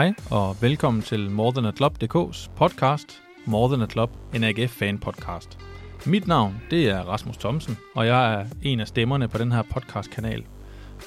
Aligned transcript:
Hej 0.00 0.14
og 0.30 0.56
velkommen 0.60 1.02
til 1.02 1.30
More 1.30 1.52
Than 1.52 1.64
A 1.64 1.72
Club.dk's 1.72 2.50
podcast 2.56 3.22
More 3.46 3.68
Than 3.68 3.82
A 3.82 3.86
Club, 3.86 4.10
en 4.34 4.44
AGF 4.44 4.70
fan 4.70 4.98
podcast. 4.98 5.58
Mit 6.06 6.26
navn 6.26 6.62
det 6.70 6.88
er 6.88 7.00
Rasmus 7.00 7.36
Thomsen, 7.36 7.78
og 7.94 8.06
jeg 8.06 8.34
er 8.34 8.46
en 8.62 8.80
af 8.80 8.88
stemmerne 8.88 9.28
på 9.28 9.38
den 9.38 9.52
her 9.52 9.62
podcast 9.62 10.10
kanal. 10.10 10.44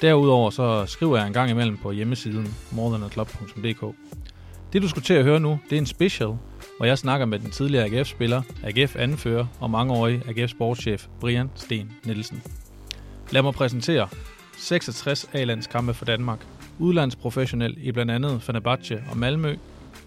Derudover 0.00 0.50
så 0.50 0.86
skriver 0.86 1.16
jeg 1.16 1.26
en 1.26 1.32
gang 1.32 1.50
imellem 1.50 1.76
på 1.76 1.92
hjemmesiden 1.92 2.54
morethanaclub.dk. 2.72 3.96
Det 4.72 4.82
du 4.82 4.88
skulle 4.88 5.04
til 5.04 5.14
at 5.14 5.24
høre 5.24 5.40
nu, 5.40 5.58
det 5.70 5.76
er 5.76 5.80
en 5.80 5.86
special, 5.86 6.36
hvor 6.76 6.86
jeg 6.86 6.98
snakker 6.98 7.26
med 7.26 7.38
den 7.38 7.50
tidligere 7.50 7.84
AGF-spiller, 7.84 8.42
AGF-anfører 8.64 9.46
og 9.60 9.70
mangeårig 9.70 10.22
AGF-sportschef 10.28 11.06
Brian 11.20 11.50
Sten 11.54 11.92
Nielsen. 12.04 12.42
Lad 13.30 13.42
mig 13.42 13.54
præsentere 13.54 14.08
66 14.56 15.30
A-landskampe 15.32 15.94
for 15.94 16.04
Danmark, 16.04 16.46
udlandsprofessionel 16.78 17.76
i 17.78 17.92
blandt 17.92 18.12
andet 18.12 18.42
Fenerbahce 18.42 19.02
og 19.10 19.16
Malmø, 19.16 19.56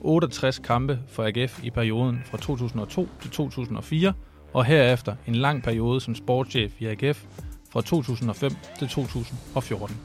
68 0.01 0.59
kampe 0.59 0.99
for 1.07 1.23
AGF 1.23 1.63
i 1.63 1.69
perioden 1.69 2.21
fra 2.25 2.37
2002 2.37 3.09
til 3.21 3.31
2004, 3.31 4.13
og 4.53 4.65
herefter 4.65 5.15
en 5.27 5.35
lang 5.35 5.63
periode 5.63 6.01
som 6.01 6.15
sportschef 6.15 6.81
i 6.81 6.85
AGF 6.85 7.23
fra 7.69 7.81
2005 7.81 8.51
til 8.79 8.87
2014. 8.87 9.97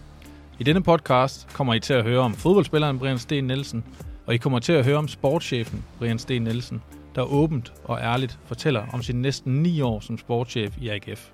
I 0.58 0.64
denne 0.64 0.82
podcast 0.82 1.48
kommer 1.54 1.74
I 1.74 1.80
til 1.80 1.94
at 1.94 2.04
høre 2.04 2.20
om 2.20 2.34
fodboldspilleren 2.34 2.98
Brian 2.98 3.18
Sten 3.18 3.44
Nielsen, 3.44 3.84
og 4.26 4.34
I 4.34 4.36
kommer 4.36 4.58
til 4.58 4.72
at 4.72 4.84
høre 4.84 4.96
om 4.96 5.08
sportschefen 5.08 5.84
Brian 5.98 6.18
Sten 6.18 6.42
Nielsen, 6.42 6.82
der 7.14 7.22
åbent 7.22 7.72
og 7.84 8.00
ærligt 8.00 8.38
fortæller 8.44 8.86
om 8.92 9.02
sin 9.02 9.22
næsten 9.22 9.62
9 9.62 9.80
år 9.80 10.00
som 10.00 10.18
sportschef 10.18 10.78
i 10.80 10.88
AGF. 10.88 11.30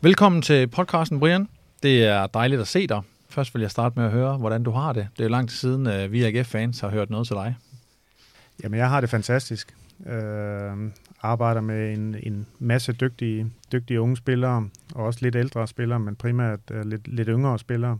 Velkommen 0.00 0.42
til 0.42 0.66
podcasten, 0.66 1.20
Brian. 1.20 1.48
Det 1.82 2.04
er 2.04 2.26
dejligt 2.26 2.60
at 2.60 2.68
se 2.68 2.86
dig. 2.86 3.02
Først 3.28 3.54
vil 3.54 3.60
jeg 3.60 3.70
starte 3.70 3.98
med 3.98 4.04
at 4.04 4.12
høre, 4.12 4.36
hvordan 4.36 4.62
du 4.62 4.70
har 4.70 4.92
det. 4.92 5.08
Det 5.12 5.20
er 5.20 5.24
jo 5.24 5.30
lang 5.30 5.48
tid 5.48 5.56
siden, 5.56 5.86
at 5.86 6.12
vi 6.12 6.24
AGF-fans 6.24 6.80
har 6.80 6.88
hørt 6.88 7.10
noget 7.10 7.26
til 7.26 7.36
dig. 7.36 7.56
Jamen, 8.62 8.78
jeg 8.78 8.88
har 8.88 9.00
det 9.00 9.10
fantastisk. 9.10 9.76
Øh, 10.06 10.90
arbejder 11.22 11.60
med 11.60 11.92
en, 11.92 12.16
en 12.22 12.46
masse 12.58 12.92
dygtige, 12.92 13.52
dygtige 13.72 14.00
unge 14.00 14.16
spillere, 14.16 14.68
og 14.94 15.04
også 15.04 15.18
lidt 15.22 15.36
ældre 15.36 15.66
spillere, 15.66 16.00
men 16.00 16.16
primært 16.16 16.60
uh, 16.70 16.80
lidt, 16.80 17.08
lidt 17.08 17.28
yngre 17.28 17.58
spillere. 17.58 17.98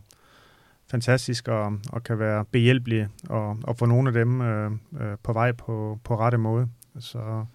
Fantastisk 0.91 1.47
og, 1.47 1.79
og 1.89 2.03
kan 2.03 2.19
være 2.19 2.45
behjælpelige 2.45 3.09
og, 3.29 3.57
og 3.63 3.77
få 3.77 3.85
nogle 3.85 4.09
af 4.09 4.13
dem 4.13 4.39
uh, 4.39 4.71
uh, 5.01 5.15
på 5.23 5.33
vej 5.33 5.51
på, 5.51 5.99
på 6.03 6.19
rette 6.19 6.37
måde. 6.37 6.67
Så, 6.99 7.45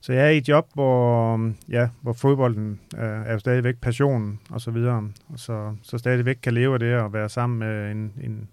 så 0.00 0.12
jeg 0.12 0.26
er 0.26 0.30
i 0.30 0.36
et 0.36 0.48
job, 0.48 0.68
hvor, 0.74 1.34
øhm, 1.34 1.54
ja, 1.68 1.88
hvor 2.00 2.12
fodbolden 2.12 2.80
øh, 2.96 3.26
er 3.26 3.32
jo 3.32 3.38
stadigvæk 3.38 3.76
passionen 3.76 4.40
og 4.50 4.60
så 4.60 4.70
videre, 4.70 5.08
og 5.28 5.38
så, 5.38 5.74
så 5.82 5.98
stadigvæk 5.98 6.38
kan 6.42 6.54
leve 6.54 6.74
af 6.74 6.80
det 6.80 6.94
og 6.94 7.12
være 7.12 7.28
sammen 7.28 7.58
med 7.58 7.90
en, 7.90 8.12
en, 8.22 8.48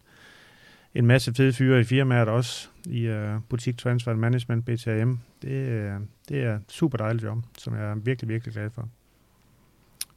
en 0.95 1.05
masse 1.05 1.33
fede 1.33 1.53
fyre 1.53 1.79
i 1.79 1.83
firmaet 1.83 2.27
også, 2.27 2.67
i 2.85 3.01
øh, 3.01 3.39
butik 3.49 3.77
transfer 3.77 4.15
management, 4.15 4.65
BTM. 4.65 5.13
Det, 5.41 5.51
øh, 5.51 5.93
det 6.29 6.43
er 6.43 6.55
et 6.55 6.61
super 6.69 6.97
dejligt 6.97 7.23
job, 7.23 7.37
som 7.57 7.75
jeg 7.75 7.83
er 7.83 7.95
virkelig, 7.95 8.29
virkelig 8.29 8.53
glad 8.53 8.69
for. 8.69 8.89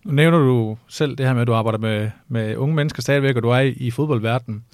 Nu 0.05 0.13
nævner 0.13 0.39
du 0.39 0.79
selv 0.89 1.17
det 1.17 1.27
her 1.27 1.33
med, 1.33 1.43
at 1.43 1.47
du 1.47 1.55
arbejder 1.55 1.79
med, 1.79 2.11
med 2.29 2.57
unge 2.57 2.75
mennesker 2.75 3.03
stadigvæk, 3.03 3.37
og 3.37 3.43
du 3.43 3.49
er 3.49 3.59
i, 3.59 3.69
i 3.69 3.91
fodboldverdenen. 3.91 4.65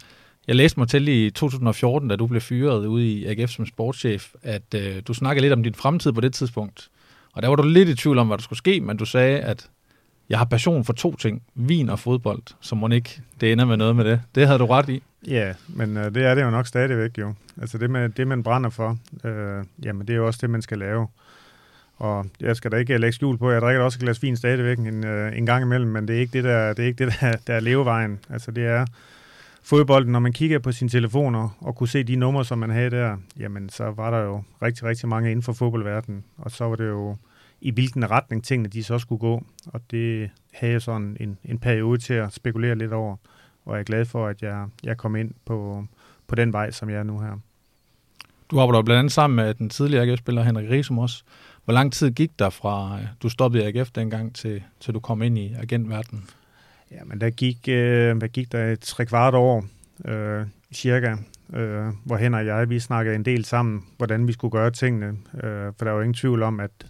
Jeg 0.47 0.57
læste 0.57 0.81
mig 0.81 0.89
til 0.89 1.09
i 1.09 1.31
2014, 1.31 2.09
da 2.09 2.17
du 2.17 2.27
blev 2.27 2.41
fyret 2.41 2.87
ude 2.87 3.07
i 3.07 3.27
AGF 3.27 3.51
som 3.51 3.67
sportschef, 3.67 4.33
at 4.43 4.75
øh, 4.75 5.03
du 5.07 5.15
snakkede 5.15 5.41
lidt 5.41 5.53
om 5.53 5.63
din 5.63 5.75
fremtid 5.75 6.13
på 6.13 6.21
det 6.21 6.35
tidspunkt. 6.35 6.89
Og 7.33 7.43
der 7.43 7.49
var 7.49 7.57
du 7.57 7.63
lidt 7.63 7.89
i 7.89 7.95
tvivl 7.95 8.19
om, 8.19 8.27
hvad 8.27 8.39
der 8.39 8.43
skulle 8.43 8.59
ske, 8.59 8.81
men 8.81 8.97
du 8.97 9.05
sagde, 9.05 9.41
at 9.41 9.69
jeg 10.29 10.39
har 10.39 10.45
passion 10.45 10.85
for 10.85 10.93
to 10.93 11.17
ting, 11.17 11.43
vin 11.55 11.89
og 11.89 11.99
fodbold, 11.99 12.43
så 12.61 12.75
må 12.75 12.89
ikke 12.89 13.21
det 13.41 13.53
ender 13.53 13.65
med 13.65 13.77
noget 13.77 13.97
med 13.97 14.05
det. 14.05 14.21
Det 14.35 14.47
havde 14.47 14.59
du 14.59 14.67
ret 14.67 14.89
i. 14.89 15.03
Ja, 15.27 15.55
men 15.69 15.97
øh, 15.97 16.15
det 16.15 16.25
er 16.25 16.35
det 16.35 16.43
jo 16.43 16.51
nok 16.51 16.67
stadigvæk 16.67 17.19
jo. 17.19 17.35
Altså 17.61 17.79
det, 17.79 17.91
med, 17.91 18.09
det 18.09 18.27
man 18.27 18.43
brænder 18.43 18.71
for, 18.71 18.99
øh, 19.25 19.65
jamen 19.85 20.07
det 20.07 20.13
er 20.13 20.17
jo 20.17 20.27
også 20.27 20.39
det, 20.43 20.51
man 20.51 20.63
skal 20.63 20.79
lave. 20.79 21.07
Og 21.97 22.27
jeg 22.41 22.57
skal 22.57 22.73
da 22.73 22.77
ikke 22.77 22.99
lægge 22.99 23.13
skjul 23.13 23.39
på, 23.39 23.51
jeg 23.51 23.61
drikker 23.61 23.83
også 23.83 23.97
et 23.97 24.01
glas 24.01 24.23
vin 24.23 24.37
stadigvæk 24.37 24.79
en, 24.79 25.07
øh, 25.07 25.39
en 25.39 25.47
gang 25.47 25.63
imellem, 25.65 25.91
men 25.91 26.09
det 26.09 26.17
er 26.17 26.21
ikke 26.21 26.33
det, 26.33 26.45
der, 26.45 26.69
det 26.73 26.83
er, 26.83 26.87
ikke 26.87 27.05
det, 27.05 27.15
der, 27.21 27.33
der 27.47 27.55
er 27.55 27.61
levevejen. 27.61 28.19
Altså 28.31 28.51
det 28.51 28.67
er 28.67 28.87
fodbolden, 29.65 30.13
når 30.13 30.19
man 30.19 30.33
kigger 30.33 30.59
på 30.59 30.73
sine 30.73 30.91
telefoner 30.91 31.49
og 31.61 31.77
kunne 31.77 31.89
se 31.89 32.03
de 32.03 32.17
numre, 32.17 32.45
som 32.45 32.59
man 32.59 32.71
havde 32.71 32.91
der, 32.91 33.17
jamen 33.39 33.69
så 33.69 33.91
var 33.91 34.11
der 34.11 34.19
jo 34.19 34.43
rigtig, 34.63 34.85
rigtig 34.85 35.09
mange 35.09 35.31
inden 35.31 35.43
for 35.43 35.53
fodboldverdenen. 35.53 36.25
Og 36.39 36.51
så 36.51 36.65
var 36.65 36.77
det 36.77 36.89
jo 36.89 37.17
i 37.61 37.71
hvilken 37.71 38.11
retning 38.11 38.45
tingene 38.45 38.69
de 38.69 38.85
så 38.85 38.99
skulle 38.99 39.21
gå. 39.21 39.45
Og 39.67 39.81
det 39.91 40.31
havde 40.55 40.73
jeg 40.73 40.83
sådan 40.83 41.17
en, 41.21 41.39
en 41.45 41.59
periode 41.59 41.99
til 41.99 42.15
at 42.15 42.33
spekulere 42.33 42.75
lidt 42.75 42.93
over 42.93 43.17
og 43.65 43.75
jeg 43.75 43.81
er 43.81 43.85
glad 43.85 44.05
for, 44.05 44.27
at 44.27 44.43
jeg, 44.43 44.67
jeg 44.83 44.97
kom 44.97 45.17
ind 45.17 45.31
på, 45.45 45.85
på 46.27 46.35
den 46.35 46.53
vej, 46.53 46.71
som 46.71 46.91
jeg 46.91 46.99
er 46.99 47.03
nu 47.03 47.21
her. 47.21 47.39
Du 48.51 48.61
arbejder 48.61 48.83
blandt 48.83 48.99
andet 48.99 49.13
sammen 49.13 49.37
med 49.37 49.55
den 49.55 49.71
tidligere 49.71 50.05
AGF-spiller 50.05 50.43
Henrik 50.43 50.71
Riesum 50.71 50.99
også. 50.99 51.23
Hvor 51.65 51.75
lang 51.75 51.93
tid 51.93 52.11
gik 52.11 52.39
der 52.39 52.51
fra, 52.51 52.99
øh, 53.01 53.07
du 53.23 53.29
stoppede 53.29 53.65
i 53.65 53.67
AGF 53.67 53.91
dengang, 53.91 54.35
til, 54.35 54.63
til 54.81 54.95
du 54.95 55.01
kom 55.01 55.23
ind 55.23 55.39
i 55.39 55.55
agentverdenen? 55.55 56.25
Ja, 56.91 57.05
men 57.05 57.21
der 57.21 57.31
gik, 57.31 57.69
øh, 57.69 58.21
der 58.21 58.27
gik 58.27 58.53
der 58.53 58.73
et 58.73 58.81
tre 58.81 59.07
kvart 59.07 59.35
år, 59.35 59.65
øh, 60.05 60.47
cirka, 60.73 61.17
øh, 61.53 61.87
hvor 62.05 62.17
Henrik 62.17 62.41
og 62.41 62.47
jeg, 62.47 62.71
vi 62.71 62.79
snakkede 62.81 63.15
en 63.15 63.25
del 63.25 63.45
sammen, 63.45 63.85
hvordan 63.97 64.29
vi 64.29 64.33
skulle 64.33 64.53
gøre 64.53 64.71
tingene. 64.71 65.07
Øh, 65.35 65.73
for 65.79 65.85
der 65.85 65.91
var 65.91 66.03
ingen 66.03 66.15
tvivl 66.15 66.43
om, 66.43 66.61
at 66.61 66.87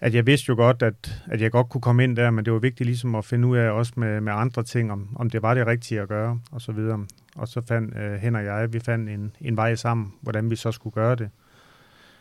at 0.00 0.14
jeg 0.14 0.26
vidste 0.26 0.48
jo 0.48 0.54
godt, 0.54 0.82
at, 0.82 1.22
at 1.26 1.40
jeg 1.40 1.50
godt 1.50 1.68
kunne 1.68 1.80
komme 1.80 2.04
ind 2.04 2.16
der, 2.16 2.30
men 2.30 2.44
det 2.44 2.52
var 2.52 2.58
vigtigt 2.58 2.86
ligesom 2.86 3.14
at 3.14 3.24
finde 3.24 3.48
ud 3.48 3.56
af 3.56 3.70
også 3.70 3.92
med, 3.96 4.20
med 4.20 4.32
andre 4.32 4.62
ting, 4.62 4.92
om, 4.92 5.08
om 5.16 5.30
det 5.30 5.42
var 5.42 5.54
det 5.54 5.66
rigtige 5.66 6.00
at 6.00 6.08
gøre, 6.08 6.40
og 6.50 6.60
så 6.60 6.72
videre. 6.72 7.06
Og 7.34 7.48
så 7.48 7.60
fandt 7.68 7.96
øh, 7.96 8.14
hen 8.14 8.34
og 8.34 8.44
jeg, 8.44 8.72
vi 8.72 8.80
fandt 8.80 9.10
en, 9.10 9.32
en 9.40 9.56
vej 9.56 9.74
sammen, 9.74 10.12
hvordan 10.20 10.50
vi 10.50 10.56
så 10.56 10.72
skulle 10.72 10.94
gøre 10.94 11.14
det. 11.14 11.30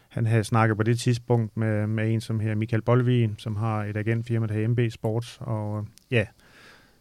Han 0.09 0.25
havde 0.25 0.43
snakket 0.43 0.77
på 0.77 0.83
det 0.83 0.99
tidspunkt 0.99 1.57
med, 1.57 1.87
med 1.87 2.13
en, 2.13 2.21
som 2.21 2.39
her 2.39 2.55
Michael 2.55 2.81
Bolvin, 2.81 3.35
som 3.37 3.55
har 3.55 3.83
et 3.83 3.97
agentfirma, 3.97 4.47
der 4.47 4.53
hedder 4.53 4.67
MB 4.67 4.79
Sports, 4.91 5.37
og 5.41 5.79
øh, 5.79 5.85
ja, 6.11 6.25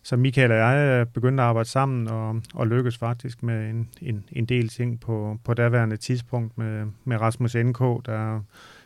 så 0.06 0.16
Michael 0.16 0.52
og 0.52 0.58
jeg 0.58 1.08
begyndte 1.08 1.42
at 1.42 1.48
arbejde 1.48 1.68
sammen, 1.68 2.08
og, 2.08 2.42
og 2.54 2.66
lykkedes 2.66 2.98
faktisk 2.98 3.42
med 3.42 3.70
en, 3.70 3.88
en, 4.02 4.24
en 4.32 4.44
del 4.46 4.68
ting 4.68 5.00
på, 5.00 5.38
på 5.44 5.54
daværende 5.54 5.96
tidspunkt 5.96 6.58
med, 6.58 6.86
med 7.04 7.20
Rasmus 7.20 7.54
NK, 7.54 7.78
der 7.78 8.40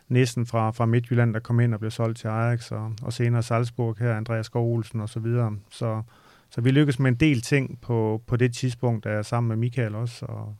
næsten 0.08 0.46
fra, 0.46 0.70
fra 0.70 0.86
Midtjylland, 0.86 1.34
der 1.34 1.40
kom 1.40 1.60
ind 1.60 1.74
og 1.74 1.80
blev 1.80 1.90
solgt 1.90 2.18
til 2.18 2.28
Ajax, 2.28 2.72
og, 2.72 2.92
og 3.02 3.12
senere 3.12 3.42
Salzburg 3.42 3.96
her, 3.98 4.16
Andreas 4.16 4.46
Skov 4.46 4.74
Olsen 4.74 5.00
og 5.00 5.08
så 5.08 5.20
videre. 5.20 5.56
Så, 5.70 6.02
så 6.50 6.60
vi 6.60 6.70
lykkedes 6.70 6.98
med 6.98 7.10
en 7.10 7.16
del 7.16 7.40
ting 7.40 7.80
på, 7.80 8.22
på 8.26 8.36
det 8.36 8.54
tidspunkt, 8.54 9.04
der 9.04 9.10
er 9.10 9.22
sammen 9.22 9.48
med 9.48 9.56
Michael 9.56 9.94
også. 9.94 10.26
Og, 10.26 10.56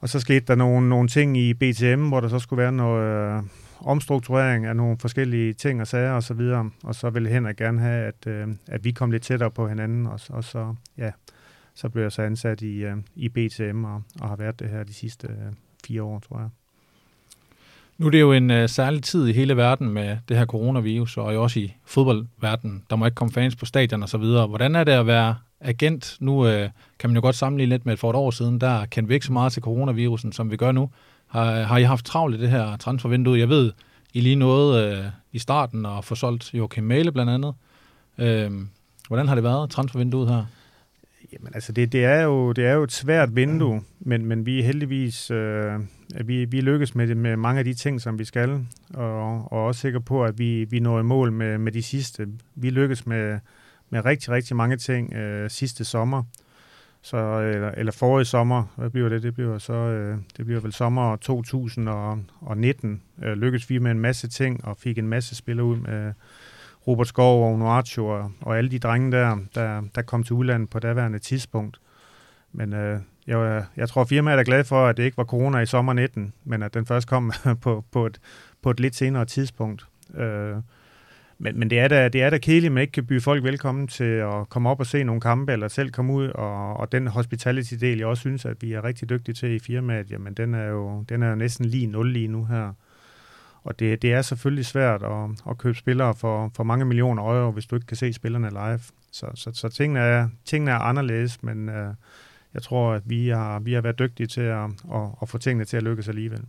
og 0.00 0.08
så 0.08 0.20
skete 0.20 0.46
der 0.46 0.54
nogle, 0.54 0.88
nogle 0.88 1.08
ting 1.08 1.36
i 1.36 1.54
BTM, 1.54 2.08
hvor 2.08 2.20
der 2.20 2.28
så 2.28 2.38
skulle 2.38 2.62
være 2.62 2.72
noget 2.72 3.44
omstrukturering 3.80 4.66
af 4.66 4.76
nogle 4.76 4.98
forskellige 4.98 5.52
ting 5.52 5.80
og 5.80 5.86
sager 5.86 6.12
og 6.12 6.22
så 6.22 6.34
videre. 6.34 6.70
Og 6.84 6.94
så 6.94 7.10
ville 7.10 7.28
Henrik 7.28 7.56
gerne 7.56 7.80
have, 7.80 8.06
at, 8.06 8.26
øh, 8.26 8.48
at 8.66 8.84
vi 8.84 8.90
kom 8.90 9.10
lidt 9.10 9.22
tættere 9.22 9.50
på 9.50 9.68
hinanden, 9.68 10.06
og, 10.06 10.20
og 10.28 10.44
så, 10.44 10.74
ja, 10.98 11.10
så 11.74 11.88
blev 11.88 12.02
jeg 12.02 12.12
så 12.12 12.22
ansat 12.22 12.62
i, 12.62 12.84
øh, 12.84 12.96
i 13.14 13.28
BTM 13.28 13.84
og, 13.84 14.02
og 14.20 14.28
har 14.28 14.36
været 14.36 14.60
det 14.60 14.68
her 14.68 14.84
de 14.84 14.94
sidste 14.94 15.28
øh, 15.28 15.52
fire 15.86 16.02
år, 16.02 16.18
tror 16.18 16.38
jeg. 16.38 16.48
Nu 17.98 18.06
er 18.06 18.10
det 18.10 18.20
jo 18.20 18.32
en 18.32 18.50
øh, 18.50 18.68
særlig 18.68 19.02
tid 19.02 19.28
i 19.28 19.32
hele 19.32 19.56
verden 19.56 19.88
med 19.88 20.16
det 20.28 20.36
her 20.36 20.46
coronavirus, 20.46 21.16
og 21.16 21.24
også 21.24 21.60
i 21.60 21.74
fodboldverdenen. 21.84 22.82
Der 22.90 22.96
må 22.96 23.04
ikke 23.04 23.14
komme 23.14 23.32
fans 23.32 23.56
på 23.56 23.66
stadion 23.66 24.02
og 24.02 24.08
så 24.08 24.18
videre. 24.18 24.46
Hvordan 24.46 24.74
er 24.74 24.84
det 24.84 24.92
at 24.92 25.06
være 25.06 25.34
agent? 25.60 26.16
Nu 26.20 26.46
øh, 26.46 26.70
kan 26.98 27.10
man 27.10 27.14
jo 27.14 27.20
godt 27.20 27.36
sammenligne 27.36 27.70
lidt 27.70 27.86
med 27.86 27.96
for 27.96 28.10
et 28.10 28.16
år 28.16 28.30
siden, 28.30 28.60
der 28.60 28.86
kendte 28.86 29.08
vi 29.08 29.14
ikke 29.14 29.26
så 29.26 29.32
meget 29.32 29.52
til 29.52 29.62
coronavirusen, 29.62 30.32
som 30.32 30.50
vi 30.50 30.56
gør 30.56 30.72
nu. 30.72 30.90
Har, 31.36 31.62
har 31.62 31.78
I 31.78 31.82
haft 31.82 32.04
travlt 32.04 32.36
i 32.36 32.40
det 32.40 32.50
her 32.50 32.76
transfervindue? 32.76 33.38
Jeg 33.38 33.48
ved, 33.48 33.72
I 34.14 34.20
lige 34.20 34.36
noget 34.36 34.98
uh, 34.98 35.04
i 35.32 35.38
starten 35.38 35.86
og 35.86 36.04
få 36.04 36.14
solgt 36.14 36.54
Joachim 36.54 36.84
Mæle 36.84 37.12
blandt 37.12 37.32
andet. 37.32 37.54
Uh, 38.18 38.66
hvordan 39.08 39.28
har 39.28 39.34
det 39.34 39.44
været, 39.44 39.70
transfervinduet 39.70 40.28
her? 40.28 40.44
Jamen 41.32 41.54
altså, 41.54 41.72
det, 41.72 41.92
det, 41.92 42.04
er 42.04 42.22
jo, 42.22 42.52
det 42.52 42.66
er 42.66 42.72
jo 42.72 42.82
et 42.82 42.92
svært 42.92 43.36
vindue, 43.36 43.82
men, 44.00 44.26
men 44.26 44.46
vi 44.46 44.58
er 44.58 44.64
heldigvis, 44.64 45.30
øh, 45.30 45.80
vi, 46.24 46.44
vi 46.44 46.60
lykkes 46.60 46.94
med, 46.94 47.06
det, 47.06 47.16
med 47.16 47.36
mange 47.36 47.58
af 47.58 47.64
de 47.64 47.74
ting, 47.74 48.00
som 48.00 48.18
vi 48.18 48.24
skal, 48.24 48.66
og, 48.94 49.52
og 49.52 49.64
også 49.64 49.80
sikker 49.80 50.00
på, 50.00 50.24
at 50.24 50.38
vi, 50.38 50.64
vi 50.64 50.80
når 50.80 51.00
i 51.00 51.02
mål 51.02 51.32
med, 51.32 51.58
med 51.58 51.72
de 51.72 51.82
sidste. 51.82 52.28
Vi 52.54 52.70
lykkes 52.70 53.06
med, 53.06 53.38
med 53.90 54.04
rigtig, 54.04 54.30
rigtig 54.30 54.56
mange 54.56 54.76
ting 54.76 55.14
øh, 55.14 55.50
sidste 55.50 55.84
sommer, 55.84 56.22
så, 57.06 57.40
eller, 57.40 57.70
eller 57.70 57.92
forrige 57.92 58.24
sommer, 58.24 58.64
hvad 58.76 58.90
bliver 58.90 59.08
det? 59.08 59.22
Det 59.22 59.34
bliver 59.34 59.58
så, 59.58 59.72
øh, 59.72 60.18
det 60.36 60.44
bliver 60.44 60.60
vel 60.60 60.72
sommer 60.72 61.16
2019, 61.16 63.02
øh, 63.22 63.32
lykkes 63.32 63.70
vi 63.70 63.78
med 63.78 63.90
en 63.90 64.00
masse 64.00 64.28
ting, 64.28 64.64
og 64.64 64.76
fik 64.76 64.98
en 64.98 65.08
masse 65.08 65.34
spillere 65.34 65.66
ud 65.66 65.76
med 65.76 66.12
Robert 66.86 67.08
Skov 67.08 67.44
og 67.44 67.52
Onuachu 67.52 68.06
og, 68.10 68.32
og 68.40 68.58
alle 68.58 68.70
de 68.70 68.78
drenge 68.78 69.12
der, 69.12 69.38
der, 69.54 69.82
der 69.94 70.02
kom 70.02 70.24
til 70.24 70.32
udlandet 70.32 70.70
på 70.70 70.78
daværende 70.78 71.18
tidspunkt. 71.18 71.80
Men 72.52 72.72
øh, 72.72 73.00
jeg, 73.26 73.64
jeg 73.76 73.88
tror, 73.88 74.04
firmaet 74.04 74.38
er 74.38 74.44
glad 74.44 74.64
for, 74.64 74.86
at 74.86 74.96
det 74.96 75.02
ikke 75.02 75.16
var 75.16 75.24
corona 75.24 75.58
i 75.58 75.66
sommer 75.66 75.92
19, 75.92 76.32
men 76.44 76.62
at 76.62 76.74
den 76.74 76.86
først 76.86 77.08
kom 77.08 77.32
på, 77.62 77.84
på, 77.92 78.06
et, 78.06 78.20
på 78.62 78.70
et 78.70 78.80
lidt 78.80 78.96
senere 78.96 79.24
tidspunkt. 79.24 79.86
Øh, 80.14 80.56
men, 81.38 81.58
men 81.58 81.70
det, 81.70 81.78
er 81.78 81.88
da, 81.88 82.08
det 82.08 82.22
er 82.22 82.30
da 82.30 82.38
kedeligt, 82.38 82.66
at 82.66 82.72
man 82.72 82.80
ikke 82.80 82.92
kan 82.92 83.06
byde 83.06 83.20
folk 83.20 83.44
velkommen 83.44 83.88
til 83.88 84.04
at 84.04 84.48
komme 84.48 84.70
op 84.70 84.80
og 84.80 84.86
se 84.86 85.04
nogle 85.04 85.20
kampe, 85.20 85.52
eller 85.52 85.68
selv 85.68 85.90
komme 85.90 86.12
ud, 86.12 86.28
og, 86.28 86.76
og 86.76 86.92
den 86.92 87.06
hospitality-del, 87.06 87.98
jeg 87.98 88.06
også 88.06 88.20
synes, 88.20 88.44
at 88.44 88.62
vi 88.62 88.72
er 88.72 88.84
rigtig 88.84 89.10
dygtige 89.10 89.34
til 89.34 89.50
i 89.50 89.58
firmaet, 89.58 90.10
jamen 90.10 90.34
den 90.34 90.54
er 90.54 90.66
jo, 90.66 91.04
den 91.08 91.22
er 91.22 91.28
jo 91.28 91.34
næsten 91.34 91.66
lige 91.66 91.86
nul 91.86 92.12
lige 92.12 92.28
nu 92.28 92.44
her. 92.44 92.72
Og 93.64 93.78
det, 93.78 94.02
det 94.02 94.12
er 94.12 94.22
selvfølgelig 94.22 94.66
svært 94.66 95.02
at, 95.02 95.42
at 95.50 95.58
købe 95.58 95.78
spillere 95.78 96.14
for, 96.14 96.50
for 96.56 96.64
mange 96.64 96.84
millioner 96.84 97.22
euro, 97.22 97.50
hvis 97.50 97.66
du 97.66 97.76
ikke 97.76 97.86
kan 97.86 97.96
se 97.96 98.12
spillerne 98.12 98.50
live. 98.50 98.80
Så, 99.12 99.26
så, 99.34 99.50
så 99.54 99.68
tingene, 99.68 100.00
er, 100.00 100.28
tingene 100.44 100.70
er 100.70 100.78
anderledes, 100.78 101.42
men 101.42 101.68
øh, 101.68 101.94
jeg 102.54 102.62
tror, 102.62 102.92
at 102.92 103.02
vi 103.06 103.28
har, 103.28 103.58
vi 103.58 103.72
har 103.72 103.80
været 103.80 103.98
dygtige 103.98 104.26
til 104.26 104.40
at, 104.40 104.64
at, 104.94 105.08
at 105.22 105.28
få 105.28 105.38
tingene 105.38 105.64
til 105.64 105.76
at 105.76 105.82
lykkes 105.82 106.08
alligevel. 106.08 106.44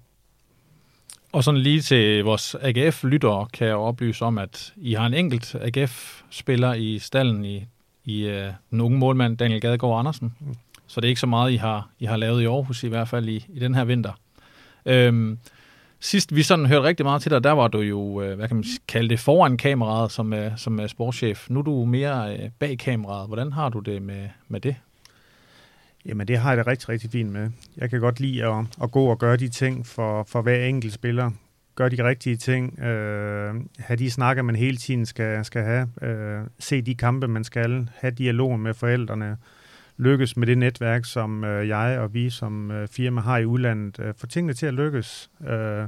Og 1.31 1.43
sådan 1.43 1.59
lige 1.59 1.81
til 1.81 2.23
vores 2.23 2.55
AGF-lyttere 2.61 3.47
kan 3.53 3.67
jeg 3.67 3.75
oplyse 3.75 4.25
om, 4.25 4.37
at 4.37 4.73
I 4.77 4.93
har 4.93 5.05
en 5.05 5.13
enkelt 5.13 5.55
AGF-spiller 5.55 6.73
i 6.73 6.99
stallen 6.99 7.45
i, 7.45 7.65
i 8.05 8.27
uh, 8.27 8.53
den 8.71 8.81
unge 8.81 8.97
målmand 8.97 9.37
Daniel 9.37 9.61
Gadegaard 9.61 9.99
Andersen. 9.99 10.33
Mm. 10.39 10.55
Så 10.87 11.01
det 11.01 11.07
er 11.07 11.09
ikke 11.09 11.21
så 11.21 11.27
meget, 11.27 11.51
I 11.51 11.55
har, 11.55 11.89
I 11.99 12.05
har 12.05 12.17
lavet 12.17 12.41
i 12.41 12.45
Aarhus 12.45 12.83
i 12.83 12.87
hvert 12.87 13.07
fald 13.07 13.29
i, 13.29 13.45
i 13.49 13.59
den 13.59 13.75
her 13.75 13.85
vinter. 13.85 14.11
Øhm, 14.85 15.39
sidst 15.99 16.35
vi 16.35 16.43
sådan 16.43 16.65
hørte 16.65 16.83
rigtig 16.83 17.05
meget 17.05 17.21
til 17.21 17.31
dig, 17.31 17.43
der 17.43 17.51
var 17.51 17.67
du 17.67 17.79
jo, 17.79 18.21
øh, 18.21 18.35
hvad 18.35 18.47
kan 18.47 18.57
man 18.57 18.65
kalde 18.87 19.09
det, 19.09 19.19
foran 19.19 19.57
kameraet 19.57 20.11
som, 20.11 20.33
som 20.55 20.87
sportschef. 20.87 21.49
Nu 21.49 21.59
er 21.59 21.63
du 21.63 21.85
mere 21.85 22.37
øh, 22.37 22.49
bag 22.59 22.77
kameraet. 22.77 23.27
Hvordan 23.27 23.53
har 23.53 23.69
du 23.69 23.79
det 23.79 24.01
med, 24.01 24.29
med 24.47 24.59
det? 24.59 24.75
Jamen, 26.07 26.27
det 26.27 26.37
har 26.37 26.49
jeg 26.49 26.57
det 26.57 26.67
rigtig, 26.67 26.89
rigtig 26.89 27.11
fint 27.11 27.31
med. 27.31 27.49
Jeg 27.77 27.89
kan 27.89 27.99
godt 27.99 28.19
lide 28.19 28.45
at, 28.45 28.65
at 28.83 28.91
gå 28.91 29.05
og 29.05 29.19
gøre 29.19 29.37
de 29.37 29.49
ting 29.49 29.85
for, 29.85 30.23
for 30.23 30.41
hver 30.41 30.65
enkelt 30.65 30.93
spiller. 30.93 31.31
Gør 31.75 31.89
de 31.89 32.03
rigtige 32.03 32.35
ting. 32.35 32.79
Øh, 32.79 33.55
have 33.79 33.97
de 33.97 34.11
snakker, 34.11 34.43
man 34.43 34.55
hele 34.55 34.77
tiden 34.77 35.05
skal, 35.05 35.45
skal 35.45 35.63
have. 35.63 35.89
Øh, 36.01 36.41
se 36.59 36.81
de 36.81 36.95
kampe, 36.95 37.27
man 37.27 37.43
skal. 37.43 37.89
Have 37.95 38.11
dialog 38.11 38.59
med 38.59 38.73
forældrene. 38.73 39.37
Lykkes 39.97 40.37
med 40.37 40.47
det 40.47 40.57
netværk, 40.57 41.05
som 41.05 41.43
øh, 41.43 41.67
jeg 41.67 41.99
og 41.99 42.13
vi 42.13 42.29
som 42.29 42.71
øh, 42.71 42.87
firma 42.87 43.21
har 43.21 43.37
i 43.37 43.45
udlandet. 43.45 43.99
Øh, 43.99 44.13
få 44.17 44.27
tingene 44.27 44.53
til 44.53 44.65
at 44.65 44.73
lykkes. 44.73 45.29
Øh, 45.47 45.87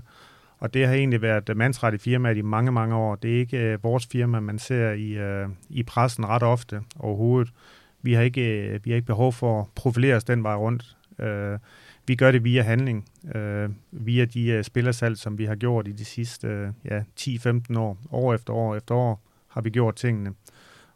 og 0.60 0.74
det 0.74 0.88
har 0.88 0.94
egentlig 0.94 1.22
været 1.22 1.58
mandsret 1.58 1.94
i 1.94 1.98
firmaet 1.98 2.38
i 2.38 2.42
mange, 2.42 2.72
mange 2.72 2.96
år. 2.96 3.16
Det 3.16 3.36
er 3.36 3.40
ikke 3.40 3.58
øh, 3.58 3.84
vores 3.84 4.08
firma, 4.12 4.40
man 4.40 4.60
ser 4.60 4.92
i, 4.92 5.12
øh, 5.12 5.48
i 5.70 5.84
pressen 5.84 6.26
ret 6.26 6.44
ofte 6.44 6.82
overhovedet. 7.00 7.54
Vi 8.02 8.14
har 8.14 8.22
ikke, 8.22 8.68
øh, 8.68 8.86
vi 8.86 8.92
har 8.92 8.96
ikke 8.96 9.06
behov 9.06 9.34
for 9.34 9.62
at 9.62 9.68
profilere 9.76 10.16
os 10.16 10.24
den 10.24 10.44
vej 10.44 10.56
rundt. 10.56 10.98
Øh, 11.20 11.60
vi 12.08 12.16
gør 12.16 12.32
det 12.32 12.44
via 12.44 12.62
handling, 12.62 13.06
øh, 13.36 13.70
via 13.92 14.26
de 14.26 14.50
øh, 14.50 14.64
spillersalg, 14.64 15.18
som 15.18 15.38
vi 15.38 15.46
har 15.46 15.56
gjort 15.56 15.88
i 15.88 15.92
de 15.92 16.06
sidste 16.06 16.48
øh, 16.48 16.70
ja, 16.86 17.04
10-15 17.20 17.80
år. 17.80 17.98
År 18.12 18.34
efter 18.34 18.54
år 18.54 18.76
efter 18.76 18.96
år 18.96 19.22
har 19.48 19.62
vi 19.62 19.70
gjort 19.70 19.96
tingene. 19.96 20.34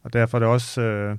Og 0.04 0.14
derfor, 0.14 0.38
er 0.38 0.40
det 0.40 0.50
også, 0.50 0.82
øh, 0.82 1.18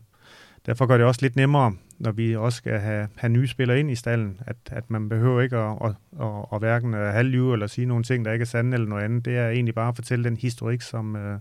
derfor 0.66 0.86
gør 0.86 0.96
det 0.96 1.06
også 1.06 1.22
lidt 1.22 1.36
nemmere, 1.36 1.72
når 1.98 2.12
vi 2.12 2.37
også 2.37 2.56
skal 2.56 2.78
have, 2.78 3.08
have 3.16 3.30
nye 3.30 3.46
spillere 3.46 3.80
ind 3.80 3.90
i 3.90 3.94
stallen, 3.94 4.40
at, 4.46 4.56
at 4.70 4.90
man 4.90 5.08
behøver 5.08 5.40
ikke 5.40 5.56
at, 5.56 5.78
at, 5.84 5.94
at, 6.20 6.46
at 6.52 6.58
hverken 6.58 6.92
halvlyve 6.92 7.52
eller 7.52 7.66
sige 7.66 7.87
nogle 7.87 8.04
ting, 8.04 8.25
der 8.25 8.32
ikke 8.32 8.42
er 8.42 8.46
sande 8.46 8.75
eller 8.75 8.88
noget 8.88 9.04
andet. 9.04 9.25
Det 9.25 9.37
er 9.37 9.48
egentlig 9.48 9.75
bare 9.75 9.88
at 9.88 9.96
fortælle 9.96 10.25
den 10.25 10.37
historik, 10.37 10.80
som, 10.80 11.16
øh, 11.16 11.38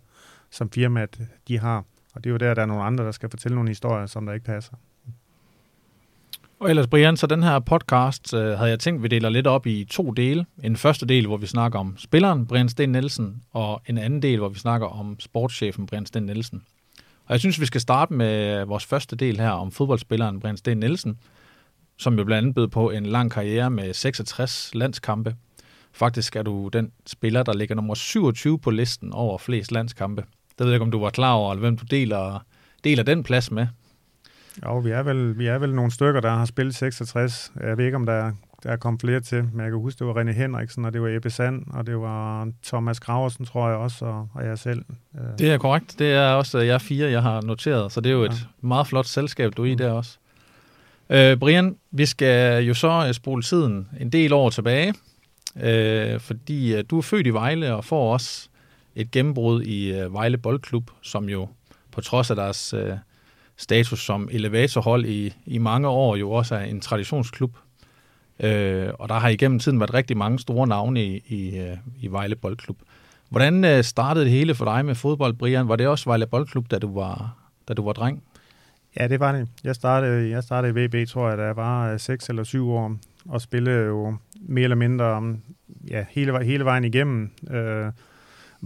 som 0.49 0.71
firmaet 0.71 1.27
de 1.47 1.59
har. 1.59 1.83
Og 2.13 2.23
det 2.23 2.29
er 2.29 2.31
jo 2.31 2.37
der, 2.37 2.53
der 2.53 2.61
er 2.61 2.65
nogle 2.65 2.83
andre, 2.83 3.05
der 3.05 3.11
skal 3.11 3.29
fortælle 3.29 3.55
nogle 3.55 3.69
historier, 3.69 4.05
som 4.05 4.25
der 4.25 4.33
ikke 4.33 4.45
passer. 4.45 4.73
Og 6.59 6.69
ellers, 6.69 6.87
Brian, 6.87 7.17
så 7.17 7.27
den 7.27 7.43
her 7.43 7.59
podcast 7.59 8.33
øh, 8.33 8.57
havde 8.57 8.69
jeg 8.69 8.79
tænkt, 8.79 9.03
vi 9.03 9.07
deler 9.07 9.29
lidt 9.29 9.47
op 9.47 9.67
i 9.67 9.85
to 9.89 10.11
dele. 10.11 10.45
En 10.63 10.75
første 10.75 11.05
del, 11.05 11.27
hvor 11.27 11.37
vi 11.37 11.45
snakker 11.45 11.79
om 11.79 11.97
spilleren 11.97 12.47
Brian 12.47 12.69
Sten 12.69 12.91
Nielsen, 12.91 13.43
og 13.51 13.81
en 13.87 13.97
anden 13.97 14.21
del, 14.21 14.39
hvor 14.39 14.49
vi 14.49 14.59
snakker 14.59 14.87
om 14.87 15.19
sportschefen 15.19 15.85
Brian 15.85 16.05
Sten 16.05 16.23
Nielsen. 16.23 16.63
Og 17.25 17.31
jeg 17.31 17.39
synes, 17.39 17.59
vi 17.59 17.65
skal 17.65 17.81
starte 17.81 18.13
med 18.13 18.65
vores 18.65 18.85
første 18.85 19.15
del 19.15 19.39
her 19.39 19.49
om 19.49 19.71
fodboldspilleren 19.71 20.39
Brian 20.39 20.57
Sten 20.57 20.77
Nielsen, 20.77 21.17
som 21.97 22.17
jo 22.17 22.23
blandt 22.23 22.37
andet 22.37 22.55
bød 22.55 22.67
på 22.67 22.89
en 22.89 23.05
lang 23.05 23.31
karriere 23.31 23.69
med 23.69 23.93
66 23.93 24.71
landskampe. 24.73 25.35
Faktisk 25.91 26.35
er 26.35 26.43
du 26.43 26.67
den 26.67 26.91
spiller, 27.05 27.43
der 27.43 27.53
ligger 27.53 27.75
nummer 27.75 27.95
27 27.95 28.59
på 28.59 28.71
listen 28.71 29.13
over 29.13 29.37
flest 29.37 29.71
landskampe. 29.71 30.23
Det 30.57 30.65
ved 30.65 30.67
jeg 30.67 30.75
ikke, 30.75 30.83
om 30.83 30.91
du 30.91 30.99
var 30.99 31.09
klar 31.09 31.33
over, 31.33 31.51
eller 31.51 31.59
hvem 31.59 31.77
du 31.77 31.85
deler, 31.85 32.45
deler 32.83 33.03
den 33.03 33.23
plads 33.23 33.51
med. 33.51 33.67
Jo, 34.65 34.77
vi 34.77 34.89
er, 34.89 35.03
vel, 35.03 35.37
vi 35.37 35.47
er 35.47 35.57
vel 35.57 35.75
nogle 35.75 35.91
stykker, 35.91 36.21
der 36.21 36.29
har 36.29 36.45
spillet 36.45 36.75
66. 36.75 37.51
Jeg 37.61 37.77
ved 37.77 37.85
ikke, 37.85 37.95
om 37.95 38.05
der, 38.05 38.31
der 38.63 38.69
er 38.69 38.75
kommet 38.75 39.01
flere 39.01 39.19
til, 39.19 39.43
men 39.53 39.61
jeg 39.61 39.71
kan 39.71 39.79
huske, 39.79 39.99
det 39.99 40.07
var 40.07 40.23
René 40.23 40.31
Henriksen, 40.31 40.85
og 40.85 40.93
det 40.93 41.01
var 41.01 41.07
Ebbe 41.09 41.29
Sand, 41.29 41.63
og 41.73 41.87
det 41.87 41.99
var 41.99 42.51
Thomas 42.65 42.99
Graversen, 42.99 43.45
tror 43.45 43.67
jeg 43.67 43.77
også, 43.77 44.05
og, 44.05 44.29
og 44.33 44.45
jeg 44.45 44.59
selv. 44.59 44.85
Det 45.39 45.51
er 45.51 45.57
korrekt. 45.57 45.99
Det 45.99 46.13
er 46.13 46.29
også 46.29 46.59
jeg 46.59 46.81
fire, 46.81 47.11
jeg 47.11 47.21
har 47.21 47.41
noteret, 47.41 47.91
så 47.91 48.01
det 48.01 48.09
er 48.09 48.13
jo 48.13 48.23
ja. 48.23 48.29
et 48.29 48.47
meget 48.61 48.87
flot 48.87 49.05
selskab, 49.05 49.57
du 49.57 49.61
er 49.61 49.65
i 49.65 49.71
mm. 49.71 49.77
der 49.77 49.91
også. 49.91 50.17
Øh, 51.09 51.37
Brian, 51.37 51.75
vi 51.91 52.05
skal 52.05 52.63
jo 52.63 52.73
så 52.73 53.05
øh, 53.07 53.13
spole 53.13 53.43
tiden 53.43 53.87
en 53.99 54.09
del 54.09 54.33
år 54.33 54.49
tilbage, 54.49 54.93
øh, 55.61 56.19
fordi 56.19 56.75
øh, 56.75 56.83
du 56.89 56.97
er 56.97 57.01
født 57.01 57.27
i 57.27 57.29
Vejle 57.29 57.75
og 57.75 57.85
får 57.85 58.13
også 58.13 58.49
et 58.95 59.11
gennembrud 59.11 59.63
i 59.63 59.93
øh, 59.93 60.13
Vejle 60.13 60.37
Boldklub, 60.37 60.91
som 61.01 61.29
jo 61.29 61.47
på 61.91 62.01
trods 62.01 62.29
af 62.29 62.35
deres 62.35 62.73
øh, 62.73 62.97
status 63.57 64.05
som 64.05 64.29
elevatorhold 64.31 65.05
i, 65.05 65.33
i 65.45 65.57
mange 65.57 65.87
år 65.87 66.15
jo 66.15 66.31
også 66.31 66.55
er 66.55 66.63
en 66.63 66.81
traditionsklub. 66.81 67.57
Øh, 68.39 68.89
og 68.99 69.09
der 69.09 69.15
har 69.15 69.29
igennem 69.29 69.59
tiden 69.59 69.79
været 69.79 69.93
rigtig 69.93 70.17
mange 70.17 70.39
store 70.39 70.67
navne 70.67 71.05
i, 71.05 71.23
i, 71.27 71.57
øh, 71.57 71.77
i 71.99 72.07
Vejle 72.07 72.35
Boldklub. 72.35 72.77
Hvordan 73.29 73.65
øh, 73.65 73.83
startede 73.83 74.25
det 74.25 74.31
hele 74.31 74.55
for 74.55 74.65
dig 74.65 74.85
med 74.85 74.95
fodbold, 74.95 75.33
Brian? 75.33 75.67
Var 75.67 75.75
det 75.75 75.87
også 75.87 76.09
Vejle 76.09 76.27
Boldklub, 76.27 76.71
da 76.71 76.79
du 76.79 76.93
var, 76.93 77.37
da 77.67 77.73
du 77.73 77.85
var 77.85 77.93
dreng? 77.93 78.23
Ja, 78.99 79.07
det 79.07 79.19
var 79.19 79.31
det. 79.31 79.47
Jeg 79.63 79.75
startede, 79.75 80.29
jeg 80.29 80.43
startede 80.43 80.83
i 80.83 80.85
VB, 80.85 81.09
tror 81.09 81.29
jeg, 81.29 81.37
da 81.37 81.43
jeg 81.43 81.55
var 81.55 81.93
øh, 81.93 81.99
6 81.99 82.29
eller 82.29 82.43
7 82.43 82.69
år, 82.69 82.97
og 83.29 83.41
spillede 83.41 83.85
jo 83.85 84.15
mere 84.41 84.63
eller 84.63 84.75
mindre 84.75 85.35
ja, 85.89 86.05
hele, 86.09 86.45
hele 86.45 86.65
vejen 86.65 86.83
igennem. 86.83 87.31
Øh, 87.51 87.91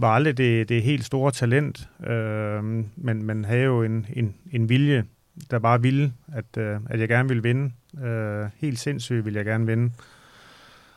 var 0.00 0.14
aldrig 0.14 0.36
det, 0.36 0.68
det 0.68 0.82
helt 0.82 1.04
store 1.04 1.32
talent, 1.32 1.88
øh, 2.06 2.64
men, 2.96 3.22
men 3.22 3.44
havde 3.44 3.62
jo 3.62 3.82
en, 3.82 4.06
en, 4.12 4.34
en 4.52 4.68
vilje, 4.68 5.04
der 5.50 5.58
bare 5.58 5.82
ville, 5.82 6.12
at, 6.32 6.56
øh, 6.58 6.80
at 6.90 7.00
jeg 7.00 7.08
gerne 7.08 7.28
ville 7.28 7.42
vinde. 7.42 7.72
Øh, 8.04 8.46
helt 8.56 8.78
sindssygt 8.78 9.24
ville 9.24 9.36
jeg 9.36 9.44
gerne 9.44 9.66
vinde. 9.66 9.92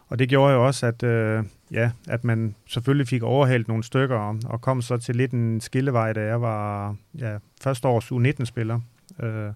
Og 0.07 0.19
det 0.19 0.29
gjorde 0.29 0.53
jo 0.53 0.65
også, 0.65 0.85
at, 0.85 1.03
øh, 1.03 1.43
ja, 1.71 1.91
at 2.07 2.23
man 2.23 2.55
selvfølgelig 2.67 3.07
fik 3.07 3.23
overhældt 3.23 3.67
nogle 3.67 3.83
stykker, 3.83 4.15
og, 4.15 4.39
og 4.45 4.61
kom 4.61 4.81
så 4.81 4.97
til 4.97 5.15
lidt 5.15 5.31
en 5.31 5.61
skillevej, 5.61 6.13
da 6.13 6.21
jeg 6.21 6.41
var 6.41 6.95
ja, 7.19 7.37
første 7.61 7.87
års 7.87 8.11
U19-spiller. 8.11 8.79
Øh, 9.19 9.51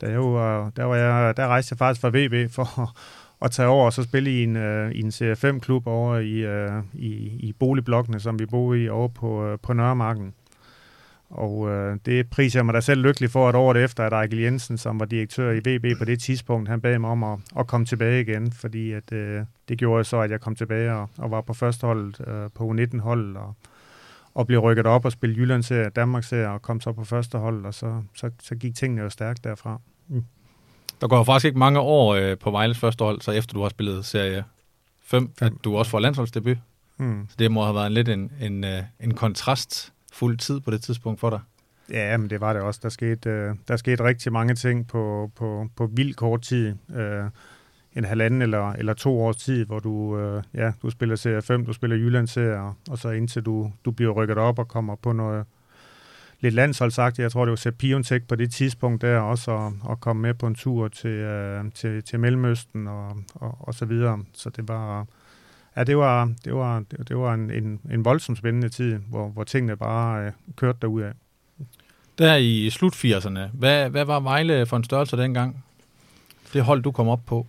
da 0.00 0.10
jeg 0.10 0.20
var, 0.20 0.70
der, 0.76 0.84
var 0.84 0.96
jeg, 0.96 1.36
der 1.36 1.46
rejste 1.46 1.72
jeg 1.72 1.78
faktisk 1.78 2.00
fra 2.00 2.10
VB 2.14 2.50
for 2.50 2.96
at 3.42 3.50
tage 3.50 3.68
over 3.68 3.84
og 3.84 3.92
så 3.92 4.02
spille 4.02 4.30
i 4.30 4.42
en, 4.42 4.56
uh, 4.56 4.90
i 4.90 5.00
en 5.00 5.12
Serie 5.12 5.34
5-klub 5.34 5.86
over 5.86 6.18
i, 6.18 6.66
uh, 6.66 6.84
i, 6.94 7.12
i 7.48 7.52
boligblokkene, 7.58 8.20
som 8.20 8.38
vi 8.38 8.46
bor 8.46 8.74
i 8.74 8.88
over 8.88 9.08
på, 9.08 9.52
uh, 9.52 9.58
på 9.62 9.72
Nørremarken. 9.72 10.34
Og 11.30 11.58
uh, 11.58 11.96
det 12.06 12.30
priser 12.30 12.58
jeg 12.58 12.66
mig 12.66 12.74
da 12.74 12.80
selv 12.80 13.02
lykkelig 13.02 13.30
for, 13.30 13.48
at 13.48 13.54
året 13.54 13.84
efter, 13.84 14.04
at 14.04 14.12
Ejkel 14.12 14.38
Jensen, 14.38 14.78
som 14.78 15.00
var 15.00 15.06
direktør 15.06 15.50
i 15.50 15.58
VB 15.58 15.98
på 15.98 16.04
det 16.04 16.20
tidspunkt, 16.20 16.68
han 16.68 16.80
bad 16.80 16.98
mig 16.98 17.10
om 17.10 17.24
at, 17.24 17.38
at 17.58 17.66
komme 17.66 17.86
tilbage 17.86 18.20
igen, 18.20 18.52
fordi 18.52 18.92
at, 18.92 19.12
uh, 19.12 19.46
det 19.68 19.78
gjorde 19.78 20.04
så, 20.04 20.20
at 20.20 20.30
jeg 20.30 20.40
kom 20.40 20.54
tilbage 20.54 20.92
og, 20.92 21.08
og 21.18 21.30
var 21.30 21.40
på 21.40 21.54
førsteholdet 21.54 22.20
uh, 22.20 22.50
på 22.54 22.72
U19-holdet 22.72 23.36
og, 23.36 23.54
og 24.34 24.46
blev 24.46 24.60
rykket 24.60 24.86
op 24.86 25.04
og 25.04 25.12
spille 25.12 25.36
Jyllandsserie, 25.36 25.88
Danmarksserie 25.88 26.48
og 26.48 26.62
kom 26.62 26.80
så 26.80 26.92
på 26.92 27.04
første 27.04 27.38
hold, 27.38 27.64
og 27.64 27.74
så, 27.74 28.02
så, 28.14 28.30
så 28.42 28.54
gik 28.54 28.74
tingene 28.74 29.02
jo 29.02 29.10
stærkt 29.10 29.44
derfra. 29.44 29.80
Mm. 30.08 30.24
Der 31.00 31.08
går 31.08 31.24
faktisk 31.24 31.46
ikke 31.46 31.58
mange 31.58 31.80
år 31.80 32.14
øh, 32.14 32.38
på 32.38 32.50
Vejles 32.50 32.78
første 32.78 33.04
hold, 33.04 33.20
så 33.20 33.32
efter 33.32 33.54
du 33.54 33.62
har 33.62 33.68
spillet 33.68 34.04
serie 34.04 34.44
5, 35.02 35.30
at 35.40 35.52
du 35.64 35.76
også 35.76 35.90
får 35.90 35.98
landsholdsdebut. 35.98 36.56
Mm. 36.96 37.26
Så 37.28 37.36
det 37.38 37.50
må 37.50 37.64
have 37.64 37.74
været 37.74 37.92
lidt 37.92 38.08
en, 38.08 38.32
en, 38.40 38.64
øh, 38.64 38.82
en 39.00 39.14
kontrast 39.14 39.92
fuld 40.12 40.38
tid 40.38 40.60
på 40.60 40.70
det 40.70 40.82
tidspunkt 40.82 41.20
for 41.20 41.30
dig. 41.30 41.40
Ja, 41.90 42.16
men 42.16 42.30
det 42.30 42.40
var 42.40 42.52
det 42.52 42.62
også. 42.62 42.80
Der 42.82 42.88
skete, 42.88 43.30
øh, 43.30 43.54
der 43.68 43.76
skete 43.76 44.04
rigtig 44.04 44.32
mange 44.32 44.54
ting 44.54 44.86
på, 44.86 45.30
på, 45.36 45.68
på 45.76 45.86
vild 45.86 46.14
kort 46.14 46.42
tid. 46.42 46.74
Øh, 46.96 47.24
en 47.96 48.04
halvanden 48.04 48.42
eller, 48.42 48.72
eller 48.72 48.94
to 48.94 49.20
års 49.20 49.36
tid, 49.36 49.66
hvor 49.66 49.78
du, 49.78 50.18
øh, 50.18 50.42
ja, 50.54 50.72
du 50.82 50.90
spiller 50.90 51.16
serie 51.16 51.42
5, 51.42 51.66
du 51.66 51.72
spiller 51.72 51.96
Jyllandsserie, 51.96 52.72
og 52.90 52.98
så 52.98 53.10
indtil 53.10 53.42
du, 53.42 53.72
du 53.84 53.90
bliver 53.90 54.12
rykket 54.12 54.38
op 54.38 54.58
og 54.58 54.68
kommer 54.68 54.94
på 54.94 55.12
noget, 55.12 55.46
lidt 56.40 56.54
landsholdsagtigt. 56.54 57.22
Jeg 57.22 57.32
tror, 57.32 57.44
det 57.44 57.50
var 57.50 57.56
Sepp 57.56 57.78
Piontek 57.78 58.28
på 58.28 58.34
det 58.34 58.52
tidspunkt 58.52 59.02
der 59.02 59.18
også, 59.18 59.50
og, 59.50 59.72
og 59.82 60.00
komme 60.00 60.22
med 60.22 60.34
på 60.34 60.46
en 60.46 60.54
tur 60.54 60.88
til, 60.88 61.10
øh, 61.10 61.64
til, 61.74 62.04
til 62.04 62.20
Mellemøsten 62.20 62.86
og, 62.86 63.16
og, 63.34 63.56
og 63.60 63.74
så 63.74 63.84
videre. 63.84 64.24
Så 64.34 64.50
det 64.50 64.68
var, 64.68 65.06
ja, 65.76 65.84
det 65.84 65.98
var, 65.98 66.32
det 66.44 66.54
var, 66.54 66.84
det, 67.08 67.16
var 67.16 67.34
en, 67.34 67.50
en, 67.50 67.80
en 67.90 68.04
voldsom 68.04 68.36
spændende 68.36 68.68
tid, 68.68 68.94
hvor, 68.94 69.28
hvor 69.28 69.44
tingene 69.44 69.76
bare 69.76 70.26
øh, 70.26 70.32
kørte 70.56 70.78
derudad. 70.82 71.12
Der 72.18 72.36
i 72.36 72.70
slut 72.70 72.94
80'erne, 72.94 73.40
hvad, 73.52 73.90
hvad 73.90 74.04
var 74.04 74.20
Vejle 74.20 74.66
for 74.66 74.76
en 74.76 74.84
størrelse 74.84 75.16
dengang? 75.16 75.64
Det 76.52 76.62
hold, 76.62 76.82
du 76.82 76.92
kom 76.92 77.08
op 77.08 77.20
på? 77.26 77.46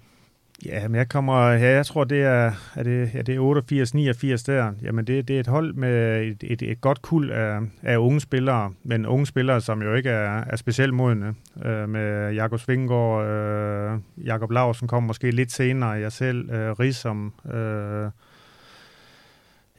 Ja, 0.66 0.88
men 0.88 0.96
jeg 0.96 1.10
kommer, 1.10 1.50
ja, 1.50 1.76
jeg 1.76 1.86
tror, 1.86 2.04
det 2.04 2.24
er, 2.24 2.52
er 2.76 2.84
det, 2.84 3.12
ja, 3.14 3.22
det 3.22 3.36
er 3.36 3.40
88, 3.40 3.94
89 3.94 4.44
der. 4.44 4.72
Jamen, 4.82 5.08
det, 5.08 5.28
det 5.28 5.36
er 5.36 5.40
et 5.40 5.48
hold 5.48 5.74
med 5.74 6.24
et, 6.24 6.38
et, 6.42 6.62
et 6.62 6.82
godt 6.82 7.02
kul 7.02 7.32
af, 7.32 7.60
af 7.84 7.98
unge 7.98 8.20
spillere, 8.20 8.74
men 8.84 9.06
unge 9.06 9.26
spillere, 9.26 9.62
som 9.62 9.82
jo 9.82 9.94
ikke 9.94 10.10
er, 10.10 10.44
er 10.48 10.56
specielt 10.56 10.94
modne. 10.94 11.36
Øh, 11.66 11.90
med 11.90 12.34
Jakob 12.34 12.60
Svinggaard, 12.60 13.26
øh, 13.26 14.00
Jakob 14.26 14.52
Larsen 14.52 14.88
kom 14.88 15.04
måske 15.04 15.32
lidt 15.32 15.52
senere, 15.52 15.90
jeg 15.90 16.12
selv, 16.12 16.50
øh, 16.52 16.72
Risom, 16.72 17.34
øh, 17.54 18.12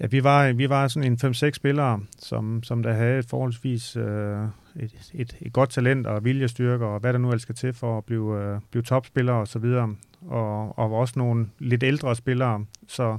Ja, 0.00 0.06
vi 0.06 0.24
var, 0.24 0.52
vi 0.52 0.68
var 0.68 0.88
sådan 0.88 1.12
en 1.12 1.32
5-6 1.32 1.52
spillere, 1.52 2.00
som, 2.18 2.62
som 2.62 2.82
der 2.82 2.92
havde 2.92 3.18
et 3.18 3.26
forholdsvis 3.28 3.96
øh, 3.96 4.44
et, 4.76 5.10
et, 5.14 5.36
et 5.40 5.52
godt 5.52 5.70
talent 5.70 6.06
og 6.06 6.24
viljestyrke, 6.24 6.84
og 6.84 7.00
hvad 7.00 7.12
der 7.12 7.18
nu 7.18 7.28
ellers 7.28 7.42
skal 7.42 7.54
til 7.54 7.72
for 7.72 7.98
at 7.98 8.04
blive, 8.04 8.42
øh, 8.42 8.60
blive 8.70 8.82
topspillere 8.82 9.36
og 9.36 9.48
så 9.48 9.58
videre. 9.58 9.94
Og, 10.28 10.78
og 10.78 10.92
også 10.92 11.14
nogle 11.16 11.46
lidt 11.58 11.82
ældre 11.82 12.16
spillere, 12.16 12.64
så, 12.88 13.18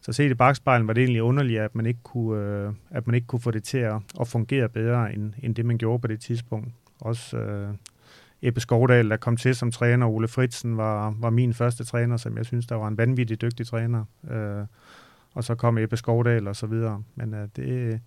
så 0.00 0.12
set 0.12 0.30
i 0.30 0.34
bagspejlen 0.34 0.86
var 0.86 0.92
det 0.92 1.02
egentlig 1.02 1.22
underligt, 1.22 1.60
at 1.60 1.74
man 1.74 1.86
ikke 1.86 2.00
kunne, 2.02 2.40
øh, 2.40 2.72
at 2.90 3.06
man 3.06 3.14
ikke 3.14 3.26
kunne 3.26 3.40
få 3.40 3.50
det 3.50 3.64
til 3.64 3.78
at, 3.78 3.96
at 4.20 4.28
fungere 4.28 4.68
bedre, 4.68 5.14
end, 5.14 5.32
end 5.42 5.54
det 5.54 5.66
man 5.66 5.78
gjorde 5.78 6.00
på 6.00 6.06
det 6.06 6.20
tidspunkt. 6.20 6.68
Også 7.00 7.36
øh, 7.36 7.68
Ebbe 8.42 8.60
Skovdal, 8.60 9.10
der 9.10 9.16
kom 9.16 9.36
til 9.36 9.54
som 9.54 9.72
træner, 9.72 10.06
Ole 10.06 10.28
Fritsen 10.28 10.76
var, 10.76 11.14
var 11.18 11.30
min 11.30 11.54
første 11.54 11.84
træner, 11.84 12.16
som 12.16 12.36
jeg 12.36 12.46
synes, 12.46 12.66
der 12.66 12.74
var 12.74 12.88
en 12.88 12.98
vanvittig 12.98 13.40
dygtig 13.40 13.66
træner. 13.66 14.04
Øh, 14.30 14.66
og 15.36 15.44
så 15.44 15.54
kom 15.54 15.78
Ebbe 15.78 15.96
Skovdal 15.96 16.48
og 16.48 16.56
så 16.56 16.66
videre. 16.66 17.02
Men 17.14 17.34
øh, 17.34 17.48
det, 17.56 18.00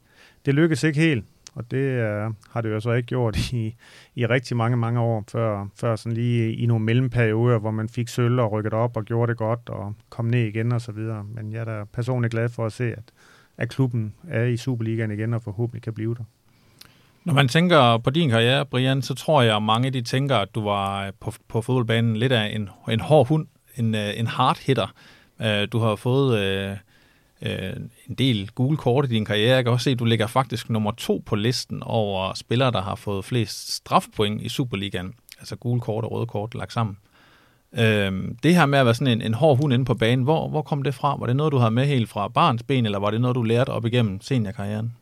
det 0.46 0.54
lykkedes 0.54 0.84
ikke 0.84 1.00
helt, 1.00 1.26
og 1.56 1.72
det 1.72 1.78
øh, 1.78 2.32
har 2.50 2.62
det 2.62 2.70
jo 2.70 2.80
så 2.80 2.92
ikke 2.92 3.08
gjort 3.08 3.52
i, 3.52 3.76
i 4.16 4.26
rigtig 4.26 4.58
mange, 4.58 4.78
mange 4.78 5.00
år, 5.00 5.24
før, 5.32 5.68
før 5.76 5.96
sådan 5.96 6.12
lige 6.12 6.54
i 6.54 6.66
nogle 6.66 6.86
mellemperioder, 6.86 7.60
hvor 7.60 7.72
man 7.72 7.90
fik 7.90 8.08
sølv 8.08 8.40
og 8.40 8.52
rykket 8.52 8.74
op 8.74 8.98
og 8.98 9.06
gjorde 9.06 9.30
det 9.30 9.38
godt 9.38 9.70
og 9.70 9.94
kom 10.10 10.26
ned 10.26 10.40
igen 10.40 10.72
og 10.72 10.82
så 10.82 10.92
videre. 10.92 11.24
Men 11.24 11.52
jeg 11.52 11.60
er 11.60 11.66
da 11.66 11.84
personligt 11.94 12.32
glad 12.32 12.50
for 12.50 12.66
at 12.66 12.72
se, 12.72 12.84
at, 12.84 13.04
at 13.58 13.70
klubben 13.70 14.14
er 14.30 14.44
i 14.44 14.58
Superligaen 14.58 15.12
igen 15.12 15.34
og 15.34 15.44
forhåbentlig 15.44 15.84
kan 15.84 15.94
blive 15.94 16.16
der. 16.16 16.24
Når 17.24 17.34
man 17.34 17.48
tænker 17.48 17.98
på 17.98 18.10
din 18.10 18.30
karriere, 18.30 18.66
Brian, 18.66 19.02
så 19.02 19.14
tror 19.16 19.42
jeg, 19.42 19.56
at 19.56 19.64
mange 19.64 19.90
de 19.90 20.02
tænker, 20.02 20.36
at 20.36 20.56
du 20.56 20.64
var 20.64 21.06
øh, 21.06 21.12
på, 21.20 21.34
på 21.48 21.62
fodboldbanen 21.62 22.18
lidt 22.18 22.32
af 22.32 22.56
en, 22.56 22.70
en 22.90 23.00
hård 23.00 23.28
hund, 23.28 23.48
en, 23.76 23.96
øh, 23.96 24.20
en 24.20 24.28
hard 24.28 24.66
hitter. 24.66 24.94
Øh, 25.42 25.68
du 25.72 25.80
har 25.80 25.96
fået 25.96 26.40
øh, 27.42 27.74
en 28.10 28.16
del 28.16 28.52
gule 28.56 28.78
kort 28.78 29.06
i 29.06 29.08
din 29.08 29.26
karriere. 29.26 29.56
Jeg 29.56 29.64
kan 29.64 29.74
også 29.74 29.84
se, 29.84 29.92
at 29.92 30.00
du 30.00 30.06
ligger 30.06 30.28
faktisk 30.28 30.70
nummer 30.70 30.92
to 30.92 31.24
på 31.26 31.36
listen 31.36 31.84
over 31.84 32.34
spillere, 32.34 32.72
der 32.72 32.82
har 32.82 32.96
fået 32.96 33.26
flest 33.26 33.76
strafpoint 33.76 34.42
i 34.42 34.50
Superligaen. 34.50 35.14
Altså 35.40 35.56
gule 35.56 35.82
kort 35.82 36.04
og 36.04 36.12
røde 36.12 36.26
kort 36.26 36.56
lagt 36.56 36.74
sammen. 36.74 36.98
Øh, 37.74 38.14
det 38.44 38.56
her 38.56 38.66
med 38.66 38.80
at 38.80 38.86
være 38.86 38.96
sådan 38.96 39.14
en, 39.14 39.22
en 39.22 39.34
hård 39.34 39.58
hund 39.58 39.74
inde 39.74 39.86
på 39.86 39.94
banen, 39.94 40.24
hvor, 40.24 40.50
hvor 40.50 40.62
kom 40.62 40.84
det 40.84 40.96
fra? 40.96 41.18
Var 41.20 41.26
det 41.26 41.36
noget, 41.36 41.52
du 41.52 41.58
havde 41.58 41.72
med 41.72 41.86
helt 41.86 42.10
fra 42.10 42.28
barns 42.28 42.64
ben, 42.64 42.86
eller 42.86 43.00
var 43.00 43.12
det 43.12 43.22
noget, 43.22 43.36
du 43.36 43.44
lærte 43.44 43.70
op 43.70 43.86
igennem 43.86 44.22
seniorkarrieren? 44.22 44.94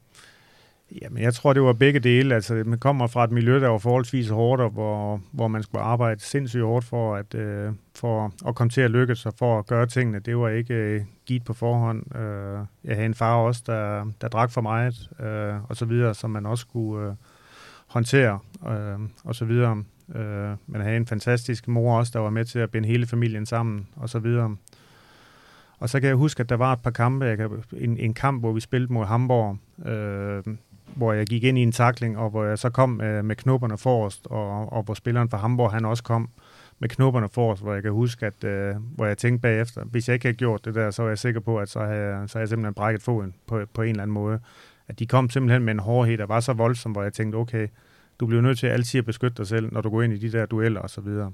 Jamen, 1.01 1.23
jeg 1.23 1.33
tror, 1.33 1.53
det 1.53 1.61
var 1.63 1.73
begge 1.73 1.99
dele. 1.99 2.35
Altså, 2.35 2.63
man 2.65 2.79
kommer 2.79 3.07
fra 3.07 3.23
et 3.23 3.31
miljø, 3.31 3.59
der 3.59 3.67
var 3.67 3.77
forholdsvis 3.77 4.29
hårdt, 4.29 4.61
og 4.61 4.69
hvor, 4.69 5.21
hvor 5.31 5.47
man 5.47 5.63
skulle 5.63 5.81
arbejde 5.81 6.21
sindssygt 6.21 6.63
hårdt 6.63 6.85
for 6.85 7.15
at, 7.15 7.35
øh, 7.35 7.73
for 7.95 8.33
at 8.47 8.55
komme 8.55 8.71
til 8.71 8.81
at 8.81 8.91
lykkes 8.91 9.25
og 9.25 9.33
for 9.37 9.59
at 9.59 9.67
gøre 9.67 9.85
tingene. 9.85 10.19
Det 10.19 10.37
var 10.37 10.49
ikke 10.49 10.73
øh, 10.73 11.01
givet 11.25 11.43
på 11.45 11.53
forhånd. 11.53 12.15
Øh, 12.15 12.65
jeg 12.83 12.95
havde 12.95 13.05
en 13.05 13.13
far 13.13 13.35
også, 13.35 13.63
der, 13.65 14.11
der 14.21 14.27
drak 14.27 14.51
for 14.51 14.61
meget, 14.61 15.09
øh, 15.19 15.69
og 15.69 15.75
så 15.75 15.85
videre, 15.85 16.15
som 16.15 16.29
man 16.29 16.45
også 16.45 16.61
skulle 16.61 17.07
øh, 17.07 17.13
håndtere, 17.87 18.39
øh, 18.67 18.99
og 19.23 19.35
så 19.35 19.45
videre. 19.45 19.83
Øh, 20.15 20.55
man 20.67 20.81
havde 20.81 20.97
en 20.97 21.07
fantastisk 21.07 21.67
mor 21.67 21.97
også, 21.97 22.11
der 22.15 22.19
var 22.19 22.29
med 22.29 22.45
til 22.45 22.59
at 22.59 22.71
binde 22.71 22.87
hele 22.87 23.07
familien 23.07 23.45
sammen, 23.45 23.87
og 23.95 24.09
så 24.09 24.19
videre. 24.19 24.55
Og 25.79 25.89
så 25.89 25.99
kan 25.99 26.07
jeg 26.07 26.15
huske, 26.15 26.41
at 26.41 26.49
der 26.49 26.55
var 26.55 26.73
et 26.73 26.79
par 26.81 26.91
kampe. 26.91 27.25
Jeg 27.25 27.37
kan, 27.37 27.63
en, 27.73 27.97
en 27.97 28.13
kamp, 28.13 28.41
hvor 28.41 28.51
vi 28.51 28.59
spillede 28.59 28.93
mod 28.93 29.05
Hamburg, 29.05 29.57
øh, 29.85 30.43
hvor 30.97 31.13
jeg 31.13 31.25
gik 31.25 31.43
ind 31.43 31.57
i 31.57 31.61
en 31.61 31.71
takling, 31.71 32.17
og 32.17 32.29
hvor 32.29 32.43
jeg 32.43 32.59
så 32.59 32.69
kom 32.69 33.01
øh, 33.01 33.25
med 33.25 33.35
knopperne 33.35 33.77
forrest, 33.77 34.27
og, 34.29 34.73
og 34.73 34.83
hvor 34.83 34.93
spilleren 34.93 35.29
fra 35.29 35.37
Hamburg, 35.37 35.71
han 35.71 35.85
også 35.85 36.03
kom 36.03 36.29
med 36.79 36.89
knopperne 36.89 37.29
forrest, 37.29 37.63
hvor 37.63 37.73
jeg 37.73 37.83
kan 37.83 37.91
huske, 37.91 38.25
at 38.25 38.43
øh, 38.43 38.75
hvor 38.95 39.05
jeg 39.05 39.17
tænkte 39.17 39.41
bagefter, 39.41 39.83
hvis 39.83 40.07
jeg 40.07 40.13
ikke 40.13 40.25
havde 40.25 40.37
gjort 40.37 40.65
det 40.65 40.75
der, 40.75 40.91
så 40.91 41.01
var 41.01 41.09
jeg 41.09 41.17
sikker 41.17 41.39
på, 41.39 41.57
at 41.59 41.69
så 41.69 41.79
havde, 41.79 42.27
så 42.27 42.37
havde 42.37 42.41
jeg 42.41 42.49
simpelthen 42.49 42.73
brækket 42.73 43.03
foden 43.03 43.33
på, 43.47 43.61
på 43.73 43.81
en 43.81 43.89
eller 43.89 44.03
anden 44.03 44.13
måde. 44.13 44.39
At 44.87 44.99
de 44.99 45.07
kom 45.07 45.29
simpelthen 45.29 45.63
med 45.63 45.73
en 45.73 45.79
hårdhed, 45.79 46.17
der 46.17 46.25
var 46.25 46.39
så 46.39 46.53
voldsom, 46.53 46.91
hvor 46.91 47.03
jeg 47.03 47.13
tænkte, 47.13 47.35
okay, 47.35 47.67
du 48.19 48.25
bliver 48.25 48.41
nødt 48.41 48.59
til 48.59 48.67
altid 48.67 48.97
at 48.97 49.05
beskytte 49.05 49.37
dig 49.37 49.47
selv, 49.47 49.73
når 49.73 49.81
du 49.81 49.89
går 49.89 50.01
ind 50.01 50.13
i 50.13 50.17
de 50.17 50.31
der 50.31 50.45
dueller 50.45 50.81
og 50.81 50.89
så 50.89 51.01
videre. 51.01 51.31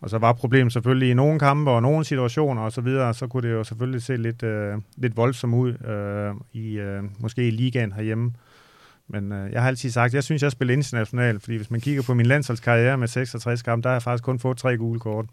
Og 0.00 0.10
så 0.10 0.18
var 0.18 0.32
problemet 0.32 0.72
selvfølgelig 0.72 1.10
i 1.10 1.14
nogle 1.14 1.38
kampe 1.38 1.70
og 1.70 1.82
nogle 1.82 2.04
situationer 2.04 2.62
og 2.62 2.72
så 2.72 2.80
videre, 2.80 3.14
så 3.14 3.26
kunne 3.26 3.48
det 3.48 3.54
jo 3.54 3.64
selvfølgelig 3.64 4.02
se 4.02 4.16
lidt, 4.16 4.42
øh, 4.42 4.78
lidt 4.96 5.16
voldsomt 5.16 5.54
ud 5.54 5.88
øh, 5.88 6.34
i 6.52 6.78
øh, 6.78 7.02
måske 7.18 7.48
i 7.48 7.50
ligaen 7.50 7.92
herhjemme. 7.92 8.32
Men 9.08 9.32
øh, 9.32 9.52
jeg 9.52 9.62
har 9.62 9.68
altid 9.68 9.90
sagt, 9.90 10.14
jeg 10.14 10.24
synes, 10.24 10.42
jeg 10.42 10.52
spiller 10.52 10.74
internationalt, 10.74 11.42
fordi 11.42 11.56
hvis 11.56 11.70
man 11.70 11.80
kigger 11.80 12.02
på 12.02 12.14
min 12.14 12.26
landsholdskarriere 12.26 12.98
med 12.98 13.08
66 13.08 13.62
kampe, 13.62 13.82
der 13.82 13.88
har 13.88 13.94
jeg 13.94 14.02
faktisk 14.02 14.24
kun 14.24 14.38
fået 14.38 14.58
tre 14.58 14.76
gule 14.76 15.00
kort. 15.00 15.26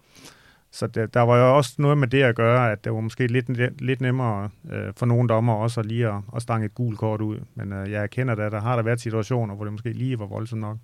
Så 0.72 0.88
det, 0.88 1.14
der 1.14 1.22
var 1.22 1.38
jo 1.38 1.58
også 1.58 1.76
noget 1.78 1.98
med 1.98 2.08
det 2.08 2.24
at 2.24 2.36
gøre, 2.36 2.72
at 2.72 2.84
det 2.84 2.94
var 2.94 3.00
måske 3.00 3.28
lidt, 3.28 3.82
lidt 3.82 4.02
nemmere 4.02 4.50
øh, 4.72 4.94
for 4.98 5.06
nogle 5.06 5.30
dommer 5.30 5.54
også 5.54 5.80
at 5.80 5.86
lige 5.86 6.08
at, 6.08 6.16
at 6.36 6.42
stange 6.42 6.66
et 6.66 6.76
gult 6.76 7.00
kort 7.00 7.22
ud. 7.22 7.38
Men 7.56 7.74
øh, 7.74 7.92
jeg 7.92 8.04
erkender 8.04 8.36
at 8.36 8.52
der 8.52 8.62
har 8.62 8.76
der 8.76 8.84
været 8.84 9.02
situationer, 9.02 9.56
hvor 9.56 9.66
det 9.66 9.74
måske 9.74 9.94
lige 9.94 10.20
var 10.20 10.26
voldsomt 10.26 10.62
nok. 10.62 10.78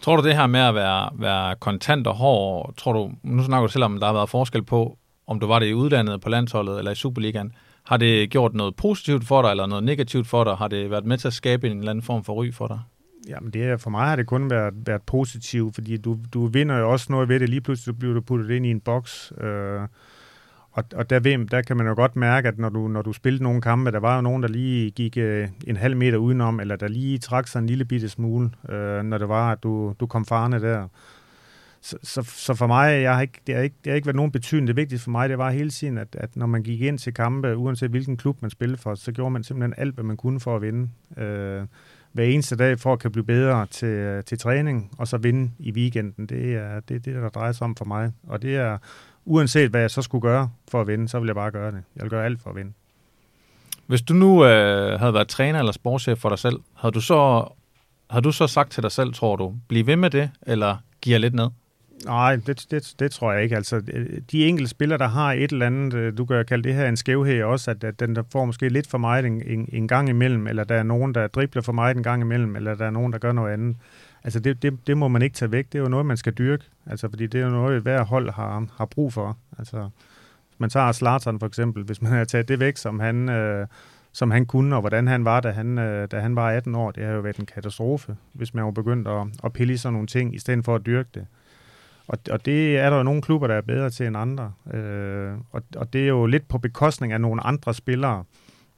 Tror 0.00 0.16
du 0.16 0.28
det 0.28 0.36
her 0.36 0.46
med 0.46 0.60
at 0.60 0.74
være, 0.74 1.10
være 1.14 1.56
kontant 1.56 2.06
og 2.06 2.14
hård, 2.14 2.74
tror 2.76 2.92
du, 2.92 3.12
nu 3.22 3.42
snakker 3.42 3.66
du 3.66 3.72
selv 3.72 3.84
om, 3.84 4.00
der 4.00 4.06
har 4.06 4.12
været 4.12 4.30
forskel 4.30 4.62
på, 4.62 4.98
om 5.26 5.40
du 5.40 5.46
var 5.46 5.58
det 5.58 5.66
i 5.66 5.74
udlandet 5.74 6.20
på 6.20 6.28
landsholdet 6.28 6.78
eller 6.78 6.90
i 6.90 6.94
Superligaen, 6.94 7.52
har 7.88 7.96
det 7.96 8.30
gjort 8.30 8.54
noget 8.54 8.76
positivt 8.76 9.24
for 9.24 9.42
dig, 9.42 9.50
eller 9.50 9.66
noget 9.66 9.84
negativt 9.84 10.26
for 10.26 10.44
dig? 10.44 10.54
Har 10.56 10.68
det 10.68 10.90
været 10.90 11.04
med 11.04 11.18
til 11.18 11.26
at 11.26 11.34
skabe 11.34 11.70
en 11.70 11.78
eller 11.78 11.90
anden 11.90 12.02
form 12.02 12.24
for 12.24 12.32
ry 12.32 12.52
for 12.52 12.66
dig? 12.66 12.80
Jamen, 13.28 13.50
det 13.50 13.80
for 13.80 13.90
mig 13.90 14.08
har 14.08 14.16
det 14.16 14.26
kun 14.26 14.50
været, 14.50 14.74
været 14.86 15.02
positivt, 15.02 15.74
fordi 15.74 15.96
du, 15.96 16.18
du 16.34 16.46
vinder 16.46 16.78
jo 16.78 16.92
også 16.92 17.06
noget 17.10 17.28
ved 17.28 17.40
det. 17.40 17.48
Lige 17.48 17.60
pludselig 17.60 17.98
bliver 17.98 18.14
du 18.14 18.20
puttet 18.20 18.50
ind 18.50 18.66
i 18.66 18.70
en 18.70 18.80
boks, 18.80 19.32
øh, 19.40 19.80
og, 20.72 20.84
og 20.94 21.10
der, 21.10 21.20
ved, 21.20 21.46
der 21.46 21.62
kan 21.62 21.76
man 21.76 21.86
jo 21.86 21.94
godt 21.94 22.16
mærke, 22.16 22.48
at 22.48 22.58
når 22.58 22.68
du, 22.68 22.88
når 22.88 23.02
du 23.02 23.12
spillede 23.12 23.42
nogle 23.42 23.60
kampe, 23.60 23.92
der 23.92 24.00
var 24.00 24.16
jo 24.16 24.20
nogen, 24.20 24.42
der 24.42 24.48
lige 24.48 24.90
gik 24.90 25.16
øh, 25.16 25.48
en 25.66 25.76
halv 25.76 25.96
meter 25.96 26.18
udenom, 26.18 26.60
eller 26.60 26.76
der 26.76 26.88
lige 26.88 27.18
trak 27.18 27.46
sig 27.48 27.58
en 27.58 27.66
lille 27.66 27.84
bitte 27.84 28.08
smule, 28.08 28.50
øh, 28.68 29.02
når 29.02 29.18
det 29.18 29.28
var, 29.28 29.52
at 29.52 29.62
du, 29.62 29.94
du 30.00 30.06
kom 30.06 30.24
farne 30.24 30.60
der. 30.60 30.88
Så, 31.80 31.96
så, 32.02 32.22
så 32.22 32.54
for 32.54 32.66
mig, 32.66 33.02
jeg 33.02 33.14
har 33.14 33.22
ikke, 33.22 33.40
det, 33.46 33.54
har 33.54 33.62
ikke, 33.62 33.76
det 33.84 33.90
har 33.90 33.96
ikke 33.96 34.06
været 34.06 34.16
nogen 34.16 34.32
betydning. 34.32 34.66
Det 34.66 34.76
vigtigste 34.76 35.04
for 35.04 35.10
mig, 35.10 35.28
det 35.28 35.38
var 35.38 35.50
hele 35.50 35.70
tiden, 35.70 35.98
at, 35.98 36.16
at 36.18 36.36
når 36.36 36.46
man 36.46 36.62
gik 36.62 36.80
ind 36.80 36.98
til 36.98 37.14
kampe, 37.14 37.56
uanset 37.56 37.90
hvilken 37.90 38.16
klub 38.16 38.42
man 38.42 38.50
spillede 38.50 38.80
for, 38.80 38.94
så 38.94 39.12
gjorde 39.12 39.30
man 39.30 39.44
simpelthen 39.44 39.74
alt, 39.78 39.94
hvad 39.94 40.04
man 40.04 40.16
kunne 40.16 40.40
for 40.40 40.56
at 40.56 40.62
vinde. 40.62 40.88
Øh, 41.16 41.62
hver 42.12 42.24
eneste 42.24 42.56
dag 42.56 42.78
for 42.78 42.92
at 42.92 42.98
kan 42.98 43.12
blive 43.12 43.24
bedre 43.24 43.66
til, 43.66 44.24
til 44.24 44.38
træning, 44.38 44.90
og 44.98 45.08
så 45.08 45.16
vinde 45.16 45.50
i 45.58 45.72
weekenden. 45.72 46.26
Det 46.26 46.54
er 46.54 46.80
det, 46.80 47.04
det, 47.04 47.14
der 47.14 47.28
drejer 47.28 47.52
sig 47.52 47.64
om 47.64 47.76
for 47.76 47.84
mig. 47.84 48.12
Og 48.22 48.42
det 48.42 48.56
er, 48.56 48.78
uanset 49.24 49.70
hvad 49.70 49.80
jeg 49.80 49.90
så 49.90 50.02
skulle 50.02 50.22
gøre 50.22 50.50
for 50.70 50.80
at 50.80 50.86
vinde, 50.86 51.08
så 51.08 51.20
vil 51.20 51.26
jeg 51.26 51.34
bare 51.34 51.50
gøre 51.50 51.72
det. 51.72 51.82
Jeg 51.96 52.02
vil 52.02 52.10
gøre 52.10 52.24
alt 52.24 52.42
for 52.42 52.50
at 52.50 52.56
vinde. 52.56 52.72
Hvis 53.86 54.02
du 54.02 54.14
nu 54.14 54.44
øh, 54.44 55.00
havde 55.00 55.14
været 55.14 55.28
træner 55.28 55.58
eller 55.58 55.72
sportschef 55.72 56.18
for 56.18 56.28
dig 56.28 56.38
selv, 56.38 56.56
havde 56.74 56.92
du 56.92 57.00
så, 57.00 57.48
havde 58.10 58.22
du 58.22 58.32
så 58.32 58.46
sagt 58.46 58.70
til 58.70 58.82
dig 58.82 58.92
selv, 58.92 59.12
tror 59.12 59.36
du, 59.36 59.54
bliv 59.68 59.86
ved 59.86 59.96
med 59.96 60.10
det, 60.10 60.30
eller 60.42 60.76
giver 61.00 61.18
lidt 61.18 61.34
ned? 61.34 61.48
Nej, 62.04 62.36
det, 62.36 62.66
det, 62.70 62.94
det 62.98 63.10
tror 63.10 63.32
jeg 63.32 63.42
ikke. 63.42 63.56
Altså, 63.56 63.80
de 64.32 64.46
enkelte 64.46 64.70
spillere, 64.70 64.98
der 64.98 65.08
har 65.08 65.32
et 65.32 65.52
eller 65.52 65.66
andet, 65.66 65.94
øh, 65.94 66.18
du 66.18 66.24
kan 66.24 66.44
kalde 66.44 66.64
det 66.64 66.74
her 66.74 66.88
en 66.88 66.96
skævhed 66.96 67.42
også, 67.42 67.70
at, 67.70 67.84
at 67.84 68.00
den 68.00 68.16
der 68.16 68.22
får 68.32 68.44
måske 68.44 68.68
lidt 68.68 68.86
for 68.86 68.98
meget 68.98 69.24
en, 69.24 69.42
en, 69.46 69.68
en 69.72 69.88
gang 69.88 70.08
imellem, 70.08 70.46
eller 70.46 70.64
der 70.64 70.74
er 70.74 70.82
nogen, 70.82 71.14
der 71.14 71.26
dribler 71.26 71.62
for 71.62 71.72
meget 71.72 71.96
en 71.96 72.02
gang 72.02 72.22
imellem, 72.22 72.56
eller 72.56 72.74
der 72.74 72.86
er 72.86 72.90
nogen, 72.90 73.12
der 73.12 73.18
gør 73.18 73.32
noget 73.32 73.52
andet. 73.52 73.76
Altså, 74.24 74.40
det, 74.40 74.62
det, 74.62 74.86
det 74.86 74.96
må 74.96 75.08
man 75.08 75.22
ikke 75.22 75.34
tage 75.34 75.52
væk. 75.52 75.66
Det 75.72 75.78
er 75.78 75.82
jo 75.82 75.88
noget, 75.88 76.06
man 76.06 76.16
skal 76.16 76.32
dyrke. 76.32 76.64
Altså, 76.86 77.08
fordi 77.10 77.26
det 77.26 77.40
er 77.40 77.44
jo 77.44 77.50
noget, 77.50 77.82
hver 77.82 78.04
hold 78.04 78.30
har, 78.30 78.66
har 78.76 78.86
brug 78.86 79.12
for. 79.12 79.36
Altså, 79.58 79.88
man 80.58 80.70
tager 80.70 80.92
Slateren 80.92 81.38
for 81.38 81.46
eksempel, 81.46 81.84
hvis 81.84 82.02
man 82.02 82.12
har 82.12 82.24
taget 82.24 82.48
det 82.48 82.60
væk, 82.60 82.76
som 82.76 83.00
han... 83.00 83.28
Øh, 83.28 83.66
som 84.12 84.30
han 84.30 84.46
kunne, 84.46 84.76
og 84.76 84.80
hvordan 84.80 85.06
han 85.06 85.24
var, 85.24 85.40
da 85.40 85.50
han, 85.50 85.78
øh, 85.78 86.08
da 86.10 86.20
han 86.20 86.36
var 86.36 86.50
18 86.50 86.74
år. 86.74 86.90
Det 86.90 87.04
har 87.04 87.12
jo 87.12 87.20
været 87.20 87.36
en 87.36 87.46
katastrofe, 87.46 88.16
hvis 88.32 88.54
man 88.54 88.64
var 88.64 88.70
begyndt 88.70 89.08
at, 89.08 89.26
at 89.44 89.52
pille 89.52 89.78
sådan 89.78 89.92
nogle 89.92 90.06
ting, 90.06 90.34
i 90.34 90.38
stedet 90.38 90.64
for 90.64 90.74
at 90.74 90.86
dyrke 90.86 91.08
det. 91.14 91.26
Og, 92.08 92.18
og 92.30 92.44
det 92.44 92.78
er 92.78 92.90
der 92.90 92.96
jo 92.96 93.02
nogle 93.02 93.22
klubber, 93.22 93.46
der 93.46 93.54
er 93.54 93.60
bedre 93.60 93.90
til 93.90 94.06
end 94.06 94.16
andre. 94.16 94.52
Øh, 94.74 95.32
og, 95.50 95.62
og 95.76 95.92
det 95.92 96.02
er 96.02 96.08
jo 96.08 96.26
lidt 96.26 96.48
på 96.48 96.58
bekostning 96.58 97.12
af 97.12 97.20
nogle 97.20 97.46
andre 97.46 97.74
spillere. 97.74 98.24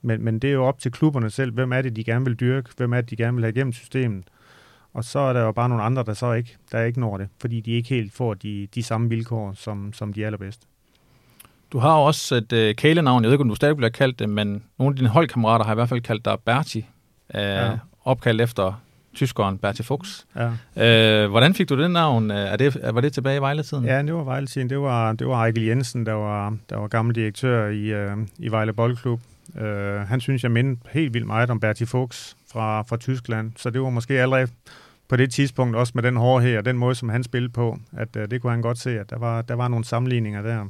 Men, 0.01 0.23
men 0.23 0.39
det 0.39 0.49
er 0.49 0.53
jo 0.53 0.65
op 0.65 0.79
til 0.79 0.91
klubberne 0.91 1.29
selv. 1.29 1.53
Hvem 1.53 1.71
er 1.71 1.81
det, 1.81 1.95
de 1.95 2.03
gerne 2.03 2.25
vil 2.25 2.39
dyrke? 2.39 2.69
Hvem 2.77 2.93
er 2.93 3.01
det, 3.01 3.09
de 3.09 3.15
gerne 3.15 3.35
vil 3.35 3.43
have 3.43 3.53
igennem 3.53 3.73
systemet? 3.73 4.23
Og 4.93 5.03
så 5.03 5.19
er 5.19 5.33
der 5.33 5.41
jo 5.41 5.51
bare 5.51 5.69
nogle 5.69 5.83
andre, 5.83 6.03
der 6.03 6.13
så 6.13 6.33
ikke, 6.33 6.57
der 6.71 6.83
ikke 6.83 6.99
når 6.99 7.17
det, 7.17 7.27
fordi 7.41 7.61
de 7.61 7.71
ikke 7.71 7.89
helt 7.89 8.13
får 8.13 8.33
de, 8.33 8.67
de 8.75 8.83
samme 8.83 9.09
vilkår, 9.09 9.53
som, 9.53 9.93
som 9.93 10.13
de 10.13 10.25
allerbedste. 10.25 10.67
Du 11.71 11.79
har 11.79 11.95
også 11.95 12.35
et 12.35 12.53
øh, 12.53 12.75
kælenavn, 12.75 13.23
jeg 13.23 13.27
ved 13.27 13.33
ikke, 13.33 13.41
om 13.41 13.49
du 13.49 13.55
stadig 13.55 13.75
bliver 13.75 13.89
kaldt 13.89 14.19
det, 14.19 14.29
men 14.29 14.63
nogle 14.79 14.93
af 14.93 14.95
dine 14.95 15.09
holdkammerater 15.09 15.65
har 15.65 15.71
i 15.71 15.75
hvert 15.75 15.89
fald 15.89 16.01
kaldt 16.01 16.25
dig 16.25 16.37
Berti, 16.45 16.77
øh, 17.35 17.41
ja. 17.41 17.77
opkaldt 18.03 18.41
efter 18.41 18.81
tyskeren 19.13 19.57
Bertil 19.57 19.85
Fuchs. 19.85 20.25
Ja. 20.75 21.23
Øh, 21.23 21.29
hvordan 21.29 21.53
fik 21.53 21.69
du 21.69 21.81
det 21.81 21.91
navn? 21.91 22.31
Er 22.31 22.55
det, 22.55 22.77
var 22.93 23.01
det 23.01 23.13
tilbage 23.13 23.37
i 23.37 23.41
Vejle-tiden? 23.41 23.85
Ja, 23.85 24.01
det 24.01 24.13
var 24.13 24.23
Vejle-tiden. 24.23 24.69
Det 24.69 24.79
var, 24.79 25.13
det 25.13 25.27
var 25.27 25.33
Ejkel 25.33 25.63
Jensen, 25.63 26.05
der 26.05 26.13
var, 26.13 26.57
der 26.69 26.77
var 26.77 26.87
gammel 26.87 27.15
direktør 27.15 27.67
i, 27.67 27.81
øh, 27.81 28.17
i 28.37 28.51
Vejle 28.51 28.73
Boldklub. 28.73 29.21
Øh, 29.59 29.95
han 29.95 30.21
synes, 30.21 30.43
jeg 30.43 30.51
mindede 30.51 30.79
helt 30.91 31.13
vildt 31.13 31.27
meget 31.27 31.49
om 31.49 31.59
Bertil 31.59 31.87
Fuchs 31.87 32.37
fra, 32.51 32.81
fra 32.81 32.97
Tyskland, 32.97 33.51
så 33.55 33.69
det 33.69 33.81
var 33.81 33.89
måske 33.89 34.21
allerede 34.21 34.47
på 35.09 35.15
det 35.15 35.31
tidspunkt, 35.31 35.75
også 35.75 35.91
med 35.95 36.03
den 36.03 36.17
hårdhed 36.17 36.57
og 36.57 36.65
den 36.65 36.77
måde, 36.77 36.95
som 36.95 37.09
han 37.09 37.23
spillede 37.23 37.53
på, 37.53 37.77
at 37.97 38.15
øh, 38.15 38.31
det 38.31 38.41
kunne 38.41 38.51
han 38.51 38.61
godt 38.61 38.77
se, 38.77 38.99
at 38.99 39.09
der 39.09 39.17
var, 39.17 39.41
der 39.41 39.55
var 39.55 39.67
nogle 39.67 39.85
sammenligninger 39.85 40.41
der. 40.41 40.65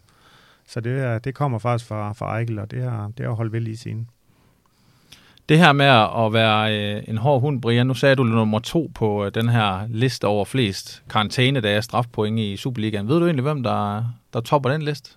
Så 0.67 0.81
det, 0.81 1.23
det 1.23 1.35
kommer 1.35 1.59
faktisk 1.59 1.87
fra, 1.87 2.13
fra 2.13 2.25
Ejkel, 2.25 2.59
og 2.59 2.71
det 2.71 2.83
har, 2.83 3.11
det 3.17 3.25
har 3.25 3.33
holdt 3.33 3.53
vel 3.53 3.67
i 3.67 3.75
siden. 3.75 4.07
Det 5.51 5.59
her 5.59 5.73
med 5.73 5.85
at 6.25 6.33
være 6.33 6.79
øh, 6.79 7.03
en 7.07 7.17
hård 7.17 7.41
hund, 7.41 7.61
Brian, 7.61 7.87
nu 7.87 7.93
sagde 7.93 8.15
du 8.15 8.23
nummer 8.23 8.59
to 8.59 8.91
på 8.95 9.25
øh, 9.25 9.31
den 9.33 9.49
her 9.49 9.87
liste 9.89 10.27
over 10.27 10.45
flest 10.45 11.03
karantænedage 11.09 11.81
strafpoint 11.81 12.39
i 12.39 12.57
Superligaen. 12.57 13.07
Ved 13.07 13.19
du 13.19 13.25
egentlig, 13.25 13.43
hvem 13.43 13.63
der, 13.63 14.03
der 14.33 14.41
topper 14.41 14.69
den 14.69 14.81
liste? 14.81 15.11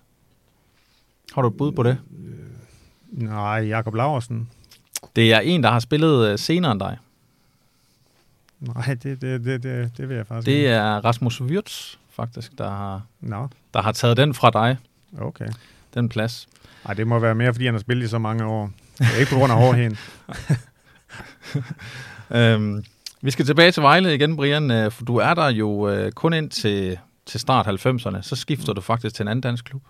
Har 1.33 1.41
du 1.41 1.47
et 1.47 1.57
bud 1.57 1.71
på 1.71 1.83
det? 1.83 1.97
Nej, 3.11 3.59
Jakob 3.59 3.93
Laversen. 3.95 4.49
Det 5.15 5.33
er 5.33 5.39
en, 5.39 5.63
der 5.63 5.71
har 5.71 5.79
spillet 5.79 6.27
øh, 6.27 6.39
senere 6.39 6.71
end 6.71 6.79
dig. 6.79 6.97
Nej, 8.59 8.97
det, 9.03 9.21
det, 9.21 9.45
det, 9.45 9.63
det, 9.63 9.91
det 9.97 10.09
vil 10.09 10.17
jeg 10.17 10.27
faktisk 10.27 10.45
Det 10.45 10.51
ikke. 10.51 10.69
er 10.69 11.05
Rasmus 11.05 11.41
Wirtz, 11.41 11.95
faktisk, 12.09 12.57
der 12.57 12.69
har, 12.69 13.01
Nå, 13.21 13.47
der 13.73 13.81
har 13.81 13.91
taget 13.91 14.17
den 14.17 14.33
fra 14.33 14.49
dig, 14.49 14.77
okay. 15.21 15.47
den 15.93 16.09
plads. 16.09 16.47
Nej, 16.85 16.93
det 16.93 17.07
må 17.07 17.19
være 17.19 17.35
mere, 17.35 17.53
fordi 17.53 17.65
han 17.65 17.73
har 17.73 17.81
spillet 17.81 18.05
i 18.05 18.07
så 18.07 18.17
mange 18.17 18.45
år. 18.45 18.71
Det 18.97 19.07
er 19.15 19.19
ikke 19.19 19.31
på 19.31 19.37
grund 19.37 19.51
af 19.51 19.57
hårdheden. 19.57 19.97
Øhm, 22.31 22.83
vi 23.21 23.31
skal 23.31 23.45
tilbage 23.45 23.71
til 23.71 23.83
Vejle 23.83 24.15
igen, 24.15 24.35
Brian, 24.35 24.71
øh, 24.71 24.91
for 24.91 25.05
du 25.05 25.15
er 25.17 25.33
der 25.33 25.49
jo 25.49 25.89
øh, 25.89 26.11
kun 26.11 26.33
ind 26.33 26.49
til, 26.49 26.99
til 27.25 27.39
start 27.39 27.67
90'erne. 27.67 28.21
Så 28.21 28.35
skifter 28.35 28.73
du 28.73 28.81
faktisk 28.81 29.15
til 29.15 29.23
en 29.23 29.27
anden 29.27 29.41
dansk 29.41 29.65
klub. 29.65 29.81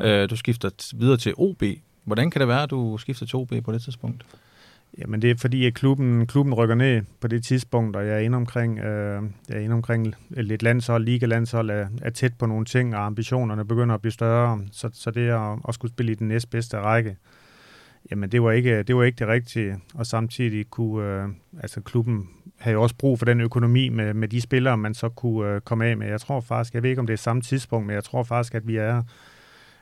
Øh, 0.00 0.30
du 0.30 0.36
skifter 0.36 0.70
videre 0.94 1.16
til 1.16 1.34
OB. 1.36 1.62
Hvordan 2.04 2.30
kan 2.30 2.40
det 2.40 2.48
være, 2.48 2.62
at 2.62 2.70
du 2.70 2.98
skifter 2.98 3.26
til 3.26 3.36
OB 3.36 3.52
på 3.64 3.72
det 3.72 3.82
tidspunkt? 3.82 4.24
Jamen 4.98 5.22
det 5.22 5.30
er 5.30 5.34
fordi, 5.38 5.66
at 5.66 5.74
klubben, 5.74 6.26
klubben 6.26 6.54
rykker 6.54 6.74
ned 6.74 7.02
på 7.20 7.28
det 7.28 7.44
tidspunkt, 7.44 7.96
og 7.96 8.06
jeg 8.06 8.14
er 8.14 8.18
inde 8.18 8.36
omkring, 8.36 8.78
øh, 8.78 9.22
jeg 9.48 9.56
er 9.56 9.60
inde 9.60 9.74
omkring 9.74 10.14
lidt 10.30 10.62
landshold, 10.62 11.04
ligalandshold, 11.04 11.70
er, 11.70 11.86
er 12.02 12.10
tæt 12.10 12.32
på 12.38 12.46
nogle 12.46 12.64
ting, 12.64 12.96
og 12.96 13.06
ambitionerne 13.06 13.64
begynder 13.64 13.94
at 13.94 14.00
blive 14.00 14.12
større. 14.12 14.60
Så, 14.72 14.90
så 14.92 15.10
det 15.10 15.28
at, 15.28 15.58
at 15.68 15.74
skulle 15.74 15.92
spille 15.92 16.12
i 16.12 16.14
den 16.14 16.28
næstbedste 16.28 16.78
række, 16.78 17.16
jamen 18.10 18.32
det 18.32 18.42
var 18.42 18.50
ikke 18.50 18.82
det, 18.82 18.96
var 18.96 19.02
ikke 19.02 19.16
det 19.16 19.28
rigtige. 19.28 19.78
Og 19.94 20.06
samtidig 20.06 20.70
kunne 20.70 21.06
øh, 21.06 21.28
altså 21.60 21.80
klubben 21.80 22.28
havde 22.58 22.76
også 22.76 22.94
brug 22.96 23.18
for 23.18 23.26
den 23.26 23.40
økonomi 23.40 23.88
med, 23.88 24.14
med 24.14 24.28
de 24.28 24.40
spillere, 24.40 24.76
man 24.76 24.94
så 24.94 25.08
kunne 25.08 25.48
øh, 25.48 25.60
komme 25.60 25.86
af 25.86 25.96
med. 25.96 26.06
Jeg 26.06 26.20
tror 26.20 26.40
faktisk, 26.40 26.74
jeg 26.74 26.82
ved 26.82 26.90
ikke, 26.90 27.00
om 27.00 27.06
det 27.06 27.12
er 27.12 27.18
samme 27.18 27.42
tidspunkt, 27.42 27.86
men 27.86 27.94
jeg 27.94 28.04
tror 28.04 28.22
faktisk, 28.22 28.54
at 28.54 28.66
vi 28.66 28.76
er 28.76 29.02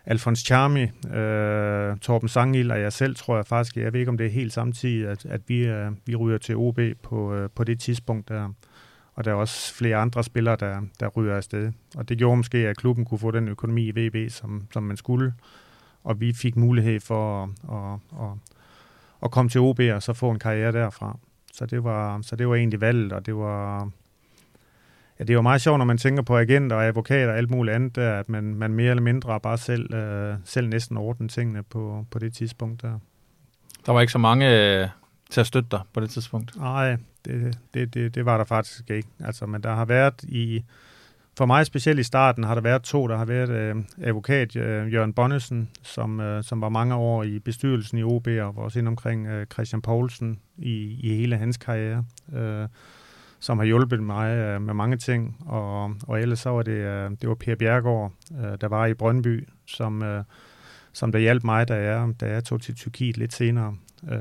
Alfons 0.06 0.38
Charmi, 0.38 0.82
øh, 1.14 1.96
Torben 1.96 2.28
Sangil 2.28 2.70
og 2.70 2.80
jeg 2.80 2.92
selv, 2.92 3.16
tror 3.16 3.36
jeg 3.36 3.46
faktisk, 3.46 3.76
jeg 3.76 3.92
ved 3.92 4.00
ikke, 4.00 4.10
om 4.10 4.18
det 4.18 4.26
er 4.26 4.30
helt 4.30 4.52
samtidig, 4.52 5.08
at, 5.08 5.26
at 5.26 5.40
vi, 5.46 5.66
øh, 5.66 5.90
vi 6.06 6.16
ryger 6.16 6.38
til 6.38 6.56
OB 6.56 6.80
på, 7.02 7.34
øh, 7.34 7.50
på 7.54 7.64
det 7.64 7.80
tidspunkt 7.80 8.28
der. 8.28 8.48
Og 9.14 9.24
der 9.24 9.30
er 9.30 9.34
også 9.34 9.74
flere 9.74 9.96
andre 9.96 10.24
spillere, 10.24 10.56
der, 10.60 10.80
der 11.00 11.08
ryger 11.08 11.36
afsted. 11.36 11.72
Og 11.96 12.08
det 12.08 12.18
gjorde 12.18 12.36
måske, 12.36 12.58
at 12.58 12.76
klubben 12.76 13.04
kunne 13.04 13.18
få 13.18 13.30
den 13.30 13.48
økonomi 13.48 13.88
i 13.88 13.92
VB, 13.96 14.30
som, 14.30 14.66
som 14.72 14.82
man 14.82 14.96
skulle. 14.96 15.32
Og 16.04 16.20
vi 16.20 16.32
fik 16.32 16.56
mulighed 16.56 17.00
for 17.00 17.42
at, 17.42 17.48
at, 17.72 18.24
at, 18.26 18.32
at 19.22 19.30
komme 19.30 19.48
til 19.48 19.60
OB 19.60 19.80
og 19.94 20.02
så 20.02 20.12
få 20.12 20.30
en 20.30 20.38
karriere 20.38 20.72
derfra. 20.72 21.18
Så 21.52 21.66
det 21.66 21.84
var, 21.84 22.22
så 22.22 22.36
det 22.36 22.48
var 22.48 22.54
egentlig 22.54 22.80
valget, 22.80 23.12
og 23.12 23.26
det 23.26 23.36
var, 23.36 23.88
Ja, 25.18 25.24
det 25.24 25.34
jo 25.34 25.42
meget 25.42 25.60
sjovt, 25.60 25.78
når 25.78 25.84
man 25.84 25.98
tænker 25.98 26.22
på 26.22 26.38
agenter 26.38 26.76
og 26.76 26.84
advokater 26.84 27.32
og 27.32 27.38
alt 27.38 27.50
muligt 27.50 27.74
andet, 27.74 27.96
der, 27.96 28.18
at 28.18 28.28
man, 28.28 28.54
man 28.54 28.72
mere 28.72 28.90
eller 28.90 29.02
mindre 29.02 29.40
bare 29.40 29.58
selv, 29.58 29.94
øh, 29.94 30.36
selv 30.44 30.68
næsten 30.68 30.96
ordner 30.96 31.28
tingene 31.28 31.62
på, 31.62 32.06
på 32.10 32.18
det 32.18 32.34
tidspunkt 32.34 32.82
der. 32.82 32.98
Der 33.86 33.92
var 33.92 34.00
ikke 34.00 34.12
så 34.12 34.18
mange 34.18 34.80
øh, 34.80 34.88
til 35.30 35.40
at 35.40 35.46
støtte 35.46 35.68
dig 35.70 35.80
på 35.92 36.00
det 36.00 36.10
tidspunkt. 36.10 36.56
Nej, 36.56 36.96
det, 37.24 37.58
det, 37.74 37.94
det, 37.94 38.14
det 38.14 38.24
var 38.24 38.36
der 38.36 38.44
faktisk 38.44 38.90
ikke. 38.90 39.08
Altså, 39.20 39.46
men 39.46 39.62
der 39.62 39.74
har 39.74 39.84
været 39.84 40.22
i... 40.22 40.64
For 41.36 41.46
mig 41.46 41.66
specielt 41.66 42.00
i 42.00 42.02
starten 42.02 42.44
har 42.44 42.54
der 42.54 42.62
været 42.62 42.82
to. 42.82 43.08
Der 43.08 43.16
har 43.16 43.24
været 43.24 43.50
øh, 43.50 43.76
advokat 44.02 44.56
øh, 44.56 44.92
Jørgen 44.92 45.12
Bonnesen, 45.12 45.70
som, 45.82 46.20
øh, 46.20 46.44
som 46.44 46.60
var 46.60 46.68
mange 46.68 46.94
år 46.94 47.22
i 47.22 47.38
bestyrelsen 47.38 47.98
i 47.98 48.02
OB, 48.02 48.26
og 48.26 48.56
var 48.56 48.62
også 48.62 48.78
ind 48.78 48.88
omkring 48.88 49.26
øh, 49.26 49.46
Christian 49.46 49.82
Poulsen 49.82 50.40
i, 50.58 50.98
i 51.00 51.16
hele 51.16 51.36
hans 51.36 51.56
karriere. 51.56 52.04
Øh, 52.34 52.68
som 53.42 53.58
har 53.58 53.64
hjulpet 53.64 54.02
mig 54.02 54.36
øh, 54.36 54.62
med 54.62 54.74
mange 54.74 54.96
ting. 54.96 55.36
Og, 55.46 55.94
og 56.02 56.20
ellers 56.20 56.38
så 56.38 56.50
var 56.50 56.62
det, 56.62 56.72
øh, 56.72 57.10
det 57.10 57.28
var 57.28 57.34
Per 57.34 57.54
Bjergård, 57.54 58.12
øh, 58.32 58.60
der 58.60 58.68
var 58.68 58.86
i 58.86 58.94
Brøndby, 58.94 59.48
som, 59.66 60.02
øh, 60.02 60.24
som 60.92 61.12
der 61.12 61.18
hjalp 61.18 61.44
mig, 61.44 61.68
da 61.68 61.74
jeg, 61.74 62.14
da 62.20 62.30
jeg 62.30 62.44
tog 62.44 62.60
til 62.60 62.74
Tyrkiet 62.74 63.16
lidt 63.16 63.32
senere. 63.32 63.76
Øh, 64.10 64.18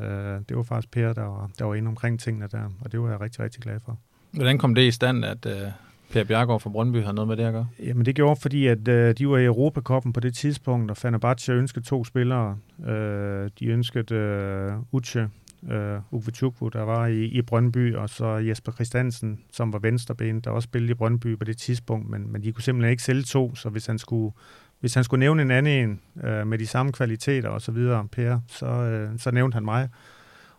det 0.50 0.58
var 0.58 0.64
faktisk 0.64 0.92
Per, 0.92 1.14
der 1.14 1.24
var, 1.24 1.50
der 1.60 1.66
var 1.66 1.76
inde 1.76 1.88
omkring 1.88 2.20
tingene 2.20 2.48
der, 2.52 2.70
og 2.82 2.92
det 2.92 3.02
var 3.02 3.10
jeg 3.10 3.22
rigtig, 3.22 3.40
rigtig 3.40 3.62
glad 3.62 3.80
for. 3.86 4.00
Hvordan 4.32 4.58
kom 4.58 4.76
det 4.76 4.82
i 4.82 4.92
stand, 4.92 5.26
at 5.26 5.46
øh, 5.46 5.72
Per 6.12 6.24
Bjergård 6.24 6.60
fra 6.60 6.70
Brøndby 6.70 7.04
har 7.04 7.12
noget 7.12 7.28
med 7.28 7.38
det 7.38 7.44
at 7.44 7.54
gøre? 7.54 7.68
Jamen 7.80 8.06
det 8.06 8.16
gjorde, 8.16 8.42
fordi 8.42 8.68
at 8.68 8.88
øh, 8.88 9.16
de 9.18 9.30
var 9.30 9.38
i 9.38 9.46
Europakoppen 9.46 10.14
på 10.14 10.20
det 10.20 10.34
tidspunkt, 10.34 10.92
og 10.92 10.98
Fenerbahce 10.98 11.52
ønskede 11.52 11.86
to 11.86 12.04
spillere. 12.04 12.58
Øh, 12.88 13.50
de 13.60 13.66
ønskede 13.66 14.16
øh, 14.16 14.74
Uche, 14.92 15.30
øh, 15.72 16.00
Uwe 16.12 16.32
Chukwu, 16.34 16.68
der 16.68 16.82
var 16.82 17.08
i, 17.08 17.24
i 17.24 17.42
Brøndby, 17.42 17.96
og 17.96 18.10
så 18.10 18.26
Jesper 18.26 18.72
Christiansen, 18.72 19.40
som 19.52 19.74
var 19.74 19.80
venstreben, 19.80 20.40
der 20.40 20.52
også 20.52 20.66
spillede 20.66 20.92
i 20.92 20.96
Brøndby 20.96 21.38
på 21.38 21.44
det 21.44 21.58
tidspunkt, 21.58 22.10
men, 22.10 22.32
men 22.32 22.44
de 22.44 22.52
kunne 22.52 22.64
simpelthen 22.64 22.92
ikke 22.92 23.04
sælge 23.04 23.24
to, 23.24 23.56
så 23.56 23.70
hvis 23.70 23.86
han 23.86 23.98
skulle, 23.98 24.34
hvis 24.80 24.94
han 24.94 25.04
skulle 25.04 25.20
nævne 25.20 25.42
en 25.42 25.52
anden 25.52 25.90
en 25.90 26.00
øh, 26.24 26.48
med 26.48 26.58
de 26.58 26.68
samme 26.68 26.92
kvaliteter 26.92 27.50
og 27.50 27.62
så 27.62 27.72
videre, 27.72 28.08
Per, 28.12 28.40
så, 28.48 28.66
øh, 28.66 29.10
så 29.18 29.32
nævnte 29.32 29.56
han 29.56 29.66
mig. 29.66 29.90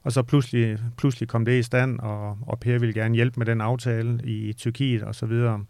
Og 0.03 0.12
så 0.12 0.23
pludselig, 0.23 0.79
pludselig 0.97 1.29
kom 1.29 1.45
det 1.45 1.59
i 1.59 1.62
stand, 1.62 2.01
og, 2.01 2.38
og 2.47 2.59
Per 2.61 2.79
ville 2.79 2.95
gerne 2.95 3.15
hjælpe 3.15 3.41
med 3.41 3.47
den 3.47 3.61
aftale 3.61 4.21
i 4.25 4.53
Tyrkiet 4.53 5.03
og 5.03 5.15
så 5.15 5.27
videre. 5.27 5.65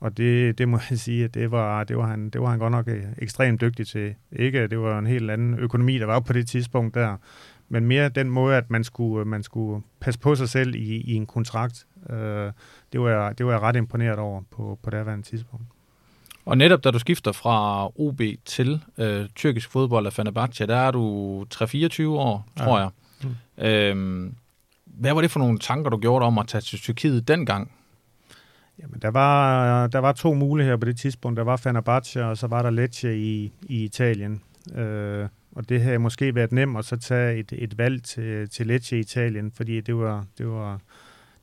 Og 0.00 0.16
det, 0.16 0.58
det 0.58 0.68
må 0.68 0.78
jeg 0.90 0.98
sige, 0.98 1.24
at 1.24 1.34
det 1.34 1.50
var, 1.50 1.84
det, 1.84 1.96
var 1.96 2.06
han, 2.06 2.30
det 2.30 2.40
var 2.40 2.50
han 2.50 2.58
godt 2.58 2.70
nok 2.70 2.88
øh, 2.88 3.02
ekstremt 3.18 3.60
dygtig 3.60 3.86
til. 3.86 4.14
Ikke, 4.32 4.66
det 4.66 4.78
var 4.80 4.98
en 4.98 5.06
helt 5.06 5.30
anden 5.30 5.58
økonomi, 5.58 5.98
der 5.98 6.06
var 6.06 6.20
på 6.20 6.32
det 6.32 6.46
tidspunkt 6.48 6.94
der, 6.94 7.16
men 7.68 7.86
mere 7.86 8.08
den 8.08 8.30
måde, 8.30 8.56
at 8.56 8.70
man 8.70 8.84
skulle, 8.84 9.24
man 9.24 9.42
skulle 9.42 9.82
passe 10.00 10.20
på 10.20 10.34
sig 10.34 10.48
selv 10.48 10.74
i, 10.74 10.96
i 10.96 11.14
en 11.14 11.26
kontrakt. 11.26 11.86
Øh, 12.10 12.52
det, 12.92 13.00
var 13.00 13.08
jeg, 13.08 13.38
det 13.38 13.46
var 13.46 13.52
jeg 13.52 13.60
ret 13.60 13.76
imponeret 13.76 14.18
over 14.18 14.42
på, 14.50 14.78
på 14.82 14.90
det 14.90 15.24
tidspunkt. 15.24 15.64
Og 16.44 16.58
netop 16.58 16.84
da 16.84 16.90
du 16.90 16.98
skifter 16.98 17.32
fra 17.32 17.86
OB 18.00 18.20
til 18.44 18.80
øh, 18.98 19.26
tyrkisk 19.34 19.70
fodbold 19.70 20.06
af 20.06 20.12
Fenerbahce, 20.12 20.66
der 20.66 20.76
er 20.76 20.90
du 20.90 21.42
3-24 21.54 22.02
år, 22.08 22.48
tror 22.58 22.78
Ja. 22.78 22.82
jeg. 22.82 22.90
Mm. 23.24 23.64
Øhm, 23.64 24.34
hvad 24.84 25.14
var 25.14 25.20
det 25.20 25.30
for 25.30 25.38
nogle 25.38 25.58
tanker, 25.58 25.90
du 25.90 25.98
gjorde 25.98 26.26
om 26.26 26.38
at 26.38 26.48
tage 26.48 26.62
til 26.62 26.78
Tyrkiet 26.78 27.28
dengang? 27.28 27.72
Jamen, 28.78 29.00
der 29.02 29.08
var, 29.08 29.86
der 29.86 29.98
var 29.98 30.12
to 30.12 30.34
muligheder 30.34 30.76
på 30.76 30.86
det 30.86 30.98
tidspunkt. 30.98 31.36
Der 31.36 31.44
var 31.44 31.56
Fenerbahce, 31.56 32.24
og 32.24 32.38
så 32.38 32.46
var 32.46 32.62
der 32.62 32.70
Lecce 32.70 33.18
i, 33.18 33.52
i 33.62 33.84
Italien. 33.84 34.42
Øh, 34.74 35.28
og 35.52 35.68
det 35.68 35.82
havde 35.82 35.98
måske 35.98 36.34
været 36.34 36.52
nemt 36.52 36.78
at 36.78 36.84
så 36.84 36.96
tage 36.96 37.38
et, 37.38 37.52
et 37.52 37.78
valg 37.78 38.02
til, 38.02 38.48
til 38.50 38.66
Lecce 38.66 38.96
i 38.96 39.00
Italien, 39.00 39.52
fordi 39.52 39.80
det 39.80 39.96
var, 39.96 40.24
det 40.38 40.48
var, 40.48 40.80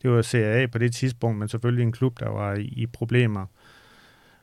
det 0.02 0.12
var 0.12 0.22
Serie 0.22 0.64
A 0.64 0.66
på 0.66 0.78
det 0.78 0.94
tidspunkt, 0.94 1.40
men 1.40 1.48
selvfølgelig 1.48 1.84
en 1.84 1.92
klub, 1.92 2.20
der 2.20 2.30
var 2.30 2.54
i, 2.54 2.64
i 2.64 2.86
problemer. 2.86 3.46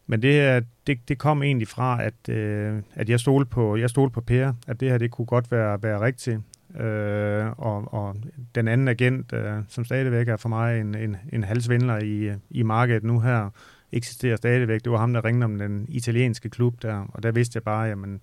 Men 0.06 0.22
det, 0.22 0.32
her, 0.32 0.60
det, 0.86 1.08
det 1.08 1.18
kom 1.18 1.42
egentlig 1.42 1.68
fra, 1.68 2.02
at, 2.02 2.28
øh, 2.28 2.82
at 2.94 3.08
jeg 3.08 3.20
stolte 3.20 3.50
på, 3.50 3.76
jeg 3.76 3.90
stolte 3.90 4.12
på 4.12 4.20
Per, 4.20 4.52
at 4.66 4.80
det 4.80 4.90
her 4.90 4.98
det 4.98 5.10
kunne 5.10 5.26
godt 5.26 5.50
være, 5.50 5.82
være 5.82 6.00
rigtigt. 6.00 6.40
Øh, 6.78 7.46
og, 7.58 7.94
og 7.94 8.16
den 8.54 8.68
anden 8.68 8.88
agent, 8.88 9.32
øh, 9.32 9.52
som 9.68 9.84
stadigvæk 9.84 10.28
er 10.28 10.36
for 10.36 10.48
mig 10.48 10.80
en, 10.80 10.94
en, 10.94 11.16
en 11.32 11.44
halvsvindler 11.44 11.98
i, 11.98 12.32
i 12.50 12.62
markedet 12.62 13.04
nu 13.04 13.20
her, 13.20 13.50
eksisterer 13.92 14.36
stadigvæk. 14.36 14.84
Det 14.84 14.92
var 14.92 14.98
ham, 14.98 15.12
der 15.12 15.24
ringede 15.24 15.44
om 15.44 15.58
den 15.58 15.86
italienske 15.88 16.48
klub 16.48 16.82
der, 16.82 17.04
og 17.08 17.22
der 17.22 17.32
vidste 17.32 17.56
jeg 17.56 17.62
bare, 17.62 17.82
jamen, 17.82 18.22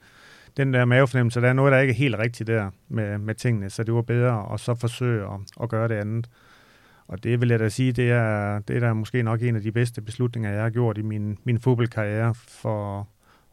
den 0.57 0.73
der 0.73 0.86
mavefornemmelse, 0.86 1.41
der 1.41 1.49
er 1.49 1.53
noget, 1.53 1.71
der 1.71 1.79
ikke 1.79 1.91
er 1.91 1.95
helt 1.95 2.17
rigtigt 2.17 2.47
der 2.47 2.69
med, 2.88 3.17
med 3.17 3.36
tingene, 3.36 3.69
så 3.69 3.83
det 3.83 3.93
var 3.93 4.01
bedre 4.01 4.53
at 4.53 4.60
så 4.60 4.75
forsøge 4.75 5.23
at, 5.23 5.39
at 5.62 5.69
gøre 5.69 5.88
det 5.88 5.95
andet. 5.95 6.29
Og 7.07 7.23
det 7.23 7.41
vil 7.41 7.49
jeg 7.49 7.60
da 7.60 7.69
sige, 7.69 7.91
det 7.91 8.12
er, 8.12 8.60
det 8.60 8.75
er 8.75 8.79
da 8.79 8.93
måske 8.93 9.23
nok 9.23 9.41
en 9.41 9.55
af 9.55 9.62
de 9.62 9.71
bedste 9.71 10.01
beslutninger, 10.01 10.51
jeg 10.51 10.62
har 10.62 10.69
gjort 10.69 10.97
i 10.97 11.01
min, 11.01 11.38
min 11.43 11.60
fodboldkarriere, 11.60 12.36
for 12.36 13.07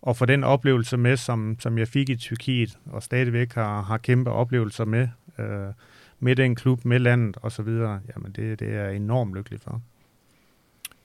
og 0.05 0.17
få 0.17 0.27
den 0.27 0.45
oplevelse 0.45 0.97
med, 0.97 1.17
som, 1.17 1.57
som 1.61 1.79
jeg 1.79 1.89
fik 1.89 2.09
i 2.09 2.17
Tyrkiet, 2.17 2.79
og 2.87 3.03
stadigvæk 3.03 3.53
har, 3.53 3.83
har 3.83 3.99
kæmpe 3.99 4.31
oplevelser 4.31 4.85
med, 4.85 5.09
øh, 5.39 5.73
med 6.21 6.37
den 6.37 6.55
klub, 6.55 6.85
med 6.85 6.99
landet 6.99 7.37
og 7.43 7.53
så 7.53 7.63
videre. 7.63 8.01
Jamen 8.15 8.33
det, 8.33 8.61
det 8.61 8.75
er 8.75 8.85
jeg 8.85 8.97
enormt 8.97 9.35
lykkelig 9.35 9.61
for. 9.61 9.81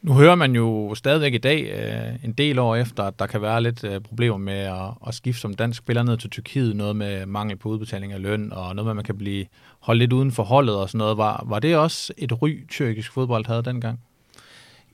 Nu 0.02 0.14
hører 0.14 0.36
man 0.36 0.56
jo 0.56 0.96
stadigvæk 0.96 1.34
i 1.34 1.38
dag, 1.38 1.62
øh, 1.62 2.26
en 2.26 2.34
del 2.34 2.60
år 2.60 2.76
efter, 2.76 3.04
at 3.04 3.20
der 3.20 3.28
kan 3.28 3.42
være 3.42 3.64
lidt 3.64 3.84
øh, 3.84 4.02
problemer 4.02 4.38
med 4.38 4.54
at, 4.54 4.94
at 5.08 5.14
skifte 5.14 5.42
som 5.42 5.54
dansk 5.54 5.78
spiller 5.78 6.04
ned 6.04 6.18
til 6.18 6.30
Tyrkiet. 6.30 6.76
Noget 6.76 6.96
med 6.96 7.26
mangel 7.26 7.58
på 7.58 7.70
udbetaling 7.70 8.14
af 8.14 8.22
løn, 8.22 8.54
og 8.54 8.76
noget 8.76 8.86
med, 8.86 8.92
at 8.92 8.96
man 8.96 9.06
kan 9.06 9.18
blive 9.18 9.46
holdt 9.80 10.00
lidt 10.00 10.14
uden 10.14 10.32
for 10.32 10.44
holdet 10.44 10.76
og 10.76 10.90
sådan 10.90 10.98
noget. 10.98 11.18
Var, 11.18 11.44
var 11.48 11.60
det 11.60 11.78
også 11.78 12.14
et 12.18 12.42
ry, 12.42 12.68
tyrkisk 12.68 13.12
fodbold 13.12 13.46
havde 13.46 13.64
dengang? 13.64 14.00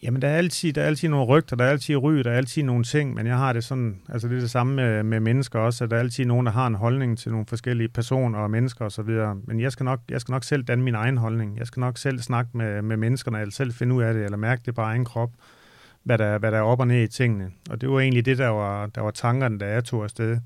Jamen, 0.06 0.22
der 0.22 0.28
er, 0.28 0.38
altid, 0.38 0.74
der 0.74 0.82
er 0.82 0.86
altid 0.86 1.10
nogle 1.10 1.26
rygter, 1.26 1.56
der 1.56 1.66
er 1.66 1.70
altid 1.70 1.96
ry, 1.96 2.14
der 2.14 2.32
er 2.32 2.38
altid 2.38 2.64
nogle 2.64 2.84
ting, 2.84 3.14
men 3.14 3.28
jeg 3.28 3.38
har 3.38 3.54
det 3.54 3.64
sådan, 3.64 4.02
altså 4.10 4.28
det 4.28 4.36
er 4.36 4.40
det 4.40 4.50
samme 4.50 4.76
med, 4.76 5.04
med 5.04 5.20
mennesker 5.20 5.60
også, 5.60 5.84
at 5.84 5.90
der 5.90 5.96
er 5.96 6.00
altid 6.00 6.26
nogen, 6.26 6.46
der 6.46 6.52
har 6.52 6.68
en 6.68 6.76
holdning 6.76 7.18
til 7.18 7.32
nogle 7.32 7.46
forskellige 7.46 7.90
personer 7.90 8.40
og 8.40 8.52
mennesker 8.52 8.86
osv., 8.86 9.10
men 9.46 9.60
jeg 9.60 9.72
skal, 9.72 9.84
nok, 9.84 10.00
jeg 10.10 10.22
skal 10.22 10.32
nok 10.32 10.44
selv 10.44 10.64
danne 10.64 10.84
min 10.84 10.96
egen 10.96 11.18
holdning. 11.18 11.58
Jeg 11.58 11.68
skal 11.68 11.80
nok 11.80 11.98
selv 11.98 12.20
snakke 12.20 12.58
med, 12.58 12.82
med 12.82 12.98
menneskerne, 12.98 13.42
eller 13.42 13.52
selv 13.52 13.74
finde 13.74 13.96
ud 13.96 14.04
af 14.04 14.14
det, 14.14 14.24
eller 14.24 14.38
mærke 14.38 14.62
det 14.66 14.76
på 14.76 14.82
egen 14.82 15.06
krop, 15.06 15.32
hvad 16.04 16.18
der, 16.18 16.38
hvad 16.38 16.52
der 16.52 16.58
er 16.58 16.62
op 16.62 16.80
og 16.80 16.88
ned 16.88 17.04
i 17.04 17.08
tingene. 17.08 17.52
Og 17.70 17.82
det 17.82 17.90
var 17.90 18.00
egentlig 18.00 18.26
det, 18.26 18.38
der 18.38 18.48
var, 18.48 18.86
der 18.86 19.02
var 19.02 19.12
tankerne, 19.12 19.60
da 19.60 19.66
jeg 19.66 19.84
tog 19.84 20.04
afsted. 20.04 20.38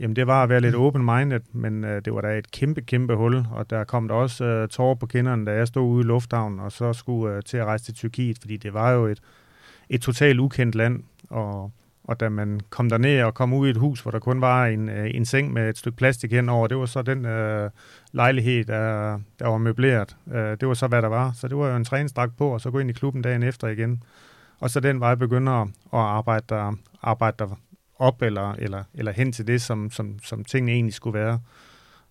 Jamen, 0.00 0.16
det 0.16 0.26
var 0.26 0.42
at 0.42 0.48
være 0.48 0.60
lidt 0.60 0.74
open-minded, 0.74 1.40
men 1.52 1.84
øh, 1.84 2.02
det 2.04 2.14
var 2.14 2.20
da 2.20 2.38
et 2.38 2.50
kæmpe, 2.50 2.80
kæmpe 2.80 3.14
hul, 3.14 3.46
og 3.52 3.70
der 3.70 3.84
kom 3.84 4.08
der 4.08 4.14
også 4.14 4.44
øh, 4.44 4.68
tårer 4.68 4.94
på 4.94 5.06
kinderne, 5.06 5.46
da 5.46 5.52
jeg 5.52 5.68
stod 5.68 5.82
ude 5.82 6.00
i 6.00 6.06
lufthavnen, 6.06 6.60
og 6.60 6.72
så 6.72 6.92
skulle 6.92 7.36
øh, 7.36 7.42
til 7.42 7.56
at 7.56 7.64
rejse 7.64 7.84
til 7.84 7.94
Tyrkiet, 7.94 8.38
fordi 8.40 8.56
det 8.56 8.74
var 8.74 8.90
jo 8.90 9.06
et, 9.06 9.20
et 9.88 10.00
totalt 10.00 10.40
ukendt 10.40 10.74
land, 10.74 11.02
og, 11.30 11.72
og 12.04 12.20
da 12.20 12.28
man 12.28 12.60
kom 12.70 12.88
derned 12.88 13.22
og 13.22 13.34
kom 13.34 13.52
ud 13.52 13.66
i 13.66 13.70
et 13.70 13.76
hus, 13.76 14.00
hvor 14.00 14.10
der 14.10 14.18
kun 14.18 14.40
var 14.40 14.66
en, 14.66 14.88
øh, 14.88 15.10
en 15.14 15.24
seng 15.24 15.52
med 15.52 15.68
et 15.68 15.78
stykke 15.78 15.96
plastik 15.96 16.32
henover, 16.32 16.66
det 16.66 16.76
var 16.76 16.86
så 16.86 17.02
den 17.02 17.24
øh, 17.24 17.70
lejlighed, 18.12 18.64
der, 18.64 19.18
der 19.38 19.48
var 19.48 19.58
møbleret. 19.58 20.16
Øh, 20.32 20.56
det 20.60 20.68
var 20.68 20.74
så, 20.74 20.86
hvad 20.86 21.02
der 21.02 21.08
var. 21.08 21.32
Så 21.32 21.48
det 21.48 21.56
var 21.56 21.68
jo 21.68 21.76
en 21.76 21.84
træningsdragt 21.84 22.36
på, 22.36 22.48
og 22.48 22.60
så 22.60 22.70
gå 22.70 22.78
ind 22.78 22.90
i 22.90 22.92
klubben 22.92 23.22
dagen 23.22 23.42
efter 23.42 23.68
igen. 23.68 24.02
Og 24.60 24.70
så 24.70 24.80
den 24.80 25.00
vej 25.00 25.14
begynder 25.14 25.62
at 25.62 25.68
arbejde 25.92 26.44
der, 26.48 26.72
arbejde 27.02 27.36
der 27.38 27.58
op 27.98 28.22
eller, 28.22 28.52
eller, 28.52 28.84
eller 28.94 29.12
hen 29.12 29.32
til 29.32 29.46
det, 29.46 29.62
som, 29.62 29.90
som, 29.90 30.18
som 30.22 30.44
tingene 30.44 30.72
egentlig 30.72 30.94
skulle 30.94 31.18
være. 31.18 31.40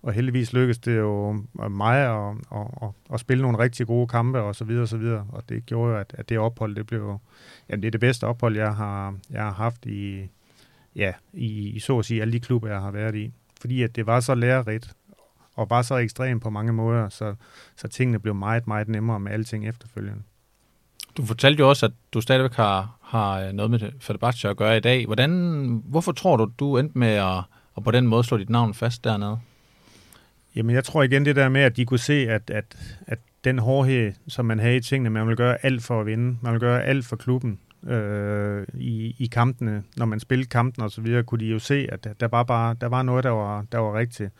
Og 0.01 0.13
heldigvis 0.13 0.53
lykkedes 0.53 0.79
det 0.79 0.97
jo 0.97 1.43
mig 1.69 1.97
at, 1.97 2.35
at, 2.51 2.67
at, 2.81 2.89
at 3.13 3.19
spille 3.19 3.41
nogle 3.41 3.59
rigtig 3.59 3.87
gode 3.87 4.07
kampe 4.07 4.39
og 4.39 4.55
så 4.55 4.65
videre 4.65 4.81
og 4.81 4.87
så 4.87 4.97
videre. 4.97 5.27
Og 5.29 5.49
det 5.49 5.65
gjorde 5.65 5.91
jo, 5.91 5.99
at, 5.99 6.15
at 6.17 6.29
det 6.29 6.39
ophold, 6.39 6.75
det 6.75 6.87
blev 6.87 7.19
jamen 7.69 7.81
det 7.81 7.87
er 7.87 7.91
det 7.91 7.99
bedste 7.99 8.27
ophold, 8.27 8.57
jeg 8.57 8.75
har, 8.75 9.15
jeg 9.29 9.43
har 9.43 9.51
haft 9.53 9.85
i, 9.85 10.29
ja, 10.95 11.13
i, 11.33 11.69
i 11.69 11.79
så 11.79 11.99
at 11.99 12.05
sige 12.05 12.21
alle 12.21 12.33
de 12.33 12.39
klubber, 12.39 12.69
jeg 12.69 12.81
har 12.81 12.91
været 12.91 13.15
i. 13.15 13.33
Fordi 13.61 13.83
at 13.83 13.95
det 13.95 14.05
var 14.05 14.19
så 14.19 14.35
lærerigt 14.35 14.95
og 15.55 15.69
var 15.69 15.81
så 15.81 15.95
ekstremt 15.97 16.43
på 16.43 16.49
mange 16.49 16.73
måder, 16.73 17.09
så, 17.09 17.35
så 17.75 17.87
tingene 17.87 18.19
blev 18.19 18.35
meget, 18.35 18.67
meget 18.67 18.87
nemmere 18.87 19.19
med 19.19 19.31
alting 19.31 19.67
efterfølgende. 19.67 20.23
Du 21.17 21.25
fortalte 21.25 21.59
jo 21.59 21.69
også, 21.69 21.85
at 21.85 21.91
du 22.13 22.21
stadigvæk 22.21 22.53
har, 22.53 22.97
har 23.01 23.39
øh, 23.39 23.53
noget 23.53 23.71
med 23.71 23.79
Fenerbahce 23.99 24.49
at 24.49 24.57
gøre 24.57 24.77
i 24.77 24.79
dag. 24.79 25.05
Hvordan, 25.05 25.31
hvorfor 25.85 26.11
tror 26.11 26.37
du, 26.37 26.51
du 26.59 26.77
endte 26.77 26.97
med 26.97 27.07
at, 27.07 27.37
at 27.77 27.83
på 27.83 27.91
den 27.91 28.07
måde 28.07 28.23
slå 28.23 28.37
dit 28.37 28.49
navn 28.49 28.73
fast 28.73 29.03
dernede? 29.03 29.39
Jamen, 30.55 30.75
jeg 30.75 30.83
tror 30.83 31.03
igen 31.03 31.25
det 31.25 31.35
der 31.35 31.49
med, 31.49 31.61
at 31.61 31.77
de 31.77 31.85
kunne 31.85 31.99
se, 31.99 32.13
at, 32.29 32.49
at, 32.49 32.77
at 33.07 33.19
den 33.43 33.59
hårdhed, 33.59 34.13
som 34.27 34.45
man 34.45 34.59
havde 34.59 34.75
i 34.75 34.81
tingene, 34.81 35.09
man 35.09 35.27
vil 35.27 35.35
gøre 35.35 35.65
alt 35.65 35.83
for 35.83 35.99
at 35.99 36.05
vinde. 36.05 36.37
Man 36.41 36.53
vil 36.53 36.59
gøre 36.59 36.83
alt 36.83 37.05
for 37.05 37.15
klubben 37.15 37.59
øh, 37.87 38.67
i, 38.73 39.15
i 39.19 39.25
kampene. 39.25 39.83
Når 39.97 40.05
man 40.05 40.19
spillede 40.19 40.49
kampen 40.49 40.83
og 40.83 40.91
så 40.91 41.01
videre, 41.01 41.23
kunne 41.23 41.45
de 41.45 41.51
jo 41.51 41.59
se, 41.59 41.87
at 41.91 42.07
der 42.19 42.27
var 42.27 42.43
bare 42.43 42.75
der 42.81 42.87
var 42.87 43.01
noget, 43.01 43.23
der 43.23 43.29
var, 43.29 43.65
der 43.71 43.77
var 43.77 43.97
rigtigt. 43.97 44.31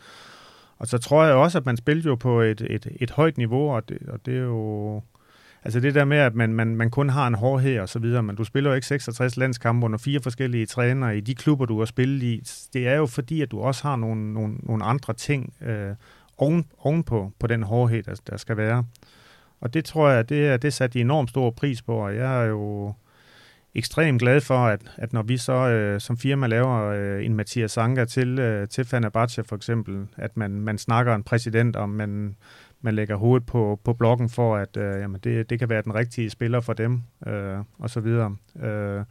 Og 0.78 0.86
så 0.88 0.98
tror 0.98 1.24
jeg 1.24 1.34
også, 1.34 1.58
at 1.58 1.66
man 1.66 1.76
spillede 1.76 2.08
jo 2.08 2.14
på 2.14 2.40
et, 2.40 2.60
et, 2.70 2.86
et 3.00 3.10
højt 3.10 3.38
niveau, 3.38 3.74
og 3.74 3.88
det, 3.88 3.98
og 4.08 4.26
det 4.26 4.36
er 4.36 4.42
jo 4.42 5.02
Altså 5.64 5.80
det 5.80 5.94
der 5.94 6.04
med, 6.04 6.16
at 6.16 6.34
man, 6.34 6.52
man, 6.52 6.76
man 6.76 6.90
kun 6.90 7.08
har 7.08 7.26
en 7.26 7.34
hårdhed 7.34 7.78
og 7.78 7.88
så 7.88 7.98
videre, 7.98 8.22
men 8.22 8.36
du 8.36 8.44
spiller 8.44 8.70
jo 8.70 8.74
ikke 8.74 8.86
66 8.86 9.36
landskampe 9.36 9.84
under 9.84 9.98
fire 9.98 10.20
forskellige 10.22 10.66
trænere 10.66 11.16
i 11.16 11.20
de 11.20 11.34
klubber, 11.34 11.66
du 11.66 11.78
har 11.78 11.84
spillet 11.84 12.22
i. 12.22 12.42
Det 12.72 12.88
er 12.88 12.94
jo 12.94 13.06
fordi, 13.06 13.42
at 13.42 13.50
du 13.50 13.60
også 13.60 13.82
har 13.82 13.96
nogle, 13.96 14.32
nogle, 14.32 14.54
nogle 14.62 14.84
andre 14.84 15.14
ting 15.14 15.54
øh, 15.62 15.94
oven, 16.38 16.66
ovenpå 16.78 17.32
på 17.38 17.46
den 17.46 17.62
hårdhed, 17.62 18.02
der, 18.02 18.20
der 18.30 18.36
skal 18.36 18.56
være. 18.56 18.84
Og 19.60 19.74
det 19.74 19.84
tror 19.84 20.08
jeg, 20.08 20.28
det, 20.28 20.62
det 20.62 20.72
satte 20.72 20.94
de 20.94 21.00
enormt 21.00 21.30
stor 21.30 21.50
pris 21.50 21.82
på, 21.82 21.94
og 21.94 22.16
jeg 22.16 22.42
er 22.42 22.46
jo 22.46 22.94
ekstremt 23.74 24.20
glad 24.20 24.40
for, 24.40 24.58
at, 24.58 24.80
at 24.96 25.12
når 25.12 25.22
vi 25.22 25.36
så 25.36 25.52
øh, 25.52 26.00
som 26.00 26.16
firma 26.16 26.46
laver 26.46 26.84
øh, 26.84 27.24
en 27.24 27.34
Mathias 27.34 27.70
Sanka 27.70 28.04
til, 28.04 28.38
øh, 28.38 28.68
til 28.68 28.84
Fenerbahce 28.84 29.44
for 29.44 29.56
eksempel, 29.56 30.06
at 30.16 30.36
man, 30.36 30.50
man 30.50 30.78
snakker 30.78 31.14
en 31.14 31.22
præsident 31.22 31.76
om, 31.76 31.88
man, 31.88 32.36
man 32.82 32.94
lægger 32.94 33.16
hovedet 33.16 33.46
på, 33.46 33.80
på 33.84 33.92
blokken 33.92 34.28
for, 34.28 34.56
at 34.56 34.76
øh, 34.76 35.00
jamen 35.00 35.20
det, 35.24 35.50
det 35.50 35.58
kan 35.58 35.68
være 35.68 35.82
den 35.82 35.94
rigtige 35.94 36.30
spiller 36.30 36.60
for 36.60 36.72
dem, 36.72 37.02
øh, 37.26 37.58
og 37.78 37.90
så 37.90 38.00
videre. 38.00 38.36
Øh, 38.62 39.04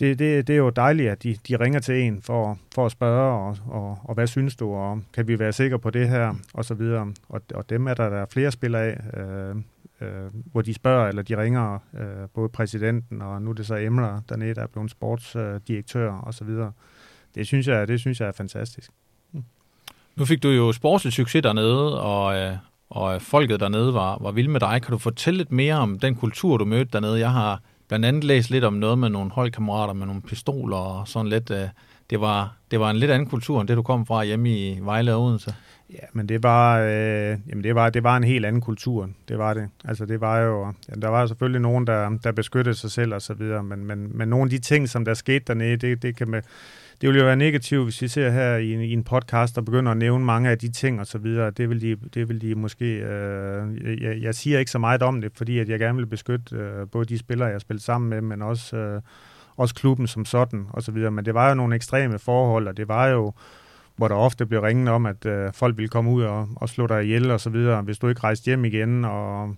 det, 0.00 0.18
det, 0.18 0.46
det 0.46 0.52
er 0.52 0.58
jo 0.58 0.70
dejligt, 0.70 1.10
at 1.10 1.22
de, 1.22 1.36
de 1.48 1.56
ringer 1.56 1.80
til 1.80 2.02
en 2.02 2.22
for, 2.22 2.58
for 2.74 2.86
at 2.86 2.92
spørge, 2.92 3.32
og, 3.32 3.56
og, 3.66 3.98
og 4.04 4.14
hvad 4.14 4.26
synes 4.26 4.56
du, 4.56 4.74
og 4.74 5.02
kan 5.12 5.28
vi 5.28 5.38
være 5.38 5.52
sikre 5.52 5.78
på 5.78 5.90
det 5.90 6.08
her, 6.08 6.34
og 6.54 6.64
så 6.64 6.74
videre. 6.74 7.12
Og, 7.28 7.42
og 7.54 7.70
dem 7.70 7.86
er 7.86 7.94
der, 7.94 8.08
der 8.08 8.16
er 8.16 8.26
flere 8.26 8.50
spillere 8.50 8.82
af, 8.82 9.20
øh, 9.20 9.56
øh, 10.00 10.30
hvor 10.52 10.62
de 10.62 10.74
spørger, 10.74 11.08
eller 11.08 11.22
de 11.22 11.36
ringer, 11.36 11.78
øh, 11.98 12.28
både 12.34 12.48
præsidenten, 12.48 13.22
og 13.22 13.42
nu 13.42 13.50
er 13.50 13.54
det 13.54 13.66
så 13.66 13.76
Emler 13.76 14.20
dernede, 14.28 14.54
der 14.54 14.62
er 14.62 14.66
blevet 14.66 14.90
sportsdirektør, 14.90 16.12
og 16.12 16.34
så 16.34 16.44
videre. 16.44 16.72
Det 17.34 17.46
synes 17.46 17.68
jeg, 17.68 17.88
det 17.88 18.00
synes 18.00 18.20
jeg 18.20 18.28
er 18.28 18.32
fantastisk. 18.32 18.90
Nu 20.16 20.24
fik 20.24 20.42
du 20.42 20.48
jo 20.48 20.72
sportslig 20.72 21.12
succes 21.12 21.42
dernede, 21.42 22.00
og, 22.02 22.36
øh, 22.36 22.52
og 22.90 23.22
folket 23.22 23.60
dernede 23.60 23.94
var, 23.94 24.18
var 24.20 24.30
vilde 24.30 24.50
med 24.50 24.60
dig. 24.60 24.82
Kan 24.82 24.92
du 24.92 24.98
fortælle 24.98 25.38
lidt 25.38 25.52
mere 25.52 25.74
om 25.74 25.98
den 25.98 26.14
kultur, 26.14 26.56
du 26.56 26.64
mødte 26.64 26.90
dernede? 26.92 27.18
Jeg 27.18 27.32
har 27.32 27.60
blandt 27.88 28.06
andet 28.06 28.24
læst 28.24 28.50
lidt 28.50 28.64
om 28.64 28.72
noget 28.72 28.98
med 28.98 29.08
nogle 29.08 29.30
holdkammerater 29.30 29.94
med 29.94 30.06
nogle 30.06 30.22
pistoler 30.22 30.76
og 30.76 31.08
sådan 31.08 31.28
lidt. 31.28 31.50
Øh, 31.50 31.68
det 32.10 32.20
var, 32.20 32.56
det 32.70 32.80
var 32.80 32.90
en 32.90 32.96
lidt 32.96 33.10
anden 33.10 33.28
kultur, 33.28 33.60
end 33.60 33.68
det 33.68 33.76
du 33.76 33.82
kom 33.82 34.06
fra 34.06 34.24
hjemme 34.24 34.50
i 34.50 34.78
Vejle 34.82 35.14
og 35.14 35.22
Odense. 35.22 35.54
Ja, 35.90 36.06
men 36.12 36.28
det 36.28 36.42
var, 36.42 36.78
øh, 36.80 37.38
jamen 37.48 37.64
det 37.64 37.74
var, 37.74 37.90
det 37.90 38.02
var 38.02 38.16
en 38.16 38.24
helt 38.24 38.46
anden 38.46 38.62
kultur. 38.62 39.08
Det 39.28 39.38
var 39.38 39.54
det. 39.54 39.68
Altså 39.84 40.06
det 40.06 40.20
var 40.20 40.38
jo, 40.38 40.72
ja, 40.88 40.94
der 41.02 41.08
var 41.08 41.26
selvfølgelig 41.26 41.60
nogen, 41.60 41.86
der, 41.86 42.18
der 42.24 42.32
beskyttede 42.32 42.74
sig 42.74 42.90
selv 42.90 43.14
og 43.14 43.22
så 43.22 43.34
videre, 43.34 43.62
men, 43.62 43.84
men, 43.84 44.18
men 44.18 44.28
nogle 44.28 44.44
af 44.44 44.50
de 44.50 44.58
ting, 44.58 44.88
som 44.88 45.04
der 45.04 45.14
skete 45.14 45.44
dernede, 45.46 45.76
det, 45.76 46.02
det 46.02 46.16
kan 46.16 46.28
man, 46.28 46.42
det 47.02 47.10
vil 47.10 47.18
jo 47.18 47.24
være 47.24 47.36
negativt, 47.36 47.84
hvis 47.84 48.02
vi 48.02 48.08
ser 48.08 48.30
her 48.30 48.56
i 48.56 48.74
en, 48.74 48.80
i 48.80 48.92
en 48.92 49.04
podcast, 49.04 49.56
der 49.56 49.62
begynder 49.62 49.92
at 49.92 49.98
nævne 49.98 50.24
mange 50.24 50.50
af 50.50 50.58
de 50.58 50.72
ting 50.72 51.00
og 51.00 51.06
så 51.06 51.18
videre. 51.18 51.50
Det 51.50 51.68
vil 51.68 51.80
de, 51.80 51.96
det 52.14 52.28
vil 52.28 52.40
de 52.40 52.54
måske... 52.54 52.84
Øh, 52.84 54.02
jeg, 54.02 54.22
jeg 54.22 54.34
siger 54.34 54.58
ikke 54.58 54.70
så 54.70 54.78
meget 54.78 55.02
om 55.02 55.20
det, 55.20 55.32
fordi 55.34 55.58
at 55.58 55.68
jeg 55.68 55.78
gerne 55.78 55.98
vil 55.98 56.06
beskytte 56.06 56.56
øh, 56.56 56.88
både 56.92 57.04
de 57.04 57.18
spillere, 57.18 57.46
jeg 57.46 57.54
har 57.54 57.58
spillet 57.58 57.82
sammen 57.82 58.10
med, 58.10 58.20
men 58.20 58.42
også, 58.42 58.76
øh, 58.76 59.00
også 59.56 59.74
klubben 59.74 60.06
som 60.06 60.24
sådan 60.24 60.66
og 60.70 60.82
så 60.82 60.92
videre. 60.92 61.10
Men 61.10 61.24
det 61.24 61.34
var 61.34 61.48
jo 61.48 61.54
nogle 61.54 61.74
ekstreme 61.74 62.18
forhold, 62.18 62.68
og 62.68 62.76
det 62.76 62.88
var 62.88 63.08
jo 63.08 63.32
hvor 63.96 64.08
der 64.08 64.14
ofte 64.14 64.46
blev 64.46 64.60
ringet 64.60 64.88
om, 64.88 65.06
at 65.06 65.26
øh, 65.26 65.52
folk 65.52 65.76
ville 65.76 65.88
komme 65.88 66.10
ud 66.10 66.22
og, 66.22 66.48
og 66.56 66.68
slå 66.68 66.86
dig 66.86 67.04
ihjel 67.04 67.30
og 67.30 67.40
så 67.40 67.50
videre, 67.50 67.82
hvis 67.82 67.98
du 67.98 68.08
ikke 68.08 68.20
rejste 68.20 68.44
hjem 68.44 68.64
igen, 68.64 69.04
og, 69.04 69.56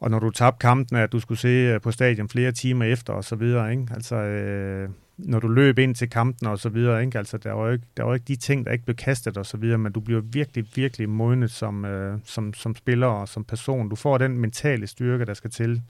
og 0.00 0.10
når 0.10 0.18
du 0.18 0.30
tabte 0.30 0.58
kampen, 0.58 0.98
at 0.98 1.12
du 1.12 1.20
skulle 1.20 1.38
se 1.38 1.48
øh, 1.48 1.80
på 1.80 1.90
stadion 1.90 2.28
flere 2.28 2.52
timer 2.52 2.84
efter 2.84 3.12
og 3.12 3.24
så 3.24 3.36
videre, 3.36 3.70
ikke? 3.70 3.86
Altså, 3.94 4.16
øh, 4.16 4.88
når 5.16 5.40
du 5.40 5.48
løb 5.48 5.78
ind 5.78 5.94
til 5.94 6.10
kampen 6.10 6.48
og 6.48 6.58
så 6.58 6.68
videre, 6.68 7.04
ikke? 7.04 7.18
Altså, 7.18 7.38
der 7.38 7.52
var 7.52 7.66
jo 7.66 7.72
ikke, 7.72 7.86
der 7.96 8.02
var 8.02 8.14
ikke 8.14 8.24
de 8.24 8.36
ting, 8.36 8.66
der 8.66 8.72
ikke 8.72 8.84
blev 8.84 8.96
kastet 8.96 9.36
og 9.36 9.46
så 9.46 9.56
videre, 9.56 9.78
men 9.78 9.92
du 9.92 10.00
bliver 10.00 10.20
virkelig, 10.20 10.66
virkelig 10.74 11.08
modnet 11.08 11.50
som, 11.50 11.84
øh, 11.84 12.18
som, 12.24 12.54
som 12.54 12.76
spiller 12.76 13.06
og 13.06 13.28
som 13.28 13.44
person. 13.44 13.88
Du 13.88 13.96
får 13.96 14.18
den 14.18 14.38
mentale 14.38 14.86
styrke, 14.86 15.24
der 15.24 15.34
skal 15.34 15.50
til 15.50 15.82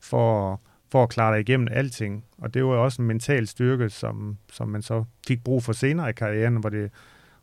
for, 0.00 0.60
for 0.90 1.02
at 1.02 1.08
klare 1.08 1.34
dig 1.34 1.40
igennem 1.40 1.68
alting. 1.70 2.24
Og 2.38 2.54
det 2.54 2.64
var 2.64 2.70
også 2.70 3.02
en 3.02 3.08
mental 3.08 3.46
styrke, 3.46 3.90
som, 3.90 4.38
som 4.52 4.68
man 4.68 4.82
så 4.82 5.04
fik 5.28 5.44
brug 5.44 5.62
for 5.62 5.72
senere 5.72 6.10
i 6.10 6.12
karrieren, 6.12 6.56
hvor 6.56 6.68
det 6.68 6.90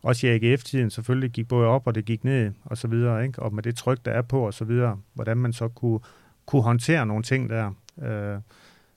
også 0.04 0.28
i 0.28 0.30
AGF-tiden 0.30 0.90
selvfølgelig 0.90 1.32
gik 1.32 1.48
både 1.48 1.68
op 1.68 1.88
og 1.88 1.96
det 1.96 2.06
gik 2.06 2.24
ned 2.24 2.52
og 2.66 2.78
så 2.78 2.88
videre, 2.88 3.24
ikke? 3.24 3.42
og 3.42 3.54
med 3.54 3.64
det 3.64 3.76
tryk, 3.76 4.06
der 4.06 4.12
er 4.12 4.22
på 4.22 4.46
og 4.46 4.54
så 4.54 4.66
videre, 4.66 5.00
hvordan 5.14 5.38
man 5.38 5.54
så 5.54 5.68
kunne, 5.68 6.00
kunne 6.46 6.62
håndtere 6.62 7.06
nogle 7.06 7.24
ting 7.24 7.50
der. 7.50 7.72
Øh, 8.04 8.40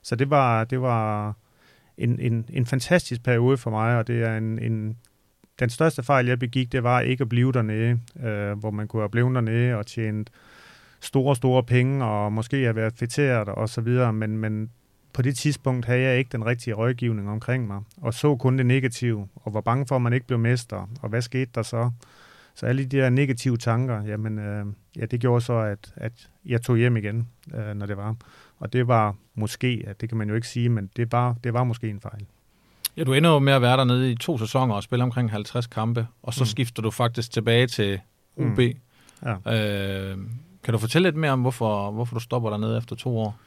så 0.01 0.15
det 0.15 0.29
var, 0.29 0.63
det 0.63 0.81
var 0.81 1.35
en, 1.97 2.19
en, 2.19 2.45
en 2.49 2.65
fantastisk 2.65 3.23
periode 3.23 3.57
for 3.57 3.69
mig, 3.69 3.97
og 3.97 4.07
det 4.07 4.23
er 4.23 4.37
en, 4.37 4.59
en 4.59 4.97
den 5.59 5.69
største 5.69 6.03
fejl, 6.03 6.25
jeg 6.25 6.39
begik, 6.39 6.71
det 6.71 6.83
var 6.83 6.99
ikke 6.99 7.21
at 7.21 7.29
blive 7.29 7.51
dernede, 7.51 7.99
øh, 8.23 8.59
hvor 8.59 8.71
man 8.71 8.87
kunne 8.87 9.01
have 9.01 9.09
blevet 9.09 9.35
dernede 9.35 9.75
og 9.75 9.85
tjent 9.85 10.29
store, 10.99 11.35
store 11.35 11.63
penge, 11.63 12.05
og 12.05 12.33
måske 12.33 12.63
have 12.63 12.75
været 12.75 12.93
fætteret 12.93 13.47
og 13.47 13.69
så 13.69 13.81
videre, 13.81 14.13
men, 14.13 14.37
men 14.37 14.69
på 15.13 15.21
det 15.21 15.37
tidspunkt 15.37 15.85
havde 15.85 16.01
jeg 16.01 16.17
ikke 16.17 16.29
den 16.31 16.45
rigtige 16.45 16.73
rådgivning 16.73 17.29
omkring 17.29 17.67
mig, 17.67 17.81
og 17.97 18.13
så 18.13 18.35
kun 18.35 18.57
det 18.57 18.65
negative, 18.65 19.27
og 19.35 19.53
var 19.53 19.61
bange 19.61 19.85
for, 19.87 19.95
at 19.95 20.01
man 20.01 20.13
ikke 20.13 20.27
blev 20.27 20.39
mester, 20.39 20.89
og 21.01 21.09
hvad 21.09 21.21
skete 21.21 21.51
der 21.55 21.63
så? 21.63 21.91
Så 22.55 22.65
alle 22.65 22.85
de 22.85 22.97
der 22.97 23.09
negative 23.09 23.57
tanker, 23.57 24.03
jamen, 24.03 24.39
øh, 24.39 24.65
ja, 24.97 25.05
det 25.05 25.19
gjorde 25.19 25.41
så, 25.41 25.53
at, 25.53 25.93
at 25.95 26.29
jeg 26.45 26.61
tog 26.61 26.77
hjem 26.77 26.97
igen, 26.97 27.27
øh, 27.53 27.73
når 27.75 27.85
det 27.85 27.97
var. 27.97 28.15
Og 28.59 28.73
det 28.73 28.87
var 28.87 29.15
måske, 29.35 29.93
det 30.01 30.09
kan 30.09 30.17
man 30.17 30.29
jo 30.29 30.35
ikke 30.35 30.47
sige, 30.47 30.69
men 30.69 30.89
det 30.95 31.11
var, 31.11 31.35
det 31.43 31.53
var 31.53 31.63
måske 31.63 31.89
en 31.89 31.99
fejl. 31.99 32.25
Ja, 32.97 33.03
du 33.03 33.13
ender 33.13 33.29
jo 33.29 33.39
med 33.39 33.53
at 33.53 33.61
være 33.61 33.77
dernede 33.77 34.11
i 34.11 34.15
to 34.15 34.37
sæsoner 34.37 34.75
og 34.75 34.83
spille 34.83 35.03
omkring 35.03 35.31
50 35.31 35.67
kampe, 35.67 36.07
og 36.23 36.33
så 36.33 36.41
mm. 36.41 36.45
skifter 36.45 36.81
du 36.81 36.91
faktisk 36.91 37.31
tilbage 37.31 37.67
til 37.67 37.99
UB. 38.35 38.57
Mm. 38.57 38.73
Ja. 39.25 40.11
Øh, 40.11 40.17
kan 40.63 40.71
du 40.71 40.77
fortælle 40.77 41.07
lidt 41.07 41.15
mere 41.15 41.31
om, 41.31 41.41
hvorfor, 41.41 41.91
hvorfor 41.91 42.15
du 42.15 42.19
stopper 42.19 42.49
dernede 42.49 42.77
efter 42.77 42.95
to 42.95 43.17
år? 43.17 43.37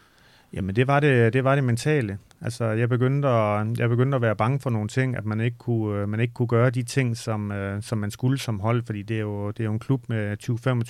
Jamen, 0.53 0.77
det 0.77 0.87
var 0.87 1.01
det, 1.01 1.33
det 1.33 1.45
var 1.45 1.55
det 1.55 1.65
mentale. 1.65 2.19
Altså, 2.41 2.65
jeg 2.65 2.89
begyndte, 2.89 3.29
at, 3.29 3.79
jeg 3.79 3.89
begyndte 3.89 4.17
at 4.17 4.23
være 4.23 4.37
bange 4.37 4.61
for 4.61 4.71
nogle 4.71 4.89
ting, 4.89 5.17
at 5.17 5.25
man 5.25 5.41
ikke 5.41 5.59
kunne, 5.59 6.01
øh, 6.01 6.09
man 6.09 6.21
ikke 6.21 6.35
kunne 6.35 6.49
gøre 6.49 6.71
de 6.71 6.83
ting, 6.83 7.17
som, 7.17 7.53
øh, 7.53 7.83
som 7.83 7.99
man 7.99 8.11
skulle 8.11 8.39
som 8.39 8.61
hold, 8.61 8.83
fordi 8.87 9.03
det 9.03 9.17
er 9.17 9.21
jo, 9.21 9.51
det 9.51 9.61
er 9.61 9.65
jo 9.65 9.73
en 9.73 9.79
klub 9.79 10.09
med 10.09 10.37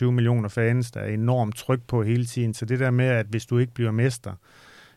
20-25 0.05 0.11
millioner 0.11 0.49
fans, 0.49 0.91
der 0.91 1.01
er 1.01 1.09
enormt 1.09 1.57
tryk 1.57 1.81
på 1.87 2.03
hele 2.03 2.27
tiden. 2.27 2.55
Så 2.55 2.65
det 2.65 2.79
der 2.79 2.91
med, 2.91 3.07
at 3.07 3.27
hvis 3.27 3.47
du 3.47 3.59
ikke 3.59 3.75
bliver 3.75 3.91
mester, 3.91 4.33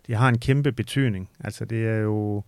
det 0.08 0.16
har 0.16 0.30
en 0.30 0.40
kæmpe 0.40 0.72
betydning. 0.72 1.30
Altså, 1.40 1.66
det 1.66 1.88
er 1.88 1.98
jo 1.98 2.44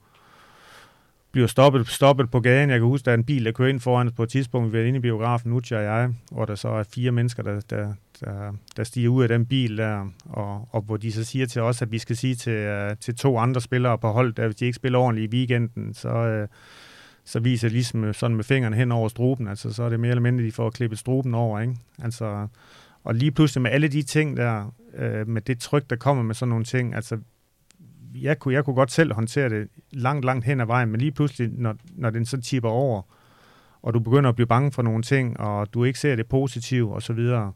bliver 1.34 1.48
stoppet, 1.48 1.88
stoppet 1.88 2.32
på 2.32 2.40
gaden. 2.40 2.70
Jeg 2.70 2.80
kan 2.80 2.88
huske, 2.88 3.06
der 3.06 3.12
er 3.12 3.16
en 3.16 3.24
bil, 3.24 3.46
der 3.46 3.52
kører 3.52 3.70
ind 3.70 3.80
foran 3.80 4.08
os 4.08 4.14
på 4.14 4.24
et 4.24 4.30
tidspunkt, 4.30 4.74
vi 4.74 4.78
er 4.78 4.84
inde 4.84 4.98
i 4.98 5.02
biografen, 5.02 5.52
nu 5.52 5.58
og 5.58 5.64
jeg, 5.72 6.10
hvor 6.32 6.46
der 6.46 6.56
så 6.56 6.68
er 6.68 6.84
fire 6.94 7.12
mennesker, 7.12 7.44
der, 7.44 7.60
der, 7.70 7.94
der, 8.20 8.54
der 8.78 8.84
stiger 8.84 9.10
ud 9.10 9.24
af 9.24 9.30
den 9.30 9.46
bil 9.46 9.78
der, 9.78 10.08
og, 10.26 10.68
og 10.72 10.82
hvor 10.82 10.98
de 10.98 11.12
så 11.12 11.24
siger 11.24 11.46
til 11.46 11.62
os, 11.62 11.82
at 11.82 11.92
vi 11.92 11.98
skal 11.98 12.16
sige 12.16 12.36
til, 12.36 12.68
uh, 12.68 12.98
til 13.00 13.16
to 13.16 13.38
andre 13.38 13.62
spillere 13.62 13.98
på 13.98 14.12
hold, 14.12 14.40
at 14.40 14.46
hvis 14.46 14.56
de 14.56 14.66
ikke 14.66 14.76
spiller 14.76 15.00
ordentligt 15.00 15.34
i 15.34 15.38
weekenden, 15.38 15.94
så, 15.94 16.42
uh, 16.42 16.48
så 17.26 17.40
viser 17.40 17.68
de 17.68 17.74
ligesom 17.74 18.04
øh, 18.04 18.14
sådan 18.14 18.36
med 18.36 18.44
fingrene 18.44 18.76
hen 18.76 18.92
over 18.92 19.10
struben. 19.10 19.48
Altså, 19.48 19.74
så 19.74 19.84
er 19.84 19.90
det 19.90 20.00
mere 20.00 20.10
eller 20.10 20.22
mindre, 20.22 20.44
de 20.46 20.52
får 20.52 20.70
klippet 20.70 21.00
struben 21.00 21.34
over. 21.34 21.60
Ikke? 21.60 21.76
Altså, 22.04 22.48
og 23.04 23.16
lige 23.16 23.32
pludselig 23.32 23.62
med 23.62 23.72
alle 23.72 23.88
de 23.88 24.02
ting 24.02 24.38
der, 24.38 24.74
uh, 24.94 25.28
med 25.28 25.42
det 25.42 25.60
tryk, 25.60 25.90
der 25.90 25.96
kommer 25.96 26.24
med 26.24 26.36
sådan 26.36 26.50
nogle 26.50 26.66
ting, 26.66 26.96
altså 26.96 27.18
jeg 28.16 28.40
kunne, 28.40 28.54
jeg 28.54 28.66
kunne 28.66 28.76
godt 28.76 28.92
selv 28.92 29.14
håndtere 29.14 29.50
det 29.50 29.68
langt, 29.92 30.26
langt 30.26 30.46
hen 30.46 30.62
ad 30.62 30.66
vejen, 30.66 30.90
men 30.90 31.02
lige 31.02 31.12
pludselig, 31.12 31.50
når, 31.52 31.76
når 31.96 32.10
den 32.10 32.26
så 32.26 32.42
tipper 32.42 32.70
over, 32.70 33.02
og 33.82 33.94
du 33.94 34.00
begynder 34.00 34.30
at 34.30 34.36
blive 34.36 34.48
bange 34.48 34.72
for 34.72 34.82
nogle 34.82 35.04
ting, 35.04 35.40
og 35.40 35.74
du 35.74 35.84
ikke 35.84 36.00
ser 36.00 36.16
det 36.16 36.28
positive 36.28 36.94
og 36.94 37.02
så 37.02 37.14
videre, 37.14 37.54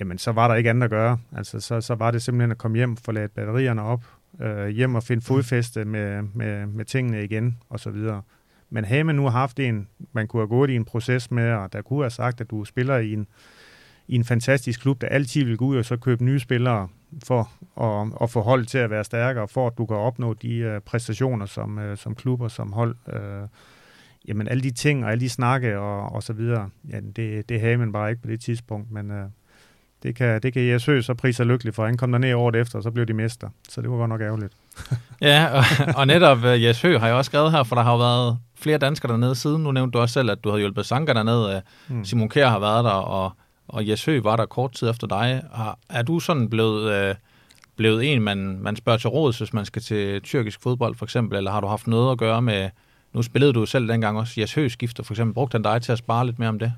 jamen 0.00 0.18
så 0.18 0.32
var 0.32 0.48
der 0.48 0.54
ikke 0.54 0.70
andet 0.70 0.84
at 0.84 0.90
gøre. 0.90 1.18
Altså 1.36 1.60
så, 1.60 1.80
så 1.80 1.94
var 1.94 2.10
det 2.10 2.22
simpelthen 2.22 2.50
at 2.50 2.58
komme 2.58 2.76
hjem, 2.76 2.96
forlade 2.96 3.28
batterierne 3.28 3.82
op, 3.82 4.04
øh, 4.42 4.68
hjem 4.68 4.94
og 4.94 5.02
finde 5.02 5.22
fodfæste 5.22 5.84
med, 5.84 6.22
med, 6.34 6.66
med 6.66 6.84
tingene 6.84 7.24
igen 7.24 7.58
og 7.68 7.80
så 7.80 7.90
videre. 7.90 8.22
Men 8.70 8.84
havde 8.84 9.04
man 9.04 9.14
nu 9.14 9.28
haft 9.28 9.60
en, 9.60 9.88
man 10.12 10.26
kunne 10.26 10.40
have 10.40 10.48
gået 10.48 10.70
i 10.70 10.76
en 10.76 10.84
proces 10.84 11.30
med, 11.30 11.52
og 11.52 11.72
der 11.72 11.82
kunne 11.82 12.02
have 12.02 12.10
sagt, 12.10 12.40
at 12.40 12.50
du 12.50 12.64
spiller 12.64 12.96
i 12.96 13.12
en, 13.12 13.26
i 14.08 14.14
en 14.14 14.24
fantastisk 14.24 14.80
klub, 14.80 15.00
der 15.00 15.08
altid 15.08 15.44
vil 15.44 15.56
gå 15.56 15.64
ud 15.64 15.76
og 15.76 15.84
så 15.84 15.96
købe 15.96 16.24
nye 16.24 16.38
spillere 16.38 16.88
for 17.24 17.50
at, 17.80 18.12
at 18.22 18.30
få 18.30 18.40
hold 18.40 18.66
til 18.66 18.78
at 18.78 18.90
være 18.90 19.04
stærkere, 19.04 19.48
for 19.48 19.66
at 19.66 19.78
du 19.78 19.86
kan 19.86 19.96
opnå 19.96 20.34
de 20.34 20.72
uh, 20.74 20.82
præstationer 20.82 21.46
som, 21.46 21.78
uh, 21.78 21.96
som 21.96 22.14
klubber, 22.14 22.48
som 22.48 22.72
hold. 22.72 22.96
Uh, 23.06 23.48
jamen 24.28 24.48
alle 24.48 24.62
de 24.62 24.70
ting 24.70 25.04
og 25.04 25.10
alle 25.10 25.20
de 25.20 25.28
snakke 25.28 25.78
og, 25.78 26.12
og 26.12 26.22
så 26.22 26.32
videre, 26.32 26.70
ja, 26.90 27.00
det, 27.16 27.48
det 27.48 27.60
havde 27.60 27.76
man 27.76 27.92
bare 27.92 28.10
ikke 28.10 28.22
på 28.22 28.28
det 28.28 28.40
tidspunkt, 28.40 28.90
men 28.90 29.10
uh, 29.10 29.16
det 30.02 30.16
kan, 30.16 30.42
det 30.42 30.52
kan 30.52 30.62
Jesø 30.62 31.00
så 31.00 31.14
prise 31.14 31.36
sig 31.36 31.46
lykkelig 31.46 31.74
for. 31.74 31.86
Han 31.86 31.96
kom 31.96 32.12
der 32.12 32.18
ned 32.18 32.34
året 32.34 32.56
efter, 32.56 32.78
og 32.78 32.82
så 32.82 32.90
blev 32.90 33.06
de 33.06 33.12
mester. 33.12 33.48
Så 33.68 33.80
det 33.80 33.90
var 33.90 33.96
godt 33.96 34.08
nok 34.08 34.20
ærgerligt. 34.20 34.52
ja, 35.20 35.46
og, 35.46 35.64
og 35.96 36.06
netop 36.06 36.38
uh, 36.38 36.62
Jesø 36.62 36.98
har 36.98 37.06
jeg 37.06 37.16
også 37.16 37.28
skrevet 37.28 37.52
her, 37.52 37.62
for 37.62 37.76
der 37.76 37.82
har 37.82 37.92
jo 37.92 37.98
været 37.98 38.38
flere 38.54 38.78
danskere 38.78 39.12
dernede 39.12 39.34
siden. 39.34 39.62
Nu 39.62 39.72
nævnte 39.72 39.98
du 39.98 40.02
også 40.02 40.12
selv, 40.12 40.30
at 40.30 40.44
du 40.44 40.48
havde 40.48 40.60
hjulpet 40.60 40.86
Sanka 40.86 41.12
dernede. 41.12 41.62
Mm. 41.88 42.04
Simon 42.04 42.28
Kjær 42.28 42.48
har 42.48 42.58
været 42.58 42.84
der, 42.84 42.90
og 42.90 43.32
og 43.68 43.88
Jesø 43.88 44.20
var 44.20 44.36
der 44.36 44.46
kort 44.46 44.72
tid 44.72 44.90
efter 44.90 45.06
dig. 45.06 45.42
Er 45.88 46.02
du 46.02 46.20
sådan 46.20 46.50
blevet, 46.50 46.92
øh, 46.92 47.14
blevet 47.76 48.12
en, 48.12 48.22
man, 48.22 48.58
man 48.60 48.76
spørger 48.76 48.98
til 48.98 49.10
råd, 49.10 49.38
hvis 49.38 49.52
man 49.52 49.64
skal 49.64 49.82
til 49.82 50.22
tyrkisk 50.22 50.62
fodbold 50.62 50.94
for 50.94 51.06
eksempel, 51.06 51.38
eller 51.38 51.50
har 51.50 51.60
du 51.60 51.66
haft 51.66 51.86
noget 51.86 52.12
at 52.12 52.18
gøre 52.18 52.42
med, 52.42 52.70
nu 53.12 53.22
spillede 53.22 53.52
du 53.52 53.66
selv 53.66 53.88
dengang 53.88 54.18
også 54.18 54.40
Jesø 54.40 54.68
skifter 54.68 55.02
for 55.02 55.12
eksempel, 55.12 55.34
brugte 55.34 55.54
han 55.54 55.62
dig 55.62 55.82
til 55.82 55.92
at 55.92 55.98
spare 55.98 56.26
lidt 56.26 56.38
mere 56.38 56.48
om 56.48 56.58
det? 56.58 56.72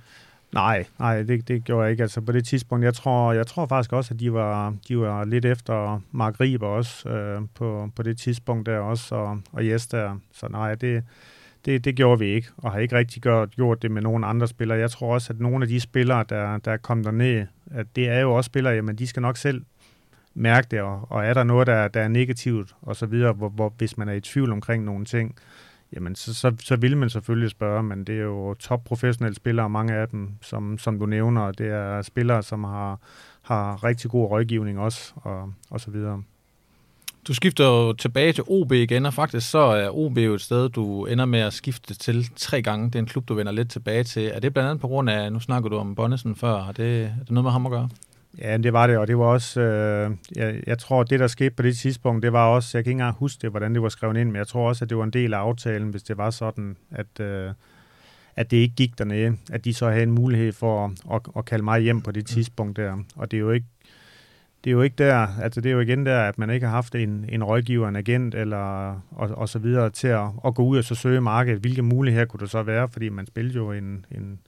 Nej, 0.53 0.85
nej, 0.99 1.23
det, 1.23 1.49
det 1.49 1.65
gjorde 1.65 1.83
jeg 1.83 1.91
ikke. 1.91 2.03
Altså 2.03 2.21
på 2.21 2.33
det 2.33 2.45
tidspunkt, 2.45 2.85
jeg 2.85 2.95
tror, 2.95 3.33
jeg 3.33 3.47
tror 3.47 3.67
faktisk 3.67 3.93
også, 3.93 4.15
at 4.15 4.21
de 4.21 4.33
var, 4.33 4.75
de 4.89 4.99
var 4.99 5.25
lidt 5.25 5.45
efter 5.45 6.01
Mark 6.13 6.41
Riber 6.41 6.67
også, 6.67 7.09
øh, 7.09 7.43
på, 7.55 7.91
på 7.97 8.03
det 8.03 8.19
tidspunkt 8.19 8.67
der 8.67 8.79
også, 8.79 9.15
og, 9.15 9.41
og 9.53 9.67
Jes 9.67 9.87
der. 9.87 10.17
Så 10.33 10.49
nej, 10.49 10.75
det, 10.75 11.05
det, 11.65 11.85
det 11.85 11.97
gjorde 11.97 12.19
vi 12.19 12.27
ikke, 12.27 12.49
og 12.57 12.73
har 12.73 12.79
ikke 12.79 12.97
rigtig 12.97 13.23
gjort, 13.23 13.51
gjort 13.51 13.83
det 13.83 13.91
med 13.91 14.03
nogen 14.03 14.25
andre 14.25 14.49
spillere. 14.49 14.79
Jeg 14.79 14.91
tror 14.91 15.15
også, 15.15 15.33
at 15.33 15.41
nogle 15.41 15.65
af 15.65 15.69
de 15.69 15.81
spillere, 15.81 16.25
der, 16.29 16.59
der 16.59 16.73
er 16.73 16.77
kommet 16.77 17.05
derned, 17.05 17.47
at 17.71 17.87
det 17.97 18.09
er 18.09 18.21
jo 18.21 18.35
også 18.35 18.49
spillere, 18.49 18.75
jamen 18.75 18.97
de 18.97 19.07
skal 19.07 19.23
nok 19.23 19.37
selv 19.37 19.63
mærke 20.35 20.67
det, 20.71 20.81
og, 20.81 21.07
og 21.11 21.25
er 21.25 21.35
der 21.35 21.45
noget, 21.45 21.67
der, 21.67 21.89
der 21.89 22.01
er 22.01 22.09
negativt, 22.09 22.75
og 22.83 22.97
så 22.97 23.07
videre, 23.07 23.33
hvor, 23.33 23.49
hvor, 23.49 23.75
hvis 23.79 23.99
man 23.99 24.09
er 24.09 24.13
i 24.13 24.21
tvivl 24.21 24.53
omkring 24.53 24.85
nogle 24.85 25.05
ting, 25.05 25.37
jamen 25.93 26.15
så, 26.15 26.35
så, 26.35 26.57
så 26.61 26.77
vil 26.77 26.97
man 26.97 27.11
selvfølgelig 27.11 27.51
spørge, 27.51 27.83
men 27.83 28.05
det 28.05 28.19
er 28.19 28.23
jo 28.23 28.55
top 28.55 28.85
professionelle 28.85 29.37
spillere, 29.37 29.71
mange 29.71 29.95
af 29.95 30.09
dem, 30.09 30.31
som, 30.43 30.79
som 30.79 30.99
du 30.99 31.07
nævner, 31.07 31.53
det 31.53 31.67
er 31.67 32.03
spillere, 32.03 32.43
som 32.43 32.65
har, 32.65 33.01
har 33.43 33.85
rigtig 33.85 34.11
god 34.11 34.31
rådgivning 34.31 34.79
også, 34.79 35.13
og, 35.17 35.53
og 35.71 35.81
så 35.81 35.91
videre. 35.91 36.23
Du 37.29 37.35
skifter 37.35 37.65
jo 37.65 37.93
tilbage 37.93 38.33
til 38.33 38.45
OB 38.47 38.73
igen, 38.73 39.07
og 39.07 39.15
faktisk 39.15 39.51
så 39.51 39.59
er 39.59 39.91
OB 39.91 40.19
jo 40.19 40.35
et 40.35 40.41
sted, 40.41 40.69
du 40.69 41.07
ender 41.07 41.25
med 41.25 41.41
at 41.41 41.53
skifte 41.53 41.95
til 41.95 42.31
tre 42.37 42.63
gange. 42.63 42.87
Det 42.87 42.95
er 42.95 42.99
en 42.99 43.07
klub, 43.07 43.29
du 43.29 43.35
vender 43.35 43.53
lidt 43.53 43.71
tilbage 43.71 44.05
til. 44.05 44.31
Er 44.35 44.41
det 44.41 44.53
blandt 44.53 44.71
andet 44.71 44.81
på 44.81 44.89
grund 44.89 45.11
af, 45.11 45.33
nu 45.33 45.41
snakker 45.41 45.69
du 45.69 45.77
om 45.77 45.95
Bonnesen 45.95 46.37
før, 46.37 46.69
er 46.69 46.73
det, 46.73 47.05
er 47.05 47.11
det 47.21 47.31
noget 47.31 47.45
med 47.45 47.51
ham 47.53 47.67
at 47.67 47.73
gøre? 47.73 47.89
Ja, 48.39 48.57
det 48.57 48.73
var 48.73 48.87
det, 48.87 48.99
og 48.99 49.07
det 49.07 49.19
var 49.19 49.25
også, 49.25 49.61
øh, 49.61 50.11
jeg, 50.37 50.63
jeg 50.67 50.79
tror, 50.79 51.03
det 51.03 51.21
der 51.21 51.27
skete 51.27 51.51
på 51.51 51.63
det 51.63 51.77
tidspunkt, 51.77 52.23
det 52.23 52.33
var 52.33 52.47
også, 52.47 52.79
jeg 52.79 52.85
kan 52.85 52.91
ikke 52.91 53.01
engang 53.01 53.17
huske 53.17 53.43
det, 53.43 53.51
hvordan 53.51 53.75
det 53.75 53.83
var 53.83 53.89
skrevet 53.89 54.17
ind, 54.17 54.29
men 54.29 54.37
jeg 54.37 54.47
tror 54.47 54.69
også, 54.69 54.85
at 54.85 54.89
det 54.89 54.99
var 54.99 55.05
en 55.05 55.11
del 55.11 55.35
af 55.35 55.39
aftalen, 55.39 55.89
hvis 55.89 56.03
det 56.03 56.19
var 56.19 56.31
sådan, 56.31 56.77
at, 56.91 57.21
øh, 57.21 57.51
at 58.37 58.51
det 58.51 58.57
ikke 58.57 58.75
gik 58.75 58.99
dernede, 58.99 59.37
at 59.53 59.65
de 59.65 59.75
så 59.75 59.91
havde 59.91 60.03
en 60.03 60.13
mulighed 60.13 60.53
for 60.53 60.85
at, 60.85 60.91
at, 61.15 61.21
at 61.37 61.45
kalde 61.45 61.65
mig 61.65 61.81
hjem 61.81 62.01
på 62.01 62.11
det 62.11 62.27
tidspunkt 62.27 62.77
der. 62.77 62.97
Og 63.17 63.31
det 63.31 63.37
er 63.37 63.41
jo 63.41 63.51
ikke 63.51 63.67
det 64.65 64.71
er 64.71 64.73
jo 64.73 64.83
ikke 64.83 64.97
der, 64.99 65.27
altså 65.43 65.61
det 65.61 65.69
er 65.69 65.73
jo 65.73 65.81
igen 65.81 66.07
der, 66.07 66.21
at 66.21 66.39
man 66.39 66.51
ikke 66.51 66.67
har 66.67 66.75
haft 66.75 66.95
en, 66.95 67.25
en 67.29 67.45
rådgiver, 67.45 67.89
en 67.89 67.97
agent 67.97 68.35
eller 68.35 68.91
og, 69.11 69.29
og 69.29 69.49
så 69.49 69.59
videre 69.59 69.91
til 69.91 70.09
at, 70.09 70.27
at 70.47 70.55
gå 70.55 70.65
ud 70.65 70.79
og 70.79 70.85
så 70.85 70.95
søge 70.95 71.21
markedet. 71.21 71.61
Hvilke 71.61 71.83
muligheder 71.83 72.27
kunne 72.27 72.41
det 72.41 72.51
så 72.51 72.63
være, 72.63 72.89
fordi 72.89 73.09
man 73.09 73.27
spillede 73.27 73.55
jo 73.55 73.73
en, 73.73 74.07
en 74.11 74.39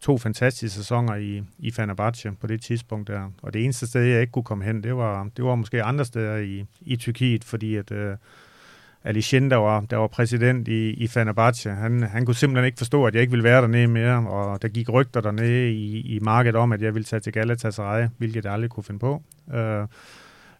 to 0.00 0.18
fantastiske 0.18 0.76
sæsoner 0.76 1.14
i, 1.14 1.42
i 1.58 1.70
Fenerbahce 1.70 2.32
på 2.40 2.46
det 2.46 2.62
tidspunkt 2.62 3.08
der. 3.08 3.30
Og 3.42 3.54
det 3.54 3.64
eneste 3.64 3.86
sted, 3.86 4.02
jeg 4.02 4.20
ikke 4.20 4.32
kunne 4.32 4.44
komme 4.44 4.64
hen, 4.64 4.82
det 4.82 4.96
var, 4.96 5.28
det 5.36 5.44
var 5.44 5.54
måske 5.54 5.82
andre 5.82 6.04
steder 6.04 6.36
i, 6.36 6.64
i 6.80 6.96
Tyrkiet, 6.96 7.44
fordi 7.44 7.76
at 7.76 7.92
øh, 7.92 8.16
Ali 9.04 9.20
Shin, 9.20 9.50
der 9.50 9.56
var, 9.56 9.80
der 9.80 9.96
var 9.96 10.06
præsident 10.06 10.68
i, 10.68 10.90
i 10.90 11.06
Fenerbahce, 11.06 11.70
han, 11.70 12.02
han 12.02 12.26
kunne 12.26 12.34
simpelthen 12.34 12.66
ikke 12.66 12.78
forstå, 12.78 13.04
at 13.04 13.14
jeg 13.14 13.20
ikke 13.20 13.30
ville 13.30 13.44
være 13.44 13.62
dernede 13.62 13.86
mere, 13.86 14.28
og 14.28 14.62
der 14.62 14.68
gik 14.68 14.92
rygter 14.92 15.20
dernede 15.20 15.72
i, 15.72 16.00
i 16.00 16.18
markedet 16.18 16.56
om, 16.56 16.72
at 16.72 16.82
jeg 16.82 16.94
ville 16.94 17.04
tage 17.04 17.20
til 17.20 17.32
Galatasaray, 17.32 18.08
hvilket 18.18 18.44
jeg 18.44 18.52
aldrig 18.52 18.70
kunne 18.70 18.84
finde 18.84 19.00
på. 19.00 19.22
Uh, 19.46 19.88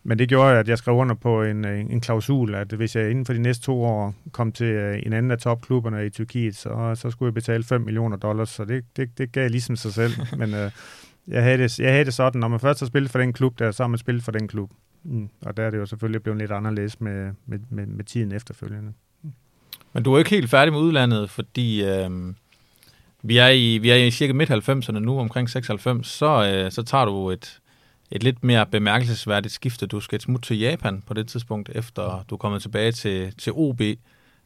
men 0.03 0.19
det 0.19 0.29
gjorde, 0.29 0.59
at 0.59 0.69
jeg 0.69 0.79
skrev 0.79 0.95
under 0.95 1.15
på 1.15 1.43
en, 1.43 1.65
en 1.65 2.01
klausul, 2.01 2.55
at 2.55 2.73
hvis 2.73 2.97
jeg 2.97 3.11
inden 3.11 3.27
for 3.27 3.33
de 3.33 3.39
næste 3.43 3.65
to 3.65 3.85
år 3.85 4.15
kom 4.33 4.53
til 4.53 4.67
øh, 4.67 5.03
en 5.07 5.13
anden 5.13 5.31
af 5.31 5.39
topklubberne 5.39 6.07
i 6.07 6.11
Tyrkiet, 6.11 6.57
så, 6.57 6.95
så 6.95 7.11
skulle 7.11 7.27
jeg 7.27 7.35
betale 7.35 7.65
5 7.65 7.81
millioner 7.81 8.17
dollars, 8.17 8.49
så 8.49 8.65
det, 8.65 8.85
det, 8.97 9.19
det 9.19 9.33
gav 9.33 9.49
ligesom 9.51 9.77
sig 9.77 9.93
selv. 9.93 10.13
Men 10.39 10.55
uh, 10.55 10.71
jeg, 11.29 11.43
havde 11.43 11.59
det, 11.59 11.79
jeg 11.79 11.93
havde 11.93 12.05
det 12.05 12.15
sådan, 12.15 12.41
når 12.41 12.49
man 12.49 12.61
først 12.61 12.81
har 12.81 12.87
spillet 12.87 13.11
for 13.11 13.19
den 13.19 13.33
klub 13.33 13.59
der, 13.59 13.71
så 13.71 13.83
har 13.83 13.89
man 13.89 13.99
spillet 13.99 14.25
for 14.25 14.33
den 14.33 14.49
klub. 14.49 14.71
Mm. 15.05 15.29
Og 15.41 15.57
der 15.57 15.63
er 15.63 15.71
det 15.71 15.79
jo 15.79 15.87
selvfølgelig 15.87 16.23
blevet 16.23 16.39
lidt 16.39 16.51
anderledes 16.51 17.01
med, 17.01 17.33
med, 17.47 17.59
med, 17.71 17.87
med 17.87 18.05
tiden 18.05 18.33
efterfølgende. 18.33 18.93
Mm. 19.23 19.33
Men 19.93 20.03
du 20.03 20.15
er 20.15 20.19
ikke 20.19 20.31
helt 20.31 20.51
færdig 20.51 20.73
med 20.73 20.81
udlandet, 20.81 21.31
fordi 21.31 21.85
øh, 21.85 22.11
vi, 23.23 23.39
er 23.39 23.49
i, 23.49 23.79
vi 23.79 23.91
er 23.91 23.97
i 23.97 24.11
cirka 24.11 24.33
midt-90'erne 24.33 24.99
nu, 24.99 25.19
omkring 25.19 25.51
96, 25.51 26.07
så, 26.07 26.53
øh, 26.55 26.73
så 26.73 26.83
tager 26.83 27.05
du 27.05 27.31
et, 27.31 27.61
et 28.11 28.23
lidt 28.23 28.45
mere 28.45 28.67
bemærkelsesværdigt 28.67 29.55
skifte. 29.55 29.87
Du 29.87 30.01
skal 30.01 30.21
smutte 30.21 30.47
til 30.47 30.59
Japan 30.59 31.03
på 31.07 31.15
det 31.15 31.29
tidspunkt, 31.29 31.71
efter 31.75 32.25
du 32.31 32.35
er 32.35 32.39
kommet 32.39 32.63
tilbage 32.63 32.93
til, 32.93 33.35
til 33.39 33.53
OB. 33.57 33.81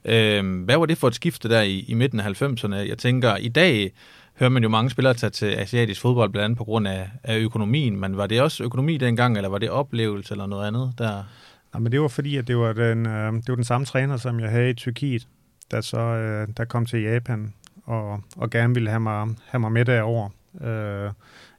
Øh, 0.05 0.65
hvad 0.65 0.77
var 0.77 0.87
det 0.87 0.99
for 0.99 1.09
et 1.09 1.15
skifte 1.15 1.49
der 1.49 1.63
i, 1.63 1.85
i 1.89 1.95
midten 1.95 2.21
af 2.21 2.43
90'erne? 2.43 2.75
Jeg 2.75 2.99
tænker, 2.99 3.37
i 3.37 3.49
dag 3.49 3.93
hører 4.39 4.51
man 4.51 4.63
jo 4.63 4.69
mange 4.69 4.91
spillere 4.91 5.15
tage 5.15 5.31
til 5.31 5.47
asiatisk 5.47 6.01
fodbold, 6.01 6.31
blandt 6.31 6.45
andet 6.45 6.59
på 6.59 6.65
grund 6.65 6.89
af, 6.89 7.11
af 7.23 7.39
økonomien. 7.39 8.01
Men 8.01 8.17
var 8.17 8.27
det 8.27 8.41
også 8.41 8.65
økonomi 8.65 8.97
dengang, 8.97 9.37
eller 9.37 9.49
var 9.49 9.59
det 9.59 9.71
oplevelse 9.71 10.35
eller 10.35 10.47
noget 10.47 10.67
andet 10.67 10.93
der? 10.99 11.25
Nej, 11.73 11.81
men 11.81 11.93
det 11.93 12.01
var 12.01 12.09
fordi, 12.09 12.37
at 12.37 12.49
det 12.49 12.57
var 12.57 12.73
den, 12.73 13.07
øh, 13.07 13.33
det 13.33 13.49
var 13.49 13.55
den 13.55 13.65
samme 13.65 13.85
træner, 13.85 14.17
som 14.17 14.41
jeg 14.41 14.51
havde 14.51 14.71
i 14.71 14.75
Tyrkiet, 14.75 15.29
der 15.71 15.81
så 15.81 15.99
øh, 15.99 16.49
der 16.57 16.65
kom 16.65 16.87
til 16.87 17.03
Japan 17.03 17.55
og, 17.85 18.21
og 18.37 18.51
gerne 18.51 18.75
ville 18.75 18.89
have 18.89 19.01
mig, 19.01 19.29
have 19.47 19.61
mig 19.61 19.73
med 19.73 19.85
derover 19.85 20.29
øh, 20.61 21.11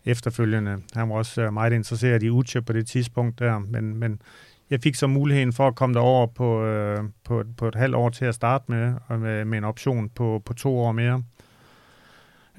efterfølgende. 0.05 0.77
Han 0.93 1.09
var 1.09 1.15
også 1.15 1.41
øh, 1.41 1.53
meget 1.53 1.73
interesseret 1.73 2.23
i 2.23 2.29
Uche 2.29 2.61
på 2.61 2.73
det 2.73 2.87
tidspunkt 2.87 3.39
der, 3.39 3.59
men, 3.59 3.97
men 3.97 4.21
jeg 4.69 4.79
fik 4.83 4.95
så 4.95 5.07
muligheden 5.07 5.53
for 5.53 5.67
at 5.67 5.75
komme 5.75 5.93
derover 5.93 6.27
på, 6.27 6.63
øh, 6.63 7.03
på, 7.23 7.43
på 7.57 7.67
et 7.67 7.75
halvt 7.75 7.95
år 7.95 8.09
til 8.09 8.25
at 8.25 8.35
starte 8.35 8.63
med, 8.67 8.93
og 9.07 9.19
med, 9.19 9.45
med 9.45 9.57
en 9.57 9.63
option 9.63 10.09
på, 10.09 10.41
på 10.45 10.53
to 10.53 10.79
år 10.79 10.91
mere. 10.91 11.23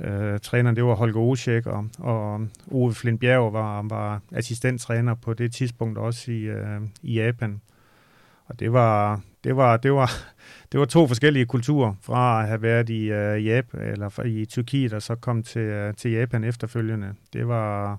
Øh, 0.01 0.39
træneren, 0.41 0.77
det 0.77 0.85
var 0.85 0.95
Holger 0.95 1.21
Osek, 1.21 1.67
og, 1.67 1.87
og 1.99 2.47
Ove 2.71 2.95
Flint 2.95 3.21
Bjerg 3.21 3.53
var, 3.53 3.83
var 3.83 4.21
assistenttræner 4.33 5.15
på 5.15 5.35
det 5.35 5.53
tidspunkt 5.53 5.99
også 5.99 6.33
i, 6.33 6.41
øh, 6.41 6.81
i 7.03 7.15
Japan. 7.15 7.61
Og 8.47 8.61
det 8.61 8.73
var, 8.73 9.21
det 9.45 9.57
var, 9.57 9.77
det 9.77 9.93
var, 9.93 10.11
det 10.73 10.81
var 10.81 10.87
to 10.87 11.07
forskellige 11.07 11.47
kulturer 11.47 11.95
fra 12.03 12.43
at 12.43 12.49
have 12.49 12.63
været 12.63 12.91
i 12.91 13.11
øh, 13.11 13.47
Japan 13.47 13.81
eller 13.81 14.25
i 14.25 14.45
Tyrkiet 14.45 14.93
og 14.93 15.03
så 15.03 15.15
kom 15.15 15.43
til, 15.43 15.61
øh, 15.63 15.95
til 15.95 16.11
Japan 16.11 16.45
efterfølgende. 16.45 17.15
Det 17.33 17.49
var, 17.49 17.99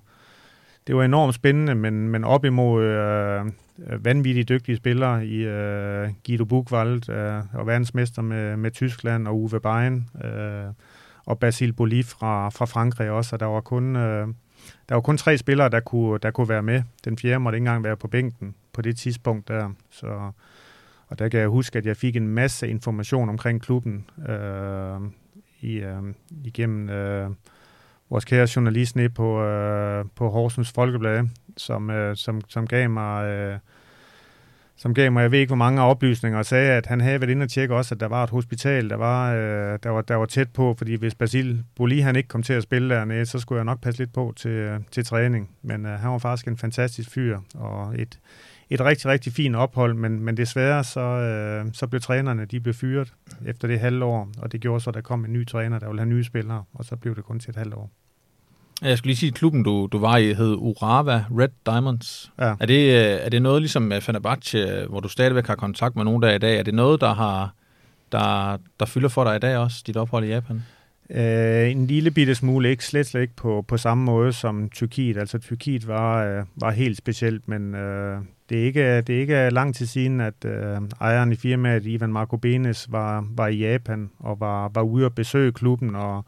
det 0.86 0.96
var 0.96 1.04
enormt 1.04 1.34
spændende, 1.34 1.74
men, 1.74 2.08
men 2.08 2.24
op 2.24 2.44
imod 2.44 2.84
øh, 2.84 3.46
vanvittigt 4.04 4.48
dygtige 4.48 4.76
spillere 4.76 5.26
i 5.26 5.46
øh, 5.46 6.08
Guido 6.26 6.44
Buchwald 6.44 7.10
øh, 7.10 7.42
og 7.52 7.66
verdensmester 7.66 8.22
med, 8.22 8.56
med 8.56 8.70
Tyskland 8.70 9.28
og 9.28 9.40
Uwe 9.40 9.60
Bein 9.60 10.08
øh, 10.24 10.72
og 11.28 11.38
Basil 11.38 11.72
Boli 11.72 12.02
fra, 12.02 12.48
fra 12.48 12.64
Frankrig 12.64 13.10
også, 13.10 13.36
og 13.36 13.40
der 13.40 13.46
var 13.46 13.60
kun... 13.60 13.96
Øh, 13.96 14.28
der 14.88 14.94
var 14.94 15.00
kun 15.00 15.16
tre 15.16 15.38
spillere, 15.38 15.68
der 15.68 15.80
kunne, 15.80 16.18
der 16.18 16.30
kunne 16.30 16.48
være 16.48 16.62
med. 16.62 16.82
Den 17.04 17.18
fjerde 17.18 17.38
måtte 17.38 17.56
ikke 17.56 17.62
engang 17.62 17.84
være 17.84 17.96
på 17.96 18.08
bænken 18.08 18.54
på 18.72 18.82
det 18.82 18.96
tidspunkt 18.96 19.48
der. 19.48 19.70
Så, 19.90 20.30
og 21.08 21.18
der 21.18 21.28
kan 21.28 21.40
jeg 21.40 21.48
huske, 21.48 21.78
at 21.78 21.86
jeg 21.86 21.96
fik 21.96 22.16
en 22.16 22.28
masse 22.28 22.68
information 22.68 23.28
omkring 23.28 23.62
klubben 23.62 24.10
øh, 24.28 25.00
i, 25.60 25.74
øh, 25.74 26.02
igennem 26.44 26.88
øh, 26.88 27.30
vores 28.10 28.24
kære 28.24 28.48
journalist 28.56 28.96
nede 28.96 29.08
på, 29.08 29.42
øh, 29.42 30.04
på 30.14 30.28
Horsens 30.28 30.72
Folkeblad, 30.72 31.28
som, 31.56 31.90
øh, 31.90 32.16
som, 32.16 32.40
som 32.48 32.66
gav 32.66 32.90
mig... 32.90 33.26
Øh, 33.26 33.58
som 34.78 34.94
gav 34.94 35.12
mig, 35.12 35.22
jeg 35.22 35.30
ved 35.30 35.38
ikke 35.38 35.50
hvor 35.50 35.56
mange 35.56 35.82
oplysninger, 35.82 36.38
og 36.38 36.46
sagde, 36.46 36.72
at 36.72 36.86
han 36.86 37.00
havde 37.00 37.20
været 37.20 37.30
inde 37.30 37.44
og 37.44 37.50
tjekke 37.50 37.74
også, 37.74 37.94
at 37.94 38.00
der 38.00 38.06
var 38.06 38.24
et 38.24 38.30
hospital, 38.30 38.90
der 38.90 38.96
var, 38.96 39.34
øh, 39.34 39.78
der 39.82 39.88
var, 39.88 40.02
der 40.02 40.14
var 40.14 40.26
tæt 40.26 40.50
på, 40.52 40.74
fordi 40.78 40.94
hvis 40.94 41.14
Basil 41.14 41.64
Boli 41.76 41.98
han 42.00 42.16
ikke 42.16 42.28
kom 42.28 42.42
til 42.42 42.52
at 42.52 42.62
spille 42.62 42.94
dernede, 42.94 43.26
så 43.26 43.38
skulle 43.38 43.56
jeg 43.56 43.64
nok 43.64 43.80
passe 43.80 44.00
lidt 44.00 44.12
på 44.12 44.32
til, 44.36 44.50
øh, 44.50 44.80
til 44.90 45.04
træning. 45.04 45.50
Men 45.62 45.86
øh, 45.86 45.92
han 45.92 46.10
var 46.10 46.18
faktisk 46.18 46.48
en 46.48 46.56
fantastisk 46.56 47.10
fyr, 47.10 47.38
og 47.54 47.94
et, 48.00 48.18
et 48.70 48.80
rigtig, 48.80 49.06
rigtig 49.06 49.32
fint 49.32 49.56
ophold, 49.56 49.94
men, 49.94 50.20
men 50.20 50.36
desværre 50.36 50.84
så, 50.84 51.00
øh, 51.00 51.66
så 51.72 51.86
blev 51.86 52.00
trænerne 52.00 52.44
de 52.44 52.60
blev 52.60 52.74
fyret 52.74 53.14
efter 53.46 53.68
det 53.68 53.80
halve 53.80 54.04
år, 54.04 54.28
og 54.38 54.52
det 54.52 54.60
gjorde 54.60 54.80
så, 54.80 54.90
at 54.90 54.94
der 54.94 55.00
kom 55.00 55.24
en 55.24 55.32
ny 55.32 55.46
træner, 55.46 55.78
der 55.78 55.86
ville 55.86 56.00
have 56.00 56.08
nye 56.08 56.24
spillere, 56.24 56.64
og 56.74 56.84
så 56.84 56.96
blev 56.96 57.16
det 57.16 57.24
kun 57.24 57.40
til 57.40 57.50
et 57.50 57.56
halvt 57.56 57.74
år. 57.74 57.90
Jeg 58.82 58.98
skulle 58.98 59.08
lige 59.08 59.16
sige, 59.16 59.28
at 59.28 59.34
klubben, 59.34 59.62
du, 59.62 59.88
du 59.92 59.98
var 59.98 60.16
i, 60.16 60.32
hed 60.32 60.54
Urava 60.58 61.24
Red 61.38 61.48
Diamonds. 61.66 62.32
Ja. 62.38 62.54
Er, 62.60 62.66
det, 62.66 62.92
øh, 62.94 63.18
er 63.24 63.28
det 63.28 63.42
noget 63.42 63.62
ligesom 63.62 63.92
Fenerbahce, 64.00 64.86
hvor 64.88 65.00
du 65.00 65.08
stadigvæk 65.08 65.46
har 65.46 65.54
kontakt 65.54 65.96
med 65.96 66.04
nogen 66.04 66.22
der 66.22 66.34
i 66.34 66.38
dag? 66.38 66.58
Er 66.58 66.62
det 66.62 66.74
noget, 66.74 67.00
der, 67.00 67.14
har, 67.14 67.54
der, 68.12 68.56
der 68.80 68.86
fylder 68.86 69.08
for 69.08 69.24
dig 69.24 69.36
i 69.36 69.38
dag 69.38 69.56
også, 69.56 69.82
dit 69.86 69.96
ophold 69.96 70.24
i 70.24 70.28
Japan? 70.28 70.62
Uh, 71.10 71.70
en 71.70 71.86
lille 71.86 72.10
bitte 72.10 72.34
smule, 72.34 72.70
ikke 72.70 72.84
slet, 72.84 73.06
slet 73.06 73.20
ikke 73.20 73.36
på, 73.36 73.64
på 73.68 73.76
samme 73.76 74.04
måde 74.04 74.32
som 74.32 74.68
Tyrkiet. 74.70 75.16
Altså 75.16 75.38
Tyrkiet 75.38 75.88
var, 75.88 76.38
uh, 76.38 76.46
var 76.56 76.70
helt 76.70 76.96
specielt, 76.98 77.48
men 77.48 77.74
uh, 77.74 77.80
det, 78.48 78.60
er 78.60 78.64
ikke, 78.64 79.00
det 79.00 79.16
er 79.16 79.20
ikke 79.20 79.50
lang 79.50 79.74
tid 79.74 79.86
siden, 79.86 80.20
at 80.20 80.44
uh, 80.44 80.88
ejeren 81.00 81.32
i 81.32 81.36
firmaet, 81.36 81.86
Ivan 81.86 82.12
Marco 82.12 82.36
Benes, 82.36 82.92
var, 82.92 83.26
var 83.30 83.46
i 83.46 83.56
Japan 83.56 84.10
og 84.18 84.40
var, 84.40 84.70
var 84.74 84.82
ude 84.82 85.04
og 85.04 85.14
besøge 85.14 85.52
klubben 85.52 85.94
og, 85.94 86.24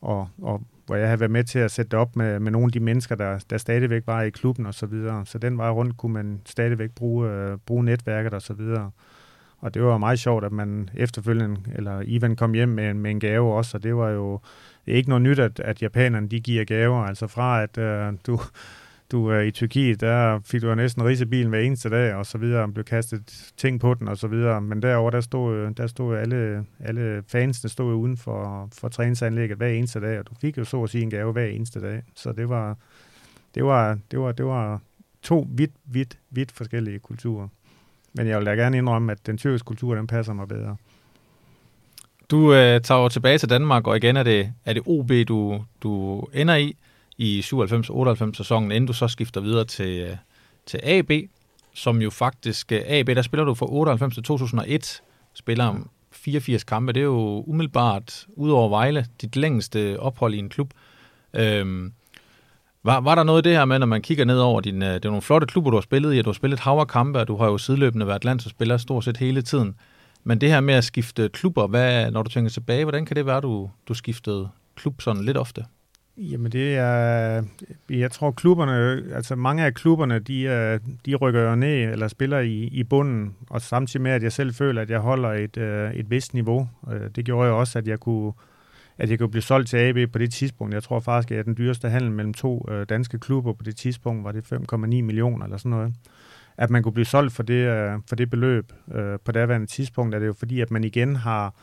og, 0.00 0.28
og 0.42 0.62
hvor 0.88 0.96
jeg 0.96 1.06
havde 1.06 1.20
været 1.20 1.30
med 1.30 1.44
til 1.44 1.58
at 1.58 1.70
sætte 1.70 1.96
op 1.96 2.16
med, 2.16 2.40
med 2.40 2.52
nogle 2.52 2.66
af 2.66 2.72
de 2.72 2.80
mennesker, 2.80 3.14
der, 3.14 3.38
der 3.50 3.58
stadigvæk 3.58 4.02
var 4.06 4.22
i 4.22 4.30
klubben 4.30 4.66
og 4.66 4.74
så 4.74 4.86
videre. 4.86 5.26
Så 5.26 5.38
den 5.38 5.58
vej 5.58 5.70
rundt 5.70 5.96
kunne 5.96 6.12
man 6.12 6.40
stadigvæk 6.46 6.90
bruge, 6.90 7.30
øh, 7.30 7.58
bruge 7.66 7.84
netværket 7.84 8.34
og 8.34 8.42
så 8.42 8.52
videre. 8.52 8.90
Og 9.58 9.74
det 9.74 9.82
var 9.82 9.98
meget 9.98 10.18
sjovt, 10.18 10.44
at 10.44 10.52
man 10.52 10.90
efterfølgende, 10.94 11.60
eller 11.74 12.02
Ivan 12.04 12.36
kom 12.36 12.54
hjem 12.54 12.68
med, 12.68 12.94
med 12.94 13.10
en 13.10 13.20
gave 13.20 13.54
også, 13.54 13.76
og 13.76 13.82
det 13.82 13.96
var 13.96 14.08
jo 14.08 14.40
det 14.86 14.92
er 14.92 14.96
ikke 14.96 15.08
noget 15.08 15.22
nyt, 15.22 15.38
at, 15.38 15.60
at 15.60 15.82
japanerne 15.82 16.28
de 16.28 16.40
giver 16.40 16.64
gaver. 16.64 17.02
Altså 17.02 17.26
fra 17.26 17.62
at 17.62 17.78
øh, 17.78 18.12
du, 18.26 18.40
du 19.12 19.26
er 19.26 19.40
i 19.40 19.50
Tyrkiet, 19.50 20.00
der 20.00 20.40
fik 20.44 20.62
du 20.62 20.74
næsten 20.74 21.04
rise 21.04 21.26
bilen 21.26 21.48
hver 21.48 21.60
eneste 21.60 21.90
dag, 21.90 22.14
og 22.14 22.26
så 22.26 22.38
videre, 22.38 22.72
blev 22.72 22.84
kastet 22.84 23.52
ting 23.56 23.80
på 23.80 23.94
den, 23.94 24.08
og 24.08 24.18
så 24.18 24.28
videre. 24.28 24.60
Men 24.60 24.82
derover 24.82 25.10
der 25.10 25.20
stod, 25.20 25.56
øh, 25.56 25.70
der 25.76 25.86
stod 25.86 26.16
alle, 26.16 26.64
alle 26.80 27.22
fansene 27.28 27.70
stod 27.70 27.94
uden 27.94 28.16
for, 28.16 28.68
for 28.72 28.88
træningsanlægget 28.88 29.56
hver 29.56 29.68
eneste 29.68 30.00
dag, 30.00 30.18
og 30.18 30.26
du 30.26 30.32
fik 30.40 30.58
jo 30.58 30.64
så 30.64 30.82
at 30.82 30.90
sige 30.90 31.02
en 31.02 31.10
gave 31.10 31.32
hver 31.32 31.46
eneste 31.46 31.80
dag. 31.80 32.02
Så 32.14 32.32
det 32.32 32.48
var, 32.48 32.76
det 33.54 33.64
var, 33.64 33.98
det 34.10 34.18
var, 34.18 34.32
det 34.32 34.46
var 34.46 34.80
to 35.22 35.46
vidt, 35.50 35.72
vidt, 35.84 36.18
vidt 36.30 36.52
forskellige 36.52 36.98
kulturer. 36.98 37.48
Men 38.12 38.26
jeg 38.26 38.38
vil 38.38 38.46
da 38.46 38.50
gerne 38.50 38.78
indrømme, 38.78 39.12
at 39.12 39.26
den 39.26 39.38
tyrkiske 39.38 39.66
kultur, 39.66 39.94
den 39.94 40.06
passer 40.06 40.32
mig 40.32 40.48
bedre. 40.48 40.76
Du 42.30 42.54
øh, 42.54 42.80
tager 42.80 43.08
tilbage 43.08 43.38
til 43.38 43.50
Danmark, 43.50 43.86
og 43.86 43.96
igen 43.96 44.16
er 44.16 44.22
det, 44.22 44.52
er 44.64 44.72
det 44.72 44.82
OB, 44.86 45.10
du, 45.28 45.64
du 45.82 46.20
ender 46.32 46.56
i 46.56 46.76
i 47.18 47.40
97-98 47.40 48.34
sæsonen, 48.34 48.72
inden 48.72 48.86
du 48.86 48.92
så 48.92 49.08
skifter 49.08 49.40
videre 49.40 49.64
til, 49.64 50.00
øh, 50.00 50.16
til 50.66 50.80
AB, 50.82 51.10
som 51.74 52.02
jo 52.02 52.10
faktisk, 52.10 52.72
øh, 52.72 52.80
AB, 52.86 53.06
der 53.06 53.22
spiller 53.22 53.44
du 53.44 53.54
fra 53.54 53.66
98 53.68 54.14
til 54.14 54.22
2001, 54.22 55.02
spiller 55.34 55.64
om 55.64 55.90
84 56.12 56.64
kampe, 56.64 56.92
det 56.92 57.00
er 57.00 57.04
jo 57.04 57.44
umiddelbart, 57.46 58.26
ud 58.36 58.50
over 58.50 58.68
Vejle, 58.68 59.06
dit 59.20 59.36
længste 59.36 60.00
ophold 60.00 60.34
i 60.34 60.38
en 60.38 60.48
klub. 60.48 60.74
Øhm, 61.34 61.92
var, 62.82 63.00
var 63.00 63.14
der 63.14 63.22
noget 63.22 63.46
i 63.46 63.48
det 63.48 63.56
her 63.56 63.64
med, 63.64 63.78
når 63.78 63.86
man 63.86 64.02
kigger 64.02 64.24
ned 64.24 64.38
over 64.38 64.60
din, 64.60 64.82
øh, 64.82 64.94
det 64.94 65.04
er 65.04 65.08
nogle 65.08 65.22
flotte 65.22 65.46
klubber, 65.46 65.70
du 65.70 65.76
har 65.76 65.82
spillet 65.82 66.12
i, 66.12 66.18
at 66.18 66.24
du 66.24 66.30
har 66.30 66.34
spillet 66.34 66.60
hav 66.60 66.86
kampe, 66.86 67.18
og 67.18 67.28
du 67.28 67.36
har 67.36 67.46
jo 67.46 67.58
sideløbende 67.58 68.06
været 68.06 68.24
landsholdsspiller 68.24 68.76
stort 68.76 69.04
set 69.04 69.16
hele 69.16 69.42
tiden. 69.42 69.74
Men 70.24 70.40
det 70.40 70.48
her 70.48 70.60
med 70.60 70.74
at 70.74 70.84
skifte 70.84 71.28
klubber, 71.28 71.66
hvad, 71.66 72.10
når 72.10 72.22
du 72.22 72.30
tænker 72.30 72.50
tilbage, 72.50 72.84
hvordan 72.84 73.06
kan 73.06 73.16
det 73.16 73.26
være, 73.26 73.40
du, 73.40 73.70
du 73.88 73.94
skiftede 73.94 74.48
klub 74.76 75.00
sådan 75.00 75.24
lidt 75.24 75.36
ofte? 75.36 75.64
Jamen 76.18 76.52
det 76.52 76.76
er, 76.76 77.42
jeg 77.90 78.10
tror 78.10 78.30
klubberne, 78.30 79.02
altså 79.14 79.36
mange 79.36 79.64
af 79.64 79.74
klubberne, 79.74 80.18
de, 80.18 80.42
øh, 80.42 80.80
de 81.06 81.14
rykker 81.14 81.40
jo 81.40 81.54
ned 81.54 81.92
eller 81.92 82.08
spiller 82.08 82.38
i, 82.38 82.62
i 82.62 82.84
bunden, 82.84 83.34
og 83.50 83.60
samtidig 83.60 84.02
med, 84.02 84.10
at 84.10 84.22
jeg 84.22 84.32
selv 84.32 84.54
føler, 84.54 84.82
at 84.82 84.90
jeg 84.90 84.98
holder 84.98 85.32
et, 85.32 85.56
øh, 85.56 85.92
et 85.94 86.10
vist 86.10 86.34
niveau. 86.34 86.68
Øh, 86.92 87.10
det 87.16 87.24
gjorde 87.24 87.48
jo 87.48 87.58
også, 87.58 87.78
at 87.78 87.88
jeg 87.88 88.00
kunne, 88.00 88.32
at 88.98 89.10
jeg 89.10 89.18
kunne 89.18 89.30
blive 89.30 89.42
solgt 89.42 89.68
til 89.68 89.76
AB 89.76 90.12
på 90.12 90.18
det 90.18 90.32
tidspunkt. 90.32 90.74
Jeg 90.74 90.82
tror 90.82 91.00
faktisk, 91.00 91.30
at 91.30 91.34
jeg 91.34 91.38
er 91.38 91.44
den 91.44 91.56
dyreste 91.56 91.88
handel 91.88 92.10
mellem 92.10 92.34
to 92.34 92.68
danske 92.88 93.18
klubber 93.18 93.52
på 93.52 93.62
det 93.62 93.76
tidspunkt, 93.76 94.24
var 94.24 94.32
det 94.32 94.52
5,9 94.52 94.76
millioner 94.86 95.44
eller 95.44 95.56
sådan 95.56 95.70
noget. 95.70 95.94
At 96.56 96.70
man 96.70 96.82
kunne 96.82 96.92
blive 96.92 97.04
solgt 97.04 97.32
for 97.32 97.42
det, 97.42 97.92
for 98.08 98.16
det 98.16 98.30
beløb 98.30 98.72
på 99.24 99.32
daværende 99.32 99.66
tidspunkt, 99.66 100.14
er 100.14 100.18
det 100.18 100.26
jo 100.26 100.32
fordi, 100.32 100.60
at 100.60 100.70
man 100.70 100.84
igen 100.84 101.16
har 101.16 101.54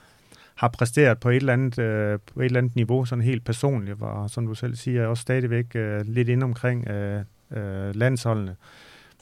har 0.55 0.67
præsteret 0.67 1.19
på 1.19 1.29
et 1.29 1.35
eller 1.35 1.53
andet, 1.53 1.79
øh, 1.79 2.19
på 2.33 2.39
et 2.39 2.45
eller 2.45 2.59
andet 2.59 2.75
niveau, 2.75 3.05
sådan 3.05 3.23
helt 3.23 3.45
personligt, 3.45 4.01
og 4.01 4.29
som 4.29 4.47
du 4.47 4.53
selv 4.53 4.75
siger, 4.75 5.07
også 5.07 5.21
stadigvæk 5.21 5.75
øh, 5.75 6.01
lidt 6.05 6.29
ind 6.29 6.43
omkring 6.43 6.87
øh, 6.87 7.23
øh, 7.51 7.95
landsholdene. 7.95 8.55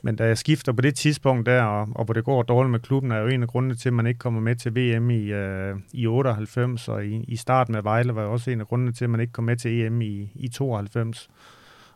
Men 0.06 0.16
da 0.16 0.28
jeg 0.28 0.38
skifter 0.38 0.72
på 0.72 0.82
det 0.82 0.96
tidspunkt 0.96 1.46
der, 1.46 1.64
og, 1.64 1.88
og 1.96 2.06
hvor 2.06 2.14
det 2.14 2.24
går 2.24 2.44
dårligt 2.44 2.72
med 2.72 2.80
klubben, 2.80 3.12
er 3.12 3.18
jo 3.18 3.28
en 3.28 3.42
af 3.42 3.48
grundene 3.48 3.76
til, 3.76 3.90
at 3.90 3.94
man 3.94 4.08
ikke 4.08 4.18
kommer 4.18 4.42
med 4.42 4.56
til 4.56 4.76
VM 4.76 5.10
i, 5.10 5.32
øh, 5.32 5.76
i 5.94 6.08
98, 6.08 6.88
og 6.88 7.06
i, 7.06 7.24
i 7.28 7.36
starten 7.36 7.74
med 7.74 7.82
Vejle 7.82 8.16
var 8.16 8.22
også 8.22 8.52
en 8.52 8.62
af 8.62 8.68
grundene 8.68 8.92
til, 8.92 9.04
at 9.04 9.10
man 9.10 9.20
ikke 9.20 9.34
kom 9.34 9.44
med 9.44 9.58
til 9.58 9.82
EM 9.82 10.02
i, 10.02 10.32
i 10.36 10.48
92. 10.48 11.30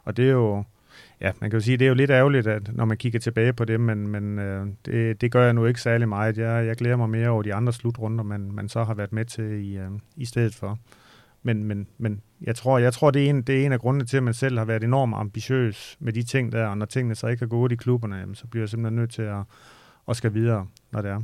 Og 0.04 0.18
det 0.18 0.28
er 0.28 0.32
jo, 0.32 0.64
ja, 1.22 1.32
man 1.42 1.50
kan 1.50 1.60
jo 1.60 1.64
sige, 1.64 1.78
det 1.78 1.86
er 1.86 1.90
jo 1.90 1.96
lidt 1.96 2.12
ærgerligt, 2.12 2.48
at, 2.48 2.76
når 2.76 2.86
man 2.86 2.98
kigger 2.98 3.20
tilbage 3.20 3.54
på 3.54 3.66
det, 3.66 3.80
men, 3.80 4.08
men 4.08 4.40
øh, 4.40 4.68
det, 4.86 5.22
det 5.22 5.32
gør 5.32 5.44
jeg 5.44 5.54
nu 5.54 5.66
ikke 5.66 5.82
særlig 5.82 6.10
meget. 6.10 6.38
Jeg, 6.38 6.66
jeg 6.66 6.76
glæder 6.76 6.96
mig 6.96 7.10
mere 7.10 7.30
over 7.30 7.44
de 7.44 7.54
andre 7.54 7.74
slutrunder, 7.74 8.24
man, 8.24 8.52
man 8.52 8.70
så 8.70 8.84
har 8.84 8.94
været 8.94 9.14
med 9.14 9.26
til 9.26 9.66
i, 9.66 9.78
øh, 9.78 9.90
i 10.16 10.26
stedet 10.26 10.56
for. 10.56 10.80
Men, 11.44 11.64
men, 11.64 11.88
men 11.98 12.22
jeg 12.42 12.56
tror, 12.56 12.78
jeg 12.78 12.94
tror 12.94 13.12
det, 13.12 13.26
er 13.26 13.30
en, 13.30 13.42
det 13.42 13.62
er 13.62 13.66
en 13.66 13.72
af 13.72 13.80
grundene 13.80 14.06
til, 14.06 14.18
at 14.18 14.24
man 14.24 14.34
selv 14.34 14.58
har 14.58 14.66
været 14.66 14.84
enormt 14.84 15.16
ambitiøs 15.16 15.98
med 16.00 16.14
de 16.14 16.24
ting 16.24 16.52
der, 16.52 16.68
og 16.68 16.78
når 16.78 16.86
tingene 16.86 17.16
så 17.16 17.28
ikke 17.28 17.44
er 17.44 17.50
gode 17.50 17.74
i 17.74 17.78
klubberne, 17.78 18.16
jamen, 18.16 18.36
så 18.36 18.48
bliver 18.48 18.62
jeg 18.62 18.70
simpelthen 18.70 18.96
nødt 18.96 19.12
til 19.12 19.22
at, 19.22 19.44
at 20.10 20.16
skal 20.16 20.34
videre, 20.34 20.68
når 20.92 21.02
det 21.02 21.12
er. 21.12 21.22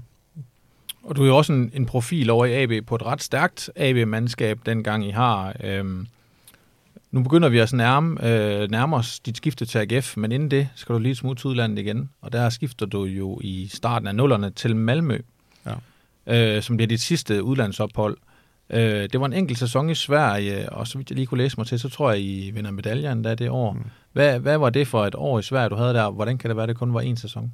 Og 1.03 1.15
du 1.15 1.23
er 1.23 1.27
jo 1.27 1.37
også 1.37 1.53
en, 1.53 1.71
en 1.73 1.85
profil 1.85 2.29
over 2.29 2.45
i 2.45 2.53
AB 2.53 2.85
på 2.87 2.95
et 2.95 3.05
ret 3.05 3.21
stærkt 3.21 3.69
AB-mandskab, 3.75 4.59
dengang 4.65 5.05
I 5.05 5.09
har. 5.09 5.55
Øh 5.63 5.85
nu 7.13 7.23
begynder 7.23 7.49
vi 7.49 7.59
at 7.59 7.73
nærme, 7.73 8.27
øh, 8.27 8.71
nærme 8.71 8.95
os 8.95 9.19
dit 9.19 9.37
skifte 9.37 9.65
til 9.65 9.77
AGF, 9.77 10.17
men 10.17 10.31
inden 10.31 10.51
det 10.51 10.69
skal 10.75 10.95
du 10.95 10.99
lige 10.99 11.15
smutte 11.15 11.41
til 11.41 11.47
udlandet 11.47 11.79
igen. 11.79 12.09
Og 12.21 12.33
der 12.33 12.49
skifter 12.49 12.85
du 12.85 13.03
jo 13.03 13.39
i 13.43 13.67
starten 13.73 14.07
af 14.07 14.15
nullerne 14.15 14.49
til 14.49 14.75
Malmø, 14.75 15.19
ja. 15.65 16.55
øh, 16.55 16.61
som 16.61 16.77
bliver 16.77 16.87
dit 16.87 17.01
sidste 17.01 17.43
udlandsophold. 17.43 18.17
Øh, 18.69 19.09
det 19.11 19.19
var 19.19 19.25
en 19.25 19.33
enkelt 19.33 19.59
sæson 19.59 19.89
i 19.89 19.95
Sverige, 19.95 20.69
og 20.69 20.87
så 20.87 20.97
vidt 20.97 21.09
jeg 21.09 21.15
lige 21.15 21.25
kunne 21.25 21.37
læse 21.37 21.57
mig 21.57 21.67
til, 21.67 21.79
så 21.79 21.89
tror 21.89 22.11
jeg, 22.11 22.21
I 22.21 22.51
vinder 22.51 22.71
medaljen 22.71 23.23
der 23.23 23.35
det 23.35 23.49
år. 23.49 23.73
Mm. 23.73 23.85
Hvad, 24.13 24.39
hvad 24.39 24.57
var 24.57 24.69
det 24.69 24.87
for 24.87 25.05
et 25.05 25.15
år 25.15 25.39
i 25.39 25.43
Sverige, 25.43 25.69
du 25.69 25.75
havde 25.75 25.93
der? 25.93 26.11
Hvordan 26.11 26.37
kan 26.37 26.49
det 26.49 26.57
være, 26.57 26.63
at 26.63 26.69
det 26.69 26.77
kun 26.77 26.93
var 26.93 27.01
én 27.01 27.15
sæson? 27.15 27.51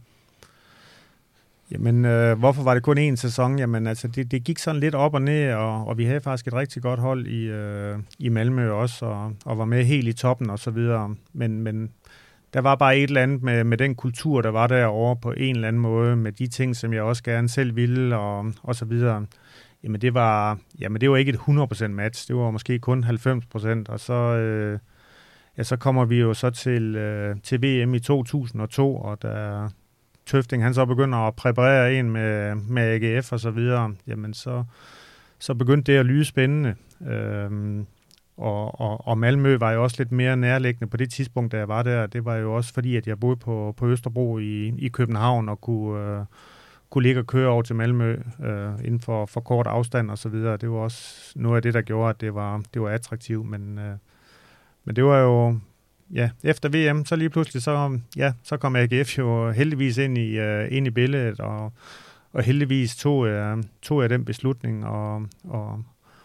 Jamen, 1.72 2.06
øh, 2.06 2.40
hvorfor 2.40 2.64
var 2.64 2.74
det 2.74 2.84
kun 2.84 2.98
én 2.98 3.16
sæson? 3.16 3.60
Jamen, 3.60 3.88
altså, 3.88 4.08
det, 4.08 4.32
det 4.32 4.44
gik 4.44 4.60
sådan 4.60 4.80
lidt 4.80 4.96
op 4.96 5.14
og 5.14 5.22
ned, 5.22 5.54
og, 5.54 5.88
og 5.88 5.98
vi 5.98 6.06
havde 6.06 6.22
faktisk 6.22 6.48
et 6.48 6.54
rigtig 6.54 6.82
godt 6.82 7.00
hold 7.00 7.28
i, 7.28 7.46
øh, 7.46 7.98
i 8.20 8.30
Malmø 8.30 8.72
også, 8.72 9.06
og, 9.06 9.34
og 9.46 9.58
var 9.58 9.66
med 9.66 9.86
helt 9.86 10.08
i 10.08 10.14
toppen 10.14 10.50
og 10.50 10.60
så 10.60 10.72
videre. 10.72 11.16
Men, 11.34 11.62
men 11.62 11.92
der 12.54 12.62
var 12.62 12.76
bare 12.76 12.98
et 12.98 13.04
eller 13.04 13.24
andet 13.24 13.44
med, 13.44 13.64
med 13.64 13.78
den 13.78 13.96
kultur, 13.96 14.42
der 14.42 14.50
var 14.50 14.68
derovre 14.68 15.16
på 15.16 15.32
en 15.32 15.56
eller 15.56 15.68
anden 15.68 15.82
måde, 15.82 16.16
med 16.16 16.32
de 16.32 16.48
ting, 16.48 16.76
som 16.76 16.94
jeg 16.94 17.02
også 17.02 17.24
gerne 17.24 17.50
selv 17.50 17.76
ville, 17.76 18.18
og, 18.18 18.54
og 18.64 18.76
så 18.76 18.86
videre. 18.86 19.26
Jamen, 19.84 20.02
det 20.02 20.14
var, 20.14 20.60
jamen, 20.80 21.02
det 21.02 21.12
var 21.12 21.18
ikke 21.18 21.32
et 21.32 21.40
100% 21.84 21.88
match, 21.88 22.28
det 22.28 22.36
var 22.36 22.52
måske 22.52 22.80
kun 22.80 23.04
90%, 23.04 23.84
og 23.90 24.00
så... 24.00 24.14
Øh, 24.14 24.80
ja, 25.58 25.64
så 25.64 25.78
kommer 25.78 26.06
vi 26.06 26.20
jo 26.20 26.34
så 26.34 26.50
til, 26.50 26.96
øh, 26.96 27.36
til 27.44 27.62
VM 27.64 27.94
i 27.94 28.00
2002, 28.00 28.96
og 28.96 29.22
der, 29.22 29.70
Tøfting, 30.30 30.64
han 30.64 30.74
så 30.74 30.86
begynder 30.86 31.18
at 31.18 31.36
præparere 31.36 31.94
en 31.94 32.10
med, 32.12 32.56
med 32.56 32.84
AGF 32.84 33.32
og 33.32 33.40
så 33.40 33.52
videre, 33.52 33.94
jamen 34.08 34.34
så, 34.34 34.64
så 35.40 35.54
begyndte 35.54 35.92
det 35.92 36.00
at 36.00 36.06
lyde 36.06 36.26
spændende. 36.26 36.76
Øhm, 37.08 37.86
og, 38.38 38.82
og, 38.82 39.08
og 39.08 39.18
Malmø 39.18 39.58
var 39.58 39.72
jo 39.72 39.84
også 39.84 39.96
lidt 40.00 40.12
mere 40.12 40.38
nærliggende 40.38 40.90
på 40.90 40.98
det 40.98 41.12
tidspunkt, 41.12 41.52
da 41.52 41.58
jeg 41.58 41.68
var 41.68 41.84
der. 41.84 42.08
Det 42.08 42.26
var 42.26 42.36
jo 42.36 42.56
også 42.56 42.74
fordi, 42.74 42.96
at 42.96 43.08
jeg 43.08 43.20
boede 43.20 43.36
på, 43.36 43.74
på 43.78 43.88
Østerbro 43.88 44.38
i, 44.38 44.74
i 44.78 44.88
København 44.88 45.50
og 45.50 45.62
kunne, 45.62 46.20
øh, 46.20 46.26
kunne 46.90 47.04
ligge 47.04 47.22
og 47.22 47.28
køre 47.28 47.50
over 47.50 47.62
til 47.62 47.76
Malmø 47.76 48.18
øh, 48.44 48.72
inden 48.84 49.00
for, 49.00 49.26
for 49.26 49.42
kort 49.42 49.68
afstand 49.68 50.12
og 50.12 50.18
så 50.18 50.30
videre. 50.30 50.58
Det 50.58 50.72
var 50.72 50.78
også 50.78 51.34
noget 51.36 51.56
af 51.56 51.62
det, 51.62 51.74
der 51.74 51.82
gjorde, 51.82 52.10
at 52.10 52.22
det 52.22 52.36
var, 52.36 52.62
det 52.74 52.82
var 52.82 52.90
attraktivt. 52.90 53.46
Men, 53.46 53.80
øh, 53.80 53.96
men 54.86 54.96
det 54.96 55.04
var 55.04 55.20
jo, 55.20 55.60
ja, 56.14 56.30
efter 56.44 56.70
VM, 56.70 57.06
så 57.06 57.16
lige 57.16 57.30
pludselig, 57.30 57.64
så, 57.64 58.00
ja, 58.18 58.34
så 58.44 58.58
kom 58.58 58.76
AGF 58.76 59.18
jo 59.18 59.52
heldigvis 59.52 59.98
ind 59.98 60.18
i, 60.18 60.40
uh, 60.40 60.66
ind 60.70 60.88
i 60.88 60.90
billedet, 60.90 61.40
og, 61.40 61.74
og 62.34 62.44
heldigvis 62.44 62.96
tog, 62.96 63.18
uh, 63.18 63.64
tog 63.82 64.02
jeg 64.02 64.10
den 64.10 64.26
beslutning 64.26 64.86
og, 64.86 65.28
og, 65.44 65.84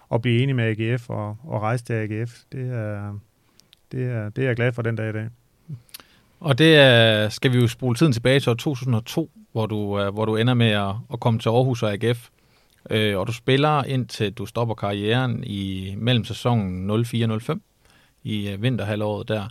og 0.09 0.23
blive 0.23 0.43
enig 0.43 0.57
med 0.57 0.65
AGF 0.65 1.11
og, 1.11 1.37
og 1.45 1.63
rejse 1.63 1.85
til 1.85 1.93
AGF. 1.93 2.39
Det 2.53 2.73
er, 2.73 3.19
det, 3.93 4.05
er, 4.05 4.29
det 4.29 4.45
er 4.45 4.47
jeg 4.47 4.57
glad 4.57 4.73
for 4.73 4.83
den 4.83 4.97
dag 4.97 5.09
i 5.09 5.13
dag. 5.13 5.29
Og 6.41 6.59
det 6.59 6.77
er, 6.77 7.29
skal 7.29 7.53
vi 7.53 7.59
jo 7.59 7.69
spole 7.69 7.97
tiden 7.97 8.13
tilbage 8.13 8.41
til 8.41 8.57
2002, 8.57 9.31
hvor 9.53 9.67
du, 9.67 10.01
øh, 10.01 10.15
hvor 10.15 10.25
du 10.25 10.37
ender 10.37 10.55
med 10.55 10.71
at, 10.71 10.95
at 11.13 11.21
komme 11.21 11.41
til 11.41 11.49
Aarhus 11.49 11.83
og 11.83 11.93
AGF. 11.93 12.29
Øh, 12.91 13.19
og 13.19 13.27
du 13.27 13.33
spiller 13.33 13.85
indtil 13.85 14.33
du 14.33 14.47
stopper 14.47 14.75
karrieren 14.75 15.45
i 15.45 15.95
mellemsæsonen 15.99 16.91
04-05 16.91 17.59
i 18.23 18.57
vinterhalvåret 18.59 19.29
der. 19.29 19.49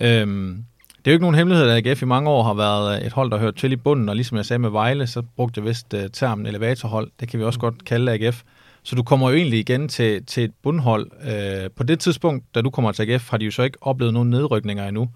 Øhm, 0.00 0.64
det 0.98 1.06
er 1.06 1.10
jo 1.10 1.12
ikke 1.12 1.22
nogen 1.22 1.36
hemmelighed, 1.36 1.68
at 1.68 1.86
AGF 1.86 2.02
i 2.02 2.04
mange 2.04 2.30
år 2.30 2.42
har 2.42 2.54
været 2.54 3.06
et 3.06 3.12
hold, 3.12 3.30
der 3.30 3.38
hørt 3.38 3.56
til 3.56 3.72
i 3.72 3.76
bunden, 3.76 4.08
og 4.08 4.16
ligesom 4.16 4.36
jeg 4.36 4.46
sagde 4.46 4.58
med 4.58 4.70
Vejle, 4.70 5.06
så 5.06 5.22
brugte 5.36 5.58
jeg 5.58 5.68
vist 5.68 5.94
uh, 5.94 6.00
termen 6.12 6.46
elevatorhold. 6.46 7.10
Det 7.20 7.28
kan 7.28 7.40
vi 7.40 7.44
også 7.44 7.58
godt 7.58 7.84
kalde 7.84 8.12
AGF. 8.12 8.42
Så 8.82 8.96
du 8.96 9.02
kommer 9.02 9.30
jo 9.30 9.36
egentlig 9.36 9.58
igen 9.58 9.88
til, 9.88 10.26
til 10.26 10.44
et 10.44 10.52
bundhold. 10.62 11.10
Øh, 11.22 11.70
på 11.70 11.82
det 11.82 12.00
tidspunkt, 12.00 12.54
da 12.54 12.60
du 12.60 12.70
kommer 12.70 12.92
til 12.92 13.10
AGF, 13.10 13.30
har 13.30 13.38
de 13.38 13.44
jo 13.44 13.50
så 13.50 13.62
ikke 13.62 13.78
oplevet 13.80 14.14
nogen 14.14 14.30
nedrykninger 14.30 14.88
endnu. 14.88 15.08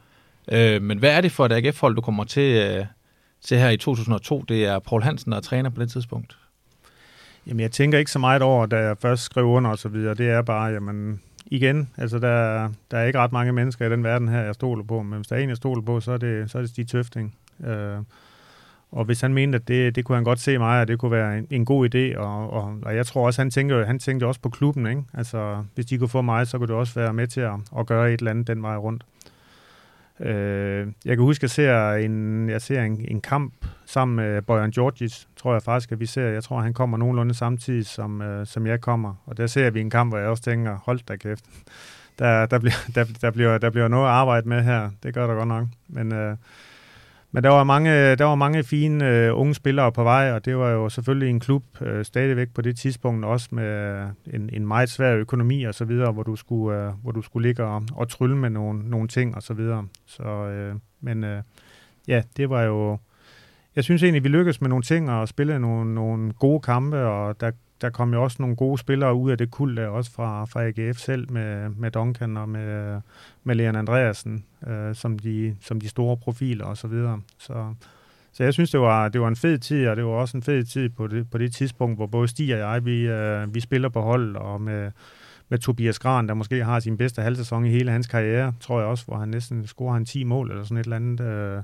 Øh, 0.53 0.83
men 0.83 0.99
hvad 0.99 1.11
er 1.11 1.21
det 1.21 1.33
for 1.33 1.47
et 1.47 1.53
AGF-hold, 1.53 1.95
du 1.95 2.01
kommer 2.01 2.25
til, 2.25 2.57
øh, 2.57 2.87
til 3.45 3.59
her 3.59 3.71
i 3.71 3.77
2002? 3.77 4.43
Det 4.43 4.65
er 4.65 4.79
Paul 4.79 5.03
Hansen, 5.03 5.33
der 5.33 5.39
er 5.39 5.43
træner 5.43 5.71
på 5.71 5.81
det 5.81 5.91
tidspunkt. 5.91 6.37
Jamen, 7.47 7.61
jeg 7.61 7.71
tænker 7.71 7.99
ikke 7.99 8.11
så 8.11 8.19
meget 8.19 8.43
over, 8.43 8.67
da 8.67 8.77
jeg 8.77 8.97
først 8.99 9.23
skrev 9.23 9.45
under 9.45 9.71
og 9.71 9.79
så 9.79 9.89
videre. 9.89 10.15
Det 10.15 10.31
er 10.31 10.43
bare, 10.43 10.73
jamen, 10.73 11.21
igen, 11.53 11.91
altså 11.97 12.19
der, 12.19 12.69
der 12.91 12.99
er 12.99 13.05
ikke 13.05 13.19
ret 13.19 13.33
mange 13.33 13.53
mennesker 13.53 13.87
i 13.87 13.91
den 13.91 14.05
verden 14.05 14.29
her, 14.29 14.41
jeg 14.41 14.55
stoler 14.55 14.85
på, 14.85 15.03
men 15.03 15.17
hvis 15.17 15.27
der 15.27 15.37
er 15.37 15.41
en, 15.41 15.49
jeg 15.49 15.57
stoler 15.57 15.83
på, 15.83 16.01
så 16.01 16.13
er 16.13 16.17
det, 16.17 16.51
så 16.51 16.59
er 16.59 16.63
det 16.63 16.71
Stig 16.71 16.89
Tøfting. 16.89 17.35
Øh, 17.67 17.99
og 18.91 19.05
hvis 19.05 19.21
han 19.21 19.35
mente, 19.35 19.57
at 19.57 19.69
det, 19.69 19.95
det 19.95 20.05
kunne 20.05 20.17
han 20.17 20.25
godt 20.25 20.41
se 20.41 20.59
mig, 20.59 20.83
at 20.83 20.89
det 20.89 20.99
kunne 20.99 21.11
være 21.11 21.39
en, 21.39 21.47
en 21.51 21.65
god 21.65 21.95
idé, 21.95 22.19
og, 22.19 22.51
og, 22.51 22.79
og 22.83 22.97
jeg 22.97 23.07
tror 23.07 23.27
også, 23.27 23.41
han 23.41 23.51
tænkte, 23.51 23.85
han 23.85 23.99
tænkte 23.99 24.27
også 24.27 24.41
på 24.41 24.49
klubben, 24.49 24.87
ikke? 24.87 25.03
Altså, 25.15 25.65
hvis 25.75 25.87
de 25.87 25.99
kunne 25.99 26.09
få 26.09 26.23
mig, 26.23 26.47
så 26.47 26.59
kunne 26.59 26.69
det 26.69 26.77
også 26.77 26.95
være 26.95 27.13
med 27.13 27.27
til 27.27 27.41
at, 27.41 27.55
at 27.79 27.87
gøre 27.87 28.13
et 28.13 28.19
eller 28.19 28.31
andet 28.31 28.47
den 28.47 28.63
vej 28.63 28.77
rundt. 28.77 29.05
Øh, 30.21 30.87
jeg 31.05 31.17
kan 31.17 31.25
huske, 31.25 31.41
at 31.41 31.43
jeg 31.43 31.51
ser 31.51 31.93
en, 31.93 32.49
jeg 32.49 32.63
ser 32.63 32.83
en, 32.83 33.05
en 33.09 33.21
kamp 33.21 33.53
sammen 33.87 34.17
med 34.17 34.43
Bojan 34.43 34.71
Georgis, 34.71 35.29
tror 35.43 35.53
jeg 35.53 35.63
faktisk, 35.63 35.93
at 35.93 36.01
vi 36.01 36.07
ser. 36.07 36.29
Jeg 36.29 36.45
tror, 36.45 36.61
han 36.61 36.75
kommer 36.75 36.97
nogenlunde 36.97 37.35
samtidig, 37.35 37.87
som, 37.87 38.23
øh, 38.23 38.47
som 38.47 38.67
jeg 38.67 38.81
kommer. 38.81 39.15
Og 39.27 39.37
der 39.37 39.47
ser 39.47 39.71
vi 39.71 39.81
en 39.81 39.91
kamp, 39.91 40.11
hvor 40.11 40.19
jeg 40.19 40.29
også 40.29 40.43
tænker, 40.43 40.79
hold 40.85 41.01
da 41.09 41.17
kæft. 41.17 41.45
Der, 42.19 42.47
der, 42.47 42.59
bliver, 42.59 42.75
der, 42.95 43.05
der, 43.21 43.31
bliver, 43.31 43.59
der 43.59 43.71
bliver 43.71 43.89
noget 43.89 44.05
at 44.05 44.11
arbejde 44.11 44.49
med 44.49 44.63
her. 44.63 44.91
Det 45.03 45.15
gør 45.15 45.27
der 45.27 45.35
godt 45.35 45.49
nok. 45.49 45.67
Men, 45.89 46.13
øh, 46.13 46.37
men 47.33 47.45
der 47.45 47.51
var 47.51 47.65
mange, 47.65 48.17
der 48.17 48.25
var 48.25 48.35
mange 48.35 48.65
fine 48.65 49.09
øh, 49.09 49.39
unge 49.39 49.55
spillere 49.55 49.93
på 49.93 50.03
vej, 50.03 50.33
og 50.33 50.45
det 50.45 50.57
var 50.57 50.71
jo 50.71 50.89
selvfølgelig 50.89 51.31
en 51.31 51.41
klub 51.41 51.65
øh, 51.81 52.05
stadigvæk 52.05 52.49
på 52.55 52.63
det 52.63 52.79
tidspunkt, 52.79 53.25
også 53.25 53.49
med 53.51 53.65
øh, 53.65 54.07
en, 54.35 54.51
en 54.53 54.67
meget 54.67 54.91
svær 54.91 55.15
økonomi 55.15 55.63
og 55.65 55.75
så 55.75 55.85
videre, 55.85 56.13
hvor 56.13 56.23
du 56.23 56.37
skulle, 56.37 56.79
øh, 56.79 56.93
hvor 57.03 57.13
du 57.13 57.23
skulle 57.23 57.49
ligge 57.49 57.65
og, 57.65 57.83
og 57.95 58.09
trylle 58.09 58.37
med 58.37 58.51
nogle, 58.51 58.91
nogle 58.91 59.09
ting 59.09 59.35
og 59.37 59.43
så 59.43 59.55
videre. 59.55 59.87
Så, 60.07 60.23
øh, 60.23 60.75
men 61.01 61.25
øh, 61.25 61.43
ja, 62.09 62.23
det 62.37 62.51
var 62.51 62.63
jo... 62.63 62.99
Jeg 63.77 63.85
synes 63.85 64.03
egentlig, 64.03 64.25
vi 64.25 64.29
lykkedes 64.29 64.61
med 64.61 64.69
nogle 64.69 64.83
ting 64.83 65.11
og 65.11 65.29
spillede 65.29 65.61
nogle, 65.61 65.95
nogle 65.95 66.33
gode 66.33 66.61
kampe, 66.61 66.97
og 66.97 67.41
der, 67.41 67.51
der 67.81 67.91
kom 67.91 68.13
jo 68.13 68.23
også 68.23 68.37
nogle 68.41 68.57
gode 68.57 68.79
spillere 68.79 69.15
ud 69.15 69.31
af 69.31 69.39
det 69.39 69.51
kul 69.51 69.77
der, 69.77 69.87
også 69.87 70.13
fra, 70.13 70.45
fra 70.45 70.65
AGF 70.65 70.99
selv, 70.99 71.33
med, 71.33 71.69
med 71.69 71.91
Duncan 71.91 72.37
og 72.37 72.49
med, 72.49 73.01
med 73.45 73.55
Leon 73.55 73.77
Andreasen, 73.77 74.45
øh, 74.67 74.95
som, 74.95 75.19
de, 75.19 75.57
som 75.61 75.81
de 75.81 75.89
store 75.89 76.17
profiler 76.17 76.65
og 76.65 76.77
så 76.77 76.89
videre. 76.89 77.21
Så, 77.39 77.75
så 78.33 78.45
jeg 78.45 78.53
synes, 78.53 78.71
det 78.71 78.81
var, 78.81 79.09
det 79.09 79.21
var 79.21 79.29
en 79.29 79.37
fed 79.37 79.59
tid, 79.59 79.89
og 79.89 79.97
det 79.97 80.05
var 80.05 80.11
også 80.11 80.37
en 80.37 80.43
fed 80.43 80.65
tid 80.65 80.89
på 80.89 81.07
det, 81.07 81.31
på 81.31 81.39
det 81.39 81.55
tidspunkt, 81.55 81.99
hvor 81.99 82.07
både 82.07 82.29
Stig 82.29 82.55
og 82.55 82.61
jeg, 82.61 82.85
vi, 82.85 83.09
øh, 83.09 83.55
vi 83.55 83.61
spiller 83.61 83.89
på 83.89 84.01
hold, 84.01 84.37
og 84.37 84.61
med, 84.61 84.91
med 85.49 85.59
Tobias 85.59 85.99
Gran, 85.99 86.29
der 86.29 86.35
måske 86.35 86.65
har 86.65 86.81
sin 86.81 86.97
bedste 86.97 87.23
halvsæson 87.23 87.65
i 87.65 87.71
hele 87.71 87.91
hans 87.91 88.07
karriere, 88.07 88.53
tror 88.61 88.79
jeg 88.79 88.89
også, 88.89 89.05
hvor 89.05 89.17
han 89.17 89.29
næsten 89.29 89.67
scorer 89.67 89.93
han 89.93 90.05
10 90.05 90.25
mål 90.25 90.51
eller 90.51 90.65
sådan 90.65 90.77
et 90.77 90.85
eller 90.85 90.97
andet. 90.97 91.21
Øh, 91.21 91.63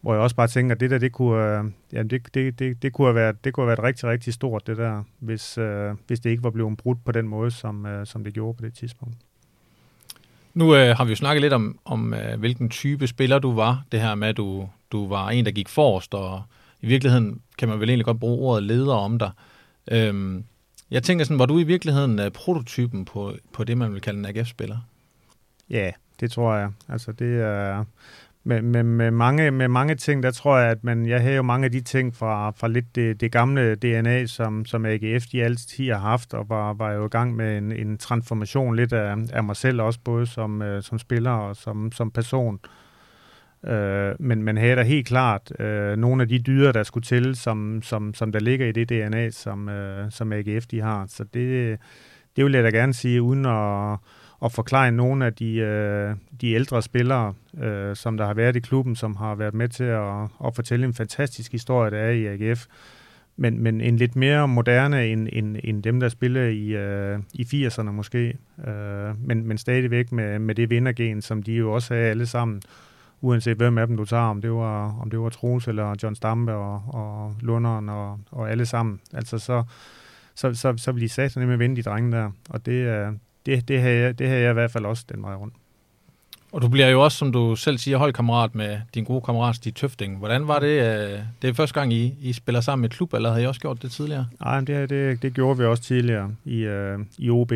hvor 0.00 0.12
jeg 0.12 0.22
også 0.22 0.36
bare 0.36 0.48
tænker, 0.48 0.74
at 0.74 0.80
det 0.80 0.90
der, 0.90 0.98
det 0.98 1.12
kunne, 1.12 1.58
øh, 1.58 1.64
jamen 1.92 2.10
det, 2.10 2.34
det, 2.34 2.58
det, 2.58 2.82
det, 2.82 2.92
kunne 2.92 3.06
have 3.06 3.14
været, 3.14 3.44
det 3.44 3.52
kunne 3.52 3.64
have 3.64 3.68
været 3.68 3.82
rigtig, 3.82 4.08
rigtig 4.08 4.34
stort, 4.34 4.66
det 4.66 4.76
der, 4.76 5.02
hvis, 5.18 5.58
øh, 5.58 5.94
hvis 6.06 6.20
det 6.20 6.30
ikke 6.30 6.42
var 6.42 6.50
blevet 6.50 6.76
brudt 6.76 7.04
på 7.04 7.12
den 7.12 7.28
måde, 7.28 7.50
som, 7.50 7.86
øh, 7.86 8.06
som 8.06 8.24
det 8.24 8.34
gjorde 8.34 8.56
på 8.56 8.64
det 8.64 8.74
tidspunkt. 8.74 9.14
Nu 10.54 10.76
øh, 10.76 10.96
har 10.96 11.04
vi 11.04 11.10
jo 11.10 11.16
snakket 11.16 11.42
lidt 11.42 11.52
om, 11.52 11.78
om 11.84 12.14
øh, 12.14 12.38
hvilken 12.38 12.68
type 12.68 13.06
spiller 13.06 13.38
du 13.38 13.54
var. 13.54 13.84
Det 13.92 14.00
her 14.00 14.14
med, 14.14 14.28
at 14.28 14.36
du, 14.36 14.68
du 14.92 15.08
var 15.08 15.30
en, 15.30 15.44
der 15.44 15.50
gik 15.50 15.68
forrest, 15.68 16.14
og 16.14 16.42
i 16.80 16.86
virkeligheden 16.86 17.40
kan 17.58 17.68
man 17.68 17.80
vel 17.80 17.88
egentlig 17.88 18.04
godt 18.04 18.20
bruge 18.20 18.38
ordet 18.38 18.62
leder 18.62 18.94
om 18.94 19.18
dig. 19.18 19.30
Øhm, 19.90 20.44
jeg 20.90 21.02
tænker 21.02 21.24
sådan, 21.24 21.38
var 21.38 21.46
du 21.46 21.58
i 21.58 21.62
virkeligheden 21.62 22.20
uh, 22.20 22.28
prototypen 22.28 23.04
på, 23.04 23.34
på 23.52 23.64
det, 23.64 23.78
man 23.78 23.92
vil 23.92 24.00
kalde 24.00 24.18
en 24.18 24.26
AGF-spiller? 24.26 24.78
Ja, 25.70 25.90
det 26.20 26.30
tror 26.30 26.54
jeg. 26.54 26.70
Altså 26.88 27.12
det 27.12 27.40
er 27.40 27.84
med, 28.44 28.62
med, 28.62 28.82
med, 28.82 29.10
mange, 29.10 29.50
med 29.50 29.68
mange 29.68 29.94
ting, 29.94 30.22
der 30.22 30.30
tror 30.30 30.58
jeg, 30.58 30.70
at 30.70 30.84
man, 30.84 31.06
jeg 31.06 31.22
har 31.22 31.30
jo 31.30 31.42
mange 31.42 31.64
af 31.64 31.72
de 31.72 31.80
ting 31.80 32.14
fra, 32.16 32.50
fra 32.50 32.68
lidt 32.68 32.94
det, 32.94 33.20
det 33.20 33.32
gamle 33.32 33.74
DNA, 33.74 34.26
som, 34.26 34.64
som 34.64 34.86
AGF 34.86 35.26
de 35.32 35.44
altid 35.44 35.90
har 35.90 35.98
haft, 35.98 36.34
og 36.34 36.48
var, 36.48 36.72
var 36.72 36.92
jo 36.92 37.06
i 37.06 37.08
gang 37.08 37.36
med 37.36 37.58
en, 37.58 37.72
en 37.72 37.98
transformation 37.98 38.76
lidt 38.76 38.92
af, 38.92 39.16
af 39.32 39.44
mig 39.44 39.56
selv 39.56 39.82
også, 39.82 40.00
både 40.04 40.26
som, 40.26 40.62
øh, 40.62 40.82
som 40.82 40.98
spiller 40.98 41.30
og 41.30 41.56
som, 41.56 41.92
som 41.92 42.10
person. 42.10 42.60
Øh, 43.66 44.14
men 44.18 44.42
man 44.42 44.56
havde 44.56 44.76
da 44.76 44.82
helt 44.82 45.06
klart 45.06 45.60
øh, 45.60 45.96
nogle 45.96 46.22
af 46.22 46.28
de 46.28 46.38
dyder, 46.38 46.72
der 46.72 46.82
skulle 46.82 47.04
til, 47.04 47.36
som, 47.36 47.82
som, 47.82 48.14
som 48.14 48.32
der 48.32 48.40
ligger 48.40 48.66
i 48.66 48.72
det 48.72 48.88
DNA, 48.88 49.30
som, 49.30 49.68
øh, 49.68 50.10
som 50.10 50.32
AGF 50.32 50.66
de 50.66 50.80
har. 50.80 51.06
Så 51.08 51.24
det, 51.24 51.78
det 52.36 52.44
vil 52.44 52.52
jeg 52.52 52.64
da 52.64 52.70
gerne 52.70 52.94
sige, 52.94 53.22
uden 53.22 53.46
at 53.46 53.98
at 54.44 54.52
forklare 54.52 54.92
nogle 54.92 55.26
af 55.26 55.34
de, 55.34 55.54
øh, 55.54 56.14
de 56.40 56.52
ældre 56.52 56.82
spillere, 56.82 57.34
øh, 57.62 57.96
som 57.96 58.16
der 58.16 58.26
har 58.26 58.34
været 58.34 58.56
i 58.56 58.60
klubben, 58.60 58.96
som 58.96 59.16
har 59.16 59.34
været 59.34 59.54
med 59.54 59.68
til 59.68 59.84
at, 59.84 60.22
at 60.46 60.54
fortælle 60.54 60.86
en 60.86 60.94
fantastisk 60.94 61.52
historie, 61.52 61.90
der 61.90 61.98
er 61.98 62.10
i 62.10 62.26
AGF. 62.26 62.66
Men, 63.36 63.62
men 63.62 63.80
en 63.80 63.96
lidt 63.96 64.16
mere 64.16 64.48
moderne 64.48 65.06
end, 65.06 65.28
end, 65.32 65.56
end 65.64 65.82
dem, 65.82 66.00
der 66.00 66.08
spiller 66.08 66.42
i, 66.42 66.68
øh, 66.68 67.18
i 67.32 67.66
80'erne 67.66 67.90
måske. 67.90 68.36
Øh, 68.68 69.26
men, 69.26 69.46
men 69.46 69.58
stadigvæk 69.58 70.12
med, 70.12 70.38
med 70.38 70.54
det 70.54 70.70
vindergen, 70.70 71.22
som 71.22 71.42
de 71.42 71.52
jo 71.52 71.72
også 71.72 71.94
havde 71.94 72.06
alle 72.06 72.26
sammen 72.26 72.62
uanset 73.20 73.56
hvem 73.56 73.78
af 73.78 73.86
dem 73.86 73.96
du 73.96 74.04
tager, 74.04 74.22
om 74.22 74.40
det 74.40 74.52
var, 74.52 74.98
om 75.00 75.10
det 75.10 75.20
var 75.20 75.28
Troels 75.28 75.68
eller 75.68 75.94
John 76.02 76.14
Stampe 76.14 76.52
og, 76.52 76.82
og 76.88 77.34
Lunderen 77.40 77.88
og, 77.88 78.20
og 78.30 78.50
alle 78.50 78.66
sammen. 78.66 79.00
Altså 79.14 79.38
så, 79.38 79.64
så, 80.34 80.54
så, 80.54 80.74
så 80.76 80.92
vil 80.92 81.02
de 81.02 81.08
satan 81.08 81.48
med 81.48 81.56
vinde 81.56 81.76
de 81.76 81.82
drenge 81.82 82.12
der, 82.12 82.30
og 82.50 82.66
det, 82.66 82.82
er, 82.82 83.12
det, 83.46 83.68
det, 83.68 83.80
har 83.80 83.88
jeg, 83.88 84.18
det 84.18 84.28
har 84.28 84.36
jeg 84.36 84.50
i 84.50 84.54
hvert 84.54 84.70
fald 84.70 84.84
også 84.84 85.04
den 85.12 85.22
vej 85.22 85.34
rundt. 85.34 85.54
Og 86.52 86.62
du 86.62 86.68
bliver 86.68 86.88
jo 86.88 87.04
også, 87.04 87.18
som 87.18 87.32
du 87.32 87.56
selv 87.56 87.78
siger, 87.78 87.96
holdkammerat 87.96 88.54
med 88.54 88.80
din 88.94 89.04
gode 89.04 89.20
kammerat 89.20 89.56
Stig 89.56 89.74
Tøfting. 89.74 90.18
Hvordan 90.18 90.48
var 90.48 90.58
det? 90.58 90.66
Øh, 90.66 91.20
det 91.42 91.50
er 91.50 91.54
første 91.54 91.80
gang, 91.80 91.92
I, 91.92 92.14
I 92.20 92.32
spiller 92.32 92.60
sammen 92.60 92.80
med 92.80 92.90
klub, 92.90 93.14
eller 93.14 93.30
havde 93.30 93.42
I 93.42 93.46
også 93.46 93.60
gjort 93.60 93.82
det 93.82 93.90
tidligere? 93.90 94.26
Nej, 94.40 94.60
det, 94.60 94.90
det, 94.90 95.22
det 95.22 95.34
gjorde 95.34 95.58
vi 95.58 95.64
også 95.64 95.82
tidligere 95.82 96.34
i, 96.44 96.68
uh, 96.68 97.00
i 97.18 97.30
OB, 97.30 97.52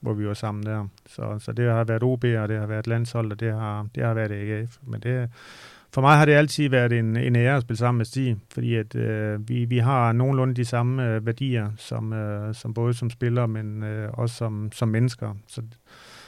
hvor 0.00 0.12
vi 0.12 0.26
var 0.26 0.34
sammen 0.34 0.66
der. 0.66 0.88
Så, 1.06 1.38
så 1.38 1.52
det 1.52 1.70
har 1.70 1.84
været 1.84 2.02
OB, 2.02 2.24
og 2.24 2.48
det 2.48 2.58
har 2.58 2.66
været 2.66 2.86
landshold, 2.86 3.32
og 3.32 3.40
det 3.40 3.52
har, 3.52 3.86
det 3.94 4.04
har 4.04 4.14
været 4.14 4.32
AGF. 4.32 4.76
Men 4.82 5.00
det, 5.00 5.30
for 5.94 6.00
mig 6.00 6.16
har 6.16 6.24
det 6.24 6.32
altid 6.32 6.68
været 6.68 6.92
en, 6.92 7.16
en 7.16 7.36
ære 7.36 7.56
at 7.56 7.62
spille 7.62 7.78
sammen 7.78 7.98
med 7.98 8.04
Stig, 8.04 8.36
fordi 8.52 8.74
at, 8.74 8.94
øh, 8.94 9.48
vi, 9.48 9.64
vi 9.64 9.78
har 9.78 10.12
nogenlunde 10.12 10.54
de 10.54 10.64
samme 10.64 11.08
øh, 11.08 11.26
værdier, 11.26 11.70
som, 11.76 12.12
øh, 12.12 12.54
som 12.54 12.74
både 12.74 12.94
som 12.94 13.10
spillere, 13.10 13.48
men 13.48 13.82
øh, 13.82 14.10
også 14.12 14.34
som, 14.36 14.72
som 14.72 14.88
mennesker. 14.88 15.34
Så, 15.46 15.62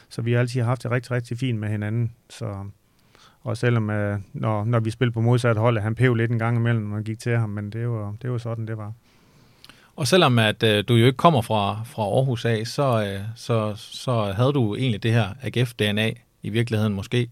så 0.08 0.22
vi 0.22 0.32
har 0.32 0.40
altid 0.40 0.62
haft 0.62 0.82
det 0.82 0.90
rigtig, 0.90 1.10
rigtig 1.10 1.38
fint 1.38 1.58
med 1.58 1.68
hinanden. 1.68 2.12
Så, 2.30 2.54
og 3.42 3.56
selvom 3.56 3.90
øh, 3.90 4.18
når, 4.32 4.64
når 4.64 4.80
vi 4.80 4.90
spillede 4.90 5.14
på 5.14 5.20
modsat 5.20 5.56
hold, 5.56 5.78
han 5.78 5.94
pev 5.94 6.14
lidt 6.14 6.30
en 6.30 6.38
gang 6.38 6.56
imellem, 6.56 6.82
når 6.82 6.94
man 6.94 7.04
gik 7.04 7.18
til 7.18 7.38
ham, 7.38 7.50
men 7.50 7.70
det 7.70 7.88
var, 7.88 8.14
det 8.22 8.32
var 8.32 8.38
sådan, 8.38 8.66
det 8.66 8.76
var. 8.76 8.92
Og 9.96 10.06
selvom 10.06 10.38
at 10.38 10.62
øh, 10.62 10.84
du 10.88 10.94
jo 10.94 11.06
ikke 11.06 11.16
kommer 11.16 11.42
fra, 11.42 11.84
fra 11.84 12.02
Aarhus 12.02 12.44
af, 12.44 12.66
så, 12.66 13.04
øh, 13.04 13.20
så, 13.36 13.72
så 13.76 14.32
havde 14.36 14.52
du 14.52 14.74
egentlig 14.74 15.02
det 15.02 15.12
her 15.12 15.28
AGF-DNA 15.42 16.12
i 16.42 16.50
virkeligheden 16.50 16.94
måske. 16.94 17.28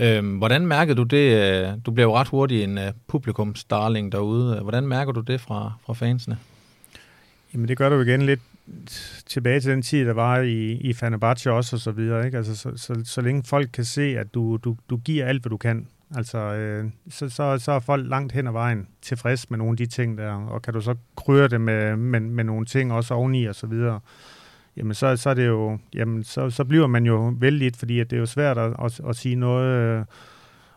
Øhm, 0.00 0.36
hvordan 0.36 0.66
mærkede 0.66 0.96
du 0.96 1.02
det? 1.02 1.52
Øh, 1.62 1.68
du 1.86 1.90
blev 1.90 2.04
jo 2.04 2.16
ret 2.16 2.28
hurtigt 2.28 2.64
en 2.64 2.78
uh, 2.78 2.84
publikumsdarling 3.06 4.12
derude. 4.12 4.60
Hvordan 4.60 4.86
mærker 4.86 5.12
du 5.12 5.20
det 5.20 5.40
fra, 5.40 5.72
fra 5.86 5.94
fansene? 5.94 6.38
Jamen 7.54 7.68
det 7.68 7.76
gør 7.76 7.88
du 7.88 8.00
igen 8.00 8.22
lidt, 8.22 8.40
tilbage 9.26 9.60
til 9.60 9.70
den 9.70 9.82
tid, 9.82 10.06
der 10.06 10.12
var 10.12 10.38
i, 10.38 10.72
i 10.72 10.92
Fenerbahce 10.92 11.52
også 11.52 11.76
og 11.76 11.80
så 11.80 11.90
videre. 11.90 12.26
Ikke? 12.26 12.36
Altså, 12.36 12.56
så, 12.56 12.72
så, 12.76 13.00
så 13.04 13.20
længe 13.20 13.42
folk 13.44 13.70
kan 13.72 13.84
se, 13.84 14.18
at 14.18 14.34
du, 14.34 14.56
du, 14.56 14.76
du 14.90 14.96
giver 14.96 15.26
alt, 15.26 15.42
hvad 15.42 15.50
du 15.50 15.56
kan, 15.56 15.86
altså, 16.16 16.38
øh, 16.38 16.84
så, 17.10 17.28
så, 17.28 17.58
så 17.58 17.72
er 17.72 17.80
folk 17.80 18.08
langt 18.08 18.32
hen 18.32 18.46
ad 18.46 18.52
vejen 18.52 18.88
tilfreds 19.02 19.50
med 19.50 19.58
nogle 19.58 19.72
af 19.72 19.76
de 19.76 19.86
ting 19.86 20.18
der, 20.18 20.32
og 20.32 20.62
kan 20.62 20.74
du 20.74 20.80
så 20.80 20.94
krydre 21.16 21.48
det 21.48 21.60
med, 21.60 21.96
med, 21.96 22.20
med 22.20 22.44
nogle 22.44 22.66
ting 22.66 22.92
også 22.92 23.14
oveni 23.14 23.44
og 23.44 23.54
så 23.54 23.66
videre, 23.66 24.00
jamen 24.78 24.94
så, 24.94 25.16
så 25.16 25.30
er 25.30 25.34
det 25.34 25.46
jo, 25.46 25.78
jamen 25.94 26.24
så, 26.24 26.50
så 26.50 26.64
bliver 26.64 26.86
man 26.86 27.06
jo 27.06 27.34
vældig, 27.38 27.72
fordi 27.76 28.00
at 28.00 28.10
det 28.10 28.16
er 28.16 28.20
jo 28.20 28.26
svært 28.26 28.58
at, 28.58 28.72
at, 28.84 29.00
at 29.08 29.16
sige 29.16 29.34
noget 29.34 29.98
øh, 29.98 30.04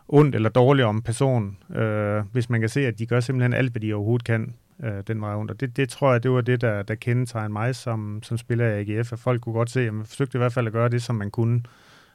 ondt 0.08 0.34
eller 0.34 0.48
dårligt 0.48 0.86
om 0.86 1.02
personen, 1.02 1.58
øh, 1.76 2.22
hvis 2.32 2.50
man 2.50 2.60
kan 2.60 2.68
se, 2.68 2.86
at 2.86 2.98
de 2.98 3.06
gør 3.06 3.20
simpelthen 3.20 3.52
alt, 3.52 3.72
hvad 3.72 3.80
de 3.80 3.94
overhovedet 3.94 4.26
kan 4.26 4.54
øh, 4.84 5.02
den 5.06 5.20
vej 5.20 5.34
rundt. 5.34 5.50
Og 5.50 5.60
det, 5.60 5.76
det 5.76 5.88
tror 5.88 6.12
jeg, 6.12 6.22
det 6.22 6.30
var 6.30 6.40
det, 6.40 6.60
der, 6.60 6.82
der 6.82 6.94
kendetegnede 6.94 7.52
mig 7.52 7.74
som, 7.74 8.20
som 8.22 8.38
spiller 8.38 8.66
i 8.66 8.80
AGF, 8.80 9.12
at 9.12 9.18
folk 9.18 9.40
kunne 9.40 9.52
godt 9.52 9.70
se, 9.70 9.80
at 9.80 9.94
man 9.94 10.06
forsøgte 10.06 10.36
i 10.36 10.40
hvert 10.40 10.52
fald 10.52 10.66
at 10.66 10.72
gøre 10.72 10.88
det, 10.88 11.02
som 11.02 11.16
man 11.16 11.30
kunne. 11.30 11.62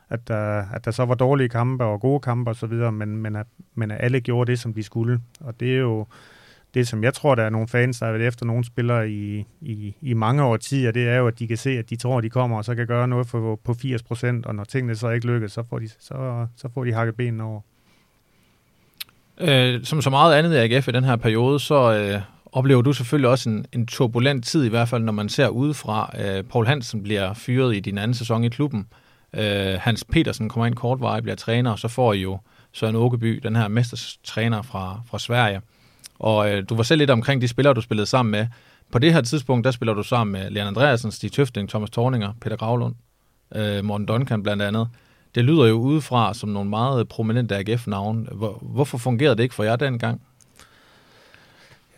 At 0.10 0.28
der, 0.28 0.66
at 0.74 0.86
der 0.86 0.92
så 0.92 1.06
var 1.06 1.16
dårlige 1.16 1.50
kampe 1.50 1.84
og 1.84 2.02
gode 2.02 2.20
kampe 2.20 2.52
osv., 2.52 2.74
men, 2.74 3.18
men, 3.18 3.36
at, 3.36 3.48
men 3.76 3.92
at 3.92 3.98
alle 4.00 4.20
gjorde 4.20 4.52
det, 4.52 4.60
som 4.60 4.74
de 4.74 4.84
skulle. 4.84 5.20
Og 5.40 5.60
det 5.60 5.76
er 5.76 5.80
jo 5.80 6.08
det, 6.74 6.88
som 6.88 7.04
jeg 7.04 7.14
tror, 7.14 7.36
der 7.36 7.44
er 7.44 7.50
nogle 7.50 7.68
fans, 7.68 8.00
der 8.00 8.06
har 8.06 8.14
været 8.14 8.28
efter 8.28 8.46
nogle 8.46 8.66
spillere 8.66 9.10
i, 9.10 9.46
i, 9.62 9.96
i 10.02 10.14
mange 10.14 10.44
år 10.44 10.58
det 10.58 10.98
er 10.98 11.18
jo, 11.18 11.28
at 11.28 11.40
de 11.40 11.48
kan 11.48 11.58
se, 11.58 11.70
at 11.70 11.90
de 11.90 11.96
tror, 11.96 12.18
at 12.18 12.24
de 12.24 12.30
kommer 12.30 12.58
og 12.58 12.66
så 12.66 12.76
kan 12.76 12.88
gøre 12.88 13.08
noget 13.08 13.28
for, 13.28 13.60
på 13.64 13.74
80 13.74 14.04
procent, 14.04 14.46
og 14.46 14.56
når 14.56 14.64
tingene 14.64 14.96
så 14.96 15.10
ikke 15.10 15.28
lykkes, 15.28 15.52
så 15.52 15.64
får 15.70 15.80
de, 15.80 15.90
så, 16.00 16.48
så 16.58 16.70
får 16.74 16.84
de 16.84 16.94
hakket 16.94 17.16
benene 17.16 17.44
over. 17.44 17.62
Øh, 19.38 19.84
som 19.84 20.02
så 20.02 20.10
meget 20.10 20.36
andet 20.36 20.54
i 20.54 20.58
AGF 20.58 20.88
i 20.88 20.92
den 20.92 21.04
her 21.04 21.16
periode, 21.16 21.60
så 21.60 21.94
øh, 21.94 22.22
oplever 22.52 22.82
du 22.82 22.94
selvfølgelig 22.94 23.30
også 23.30 23.50
en, 23.50 23.66
en 23.74 23.88
turbulent 23.88 24.46
tid, 24.46 24.66
i 24.66 24.70
hvert 24.70 24.90
fald 24.90 25.04
når 25.04 25.14
man 25.14 25.30
ser 25.30 25.48
udefra. 25.48 26.14
Øh, 26.20 26.44
Paul 26.44 26.68
Hansen 26.68 27.04
bliver 27.04 27.34
fyret 27.34 27.76
i 27.76 27.80
din 27.80 27.98
anden 27.98 28.16
sæson 28.16 28.44
i 28.44 28.50
klubben. 28.50 28.88
Øh, 29.34 29.78
Hans 29.80 30.04
Petersen 30.04 30.50
kommer 30.50 30.66
ind 30.66 30.76
kort 30.76 31.02
vej, 31.02 31.22
bliver 31.22 31.36
træner, 31.36 31.72
og 31.72 31.80
så 31.80 31.88
får 31.88 32.14
I 32.14 32.22
jo 32.22 32.40
Søren 32.72 32.96
Åkeby, 32.96 33.40
den 33.44 33.56
her 33.56 33.68
mestertræner 33.68 34.62
fra, 34.62 35.02
fra 35.10 35.20
Sverige. 35.20 35.62
Og 36.20 36.52
øh, 36.52 36.64
du 36.70 36.76
var 36.76 36.84
selv 36.84 37.00
lidt 37.00 37.10
omkring 37.10 37.42
de 37.42 37.48
spillere, 37.48 37.74
du 37.74 37.82
spillede 37.82 38.06
sammen 38.06 38.32
med. 38.32 38.48
På 38.92 39.00
det 39.00 39.14
her 39.14 39.22
tidspunkt, 39.22 39.66
der 39.66 39.72
spiller 39.72 39.94
du 39.94 40.04
sammen 40.04 40.32
med 40.32 40.50
Leon 40.50 40.68
Andreasen, 40.68 41.12
Stig 41.12 41.32
Tøfting, 41.32 41.70
Thomas 41.70 41.90
Torninger, 41.90 42.34
Peter 42.42 42.56
Gravlund, 42.56 42.96
øh, 43.56 43.84
Morten 43.84 44.06
Duncan 44.06 44.44
blandt 44.44 44.64
andet. 44.64 44.88
Det 45.36 45.46
lyder 45.46 45.66
jo 45.66 45.76
udefra 45.76 46.34
som 46.34 46.50
nogle 46.50 46.70
meget 46.70 47.08
prominente 47.08 47.56
AGF-navne. 47.56 48.28
Hvor, 48.32 48.60
hvorfor 48.62 48.98
fungerede 48.98 49.36
det 49.36 49.44
ikke 49.44 49.56
for 49.56 49.64
jer 49.64 49.76
dengang? 49.76 50.22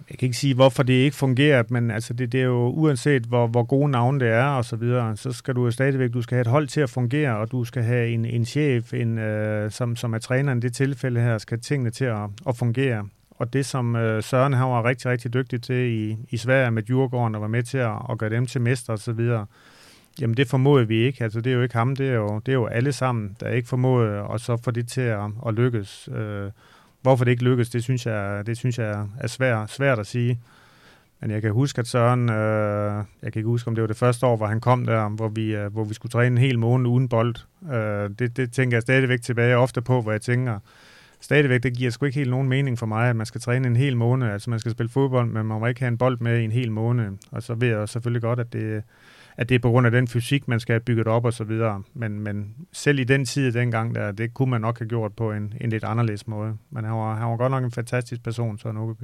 jeg 0.10 0.18
kan 0.18 0.26
ikke 0.26 0.38
sige, 0.38 0.56
hvorfor 0.56 0.84
det 0.84 0.94
ikke 0.94 1.16
fungerer, 1.16 1.64
men 1.70 1.92
altså 1.92 2.14
det, 2.14 2.32
det 2.32 2.40
er 2.42 2.46
jo 2.46 2.68
uanset, 2.70 3.24
hvor, 3.24 3.48
hvor 3.48 3.64
gode 3.64 3.92
navne 3.92 4.20
det 4.20 4.28
er 4.28 4.46
og 4.46 4.66
så 4.66 4.76
videre, 4.76 5.18
så 5.18 5.32
skal 5.32 5.56
du 5.56 5.66
jo 5.66 5.72
stadigvæk, 5.72 6.14
du 6.14 6.22
skal 6.22 6.36
have 6.36 6.42
et 6.42 6.48
hold 6.48 6.68
til 6.68 6.82
at 6.82 6.90
fungere, 6.90 7.38
og 7.38 7.52
du 7.52 7.64
skal 7.66 7.84
have 7.84 8.10
en, 8.10 8.26
en 8.26 8.46
chef, 8.46 8.94
en, 8.94 9.18
øh, 9.18 9.72
som, 9.72 9.96
som 9.96 10.14
er 10.14 10.20
træneren 10.20 10.58
i 10.58 10.62
det 10.62 10.74
tilfælde 10.74 11.22
her, 11.22 11.38
skal 11.38 11.60
tingene 11.60 11.90
til 11.90 12.06
at, 12.06 12.30
at 12.48 12.58
fungere. 12.58 13.08
Og 13.40 13.54
det, 13.54 13.66
som 13.66 13.96
øh, 13.96 14.24
Søren 14.24 14.54
han 14.54 14.68
var 14.70 14.86
rigtig, 14.86 15.12
rigtig 15.12 15.34
dygtig 15.34 15.62
til 15.62 15.76
i, 15.76 16.18
i 16.30 16.38
Sverige 16.38 16.72
med 16.72 16.84
Djurgården, 16.84 17.36
og 17.36 17.42
var 17.42 17.48
med 17.48 17.64
til 17.64 17.78
at, 17.78 17.96
at 18.10 18.18
gøre 18.18 18.30
dem 18.30 18.46
til 18.46 18.62
mester 18.62 18.94
og 18.94 19.00
så 19.00 19.12
videre, 19.12 19.46
jamen 20.22 20.38
det 20.38 20.48
formoder 20.48 20.86
vi 20.86 20.98
ikke. 20.98 21.24
Altså 21.24 21.42
det 21.42 21.52
er 21.52 21.56
jo 21.56 21.62
ikke 21.62 21.76
ham, 21.76 21.96
det 21.96 22.10
er 22.10 22.14
jo, 22.14 22.40
det 22.46 22.52
er 22.52 22.56
jo 22.56 22.66
alle 22.66 22.92
sammen, 22.92 23.36
der 23.40 23.50
ikke 23.50 23.68
formoder 23.68 24.20
og 24.20 24.40
så 24.40 24.58
få 24.58 24.72
det 24.72 24.88
til 24.88 25.02
at, 25.02 25.30
at 25.48 25.54
lykkes. 25.54 26.10
Øh, 26.16 26.52
Hvorfor 27.02 27.24
det 27.24 27.32
ikke 27.32 27.44
lykkes, 27.44 27.70
det 27.70 27.84
synes 27.84 28.06
jeg, 28.06 28.44
det 28.46 28.58
synes 28.58 28.80
jeg 28.80 29.08
er 29.20 29.28
svært, 29.28 29.72
svært 29.72 30.00
at 30.00 30.08
sige. 30.08 30.40
Men 31.22 31.32
jeg 31.32 31.42
kan 31.42 31.52
huske, 31.52 31.80
at 31.80 31.88
Søren, 31.88 32.30
øh, 32.30 33.04
jeg 33.24 33.34
kan 33.34 33.40
ikke 33.40 33.48
huske, 33.48 33.68
om 33.68 33.76
det 33.76 33.82
var 33.82 33.88
det 33.88 33.98
første 33.98 34.26
år, 34.26 34.38
hvor 34.38 34.48
han 34.48 34.60
kom 34.60 34.86
der, 34.86 35.10
hvor 35.10 35.28
vi, 35.28 35.56
øh, 35.56 35.74
hvor 35.74 35.84
vi 35.84 35.94
skulle 35.94 36.12
træne 36.12 36.28
en 36.28 36.38
hel 36.38 36.60
måned 36.60 36.90
uden 36.90 37.10
bold. 37.10 37.36
Øh, 37.74 38.10
det, 38.20 38.38
det 38.38 38.52
tænker 38.52 38.78
jeg 38.78 38.82
stadigvæk 38.82 39.22
tilbage 39.22 39.58
ofte 39.58 39.82
på, 39.82 40.02
hvor 40.02 40.12
jeg 40.12 40.22
tænker, 40.22 40.60
stadigvæk, 41.22 41.64
det 41.64 41.78
giver 41.78 41.92
sgu 41.92 42.06
ikke 42.06 42.20
helt 42.20 42.30
nogen 42.30 42.50
mening 42.50 42.80
for 42.80 42.86
mig, 42.86 43.10
at 43.10 43.16
man 43.16 43.26
skal 43.26 43.42
træne 43.42 43.68
en 43.68 43.76
hel 43.76 43.98
måned. 43.98 44.28
Altså 44.28 44.50
man 44.50 44.60
skal 44.60 44.72
spille 44.72 44.90
fodbold, 44.90 45.26
men 45.26 45.46
man 45.46 45.60
må 45.60 45.66
ikke 45.68 45.80
have 45.80 45.88
en 45.88 45.98
bold 45.98 46.18
med 46.20 46.40
i 46.40 46.44
en 46.44 46.52
hel 46.52 46.72
måned. 46.72 47.12
Og 47.32 47.44
så 47.44 47.54
ved 47.54 47.68
jeg 47.68 47.90
selvfølgelig 47.90 48.22
godt, 48.22 48.40
at 48.40 48.54
det, 48.54 48.84
at 49.38 49.50
det 49.50 49.56
er 49.56 49.60
på 49.60 49.70
grund 49.70 49.86
af 49.86 49.92
den 49.92 50.08
fysik, 50.08 50.48
man 50.48 50.60
skal 50.60 50.74
have 50.74 50.80
bygget 50.80 51.08
op 51.08 51.26
og 51.26 51.34
så 51.34 51.44
videre. 51.44 51.84
Men, 51.94 52.20
men 52.20 52.56
selv 52.72 53.00
i 53.00 53.04
den 53.04 53.26
tid 53.26 53.52
dengang, 53.52 53.96
der, 53.96 54.12
det 54.12 54.34
kunne 54.34 54.50
man 54.50 54.62
nok 54.62 54.80
have 54.80 54.88
gjort 54.90 55.14
på 55.14 55.32
en, 55.32 55.54
en 55.62 55.70
lidt 55.70 55.84
anderledes 55.84 56.28
måde. 56.28 56.58
Men 56.70 56.84
han 56.84 56.94
var, 56.94 57.16
han 57.16 57.30
var 57.30 57.38
godt 57.38 57.52
nok 57.52 57.64
en 57.64 57.72
fantastisk 57.72 58.24
person, 58.24 58.58
Søren 58.58 58.78
Åkeby. 58.78 59.04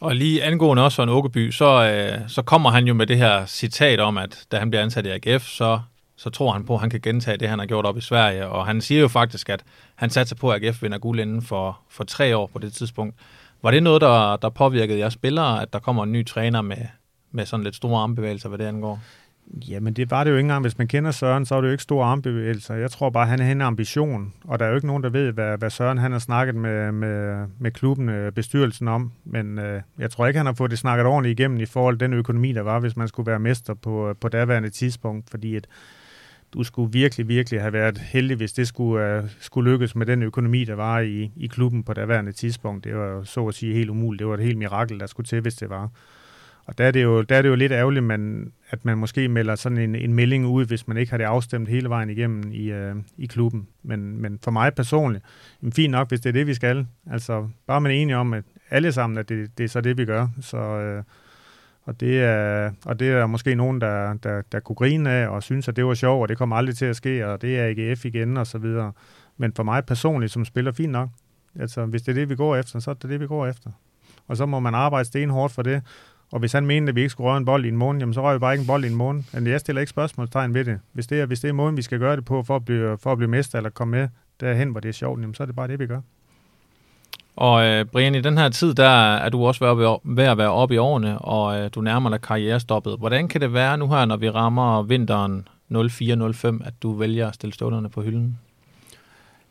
Og 0.00 0.16
lige 0.16 0.44
angående 0.44 0.84
også 0.84 0.96
Søren 0.96 1.08
Åkeby, 1.08 1.50
så, 1.50 1.90
øh, 1.90 2.28
så 2.28 2.42
kommer 2.42 2.70
han 2.70 2.86
jo 2.86 2.94
med 2.94 3.06
det 3.06 3.16
her 3.16 3.46
citat 3.46 4.00
om, 4.00 4.18
at 4.18 4.46
da 4.52 4.58
han 4.58 4.70
bliver 4.70 4.82
ansat 4.82 5.06
i 5.06 5.08
AGF, 5.08 5.42
så, 5.42 5.80
så 6.16 6.30
tror 6.30 6.52
han 6.52 6.64
på, 6.64 6.74
at 6.74 6.80
han 6.80 6.90
kan 6.90 7.00
gentage 7.00 7.36
det, 7.36 7.48
han 7.48 7.58
har 7.58 7.66
gjort 7.66 7.86
op 7.86 7.96
i 7.96 8.00
Sverige. 8.00 8.46
Og 8.46 8.66
han 8.66 8.80
siger 8.80 9.00
jo 9.00 9.08
faktisk, 9.08 9.48
at 9.48 9.64
han 9.98 10.10
satser 10.10 10.36
på, 10.36 10.50
at 10.50 10.64
AGF 10.64 10.82
vinder 10.82 10.98
guld 10.98 11.20
inden 11.20 11.42
for, 11.42 11.80
for 11.88 12.04
tre 12.04 12.36
år 12.36 12.46
på 12.46 12.58
det 12.58 12.72
tidspunkt. 12.72 13.14
Var 13.62 13.70
det 13.70 13.82
noget, 13.82 14.00
der, 14.00 14.36
der 14.36 14.48
påvirkede 14.48 14.98
jeres 14.98 15.12
spillere, 15.12 15.62
at 15.62 15.72
der 15.72 15.78
kommer 15.78 16.02
en 16.02 16.12
ny 16.12 16.26
træner 16.26 16.62
med, 16.62 16.76
med 17.30 17.46
sådan 17.46 17.64
lidt 17.64 17.76
store 17.76 18.02
armbevægelser, 18.02 18.48
hvad 18.48 18.58
det 18.58 18.64
angår? 18.64 19.00
Jamen, 19.68 19.94
det 19.94 20.10
var 20.10 20.24
det 20.24 20.30
jo 20.30 20.36
ikke 20.36 20.44
engang. 20.44 20.62
Hvis 20.62 20.78
man 20.78 20.88
kender 20.88 21.10
Søren, 21.10 21.46
så 21.46 21.54
er 21.54 21.60
det 21.60 21.68
jo 21.68 21.72
ikke 21.72 21.82
store 21.82 22.06
armbevægelser. 22.06 22.74
Jeg 22.74 22.90
tror 22.90 23.10
bare, 23.10 23.26
han 23.26 23.38
har 23.38 23.52
en 23.52 23.60
ambition, 23.60 24.32
og 24.44 24.58
der 24.58 24.64
er 24.64 24.68
jo 24.68 24.74
ikke 24.74 24.86
nogen, 24.86 25.02
der 25.02 25.10
ved, 25.10 25.32
hvad, 25.32 25.58
hvad 25.58 25.70
Søren 25.70 25.98
han 25.98 26.12
har 26.12 26.18
snakket 26.18 26.54
med, 26.54 26.92
med, 26.92 27.46
med 27.58 27.70
klubben, 27.70 28.08
øh, 28.08 28.32
bestyrelsen 28.32 28.88
om. 28.88 29.12
Men 29.24 29.58
øh, 29.58 29.82
jeg 29.98 30.10
tror 30.10 30.26
ikke, 30.26 30.38
han 30.38 30.46
har 30.46 30.54
fået 30.54 30.70
det 30.70 30.78
snakket 30.78 31.06
ordentligt 31.06 31.40
igennem 31.40 31.60
i 31.60 31.66
forhold 31.66 31.98
til 31.98 32.06
den 32.06 32.12
økonomi, 32.12 32.52
der 32.52 32.62
var, 32.62 32.80
hvis 32.80 32.96
man 32.96 33.08
skulle 33.08 33.26
være 33.26 33.38
mester 33.38 33.74
på, 33.74 34.08
øh, 34.08 34.14
på 34.20 34.28
daværende 34.28 34.70
tidspunkt, 34.70 35.30
fordi 35.30 35.54
at 35.54 35.66
du 36.54 36.62
skulle 36.62 36.92
virkelig, 36.92 37.28
virkelig 37.28 37.60
have 37.60 37.72
været 37.72 37.98
heldig, 37.98 38.36
hvis 38.36 38.52
det 38.52 38.68
skulle, 38.68 39.18
uh, 39.18 39.30
skulle 39.40 39.70
lykkes 39.70 39.96
med 39.96 40.06
den 40.06 40.22
økonomi, 40.22 40.64
der 40.64 40.74
var 40.74 41.00
i, 41.00 41.30
i 41.36 41.46
klubben 41.46 41.82
på 41.82 41.92
daværende 41.92 42.32
tidspunkt. 42.32 42.84
Det 42.84 42.96
var 42.96 43.06
jo 43.06 43.24
så 43.24 43.46
at 43.46 43.54
sige 43.54 43.74
helt 43.74 43.90
umuligt. 43.90 44.18
Det 44.18 44.26
var 44.26 44.34
et 44.34 44.44
helt 44.44 44.58
mirakel, 44.58 45.00
der 45.00 45.06
skulle 45.06 45.26
til, 45.26 45.40
hvis 45.40 45.54
det 45.54 45.70
var. 45.70 45.90
Og 46.68 46.78
der 46.78 46.84
er 46.84 46.90
det 46.90 47.02
jo, 47.02 47.22
der 47.22 47.36
er 47.36 47.42
det 47.42 47.48
jo 47.48 47.54
lidt 47.54 47.72
ærgerligt, 47.72 48.04
man, 48.04 48.52
at 48.70 48.84
man 48.84 48.98
måske 48.98 49.28
melder 49.28 49.54
sådan 49.54 49.78
en, 49.78 49.94
en 49.94 50.14
melding 50.14 50.46
ud, 50.46 50.66
hvis 50.66 50.88
man 50.88 50.96
ikke 50.96 51.10
har 51.10 51.18
det 51.18 51.24
afstemt 51.24 51.68
hele 51.68 51.88
vejen 51.88 52.10
igennem 52.10 52.52
i, 52.52 52.70
øh, 52.70 52.96
i 53.18 53.26
klubben. 53.26 53.68
Men, 53.82 54.22
men 54.22 54.38
for 54.44 54.50
mig 54.50 54.74
personligt, 54.74 55.24
jamen 55.62 55.72
fint 55.72 55.90
nok, 55.90 56.08
hvis 56.08 56.20
det 56.20 56.28
er 56.28 56.32
det, 56.32 56.46
vi 56.46 56.54
skal. 56.54 56.86
Altså, 57.10 57.48
bare 57.66 57.80
man 57.80 57.92
er 57.92 57.96
enige 57.96 58.16
om, 58.16 58.32
at 58.32 58.44
alle 58.70 58.92
sammen, 58.92 59.18
at 59.18 59.28
det, 59.28 59.58
det 59.58 59.64
er 59.64 59.68
så 59.68 59.80
det, 59.80 59.98
vi 59.98 60.04
gør. 60.04 60.28
Så, 60.40 60.58
øh, 60.58 61.02
og, 61.88 62.00
det 62.00 62.22
er, 62.22 62.70
og 62.84 63.00
det 63.00 63.08
er 63.08 63.26
måske 63.26 63.54
nogen, 63.54 63.80
der, 63.80 64.14
der, 64.14 64.42
der 64.52 64.60
kunne 64.60 64.76
grine 64.76 65.10
af 65.10 65.28
og 65.28 65.42
synes, 65.42 65.68
at 65.68 65.76
det 65.76 65.86
var 65.86 65.94
sjovt, 65.94 66.22
og 66.22 66.28
det 66.28 66.38
kommer 66.38 66.56
aldrig 66.56 66.76
til 66.76 66.84
at 66.84 66.96
ske, 66.96 67.26
og 67.26 67.42
det 67.42 67.58
er 67.58 67.64
AGF 67.64 68.04
igen, 68.04 68.36
og 68.36 68.46
så 68.46 68.58
videre. 68.58 68.92
Men 69.36 69.52
for 69.52 69.62
mig 69.62 69.84
personligt, 69.84 70.32
som 70.32 70.44
spiller, 70.44 70.72
fint 70.72 70.92
nok. 70.92 71.08
Altså, 71.60 71.84
hvis 71.84 72.02
det 72.02 72.12
er 72.12 72.14
det, 72.14 72.28
vi 72.28 72.36
går 72.36 72.56
efter, 72.56 72.78
så 72.78 72.90
er 72.90 72.94
det 72.94 73.10
det, 73.10 73.20
vi 73.20 73.26
går 73.26 73.46
efter. 73.46 73.70
Og 74.26 74.36
så 74.36 74.46
må 74.46 74.60
man 74.60 74.74
arbejde 74.74 75.04
stenhårdt 75.04 75.52
for 75.52 75.62
det, 75.62 75.82
og 76.32 76.38
hvis 76.38 76.52
han 76.52 76.66
mente, 76.66 76.90
at 76.90 76.94
vi 76.96 77.00
ikke 77.00 77.10
skulle 77.10 77.28
røre 77.28 77.38
en 77.38 77.44
bold 77.44 77.64
i 77.64 77.68
en 77.68 77.76
måned, 77.76 78.00
jamen 78.00 78.14
så 78.14 78.22
rører 78.22 78.34
vi 78.34 78.38
bare 78.38 78.54
ikke 78.54 78.62
en 78.62 78.66
bold 78.66 78.84
i 78.84 78.88
en 78.88 78.94
måned. 78.94 79.22
Men 79.32 79.46
jeg 79.46 79.60
stiller 79.60 79.80
ikke 79.80 79.90
spørgsmålstegn 79.90 80.54
ved 80.54 80.64
det. 80.64 80.80
Hvis 80.92 81.06
det 81.06 81.20
er, 81.20 81.26
hvis 81.26 81.40
det 81.40 81.48
er 81.48 81.52
måden, 81.52 81.76
vi 81.76 81.82
skal 81.82 81.98
gøre 81.98 82.16
det 82.16 82.24
på 82.24 82.42
for 82.42 82.56
at 82.56 82.64
blive, 82.64 82.98
for 82.98 83.12
at 83.12 83.18
blive 83.18 83.30
mester 83.30 83.58
eller 83.58 83.70
komme 83.70 83.96
med 83.98 84.08
derhen, 84.40 84.70
hvor 84.70 84.80
det 84.80 84.88
er 84.88 84.92
sjovt, 84.92 85.20
jamen 85.20 85.34
så 85.34 85.42
er 85.42 85.46
det 85.46 85.56
bare 85.56 85.68
det, 85.68 85.78
vi 85.78 85.86
gør. 85.86 86.00
Og 87.38 87.66
øh, 87.66 87.84
Brian, 87.84 88.14
i 88.14 88.20
den 88.20 88.38
her 88.38 88.48
tid, 88.48 88.74
der 88.74 89.16
er 89.16 89.28
du 89.28 89.46
også 89.46 89.98
ved 90.04 90.24
at 90.24 90.38
være 90.38 90.50
oppe 90.50 90.74
i 90.74 90.78
årene, 90.78 91.18
og 91.18 91.60
øh, 91.60 91.70
du 91.74 91.80
nærmer 91.80 92.10
dig 92.10 92.20
karrierestoppet. 92.20 92.96
Hvordan 92.98 93.28
kan 93.28 93.40
det 93.40 93.52
være 93.52 93.78
nu 93.78 93.88
her, 93.88 94.04
når 94.04 94.16
vi 94.16 94.30
rammer 94.30 94.82
vinteren 94.82 95.48
04-05, 95.70 96.66
at 96.66 96.74
du 96.82 96.92
vælger 96.92 97.28
at 97.28 97.34
stille 97.34 97.54
stålerne 97.54 97.88
på 97.90 98.02
hylden? 98.02 98.38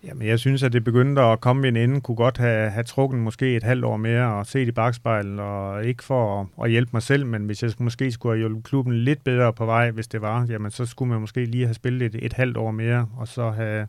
Jamen, 0.03 0.27
jeg 0.27 0.39
synes, 0.39 0.63
at 0.63 0.73
det 0.73 0.83
begyndte 0.83 1.21
at 1.21 1.41
komme 1.41 1.61
ved 1.61 1.69
en 1.69 1.77
ende. 1.77 2.01
Kunne 2.01 2.15
godt 2.15 2.37
have, 2.37 2.69
have 2.69 2.83
trukket 2.83 3.19
måske 3.19 3.55
et 3.55 3.63
halvt 3.63 3.85
år 3.85 3.97
mere 3.97 4.33
og 4.33 4.45
set 4.45 4.67
i 4.67 4.71
bagspejlet, 4.71 5.39
og 5.39 5.85
ikke 5.85 6.03
for 6.03 6.41
at, 6.41 6.47
at 6.63 6.71
hjælpe 6.71 6.89
mig 6.93 7.01
selv, 7.01 7.25
men 7.25 7.45
hvis 7.45 7.63
jeg 7.63 7.71
måske 7.79 8.11
skulle 8.11 8.33
have 8.33 8.39
hjulpet 8.39 8.63
klubben 8.63 8.93
lidt 8.93 9.23
bedre 9.23 9.53
på 9.53 9.65
vej, 9.65 9.91
hvis 9.91 10.07
det 10.07 10.21
var, 10.21 10.45
jamen 10.49 10.71
så 10.71 10.85
skulle 10.85 11.09
man 11.09 11.21
måske 11.21 11.45
lige 11.45 11.65
have 11.65 11.73
spillet 11.73 12.15
et, 12.15 12.25
et 12.25 12.33
halvt 12.33 12.57
år 12.57 12.71
mere, 12.71 13.07
og 13.17 13.27
så 13.27 13.49
have, 13.51 13.87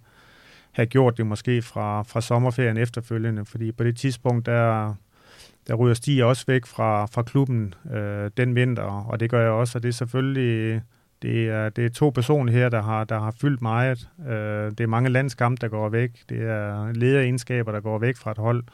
have 0.73 0.87
gjort 0.87 1.17
det 1.19 1.27
måske 1.27 1.63
fra, 1.63 2.03
fra 2.03 2.21
sommerferien 2.21 2.77
efterfølgende, 2.77 3.45
fordi 3.45 3.73
på 3.73 3.85
det 3.85 3.97
tidspunkt, 3.97 4.47
der, 4.47 4.95
der 5.67 5.75
ryger 5.75 5.95
Stig 5.95 6.25
også 6.25 6.45
væk 6.47 6.67
fra, 6.67 7.07
fra 7.07 7.23
klubben 7.23 7.75
øh, 7.93 8.31
den 8.37 8.55
vinter, 8.55 8.83
og 8.83 9.21
det 9.21 9.31
gør 9.31 9.43
jeg 9.43 9.51
også, 9.51 9.79
og 9.79 9.83
det 9.83 9.89
er 9.89 9.93
selvfølgelig 9.93 10.83
det 11.23 11.49
er, 11.49 11.69
det 11.69 11.85
er 11.85 11.89
to 11.89 12.11
personer 12.11 12.53
her, 12.53 12.69
der 12.69 12.83
har, 12.83 13.05
der 13.05 13.21
har 13.21 13.35
fyldt 13.41 13.63
meget. 13.63 14.09
Øh, 14.29 14.71
det 14.71 14.81
er 14.81 14.87
mange 14.87 15.11
landskampe, 15.11 15.61
der 15.61 15.69
går 15.69 15.89
væk. 15.89 16.11
Det 16.29 16.43
er 16.43 16.93
lederegenskaber, 16.93 17.73
der 17.73 17.81
går 17.81 17.99
væk 17.99 18.17
fra 18.17 18.31
et 18.31 18.39
hold. 18.39 18.65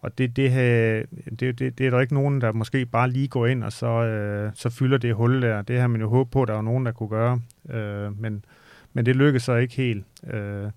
Og 0.00 0.18
det, 0.18 0.36
det, 0.36 0.50
her, 0.50 1.02
det, 1.40 1.58
det, 1.58 1.78
det 1.78 1.86
er 1.86 1.90
der 1.90 2.00
ikke 2.00 2.14
nogen, 2.14 2.40
der 2.40 2.52
måske 2.52 2.86
bare 2.86 3.10
lige 3.10 3.28
går 3.28 3.46
ind, 3.46 3.64
og 3.64 3.72
så, 3.72 3.86
øh, 3.86 4.50
så 4.54 4.70
fylder 4.70 4.98
det 4.98 5.14
hul 5.14 5.42
der. 5.42 5.62
Det 5.62 5.80
har 5.80 5.86
man 5.86 6.00
jo 6.00 6.08
håbet 6.08 6.30
på, 6.30 6.42
at 6.42 6.48
der 6.48 6.54
var 6.54 6.62
nogen, 6.62 6.86
der 6.86 6.92
kunne 6.92 7.08
gøre. 7.08 7.40
Øh, 7.70 8.20
men, 8.20 8.44
men 8.92 9.06
det 9.06 9.16
lykkedes 9.16 9.42
så 9.42 9.54
ikke 9.54 9.74
helt. 9.74 10.04
Øh, 10.32 10.70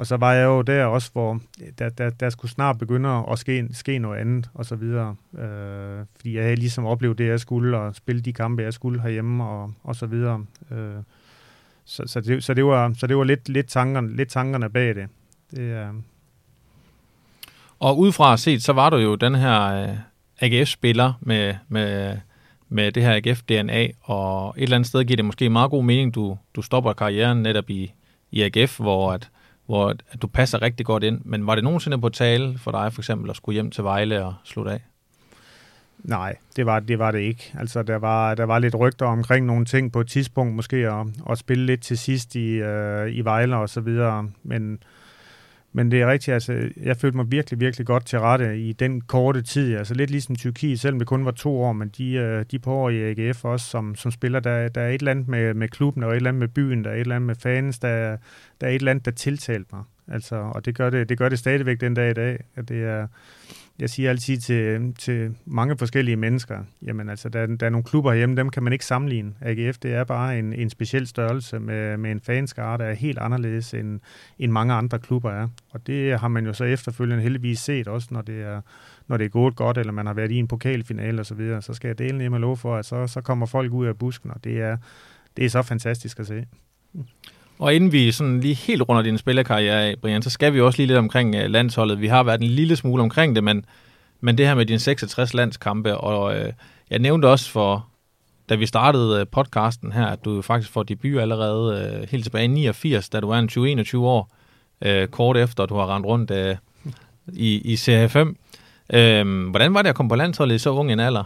og 0.00 0.06
så 0.06 0.16
var 0.16 0.32
jeg 0.32 0.44
jo 0.44 0.62
der 0.62 0.84
også, 0.84 1.10
hvor 1.12 1.40
der, 1.78 1.88
der, 1.88 2.10
der 2.10 2.30
skulle 2.30 2.50
snart 2.50 2.78
begynde 2.78 3.24
at 3.30 3.38
ske, 3.38 3.68
ske 3.72 3.98
noget 3.98 4.18
andet, 4.18 4.50
og 4.54 4.64
så 4.66 4.76
videre. 4.76 5.16
Øh, 5.38 6.04
fordi 6.16 6.36
jeg 6.36 6.42
havde 6.42 6.56
ligesom 6.56 6.86
oplevet 6.86 7.18
det, 7.18 7.26
jeg 7.26 7.40
skulle, 7.40 7.78
og 7.78 7.94
spille 7.94 8.22
de 8.22 8.32
kampe, 8.32 8.62
jeg 8.62 8.72
skulle 8.72 9.02
herhjemme, 9.02 9.44
og, 9.44 9.72
og 9.82 9.96
så 9.96 10.06
videre. 10.06 10.44
Øh, 10.70 10.94
så, 11.84 12.02
så, 12.06 12.20
det, 12.20 12.44
så 12.44 12.54
det 12.54 12.64
var, 12.64 12.94
så 12.98 13.06
det 13.06 13.16
var 13.16 13.24
lidt, 13.24 13.48
lidt, 13.48 13.66
tankerne, 13.66 14.16
lidt 14.16 14.28
tankerne 14.28 14.70
bag 14.70 14.94
det. 14.94 15.08
det 15.50 15.60
øh. 15.60 15.86
Og 17.78 17.98
udefra 17.98 18.36
set, 18.36 18.62
så 18.62 18.72
var 18.72 18.90
du 18.90 18.96
jo 18.96 19.14
den 19.14 19.34
her 19.34 19.62
øh, 19.62 19.96
AGF-spiller 20.40 21.12
med, 21.20 21.54
med, 21.68 22.16
med 22.68 22.92
det 22.92 23.02
her 23.02 23.16
AGF-DNA, 23.16 23.88
og 24.02 24.54
et 24.56 24.62
eller 24.62 24.76
andet 24.76 24.88
sted 24.88 25.04
giver 25.04 25.16
det 25.16 25.24
måske 25.24 25.50
meget 25.50 25.70
god 25.70 25.84
mening, 25.84 26.14
du, 26.14 26.38
du 26.54 26.62
stopper 26.62 26.92
karrieren 26.92 27.42
netop 27.42 27.70
i, 27.70 27.92
i 28.30 28.42
AGF, 28.42 28.78
hvor 28.78 29.12
at, 29.12 29.30
hvor 29.70 29.94
du 30.22 30.26
passer 30.26 30.62
rigtig 30.62 30.86
godt 30.86 31.04
ind. 31.04 31.20
Men 31.24 31.46
var 31.46 31.54
det 31.54 31.64
nogensinde 31.64 32.00
på 32.00 32.08
tale 32.08 32.58
for 32.58 32.70
dig 32.70 32.92
for 32.92 33.00
eksempel 33.00 33.30
at 33.30 33.36
skulle 33.36 33.54
hjem 33.54 33.70
til 33.70 33.84
Vejle 33.84 34.24
og 34.24 34.34
slutte 34.44 34.72
af? 34.72 34.80
Nej, 35.98 36.36
det 36.56 36.66
var, 36.66 36.80
det 36.80 36.98
var 36.98 37.10
det 37.10 37.18
ikke. 37.18 37.52
Altså, 37.58 37.82
der 37.82 37.96
var, 37.96 38.34
der 38.34 38.44
var 38.44 38.58
lidt 38.58 38.74
rygter 38.74 39.06
omkring 39.06 39.46
nogle 39.46 39.64
ting 39.64 39.92
på 39.92 40.00
et 40.00 40.08
tidspunkt, 40.08 40.54
måske 40.54 40.76
at, 40.76 41.06
at 41.30 41.38
spille 41.38 41.66
lidt 41.66 41.82
til 41.82 41.98
sidst 41.98 42.34
i, 42.34 42.48
øh, 42.48 43.12
i 43.12 43.20
Vejle 43.20 43.56
og 43.56 43.68
så 43.68 43.80
videre. 43.80 44.30
Men, 44.42 44.82
men 45.72 45.90
det 45.90 46.00
er 46.00 46.06
rigtigt, 46.06 46.34
altså, 46.34 46.70
jeg 46.76 46.96
følte 46.96 47.16
mig 47.16 47.30
virkelig, 47.30 47.60
virkelig 47.60 47.86
godt 47.86 48.06
til 48.06 48.20
rette 48.20 48.58
i 48.60 48.72
den 48.72 49.00
korte 49.00 49.42
tid. 49.42 49.76
Altså 49.76 49.94
lidt 49.94 50.10
ligesom 50.10 50.36
Tyrkiet, 50.36 50.80
selvom 50.80 50.98
det 50.98 51.08
kun 51.08 51.24
var 51.24 51.30
to 51.30 51.60
år, 51.62 51.72
men 51.72 51.88
de, 51.88 52.12
øh, 52.12 52.44
de 52.50 52.58
på 52.58 52.72
år 52.72 52.90
i 52.90 53.10
AGF 53.10 53.44
også, 53.44 53.66
som, 53.66 53.94
som 53.94 54.10
spiller, 54.10 54.40
der, 54.40 54.68
der 54.68 54.80
er 54.80 54.88
et 54.88 54.98
eller 54.98 55.10
andet 55.10 55.28
med, 55.28 55.54
med 55.54 55.68
klubben, 55.68 56.02
og 56.02 56.10
et 56.10 56.16
eller 56.16 56.30
andet 56.30 56.40
med 56.40 56.48
byen, 56.48 56.84
der 56.84 56.90
er 56.90 56.94
et 56.94 57.00
eller 57.00 57.16
andet 57.16 57.26
med 57.26 57.34
fans, 57.34 57.78
der, 57.78 58.16
der 58.60 58.66
er 58.66 58.70
et 58.70 58.74
eller 58.74 58.90
andet, 58.90 59.04
der 59.04 59.10
tiltalte 59.10 59.68
mig. 59.72 59.82
Altså, 60.08 60.36
og 60.36 60.64
det 60.64 60.74
gør 60.74 60.90
det, 60.90 61.08
det 61.08 61.18
gør 61.18 61.28
det 61.28 61.38
stadigvæk 61.38 61.80
den 61.80 61.94
dag 61.94 62.10
i 62.10 62.14
dag. 62.14 62.44
At 62.56 62.68
det 62.68 62.84
er, 62.84 63.06
jeg 63.80 63.90
siger 63.90 64.10
altid 64.10 64.38
til, 64.38 64.94
til 64.94 65.36
mange 65.44 65.78
forskellige 65.78 66.16
mennesker, 66.16 66.64
jamen 66.82 67.08
altså, 67.08 67.28
der, 67.28 67.46
der 67.46 67.66
er 67.66 67.70
nogle 67.70 67.84
klubber 67.84 68.14
hjemme, 68.14 68.36
dem 68.36 68.50
kan 68.50 68.62
man 68.62 68.72
ikke 68.72 68.84
sammenligne. 68.84 69.32
AGF, 69.40 69.78
det 69.78 69.94
er 69.94 70.04
bare 70.04 70.38
en, 70.38 70.52
en 70.52 70.70
speciel 70.70 71.06
størrelse 71.06 71.58
med, 71.58 71.96
med 71.96 72.10
en 72.10 72.20
fanskare, 72.20 72.78
der 72.78 72.84
er 72.84 72.92
helt 72.92 73.18
anderledes, 73.18 73.74
end, 73.74 74.00
end 74.38 74.52
mange 74.52 74.74
andre 74.74 74.98
klubber 74.98 75.30
er. 75.30 75.48
Og 75.70 75.86
det 75.86 76.20
har 76.20 76.28
man 76.28 76.46
jo 76.46 76.52
så 76.52 76.64
efterfølgende 76.64 77.22
heldigvis 77.22 77.58
set 77.58 77.88
også, 77.88 78.08
når 78.10 78.22
det 78.22 78.42
er, 78.42 78.60
når 79.08 79.16
det 79.16 79.24
er 79.24 79.28
gået 79.28 79.56
godt, 79.56 79.78
eller 79.78 79.92
man 79.92 80.06
har 80.06 80.14
været 80.14 80.32
i 80.32 80.36
en 80.36 80.48
pokalfinale 80.48 81.20
og 81.20 81.26
så 81.26 81.34
videre, 81.34 81.62
så 81.62 81.74
skal 81.74 81.88
jeg 81.88 81.98
dele 81.98 82.30
med 82.30 82.38
lov 82.38 82.56
for, 82.56 82.76
at 82.76 82.86
så, 82.86 83.06
så 83.06 83.20
kommer 83.20 83.46
folk 83.46 83.72
ud 83.72 83.86
af 83.86 83.98
busken, 83.98 84.30
og 84.30 84.44
det 84.44 84.60
er, 84.60 84.76
det 85.36 85.44
er 85.44 85.48
så 85.48 85.62
fantastisk 85.62 86.20
at 86.20 86.26
se. 86.26 86.46
Og 87.60 87.74
inden 87.74 87.92
vi 87.92 88.12
sådan 88.12 88.40
lige 88.40 88.54
helt 88.54 88.82
runder 88.88 89.02
din 89.02 89.18
spillerkarriere 89.18 89.84
af, 89.84 89.94
Brian, 90.02 90.22
så 90.22 90.30
skal 90.30 90.54
vi 90.54 90.60
også 90.60 90.78
lige 90.78 90.86
lidt 90.86 90.98
omkring 90.98 91.34
øh, 91.34 91.50
landsholdet. 91.50 92.00
Vi 92.00 92.06
har 92.06 92.22
været 92.22 92.40
en 92.40 92.46
lille 92.46 92.76
smule 92.76 93.02
omkring 93.02 93.34
det, 93.34 93.44
men, 93.44 93.64
men 94.20 94.38
det 94.38 94.46
her 94.46 94.54
med 94.54 94.66
dine 94.66 94.78
66 94.78 95.34
landskampe, 95.34 95.96
og 95.96 96.36
øh, 96.36 96.52
jeg 96.90 96.98
nævnte 96.98 97.26
også 97.26 97.50
for, 97.50 97.88
da 98.48 98.54
vi 98.54 98.66
startede 98.66 99.20
øh, 99.20 99.26
podcasten 99.26 99.92
her, 99.92 100.06
at 100.06 100.24
du 100.24 100.42
faktisk 100.42 100.72
får 100.72 100.82
debut 100.82 101.20
allerede 101.20 101.98
øh, 102.02 102.08
helt 102.10 102.24
tilbage 102.24 102.44
i 102.44 102.48
89, 102.48 103.08
da 103.08 103.20
du 103.20 103.30
er 103.30 103.38
en 103.38 103.80
20-21 103.80 103.96
år, 103.96 104.32
øh, 104.84 105.08
kort 105.08 105.36
efter 105.36 105.66
du 105.66 105.74
har 105.74 105.94
rendt 105.94 106.06
rundt 106.06 106.30
øh, 106.30 106.56
i, 107.32 107.60
i 107.72 107.76
Serie 107.76 108.08
5. 108.08 108.36
Øhm, 108.92 109.44
hvordan 109.44 109.74
var 109.74 109.82
det 109.82 109.88
at 109.88 109.94
komme 109.94 110.08
på 110.08 110.16
landsholdet 110.16 110.54
i 110.54 110.58
så 110.58 110.70
ung 110.70 110.92
en 110.92 111.00
alder? 111.00 111.24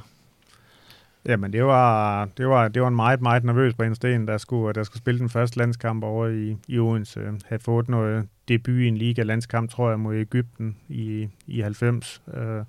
Jamen, 1.27 1.53
det 1.53 1.65
var, 1.65 2.25
det 2.37 2.49
var, 2.49 2.69
det 2.69 2.83
var 2.83 2.89
en 2.89 2.97
meget, 2.97 3.21
meget 3.21 3.45
nervøs 3.45 3.75
Brian 3.75 3.95
Sten, 3.95 4.29
der 4.29 4.39
skulle, 4.39 4.73
der 4.73 4.83
skulle 4.83 4.99
spille 4.99 5.21
den 5.21 5.29
første 5.29 5.59
landskamp 5.59 6.05
over 6.05 6.27
i, 6.27 6.57
i 6.69 6.79
Odense. 6.79 7.21
Havde 7.47 7.63
fået 7.63 7.89
noget 7.89 8.29
debut 8.49 8.81
i 8.81 8.87
en 8.87 8.97
liga-landskamp, 8.97 9.71
tror 9.71 9.91
jeg, 9.91 10.01
mod 10.01 10.15
Ægypten 10.15 10.77
i, 10.89 11.29
i 11.47 11.61
90. 11.61 12.23
Øh, 12.35 12.65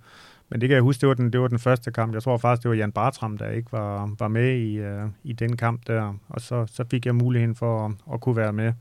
men 0.49 0.61
det 0.61 0.69
kan 0.69 0.75
jeg 0.75 0.81
huske, 0.83 1.01
det 1.01 1.09
var, 1.09 1.15
den, 1.15 1.33
det 1.33 1.41
var 1.41 1.47
den 1.47 1.59
første 1.59 1.91
kamp. 1.91 2.13
Jeg 2.13 2.23
tror 2.23 2.37
faktisk, 2.37 2.63
det 2.63 2.69
var 2.69 2.75
Jan 2.75 2.91
Bartram, 2.91 3.37
der 3.37 3.49
ikke 3.49 3.71
var, 3.71 4.15
var 4.19 4.27
med 4.27 4.57
i, 4.57 4.77
øh, 4.77 5.07
i 5.23 5.33
den 5.33 5.57
kamp 5.57 5.87
der. 5.87 6.13
Og 6.29 6.41
så, 6.41 6.65
så 6.65 6.83
fik 6.91 7.05
jeg 7.05 7.15
muligheden 7.15 7.55
for 7.55 7.85
at, 7.85 7.91
at 8.13 8.21
kunne 8.21 8.35
være 8.35 8.53
med. 8.53 8.73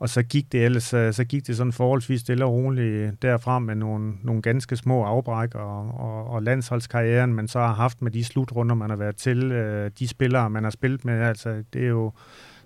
Og 0.00 0.08
så 0.08 0.22
gik 0.22 0.52
det 0.52 0.64
ellers, 0.64 0.84
så 0.84 1.24
gik 1.28 1.46
det 1.46 1.56
sådan 1.56 1.72
forholdsvis 1.72 2.20
stille 2.20 2.44
og 2.44 2.52
roligt 2.52 3.22
derfra 3.22 3.58
med 3.58 3.74
nogle, 3.74 4.12
nogle 4.22 4.42
ganske 4.42 4.76
små 4.76 5.04
afbræk 5.04 5.54
og, 5.54 6.00
og, 6.00 6.26
og 6.26 6.42
landsholdskarrieren, 6.42 7.34
man 7.34 7.48
så 7.48 7.58
har 7.58 7.74
haft 7.74 8.02
med 8.02 8.10
de 8.10 8.24
slutrunder, 8.24 8.74
man 8.74 8.90
har 8.90 8.96
været 8.96 9.16
til, 9.16 9.52
øh, 9.52 9.90
de 9.98 10.08
spillere, 10.08 10.50
man 10.50 10.64
har 10.64 10.70
spillet 10.70 11.04
med, 11.04 11.22
altså 11.22 11.64
det 11.72 11.82
er 11.84 11.88
jo, 11.88 12.12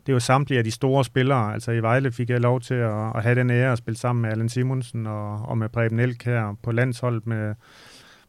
det 0.07 0.12
er 0.12 0.14
jo 0.14 0.20
samtlige 0.20 0.59
af 0.59 0.64
de 0.64 0.70
store 0.70 1.05
spillere. 1.05 1.55
Altså 1.55 1.72
i 1.72 1.82
Vejle 1.82 2.12
fik 2.12 2.30
jeg 2.30 2.41
lov 2.41 2.61
til 2.61 2.74
at, 2.74 3.16
at 3.16 3.22
have 3.22 3.35
den 3.35 3.51
ære 3.51 3.72
at 3.72 3.78
spille 3.78 3.99
sammen 3.99 4.22
med 4.22 4.30
Allen 4.30 4.49
Simonsen 4.49 5.07
og, 5.07 5.39
og 5.39 5.59
med 5.59 5.68
Preben 5.68 6.01
Elk 6.01 6.24
her 6.24 6.57
på 6.62 6.72
landsholdet 6.72 7.26
med, 7.26 7.55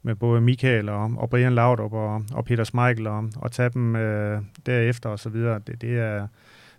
med 0.03 0.15
både 0.15 0.41
Michael 0.41 0.89
og, 0.89 1.11
og 1.17 1.29
Brian 1.29 1.55
Laudrup 1.55 1.93
og, 1.93 2.23
og 2.33 2.45
Peter 2.45 2.63
Smeichel 2.63 3.07
og, 3.07 3.29
og 3.35 3.51
tage 3.51 3.69
dem 3.69 3.95
øh, 3.95 4.41
derefter 4.65 5.09
og 5.09 5.19
så 5.19 5.29
videre. 5.29 5.59
Det, 5.67 5.81
det 5.81 5.99
er 5.99 6.27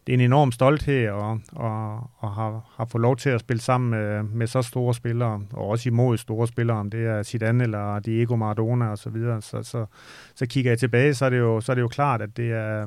det 0.07 0.13
er 0.13 0.15
en 0.15 0.25
enorm 0.25 0.53
stolthed 0.53 1.09
og, 1.09 1.41
og, 1.53 2.11
og 2.19 2.31
har, 2.35 2.71
har 2.77 2.85
fået 2.85 3.03
lov 3.03 3.17
til 3.17 3.31
at 3.31 3.41
spille 3.41 3.61
sammen 3.61 3.91
med, 3.91 4.23
med 4.23 4.47
så 4.47 4.63
store 4.63 4.95
spillere, 4.95 5.43
og 5.53 5.69
også 5.69 5.89
imod 5.89 6.17
store 6.17 6.47
spillere, 6.47 6.77
om 6.77 6.91
det 6.91 7.07
er 7.07 7.23
Zidane 7.23 7.65
eller 7.65 7.99
Diego 7.99 8.37
Maradona 8.37 8.93
osv. 8.93 8.97
så 8.97 9.11
videre. 9.11 9.43
Så, 9.43 9.63
så, 9.63 9.87
så 10.35 10.47
kigger 10.47 10.71
jeg 10.71 10.79
tilbage, 10.79 11.15
så 11.15 11.25
er 11.25 11.31
det 11.31 11.39
jo, 11.39 11.61
så 11.61 11.73
er 11.73 11.75
det 11.75 11.83
jo 11.83 11.89
klart, 11.89 12.23
at 12.23 12.37
det 12.37 12.53
er, 12.53 12.87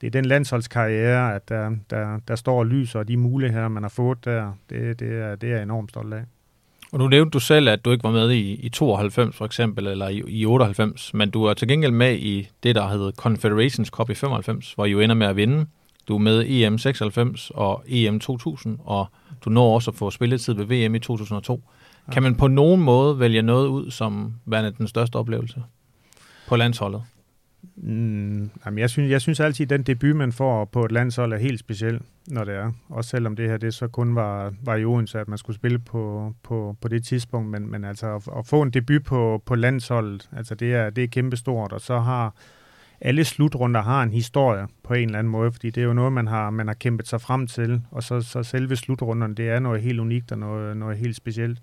det 0.00 0.06
er 0.06 0.10
den 0.10 0.24
landsholdskarriere, 0.24 1.34
at 1.34 1.48
der, 1.48 1.70
der, 1.90 2.18
der 2.28 2.36
står 2.36 2.64
lys, 2.64 2.94
og 2.94 3.08
de 3.08 3.16
muligheder, 3.16 3.68
man 3.68 3.82
har 3.82 3.90
fået 3.90 4.24
der, 4.24 4.52
det, 4.70 5.00
det, 5.00 5.12
er, 5.12 5.36
det 5.36 5.50
er 5.50 5.54
jeg 5.54 5.62
enormt 5.62 5.90
stolt 5.90 6.14
af. 6.14 6.22
Og 6.92 6.98
nu 6.98 7.08
nævnte 7.08 7.30
du 7.30 7.40
selv, 7.40 7.68
at 7.68 7.84
du 7.84 7.92
ikke 7.92 8.04
var 8.04 8.10
med 8.10 8.30
i, 8.30 8.54
i 8.54 8.68
92 8.68 9.36
for 9.36 9.44
eksempel, 9.44 9.86
eller 9.86 10.08
i, 10.08 10.22
i 10.26 10.46
98, 10.46 11.14
men 11.14 11.30
du 11.30 11.44
er 11.44 11.54
til 11.54 11.68
gengæld 11.68 11.92
med 11.92 12.16
i 12.16 12.48
det, 12.62 12.74
der 12.74 12.88
hedder 12.88 13.10
Confederations 13.10 13.88
Cup 13.88 14.10
i 14.10 14.14
95, 14.14 14.72
hvor 14.72 14.84
I 14.84 14.90
jo 14.90 15.00
ender 15.00 15.14
med 15.14 15.26
at 15.26 15.36
vinde. 15.36 15.66
Du 16.08 16.14
er 16.14 16.18
med 16.18 16.44
i 16.44 16.64
EM 16.64 16.78
96 16.78 17.50
og 17.54 17.84
EM 17.86 18.20
2000, 18.20 18.78
og 18.84 19.06
du 19.44 19.50
når 19.50 19.74
også 19.74 19.90
at 19.90 19.94
få 19.94 20.10
spilletid 20.10 20.54
ved 20.54 20.64
VM 20.64 20.94
i 20.94 20.98
2002. 20.98 21.62
Ja. 22.06 22.12
Kan 22.12 22.22
man 22.22 22.34
på 22.34 22.48
nogen 22.48 22.80
måde 22.82 23.20
vælge 23.20 23.42
noget 23.42 23.68
ud 23.68 23.90
som 23.90 24.34
værende 24.46 24.72
den 24.78 24.88
største 24.88 25.16
oplevelse 25.16 25.62
på 26.48 26.56
landsholdet? 26.56 27.02
Mm, 27.76 28.50
jamen 28.66 28.78
jeg, 28.78 28.90
synes, 28.90 29.10
jeg 29.10 29.20
synes 29.20 29.40
altid, 29.40 29.64
at 29.64 29.70
den 29.70 29.82
debut, 29.82 30.16
man 30.16 30.32
får 30.32 30.64
på 30.64 30.84
et 30.84 30.92
landshold, 30.92 31.32
er 31.32 31.36
helt 31.36 31.60
speciel, 31.60 32.00
når 32.26 32.44
det 32.44 32.54
er. 32.54 32.72
Også 32.88 33.10
selvom 33.10 33.36
det 33.36 33.48
her 33.48 33.56
det 33.56 33.74
så 33.74 33.88
kun 33.88 34.14
var, 34.14 34.54
var 34.62 34.76
i 34.76 34.84
Odense, 34.84 35.20
at 35.20 35.28
man 35.28 35.38
skulle 35.38 35.56
spille 35.56 35.78
på, 35.78 36.34
på, 36.42 36.76
på 36.80 36.88
det 36.88 37.04
tidspunkt. 37.04 37.50
Men, 37.50 37.70
men 37.70 37.84
altså 37.84 38.14
at, 38.14 38.28
at 38.38 38.46
få 38.46 38.62
en 38.62 38.70
debut 38.70 39.04
på, 39.04 39.42
på 39.46 39.54
landsholdet, 39.54 40.28
altså 40.36 40.54
det 40.54 40.74
er, 40.74 40.90
det 40.90 41.04
er 41.04 41.08
kæmpestort. 41.08 41.72
Og 41.72 41.80
så 41.80 41.98
har 41.98 42.34
alle 43.00 43.24
slutrunder 43.24 43.82
har 43.82 44.02
en 44.02 44.12
historie 44.12 44.66
på 44.82 44.94
en 44.94 45.08
eller 45.08 45.18
anden 45.18 45.30
måde, 45.30 45.52
fordi 45.52 45.70
det 45.70 45.80
er 45.80 45.84
jo 45.84 45.92
noget, 45.92 46.12
man 46.12 46.26
har, 46.26 46.50
man 46.50 46.66
har 46.66 46.74
kæmpet 46.74 47.08
sig 47.08 47.20
frem 47.20 47.46
til, 47.46 47.82
og 47.90 48.02
så, 48.02 48.20
så 48.20 48.42
selve 48.42 48.76
slutrunderne, 48.76 49.34
det 49.34 49.48
er 49.48 49.58
noget 49.58 49.82
helt 49.82 50.00
unikt 50.00 50.32
og 50.32 50.38
noget, 50.38 50.76
noget 50.76 50.98
helt 50.98 51.16
specielt. 51.16 51.58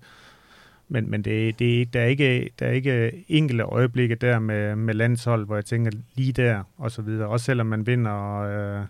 Men, 0.88 1.10
men 1.10 1.22
det, 1.22 1.58
det, 1.58 1.92
der, 1.92 2.00
er 2.00 2.06
ikke, 2.06 2.50
der 2.58 2.66
er 2.66 2.70
ikke 2.70 3.24
enkelte 3.28 3.64
øjeblikke 3.64 4.14
der 4.14 4.38
med, 4.38 4.76
med 4.76 4.94
landshold, 4.94 5.46
hvor 5.46 5.54
jeg 5.54 5.64
tænker 5.64 5.90
lige 6.14 6.32
der, 6.32 6.62
og 6.76 6.90
så 6.90 7.02
videre. 7.02 7.28
Også 7.28 7.44
selvom 7.44 7.66
man 7.66 7.86
vinder 7.86 8.40
øh, 8.40 8.84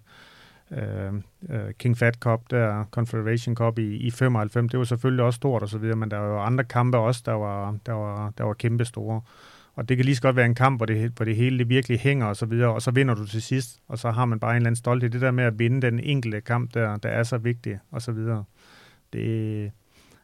øh, 0.71 1.15
øh 1.51 1.73
King 1.79 1.99
Fat 1.99 2.15
Cup, 2.15 2.41
der 2.51 2.85
Confederation 2.91 3.55
Cup 3.55 3.79
i, 3.79 3.97
i 3.97 4.11
95, 4.11 4.71
det 4.71 4.79
var 4.79 4.85
selvfølgelig 4.85 5.25
også 5.25 5.37
stort 5.37 5.63
og 5.63 5.69
så 5.69 5.79
videre, 5.79 5.97
men 5.97 6.11
der 6.11 6.19
var 6.19 6.29
jo 6.29 6.41
andre 6.41 6.65
kampe 6.65 6.99
også, 6.99 7.23
der 7.27 7.33
var, 7.33 7.77
der 7.87 7.93
var, 7.93 8.33
der 8.39 8.45
var 8.45 8.53
kæmpe 8.55 8.85
store. 8.85 9.21
Og 9.77 9.89
det 9.89 9.97
kan 9.97 10.05
lige 10.07 10.17
så 10.17 10.23
godt 10.23 10.37
være 10.37 10.47
en 10.47 10.55
kamp, 10.55 10.79
hvor 10.79 10.87
det, 10.87 11.13
hvor 11.17 11.25
det 11.25 11.37
hele 11.37 11.59
det 11.59 11.69
virkelig 11.69 12.01
hænger 12.01 12.27
og 12.27 12.37
så 12.37 12.47
videre, 12.47 12.75
og 12.75 12.83
så 12.83 12.91
vinder 12.91 13.15
du 13.15 13.27
til 13.27 13.43
sidst, 13.43 13.79
og 13.89 13.99
så 13.99 14.11
har 14.11 14.25
man 14.25 14.41
bare 14.41 14.51
en 14.51 14.57
eller 14.57 14.67
anden 14.67 14.77
stolthed. 14.77 15.11
Det 15.11 15.21
der 15.21 15.31
med 15.31 15.45
at 15.45 15.59
vinde 15.59 15.83
den 15.83 16.01
enkelte 16.01 16.41
kamp, 16.41 16.75
der, 16.75 16.97
der 16.97 17.09
er 17.09 17.23
så 17.23 17.39
vigtig, 17.39 17.79
og 17.91 18.03
så 18.03 18.13
videre. 18.13 18.45
Det, 19.13 19.73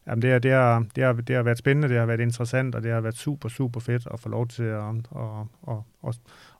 jamen 0.07 0.23
det, 0.23 0.31
er, 0.31 0.39
det, 0.39 0.51
er, 0.51 0.83
det, 0.97 1.05
er, 1.05 1.13
det 1.13 1.37
har 1.37 1.43
været 1.43 1.59
spændende, 1.59 1.89
det 1.89 1.99
har 1.99 2.07
været 2.07 2.21
interessant, 2.21 2.75
og 2.75 2.83
det 2.83 2.93
har 2.93 3.01
været 3.01 3.17
super, 3.17 3.49
super 3.49 3.81
fedt 3.81 4.09
at 4.15 4.21
få 4.21 4.29
lov 4.29 4.49
til 4.49 4.63
at, 4.63 4.83
at, 5.17 5.47
at, 5.69 5.77
at, 6.09 6.15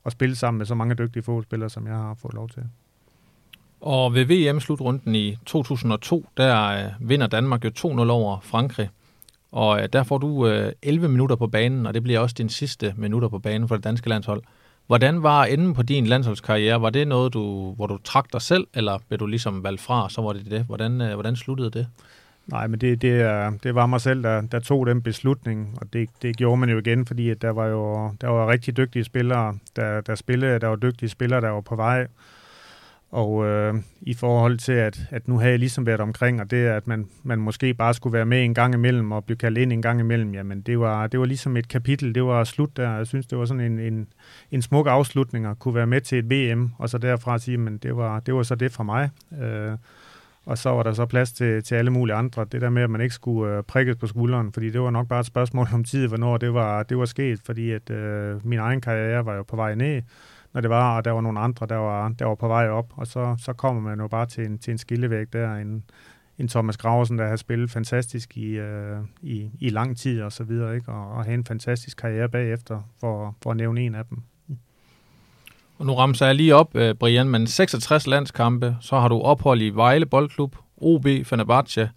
at 0.05 0.11
spille 0.11 0.35
sammen 0.35 0.57
med 0.57 0.65
så 0.65 0.75
mange 0.75 0.95
dygtige 0.95 1.23
fodboldspillere, 1.23 1.69
som 1.69 1.87
jeg 1.87 1.95
har 1.95 2.13
fået 2.13 2.33
lov 2.33 2.49
til. 2.49 2.63
Og 3.81 4.13
ved 4.13 4.25
VM-slutrunden 4.25 5.15
i 5.15 5.37
2002, 5.45 6.25
der 6.37 6.67
øh, 6.67 7.09
vinder 7.09 7.27
Danmark 7.27 7.65
jo 7.65 7.69
2-0 7.69 7.85
over 8.09 8.39
Frankrig. 8.39 8.89
Og 9.53 9.81
øh, 9.81 9.89
der 9.93 10.03
får 10.03 10.17
du 10.17 10.47
øh, 10.47 10.71
11 10.81 11.09
minutter 11.09 11.35
på 11.35 11.47
banen, 11.47 11.85
og 11.85 11.93
det 11.93 12.03
bliver 12.03 12.19
også 12.19 12.35
din 12.37 12.49
sidste 12.49 12.93
minutter 12.97 13.27
på 13.27 13.39
banen 13.39 13.67
for 13.67 13.75
det 13.75 13.83
danske 13.83 14.09
landshold. 14.09 14.41
Hvordan 14.87 15.23
var 15.23 15.45
enden 15.45 15.73
på 15.73 15.81
din 15.81 16.05
landsholdskarriere? 16.05 16.81
Var 16.81 16.89
det 16.89 17.07
noget, 17.07 17.33
du, 17.33 17.73
hvor 17.75 17.87
du 17.87 17.97
trak 18.03 18.33
dig 18.33 18.41
selv, 18.41 18.67
eller 18.73 18.99
blev 19.07 19.19
du 19.19 19.25
ligesom 19.25 19.63
valgt 19.63 19.81
fra, 19.81 20.09
så 20.09 20.21
var 20.21 20.33
det 20.33 20.51
det? 20.51 20.63
Hvordan, 20.63 21.01
øh, 21.01 21.13
hvordan 21.13 21.35
sluttede 21.35 21.69
det? 21.71 21.87
Nej, 22.47 22.67
men 22.67 22.81
det, 22.81 23.01
det, 23.01 23.63
det 23.63 23.75
var 23.75 23.85
mig 23.85 24.01
selv, 24.01 24.23
der, 24.23 24.41
der 24.41 24.59
tog 24.59 24.87
den 24.87 25.01
beslutning, 25.01 25.77
og 25.81 25.93
det, 25.93 26.09
det 26.21 26.37
gjorde 26.37 26.57
man 26.57 26.69
jo 26.69 26.77
igen, 26.77 27.05
fordi 27.05 27.29
at 27.29 27.41
der 27.41 27.49
var 27.49 27.67
jo 27.67 28.11
der 28.21 28.27
var 28.27 28.47
rigtig 28.47 28.77
dygtige 28.77 29.03
spillere, 29.03 29.57
der, 29.75 30.01
der 30.01 30.15
spillede, 30.15 30.59
der 30.59 30.67
var 30.67 30.75
dygtige 30.75 31.09
spillere, 31.09 31.41
der 31.41 31.49
var 31.49 31.61
på 31.61 31.75
vej, 31.75 32.07
og 33.13 33.45
øh, 33.45 33.75
i 34.01 34.13
forhold 34.13 34.57
til, 34.57 34.71
at, 34.71 34.99
at 35.09 35.27
nu 35.27 35.39
har 35.39 35.47
jeg 35.47 35.59
ligesom 35.59 35.85
været 35.85 35.99
omkring, 35.99 36.41
og 36.41 36.51
det 36.51 36.65
at 36.65 36.87
man, 36.87 37.07
man 37.23 37.39
måske 37.39 37.73
bare 37.73 37.93
skulle 37.93 38.13
være 38.13 38.25
med 38.25 38.43
en 38.43 38.53
gang 38.53 38.73
imellem 38.73 39.11
og 39.11 39.25
blive 39.25 39.37
kaldt 39.37 39.57
ind 39.57 39.73
en 39.73 39.81
gang 39.81 39.99
imellem, 39.99 40.33
jamen 40.33 40.61
det 40.61 40.79
var, 40.79 41.07
det 41.07 41.19
var 41.19 41.25
ligesom 41.25 41.57
et 41.57 41.67
kapitel, 41.67 42.15
det 42.15 42.23
var 42.23 42.43
slut 42.43 42.77
der. 42.77 42.97
Jeg 42.97 43.07
synes, 43.07 43.25
det 43.25 43.37
var 43.37 43.45
sådan 43.45 43.61
en, 43.61 43.79
en, 43.79 44.07
en 44.51 44.61
smuk 44.61 44.87
afslutning 44.87 45.45
at 45.45 45.59
kunne 45.59 45.75
være 45.75 45.87
med 45.87 46.01
til 46.01 46.17
et 46.17 46.29
VM, 46.29 46.71
og 46.77 46.89
så 46.89 46.97
derfra 46.97 47.37
sige, 47.39 47.57
men 47.57 47.77
det 47.77 47.97
var, 47.97 48.19
det 48.19 48.33
var 48.33 48.43
så 48.43 48.55
det 48.55 48.71
fra 48.71 48.83
mig. 48.83 49.09
Øh, 49.41 49.77
og 50.45 50.57
så 50.57 50.69
var 50.69 50.83
der 50.83 50.93
så 50.93 51.05
plads 51.05 51.31
til, 51.31 51.63
til 51.63 51.75
alle 51.75 51.91
mulige 51.91 52.15
andre. 52.15 52.45
Det 52.51 52.61
der 52.61 52.69
med, 52.69 52.81
at 52.83 52.89
man 52.89 53.01
ikke 53.01 53.15
skulle 53.15 53.57
øh, 53.57 53.63
prikkes 53.63 53.95
på 53.95 54.07
skulderen, 54.07 54.53
fordi 54.53 54.69
det 54.69 54.81
var 54.81 54.91
nok 54.91 55.07
bare 55.07 55.19
et 55.19 55.25
spørgsmål 55.25 55.67
om 55.73 55.83
tid, 55.83 56.07
hvornår 56.07 56.37
det 56.37 56.53
var, 56.53 56.83
det 56.83 56.97
var 56.97 57.05
sket, 57.05 57.39
fordi 57.45 57.71
at 57.71 57.89
øh, 57.89 58.47
min 58.47 58.59
egen 58.59 58.81
karriere 58.81 59.25
var 59.25 59.35
jo 59.35 59.43
på 59.43 59.55
vej 59.55 59.75
ned, 59.75 60.01
når 60.53 60.61
det 60.61 60.69
var, 60.69 60.97
og 60.97 61.05
der 61.05 61.11
var 61.11 61.21
nogle 61.21 61.39
andre, 61.39 61.65
der 61.65 61.75
var, 61.75 62.09
der 62.09 62.25
var 62.25 62.35
på 62.35 62.47
vej 62.47 62.69
op, 62.69 62.93
og 62.95 63.07
så, 63.07 63.35
så 63.39 63.53
kommer 63.53 63.81
man 63.81 63.99
jo 63.99 64.07
bare 64.07 64.25
til 64.25 64.45
en, 64.45 64.57
til 64.59 64.71
en 64.71 64.77
skillevæg 64.77 65.33
der, 65.33 65.55
en, 65.55 65.83
en 66.37 66.47
Thomas 66.47 66.77
Graversen, 66.77 67.17
der 67.17 67.27
har 67.27 67.35
spillet 67.35 67.71
fantastisk 67.71 68.37
i, 68.37 68.45
øh, 68.45 68.97
i, 69.21 69.49
i 69.59 69.69
lang 69.69 69.97
tid 69.97 70.21
og 70.21 70.31
så 70.31 70.43
videre, 70.43 70.75
ikke? 70.75 70.91
Og, 70.91 71.11
og 71.11 71.23
have 71.23 71.33
en 71.33 71.45
fantastisk 71.45 71.97
karriere 71.97 72.29
bagefter, 72.29 72.81
for, 72.99 73.35
for 73.43 73.51
at 73.51 73.57
nævne 73.57 73.81
en 73.81 73.95
af 73.95 74.05
dem. 74.05 74.17
Og 75.77 75.85
nu 75.85 75.93
ramser 75.93 76.25
jeg 76.25 76.35
lige 76.35 76.55
op, 76.55 76.75
øh, 76.75 76.95
Brian, 76.95 77.29
men 77.29 77.47
66 77.47 78.07
landskampe, 78.07 78.77
så 78.81 78.99
har 78.99 79.07
du 79.07 79.21
ophold 79.21 79.61
i 79.61 79.69
Vejle 79.69 80.05
Boldklub, 80.05 80.55
OB, 80.77 81.07
Fenerbahce, 81.23 81.89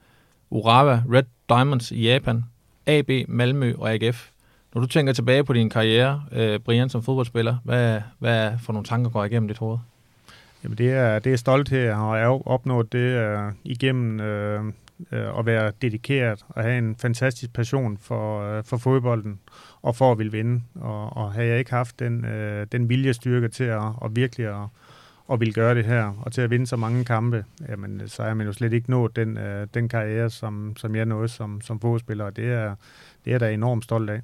Urawa, 0.50 1.02
Red 1.12 1.24
Diamonds 1.48 1.92
i 1.92 2.02
Japan, 2.02 2.44
AB, 2.86 3.10
Malmø 3.28 3.74
og 3.78 3.92
AGF. 3.92 4.30
Når 4.76 4.80
du 4.80 4.86
tænker 4.86 5.12
tilbage 5.12 5.44
på 5.44 5.52
din 5.52 5.70
karriere, 5.70 6.22
øh, 6.32 6.58
Brian, 6.60 6.88
som 6.88 7.02
fodboldspiller, 7.02 7.56
hvad, 7.64 8.00
hvad 8.18 8.52
for 8.62 8.72
nogle 8.72 8.86
tanker 8.86 9.10
går 9.10 9.24
igennem 9.24 9.48
dit 9.48 9.58
hoved? 9.58 9.78
Jamen 10.64 10.78
det 10.78 10.92
er, 10.92 11.18
det 11.18 11.32
er 11.32 11.36
stolthed, 11.36 11.80
jeg 11.80 11.96
har 11.96 12.48
opnået 12.48 12.92
det 12.92 13.36
uh, 13.36 13.52
igennem 13.64 14.20
uh, 14.20 14.66
uh, 14.66 15.38
at 15.38 15.46
være 15.46 15.72
dedikeret 15.82 16.44
og 16.48 16.62
have 16.62 16.78
en 16.78 16.96
fantastisk 16.96 17.52
passion 17.52 17.98
for, 17.98 18.58
uh, 18.58 18.64
for 18.64 18.76
fodbolden 18.76 19.38
og 19.82 19.96
for 19.96 20.12
at 20.12 20.18
ville 20.18 20.32
vinde. 20.32 20.62
Og, 20.74 21.16
og 21.16 21.32
havde 21.32 21.48
jeg 21.48 21.58
ikke 21.58 21.70
haft 21.70 21.98
den, 21.98 22.24
uh, 22.24 22.66
den 22.72 22.88
viljestyrke 22.88 23.48
til 23.48 23.64
at, 23.64 23.82
at 24.04 24.16
virkelig 24.16 24.46
at, 24.46 24.68
at 25.32 25.40
ville 25.40 25.54
gøre 25.54 25.74
det 25.74 25.84
her, 25.84 26.22
og 26.22 26.32
til 26.32 26.40
at 26.40 26.50
vinde 26.50 26.66
så 26.66 26.76
mange 26.76 27.04
kampe, 27.04 27.44
jamen, 27.68 28.02
så 28.06 28.22
er 28.22 28.34
man 28.34 28.46
jo 28.46 28.52
slet 28.52 28.72
ikke 28.72 28.90
nået 28.90 29.16
den, 29.16 29.36
uh, 29.36 29.68
den 29.74 29.88
karriere, 29.88 30.30
som, 30.30 30.76
som 30.76 30.96
jeg 30.96 31.06
nåede 31.06 31.28
som, 31.28 31.60
som 31.60 31.80
fodspiller, 31.80 32.24
og 32.24 32.36
det 32.36 32.52
er, 32.52 32.74
det 33.24 33.34
er 33.34 33.38
da 33.38 33.52
enormt 33.52 33.84
stolt 33.84 34.10
af. 34.10 34.20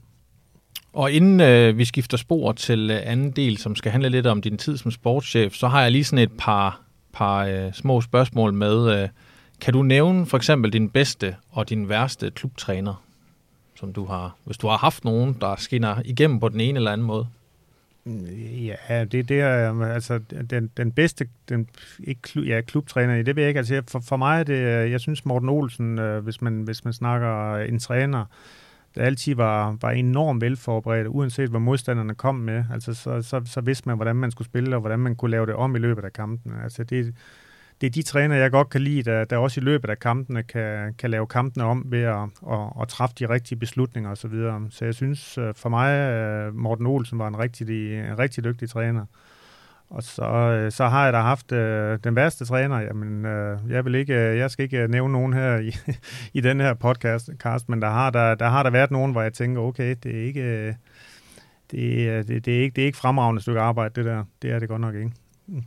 Og 0.92 1.12
inden 1.12 1.40
øh, 1.40 1.78
vi 1.78 1.84
skifter 1.84 2.16
spor 2.16 2.52
til 2.52 2.90
øh, 2.90 3.00
anden 3.04 3.30
del, 3.30 3.56
som 3.56 3.76
skal 3.76 3.92
handle 3.92 4.08
lidt 4.08 4.26
om 4.26 4.42
din 4.42 4.58
tid 4.58 4.76
som 4.76 4.90
sportschef, 4.90 5.54
så 5.54 5.68
har 5.68 5.82
jeg 5.82 5.92
lige 5.92 6.04
sådan 6.04 6.22
et 6.22 6.32
par, 6.38 6.80
par 7.12 7.44
øh, 7.44 7.72
små 7.72 8.00
spørgsmål 8.00 8.52
med. 8.52 9.02
Øh, 9.02 9.08
kan 9.60 9.72
du 9.72 9.82
nævne 9.82 10.26
for 10.26 10.36
eksempel 10.36 10.72
din 10.72 10.90
bedste 10.90 11.36
og 11.50 11.68
din 11.68 11.88
værste 11.88 12.30
klubtræner, 12.30 13.04
som 13.74 13.92
du 13.92 14.04
har, 14.04 14.36
hvis 14.44 14.56
du 14.56 14.66
har 14.66 14.76
haft 14.76 15.04
nogen, 15.04 15.36
der 15.40 15.56
skinner 15.56 15.96
igennem 16.04 16.40
på 16.40 16.48
den 16.48 16.60
ene 16.60 16.76
eller 16.76 16.92
anden 16.92 17.06
måde? 17.06 17.26
Mm, 18.04 18.26
ja, 18.88 19.04
det, 19.04 19.28
det 19.28 19.40
er 19.40 19.74
øh, 19.74 19.94
altså 19.94 20.20
den, 20.50 20.70
den 20.76 20.92
bedste, 20.92 21.28
den, 21.48 21.68
ikke 22.04 22.40
ja, 22.40 22.60
klubtræner, 22.60 23.22
det 23.22 23.36
ved 23.36 23.42
jeg 23.42 23.48
ikke. 23.48 23.58
Altså, 23.58 23.82
for, 23.88 24.00
for 24.00 24.16
mig 24.16 24.40
er 24.40 24.44
det, 24.44 24.54
øh, 24.54 24.90
jeg 24.90 25.00
synes 25.00 25.24
Morten 25.24 25.48
Olsen, 25.48 25.98
øh, 25.98 26.24
hvis, 26.24 26.42
man, 26.42 26.62
hvis 26.62 26.84
man 26.84 26.92
snakker 26.92 27.52
øh, 27.52 27.68
en 27.68 27.78
træner, 27.78 28.20
øh, 28.20 28.26
altid 28.96 29.34
var, 29.34 29.76
var 29.80 29.90
enormt 29.90 30.40
velforberedt, 30.40 31.08
uanset 31.08 31.50
hvad 31.50 31.60
modstanderne 31.60 32.14
kom 32.14 32.34
med. 32.34 32.64
Altså, 32.72 32.94
så, 32.94 33.22
så, 33.22 33.40
så 33.44 33.60
vidste 33.60 33.88
man, 33.88 33.96
hvordan 33.96 34.16
man 34.16 34.30
skulle 34.30 34.48
spille, 34.48 34.76
og 34.76 34.80
hvordan 34.80 34.98
man 34.98 35.16
kunne 35.16 35.30
lave 35.30 35.46
det 35.46 35.54
om 35.54 35.76
i 35.76 35.78
løbet 35.78 36.04
af 36.04 36.12
kampen. 36.12 36.52
Altså, 36.62 36.84
det, 36.84 37.14
det 37.80 37.86
er 37.86 37.90
de 37.90 38.02
træner, 38.02 38.36
jeg 38.36 38.50
godt 38.50 38.70
kan 38.70 38.80
lide, 38.80 39.02
der, 39.02 39.24
der 39.24 39.36
også 39.36 39.60
i 39.60 39.64
løbet 39.64 39.90
af 39.90 39.98
kampene 39.98 40.42
kan, 40.42 40.94
kan 40.94 41.10
lave 41.10 41.26
kampene 41.26 41.64
om 41.64 41.84
ved 41.86 42.02
at, 42.02 42.22
at, 42.50 42.82
at 42.82 42.88
træffe 42.88 43.14
de 43.18 43.28
rigtige 43.28 43.58
beslutninger 43.58 44.10
osv. 44.10 44.16
Så, 44.16 44.28
videre. 44.28 44.66
så 44.70 44.84
jeg 44.84 44.94
synes, 44.94 45.38
øh, 45.38 45.54
for 45.54 45.68
mig, 45.68 45.92
øh, 45.92 46.54
Morten 46.54 46.86
Olsen 46.86 47.18
var 47.18 47.28
en 47.28 47.38
rigtig, 47.38 47.98
en 47.98 48.18
rigtig 48.18 48.44
dygtig 48.44 48.70
træner. 48.70 49.06
Og 49.92 50.02
så, 50.02 50.24
øh, 50.24 50.72
så 50.72 50.88
har 50.88 51.04
jeg 51.04 51.12
da 51.12 51.18
haft 51.18 51.52
øh, 51.52 51.98
den 52.04 52.16
værste 52.16 52.44
træner. 52.44 52.80
Jamen, 52.80 53.26
øh, 53.26 53.58
jeg, 53.70 53.84
vil 53.84 53.94
ikke, 53.94 54.14
øh, 54.14 54.38
jeg 54.38 54.50
skal 54.50 54.62
ikke 54.62 54.78
øh, 54.78 54.90
nævne 54.90 55.12
nogen 55.12 55.32
her 55.32 55.58
i, 55.58 55.76
i 56.38 56.40
den 56.40 56.60
her 56.60 56.74
podcast, 56.74 57.30
cast, 57.38 57.68
men 57.68 57.82
der 57.82 57.90
har 57.90 58.10
der, 58.10 58.34
der 58.34 58.48
har 58.48 58.62
der 58.62 58.70
været 58.70 58.90
nogen, 58.90 59.12
hvor 59.12 59.22
jeg 59.22 59.32
tænker, 59.32 59.62
okay, 59.62 59.96
det 60.02 60.16
er 60.18 60.26
ikke, 60.26 60.40
øh, 60.40 60.74
det, 61.70 62.28
det, 62.28 62.44
det 62.44 62.58
er 62.58 62.62
ikke, 62.62 62.74
det 62.76 62.82
er 62.82 62.86
ikke 62.86 62.98
fremragende 62.98 63.42
stykke 63.42 63.60
arbejde, 63.60 63.94
det 63.94 64.04
der. 64.04 64.24
Det 64.42 64.50
er 64.50 64.58
det 64.58 64.68
godt 64.68 64.80
nok 64.80 64.94
ikke. 64.94 65.12
Mm. 65.46 65.62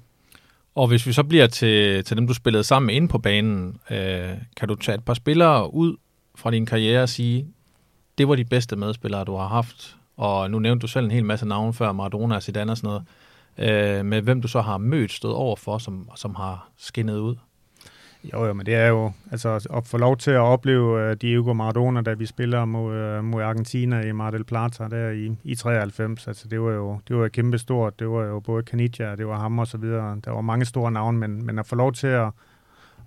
Og 0.76 0.88
hvis 0.88 1.07
vi 1.07 1.13
så 1.13 1.23
bliver 1.23 1.47
til, 1.47 2.03
til 2.03 2.17
dem, 2.17 2.28
du 2.28 2.34
spillede 2.34 2.63
sammen 2.63 2.89
inde 2.89 3.07
på 3.07 3.17
banen, 3.17 3.78
øh, 3.89 4.30
kan 4.57 4.67
du 4.67 4.76
tage 4.76 4.95
et 4.95 5.05
par 5.05 5.13
spillere 5.13 5.73
ud 5.73 5.97
fra 6.36 6.51
din 6.51 6.65
karriere 6.65 7.03
og 7.03 7.09
sige, 7.09 7.47
det 8.17 8.28
var 8.28 8.36
de 8.36 8.45
bedste 8.45 8.76
medspillere, 8.76 9.23
du 9.23 9.36
har 9.36 9.47
haft. 9.47 9.97
Og 10.17 10.51
nu 10.51 10.59
nævnte 10.59 10.82
du 10.82 10.88
selv 10.88 11.05
en 11.05 11.11
hel 11.11 11.26
masse 11.26 11.45
navne 11.45 11.73
før, 11.73 11.91
Maradona, 11.91 12.39
Zidane 12.39 12.71
og 12.71 12.78
sådan 12.78 12.88
noget 12.88 13.03
øh, 13.57 14.05
med 14.05 14.21
hvem 14.21 14.41
du 14.41 14.47
så 14.47 14.61
har 14.61 14.77
mødt, 14.77 15.11
stået 15.11 15.35
over 15.35 15.55
for, 15.55 15.77
som, 15.77 16.09
som 16.15 16.35
har 16.35 16.69
skinnet 16.77 17.17
ud? 17.17 17.35
Jo, 18.33 18.45
jo, 18.45 18.53
men 18.53 18.65
det 18.65 18.75
er 18.75 18.87
jo 18.87 19.11
altså 19.31 19.67
at 19.73 19.87
få 19.87 19.97
lov 19.97 20.17
til 20.17 20.31
at 20.31 20.39
opleve 20.39 21.11
uh, 21.11 21.17
Diego 21.21 21.53
Maradona, 21.53 22.01
da 22.01 22.13
vi 22.13 22.25
spiller 22.25 22.65
mod, 22.65 23.17
uh, 23.17 23.23
mod 23.23 23.43
Argentina 23.43 24.01
i 24.01 24.11
Mar 24.11 24.31
del 24.31 24.43
Plata 24.43 24.87
der 24.87 25.09
i, 25.09 25.35
i 25.43 25.55
93. 25.55 26.27
Altså 26.27 26.47
det 26.47 26.61
var 26.61 26.71
jo 26.71 26.99
det 27.07 27.15
var 27.15 27.27
kæmpe 27.27 27.57
stort. 27.57 27.99
Det 27.99 28.09
var 28.09 28.23
jo 28.23 28.39
både 28.39 28.63
Canidia, 28.63 29.15
det 29.15 29.27
var 29.27 29.39
ham 29.39 29.59
og 29.59 29.67
så 29.67 29.77
videre. 29.77 30.17
Der 30.25 30.31
var 30.31 30.41
mange 30.41 30.65
store 30.65 30.91
navne, 30.91 31.17
men, 31.17 31.45
men 31.45 31.59
at 31.59 31.67
få 31.67 31.75
lov 31.75 31.93
til 31.93 32.07
at, 32.07 32.29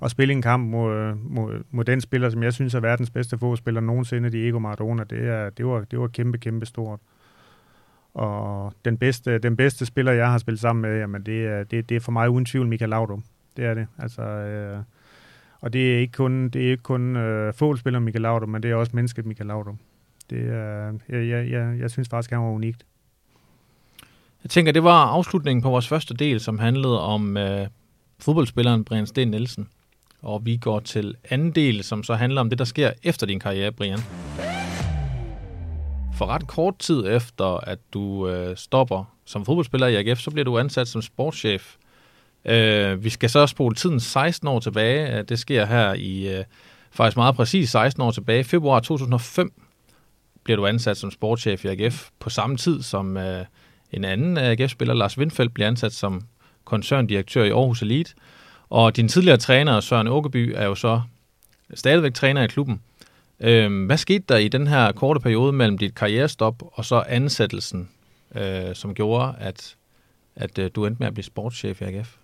at 0.02 0.10
spille 0.10 0.32
en 0.32 0.42
kamp 0.42 0.70
mod, 0.70 0.94
øh, 0.94 1.30
mod, 1.30 1.62
mod 1.70 1.84
den 1.84 2.00
spiller, 2.00 2.30
som 2.30 2.42
jeg 2.42 2.52
synes 2.52 2.74
er 2.74 2.80
verdens 2.80 3.10
bedste 3.10 3.38
fodspiller 3.38 3.80
nogensinde, 3.80 4.30
Diego 4.30 4.58
Maradona, 4.58 5.04
det, 5.04 5.28
er, 5.28 5.50
det, 5.50 5.66
var, 5.66 5.84
det 5.90 6.00
var 6.00 6.08
kæmpe, 6.08 6.38
kæmpe 6.38 6.66
stort. 6.66 7.00
Og 8.18 8.72
den 8.84 8.96
bedste, 8.96 9.38
den 9.38 9.56
bedste 9.56 9.86
spiller, 9.86 10.12
jeg 10.12 10.30
har 10.30 10.38
spillet 10.38 10.60
sammen 10.60 10.82
med, 10.82 10.98
jamen 10.98 11.22
det, 11.22 11.46
er, 11.46 11.64
det, 11.64 11.88
det 11.88 11.96
er 11.96 12.00
for 12.00 12.12
mig 12.12 12.30
uden 12.30 12.44
tvivl 12.44 12.66
Michael 12.66 12.88
Laudrup. 12.88 13.20
Det 13.56 13.64
er 13.64 13.74
det. 13.74 13.86
Altså, 13.98 14.22
øh, 14.22 14.78
og 15.60 15.72
det 15.72 15.94
er 15.94 15.98
ikke 15.98 16.12
kun, 16.12 16.48
det 16.48 16.66
er 16.66 16.70
ikke 16.70 16.82
kun 16.82 17.16
øh, 17.16 17.54
fodboldspiller 17.54 18.00
Michael 18.00 18.22
Laudrup, 18.22 18.48
men 18.48 18.62
det 18.62 18.70
er 18.70 18.74
også 18.74 18.92
mennesket 18.94 19.26
Michael 19.26 19.46
Laudrup. 19.46 19.74
Det 20.30 20.48
er, 20.48 20.92
jeg, 21.08 21.28
jeg, 21.28 21.50
jeg, 21.50 21.80
jeg 21.80 21.90
synes 21.90 22.08
faktisk, 22.08 22.30
han 22.30 22.40
var 22.40 22.50
unikt. 22.50 22.86
Jeg 24.44 24.50
tænker, 24.50 24.72
det 24.72 24.84
var 24.84 25.06
afslutningen 25.06 25.62
på 25.62 25.70
vores 25.70 25.88
første 25.88 26.14
del, 26.14 26.40
som 26.40 26.58
handlede 26.58 27.02
om 27.02 27.36
øh, 27.36 27.66
fodboldspilleren 28.18 28.84
Brian 28.84 29.06
Sten 29.06 29.28
Nielsen. 29.28 29.68
Og 30.22 30.46
vi 30.46 30.56
går 30.56 30.80
til 30.80 31.14
anden 31.30 31.50
del, 31.50 31.84
som 31.84 32.02
så 32.02 32.14
handler 32.14 32.40
om 32.40 32.50
det, 32.50 32.58
der 32.58 32.64
sker 32.64 32.90
efter 33.02 33.26
din 33.26 33.40
karriere, 33.40 33.72
Brian. 33.72 33.98
For 36.18 36.26
ret 36.26 36.46
kort 36.46 36.78
tid 36.78 37.04
efter, 37.06 37.44
at 37.44 37.78
du 37.92 38.28
øh, 38.28 38.56
stopper 38.56 39.04
som 39.24 39.44
fodboldspiller 39.44 39.86
i 39.86 39.96
AGF, 39.96 40.18
så 40.18 40.30
bliver 40.30 40.44
du 40.44 40.58
ansat 40.58 40.88
som 40.88 41.02
sportschef. 41.02 41.76
Øh, 42.44 43.04
vi 43.04 43.10
skal 43.10 43.30
så 43.30 43.46
spole 43.46 43.74
tiden 43.74 44.00
16 44.00 44.48
år 44.48 44.60
tilbage. 44.60 45.18
Øh, 45.18 45.24
det 45.28 45.38
sker 45.38 45.66
her 45.66 45.94
i 45.94 46.38
øh, 46.38 46.44
faktisk 46.90 47.16
meget 47.16 47.34
præcis 47.34 47.70
16 47.70 48.02
år 48.02 48.10
tilbage. 48.10 48.44
Februar 48.44 48.80
2005 48.80 49.52
bliver 50.44 50.56
du 50.56 50.66
ansat 50.66 50.96
som 50.96 51.10
sportschef 51.10 51.64
i 51.64 51.68
AGF 51.68 52.08
på 52.20 52.30
samme 52.30 52.56
tid 52.56 52.82
som 52.82 53.16
øh, 53.16 53.44
en 53.92 54.04
anden 54.04 54.38
øh, 54.38 54.44
AGF-spiller, 54.44 54.94
Lars 54.94 55.18
Windfeldt, 55.18 55.54
bliver 55.54 55.66
ansat 55.66 55.92
som 55.92 56.22
koncerndirektør 56.64 57.44
i 57.44 57.50
Aarhus 57.50 57.82
Elite. 57.82 58.14
Og 58.70 58.96
din 58.96 59.08
tidligere 59.08 59.36
træner, 59.36 59.80
Søren 59.80 60.08
Åkeby, 60.08 60.52
er 60.56 60.64
jo 60.66 60.74
så 60.74 61.00
stadigvæk 61.74 62.14
træner 62.14 62.42
i 62.42 62.46
klubben. 62.46 62.80
Øh, 63.40 63.86
hvad 63.86 63.96
skete 63.96 64.24
der 64.28 64.36
i 64.36 64.48
den 64.48 64.66
her 64.66 64.92
korte 64.92 65.20
periode 65.20 65.52
mellem 65.52 65.78
dit 65.78 65.94
karrierestop 65.94 66.62
og 66.72 66.84
så 66.84 67.04
ansættelsen, 67.08 67.88
øh, 68.34 68.74
som 68.74 68.94
gjorde, 68.94 69.34
at, 69.38 69.76
at 70.36 70.58
øh, 70.58 70.70
du 70.74 70.86
endte 70.86 70.98
med 70.98 71.06
at 71.06 71.14
blive 71.14 71.24
sportschef 71.24 71.80
i 71.80 71.84
AGF? 71.84 72.16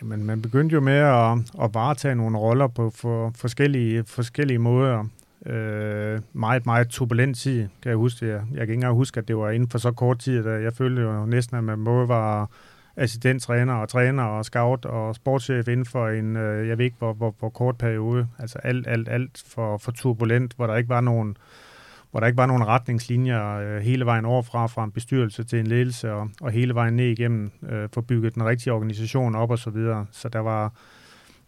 Jamen, 0.00 0.24
man 0.24 0.42
begyndte 0.42 0.74
jo 0.74 0.80
med 0.80 0.92
at, 0.92 1.38
at 1.64 1.74
varetage 1.74 2.14
nogle 2.14 2.38
roller 2.38 2.66
på 2.66 2.90
for 2.90 3.32
forskellige, 3.36 4.04
forskellige 4.04 4.58
måder. 4.58 5.04
Øh, 5.46 6.20
meget, 6.32 6.66
meget 6.66 6.88
turbulent 6.88 7.36
tid, 7.36 7.68
kan 7.82 7.88
jeg 7.88 7.96
huske. 7.96 8.26
Jeg, 8.26 8.34
jeg 8.34 8.42
kan 8.50 8.60
ikke 8.60 8.74
engang 8.74 8.94
huske, 8.94 9.20
at 9.20 9.28
det 9.28 9.36
var 9.36 9.50
inden 9.50 9.70
for 9.70 9.78
så 9.78 9.92
kort 9.92 10.18
tid, 10.18 10.46
at 10.46 10.62
jeg 10.62 10.72
følte 10.72 11.02
jo 11.02 11.26
næsten, 11.26 11.56
at 11.56 11.64
man 11.64 11.84
både 11.84 12.08
var 12.08 12.50
assistenttræner 12.96 13.74
og 13.74 13.88
træner 13.88 14.22
og 14.22 14.44
scout 14.44 14.84
og 14.84 15.14
sportschef 15.14 15.68
inden 15.68 15.86
for 15.86 16.08
en, 16.08 16.36
øh, 16.36 16.68
jeg 16.68 16.78
ved 16.78 16.84
ikke 16.84 16.96
hvor, 16.98 17.12
hvor, 17.12 17.34
hvor 17.38 17.48
kort 17.48 17.78
periode. 17.78 18.28
Altså 18.38 18.58
alt, 18.58 18.86
alt, 18.86 19.08
alt 19.08 19.42
for, 19.46 19.78
for 19.78 19.92
turbulent, 19.92 20.54
hvor 20.56 20.66
der 20.66 20.76
ikke 20.76 20.88
var 20.88 21.00
nogen 21.00 21.36
hvor 22.14 22.20
der 22.20 22.26
ikke 22.26 22.36
var 22.36 22.46
nogen 22.46 22.66
retningslinjer 22.66 23.56
øh, 23.56 23.80
hele 23.82 24.06
vejen 24.06 24.24
overfra, 24.24 24.66
fra 24.66 24.84
en 24.84 24.90
bestyrelse 24.90 25.44
til 25.44 25.58
en 25.58 25.66
ledelse, 25.66 26.12
og, 26.12 26.30
og 26.40 26.50
hele 26.50 26.74
vejen 26.74 26.96
ned 26.96 27.06
igennem, 27.06 27.50
øh, 27.68 27.88
få 27.94 28.00
bygget 28.00 28.34
den 28.34 28.44
rigtige 28.44 28.72
organisation 28.72 29.34
op 29.34 29.50
og 29.50 29.58
så 29.58 29.70
videre. 29.70 30.06
Så 30.10 30.28
der 30.28 30.38
var, 30.38 30.72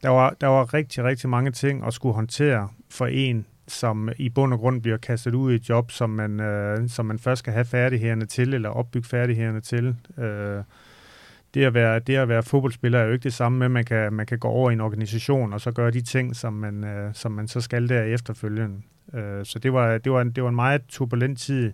der 0.03 0.09
var, 0.09 0.37
der 0.41 0.47
var 0.47 0.75
rigtig, 0.75 1.05
rigtig 1.05 1.29
mange 1.29 1.51
ting 1.51 1.87
at 1.87 1.95
skulle 1.95 2.15
håndtere 2.15 2.69
for 2.91 3.07
en, 3.07 3.47
som 3.69 4.09
i 4.17 4.29
bund 4.29 4.53
og 4.53 4.59
grund 4.59 4.83
bliver 4.83 4.97
kastet 4.97 5.35
ud 5.35 5.53
i 5.53 5.55
et 5.55 5.69
job, 5.69 5.91
som 5.91 6.11
man, 6.11 6.41
øh, 6.41 6.89
som 6.89 7.07
man 7.07 7.19
først 7.19 7.39
skal 7.39 7.53
have 7.53 7.65
færdighederne 7.65 8.27
til, 8.27 8.55
eller 8.55 8.69
opbygge 8.69 9.09
færdighederne 9.09 9.61
til. 9.61 9.97
Øh, 10.19 10.63
det 11.55 11.65
at 11.65 11.75
være, 11.75 11.99
det 11.99 12.17
at 12.17 12.29
være 12.29 12.43
fodboldspiller 12.43 12.99
er 12.99 13.05
jo 13.05 13.13
ikke 13.13 13.23
det 13.23 13.35
samme 13.35 13.59
med, 13.59 13.67
at 13.67 13.71
man 13.71 13.85
kan, 13.85 14.13
man 14.13 14.27
kan 14.27 14.39
gå 14.39 14.49
over 14.49 14.71
i 14.71 14.73
en 14.73 14.81
organisation 14.81 15.53
og 15.53 15.61
så 15.61 15.71
gøre 15.73 15.91
de 15.91 16.01
ting, 16.01 16.37
som 16.37 16.53
man, 16.53 16.85
øh, 16.85 17.15
som 17.15 17.33
man 17.33 17.49
så 17.49 17.61
skal 17.61 17.89
der 17.89 18.03
efterfølgende. 18.03 18.77
Øh, 19.15 19.45
så 19.45 19.59
det 19.59 19.73
var, 19.73 19.99
det, 19.99 20.13
var 20.13 20.21
en, 20.21 20.31
det 20.31 20.43
var 20.43 20.49
en 20.49 20.55
meget 20.55 20.83
turbulent 20.89 21.39
tid, 21.39 21.73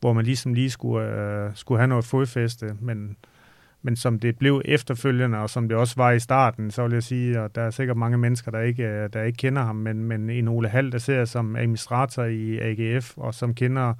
hvor 0.00 0.12
man 0.12 0.24
ligesom 0.24 0.54
lige 0.54 0.70
skulle, 0.70 1.06
øh, 1.06 1.50
skulle 1.54 1.78
have 1.78 1.88
noget 1.88 2.04
fodfæste, 2.04 2.76
men, 2.80 3.16
men 3.82 3.96
som 3.96 4.18
det 4.18 4.38
blev 4.38 4.62
efterfølgende, 4.64 5.38
og 5.38 5.50
som 5.50 5.68
det 5.68 5.76
også 5.76 5.94
var 5.96 6.10
i 6.10 6.18
starten, 6.18 6.70
så 6.70 6.82
vil 6.82 6.92
jeg 6.92 7.02
sige, 7.02 7.38
at 7.38 7.54
der 7.54 7.62
er 7.62 7.70
sikkert 7.70 7.96
mange 7.96 8.18
mennesker, 8.18 8.50
der 8.50 8.60
ikke, 8.60 8.82
øh, 8.82 9.08
der 9.12 9.22
ikke 9.22 9.36
kender 9.36 9.62
ham, 9.62 9.76
men, 9.76 10.04
men 10.04 10.30
en 10.30 10.48
Ole 10.48 10.68
Hall, 10.68 10.92
der 10.92 10.98
ser 10.98 11.24
som 11.24 11.56
administrator 11.56 12.24
i 12.24 12.58
AGF, 12.58 13.12
og 13.16 13.34
som 13.34 13.54
kender 13.54 13.94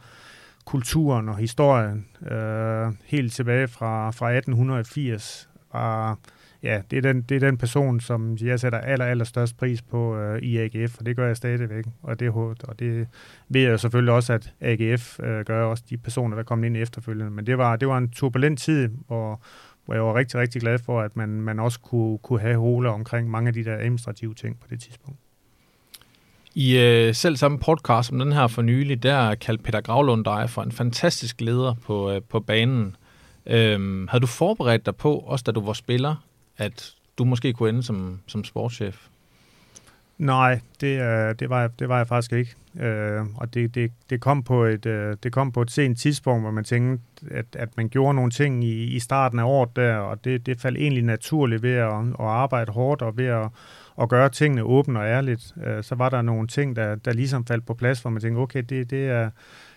kulturen 0.68 1.28
og 1.28 1.36
historien 1.36 2.06
øh, 2.30 2.92
helt 3.04 3.32
tilbage 3.32 3.68
fra, 3.68 4.10
fra 4.10 4.30
1880. 4.30 5.48
Og 5.70 6.16
ja, 6.62 6.82
det 6.90 6.96
er, 6.96 7.02
den, 7.02 7.22
det 7.22 7.34
er 7.34 7.40
den 7.40 7.58
person, 7.58 8.00
som 8.00 8.36
jeg 8.40 8.60
sætter 8.60 8.78
aller, 8.78 9.04
aller 9.04 9.24
størst 9.24 9.56
pris 9.56 9.82
på 9.82 10.16
øh, 10.16 10.42
i 10.42 10.58
AGF, 10.58 10.98
og 10.98 11.06
det 11.06 11.16
gør 11.16 11.26
jeg 11.26 11.36
stadigvæk. 11.36 11.84
Og 12.02 12.20
det, 12.20 12.30
og 12.30 12.78
det 12.78 13.08
ved 13.48 13.60
jeg 13.60 13.80
selvfølgelig 13.80 14.14
også, 14.14 14.32
at 14.32 14.54
AGF 14.60 15.20
øh, 15.20 15.44
gør 15.44 15.64
også 15.64 15.84
de 15.90 15.96
personer, 15.96 16.36
der 16.36 16.42
kom 16.42 16.64
ind 16.64 16.76
efterfølgende. 16.76 17.30
Men 17.30 17.46
det 17.46 17.58
var, 17.58 17.76
det 17.76 17.88
var 17.88 17.98
en 17.98 18.10
turbulent 18.10 18.60
tid, 18.60 18.88
hvor, 19.06 19.42
hvor 19.84 19.94
jeg 19.94 20.04
var 20.04 20.14
rigtig, 20.14 20.40
rigtig 20.40 20.60
glad 20.60 20.78
for, 20.78 21.00
at 21.00 21.16
man, 21.16 21.28
man 21.28 21.58
også 21.58 21.80
kunne, 21.80 22.18
kunne 22.18 22.40
have 22.40 22.56
holer 22.56 22.90
omkring 22.90 23.30
mange 23.30 23.48
af 23.48 23.54
de 23.54 23.64
der 23.64 23.76
administrative 23.76 24.34
ting 24.34 24.60
på 24.60 24.66
det 24.70 24.80
tidspunkt. 24.80 25.20
I 26.58 26.78
øh, 26.78 27.14
selv 27.14 27.36
samme 27.36 27.58
podcast 27.58 28.08
som 28.08 28.18
den 28.18 28.32
her 28.32 28.46
for 28.46 28.62
nylig, 28.62 29.02
der 29.02 29.34
kaldte 29.34 29.64
Peter 29.64 29.80
Gravlund 29.80 30.24
dig 30.24 30.50
for 30.50 30.62
en 30.62 30.72
fantastisk 30.72 31.40
leder 31.40 31.74
på, 31.86 32.10
øh, 32.10 32.20
på 32.28 32.40
banen. 32.40 32.96
Øhm, 33.46 34.08
havde 34.08 34.20
du 34.20 34.26
forberedt 34.26 34.86
dig 34.86 34.96
på, 34.96 35.18
også 35.18 35.42
da 35.42 35.52
du 35.52 35.60
var 35.60 35.72
spiller, 35.72 36.24
at 36.56 36.94
du 37.18 37.24
måske 37.24 37.52
kunne 37.52 37.68
ende 37.68 37.82
som, 37.82 38.20
som 38.26 38.44
sportschef? 38.44 39.06
Nej, 40.18 40.60
det, 40.80 41.00
øh, 41.00 41.34
det, 41.38 41.50
var, 41.50 41.66
det 41.78 41.88
var 41.88 41.96
jeg 41.96 42.08
faktisk 42.08 42.32
ikke. 42.32 42.54
Øh, 42.86 43.26
og 43.36 43.54
det, 43.54 43.74
det, 43.74 43.92
det, 44.10 44.20
kom 44.20 44.42
på 44.42 44.64
et, 44.64 44.86
øh, 44.86 45.16
det 45.22 45.32
kom 45.32 45.52
på 45.52 45.62
et 45.62 45.70
sent 45.70 45.98
tidspunkt, 45.98 46.42
hvor 46.42 46.50
man 46.50 46.64
tænkte, 46.64 47.04
at, 47.30 47.46
at 47.52 47.76
man 47.76 47.88
gjorde 47.88 48.14
nogle 48.14 48.30
ting 48.30 48.64
i, 48.64 48.84
i 48.84 48.98
starten 48.98 49.38
af 49.38 49.44
året 49.44 49.76
der, 49.76 49.96
og 49.96 50.24
det, 50.24 50.46
det 50.46 50.60
faldt 50.60 50.78
egentlig 50.78 51.04
naturligt 51.04 51.62
ved 51.62 51.74
at, 51.74 51.92
at 51.98 52.26
arbejde 52.26 52.72
hårdt 52.72 53.02
og 53.02 53.16
ved 53.16 53.26
at, 53.26 53.48
at 54.00 54.08
gøre 54.08 54.28
tingene 54.28 54.62
åbent 54.62 54.96
og 54.96 55.04
ærligt. 55.04 55.54
Øh, 55.64 55.82
så 55.82 55.94
var 55.94 56.08
der 56.08 56.22
nogle 56.22 56.48
ting, 56.48 56.76
der, 56.76 56.94
der 56.94 57.12
ligesom 57.12 57.44
faldt 57.44 57.66
på 57.66 57.74
plads, 57.74 58.00
hvor 58.00 58.10
man 58.10 58.22
tænkte, 58.22 58.38
okay, 58.38 58.62
det, 58.68 58.90
det, 58.90 59.08
er, 59.08 59.30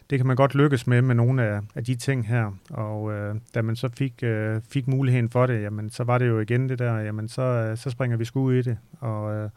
det 0.09 0.19
kan 0.19 0.28
man 0.28 0.36
godt 0.36 0.55
lykkes 0.55 0.88
med 0.88 1.01
med 1.01 1.15
nogle 1.15 1.43
af, 1.43 1.59
af 1.76 1.84
de 1.84 1.95
ting 1.95 2.28
her. 2.28 2.57
Og 2.69 3.11
øh, 3.11 3.36
da 3.55 3.61
man 3.61 3.76
så 3.76 3.89
fik, 3.97 4.13
øh, 4.24 4.61
fik 4.69 4.88
muligheden 4.88 5.30
for 5.30 5.45
det, 5.45 5.61
jamen, 5.61 5.89
så 5.89 6.03
var 6.03 6.17
det 6.17 6.28
jo 6.28 6.39
igen 6.39 6.69
det 6.69 6.80
der, 6.80 6.97
jamen, 6.97 7.28
så, 7.28 7.41
øh, 7.41 7.78
så 7.78 7.89
springer 7.89 8.17
vi 8.17 8.26
skud 8.26 8.53
i 8.53 8.61
det. 8.61 8.78
Og, 8.99 9.36
øh, 9.36 9.49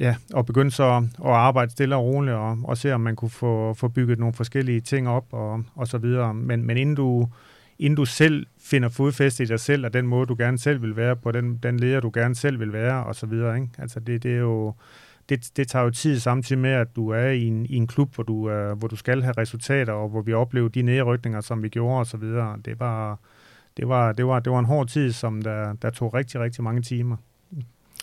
ja, 0.00 0.16
og 0.34 0.46
begyndte 0.46 0.76
så 0.76 1.06
at 1.24 1.30
arbejde 1.30 1.70
stille 1.70 1.96
og 1.96 2.04
roligt 2.04 2.36
og, 2.36 2.58
og 2.64 2.78
se, 2.78 2.92
om 2.92 3.00
man 3.00 3.16
kunne 3.16 3.30
få, 3.30 3.74
få 3.74 3.88
bygget 3.88 4.18
nogle 4.18 4.34
forskellige 4.34 4.80
ting 4.80 5.08
op 5.08 5.26
og, 5.30 5.64
og 5.74 5.88
så 5.88 5.98
videre. 5.98 6.34
Men, 6.34 6.66
men 6.66 6.76
inden 6.76 6.94
du 6.94 7.28
inden 7.78 7.96
du 7.96 8.04
selv 8.04 8.46
finder 8.60 8.88
fodfæste 8.88 9.42
i 9.42 9.46
dig 9.46 9.60
selv, 9.60 9.84
og 9.84 9.92
den 9.92 10.06
måde, 10.06 10.26
du 10.26 10.34
gerne 10.38 10.58
selv 10.58 10.82
vil 10.82 10.96
være 10.96 11.16
på, 11.16 11.32
den, 11.32 11.56
den 11.62 11.80
leder, 11.80 12.00
du 12.00 12.10
gerne 12.14 12.34
selv 12.34 12.60
vil 12.60 12.72
være, 12.72 13.04
og 13.04 13.14
så 13.14 13.26
videre. 13.26 13.56
Ikke? 13.56 13.68
Altså 13.78 14.00
det, 14.00 14.22
det 14.22 14.34
er 14.34 14.38
jo, 14.38 14.74
det, 15.28 15.50
det 15.56 15.68
tager 15.68 15.84
jo 15.84 15.90
tid 15.90 16.18
samtidig 16.18 16.62
med, 16.62 16.70
at 16.70 16.96
du 16.96 17.08
er 17.08 17.28
i 17.28 17.44
en, 17.44 17.66
i 17.66 17.76
en 17.76 17.86
klub, 17.86 18.14
hvor 18.14 18.24
du, 18.24 18.34
uh, 18.34 18.78
hvor 18.78 18.88
du 18.88 18.96
skal 18.96 19.22
have 19.22 19.34
resultater, 19.38 19.92
og 19.92 20.08
hvor 20.08 20.22
vi 20.22 20.32
oplever 20.32 20.68
de 20.68 20.82
nedrykninger, 20.82 21.40
som 21.40 21.62
vi 21.62 21.68
gjorde, 21.68 21.98
og 21.98 22.06
så 22.06 22.16
videre. 22.16 22.58
Det 22.64 22.80
var, 22.80 23.18
det 23.76 23.88
var, 23.88 24.12
det 24.12 24.26
var, 24.26 24.40
det 24.40 24.52
var 24.52 24.58
en 24.58 24.64
hård 24.64 24.88
tid, 24.88 25.12
som 25.12 25.42
der, 25.42 25.72
der 25.72 25.90
tog 25.90 26.14
rigtig, 26.14 26.40
rigtig 26.40 26.64
mange 26.64 26.82
timer. 26.82 27.16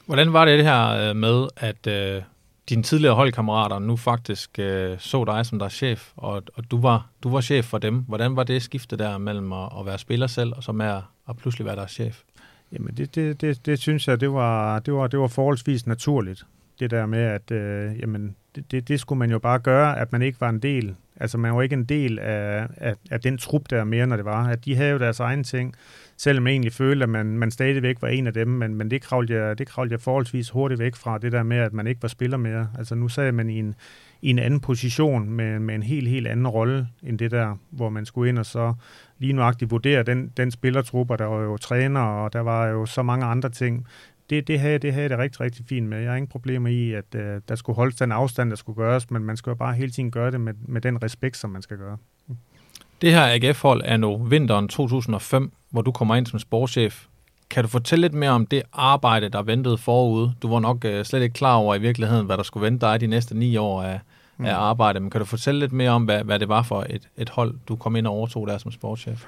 Hvordan 0.05 0.33
var 0.33 0.45
det 0.45 0.57
det 0.57 0.65
her 0.65 1.09
øh, 1.09 1.15
med, 1.15 1.47
at 1.57 1.87
øh, 1.87 2.21
dine 2.69 2.83
tidligere 2.83 3.15
holdkammerater 3.15 3.79
nu 3.79 3.95
faktisk 3.95 4.59
øh, 4.59 4.99
så 4.99 5.23
dig 5.23 5.45
som 5.45 5.59
deres 5.59 5.73
chef, 5.73 6.11
og, 6.15 6.43
og 6.55 6.71
du, 6.71 6.81
var, 6.81 7.09
du 7.23 7.29
var 7.29 7.41
chef 7.41 7.65
for 7.65 7.77
dem. 7.77 7.95
Hvordan 7.97 8.35
var 8.35 8.43
det 8.43 8.61
skifte 8.61 8.97
der 8.97 9.17
mellem 9.17 9.53
at, 9.53 9.69
at 9.79 9.85
være 9.85 9.97
spiller 9.97 10.27
selv, 10.27 10.53
og 10.55 10.63
så 10.63 10.71
med 10.71 10.85
at, 10.85 11.01
at 11.29 11.37
pludselig 11.37 11.65
være 11.65 11.75
deres 11.75 11.91
chef? 11.91 12.21
Jamen, 12.71 12.97
det, 12.97 13.15
det, 13.15 13.41
det, 13.41 13.65
det 13.65 13.79
synes 13.79 14.07
jeg, 14.07 14.19
det 14.19 14.33
var, 14.33 14.79
det, 14.79 14.93
var, 14.93 15.07
det 15.07 15.19
var 15.19 15.27
forholdsvis 15.27 15.87
naturligt. 15.87 16.45
Det 16.79 16.91
der 16.91 17.05
med, 17.05 17.19
at 17.19 17.51
øh, 17.51 17.99
jamen, 17.99 18.35
det, 18.55 18.71
det, 18.71 18.87
det 18.87 18.99
skulle 18.99 19.19
man 19.19 19.31
jo 19.31 19.39
bare 19.39 19.59
gøre, 19.59 19.99
at 19.99 20.11
man 20.11 20.21
ikke 20.21 20.41
var 20.41 20.49
en 20.49 20.59
del. 20.59 20.95
Altså, 21.19 21.37
man 21.37 21.55
var 21.55 21.61
ikke 21.61 21.73
en 21.73 21.85
del 21.85 22.19
af, 22.19 22.67
af, 22.77 22.95
af 23.11 23.21
den 23.21 23.37
trup 23.37 23.69
der 23.69 23.83
mere, 23.83 24.07
når 24.07 24.15
det 24.15 24.25
var. 24.25 24.47
At 24.47 24.65
de 24.65 24.75
havde 24.75 24.91
jo 24.91 24.99
deres 24.99 25.19
egne 25.19 25.43
ting 25.43 25.75
selvom 26.17 26.47
jeg 26.47 26.51
egentlig 26.51 26.73
følte, 26.73 27.03
at 27.03 27.09
man, 27.09 27.25
man 27.25 27.51
stadigvæk 27.51 28.01
var 28.01 28.07
en 28.07 28.27
af 28.27 28.33
dem, 28.33 28.47
men, 28.47 28.75
men 28.75 28.91
det, 28.91 29.01
kravlte 29.01 29.33
jeg, 29.33 29.57
det 29.57 29.67
kravlte 29.67 29.93
jeg 29.93 30.01
forholdsvis 30.01 30.49
hurtigt 30.49 30.79
væk 30.79 30.95
fra, 30.95 31.17
det 31.17 31.31
der 31.31 31.43
med, 31.43 31.57
at 31.57 31.73
man 31.73 31.87
ikke 31.87 32.01
var 32.01 32.07
spiller 32.07 32.37
mere. 32.37 32.67
Altså 32.77 32.95
nu 32.95 33.07
sad 33.07 33.31
man 33.31 33.49
i 33.49 33.59
en, 33.59 33.75
i 34.21 34.29
en 34.29 34.39
anden 34.39 34.59
position 34.59 35.29
med, 35.29 35.59
med 35.59 35.75
en 35.75 35.83
helt, 35.83 36.09
helt 36.09 36.27
anden 36.27 36.47
rolle 36.47 36.87
end 37.03 37.19
det 37.19 37.31
der, 37.31 37.57
hvor 37.69 37.89
man 37.89 38.05
skulle 38.05 38.29
ind 38.29 38.39
og 38.39 38.45
så 38.45 38.73
lige 39.19 39.33
nuagtigt 39.33 39.71
vurdere 39.71 40.03
den, 40.03 40.31
den 40.37 40.51
spillertrupper, 40.51 41.15
der 41.15 41.25
var 41.25 41.41
jo 41.41 41.57
træner, 41.57 42.01
og 42.01 42.33
der 42.33 42.39
var 42.39 42.67
jo 42.67 42.85
så 42.85 43.03
mange 43.03 43.25
andre 43.25 43.49
ting. 43.49 43.87
Det, 44.29 44.47
det, 44.47 44.59
havde, 44.59 44.77
det 44.77 44.93
havde 44.93 45.03
jeg 45.03 45.09
det 45.09 45.17
rigtig, 45.17 45.41
rigtig 45.41 45.65
fint 45.69 45.87
med. 45.87 45.99
Jeg 45.99 46.09
har 46.09 46.15
ingen 46.15 46.29
problemer 46.29 46.69
i, 46.69 46.93
at 46.93 47.05
uh, 47.15 47.21
der 47.21 47.55
skulle 47.55 47.75
holdes 47.75 47.95
den 47.95 48.11
afstand, 48.11 48.49
der 48.49 48.55
skulle 48.55 48.75
gøres, 48.75 49.11
men 49.11 49.23
man 49.23 49.37
skal 49.37 49.49
jo 49.49 49.55
bare 49.55 49.73
hele 49.73 49.91
tiden 49.91 50.11
gøre 50.11 50.31
det 50.31 50.41
med, 50.41 50.53
med 50.67 50.81
den 50.81 51.03
respekt, 51.03 51.37
som 51.37 51.49
man 51.49 51.61
skal 51.61 51.77
gøre. 51.77 51.97
Det 53.01 53.11
her 53.11 53.23
AGF-hold 53.23 53.81
er 53.85 53.97
nu 53.97 54.17
vinteren 54.17 54.67
2005, 54.67 55.51
hvor 55.69 55.81
du 55.81 55.91
kommer 55.91 56.15
ind 56.15 56.25
som 56.25 56.39
sportschef. 56.39 57.05
Kan 57.49 57.63
du 57.63 57.69
fortælle 57.69 58.01
lidt 58.01 58.13
mere 58.13 58.29
om 58.29 58.45
det 58.45 58.63
arbejde, 58.73 59.29
der 59.29 59.41
ventede 59.41 59.77
forude? 59.77 60.33
Du 60.41 60.49
var 60.49 60.59
nok 60.59 60.85
uh, 60.85 61.03
slet 61.03 61.21
ikke 61.21 61.33
klar 61.33 61.55
over 61.55 61.75
i 61.75 61.79
virkeligheden, 61.79 62.25
hvad 62.25 62.37
der 62.37 62.43
skulle 62.43 62.65
vente 62.65 62.85
dig 62.85 63.01
de 63.01 63.07
næste 63.07 63.37
ni 63.37 63.57
år 63.57 63.83
af, 63.83 63.99
mm. 64.37 64.45
af 64.45 64.55
arbejde. 64.55 64.99
Men 64.99 65.09
kan 65.09 65.19
du 65.19 65.25
fortælle 65.25 65.59
lidt 65.59 65.71
mere 65.71 65.89
om, 65.89 66.03
hvad, 66.03 66.23
hvad 66.23 66.39
det 66.39 66.49
var 66.49 66.63
for 66.63 66.85
et, 66.89 67.09
et 67.17 67.29
hold, 67.29 67.55
du 67.67 67.75
kom 67.75 67.95
ind 67.95 68.07
og 68.07 68.13
overtog 68.13 68.47
der 68.47 68.57
som 68.57 68.71
sportschef? 68.71 69.25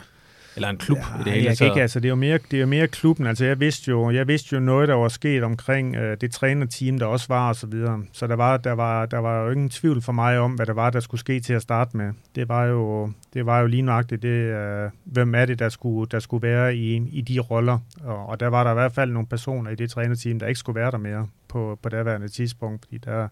Eller 0.55 0.69
en 0.69 0.77
klub 0.77 0.97
ja, 0.97 1.21
i 1.21 1.23
det 1.23 1.33
hele 1.33 1.55
taget? 1.55 1.71
Ikke, 1.71 1.81
altså, 1.81 1.99
det 1.99 2.05
er 2.05 2.09
jo 2.09 2.15
mere, 2.15 2.39
det 2.51 2.57
er 2.57 2.61
jo 2.61 2.67
mere 2.67 2.87
klubben. 2.87 3.27
Altså, 3.27 3.45
jeg 3.45 3.59
vidste 3.59 3.91
jo, 3.91 4.11
jeg 4.11 4.27
vidste 4.27 4.55
jo 4.55 4.59
noget, 4.59 4.87
der 4.87 4.93
var 4.93 5.07
sket 5.07 5.43
omkring 5.43 5.95
øh, 5.95 6.17
det 6.21 6.31
trænerteam, 6.31 6.99
der 6.99 7.05
også 7.05 7.25
var 7.29 7.49
og 7.49 7.55
så 7.55 7.67
videre. 7.67 8.03
Så 8.11 8.27
der 8.27 8.35
var, 8.35 8.57
der, 8.57 8.71
var, 8.71 9.05
der 9.05 9.17
var 9.17 9.43
jo 9.43 9.51
ingen 9.51 9.69
tvivl 9.69 10.01
for 10.01 10.11
mig 10.11 10.39
om, 10.39 10.51
hvad 10.51 10.65
der 10.65 10.73
var, 10.73 10.89
der 10.89 10.99
skulle 10.99 11.19
ske 11.19 11.39
til 11.39 11.53
at 11.53 11.61
starte 11.61 11.97
med. 11.97 12.11
Det 12.35 12.49
var 12.49 12.63
jo, 12.65 13.11
det 13.33 13.45
var 13.45 13.59
jo 13.59 13.67
lige 13.67 13.81
nøjagtigt 13.81 14.21
det, 14.21 14.29
øh, 14.29 14.89
hvem 15.03 15.35
er 15.35 15.45
det, 15.45 15.59
der 15.59 15.69
skulle, 15.69 16.09
der 16.11 16.19
skulle 16.19 16.47
være 16.47 16.75
i, 16.75 17.09
i 17.11 17.21
de 17.21 17.39
roller. 17.39 17.79
Og, 18.03 18.25
og 18.25 18.39
der 18.39 18.47
var 18.47 18.63
der 18.63 18.71
i 18.71 18.73
hvert 18.73 18.93
fald 18.93 19.11
nogle 19.11 19.27
personer 19.27 19.71
i 19.71 19.75
det 19.75 19.89
trænerteam, 19.89 20.39
der 20.39 20.47
ikke 20.47 20.59
skulle 20.59 20.79
være 20.79 20.91
der 20.91 20.97
mere 20.97 21.27
på, 21.47 21.79
på 21.81 21.89
daværende 21.89 22.27
tidspunkt, 22.27 22.85
fordi 22.85 22.97
der 22.97 23.27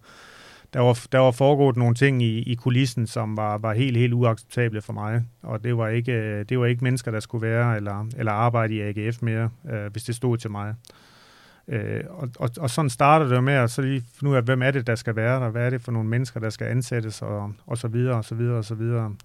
der 0.73 0.79
var, 0.79 1.05
der 1.11 1.19
var 1.19 1.31
foregået 1.31 1.77
nogle 1.77 1.95
ting 1.95 2.23
i, 2.23 2.39
i 2.39 2.55
kulissen, 2.55 3.07
som 3.07 3.37
var, 3.37 3.57
var 3.57 3.73
helt, 3.73 3.97
helt 3.97 4.13
uacceptable 4.13 4.81
for 4.81 4.93
mig. 4.93 5.23
Og 5.41 5.63
det 5.63 5.77
var 5.77 5.87
ikke, 5.87 6.11
øh, 6.11 6.45
det 6.49 6.59
var 6.59 6.65
ikke 6.65 6.83
mennesker, 6.83 7.11
der 7.11 7.19
skulle 7.19 7.47
være 7.47 7.75
eller, 7.75 8.07
eller 8.17 8.31
arbejde 8.31 8.73
i 8.73 8.81
AGF 8.81 9.21
mere, 9.21 9.49
øh, 9.71 9.91
hvis 9.91 10.03
det 10.03 10.15
stod 10.15 10.37
til 10.37 10.51
mig. 10.51 10.75
Øh, 11.67 12.03
og, 12.09 12.29
og, 12.39 12.49
og 12.59 12.69
sådan 12.69 12.89
starter 12.89 13.25
det 13.25 13.43
med 13.43 13.53
at 13.53 13.71
så 13.71 13.81
lige 13.81 14.03
finde 14.13 14.31
ud 14.31 14.35
af, 14.35 14.43
hvem 14.43 14.61
er 14.61 14.71
det, 14.71 14.87
der 14.87 14.95
skal 14.95 15.15
være 15.15 15.39
der? 15.39 15.49
Hvad 15.49 15.65
er 15.65 15.69
det 15.69 15.81
for 15.81 15.91
nogle 15.91 16.09
mennesker, 16.09 16.39
der 16.39 16.49
skal 16.49 16.67
ansættes? 16.67 17.21
Og, 17.21 17.53
og 17.65 17.77
så 17.77 17.87
videre, 17.87 18.15
og 18.15 18.25
så 18.25 18.35
videre, 18.35 18.57
og 18.57 18.65
så 18.65 18.75
videre. 18.75 19.15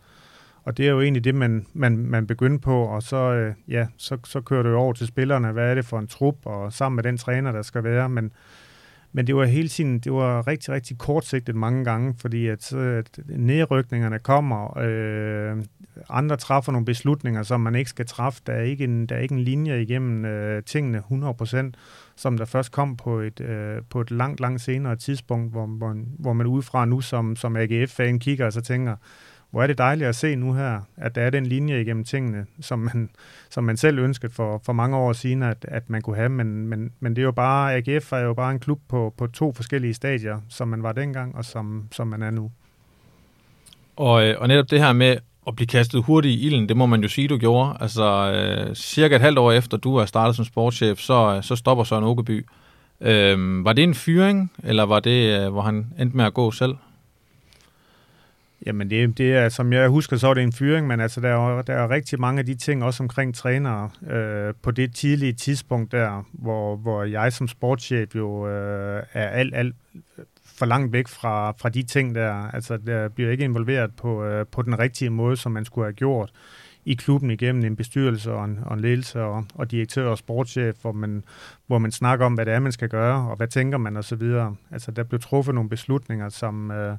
Og 0.65 0.77
det 0.77 0.87
er 0.87 0.91
jo 0.91 1.01
egentlig 1.01 1.25
det, 1.25 1.35
man, 1.35 1.67
man, 1.73 1.97
man 1.97 2.27
begyndte 2.27 2.59
på, 2.59 2.83
og 2.83 3.03
så, 3.03 3.17
øh, 3.17 3.55
ja, 3.69 3.87
så, 3.97 4.19
så 4.25 4.41
kører 4.41 4.63
du 4.63 4.75
over 4.75 4.93
til 4.93 5.07
spillerne. 5.07 5.53
Hvad 5.53 5.71
er 5.71 5.75
det 5.75 5.85
for 5.85 5.99
en 5.99 6.07
trup? 6.07 6.37
Og 6.45 6.73
sammen 6.73 6.97
med 6.97 7.03
den 7.03 7.17
træner, 7.17 7.53
der 7.53 7.63
skal 7.63 7.85
være. 7.85 8.09
Men 8.09 8.33
men 9.13 9.27
det 9.27 9.37
var 9.37 9.45
hele 9.45 9.69
tiden, 9.69 9.99
det 9.99 10.13
var 10.13 10.47
rigtig, 10.47 10.75
rigtig 10.75 10.99
kortsigtet 10.99 11.55
mange 11.55 11.85
gange, 11.85 12.15
fordi 12.21 12.47
at, 12.47 12.73
at 12.73 13.19
nedrykningerne 13.27 14.19
kommer, 14.19 14.79
øh, 14.79 15.63
andre 16.09 16.37
træffer 16.37 16.73
nogle 16.73 16.85
beslutninger, 16.85 17.43
som 17.43 17.61
man 17.61 17.75
ikke 17.75 17.91
skal 17.91 18.07
træffe. 18.07 18.43
Der 18.47 18.53
er 18.53 18.63
ikke 18.63 18.85
en, 18.85 19.07
der 19.07 19.17
er 19.17 19.21
ikke 19.21 19.35
en 19.35 19.41
linje 19.41 19.83
igennem 19.83 20.25
øh, 20.25 20.63
tingene 20.63 20.99
100%, 20.99 21.73
som 22.17 22.39
der 22.39 22.45
først 22.45 22.73
kom 22.73 22.97
på 22.97 23.21
et, 23.21 23.41
øh, 23.41 23.83
på 23.91 24.01
et 24.01 24.11
langt, 24.11 24.41
langt 24.41 24.61
senere 24.61 24.97
tidspunkt, 24.97 25.53
hvor, 25.53 25.67
hvor, 25.67 25.97
hvor 26.19 26.33
man 26.33 26.47
udefra 26.47 26.85
nu 26.85 27.01
som, 27.01 27.37
som 27.37 27.57
AGF-fan 27.57 28.19
kigger 28.19 28.47
og 28.47 28.53
så 28.53 28.61
tænker, 28.61 28.97
hvor 29.51 29.63
er 29.63 29.67
det 29.67 29.79
dejligt 29.79 30.09
at 30.09 30.17
se 30.17 30.37
nu 30.37 30.53
her, 30.55 30.81
at 30.97 31.15
der 31.15 31.23
er 31.23 31.31
den 31.31 31.47
linje 31.47 31.81
igennem 31.81 32.05
tingene, 32.05 32.47
som 32.61 32.79
man, 32.79 33.11
som 33.51 33.65
man 33.65 33.77
selv 33.77 33.99
ønskede 33.99 34.33
for, 34.33 34.61
for 34.65 34.73
mange 34.73 34.97
år 34.97 35.13
siden, 35.13 35.43
at, 35.43 35.65
at 35.69 35.91
man 35.91 36.03
kunne 36.03 36.17
have. 36.17 36.29
Men, 36.29 36.69
men, 36.69 36.93
men 37.01 37.17
det 37.17 37.23
er 37.23 37.25
jo 37.25 37.33
bare, 37.33 37.75
AGF 37.75 38.13
er 38.13 38.19
jo 38.19 38.35
bare 38.35 38.51
en 38.51 38.59
klub 38.59 38.81
på, 38.89 39.15
på 39.19 39.27
to 39.27 39.53
forskellige 39.53 39.95
stadier, 39.95 40.41
som 40.49 40.69
man 40.69 40.83
var 40.83 40.93
dengang, 40.93 41.37
og 41.37 41.45
som, 41.45 41.89
som 41.93 42.09
man 42.09 42.23
er 42.23 42.31
nu. 42.31 42.51
Og, 43.97 44.27
øh, 44.27 44.35
og 44.39 44.49
netop 44.49 44.71
det 44.71 44.81
her 44.81 44.93
med 44.93 45.17
at 45.47 45.57
blive 45.57 45.67
kastet 45.67 46.05
hurtigt 46.05 46.41
i 46.41 46.47
ilden, 46.47 46.69
det 46.69 46.77
må 46.77 46.87
man 46.87 47.03
jo 47.03 47.09
sige, 47.09 47.29
du 47.29 47.39
gjorde. 47.39 47.77
Altså, 47.81 48.33
øh, 48.33 48.75
cirka 48.75 49.15
et 49.15 49.21
halvt 49.21 49.39
år 49.39 49.53
efter 49.53 49.77
du 49.77 49.97
er 49.97 50.07
startet 50.07 50.37
som 50.37 50.45
sportschef, 50.45 50.99
så, 50.99 51.35
øh, 51.37 51.43
så 51.43 51.57
stopper 51.57 51.85
Søren 51.85 52.05
Åkeby. 52.05 52.47
Øh, 53.01 53.65
var 53.65 53.73
det 53.73 53.85
en 53.85 53.95
fyring, 53.95 54.53
eller 54.65 54.83
var 54.83 55.01
det, 55.01 55.41
øh, 55.41 55.53
hvor 55.53 55.63
han 55.63 55.87
endte 55.99 56.17
med 56.17 56.25
at 56.25 56.35
gå 56.35 56.51
selv? 56.51 56.75
Jamen 58.67 58.91
det, 58.91 59.19
det 59.19 59.33
er, 59.35 59.49
som 59.49 59.73
jeg 59.73 59.89
husker, 59.89 60.17
så 60.17 60.29
er 60.29 60.35
det 60.35 60.43
en 60.43 60.53
fyring, 60.53 60.87
men 60.87 61.01
altså 61.01 61.21
der 61.21 61.29
er, 61.29 61.63
der 61.63 61.75
er 61.75 61.91
rigtig 61.91 62.21
mange 62.21 62.39
af 62.39 62.47
de 62.47 62.55
ting, 62.55 62.85
også 62.85 63.03
omkring 63.03 63.35
trænere, 63.35 63.91
øh, 64.11 64.55
på 64.63 64.71
det 64.71 64.95
tidlige 64.95 65.33
tidspunkt 65.33 65.93
der, 65.93 66.25
hvor, 66.33 66.77
hvor 66.77 67.05
jeg 67.05 67.33
som 67.33 67.49
sportschef 67.49 68.15
jo 68.15 68.49
øh, 68.49 69.03
er 69.13 69.29
alt, 69.29 69.55
alt 69.55 69.75
for 70.45 70.67
langt 70.67 70.93
væk 70.93 71.09
fra, 71.09 71.51
fra 71.51 71.69
de 71.69 71.83
ting 71.83 72.15
der. 72.15 72.33
Altså 72.33 72.77
der 72.77 73.09
bliver 73.09 73.31
ikke 73.31 73.45
involveret 73.45 73.95
på, 73.97 74.25
øh, 74.25 74.47
på 74.47 74.63
den 74.63 74.79
rigtige 74.79 75.11
måde, 75.11 75.37
som 75.37 75.53
man 75.53 75.65
skulle 75.65 75.85
have 75.85 75.93
gjort 75.93 76.31
i 76.85 76.95
klubben 76.95 77.31
igennem 77.31 77.65
en 77.65 77.77
bestyrelse 77.77 78.33
og 78.33 78.45
en, 78.45 78.59
og 78.65 78.75
en 78.75 78.81
ledelse 78.81 79.23
og, 79.23 79.45
og 79.55 79.71
direktør 79.71 80.09
og 80.09 80.19
sportschef, 80.19 80.77
hvor 80.81 80.93
man, 80.93 81.25
hvor 81.67 81.79
man 81.79 81.93
snakker 81.93 82.27
om, 82.27 82.35
hvad 82.35 82.47
det 82.47 82.55
er, 82.55 82.61
man 82.61 82.73
skal 82.73 82.89
gøre, 82.89 83.31
og 83.31 83.37
hvad 83.37 83.49
tænker 83.49 83.79
man 83.79 83.97
osv. 83.97 84.23
Altså 84.71 84.91
der 84.91 85.03
blev 85.03 85.21
truffet 85.21 85.55
nogle 85.55 85.71
beslutninger, 85.71 86.29
som... 86.29 86.71
Øh, 86.71 86.97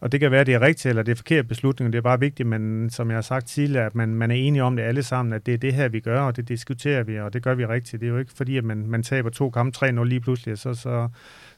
og 0.00 0.12
det 0.12 0.20
kan 0.20 0.30
være, 0.30 0.40
at 0.40 0.46
det 0.46 0.54
er 0.54 0.60
rigtigt 0.60 0.86
eller 0.86 1.02
det 1.02 1.12
er 1.12 1.16
forkert 1.16 1.48
beslutning, 1.48 1.92
det 1.92 1.98
er 1.98 2.02
bare 2.02 2.20
vigtigt, 2.20 2.48
men 2.48 2.90
som 2.90 3.08
jeg 3.08 3.16
har 3.16 3.22
sagt 3.22 3.46
tidligere, 3.46 3.86
at 3.86 3.94
man, 3.94 4.08
man 4.08 4.30
er 4.30 4.34
enige 4.34 4.62
om 4.62 4.76
det 4.76 4.82
alle 4.82 5.02
sammen, 5.02 5.32
at 5.32 5.46
det 5.46 5.54
er 5.54 5.58
det 5.58 5.74
her, 5.74 5.88
vi 5.88 6.00
gør, 6.00 6.20
og 6.20 6.36
det 6.36 6.48
diskuterer 6.48 7.02
vi, 7.02 7.18
og 7.18 7.32
det 7.32 7.42
gør 7.42 7.54
vi 7.54 7.66
rigtigt. 7.66 8.00
Det 8.00 8.06
er 8.06 8.10
jo 8.10 8.18
ikke 8.18 8.32
fordi, 8.32 8.56
at 8.56 8.64
man, 8.64 8.86
man 8.86 9.02
taber 9.02 9.30
to 9.30 9.50
kampe 9.50 9.86
3-0 9.86 10.04
lige 10.04 10.20
pludselig, 10.20 10.58
så, 10.58 10.74
så, 10.74 11.08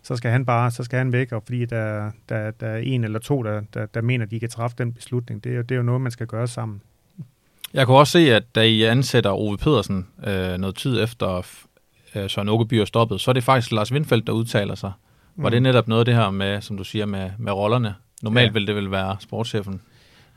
så 0.03 0.17
skal 0.17 0.31
han 0.31 0.47
bare 0.47 0.71
så 0.71 0.85
skal 0.85 0.99
han 0.99 1.13
væk, 1.13 1.33
og 1.33 1.43
fordi 1.47 1.65
der, 1.65 2.11
der, 2.29 2.51
der 2.51 2.67
er 2.67 2.79
en 2.79 3.05
eller 3.05 3.19
to, 3.19 3.43
der, 3.43 3.61
der, 3.75 3.87
der 3.87 4.01
mener, 4.03 4.25
at 4.25 4.31
de 4.31 4.41
kan 4.41 4.49
træffe 4.49 4.77
den 4.79 4.93
beslutning. 4.93 5.45
Det 5.45 5.57
er, 5.57 5.63
det 5.63 5.71
er 5.71 5.77
jo 5.77 5.83
noget, 5.83 6.01
man 6.01 6.13
skal 6.13 6.27
gøre 6.27 6.47
sammen. 6.47 6.83
Jeg 7.75 7.87
kunne 7.87 7.99
også 7.99 8.13
se, 8.13 8.35
at 8.35 8.55
da 8.55 8.63
I 8.63 8.83
ansætter 8.83 9.31
Ove 9.31 9.57
Pedersen 9.57 10.07
øh, 10.27 10.59
noget 10.59 10.77
tid 10.77 11.03
efter 11.03 11.47
øh, 12.15 12.31
Søren 12.31 12.49
Åkeby 12.49 12.75
er 12.75 12.85
stoppet, 12.85 13.21
så 13.21 13.31
er 13.31 13.33
det 13.33 13.45
faktisk 13.45 13.73
Lars 13.73 13.93
Windfeldt, 13.93 14.27
der 14.27 14.33
udtaler 14.33 14.75
sig. 14.75 14.93
Var 15.37 15.49
mm. 15.49 15.53
det 15.53 15.63
netop 15.63 15.89
noget 15.89 16.01
af 16.01 16.05
det 16.05 16.15
her 16.15 16.31
med, 16.31 16.61
som 16.61 16.77
du 16.77 16.85
siger, 16.85 17.07
med, 17.07 17.31
med 17.39 17.53
rollerne? 17.53 17.95
Normalt 18.23 18.47
ja. 18.47 18.53
ville 18.53 18.67
det 18.67 18.77
vel 18.77 18.91
være 18.91 19.17
sportschefen? 19.21 19.81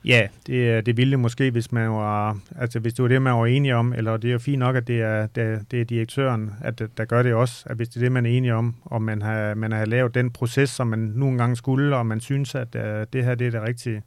Ja, 0.06 0.28
det, 0.48 0.86
det 0.86 0.98
ville 0.98 1.12
det 1.12 1.20
måske, 1.20 1.52
hvis 1.52 1.72
man 1.72 1.90
var, 1.90 2.38
altså 2.60 2.80
hvis 2.80 2.94
det 2.94 3.04
var 3.04 3.10
det, 3.10 3.22
man 3.22 3.34
var 3.34 3.46
enige 3.46 3.76
om, 3.76 3.94
eller 3.94 4.18
det 4.18 4.28
er 4.28 4.32
jo 4.32 4.40
fint 4.40 4.60
nok, 4.60 4.76
at 4.76 4.88
det 4.88 5.02
er, 5.02 5.28
det, 5.28 5.72
det 5.72 5.82
er 5.82 5.86
direktøren, 5.86 6.52
at 6.62 6.82
der 6.98 7.06
gør 7.06 7.24
det 7.24 7.34
også, 7.34 7.64
at 7.70 7.76
hvis 7.76 7.90
det 7.90 7.96
er 7.96 8.00
det, 8.00 8.12
man 8.12 8.26
er 8.26 8.30
enige 8.30 8.56
om, 8.56 8.76
og 8.86 9.02
man 9.02 9.22
har, 9.22 9.54
man 9.54 9.72
har 9.72 9.86
lavet 9.86 10.16
den 10.16 10.32
proces, 10.32 10.70
som 10.70 10.88
man 10.88 11.00
nogle 11.00 11.38
gange 11.38 11.56
skulle, 11.56 11.96
og 11.96 12.06
man 12.06 12.20
synes, 12.20 12.56
at 12.56 12.76
uh, 12.76 12.82
det 13.14 13.26
her 13.26 13.36
det 13.36 13.48
er 13.48 13.52
det 13.52 13.62
rigtige, 13.62 14.02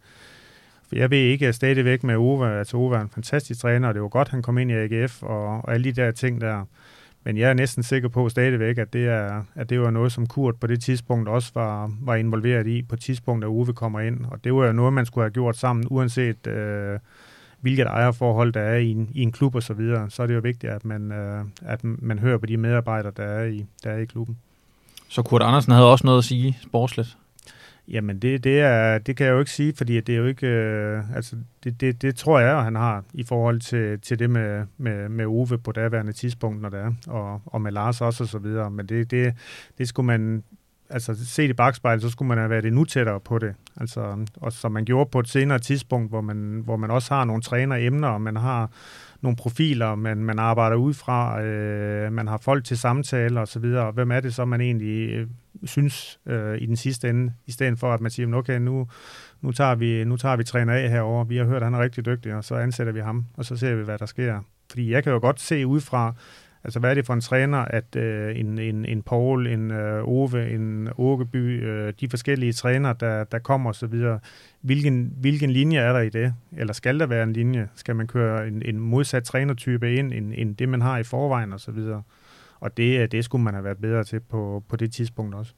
for 0.89 0.97
jeg 0.97 1.11
ved 1.11 1.19
ikke, 1.19 1.47
at 1.49 1.55
stadigvæk 1.55 2.05
med 2.05 2.17
Ove, 2.17 2.59
altså 2.59 2.77
Ove 2.77 2.97
er 2.97 3.01
en 3.01 3.11
fantastisk 3.15 3.61
træner, 3.61 3.89
og 3.89 3.95
det 3.95 4.03
var 4.03 4.09
godt, 4.09 4.29
han 4.29 4.43
kom 4.43 4.59
ind 4.59 4.71
i 4.71 4.75
AGF, 4.75 5.23
og, 5.23 5.47
og 5.47 5.75
alle 5.75 5.85
de 5.85 5.93
der 5.93 6.11
ting 6.11 6.41
der. 6.41 6.65
Men 7.27 7.37
jeg 7.37 7.51
er 7.51 7.55
næsten 7.55 7.83
sikker 7.83 8.09
på 8.09 8.29
stadigvæk, 8.29 8.79
at 8.79 8.93
det, 8.93 9.07
er, 9.09 9.43
at 9.55 9.71
det 9.71 9.81
var 9.81 9.91
noget, 9.91 10.13
som 10.13 10.27
Kurt 10.27 10.57
på 10.57 10.67
det 10.67 10.83
tidspunkt 10.83 11.29
også 11.29 11.51
var, 11.55 11.93
var 12.01 12.15
involveret 12.15 12.67
i, 12.67 12.83
på 12.83 12.97
tidspunkt, 12.97 13.43
da 13.43 13.49
Uwe 13.49 13.73
kommer 13.73 14.01
ind. 14.01 14.25
Og 14.31 14.45
det 14.45 14.55
var 14.55 14.67
jo 14.67 14.73
noget, 14.73 14.93
man 14.93 15.07
skulle 15.07 15.25
have 15.25 15.31
gjort 15.31 15.57
sammen, 15.57 15.87
uanset 15.91 16.47
øh, 16.47 16.99
hvilket 17.61 17.87
ejerforhold 17.87 18.53
der 18.53 18.61
er 18.61 18.77
i 18.77 18.91
en, 18.91 19.11
i 19.15 19.23
en 19.23 19.33
klub 19.33 19.55
og 19.55 19.63
så 19.63 19.75
videre. 19.75 20.11
Så 20.11 20.23
er 20.23 20.27
det 20.27 20.35
jo 20.35 20.41
vigtigt, 20.41 20.73
at 20.73 20.85
man, 20.85 21.13
øh, 21.13 21.45
at 21.63 21.85
man 21.85 22.19
hører 22.19 22.39
på 22.39 22.47
de 22.47 22.57
medarbejdere, 22.57 23.13
der 23.17 23.25
er 23.25 23.45
i, 23.45 23.67
der 23.85 23.91
er 23.91 23.99
i 23.99 24.05
klubben. 24.05 24.39
Så 25.09 25.23
Kurt 25.23 25.43
Andersen 25.43 25.73
havde 25.73 25.91
også 25.91 26.07
noget 26.07 26.19
at 26.19 26.25
sige 26.25 26.59
sportsligt? 26.63 27.17
Jamen, 27.89 28.19
det, 28.19 28.45
det, 28.45 28.61
er, 28.61 28.99
det 28.99 29.17
kan 29.17 29.27
jeg 29.27 29.33
jo 29.33 29.39
ikke 29.39 29.51
sige, 29.51 29.75
fordi 29.77 30.01
det 30.01 30.13
er 30.13 30.19
jo 30.19 30.27
ikke... 30.27 30.47
Øh, 30.47 31.17
altså, 31.17 31.37
det, 31.65 31.81
det, 31.81 32.03
det 32.03 32.17
tror 32.17 32.41
jeg, 32.41 32.63
han 32.63 32.75
har 32.75 33.05
i 33.15 33.25
forhold 33.25 33.61
til, 33.61 34.01
til 34.01 34.19
det 34.19 34.31
med, 34.31 34.67
med, 34.79 35.09
med 35.09 35.27
Ove 35.27 35.59
på 35.59 35.73
daværende 35.73 36.13
tidspunkt, 36.13 36.63
når 36.63 36.69
det 36.69 36.81
er, 36.81 36.93
og, 37.07 37.43
og 37.47 37.61
med 37.61 37.73
Lars 37.73 38.01
også 38.01 38.25
og 38.25 38.29
så 38.29 38.39
videre. 38.39 38.71
Men 38.71 38.87
det, 38.87 39.11
det, 39.11 39.35
det 39.79 39.89
skulle 39.89 40.07
man... 40.07 40.45
Altså, 40.91 41.27
set 41.27 41.51
i 41.51 41.53
bagspejlet, 41.53 42.03
så 42.03 42.11
skulle 42.11 42.29
man 42.29 42.39
have 42.39 42.51
været 42.51 42.65
endnu 42.65 42.85
tættere 42.85 43.21
på 43.21 43.39
det. 43.39 43.55
Altså, 43.77 44.27
og 44.37 44.53
som 44.53 44.73
man 44.73 44.85
gjorde 44.85 45.11
på 45.11 45.21
et 45.21 45.29
senere 45.29 45.59
tidspunkt, 45.59 46.11
hvor 46.11 46.21
man, 46.21 46.63
hvor 46.65 46.77
man 46.77 46.91
også 46.91 47.15
har 47.15 47.25
nogle 47.25 47.43
træneremner, 47.43 48.09
og 48.09 48.21
man 48.21 48.37
har 48.37 48.71
nogle 49.27 49.37
profiler, 49.37 49.95
man, 49.95 50.17
man 50.17 50.39
arbejder 50.39 50.77
ud 50.77 50.95
fra, 50.95 51.43
øh, 51.43 52.13
man 52.13 52.29
har 52.29 52.37
folk 52.37 52.65
til 52.65 52.79
samtaler 52.79 53.41
og 53.41 53.49
så 53.49 53.59
videre. 53.59 53.91
Hvem 53.91 54.11
er 54.11 54.21
det 54.21 54.35
så, 54.35 54.45
man 54.45 54.61
egentlig 54.61 55.11
øh, 55.11 55.27
synes 55.65 56.21
øh, 56.27 56.59
i 56.61 56.67
den 56.67 56.77
sidste 56.77 57.09
ende, 57.09 57.33
i 57.47 57.53
stedet 57.53 57.79
for 57.79 57.93
at 57.95 58.01
man 58.01 58.11
siger, 58.11 58.37
okay, 58.37 58.59
nu, 58.59 58.89
nu, 59.41 59.53
tager 59.53 59.75
vi, 59.75 60.05
nu 60.05 60.17
tager 60.17 60.37
vi 60.37 60.45
træner 60.45 60.73
af 60.73 60.91
herover. 60.91 61.25
vi 61.25 61.37
har 61.37 61.45
hørt, 61.45 61.57
at 61.57 61.63
han 61.63 61.75
er 61.75 61.79
rigtig 61.83 62.07
dygtig, 62.07 62.35
og 62.35 62.45
så 62.45 62.55
ansætter 62.55 62.93
vi 62.93 63.01
ham, 63.01 63.27
og 63.37 63.45
så 63.45 63.57
ser 63.57 63.75
vi, 63.75 63.85
hvad 63.85 63.99
der 63.99 64.07
sker. 64.07 64.41
Fordi 64.71 64.91
jeg 64.91 65.03
kan 65.03 65.13
jo 65.13 65.19
godt 65.19 65.41
se 65.41 65.67
ud 65.67 65.81
fra, 65.81 66.15
Altså, 66.67 66.81
hvad 66.81 66.91
er 66.91 66.95
det 66.95 67.07
for 67.07 67.15
en 67.15 67.21
træner, 67.21 67.59
at 67.59 67.97
øh, 67.97 68.39
en, 68.39 68.59
en, 68.59 68.85
en 68.85 69.03
Paul, 69.03 69.47
en 69.47 69.71
øh, 69.71 70.09
Ove, 70.09 70.51
en 70.51 70.89
Åkeby, 70.99 71.65
øh, 71.65 71.93
de 72.01 72.09
forskellige 72.09 72.53
trænere, 72.53 72.95
der, 73.01 73.25
der 73.25 73.39
kommer 73.39 73.71
osv., 73.71 74.03
hvilken, 74.61 75.13
hvilken 75.21 75.51
linje 75.51 75.79
er 75.79 75.93
der 75.93 76.01
i 76.01 76.09
det? 76.09 76.35
Eller 76.57 76.73
skal 76.73 77.01
der 77.01 77.07
være 77.07 77.23
en 77.23 77.33
linje? 77.33 77.69
Skal 77.75 77.97
man 77.97 78.07
køre 78.07 78.49
en, 78.49 78.63
en 78.65 78.79
modsat 78.79 79.25
trænertype 79.25 79.95
ind, 79.95 80.13
end, 80.13 80.33
end 80.37 80.57
det, 80.57 80.69
man 80.69 80.83
har 80.83 80.99
i 80.99 81.03
forvejen 81.03 81.53
osv.? 81.53 81.79
Og 82.61 82.77
det, 82.77 83.01
øh, 83.01 83.09
det 83.13 83.25
skulle 83.25 83.45
man 83.45 83.55
have 83.55 83.65
været 83.65 83.79
bedre 83.79 84.05
til 84.05 84.21
på, 84.21 84.65
på 84.69 84.77
det 84.77 84.93
tidspunkt 84.93 85.35
også. 85.35 85.55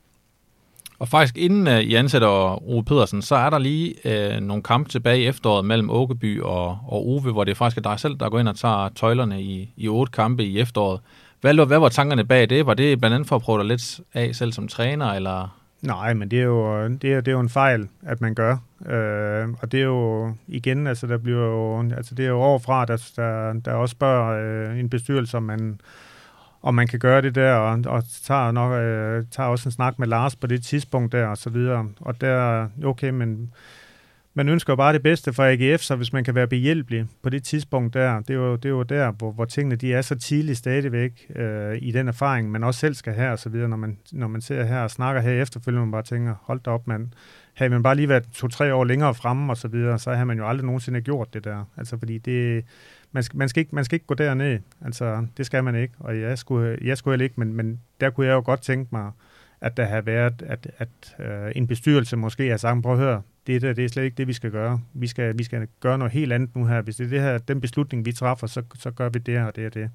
Og 0.99 1.09
faktisk 1.09 1.39
inden 1.39 1.67
uh, 1.67 1.81
I 1.81 1.95
ansætter 1.95 2.29
Ove 2.71 2.85
Pedersen, 2.85 3.23
så 3.23 3.35
er 3.35 3.51
der 3.51 3.59
lige 3.59 3.95
uh, 4.05 4.43
nogle 4.43 4.63
kampe 4.63 4.91
tilbage 4.91 5.21
i 5.21 5.27
efteråret 5.27 5.65
mellem 5.65 5.91
Åkeby 5.91 6.41
og, 6.41 6.79
og 6.89 7.09
Ove, 7.09 7.33
hvor 7.33 7.45
det 7.45 7.57
faktisk 7.57 7.79
er 7.79 7.91
dig 7.91 8.01
selv, 8.01 8.17
der 8.21 8.31
går 8.31 8.39
ind 8.39 8.49
og 8.49 8.57
tager 8.57 8.89
tøjlerne 8.89 9.43
i, 9.43 9.73
i 9.77 9.89
otte 9.89 10.13
kampe 10.13 10.45
i 10.45 10.59
efteråret. 10.59 11.01
Hvad, 11.41 11.67
hvad 11.67 11.79
var 11.79 11.89
tankerne 11.89 12.25
bag 12.25 12.51
det? 12.51 12.67
Var 12.67 12.75
det 12.75 12.99
blandt 12.99 13.15
andet 13.15 13.29
for 13.29 13.37
at 13.37 13.43
prøve 13.43 13.59
dig 13.59 13.67
lidt 13.67 14.01
af 14.15 14.35
selv 14.35 14.53
som 14.53 14.69
træner, 14.69 15.07
eller... 15.07 15.59
Nej, 15.83 16.15
men 16.15 16.31
det 16.31 16.39
er 16.39 16.45
jo, 16.45 16.89
det 16.89 17.13
er, 17.13 17.21
det 17.21 17.29
er 17.29 17.33
jo 17.33 17.41
en 17.41 17.49
fejl, 17.49 17.89
at 18.03 18.21
man 18.21 18.35
gør. 18.35 18.57
Øh, 18.87 19.49
og 19.61 19.73
det 19.73 19.81
er 19.81 19.85
jo 19.85 20.33
igen, 20.49 20.87
altså 20.87 21.07
der 21.07 21.19
bliver 21.19 21.45
jo, 21.45 21.91
altså 21.97 22.15
det 22.15 22.25
er 22.25 22.29
jo 22.29 22.41
overfra, 22.41 22.85
der, 22.85 23.11
der, 23.17 23.53
der 23.53 23.73
også 23.73 23.93
spørger 23.93 24.71
øh, 24.71 24.79
en 24.79 24.91
bestyrelse, 24.91 25.37
om 25.37 25.43
man, 25.43 25.81
om 26.63 26.75
man 26.75 26.87
kan 26.87 26.99
gøre 26.99 27.23
det 27.23 27.35
der, 27.35 27.53
og, 27.53 27.81
og 27.87 28.03
tager, 28.25 28.51
nok, 28.51 28.73
øh, 28.73 29.25
tager 29.31 29.49
også 29.49 29.69
en 29.69 29.73
snak 29.73 29.99
med 29.99 30.09
Lars 30.09 30.37
på 30.37 30.47
det 30.47 30.65
tidspunkt 30.65 31.13
der, 31.13 31.27
og 31.27 31.37
så 31.37 31.51
videre. 31.51 31.89
Og 32.01 32.21
der, 32.21 32.69
okay, 32.85 33.11
men 33.11 33.51
man 34.39 34.49
ønsker 34.49 34.73
jo 34.73 34.77
bare 34.77 34.93
det 34.93 35.03
bedste 35.03 35.33
for 35.33 35.45
AGF, 35.45 35.81
så 35.81 35.97
hvis 35.97 36.13
man 36.13 36.25
kan 36.25 36.35
være 36.35 36.47
behjælpelig 36.47 37.07
på 37.23 37.31
det 37.31 37.45
tidspunkt 37.45 37.95
der, 37.95 38.21
det 38.21 38.31
er 38.31 38.35
jo, 38.35 38.57
det 38.57 38.65
er 38.65 38.69
jo 38.69 38.83
der, 38.83 39.11
hvor, 39.11 39.33
hvor 39.33 39.45
tingene 39.45 39.77
de 39.77 39.93
er 39.93 40.03
så 40.03 40.15
tidligt 40.15 40.59
stadigvæk 40.59 41.27
øh, 41.37 41.79
i 41.83 41.91
den 41.91 42.09
erfaring, 42.09 42.51
man 42.51 42.65
også 42.65 42.81
selv 42.81 42.95
skal 42.95 43.13
have, 43.13 43.33
og 43.33 43.39
så 43.39 43.49
videre, 43.49 43.69
når 43.69 43.77
man, 43.77 43.99
når 44.13 44.29
man 44.29 44.41
ser 44.41 44.65
her 44.65 44.81
og 44.81 44.91
snakker 44.91 45.21
her 45.21 45.43
efterfølgende, 45.43 45.87
man 45.87 45.93
bare 45.93 46.03
tænker, 46.03 46.35
hold 46.43 46.61
da 46.61 46.71
op, 46.71 46.87
mand. 46.87 47.09
Havde 47.55 47.71
man 47.71 47.83
bare 47.83 47.95
lige 47.95 48.09
været 48.09 48.25
to-tre 48.33 48.75
år 48.75 48.85
længere 48.85 49.15
fremme 49.15 49.53
og 49.53 49.57
så 49.57 49.69
videre, 49.69 49.99
så 49.99 50.13
havde 50.13 50.27
man 50.27 50.39
jo 50.39 50.49
aldrig 50.49 50.67
nogensinde 50.67 51.01
gjort 51.01 51.35
det 51.35 51.45
der. 51.45 51.65
Altså, 51.77 51.99
fordi 51.99 52.19
det, 52.19 52.65
man 53.13 53.23
skal, 53.23 53.39
man, 53.39 53.49
skal 53.49 53.61
ikke, 53.61 53.75
man 53.75 53.85
skal 53.85 53.97
ikke 53.97 54.07
gå 54.07 54.15
derned. 54.15 54.59
Altså, 54.85 55.27
det 55.37 55.47
skal 55.47 55.65
man 55.65 55.75
ikke. 55.75 55.95
Og 55.99 56.21
jeg 56.21 56.39
skulle, 56.39 56.79
jeg 56.83 56.99
skulle 56.99 57.25
ikke, 57.25 57.35
men, 57.39 57.53
men 57.53 57.81
der 58.01 58.11
kunne 58.11 58.27
jeg 58.27 58.33
jo 58.33 58.43
godt 58.45 58.63
tænke 58.63 58.89
mig, 58.93 59.11
at 59.61 59.77
der 59.77 59.85
har 59.85 60.01
været, 60.01 60.43
at, 60.47 60.71
at 60.79 61.17
øh, 61.27 61.53
en 61.57 61.67
bestyrelse 61.67 62.17
måske 62.17 62.49
har 62.49 62.57
sagt, 62.57 62.83
prøv 62.83 62.93
at 62.93 62.99
høre, 62.99 63.23
det, 63.47 63.63
der, 63.63 63.73
det 63.73 63.85
er 63.85 63.89
slet 63.89 64.05
ikke 64.05 64.15
det, 64.15 64.29
vi 64.29 64.33
skal 64.33 64.51
gøre. 64.51 64.81
Vi 64.95 65.07
skal, 65.07 65.39
vi 65.39 65.45
skal 65.45 65.69
gøre 65.81 65.99
noget 65.99 66.13
helt 66.13 66.33
andet 66.33 66.57
nu 66.57 66.67
her. 66.67 66.83
Hvis 66.83 66.97
det 66.97 67.05
er 67.05 67.11
det 67.11 67.21
her, 67.21 67.39
den 67.39 67.61
beslutning, 67.61 68.05
vi 68.05 68.13
træffer, 68.13 68.47
så, 68.47 68.63
så 68.75 68.91
gør 68.91 69.09
vi 69.09 69.19
det 69.19 69.39
og 69.39 69.57
det 69.57 69.67
og 69.67 69.75
det. 69.75 69.91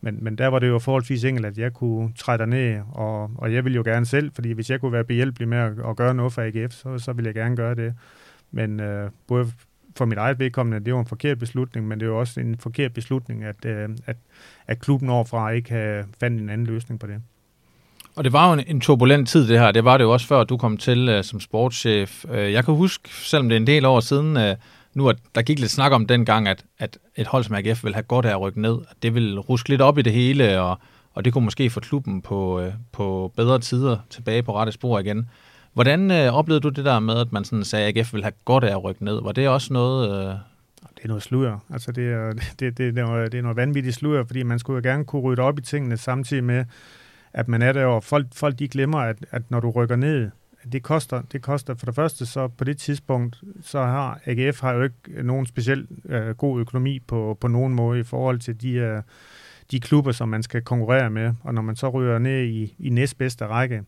Men, 0.00 0.24
men 0.24 0.38
der 0.38 0.46
var 0.46 0.58
det 0.58 0.68
jo 0.68 0.78
forholdsvis 0.78 1.24
enkelt, 1.24 1.46
at 1.46 1.58
jeg 1.58 1.72
kunne 1.72 2.12
træde 2.18 2.46
ned, 2.46 2.80
og, 2.92 3.30
og 3.34 3.52
jeg 3.52 3.64
ville 3.64 3.76
jo 3.76 3.82
gerne 3.82 4.06
selv, 4.06 4.32
fordi 4.34 4.52
hvis 4.52 4.70
jeg 4.70 4.80
kunne 4.80 4.92
være 4.92 5.04
behjælpelig 5.04 5.48
med 5.48 5.58
at, 5.58 5.72
at 5.88 5.96
gøre 5.96 6.14
noget 6.14 6.32
for 6.32 6.42
AGF, 6.42 6.72
så, 6.72 6.98
så 6.98 7.12
ville 7.12 7.26
jeg 7.26 7.34
gerne 7.34 7.56
gøre 7.56 7.74
det. 7.74 7.94
Men 8.50 8.80
øh, 8.80 9.10
både 9.26 9.52
for 9.98 10.04
mit 10.04 10.18
eget 10.18 10.38
vedkommende, 10.38 10.84
det 10.84 10.94
var 10.94 11.00
en 11.00 11.06
forkert 11.06 11.38
beslutning, 11.38 11.88
men 11.88 12.00
det 12.00 12.10
var 12.10 12.14
også 12.14 12.40
en 12.40 12.56
forkert 12.58 12.92
beslutning, 12.92 13.44
at, 13.44 13.64
øh, 13.64 13.88
at, 14.06 14.16
at 14.66 14.78
klubben 14.78 15.10
overfra 15.10 15.50
ikke 15.50 15.70
havde 15.70 16.04
fandt 16.20 16.40
en 16.40 16.50
anden 16.50 16.66
løsning 16.66 17.00
på 17.00 17.06
det. 17.06 17.22
Og 18.16 18.24
det 18.24 18.32
var 18.32 18.48
jo 18.48 18.52
en, 18.52 18.64
en 18.66 18.80
turbulent 18.80 19.28
tid, 19.28 19.48
det 19.48 19.58
her. 19.58 19.72
Det 19.72 19.84
var 19.84 19.96
det 19.96 20.04
jo 20.04 20.12
også 20.12 20.26
før, 20.26 20.44
du 20.44 20.56
kom 20.56 20.76
til 20.76 21.18
uh, 21.18 21.24
som 21.24 21.40
sportschef. 21.40 22.24
Uh, 22.24 22.36
jeg 22.36 22.64
kan 22.64 22.74
huske, 22.74 23.08
selvom 23.12 23.48
det 23.48 23.56
er 23.56 23.60
en 23.60 23.66
del 23.66 23.84
år 23.84 24.00
siden, 24.00 24.36
uh, 24.36 24.42
nu 24.94 25.08
at 25.08 25.16
der 25.34 25.42
gik 25.42 25.58
lidt 25.58 25.70
snak 25.70 25.92
om 25.92 26.06
dengang, 26.06 26.48
at, 26.48 26.64
at 26.78 26.98
et 27.16 27.26
hold 27.26 27.44
som 27.44 27.54
AGF 27.54 27.84
ville 27.84 27.94
have 27.94 28.02
godt 28.02 28.26
af 28.26 28.30
at 28.30 28.40
rykke 28.40 28.60
ned. 28.60 28.78
At 28.90 28.96
det 29.02 29.14
ville 29.14 29.40
ruske 29.40 29.68
lidt 29.68 29.80
op 29.80 29.98
i 29.98 30.02
det 30.02 30.12
hele, 30.12 30.60
og, 30.60 30.78
og 31.14 31.24
det 31.24 31.32
kunne 31.32 31.44
måske 31.44 31.70
få 31.70 31.80
klubben 31.80 32.22
på, 32.22 32.60
uh, 32.60 32.72
på 32.92 33.32
bedre 33.36 33.58
tider 33.58 33.96
tilbage 34.10 34.42
på 34.42 34.56
rette 34.56 34.72
spor 34.72 34.98
igen. 34.98 35.28
Hvordan 35.72 36.10
øh, 36.10 36.32
oplevede 36.32 36.60
du 36.60 36.68
det 36.68 36.84
der 36.84 36.98
med, 36.98 37.18
at 37.18 37.32
man 37.32 37.44
sådan 37.44 37.64
sagde, 37.64 37.86
at 37.86 37.96
AGF 37.96 38.12
ville 38.12 38.24
have 38.24 38.32
godt 38.44 38.64
af 38.64 38.70
at 38.70 38.84
rykke 38.84 39.04
ned? 39.04 39.22
Var 39.22 39.32
det 39.32 39.48
også 39.48 39.72
noget... 39.72 40.10
Øh... 40.10 40.34
Det 40.96 41.04
er 41.04 41.08
noget 41.08 41.22
sludder. 41.22 41.58
Altså, 41.72 41.92
det 41.92 42.12
er, 42.12 42.32
det, 42.32 42.42
det, 42.60 42.78
det, 42.78 42.98
er 42.98 43.06
noget, 43.06 43.32
det 43.32 43.38
er 43.38 43.42
noget 43.42 43.56
vanvittigt 43.56 43.96
sludder, 43.96 44.24
fordi 44.24 44.42
man 44.42 44.58
skulle 44.58 44.76
jo 44.76 44.92
gerne 44.92 45.04
kunne 45.04 45.22
rydde 45.22 45.42
op 45.42 45.58
i 45.58 45.62
tingene 45.62 45.96
samtidig 45.96 46.44
med, 46.44 46.64
at 47.32 47.48
man 47.48 47.62
er 47.62 47.72
der, 47.72 47.86
og 47.86 48.04
folk, 48.04 48.26
folk 48.32 48.58
de 48.58 48.68
glemmer, 48.68 48.98
at, 48.98 49.16
at 49.30 49.42
når 49.50 49.60
du 49.60 49.70
rykker 49.70 49.96
ned, 49.96 50.30
det 50.72 50.82
koster, 50.82 51.22
det 51.32 51.42
koster 51.42 51.74
for 51.74 51.86
det 51.86 51.94
første, 51.94 52.26
så 52.26 52.48
på 52.48 52.64
det 52.64 52.78
tidspunkt, 52.78 53.42
så 53.62 53.82
har 53.82 54.20
AGF 54.26 54.60
har 54.60 54.72
jo 54.72 54.82
ikke 54.82 55.22
nogen 55.22 55.46
speciel 55.46 55.86
øh, 56.04 56.30
god 56.30 56.60
økonomi 56.60 56.98
på, 56.98 57.38
på 57.40 57.48
nogen 57.48 57.74
måde 57.74 58.00
i 58.00 58.02
forhold 58.02 58.38
til 58.38 58.60
de, 58.60 58.70
øh, 58.70 59.02
de 59.70 59.80
klubber, 59.80 60.12
som 60.12 60.28
man 60.28 60.42
skal 60.42 60.62
konkurrere 60.62 61.10
med. 61.10 61.34
Og 61.42 61.54
når 61.54 61.62
man 61.62 61.76
så 61.76 61.88
ryger 61.88 62.18
ned 62.18 62.44
i, 62.44 62.74
i 62.78 62.88
næstbedste 62.88 63.46
række, 63.46 63.82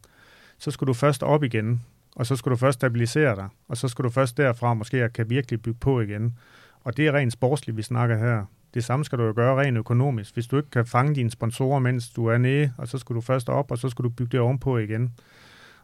så 0.61 0.71
skulle 0.71 0.89
du 0.89 0.95
først 0.95 1.23
op 1.23 1.43
igen 1.43 1.81
og 2.17 2.27
så 2.27 2.37
skulle 2.37 2.53
du 2.53 2.59
først 2.59 2.75
stabilisere 2.75 3.37
dig, 3.37 3.49
og 3.69 3.77
så 3.77 3.89
skulle 3.89 4.05
du 4.05 4.13
først 4.13 4.37
derfra 4.37 4.75
måske 4.75 5.09
kan 5.15 5.31
virkelig 5.31 5.63
bygge 5.63 5.79
på 5.81 6.01
igen. 6.01 6.39
Og 6.85 6.97
det 6.97 7.07
er 7.07 7.13
rent 7.13 7.33
sportsligt, 7.33 7.77
vi 7.77 7.83
snakker 7.83 8.19
her. 8.19 8.45
Det 8.75 8.85
samme 8.85 9.05
skal 9.05 9.19
du 9.19 9.25
jo 9.25 9.33
gøre 9.37 9.61
rent 9.61 9.79
økonomisk. 9.79 10.35
Hvis 10.35 10.47
du 10.47 10.57
ikke 10.57 10.71
kan 10.71 10.87
fange 10.87 11.15
dine 11.15 11.31
sponsorer, 11.31 11.79
mens 11.79 12.09
du 12.09 12.27
er 12.27 12.39
nede, 12.39 12.73
og 12.79 12.89
så 12.89 12.99
skal 12.99 13.17
du 13.17 13.21
først 13.21 13.49
op, 13.49 13.71
og 13.71 13.79
så 13.79 13.89
skal 13.89 14.03
du 14.03 14.09
bygge 14.09 14.33
det 14.33 14.41
ovenpå 14.41 14.79
igen. 14.79 15.13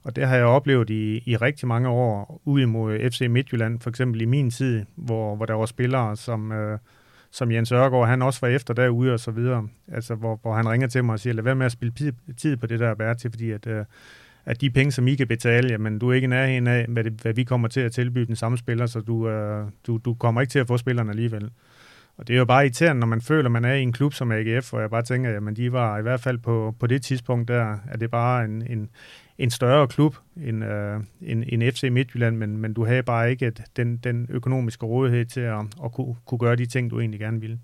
Og 0.02 0.16
det 0.16 0.26
har 0.26 0.36
jeg 0.36 0.46
oplevet 0.46 0.90
i, 0.90 1.22
i 1.26 1.36
rigtig 1.36 1.68
mange 1.68 1.88
år 1.88 2.40
ud 2.44 2.60
imod 2.60 3.10
FC 3.10 3.26
Midtjylland, 3.30 3.80
for 3.80 3.90
eksempel 3.90 4.20
i 4.20 4.24
min 4.24 4.50
tid, 4.50 4.84
hvor, 4.94 5.36
hvor 5.36 5.46
der 5.46 5.54
var 5.54 5.66
spillere, 5.66 6.16
som, 6.16 6.52
øh, 6.52 6.78
som 7.30 7.50
Jens 7.52 7.72
Ørgaard, 7.72 8.08
han 8.08 8.22
også 8.22 8.40
var 8.40 8.48
efter 8.48 8.74
derude 8.74 9.12
og 9.12 9.20
så 9.20 9.30
videre. 9.30 9.68
Altså, 9.88 10.14
hvor, 10.14 10.38
hvor 10.42 10.54
han 10.54 10.68
ringer 10.68 10.88
til 10.88 11.04
mig 11.04 11.12
og 11.12 11.20
siger, 11.20 11.34
lad 11.34 11.44
være 11.44 11.54
med 11.54 11.66
at 11.66 11.72
spille 11.72 12.12
tid 12.36 12.56
på 12.56 12.66
det 12.66 12.80
der 12.80 12.94
bære 12.94 13.14
til, 13.14 13.30
fordi 13.30 13.50
at, 13.50 13.66
øh, 13.66 13.84
at 14.46 14.60
de 14.60 14.70
penge, 14.70 14.92
som 14.92 15.08
I 15.08 15.14
kan 15.14 15.26
betale, 15.26 15.68
jamen 15.70 15.98
du 15.98 16.10
er 16.10 16.14
ikke 16.14 16.24
i 16.24 16.28
nærheden 16.28 16.66
af, 16.66 16.86
hvad, 16.88 17.04
det, 17.04 17.12
hvad 17.12 17.34
vi 17.34 17.44
kommer 17.44 17.68
til 17.68 17.80
at 17.80 17.92
tilbyde 17.92 18.26
den 18.26 18.36
samme 18.36 18.58
spiller, 18.58 18.86
så 18.86 19.00
du, 19.00 19.28
øh, 19.28 19.66
du, 19.86 19.96
du 20.04 20.14
kommer 20.14 20.40
ikke 20.40 20.50
til 20.50 20.58
at 20.58 20.66
få 20.66 20.76
spilleren 20.76 21.08
alligevel. 21.08 21.50
Og 22.16 22.28
det 22.28 22.34
er 22.34 22.38
jo 22.38 22.44
bare 22.44 22.62
irriterende, 22.62 23.00
når 23.00 23.06
man 23.06 23.20
føler, 23.20 23.44
at 23.44 23.52
man 23.52 23.64
er 23.64 23.74
i 23.74 23.82
en 23.82 23.92
klub 23.92 24.14
som 24.14 24.32
AGF, 24.32 24.72
og 24.72 24.80
jeg 24.80 24.90
bare 24.90 25.02
tænker, 25.02 25.48
at 25.48 25.56
de 25.56 25.72
var 25.72 25.98
i 25.98 26.02
hvert 26.02 26.20
fald 26.20 26.38
på, 26.38 26.74
på 26.80 26.86
det 26.86 27.02
tidspunkt 27.02 27.48
der, 27.48 27.78
at 27.88 28.00
det 28.00 28.10
bare 28.10 28.44
en, 28.44 28.62
en, 28.70 28.88
en 29.38 29.50
større 29.50 29.88
klub 29.88 30.16
end, 30.36 30.64
øh, 30.64 31.00
end, 31.22 31.44
end 31.48 31.72
FC 31.72 31.88
Midtjylland, 31.92 32.36
men, 32.36 32.56
men 32.56 32.74
du 32.74 32.84
havde 32.84 33.02
bare 33.02 33.30
ikke 33.30 33.52
den, 33.76 33.96
den 33.96 34.26
økonomiske 34.30 34.86
rådighed 34.86 35.24
til 35.24 35.40
at, 35.40 35.60
at 35.84 35.92
kunne, 35.92 36.16
kunne 36.26 36.38
gøre 36.38 36.56
de 36.56 36.66
ting, 36.66 36.90
du 36.90 37.00
egentlig 37.00 37.20
gerne 37.20 37.40
ville. 37.40 37.58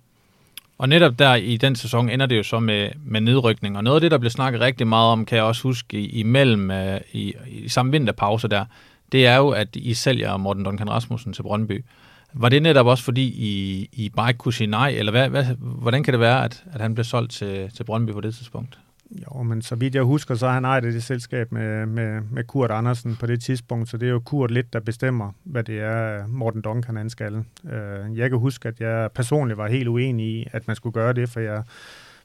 Og 0.79 0.89
netop 0.89 1.19
der 1.19 1.35
i 1.35 1.57
den 1.57 1.77
sæson 1.77 2.09
ender 2.09 2.27
det 2.27 2.39
jo 2.39 2.43
så 2.43 2.61
med, 2.61 2.89
med 3.05 3.21
nedrykning, 3.21 3.77
og 3.77 3.85
noget 3.85 3.97
af 3.97 4.01
det, 4.01 4.11
der 4.11 4.19
blev 4.19 4.31
snakket 4.31 4.61
rigtig 4.61 4.87
meget 4.87 5.13
om, 5.13 5.25
kan 5.25 5.37
jeg 5.37 5.45
også 5.45 5.63
huske 5.63 6.01
i, 6.01 6.21
imellem 6.21 6.71
uh, 6.71 6.97
i, 7.13 7.35
i 7.49 7.69
samme 7.69 7.93
vinterpause 7.93 8.49
der, 8.49 8.65
det 9.13 9.27
er 9.27 9.37
jo, 9.37 9.49
at 9.49 9.77
I 9.77 9.95
sælger 9.95 10.37
Morten 10.37 10.65
Duncan 10.65 10.91
Rasmussen 10.91 11.33
til 11.33 11.43
Brøndby. 11.43 11.85
Var 12.33 12.49
det 12.49 12.63
netop 12.63 12.87
også 12.87 13.05
fordi, 13.05 13.23
I, 13.23 13.89
I 13.93 14.09
bare 14.09 14.31
ikke 14.31 14.39
kunne 14.39 14.55
sige 14.55 14.67
nej, 14.67 14.89
eller 14.89 15.13
hvad, 15.13 15.29
hvad, 15.29 15.45
hvordan 15.59 16.03
kan 16.03 16.13
det 16.13 16.21
være, 16.21 16.45
at, 16.45 16.65
at 16.73 16.81
han 16.81 16.95
blev 16.95 17.05
solgt 17.05 17.33
til, 17.33 17.71
til 17.77 17.85
Brøndby 17.85 18.11
på 18.13 18.21
det 18.21 18.35
tidspunkt? 18.35 18.79
Jo, 19.13 19.43
men 19.43 19.63
så 19.63 19.75
vidt 19.75 19.95
jeg 19.95 20.03
husker, 20.03 20.35
så 20.35 20.47
har 20.47 20.55
han 20.55 20.65
ejet 20.65 20.83
det 20.83 21.03
selskab 21.03 21.53
med, 21.53 21.87
med, 21.87 22.21
med 22.21 22.45
Kurt 22.45 22.71
Andersen 22.71 23.17
på 23.17 23.27
det 23.27 23.43
tidspunkt, 23.43 23.89
så 23.89 23.97
det 23.97 24.07
er 24.07 24.13
jo 24.13 24.21
Kurt 24.21 24.51
lidt, 24.51 24.73
der 24.73 24.81
bestemmer, 24.81 25.33
hvad 25.45 25.65
det 25.65 25.81
er, 25.81 26.27
Morten 26.27 26.63
Duncan 26.63 26.97
han 26.97 27.11
skal. 27.11 27.45
Øh, 27.65 28.19
jeg 28.19 28.31
kan 28.31 28.39
huske, 28.39 28.69
at 28.69 28.81
jeg 28.81 29.11
personligt 29.15 29.59
var 29.59 29.69
helt 29.69 29.89
uenig 29.89 30.27
i, 30.27 30.49
at 30.53 30.67
man 30.67 30.77
skulle 30.77 30.93
gøre 30.93 31.13
det, 31.13 31.29
for 31.29 31.41
jeg, 31.41 31.63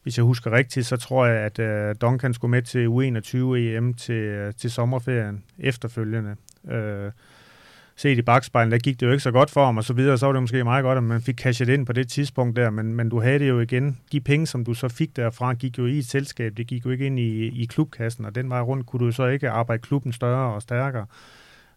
hvis 0.03 0.17
jeg 0.17 0.23
husker 0.23 0.51
rigtigt, 0.51 0.85
så 0.85 0.97
tror 0.97 1.25
jeg, 1.25 1.37
at 1.37 1.59
øh, 1.59 1.95
Duncan 2.01 2.33
skulle 2.33 2.51
med 2.51 2.61
til 2.61 2.87
U21-EM 2.87 3.93
til, 3.93 4.13
øh, 4.13 4.53
til 4.53 4.71
sommerferien 4.71 5.43
efterfølgende. 5.59 6.35
Set 7.99 8.17
i 8.17 8.21
bagspejlen, 8.21 8.71
der 8.71 8.77
gik 8.77 8.99
det 8.99 9.05
jo 9.05 9.11
ikke 9.11 9.23
så 9.23 9.31
godt 9.31 9.51
for 9.51 9.65
ham 9.65 9.77
og 9.77 9.83
så 9.83 9.93
videre, 9.93 10.17
så 10.17 10.25
var 10.25 10.33
det 10.33 10.43
måske 10.43 10.63
meget 10.63 10.83
godt, 10.83 10.97
at 10.97 11.03
man 11.03 11.21
fik 11.21 11.35
cashet 11.35 11.69
ind 11.69 11.85
på 11.85 11.93
det 11.93 12.07
tidspunkt 12.07 12.55
der, 12.55 12.69
men, 12.69 12.93
men 12.93 13.09
du 13.09 13.19
havde 13.19 13.39
det 13.39 13.49
jo 13.49 13.59
igen. 13.59 13.97
De 14.11 14.19
penge, 14.21 14.47
som 14.47 14.65
du 14.65 14.73
så 14.73 14.87
fik 14.87 15.15
derfra, 15.15 15.53
gik 15.53 15.77
jo 15.77 15.85
i 15.85 15.97
et 15.97 16.05
selskab, 16.05 16.57
det 16.57 16.67
gik 16.67 16.85
jo 16.85 16.89
ikke 16.89 17.05
ind 17.05 17.19
i, 17.19 17.47
i 17.61 17.65
klubkassen, 17.65 18.25
og 18.25 18.35
den 18.35 18.49
vej 18.49 18.61
rundt 18.61 18.85
kunne 18.85 19.05
du 19.05 19.11
så 19.11 19.25
ikke 19.25 19.49
arbejde 19.49 19.81
klubben 19.81 20.13
større 20.13 20.53
og 20.53 20.61
stærkere. 20.61 21.05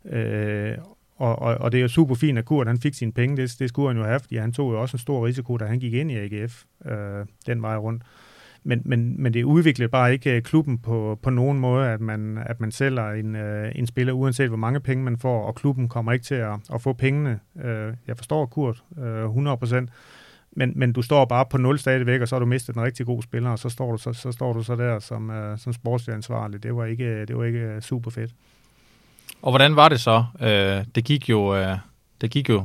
Øh, 0.05 0.79
og, 1.17 1.39
og, 1.39 1.55
og 1.55 1.73
det 1.73 1.79
er 1.79 1.83
jo 1.83 1.89
super 1.89 2.15
fint, 2.15 2.39
at 2.39 2.45
Kurt 2.45 2.67
han 2.67 2.79
fik 2.79 2.95
sine 2.95 3.13
penge, 3.13 3.37
det, 3.37 3.57
det 3.59 3.69
skulle 3.69 3.89
han 3.89 3.97
jo 3.97 4.05
have, 4.05 4.21
fordi 4.21 4.37
han 4.37 4.53
tog 4.53 4.73
jo 4.73 4.81
også 4.81 4.95
en 4.95 4.99
stor 4.99 5.27
risiko, 5.27 5.57
da 5.57 5.65
han 5.65 5.79
gik 5.79 5.93
ind 5.93 6.11
i 6.11 6.17
AGF 6.17 6.63
øh, 6.87 7.27
den 7.47 7.63
vej 7.63 7.77
rundt. 7.77 8.03
Øh, 8.03 8.09
men, 8.63 8.83
men, 8.85 9.23
men 9.23 9.35
det 9.35 9.45
udvikler 9.45 9.89
bare 9.89 10.13
ikke 10.13 10.37
øh, 10.37 10.43
klubben 10.43 10.79
på, 10.79 11.19
på 11.23 11.31
nogen 11.31 11.59
måde, 11.59 11.89
at 11.89 12.01
man, 12.01 12.39
at 12.47 12.61
man 12.61 12.73
sælger 12.73 13.11
en, 13.11 13.37
øh, 13.37 13.73
en 13.75 13.87
spiller, 13.87 14.13
uanset 14.13 14.49
hvor 14.49 14.57
mange 14.57 14.81
penge 14.81 15.05
man 15.05 15.19
får, 15.19 15.45
og 15.45 15.55
klubben 15.55 15.89
kommer 15.89 16.13
ikke 16.13 16.25
til 16.25 16.35
at, 16.35 16.55
at 16.75 16.83
få 16.83 16.93
pengene. 16.93 17.41
Øh, 17.65 17.95
jeg 18.07 18.17
forstår 18.17 18.47
Kurt 18.47 18.83
øh, 18.99 19.25
100%, 19.25 19.87
men, 20.53 20.73
men 20.77 20.93
du 20.93 21.03
står 21.03 21.25
bare 21.25 21.47
på 21.51 21.59
nul 21.59 21.79
stadigvæk, 21.79 22.21
og 22.21 22.29
så 22.29 22.35
har 22.35 22.41
du 22.41 22.47
mistet 22.47 22.77
en 22.77 22.83
rigtig 22.83 23.07
god 23.07 23.23
spiller, 23.23 23.51
og 23.51 23.59
så 23.59 23.69
står 23.69 23.93
du 23.93 23.99
så, 23.99 24.13
så, 24.13 24.33
står 24.33 24.53
du 24.53 24.63
så 24.63 24.77
der 24.77 24.99
som, 24.99 25.31
øh, 25.31 25.59
som 25.59 25.73
sportsansvarlig. 25.73 26.63
Det 26.63 26.77
var 26.77 26.85
ikke, 26.85 27.27
det 27.27 27.37
var 27.37 27.45
ikke 27.45 27.59
øh, 27.59 27.83
super 27.83 28.11
fedt. 28.11 28.31
Og 29.43 29.53
hvordan 29.53 29.77
var 29.77 29.89
det 29.89 30.01
så? 30.01 30.25
Øh, 30.41 30.85
det 30.95 31.05
gik 31.05 31.29
jo... 31.29 31.57
Øh, 31.57 31.77
det 32.21 32.31
gik 32.31 32.49
jo 32.49 32.65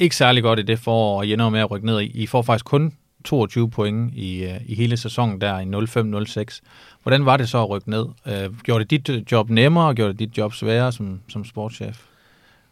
ikke 0.00 0.16
særlig 0.16 0.42
godt 0.42 0.58
i 0.58 0.62
det 0.62 0.78
forår, 0.78 1.18
og 1.18 1.26
I 1.26 1.32
ender 1.32 1.48
med 1.48 1.60
at 1.60 1.70
rykke 1.70 1.86
ned. 1.86 2.00
I 2.00 2.26
får 2.26 2.42
faktisk 2.42 2.64
kun 2.64 2.92
22 3.24 3.70
point 3.70 4.14
i, 4.14 4.44
øh, 4.44 4.60
i 4.66 4.74
hele 4.74 4.96
sæsonen 4.96 5.40
der 5.40 5.60
i 5.60 5.64
05-06. 5.64 6.60
Hvordan 7.02 7.24
var 7.24 7.36
det 7.36 7.48
så 7.48 7.62
at 7.62 7.70
rykke 7.70 7.90
ned? 7.90 8.06
Øh, 8.26 8.58
gjorde 8.62 8.84
det 8.84 8.90
dit 8.90 9.08
øh, 9.08 9.22
job 9.32 9.50
nemmere, 9.50 9.88
og 9.88 9.94
gjorde 9.94 10.12
det 10.12 10.18
dit 10.18 10.38
job 10.38 10.52
sværere 10.52 10.92
som, 10.92 11.20
som 11.28 11.44
sportschef? 11.44 12.06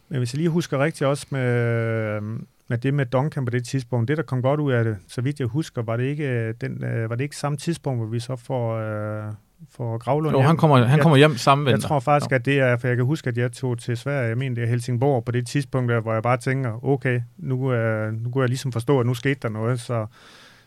Men 0.09 0.17
hvis 0.17 0.33
jeg 0.33 0.37
lige 0.37 0.49
husker 0.49 0.83
rigtigt 0.83 1.07
også 1.07 1.25
med, 1.29 1.41
øh, 1.41 2.23
med 2.67 2.77
det 2.77 2.93
med 2.93 3.05
Duncan 3.05 3.45
på 3.45 3.51
det 3.51 3.65
tidspunkt, 3.65 4.07
det 4.07 4.17
der 4.17 4.23
kom 4.23 4.41
godt 4.41 4.59
ud 4.59 4.71
af 4.71 4.83
det, 4.83 4.97
så 5.07 5.21
vidt 5.21 5.39
jeg 5.39 5.47
husker, 5.47 5.81
var 5.81 5.97
det 5.97 6.03
ikke, 6.03 6.27
øh, 6.27 6.53
den, 6.61 6.81
var 6.81 7.15
det 7.15 7.23
ikke 7.23 7.37
samme 7.37 7.57
tidspunkt, 7.57 7.99
hvor 7.99 8.07
vi 8.07 8.19
så 8.19 8.35
får, 8.35 8.75
øh, 8.75 9.33
for 9.71 9.97
Gravlund 9.97 10.35
Jo, 10.35 10.41
han 10.41 10.57
kommer, 10.57 10.83
han 10.83 10.99
kommer 10.99 11.17
hjem 11.17 11.37
sammen 11.37 11.67
Jeg 11.67 11.79
tror 11.79 11.99
faktisk, 11.99 12.31
at 12.31 12.45
det 12.45 12.59
er, 12.59 12.77
for 12.77 12.87
jeg 12.87 12.97
kan 12.97 13.05
huske, 13.05 13.27
at 13.27 13.37
jeg 13.37 13.51
tog 13.51 13.79
til 13.79 13.97
Sverige, 13.97 14.27
jeg 14.27 14.37
mener 14.37 14.55
det 14.55 14.63
er 14.63 14.67
Helsingborg, 14.67 15.25
på 15.25 15.31
det 15.31 15.47
tidspunkt, 15.47 15.91
der, 15.91 15.99
hvor 15.99 16.13
jeg 16.13 16.23
bare 16.23 16.37
tænker, 16.37 16.85
okay, 16.85 17.21
nu, 17.37 17.73
øh, 17.73 18.13
nu 18.13 18.29
kunne 18.31 18.41
jeg 18.41 18.49
ligesom 18.49 18.71
forstå, 18.71 18.99
at 18.99 19.05
nu 19.05 19.13
skete 19.13 19.39
der 19.41 19.49
noget, 19.49 19.79
så 19.79 20.05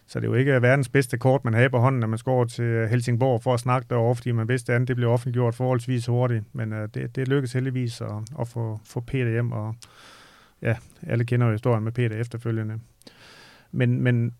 så 0.07 0.20
det 0.20 0.26
er 0.26 0.30
jo 0.30 0.34
ikke 0.34 0.62
verdens 0.62 0.88
bedste 0.88 1.18
kort, 1.18 1.45
man 1.45 1.55
har 1.55 1.68
på 1.68 1.78
hånden, 1.78 2.01
når 2.01 2.07
man 2.07 2.18
skal 2.18 2.30
over 2.30 2.45
til 2.45 2.88
Helsingborg 2.88 3.43
for 3.43 3.55
at 3.55 3.61
snakke 3.61 3.86
derovre, 3.90 4.16
fordi 4.16 4.32
man 4.32 4.49
vidste, 4.49 4.72
at 4.72 4.88
det 4.88 4.97
blev 4.97 5.09
offentliggjort 5.09 5.55
forholdsvis 5.55 6.07
hurtigt. 6.07 6.45
Men 6.53 6.72
uh, 6.72 6.78
det, 6.95 7.16
det 7.16 7.28
lykkedes 7.28 7.53
heldigvis 7.53 8.01
at, 8.01 8.09
at 8.40 8.49
få, 8.49 8.80
få 8.84 9.01
Peter 9.01 9.30
hjem, 9.30 9.53
og 9.53 9.74
ja, 10.62 10.76
alle 11.03 11.24
kender 11.24 11.47
jo 11.47 11.53
historien 11.53 11.84
med 11.84 11.93
Peter 11.93 12.16
efterfølgende. 12.16 12.78
Men, 13.70 14.01
men, 14.01 14.34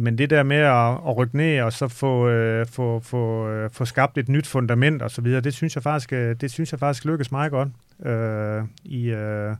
men 0.00 0.18
det 0.18 0.30
der 0.30 0.42
med 0.42 0.56
at, 0.56 1.10
at 1.10 1.16
rykke 1.16 1.36
ned 1.36 1.60
og 1.60 1.72
så 1.72 1.88
få, 1.88 2.28
øh, 2.28 2.66
få, 2.66 3.00
få, 3.00 3.48
øh, 3.48 3.70
få 3.70 3.84
skabt 3.84 4.18
et 4.18 4.28
nyt 4.28 4.46
fundament 4.46 5.02
og 5.02 5.10
så 5.10 5.20
videre, 5.20 5.40
det 5.40 5.54
synes 5.54 5.74
jeg 5.74 5.82
faktisk, 5.82 6.12
øh, 6.12 6.36
det 6.40 6.50
synes 6.50 6.72
jeg 6.72 6.80
faktisk 6.80 7.04
lykkes 7.04 7.32
meget 7.32 7.50
godt 7.50 7.68
øh, 8.06 8.64
i, 8.84 9.10
øh, 9.10 9.56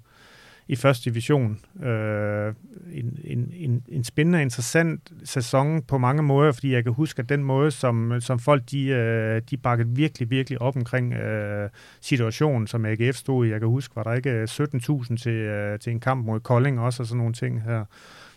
i 0.69 0.77
første 0.77 1.11
division. 1.11 1.59
Øh, 1.83 2.55
en, 2.93 3.19
en, 3.25 3.53
en, 3.55 3.83
en 3.89 4.05
spændende 4.05 4.37
og 4.37 4.43
interessant 4.43 5.13
sæson 5.25 5.83
på 5.83 5.99
mange 5.99 6.23
måder, 6.23 6.53
fordi 6.53 6.73
jeg 6.73 6.85
kan 6.85 6.93
huske, 6.93 7.23
at 7.23 7.29
den 7.29 7.45
måde, 7.45 7.71
som, 7.71 8.21
som 8.21 8.39
folk 8.39 8.63
de, 8.71 8.87
øh, 8.87 9.43
de 9.51 9.57
bakkede 9.57 9.89
virkelig, 9.89 10.31
virkelig 10.31 10.63
op 10.63 10.77
omkring 10.77 11.15
øh, 11.15 11.71
situationen, 12.01 12.67
som 12.67 12.85
AGF 12.85 13.17
stod 13.17 13.47
i. 13.47 13.51
Jeg 13.51 13.61
kan 13.61 13.69
huske, 13.69 13.97
var 13.97 14.03
der 14.03 14.13
ikke 14.13 14.45
17.000 14.45 15.17
til, 15.17 15.33
øh, 15.33 15.79
til 15.79 15.93
en 15.93 16.01
kamp 16.01 16.27
mod 16.27 16.41
Kolding 16.41 16.81
også, 16.81 17.03
og 17.03 17.07
sådan 17.07 17.19
nogle 17.19 17.35
ting 17.35 17.63
her, 17.63 17.85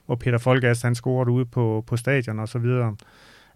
hvor 0.05 0.15
Peter 0.15 0.37
Folgast, 0.37 0.83
han 0.83 0.95
scorede 0.95 1.31
ude 1.31 1.45
på, 1.45 1.83
på 1.87 1.97
stadion 1.97 2.39
og 2.39 2.49
så 2.49 2.59
videre. 2.59 2.95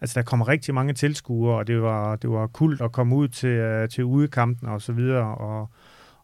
Altså, 0.02 0.20
der 0.20 0.26
kommer 0.26 0.48
rigtig 0.48 0.74
mange 0.74 0.94
tilskuere, 0.94 1.58
og 1.58 1.68
det 1.68 1.82
var, 1.82 2.16
det 2.16 2.30
var 2.30 2.48
kult 2.48 2.82
at 2.82 2.92
komme 2.92 3.16
ud 3.16 3.28
til, 3.28 3.50
øh, 3.50 3.90
til 3.90 4.04
udekampen 4.04 4.70
og 4.70 4.82
så 4.82 4.94
videre, 4.94 5.36
og 5.36 5.70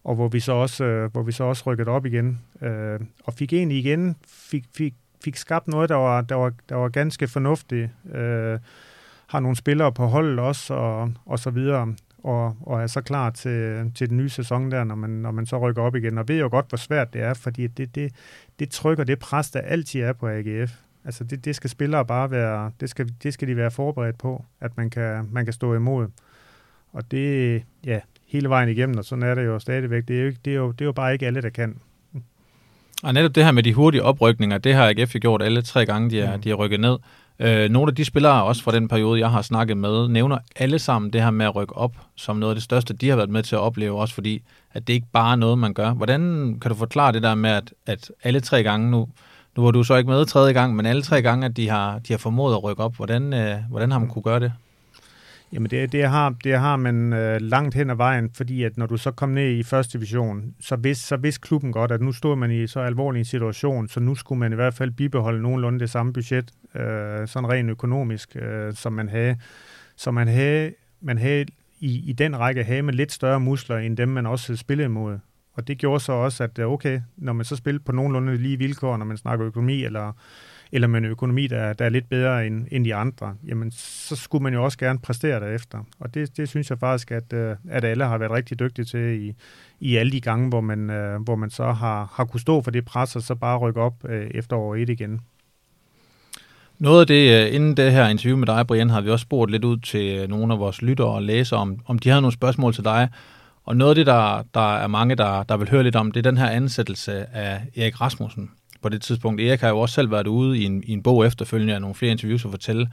og 0.05 0.15
hvor 0.15 0.27
vi 0.27 0.39
så 0.39 0.51
også, 0.51 0.83
øh, 0.83 1.11
hvor 1.11 1.23
vi 1.23 1.31
så 1.31 1.43
også 1.43 1.63
rykkede 1.65 1.89
op 1.89 2.05
igen, 2.05 2.41
øh, 2.61 2.99
og 3.23 3.33
fik 3.33 3.53
egentlig 3.53 3.77
igen, 3.77 4.15
fik, 4.27 4.65
fik, 4.77 4.93
fik 5.23 5.35
skabt 5.35 5.67
noget, 5.67 5.89
der 5.89 5.95
var, 5.95 6.21
der 6.21 6.35
var, 6.35 6.53
der 6.69 6.75
var 6.75 6.89
ganske 6.89 7.27
fornuftigt. 7.27 7.89
Øh, 8.13 8.59
har 9.27 9.39
nogle 9.39 9.55
spillere 9.55 9.91
på 9.91 10.05
holdet 10.05 10.39
også, 10.39 10.73
og, 10.73 11.13
og 11.25 11.39
så 11.39 11.49
videre, 11.49 11.95
og, 12.25 12.55
og 12.61 12.83
er 12.83 12.87
så 12.87 13.01
klar 13.01 13.29
til, 13.29 13.91
til 13.95 14.09
den 14.09 14.17
nye 14.17 14.29
sæson 14.29 14.71
der, 14.71 14.83
når 14.83 14.95
man, 14.95 15.09
når 15.09 15.31
man 15.31 15.45
så 15.45 15.57
rykker 15.57 15.81
op 15.81 15.95
igen. 15.95 16.17
Og 16.17 16.27
ved 16.27 16.39
jo 16.39 16.49
godt, 16.49 16.69
hvor 16.69 16.77
svært 16.77 17.13
det 17.13 17.21
er, 17.21 17.33
fordi 17.33 17.67
det, 17.67 17.95
det, 17.95 18.13
det 18.59 18.69
trykker 18.69 19.03
det 19.03 19.19
pres, 19.19 19.51
der 19.51 19.59
altid 19.59 20.01
er 20.01 20.13
på 20.13 20.27
AGF. 20.27 20.71
Altså 21.05 21.23
det, 21.23 21.45
det 21.45 21.55
skal 21.55 21.69
spillere 21.69 22.05
bare 22.05 22.31
være, 22.31 22.71
det 22.79 22.89
skal, 22.89 23.09
det 23.23 23.33
skal 23.33 23.47
de 23.47 23.57
være 23.57 23.71
forberedt 23.71 24.17
på, 24.17 24.45
at 24.61 24.77
man 24.77 24.89
kan, 24.89 25.29
man 25.31 25.45
kan 25.45 25.53
stå 25.53 25.73
imod. 25.73 26.07
Og 26.93 27.11
det, 27.11 27.63
ja, 27.85 27.99
hele 28.27 28.49
vejen 28.49 28.69
igennem, 28.69 28.97
og 28.97 29.05
sådan 29.05 29.23
er 29.23 29.35
det 29.35 29.45
jo 29.45 29.59
stadigvæk. 29.59 30.07
Det 30.07 30.19
er 30.19 30.23
jo, 30.23 30.33
det 30.45 30.53
er 30.53 30.57
jo, 30.57 30.71
det 30.71 30.81
er 30.81 30.85
jo 30.85 30.91
bare 30.91 31.13
ikke 31.13 31.27
alle, 31.27 31.41
der 31.41 31.49
kan. 31.49 31.77
Og 33.03 33.13
netop 33.13 33.35
det 33.35 33.43
her 33.43 33.51
med 33.51 33.63
de 33.63 33.73
hurtige 33.73 34.03
oprykninger, 34.03 34.57
det 34.57 34.73
har 34.73 34.89
AGF 34.89 35.13
gjort 35.13 35.41
alle 35.41 35.61
tre 35.61 35.85
gange, 35.85 36.09
de 36.09 36.21
er, 36.21 36.35
mm. 36.35 36.41
de 36.41 36.49
er 36.49 36.55
rykket 36.55 36.79
ned. 36.79 36.97
Øh, 37.39 37.69
nogle 37.69 37.89
af 37.89 37.95
de 37.95 38.05
spillere, 38.05 38.43
også 38.43 38.63
fra 38.63 38.71
den 38.71 38.87
periode, 38.87 39.19
jeg 39.19 39.31
har 39.31 39.41
snakket 39.41 39.77
med, 39.77 40.07
nævner 40.07 40.37
alle 40.55 40.79
sammen 40.79 41.13
det 41.13 41.21
her 41.21 41.31
med 41.31 41.45
at 41.45 41.55
rykke 41.55 41.77
op 41.77 41.95
som 42.15 42.35
noget 42.37 42.51
af 42.51 42.55
det 42.55 42.63
største, 42.63 42.93
de 42.93 43.09
har 43.09 43.15
været 43.15 43.29
med 43.29 43.43
til 43.43 43.55
at 43.55 43.59
opleve, 43.59 43.99
også 43.99 44.13
fordi, 44.13 44.41
at 44.73 44.87
det 44.87 44.93
ikke 44.93 45.07
bare 45.13 45.31
er 45.31 45.35
noget, 45.35 45.57
man 45.57 45.73
gør. 45.73 45.93
Hvordan 45.93 46.21
kan 46.61 46.71
du 46.71 46.75
forklare 46.75 47.11
det 47.11 47.23
der 47.23 47.35
med, 47.35 47.49
at, 47.49 47.73
at 47.85 48.11
alle 48.23 48.39
tre 48.39 48.63
gange 48.63 48.91
nu, 48.91 49.07
nu 49.57 49.63
var 49.63 49.71
du 49.71 49.83
så 49.83 49.95
ikke 49.95 50.09
med 50.09 50.25
tredje 50.25 50.53
gang, 50.53 50.75
men 50.75 50.85
alle 50.85 51.01
tre 51.01 51.21
gange, 51.21 51.45
at 51.45 51.57
de 51.57 51.69
har, 51.69 51.99
de 51.99 52.13
har 52.13 52.17
formået 52.17 52.53
at 52.53 52.63
rykke 52.63 52.83
op, 52.83 52.95
hvordan, 52.95 53.33
øh, 53.33 53.57
hvordan 53.69 53.91
har 53.91 53.99
man 53.99 54.09
kunne 54.09 54.23
gøre 54.23 54.39
det? 54.39 54.51
Jamen 55.53 55.69
det, 55.69 55.91
det, 55.91 56.09
har, 56.09 56.35
det 56.43 56.59
har 56.59 56.75
man 56.75 57.13
øh, 57.13 57.41
langt 57.41 57.75
hen 57.75 57.89
ad 57.89 57.95
vejen, 57.95 58.29
fordi 58.33 58.63
at 58.63 58.77
når 58.77 58.85
du 58.85 58.97
så 58.97 59.11
kom 59.11 59.29
ned 59.29 59.49
i 59.49 59.63
første 59.63 59.97
division, 59.97 60.55
så 60.59 60.75
vidste, 60.75 61.05
så 61.07 61.17
vidste 61.17 61.41
klubben 61.41 61.71
godt, 61.71 61.91
at 61.91 62.01
nu 62.01 62.11
stod 62.11 62.35
man 62.35 62.51
i 62.51 62.67
så 62.67 62.79
alvorlig 62.79 63.19
en 63.19 63.25
situation, 63.25 63.87
så 63.87 63.99
nu 63.99 64.15
skulle 64.15 64.39
man 64.39 64.51
i 64.51 64.55
hvert 64.55 64.73
fald 64.73 64.91
bibeholde 64.91 65.41
nogenlunde 65.41 65.79
det 65.79 65.89
samme 65.89 66.13
budget, 66.13 66.51
øh, 66.75 67.27
sådan 67.27 67.49
rent 67.49 67.69
økonomisk, 67.69 68.35
øh, 68.35 68.73
som 68.73 68.93
man 68.93 69.09
havde. 69.09 69.37
Så 69.95 70.11
man 70.11 70.27
havde, 70.27 70.73
man 71.01 71.17
havde 71.17 71.45
i, 71.79 72.09
i 72.09 72.13
den 72.13 72.39
række 72.39 72.63
havde 72.63 72.81
med 72.81 72.93
lidt 72.93 73.11
større 73.11 73.39
muskler, 73.39 73.77
end 73.77 73.97
dem, 73.97 74.09
man 74.09 74.25
også 74.25 74.55
spillede 74.55 74.85
imod. 74.85 75.19
Og 75.53 75.67
det 75.67 75.77
gjorde 75.77 75.99
så 75.99 76.11
også, 76.11 76.43
at 76.43 76.59
øh, 76.59 76.67
okay, 76.67 77.01
når 77.17 77.33
man 77.33 77.45
så 77.45 77.55
spillede 77.55 77.83
på 77.83 77.91
nogenlunde 77.91 78.37
lige 78.37 78.57
vilkår, 78.57 78.97
når 78.97 79.05
man 79.05 79.17
snakker 79.17 79.47
økonomi, 79.47 79.83
eller, 79.83 80.13
eller 80.75 80.87
med 80.87 80.99
en 80.99 81.05
økonomi, 81.05 81.47
der, 81.47 81.73
der 81.73 81.85
er 81.85 81.89
lidt 81.89 82.09
bedre 82.09 82.47
end, 82.47 82.67
end 82.71 82.85
de 82.85 82.95
andre, 82.95 83.35
jamen 83.47 83.71
så 83.71 84.15
skulle 84.15 84.43
man 84.43 84.53
jo 84.53 84.63
også 84.63 84.77
gerne 84.77 84.99
præstere 84.99 85.39
derefter. 85.39 85.77
Og 85.99 86.13
det, 86.13 86.37
det 86.37 86.49
synes 86.49 86.69
jeg 86.69 86.79
faktisk, 86.79 87.11
at, 87.11 87.33
øh, 87.33 87.55
at 87.69 87.83
alle 87.83 88.05
har 88.05 88.17
været 88.17 88.31
rigtig 88.31 88.59
dygtige 88.59 88.85
til 88.85 89.27
i, 89.27 89.33
i 89.79 89.95
alle 89.95 90.11
de 90.11 90.21
gange, 90.21 90.49
hvor 90.49 90.61
man, 90.61 90.89
øh, 90.89 91.21
hvor 91.21 91.35
man 91.35 91.49
så 91.49 91.71
har, 91.71 92.13
har 92.13 92.25
kunne 92.25 92.39
stå 92.39 92.61
for 92.61 92.71
det 92.71 92.85
pres, 92.85 93.15
og 93.15 93.21
så 93.21 93.35
bare 93.35 93.57
rykke 93.57 93.81
op 93.81 93.93
øh, 94.09 94.27
efter 94.31 94.55
år 94.55 94.75
et 94.75 94.89
igen. 94.89 95.21
Noget 96.79 97.01
af 97.01 97.07
det, 97.07 97.47
inden 97.47 97.77
det 97.77 97.91
her 97.91 98.07
interview 98.07 98.37
med 98.37 98.47
dig, 98.47 98.67
Brian, 98.67 98.89
har 98.89 99.01
vi 99.01 99.09
også 99.09 99.23
spurgt 99.23 99.51
lidt 99.51 99.65
ud 99.65 99.77
til 99.77 100.29
nogle 100.29 100.53
af 100.53 100.59
vores 100.59 100.81
lyttere 100.81 101.07
og 101.07 101.23
læsere, 101.23 101.59
om, 101.59 101.79
om 101.85 101.99
de 101.99 102.09
har 102.09 102.19
nogle 102.19 102.33
spørgsmål 102.33 102.73
til 102.73 102.83
dig, 102.83 103.09
og 103.63 103.77
noget 103.77 103.91
af 103.91 103.95
det, 103.95 104.05
der, 104.05 104.43
der 104.53 104.75
er 104.77 104.87
mange, 104.87 105.15
der, 105.15 105.43
der 105.43 105.57
vil 105.57 105.69
høre 105.69 105.83
lidt 105.83 105.95
om, 105.95 106.11
det 106.11 106.25
er 106.25 106.31
den 106.31 106.37
her 106.37 106.49
ansættelse 106.49 107.35
af 107.35 107.61
Erik 107.75 108.01
Rasmussen 108.01 108.49
på 108.85 108.89
det 108.89 109.01
tidspunkt. 109.01 109.41
Erik 109.41 109.61
har 109.61 109.69
jo 109.69 109.79
også 109.79 109.95
selv 109.95 110.11
været 110.11 110.27
ude 110.27 110.57
i 110.57 110.63
en, 110.63 110.83
i 110.85 110.91
en 110.93 111.03
bog 111.03 111.25
efterfølgende 111.25 111.75
og 111.75 111.81
nogle 111.81 111.95
flere 111.95 112.11
interviews 112.11 112.45
og 112.45 112.51
fortælle, 112.51 112.89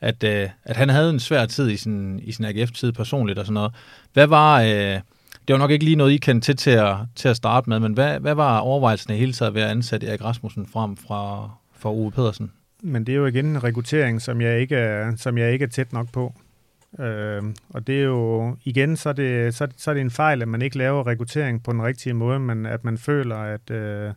at, 0.00 0.24
øh, 0.24 0.48
at 0.64 0.76
han 0.76 0.88
havde 0.88 1.10
en 1.10 1.20
svær 1.20 1.46
tid 1.46 1.70
i 1.70 1.76
sin, 1.76 2.20
i 2.22 2.32
sin 2.32 2.44
AGF-tid 2.44 2.92
personligt 2.92 3.38
og 3.38 3.46
sådan 3.46 3.54
noget. 3.54 3.72
Hvad 4.12 4.26
var... 4.26 4.60
Øh, 4.60 5.00
det 5.48 5.52
var 5.54 5.58
nok 5.58 5.70
ikke 5.70 5.84
lige 5.84 5.96
noget, 5.96 6.12
I 6.12 6.16
kendte 6.16 6.46
til 6.46 6.56
til 6.56 6.70
at, 6.70 6.96
til 7.16 7.28
at 7.28 7.36
starte 7.36 7.70
med, 7.70 7.80
men 7.80 7.92
hvad, 7.92 8.20
hvad 8.20 8.34
var 8.34 8.58
overvejelsen 8.58 9.14
i 9.14 9.16
hele 9.16 9.32
taget 9.32 9.54
ved 9.54 9.62
at 9.62 9.70
ansætte 9.70 10.06
Erik 10.06 10.24
Rasmussen 10.24 10.66
frem 10.72 10.96
fra, 10.96 11.50
fra 11.78 11.90
Ove 11.90 12.10
Pedersen? 12.10 12.52
Men 12.82 13.06
det 13.06 13.12
er 13.12 13.16
jo 13.16 13.26
igen 13.26 13.46
en 13.46 13.64
rekruttering, 13.64 14.22
som 14.22 14.40
jeg 14.40 14.60
ikke 14.60 14.76
er, 14.76 15.16
som 15.16 15.38
jeg 15.38 15.52
ikke 15.52 15.62
er 15.62 15.68
tæt 15.68 15.92
nok 15.92 16.12
på. 16.12 16.34
Øh, 17.00 17.42
og 17.68 17.86
det 17.86 17.98
er 17.98 18.04
jo, 18.04 18.56
igen, 18.64 18.96
så 18.96 19.08
er, 19.08 19.12
det, 19.12 19.54
så, 19.54 19.68
så 19.76 19.90
er 19.90 19.94
det 19.94 20.00
en 20.00 20.10
fejl, 20.10 20.42
at 20.42 20.48
man 20.48 20.62
ikke 20.62 20.78
laver 20.78 21.06
rekruttering 21.06 21.62
på 21.62 21.72
den 21.72 21.82
rigtige 21.82 22.14
måde, 22.14 22.38
men 22.38 22.66
at 22.66 22.84
man 22.84 22.98
føler, 22.98 23.36
at, 23.36 23.70
øh, 23.70 24.12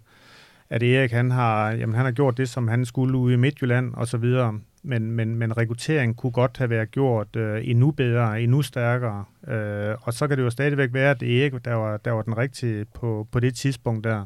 at 0.69 0.83
Erik 0.83 1.11
han 1.11 1.31
har, 1.31 1.71
jamen, 1.71 1.95
han 1.95 2.05
har 2.05 2.11
gjort 2.11 2.37
det, 2.37 2.49
som 2.49 2.67
han 2.67 2.85
skulle 2.85 3.17
ude 3.17 3.33
i 3.33 3.37
Midtjylland 3.37 3.93
og 3.93 4.07
så 4.07 4.17
videre. 4.17 4.59
Men, 4.83 5.11
men, 5.11 5.35
men 5.35 5.57
rekrutteringen 5.57 6.15
kunne 6.15 6.31
godt 6.31 6.57
have 6.57 6.69
været 6.69 6.91
gjort 6.91 7.35
øh, 7.35 7.69
endnu 7.69 7.91
bedre, 7.91 8.41
endnu 8.41 8.61
stærkere. 8.61 9.25
Øh, 9.47 9.95
og 10.01 10.13
så 10.13 10.27
kan 10.27 10.37
det 10.37 10.43
jo 10.43 10.49
stadigvæk 10.49 10.93
være, 10.93 11.11
at 11.11 11.23
Erik, 11.23 11.65
der 11.65 11.73
var, 11.73 11.97
der 11.97 12.11
var 12.11 12.21
den 12.21 12.37
rigtige 12.37 12.85
på, 12.85 13.27
på 13.31 13.39
det 13.39 13.55
tidspunkt 13.55 14.03
der. 14.03 14.25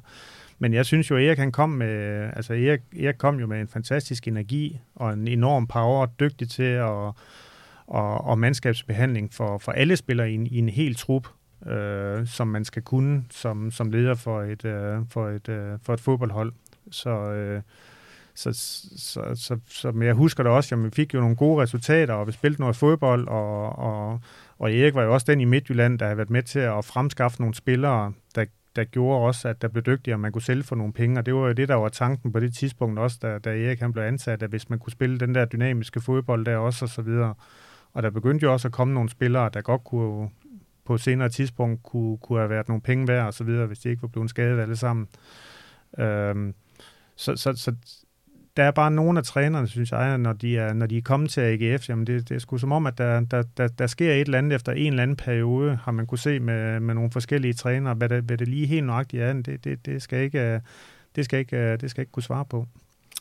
Men 0.59 0.73
jeg 0.73 0.85
synes 0.85 1.11
jo, 1.11 1.15
Erik 1.15 1.37
han 1.37 1.51
kom 1.51 1.69
med, 1.69 2.29
altså 2.35 2.53
Erik, 2.53 2.81
Erik 2.99 3.15
kom 3.17 3.39
jo 3.39 3.47
med 3.47 3.61
en 3.61 3.67
fantastisk 3.67 4.27
energi 4.27 4.79
og 4.95 5.13
en 5.13 5.27
enorm 5.27 5.67
power, 5.67 6.05
dygtig 6.05 6.49
til 6.49 6.63
at 6.63 7.13
og, 7.87 8.25
og 8.25 8.39
mandskabsbehandling 8.39 9.33
for, 9.33 9.57
for 9.57 9.71
alle 9.71 9.95
spillere 9.95 10.31
i 10.31 10.33
en, 10.33 10.47
i 10.47 10.57
en 10.57 10.69
hel 10.69 10.95
trup, 10.95 11.27
øh, 11.67 12.27
som 12.27 12.47
man 12.47 12.65
skal 12.65 12.81
kunne 12.81 13.23
som, 13.29 13.71
som 13.71 13.91
leder 13.91 14.15
for 14.15 14.41
et, 14.41 14.65
øh, 14.65 14.99
for 15.09 15.29
et, 15.29 15.49
øh, 15.49 15.79
for 15.83 15.93
et 15.93 15.99
fodboldhold. 15.99 16.53
Så, 16.91 17.09
øh, 17.09 17.61
så, 18.35 18.53
så, 18.97 19.21
så, 19.35 19.59
så, 19.67 19.91
men 19.91 20.07
jeg 20.07 20.13
husker 20.13 20.43
det 20.43 20.51
også, 20.51 20.75
at 20.75 20.83
vi 20.83 20.89
fik 20.89 21.13
jo 21.13 21.19
nogle 21.19 21.35
gode 21.35 21.61
resultater, 21.61 22.13
og 22.13 22.27
vi 22.27 22.31
spillede 22.31 22.61
noget 22.61 22.75
fodbold, 22.75 23.27
og, 23.27 23.79
og, 23.79 24.19
og 24.59 24.73
Erik 24.73 24.95
var 24.95 25.03
jo 25.03 25.13
også 25.13 25.25
den 25.29 25.41
i 25.41 25.45
Midtjylland, 25.45 25.99
der 25.99 26.05
havde 26.05 26.17
været 26.17 26.29
med 26.29 26.43
til 26.43 26.59
at 26.59 26.85
fremskaffe 26.85 27.41
nogle 27.41 27.55
spillere, 27.55 28.13
der, 28.35 28.45
der 28.75 28.83
gjorde 28.83 29.27
også, 29.27 29.47
at 29.47 29.61
der 29.61 29.67
blev 29.67 29.83
dygtigere, 29.83 30.15
og 30.15 30.19
man 30.19 30.31
kunne 30.31 30.41
sælge 30.41 30.63
for 30.63 30.75
nogle 30.75 30.93
penge, 30.93 31.19
og 31.19 31.25
det 31.25 31.35
var 31.35 31.47
jo 31.47 31.53
det, 31.53 31.67
der 31.67 31.75
var 31.75 31.89
tanken 31.89 32.31
på 32.31 32.39
det 32.39 32.55
tidspunkt 32.55 32.99
også, 32.99 33.17
da, 33.21 33.37
da 33.37 33.49
Erik 33.49 33.79
han 33.79 33.93
blev 33.93 34.03
ansat, 34.03 34.43
at 34.43 34.49
hvis 34.49 34.69
man 34.69 34.79
kunne 34.79 34.91
spille 34.91 35.19
den 35.19 35.35
der 35.35 35.45
dynamiske 35.45 36.01
fodbold 36.01 36.45
der 36.45 36.57
også, 36.57 36.85
og 36.85 36.89
så 36.89 37.01
videre, 37.01 37.33
og 37.93 38.03
der 38.03 38.09
begyndte 38.09 38.43
jo 38.43 38.53
også 38.53 38.67
at 38.67 38.71
komme 38.71 38.93
nogle 38.93 39.09
spillere, 39.09 39.49
der 39.53 39.61
godt 39.61 39.83
kunne 39.83 40.29
på 40.85 40.95
et 40.95 41.01
senere 41.01 41.29
tidspunkt 41.29 41.83
kunne, 41.83 42.17
kunne 42.17 42.39
have 42.39 42.49
været 42.49 42.67
nogle 42.67 42.81
penge 42.81 43.07
værd 43.07 43.25
og 43.25 43.33
så 43.33 43.43
videre, 43.43 43.65
hvis 43.65 43.79
de 43.79 43.89
ikke 43.89 44.01
var 44.01 44.07
blevet 44.07 44.29
skadet 44.29 44.59
alle 44.59 44.75
sammen. 44.75 45.07
Øhm, 45.99 46.53
så, 47.15 47.35
så, 47.35 47.53
så 47.55 47.75
der 48.57 48.63
er 48.63 48.71
bare 48.71 48.91
nogle 48.91 49.19
af 49.19 49.25
trænerne, 49.25 49.67
synes 49.67 49.91
jeg, 49.91 50.17
når 50.17 50.33
de 50.33 50.57
er, 50.57 50.73
når 50.73 50.85
de 50.85 50.97
er 50.97 51.01
kommet 51.01 51.29
til 51.29 51.41
AGF, 51.41 51.89
jamen 51.89 52.07
det, 52.07 52.29
det 52.29 52.35
er 52.35 52.39
sgu 52.39 52.57
som 52.57 52.71
om, 52.71 52.87
at 52.87 52.97
der, 52.97 53.19
der, 53.19 53.43
der, 53.57 53.67
der 53.67 53.87
sker 53.87 54.13
et 54.13 54.21
eller 54.21 54.37
andet 54.37 54.53
efter 54.53 54.71
en 54.71 54.87
eller 54.87 55.03
anden 55.03 55.17
periode, 55.17 55.79
har 55.83 55.91
man 55.91 56.07
kunne 56.07 56.19
se 56.19 56.39
med, 56.39 56.79
med 56.79 56.95
nogle 56.95 57.11
forskellige 57.11 57.53
trænere, 57.53 57.93
hvad 57.93 58.09
det, 58.09 58.23
hvad 58.23 58.37
det 58.37 58.47
lige 58.47 58.67
helt 58.67 58.85
nøjagtigt 58.85 59.23
er, 59.23 59.33
det, 59.33 59.63
det, 59.63 59.85
det, 59.85 60.01
skal 60.01 60.23
ikke, 60.23 60.61
det, 61.15 61.25
skal 61.25 61.39
ikke, 61.39 61.77
det 61.77 61.89
skal 61.91 62.01
ikke 62.01 62.11
kunne 62.11 62.23
svare 62.23 62.45
på. 62.45 62.67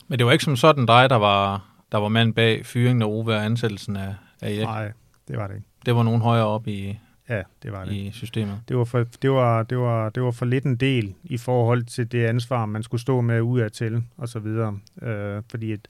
Men 0.07 0.19
det 0.19 0.25
var 0.25 0.31
ikke 0.31 0.43
som 0.43 0.55
sådan 0.55 0.85
dig, 0.85 1.09
der 1.09 1.15
var, 1.15 1.65
der 1.91 1.97
var 1.97 2.07
mand 2.07 2.33
bag 2.33 2.65
fyringen 2.65 3.01
af 3.01 3.05
Ove 3.05 3.35
og 3.35 3.45
ansættelsen 3.45 3.95
af, 3.95 4.15
af 4.41 4.49
Erik? 4.49 4.63
Nej, 4.63 4.91
det 5.27 5.37
var 5.37 5.47
det 5.47 5.55
ikke. 5.55 5.67
Det 5.85 5.95
var 5.95 6.03
nogen 6.03 6.21
højere 6.21 6.45
op 6.45 6.67
i, 6.67 6.99
ja, 7.35 7.43
det 7.63 7.71
var 7.71 7.85
det. 7.85 7.93
i 7.93 8.11
systemet? 8.13 8.61
Det 8.67 8.77
var, 8.77 8.83
for, 8.83 9.05
det, 9.21 9.31
var, 9.31 9.63
det, 9.63 9.77
var, 9.77 10.09
det 10.09 10.23
var 10.23 10.31
for 10.31 10.45
lidt 10.45 10.63
en 10.63 10.75
del 10.75 11.13
i 11.23 11.37
forhold 11.37 11.83
til 11.83 12.11
det 12.11 12.25
ansvar, 12.25 12.65
man 12.65 12.83
skulle 12.83 13.01
stå 13.01 13.21
med 13.21 13.41
ud 13.41 13.59
af 13.59 13.71
til, 13.71 14.03
og 14.17 14.29
så 14.29 14.39
videre. 14.39 14.79
Øh, 15.01 15.41
fordi 15.49 15.73
et, 15.73 15.87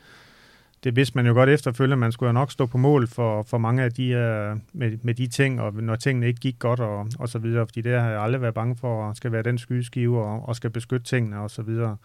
det 0.84 0.96
vidste 0.96 1.18
man 1.18 1.28
jo 1.28 1.34
godt 1.34 1.50
efterfølgende, 1.50 1.98
man 1.98 2.12
skulle 2.12 2.28
jo 2.28 2.34
nok 2.34 2.52
stå 2.52 2.66
på 2.66 2.78
mål 2.78 3.08
for, 3.08 3.42
for 3.42 3.58
mange 3.58 3.84
af 3.84 3.92
de 3.92 4.04
uh, 4.04 4.80
med, 4.80 4.98
med 5.02 5.14
de 5.14 5.28
ting, 5.28 5.62
og 5.62 5.74
når 5.74 5.96
tingene 5.96 6.28
ikke 6.28 6.40
gik 6.40 6.60
godt, 6.60 6.80
og, 6.80 7.08
og 7.20 7.30
så 7.30 7.40
videre, 7.40 7.68
fordi 7.68 7.82
det 7.82 8.00
har 8.02 8.10
jeg 8.10 8.22
aldrig 8.22 8.42
været 8.42 8.54
bange 8.54 8.76
for, 8.76 9.10
at 9.10 9.18
skal 9.18 9.32
være 9.32 9.44
den 9.44 9.58
skydeskive, 9.58 10.24
og, 10.26 10.50
og 10.50 10.56
skal 10.56 10.70
beskytte 10.70 11.06
tingene, 11.06 11.40
og 11.40 11.52
så 11.52 11.62
videre. 11.62 11.98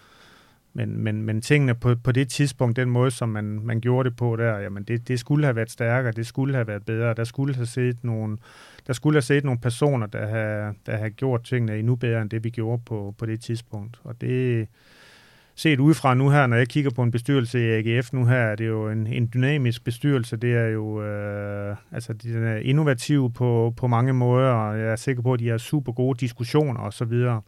Men, 0.79 0.99
men, 0.99 1.23
men 1.23 1.41
tingene 1.41 1.75
på, 1.75 1.95
på 2.05 2.13
det 2.13 2.29
tidspunkt, 2.29 2.77
den 2.77 2.91
måde, 2.91 3.11
som 3.11 3.29
man, 3.29 3.45
man 3.45 3.81
gjorde 3.81 4.09
det 4.09 4.17
på 4.17 4.37
der, 4.37 4.59
jamen 4.59 4.83
det, 4.83 5.09
det 5.09 5.21
skulle 5.21 5.45
have 5.45 5.57
været 5.57 5.71
stærkere, 5.71 6.13
det 6.13 6.27
skulle 6.27 6.55
have 6.55 6.67
været 6.67 6.85
bedre. 6.85 7.15
Der 7.15 7.25
skulle 7.25 7.55
have 7.55 7.67
set 7.67 8.05
nogle, 8.05 8.39
der 8.87 8.93
skulle 8.93 9.17
have 9.17 9.23
set 9.23 9.45
nogle 9.45 9.61
personer, 9.61 10.07
der 10.07 10.27
har, 10.27 10.75
der 10.87 10.97
har 10.97 11.09
gjort 11.09 11.45
tingene 11.45 11.79
endnu 11.79 11.95
bedre, 11.95 12.23
end 12.23 12.31
det 12.31 12.45
vi 12.45 12.51
gjorde 12.51 12.83
på, 12.87 13.15
på 13.19 13.27
det 13.27 13.41
tidspunkt. 13.41 14.01
Og 14.05 14.21
det 14.21 14.69
set 15.55 15.81
udefra 15.81 16.15
nu 16.15 16.31
her, 16.31 16.47
når 16.47 16.57
jeg 16.57 16.69
kigger 16.69 16.91
på 16.91 17.03
en 17.03 17.11
bestyrelse 17.11 17.61
i 17.61 17.71
AGF 17.71 18.13
nu 18.13 18.27
her, 18.27 18.37
er 18.37 18.57
det 18.57 18.67
jo 18.67 18.89
en, 18.89 19.07
en 19.07 19.31
dynamisk 19.35 19.85
bestyrelse. 19.85 20.37
Det 20.37 20.55
er 20.55 20.67
jo 20.67 21.03
øh, 21.03 21.77
altså, 21.93 22.13
den 22.13 22.45
er 22.45 22.57
innovativ 22.57 23.33
på, 23.33 23.75
på 23.77 23.87
mange 23.87 24.13
måder, 24.13 24.51
og 24.51 24.79
jeg 24.79 24.89
er 24.89 24.97
sikker 24.97 25.23
på, 25.23 25.33
at 25.33 25.41
de 25.41 25.49
har 25.49 25.59
super 25.59 25.93
gode 25.93 26.19
diskussioner 26.19 26.81
og 26.81 26.93
så 26.93 27.05
videre 27.05 27.43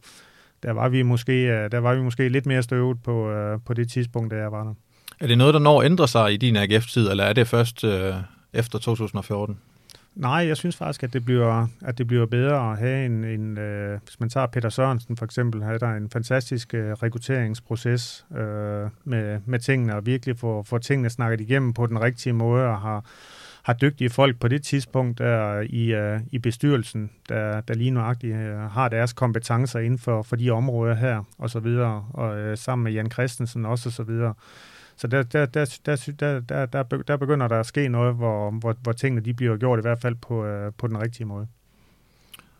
der 0.63 0.71
var 0.71 0.89
vi 0.89 1.01
måske, 1.01 1.33
øh, 1.33 1.71
der 1.71 1.79
var 1.79 1.95
vi 1.95 2.01
måske 2.01 2.29
lidt 2.29 2.45
mere 2.45 2.63
støvet 2.63 3.03
på, 3.03 3.31
øh, 3.31 3.59
på 3.65 3.73
det 3.73 3.89
tidspunkt, 3.89 4.31
da 4.31 4.37
jeg 4.37 4.51
var 4.51 4.63
der. 4.63 4.73
Er 5.19 5.27
det 5.27 5.37
noget, 5.37 5.53
der 5.53 5.59
når 5.59 5.81
at 5.81 5.85
ændre 5.85 6.07
sig 6.07 6.33
i 6.33 6.37
din 6.37 6.55
AGF-tid, 6.55 7.09
eller 7.09 7.23
er 7.23 7.33
det 7.33 7.47
først 7.47 7.83
øh, 7.83 8.13
efter 8.53 8.79
2014? 8.79 9.57
Nej, 10.15 10.47
jeg 10.47 10.57
synes 10.57 10.77
faktisk, 10.77 11.03
at 11.03 11.13
det 11.13 11.25
bliver, 11.25 11.67
at 11.81 11.97
det 11.97 12.07
bliver 12.07 12.25
bedre 12.25 12.71
at 12.71 12.79
have 12.79 13.05
en, 13.05 13.23
en 13.23 13.57
øh, 13.57 13.99
hvis 14.03 14.19
man 14.19 14.29
tager 14.29 14.47
Peter 14.47 14.69
Sørensen 14.69 15.17
for 15.17 15.25
eksempel, 15.25 15.63
har 15.63 15.77
der 15.77 15.93
en 15.95 16.09
fantastisk 16.09 16.73
øh, 16.73 16.91
rekrutteringsproces 16.91 18.25
øh, 18.31 18.89
med, 19.03 19.39
med 19.45 19.59
tingene, 19.59 19.95
og 19.95 20.05
virkelig 20.05 20.37
få, 20.37 20.63
få 20.63 20.77
tingene 20.77 21.09
snakket 21.09 21.41
igennem 21.41 21.73
på 21.73 21.85
den 21.85 22.01
rigtige 22.01 22.33
måde, 22.33 22.65
og 22.65 22.81
har, 22.81 23.05
har 23.63 23.73
dygtige 23.73 24.09
folk 24.09 24.39
på 24.39 24.47
det 24.47 24.63
tidspunkt 24.63 25.17
der 25.17 25.59
i, 25.69 25.95
uh, 25.95 26.21
i 26.31 26.39
bestyrelsen, 26.39 27.09
der, 27.29 27.61
der 27.61 27.73
lige 27.73 27.91
nuagtigt 27.91 28.33
uh, 28.35 28.41
øh, 28.41 28.57
har 28.57 28.89
deres 28.89 29.13
kompetencer 29.13 29.79
inden 29.79 29.99
for, 29.99 30.21
for 30.21 30.35
de 30.35 30.49
områder 30.49 30.95
her, 30.95 31.23
og 31.37 31.49
så 31.49 31.59
videre, 31.59 32.05
og 32.13 32.51
uh, 32.51 32.57
sammen 32.57 32.83
med 32.83 32.91
Jan 32.91 33.11
Christensen 33.11 33.65
også, 33.65 33.89
og 33.89 33.93
så 33.93 34.03
videre. 34.03 34.33
Så 34.95 35.07
der, 35.07 35.23
der, 35.23 35.45
der, 35.45 35.77
der, 35.85 36.39
der, 36.39 36.65
der, 36.65 36.83
der 36.83 37.17
begynder 37.17 37.47
der 37.47 37.59
at 37.59 37.65
ske 37.65 37.87
noget, 37.87 38.15
hvor, 38.15 38.51
hvor, 38.51 38.75
hvor 38.81 38.91
tingene 38.91 39.25
de 39.25 39.33
bliver 39.33 39.57
gjort 39.57 39.79
i 39.79 39.81
hvert 39.81 40.01
fald 40.01 40.15
på, 40.15 40.45
uh, 40.45 40.73
på 40.77 40.87
den 40.87 41.01
rigtige 41.01 41.25
måde. 41.25 41.47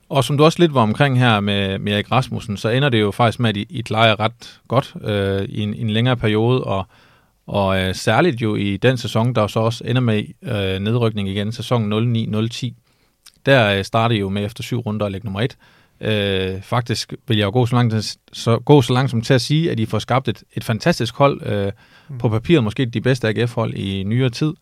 Og 0.09 0.23
som 0.23 0.37
du 0.37 0.43
også 0.43 0.59
lidt 0.59 0.73
var 0.73 0.81
omkring 0.81 1.19
her 1.19 1.39
med, 1.39 1.79
med 1.79 1.93
Erik 1.93 2.11
Rasmussen, 2.11 2.57
så 2.57 2.69
ender 2.69 2.89
det 2.89 3.01
jo 3.01 3.11
faktisk 3.11 3.39
med, 3.39 3.49
at 3.49 3.57
I, 3.57 3.67
I 3.69 3.81
klarer 3.81 4.19
ret 4.19 4.61
godt 4.67 4.95
øh, 5.01 5.41
i, 5.41 5.61
en, 5.61 5.73
i 5.73 5.81
en 5.81 5.89
længere 5.89 6.17
periode, 6.17 6.63
og 6.63 6.87
og 7.51 7.81
øh, 7.81 7.95
særligt 7.95 8.41
jo 8.41 8.55
i 8.55 8.77
den 8.77 8.97
sæson, 8.97 9.35
der 9.35 9.47
så 9.47 9.59
også 9.59 9.83
ender 9.87 10.01
med 10.01 10.23
øh, 10.41 10.79
nedrykning 10.79 11.29
igen, 11.29 11.51
sæson 11.51 11.93
09-010, 11.93 12.69
der 13.45 13.77
øh, 13.77 13.83
startede 13.83 14.19
jo 14.19 14.29
med 14.29 14.45
efter 14.45 14.63
syv 14.63 14.79
runder 14.79 15.05
at 15.05 15.11
lægge 15.11 15.25
nummer 15.25 15.41
et. 15.41 15.57
Øh, 16.01 16.61
faktisk 16.61 17.13
vil 17.27 17.37
jeg 17.37 17.45
jo 17.45 17.51
gå 17.51 17.65
så, 17.65 17.75
langt, 17.75 18.17
så, 18.33 18.59
gå 18.59 18.81
så 18.81 18.93
langt 18.93 19.11
som 19.11 19.21
til 19.21 19.33
at 19.33 19.41
sige, 19.41 19.71
at 19.71 19.79
I 19.79 19.85
får 19.85 19.99
skabt 19.99 20.27
et, 20.27 20.43
et 20.53 20.63
fantastisk 20.63 21.15
hold. 21.15 21.41
Øh, 21.45 21.71
mm. 22.09 22.17
På 22.17 22.29
papiret 22.29 22.63
måske 22.63 22.85
de 22.85 23.01
bedste 23.01 23.27
AGF-hold 23.27 23.73
i 23.73 24.03
nyere 24.03 24.29
tid. 24.29 24.53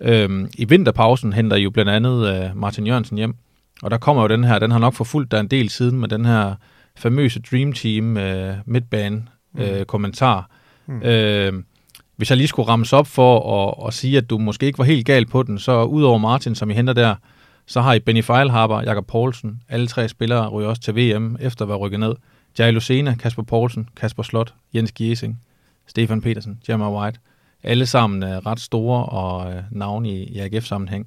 Øh, 0.00 0.48
I 0.54 0.64
vinterpausen 0.64 1.32
henter 1.32 1.56
I 1.56 1.62
jo 1.62 1.70
blandt 1.70 1.90
andet 1.90 2.34
øh, 2.34 2.56
Martin 2.56 2.86
Jørgensen 2.86 3.16
hjem. 3.16 3.34
Og 3.82 3.90
der 3.90 3.98
kommer 3.98 4.22
jo 4.22 4.28
den 4.28 4.44
her, 4.44 4.58
den 4.58 4.70
har 4.70 4.78
nok 4.78 4.94
forfulgt 4.94 5.30
der 5.30 5.40
en 5.40 5.48
del 5.48 5.68
siden 5.68 6.00
med 6.00 6.08
den 6.08 6.24
her 6.24 6.54
famøse 6.96 7.40
Dream 7.50 7.72
Team 7.72 8.16
øh, 8.16 8.54
midtbane 8.66 9.22
øh, 9.58 9.78
mm. 9.78 9.84
kommentar. 9.84 10.50
Mm. 10.86 11.02
Øh, 11.02 11.52
hvis 12.18 12.30
jeg 12.30 12.36
lige 12.36 12.48
skulle 12.48 12.68
rammes 12.68 12.92
op 12.92 13.06
for 13.06 13.68
at, 13.68 13.86
at 13.88 13.94
sige, 13.94 14.18
at 14.18 14.30
du 14.30 14.38
måske 14.38 14.66
ikke 14.66 14.78
var 14.78 14.84
helt 14.84 15.06
gal 15.06 15.26
på 15.26 15.42
den, 15.42 15.58
så 15.58 15.84
udover 15.84 16.18
Martin, 16.18 16.54
som 16.54 16.70
I 16.70 16.74
henter 16.74 16.92
der, 16.92 17.14
så 17.66 17.80
har 17.80 17.94
I 17.94 17.98
Benny 17.98 18.24
Feilhaber, 18.24 18.82
Jakob 18.82 19.06
Poulsen. 19.06 19.62
Alle 19.68 19.86
tre 19.86 20.08
spillere 20.08 20.48
ryger 20.48 20.68
også 20.68 20.82
til 20.82 20.96
VM 20.96 21.36
efter 21.40 21.64
at 21.64 21.68
være 21.68 21.78
rykket 21.78 22.00
ned. 22.00 22.14
Jai 22.58 22.70
Lucena, 22.70 23.14
Kasper 23.14 23.42
Poulsen, 23.42 23.88
Kasper 23.96 24.22
Slot, 24.22 24.54
Jens 24.74 24.92
Giesing, 24.92 25.40
Stefan 25.86 26.20
Petersen, 26.20 26.60
Jammer 26.68 27.00
White. 27.00 27.18
Alle 27.62 27.86
sammen 27.86 28.22
er 28.22 28.46
ret 28.46 28.60
store 28.60 29.04
og 29.04 29.52
øh, 29.52 29.62
navne 29.70 30.08
i, 30.08 30.22
i 30.22 30.38
AGF-sammenhæng. 30.38 31.06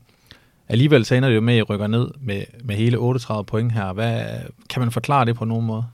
Alligevel 0.69 1.05
så 1.05 1.15
ender 1.15 1.29
det 1.29 1.35
jo 1.35 1.41
med, 1.41 1.53
at 1.53 1.59
I 1.59 1.61
rykker 1.61 1.87
ned 1.87 2.07
med, 2.19 2.43
med 2.63 2.75
hele 2.75 2.97
38 2.97 3.45
point 3.45 3.71
her. 3.71 3.93
Hvad, 3.93 4.25
kan 4.69 4.79
man 4.79 4.91
forklare 4.91 5.25
det 5.25 5.35
på 5.35 5.45
nogen 5.45 5.65
måde? 5.65 5.85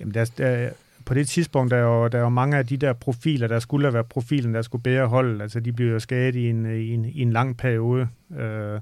Jamen, 0.00 0.14
der, 0.14 0.24
der, 0.38 0.68
på 1.06 1.14
det 1.14 1.28
tidspunkt, 1.28 1.70
der 1.70 1.76
er, 1.76 1.82
jo, 1.82 2.08
der 2.08 2.18
er 2.18 2.22
jo 2.22 2.28
mange 2.28 2.56
af 2.56 2.66
de 2.66 2.76
der 2.76 2.92
profiler, 2.92 3.48
der 3.48 3.58
skulle 3.58 3.86
have 3.86 3.94
været 3.94 4.06
profilen, 4.06 4.54
der 4.54 4.62
skulle 4.62 4.82
bære 4.82 5.06
holdet. 5.06 5.42
Altså, 5.42 5.60
de 5.60 5.72
bliver 5.72 5.92
jo 5.92 5.98
skadet 5.98 6.34
i 6.34 6.50
en, 6.50 6.66
i 6.66 6.94
en, 6.94 7.04
i 7.04 7.22
en 7.22 7.32
lang 7.32 7.56
periode. 7.56 8.08
Øh, 8.38 8.80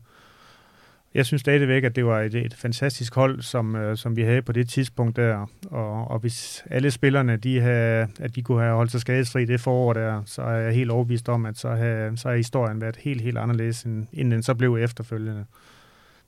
jeg 1.15 1.27
synes 1.27 1.41
stadigvæk, 1.41 1.85
at 1.85 1.97
det 1.97 2.07
var 2.07 2.21
et, 2.21 2.35
et 2.35 2.55
fantastisk 2.55 3.15
hold, 3.15 3.43
som, 3.43 3.77
øh, 3.77 3.97
som 3.97 4.17
vi 4.17 4.23
havde 4.23 4.43
på 4.43 4.53
det 4.53 4.69
tidspunkt 4.69 5.17
der. 5.17 5.51
Og, 5.71 6.11
og 6.11 6.19
hvis 6.19 6.65
alle 6.71 6.91
spillerne, 6.91 7.37
de 7.37 7.61
havde, 7.61 8.09
at 8.21 8.37
de 8.37 8.43
kunne 8.43 8.61
have 8.61 8.77
holdt 8.77 8.91
sig 8.91 9.01
skadesfri 9.01 9.45
det 9.45 9.61
forår 9.61 9.93
der, 9.93 10.23
så 10.27 10.43
er 10.43 10.57
jeg 10.57 10.75
helt 10.75 10.91
overbevist 10.91 11.29
om, 11.29 11.47
at 11.47 11.59
så 11.59 11.69
har, 11.69 12.17
så 12.17 12.29
har 12.29 12.37
historien 12.37 12.81
været 12.81 12.97
helt, 12.97 13.21
helt 13.21 13.39
anderledes, 13.39 13.83
end, 13.83 14.07
end 14.13 14.31
den 14.31 14.43
så 14.43 14.55
blev 14.55 14.77
efterfølgende. 14.77 15.45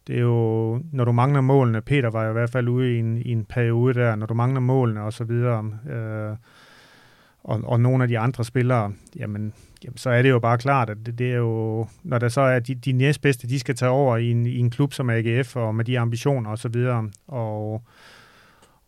Det 0.06 0.16
er 0.16 0.20
jo, 0.20 0.80
når 0.92 1.04
du 1.04 1.12
mangler 1.12 1.40
målene, 1.40 1.80
Peter 1.82 2.10
var 2.10 2.24
jo 2.24 2.30
i 2.30 2.32
hvert 2.32 2.50
fald 2.50 2.68
ude 2.68 2.94
i 2.94 2.98
en, 2.98 3.16
i 3.16 3.32
en 3.32 3.44
periode 3.44 3.94
der, 3.94 4.16
når 4.16 4.26
du 4.26 4.34
mangler 4.34 4.60
målene 4.60 5.02
og 5.02 5.12
så 5.12 5.24
videre, 5.24 5.70
øh, 5.90 6.36
og, 7.44 7.60
og 7.64 7.80
nogle 7.80 8.04
af 8.04 8.08
de 8.08 8.18
andre 8.18 8.44
spillere, 8.44 8.92
jamen 9.16 9.52
jamen, 9.84 9.96
så 9.96 10.10
er 10.10 10.22
det 10.22 10.30
jo 10.30 10.38
bare 10.38 10.58
klart, 10.58 10.90
at 10.90 10.96
det, 11.06 11.18
det 11.18 11.32
er 11.32 11.36
jo, 11.36 11.86
når 12.02 12.18
der 12.18 12.28
så 12.28 12.40
er 12.40 12.58
de, 12.58 12.74
de 12.74 12.92
næstbedste, 12.92 13.48
de 13.48 13.58
skal 13.58 13.74
tage 13.74 13.90
over 13.90 14.16
i 14.16 14.30
en, 14.30 14.46
i 14.46 14.58
en 14.58 14.70
klub 14.70 14.92
som 14.92 15.10
AGF, 15.10 15.56
og 15.56 15.74
med 15.74 15.84
de 15.84 15.98
ambitioner 15.98 16.50
og 16.50 16.58
så 16.58 16.68
videre, 16.68 17.10
og, 17.28 17.82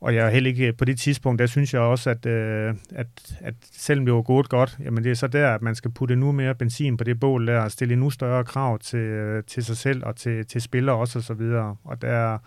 og 0.01 0.15
jeg 0.15 0.27
er 0.27 0.31
heller 0.31 0.51
ikke 0.51 0.67
øh, 0.67 0.75
på 0.75 0.85
det 0.85 0.99
tidspunkt, 0.99 1.39
der 1.39 1.47
synes 1.47 1.75
jeg 1.75 1.83
også, 1.83 2.11
at, 2.11 2.27
øh, 2.27 2.75
at, 2.95 3.07
at 3.41 3.55
selvom 3.73 4.07
det 4.07 4.15
var 4.15 4.23
gået 4.23 4.49
godt, 4.49 4.79
jamen 4.85 5.05
det 5.05 5.11
er 5.11 5.15
så 5.15 5.27
der, 5.27 5.55
at 5.55 5.63
man 5.63 5.75
skal 5.75 5.91
putte 5.91 6.17
nu 6.17 6.33
mere 6.33 6.55
benzin 6.55 6.97
på 6.97 7.05
det 7.05 7.21
bål 7.21 7.47
der, 7.47 7.61
og 7.61 7.71
stille 7.71 7.93
endnu 7.93 8.11
større 8.11 8.45
krav 8.45 8.79
til, 8.79 8.99
øh, 8.99 9.45
til 9.45 9.65
sig 9.65 9.77
selv 9.77 10.05
og 10.05 10.17
til, 10.17 10.47
til 10.47 10.61
spillere 10.61 10.97
også 10.97 11.19
og 11.19 11.23
så 11.23 11.35
videre, 11.35 11.77
og 11.85 12.03
der 12.03 12.39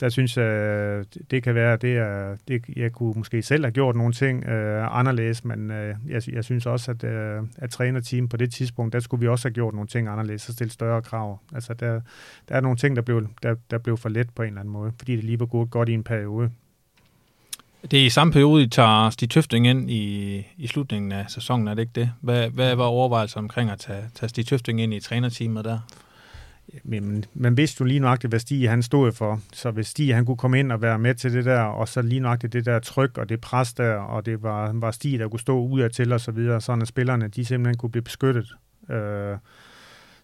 der 0.00 0.08
synes 0.08 0.36
jeg, 0.36 0.44
øh, 0.44 1.04
det 1.30 1.42
kan 1.42 1.54
være, 1.54 1.76
det 1.76 1.96
er, 1.96 2.36
det, 2.48 2.64
jeg 2.76 2.92
kunne 2.92 3.12
måske 3.16 3.42
selv 3.42 3.64
have 3.64 3.72
gjort 3.72 3.96
nogle 3.96 4.12
ting 4.12 4.44
øh, 4.44 4.98
anderledes, 4.98 5.44
men 5.44 5.70
øh, 5.70 5.94
jeg, 6.08 6.22
jeg 6.32 6.44
synes 6.44 6.66
også, 6.66 6.90
at, 6.90 7.04
øh, 7.04 7.42
at 7.56 7.70
trænerteam 7.70 8.28
på 8.28 8.36
det 8.36 8.52
tidspunkt, 8.52 8.92
der 8.92 9.00
skulle 9.00 9.20
vi 9.20 9.28
også 9.28 9.48
have 9.48 9.54
gjort 9.54 9.74
nogle 9.74 9.88
ting 9.88 10.08
anderledes 10.08 10.48
og 10.48 10.54
stille 10.54 10.70
større 10.70 11.02
krav. 11.02 11.38
Altså, 11.54 11.74
der, 11.74 12.00
der 12.48 12.54
er 12.54 12.60
nogle 12.60 12.76
ting, 12.76 12.96
der 12.96 13.02
blev, 13.02 13.26
der, 13.42 13.54
der 13.70 13.78
blev 13.78 13.96
for 13.96 14.08
let 14.08 14.30
på 14.34 14.42
en 14.42 14.48
eller 14.48 14.60
anden 14.60 14.72
måde, 14.72 14.92
fordi 14.98 15.16
det 15.16 15.24
lige 15.24 15.40
var 15.40 15.46
gået 15.46 15.70
godt 15.70 15.88
i 15.88 15.92
en 15.92 16.04
periode. 16.04 16.50
Det 17.82 18.00
er 18.00 18.06
i 18.06 18.10
samme 18.10 18.32
periode, 18.32 18.62
I 18.62 18.68
tager 18.68 19.10
Stig 19.10 19.30
Tøfting 19.30 19.66
ind 19.66 19.90
i, 19.90 20.36
i 20.56 20.66
slutningen 20.66 21.12
af 21.12 21.24
sæsonen, 21.28 21.68
er 21.68 21.74
det 21.74 21.82
ikke 21.82 21.92
det? 21.94 22.12
Hvad, 22.20 22.50
hvad 22.50 22.74
var 22.74 22.84
overvejelsen 22.84 23.38
omkring 23.38 23.70
at 23.70 23.78
tage, 23.78 24.04
tage 24.14 24.28
Stig 24.28 24.46
Tøfting 24.46 24.80
ind 24.80 24.94
i 24.94 25.00
trænerteamet 25.00 25.64
der? 25.64 25.78
Men 26.84 27.24
man 27.34 27.56
vidste 27.56 27.80
jo 27.80 27.84
lige 27.84 28.00
nøjagtigt, 28.00 28.30
hvad 28.30 28.40
Stig 28.40 28.70
han 28.70 28.82
stod 28.82 29.12
for. 29.12 29.40
Så 29.52 29.70
hvis 29.70 29.86
Stig 29.86 30.14
han 30.14 30.26
kunne 30.26 30.36
komme 30.36 30.58
ind 30.58 30.72
og 30.72 30.82
være 30.82 30.98
med 30.98 31.14
til 31.14 31.32
det 31.32 31.44
der, 31.44 31.60
og 31.60 31.88
så 31.88 32.02
lige 32.02 32.20
nøjagtigt 32.20 32.52
det 32.52 32.66
der 32.66 32.78
tryk 32.78 33.18
og 33.18 33.28
det 33.28 33.40
pres 33.40 33.74
der, 33.74 33.94
og 33.94 34.26
det 34.26 34.42
var, 34.42 34.72
var 34.74 34.90
Stig, 34.90 35.18
der 35.18 35.28
kunne 35.28 35.40
stå 35.40 35.60
ud 35.60 35.80
af 35.80 35.90
til 35.90 36.12
og 36.12 36.20
så 36.20 36.30
videre, 36.32 36.60
sådan 36.60 36.82
at 36.82 36.88
spillerne 36.88 37.28
de 37.28 37.44
simpelthen 37.44 37.76
kunne 37.76 37.90
blive 37.90 38.02
beskyttet. 38.02 38.52
Øh, 38.90 39.36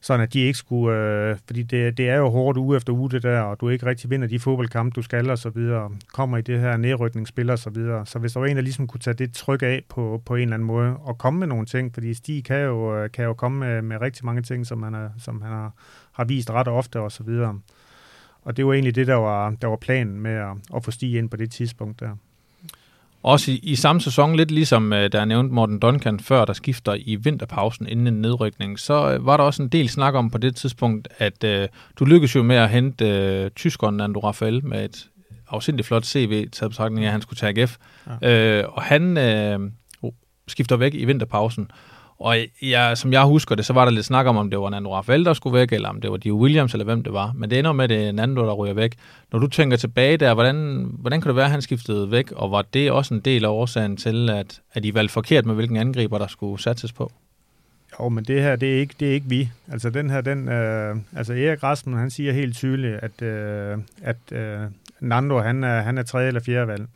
sådan 0.07 0.21
at 0.21 0.33
de 0.33 0.41
ikke 0.41 0.59
skulle, 0.59 0.97
øh, 0.97 1.37
fordi 1.47 1.63
det, 1.63 1.97
det 1.97 2.09
er 2.09 2.17
jo 2.17 2.29
hårdt 2.29 2.59
uge 2.59 2.77
efter 2.77 2.93
uge 2.93 3.11
det 3.11 3.23
der, 3.23 3.41
og 3.41 3.61
du 3.61 3.69
ikke 3.69 3.87
rigtig 3.87 4.11
vinder 4.11 4.29
de 4.29 4.39
fodboldkampe, 4.39 4.95
du 4.95 5.03
skal 5.03 5.31
og 5.31 5.39
så 5.39 5.51
videre, 5.51 5.91
kommer 6.13 6.39
i 6.39 6.43
det 6.43 6.61
her 6.61 6.77
nedrykningsspil 6.77 7.51
og 7.51 7.59
så 7.59 7.71
videre. 7.71 8.07
Så 8.07 8.19
hvis 8.19 8.33
der 8.33 8.41
var 8.41 8.47
en, 8.47 8.57
der 8.57 8.63
ligesom 8.63 8.87
kunne 8.87 9.01
tage 9.01 9.15
det 9.15 9.33
tryk 9.33 9.63
af 9.63 9.83
på, 9.89 10.23
på 10.27 10.35
en 10.35 10.43
eller 10.43 10.55
anden 10.55 10.67
måde, 10.67 10.97
og 10.97 11.19
komme 11.19 11.39
med 11.39 11.47
nogle 11.47 11.67
ting, 11.67 11.95
fordi 11.95 12.15
Stig 12.15 12.45
kan 12.45 12.61
jo, 12.61 12.97
øh, 12.97 13.11
kan 13.11 13.25
jo 13.25 13.35
komme 13.35 13.59
med, 13.59 13.83
med 13.83 14.01
rigtig 14.01 14.25
mange 14.25 14.43
ting, 14.43 14.67
som 14.67 14.83
han, 14.83 14.95
er, 14.95 15.11
som 15.19 15.43
han 15.43 15.53
har, 15.53 15.73
har 16.13 16.25
vist 16.25 16.51
ret 16.51 16.69
ofte 16.69 17.01
og 17.01 17.13
så 17.13 17.23
videre. 17.23 17.61
Og 18.43 18.57
det 18.57 18.67
var 18.67 18.73
egentlig 18.73 18.95
det, 18.95 19.07
der 19.07 19.15
var, 19.15 19.51
der 19.51 19.69
var 19.69 19.77
planen 19.77 20.21
med 20.21 20.33
at, 20.33 20.57
at 20.77 20.85
få 20.85 20.91
Stig 20.91 21.19
ind 21.19 21.31
på 21.31 21.37
det 21.37 21.51
tidspunkt 21.51 22.01
der. 22.01 22.17
Også 23.27 23.51
i, 23.51 23.61
i 23.63 23.75
samme 23.75 24.01
sæson, 24.01 24.37
lidt 24.37 24.51
ligesom 24.51 24.93
uh, 24.93 24.99
der 24.99 25.21
er 25.21 25.25
nævnt 25.25 25.53
Morten 25.53 25.79
Duncan 25.79 26.21
før, 26.21 26.45
der 26.45 26.53
skifter 26.53 26.95
i 26.95 27.17
vinterpausen 27.17 27.87
inden 27.87 28.07
en 28.07 28.21
nedrykning, 28.21 28.79
så 28.79 29.17
uh, 29.17 29.27
var 29.27 29.37
der 29.37 29.45
også 29.45 29.63
en 29.63 29.69
del 29.69 29.89
snak 29.89 30.15
om 30.15 30.31
på 30.31 30.39
det 30.39 30.57
tidspunkt, 30.57 31.09
at 31.19 31.45
uh, 31.45 31.69
du 31.99 32.05
lykkedes 32.05 32.35
jo 32.35 32.43
med 32.43 32.57
at 32.57 32.71
hente 32.71 33.43
uh, 33.45 33.51
tyskeren 33.51 33.97
Nando 33.97 34.21
Rafael 34.21 34.67
med 34.67 34.85
et 34.85 35.09
afsindigt 35.49 35.89
flot 35.89 36.05
CV 36.05 36.49
til 36.51 36.69
betragtning 36.69 37.05
af, 37.05 37.09
at 37.09 37.13
han 37.13 37.23
skulle 37.23 37.39
tage 37.39 37.63
AGF. 37.63 37.77
Ja. 38.23 38.65
Uh, 38.65 38.75
og 38.77 38.83
han 38.83 39.17
uh, 40.03 40.11
skifter 40.49 40.77
væk 40.77 40.95
i 40.95 41.05
vinterpausen. 41.05 41.71
Og 42.19 42.37
ja, 42.63 42.95
som 42.95 43.13
jeg 43.13 43.23
husker 43.23 43.55
det, 43.55 43.67
så 43.67 43.73
var 43.73 43.85
der 43.85 43.93
lidt 43.93 44.07
snak 44.07 44.27
om, 44.27 44.37
om 44.37 44.51
det 44.51 44.61
var 44.61 44.71
Nando 44.71 44.95
Rafael, 44.95 45.25
der 45.25 45.35
skulle 45.35 45.59
væk, 45.59 45.73
eller 45.73 45.89
om 45.89 46.01
det 46.01 46.11
var 46.11 46.17
Dio 46.17 46.37
Williams, 46.37 46.73
eller 46.73 46.85
hvem 46.85 47.03
det 47.03 47.13
var. 47.13 47.33
Men 47.35 47.51
det 47.51 47.59
ender 47.59 47.73
med, 47.73 47.85
at 47.85 47.91
det 47.91 48.09
er 48.09 48.13
Nando, 48.13 48.47
der 48.47 48.53
ryger 48.53 48.75
væk. 48.75 48.95
Når 49.33 49.39
du 49.39 49.47
tænker 49.47 49.77
tilbage 49.77 50.17
der, 50.17 50.35
hvordan, 50.35 50.87
hvordan 50.99 51.21
kan 51.21 51.29
det 51.29 51.37
være, 51.37 51.45
at 51.45 51.51
han 51.51 51.63
skiftede 51.63 52.11
væk? 52.11 52.33
Og 52.33 52.51
var 52.51 52.63
det 52.63 52.91
også 52.91 53.15
en 53.15 53.21
del 53.21 53.45
af 53.45 53.49
årsagen 53.49 53.97
til, 53.97 54.31
at, 54.31 54.61
at 54.73 54.85
I 54.85 54.95
valgte 54.95 55.13
forkert 55.13 55.47
med, 55.47 55.55
hvilken 55.55 55.77
angriber, 55.77 56.19
der 56.19 56.27
skulle 56.27 56.63
satses 56.63 56.93
på? 56.93 57.13
Jo, 58.01 58.09
men 58.09 58.25
det 58.25 58.43
her, 58.43 58.57
det 58.57 58.75
er 58.75 58.79
ikke, 58.81 58.95
det 59.01 59.09
er 59.09 59.13
ikke 59.13 59.29
vi. 59.29 59.51
Altså 59.73 59.91
den 59.91 60.11
her, 60.11 60.21
den, 60.21 60.49
øh, 60.49 60.97
altså 61.17 61.33
Erik 61.33 61.63
Rasmussen, 61.63 62.01
han 62.01 62.11
siger 62.11 62.33
helt 62.33 62.57
tydeligt, 62.57 62.99
at, 63.03 63.23
øh, 63.23 63.79
at 64.03 64.33
øh, 64.33 64.61
Nando, 65.01 65.39
han 65.39 65.65
er, 65.65 65.81
han 65.81 65.99
er 65.99 66.03
tredje 66.03 66.29
eller 66.29 66.41
fjerde 66.41 66.69
valg. 66.69 66.87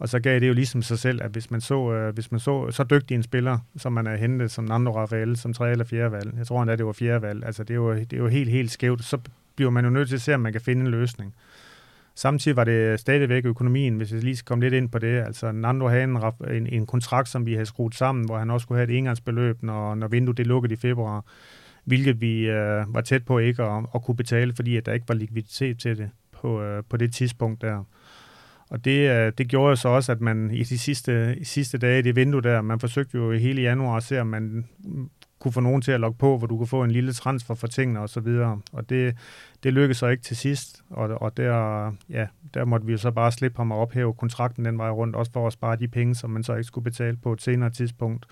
Og 0.00 0.08
så 0.08 0.20
gav 0.20 0.40
det 0.40 0.48
jo 0.48 0.52
ligesom 0.52 0.82
sig 0.82 0.98
selv, 0.98 1.22
at 1.22 1.30
hvis 1.30 1.50
man 1.50 1.60
så, 1.60 1.92
øh, 1.92 2.14
hvis 2.14 2.30
man 2.32 2.40
så 2.40 2.70
så 2.70 2.84
dygtig 2.84 3.14
en 3.14 3.22
spiller, 3.22 3.58
som 3.76 3.92
man 3.92 4.06
er 4.06 4.16
hentet 4.16 4.50
som 4.50 4.64
Nando 4.64 4.96
Rafael, 4.96 5.36
som 5.36 5.52
tredje 5.52 5.72
eller 5.72 5.84
fjerde 5.84 6.12
valg, 6.12 6.34
jeg 6.38 6.46
tror 6.46 6.62
endda, 6.62 6.76
det 6.76 6.86
var 6.86 6.92
fjerde 6.92 7.22
valg, 7.22 7.46
altså 7.46 7.64
det 7.64 7.70
er, 7.70 7.78
jo, 7.78 7.94
det 7.94 8.12
er 8.12 8.16
jo 8.16 8.28
helt, 8.28 8.50
helt 8.50 8.70
skævt, 8.70 9.04
så 9.04 9.18
bliver 9.56 9.70
man 9.70 9.84
jo 9.84 9.90
nødt 9.90 10.08
til 10.08 10.16
at 10.16 10.20
se, 10.20 10.34
om 10.34 10.40
man 10.40 10.52
kan 10.52 10.60
finde 10.60 10.80
en 10.80 10.90
løsning. 10.90 11.34
Samtidig 12.14 12.56
var 12.56 12.64
det 12.64 13.00
stadigvæk 13.00 13.44
økonomien, 13.44 13.96
hvis 13.96 14.12
jeg 14.12 14.22
lige 14.22 14.36
skal 14.36 14.46
komme 14.46 14.64
lidt 14.64 14.74
ind 14.74 14.88
på 14.88 14.98
det. 14.98 15.22
Altså 15.22 15.52
Nando 15.52 15.88
havde 15.88 16.04
en, 16.04 16.18
en, 16.50 16.66
en 16.66 16.86
kontrakt, 16.86 17.28
som 17.28 17.46
vi 17.46 17.52
havde 17.52 17.66
skruet 17.66 17.94
sammen, 17.94 18.24
hvor 18.24 18.38
han 18.38 18.50
også 18.50 18.64
skulle 18.64 18.78
have 18.78 18.90
et 18.90 18.98
engangsbeløb, 18.98 19.62
når, 19.62 19.94
når 19.94 20.08
vinduet 20.08 20.36
det 20.36 20.46
lukkede 20.46 20.72
i 20.72 20.76
februar, 20.76 21.24
hvilket 21.84 22.20
vi 22.20 22.50
øh, 22.50 22.94
var 22.94 23.00
tæt 23.00 23.24
på 23.24 23.38
ikke 23.38 23.62
at, 23.62 23.84
at 23.94 24.02
kunne 24.02 24.16
betale, 24.16 24.52
fordi 24.54 24.76
at 24.76 24.86
der 24.86 24.92
ikke 24.92 25.08
var 25.08 25.14
likviditet 25.14 25.78
til 25.78 25.98
det 25.98 26.10
på, 26.32 26.62
øh, 26.62 26.82
på 26.88 26.96
det 26.96 27.14
tidspunkt 27.14 27.62
der. 27.62 27.84
Og 28.70 28.84
det, 28.84 29.10
øh, 29.10 29.32
det 29.38 29.48
gjorde 29.48 29.70
jo 29.70 29.76
så 29.76 29.88
også, 29.88 30.12
at 30.12 30.20
man 30.20 30.50
i 30.50 30.62
de 30.62 30.78
sidste, 30.78 31.36
i 31.38 31.44
sidste 31.44 31.78
dage 31.78 31.98
i 31.98 32.02
det 32.02 32.16
vindue 32.16 32.42
der, 32.42 32.62
man 32.62 32.80
forsøgte 32.80 33.18
jo 33.18 33.32
i 33.32 33.38
hele 33.38 33.62
januar 33.62 33.96
at 33.96 34.02
se, 34.02 34.20
om 34.20 34.26
man 34.26 34.64
kunne 35.38 35.52
få 35.52 35.60
nogen 35.60 35.82
til 35.82 35.92
at 35.92 36.00
logge 36.00 36.18
på, 36.18 36.38
hvor 36.38 36.46
du 36.46 36.56
kunne 36.56 36.66
få 36.66 36.84
en 36.84 36.90
lille 36.90 37.12
transfer 37.12 37.54
for 37.54 37.66
tingene 37.66 38.00
og 38.00 38.08
så 38.08 38.20
videre. 38.20 38.60
Og 38.72 38.90
det, 38.90 39.16
det 39.62 39.72
lykkedes 39.72 39.96
så 39.96 40.06
ikke 40.06 40.22
til 40.22 40.36
sidst, 40.36 40.82
og, 40.90 41.22
og 41.22 41.36
der, 41.36 41.92
ja, 42.10 42.26
der 42.54 42.64
måtte 42.64 42.86
vi 42.86 42.92
jo 42.92 42.98
så 42.98 43.10
bare 43.10 43.32
slippe 43.32 43.56
ham 43.56 43.72
og 43.72 43.78
ophæve 43.78 44.14
kontrakten 44.14 44.64
den 44.64 44.78
vej 44.78 44.90
rundt, 44.90 45.16
også 45.16 45.32
for 45.32 45.46
at 45.46 45.52
spare 45.52 45.76
de 45.76 45.88
penge, 45.88 46.14
som 46.14 46.30
man 46.30 46.44
så 46.44 46.54
ikke 46.54 46.64
skulle 46.64 46.84
betale 46.84 47.16
på 47.16 47.32
et 47.32 47.42
senere 47.42 47.70
tidspunkt. 47.70 48.26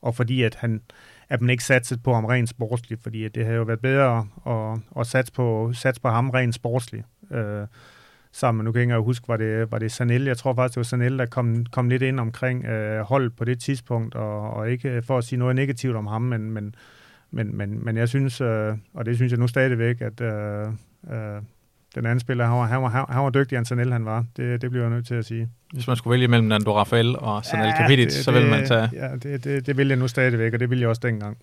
Og 0.00 0.14
fordi 0.14 0.42
at 0.42 0.54
han, 0.54 0.80
at 1.28 1.40
man 1.40 1.50
ikke 1.50 1.64
satte 1.64 1.98
på 1.98 2.14
ham 2.14 2.24
rent 2.24 2.48
sportsligt, 2.48 3.02
fordi 3.02 3.24
at 3.24 3.34
det 3.34 3.44
havde 3.44 3.56
jo 3.56 3.62
været 3.62 3.80
bedre 3.80 4.26
at, 4.46 4.80
at 5.00 5.06
satse, 5.06 5.32
på, 5.32 5.72
satse 5.74 6.00
på 6.00 6.08
ham 6.08 6.30
rent 6.30 6.54
sportsligt. 6.54 7.04
Øh, 7.30 7.66
sammen. 8.32 8.64
Nu 8.64 8.72
kan 8.72 8.80
jeg 8.80 8.88
ikke 8.88 9.04
huske, 9.04 9.28
var 9.28 9.36
det, 9.36 9.72
var 9.72 9.78
det 9.78 9.92
Sanel? 9.92 10.24
Jeg 10.24 10.36
tror 10.36 10.54
faktisk, 10.54 10.74
det 10.74 10.80
var 10.80 10.84
Sanel, 10.84 11.18
der 11.18 11.26
kom, 11.26 11.66
kom 11.66 11.88
lidt 11.88 12.02
ind 12.02 12.20
omkring 12.20 12.64
øh, 12.64 13.00
hold 13.00 13.30
på 13.30 13.44
det 13.44 13.60
tidspunkt, 13.60 14.14
og, 14.14 14.50
og 14.50 14.70
ikke 14.70 15.02
for 15.02 15.18
at 15.18 15.24
sige 15.24 15.38
noget 15.38 15.56
negativt 15.56 15.96
om 15.96 16.06
ham, 16.06 16.22
men, 16.22 16.50
men, 16.50 16.74
men, 17.30 17.56
men, 17.56 17.84
men 17.84 17.96
jeg 17.96 18.08
synes, 18.08 18.40
øh, 18.40 18.74
og 18.94 19.06
det 19.06 19.16
synes 19.16 19.32
jeg 19.32 19.38
nu 19.38 19.46
stadigvæk, 19.46 20.00
at 20.00 20.20
øh, 20.20 20.66
øh, 21.10 21.42
den 21.94 22.06
anden 22.06 22.20
spiller, 22.20 22.44
han 22.44 22.54
var, 22.54 22.66
han 22.66 22.82
var, 22.82 23.06
han 23.12 23.22
var 23.22 23.30
dygtigere 23.30 23.58
end 23.58 23.66
Sanel, 23.66 23.92
han 23.92 24.04
var. 24.04 24.24
Det, 24.36 24.62
det 24.62 24.70
bliver 24.70 24.84
jeg 24.84 24.94
nødt 24.94 25.06
til 25.06 25.14
at 25.14 25.24
sige. 25.24 25.48
Hvis 25.72 25.86
man 25.86 25.96
skulle 25.96 26.12
vælge 26.12 26.28
mellem 26.28 26.48
Nando 26.48 26.76
Rafael 26.76 27.16
og 27.18 27.44
Sanel 27.44 27.66
ja, 27.66 27.76
Kapitic, 27.76 28.12
så 28.12 28.32
ville 28.32 28.50
man 28.50 28.66
tage... 28.66 28.90
Ja, 28.92 29.08
det, 29.22 29.44
det, 29.44 29.66
det 29.66 29.76
vil 29.76 29.88
jeg 29.88 29.96
nu 29.96 30.08
stadigvæk, 30.08 30.54
og 30.54 30.60
det 30.60 30.70
ville 30.70 30.82
jeg 30.82 30.88
også 30.88 31.00
dengang. 31.04 31.38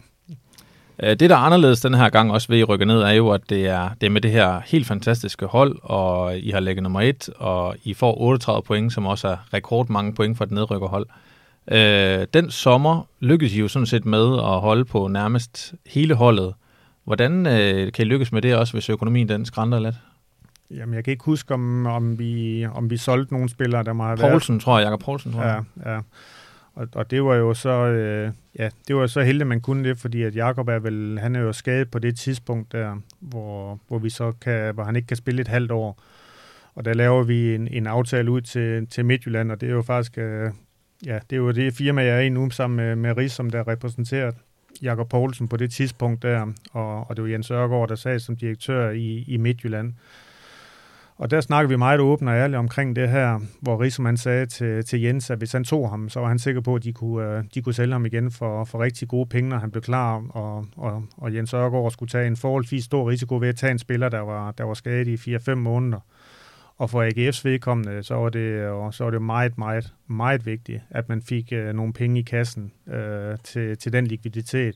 Øh, 1.03 1.09
det, 1.09 1.29
der 1.29 1.35
er 1.35 1.39
anderledes 1.39 1.81
den 1.81 1.93
her 1.93 2.09
gang 2.09 2.31
også 2.31 2.47
ved 2.47 2.59
at 2.59 2.69
rykke 2.69 2.85
ned, 2.85 3.01
er 3.01 3.11
jo, 3.11 3.29
at 3.29 3.41
det 3.49 3.67
er, 3.67 3.89
det 4.01 4.07
er 4.07 4.11
med 4.11 4.21
det 4.21 4.31
her 4.31 4.61
helt 4.65 4.87
fantastiske 4.87 5.45
hold, 5.45 5.75
og 5.83 6.37
I 6.37 6.51
har 6.51 6.59
lægget 6.59 6.83
nummer 6.83 7.01
et, 7.01 7.29
og 7.37 7.75
I 7.83 7.93
får 7.93 8.21
38 8.21 8.63
point, 8.63 8.93
som 8.93 9.05
også 9.05 9.27
er 9.27 9.37
rekordmange 9.53 10.13
point 10.13 10.37
for 10.37 10.43
et 10.43 10.51
nedrykkerhold. 10.51 11.05
Øh, 11.71 12.27
den 12.33 12.51
sommer 12.51 13.07
lykkedes 13.19 13.53
I 13.53 13.59
jo 13.59 13.67
sådan 13.67 13.85
set 13.85 14.05
med 14.05 14.33
at 14.33 14.59
holde 14.59 14.85
på 14.85 15.07
nærmest 15.07 15.73
hele 15.85 16.13
holdet. 16.15 16.53
Hvordan 17.03 17.45
øh, 17.45 17.91
kan 17.91 18.05
I 18.05 18.09
lykkes 18.09 18.31
med 18.31 18.41
det 18.41 18.55
også, 18.55 18.73
hvis 18.73 18.89
økonomien 18.89 19.29
den 19.29 19.45
skrænder 19.45 19.79
lidt? 19.79 19.95
Jamen, 20.71 20.95
jeg 20.95 21.03
kan 21.03 21.11
ikke 21.11 21.23
huske, 21.23 21.53
om, 21.53 21.85
om, 21.85 22.19
vi, 22.19 22.65
om 22.73 22.89
vi 22.89 22.97
solgte 22.97 23.33
nogle 23.33 23.49
spillere, 23.49 23.83
der 23.83 23.93
meget 23.93 24.19
Poulsen, 24.19 24.53
været... 24.53 24.63
tror 24.63 24.79
jeg. 24.79 24.85
Jakob 24.85 24.99
Poulsen, 24.99 25.33
tror 25.33 25.43
jeg. 25.43 25.63
Ja, 25.85 25.93
ja. 25.93 25.99
Og, 26.77 26.87
og 26.95 27.11
det 27.11 27.23
var 27.23 27.35
jo 27.35 27.53
så, 27.53 27.69
øh, 27.69 28.31
ja, 28.59 28.69
det 28.87 28.95
var 28.95 29.07
så 29.07 29.21
heldigt, 29.21 29.41
at 29.41 29.47
man 29.47 29.61
kunne 29.61 29.89
det, 29.89 29.97
fordi 29.97 30.23
at 30.23 30.35
Jakob 30.35 30.67
er 30.67 30.79
vel, 30.79 31.19
han 31.19 31.35
er 31.35 31.39
jo 31.39 31.53
skadet 31.53 31.91
på 31.91 31.99
det 31.99 32.17
tidspunkt 32.17 32.71
der, 32.71 33.01
hvor, 33.19 33.79
hvor, 33.87 33.99
vi 33.99 34.09
så 34.09 34.33
kan, 34.41 34.73
hvor 34.73 34.83
han 34.83 34.95
ikke 34.95 35.07
kan 35.07 35.17
spille 35.17 35.41
et 35.41 35.47
halvt 35.47 35.71
år. 35.71 35.99
Og 36.75 36.85
der 36.85 36.93
laver 36.93 37.23
vi 37.23 37.55
en, 37.55 37.67
en 37.67 37.87
aftale 37.87 38.31
ud 38.31 38.41
til, 38.41 38.87
til 38.87 39.05
Midtjylland, 39.05 39.51
og 39.51 39.61
det 39.61 39.69
er 39.69 39.73
jo 39.73 39.81
faktisk, 39.81 40.17
øh, 40.17 40.51
ja, 41.05 41.19
det 41.29 41.35
er 41.35 41.37
jo 41.37 41.51
det 41.51 41.73
firma, 41.73 42.03
jeg 42.03 42.15
er 42.15 42.21
i 42.21 42.29
nu, 42.29 42.49
sammen 42.49 42.77
med, 42.77 42.95
med 42.95 43.17
Ries, 43.17 43.31
som 43.31 43.49
der 43.49 43.67
repræsenterer 43.67 44.27
repræsenteret 44.27 44.35
Jakob 44.81 45.09
Poulsen 45.09 45.47
på 45.47 45.57
det 45.57 45.71
tidspunkt 45.71 46.23
der, 46.23 46.53
og, 46.71 47.09
og 47.09 47.15
det 47.15 47.23
var 47.23 47.29
Jens 47.29 47.51
Ørgaard, 47.51 47.89
der 47.89 47.95
sagde 47.95 48.19
som 48.19 48.35
direktør 48.35 48.89
i, 48.89 49.23
i 49.27 49.37
Midtjylland. 49.37 49.93
Og 51.17 51.31
der 51.31 51.41
snakker 51.41 51.69
vi 51.69 51.75
meget 51.75 51.99
åbent 51.99 52.29
og 52.29 52.35
ærligt 52.35 52.57
omkring 52.57 52.95
det 52.95 53.09
her, 53.09 53.39
hvor 53.61 53.81
Rigsmann 53.81 54.17
sagde 54.17 54.45
til, 54.45 54.85
til 54.85 55.01
Jens, 55.01 55.29
at 55.29 55.37
hvis 55.37 55.51
han 55.51 55.63
tog 55.63 55.89
ham, 55.89 56.09
så 56.09 56.19
var 56.19 56.27
han 56.27 56.39
sikker 56.39 56.61
på, 56.61 56.75
at 56.75 56.83
de 56.83 56.93
kunne, 56.93 57.37
øh, 57.37 57.43
de 57.53 57.61
kunne 57.61 57.73
sælge 57.73 57.91
ham 57.91 58.05
igen 58.05 58.31
for, 58.31 58.63
for 58.63 58.79
rigtig 58.79 59.07
gode 59.07 59.29
penge, 59.29 59.49
når 59.49 59.57
han 59.57 59.71
blev 59.71 59.81
klar, 59.81 60.23
og, 60.29 60.65
og, 60.75 61.03
og 61.17 61.35
Jens 61.35 61.53
Ørgaard 61.53 61.91
skulle 61.91 62.09
tage 62.09 62.27
en 62.27 62.37
forholdsvis 62.37 62.83
stor 62.83 63.09
risiko 63.09 63.37
ved 63.37 63.49
at 63.49 63.55
tage 63.55 63.71
en 63.71 63.79
spiller, 63.79 64.09
der 64.09 64.19
var, 64.19 64.51
der 64.51 64.63
var 64.63 64.73
skadet 64.73 65.27
i 65.27 65.35
4-5 65.35 65.53
måneder. 65.53 65.99
Og 66.77 66.89
for 66.89 67.03
AGF's 67.03 67.41
vedkommende, 67.43 68.03
så 68.03 68.15
var 68.15 68.29
det, 68.29 68.65
og 68.67 68.93
så 68.93 69.03
var 69.03 69.11
det 69.11 69.21
meget, 69.21 69.57
meget, 69.57 69.93
meget 70.07 70.45
vigtigt, 70.45 70.81
at 70.89 71.09
man 71.09 71.21
fik 71.21 71.53
øh, 71.53 71.73
nogle 71.73 71.93
penge 71.93 72.19
i 72.19 72.23
kassen 72.23 72.71
øh, 72.87 73.37
til, 73.43 73.77
til 73.77 73.93
den 73.93 74.07
likviditet. 74.07 74.75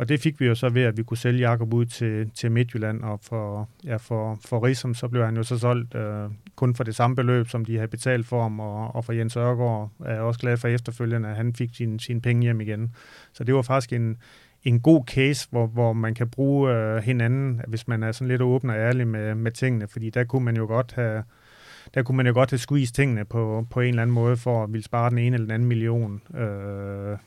Og 0.00 0.08
det 0.08 0.20
fik 0.20 0.40
vi 0.40 0.46
jo 0.46 0.54
så 0.54 0.68
ved, 0.68 0.82
at 0.82 0.96
vi 0.96 1.02
kunne 1.02 1.16
sælge 1.16 1.48
Jakob 1.48 1.74
ud 1.74 1.84
til, 1.84 2.30
til 2.30 2.52
Midtjylland, 2.52 3.02
og 3.02 3.20
for, 3.22 3.68
ja, 3.84 3.96
for, 3.96 4.38
for 4.44 4.66
Risom, 4.66 4.94
så 4.94 5.08
blev 5.08 5.24
han 5.24 5.36
jo 5.36 5.42
så 5.42 5.58
solgt 5.58 5.94
øh, 5.94 6.30
kun 6.56 6.74
for 6.74 6.84
det 6.84 6.94
samme 6.94 7.16
beløb, 7.16 7.48
som 7.48 7.64
de 7.64 7.76
havde 7.76 7.88
betalt 7.88 8.26
for 8.26 8.42
ham, 8.42 8.60
og, 8.60 8.94
og 8.94 9.04
for 9.04 9.12
Jens 9.12 9.36
Ørgaard 9.36 9.90
er 10.04 10.12
jeg 10.12 10.20
også 10.20 10.40
glad 10.40 10.56
for 10.56 10.68
efterfølgende, 10.68 11.28
at 11.28 11.36
han 11.36 11.54
fik 11.54 11.70
sine 11.74 12.00
sin 12.00 12.20
penge 12.20 12.42
hjem 12.42 12.60
igen. 12.60 12.94
Så 13.32 13.44
det 13.44 13.54
var 13.54 13.62
faktisk 13.62 13.92
en, 13.92 14.16
en 14.64 14.80
god 14.80 15.04
case, 15.06 15.48
hvor, 15.50 15.66
hvor 15.66 15.92
man 15.92 16.14
kan 16.14 16.30
bruge 16.30 16.72
øh, 16.72 17.02
hinanden, 17.02 17.60
hvis 17.68 17.88
man 17.88 18.02
er 18.02 18.12
sådan 18.12 18.28
lidt 18.28 18.42
åben 18.42 18.70
og 18.70 18.76
ærlig 18.76 19.08
med, 19.08 19.34
med 19.34 19.52
tingene, 19.52 19.88
fordi 19.88 20.10
der 20.10 20.24
kunne 20.24 20.44
man 20.44 20.56
jo 20.56 20.66
godt 20.66 20.92
have, 20.92 21.22
der 21.94 22.02
kunne 22.02 22.16
man 22.16 22.26
jo 22.26 22.32
godt 22.32 22.50
have 22.50 22.58
squeezed 22.58 22.94
tingene 22.94 23.24
på, 23.24 23.66
på 23.70 23.80
en 23.80 23.88
eller 23.88 24.02
anden 24.02 24.14
måde 24.14 24.36
for 24.36 24.64
at 24.64 24.72
ville 24.72 24.84
spare 24.84 25.10
den 25.10 25.18
ene 25.18 25.34
eller 25.34 25.44
den 25.44 25.54
anden 25.54 25.68
million. 25.68 26.22
Øh, 26.34 27.12
øh, 27.12 27.18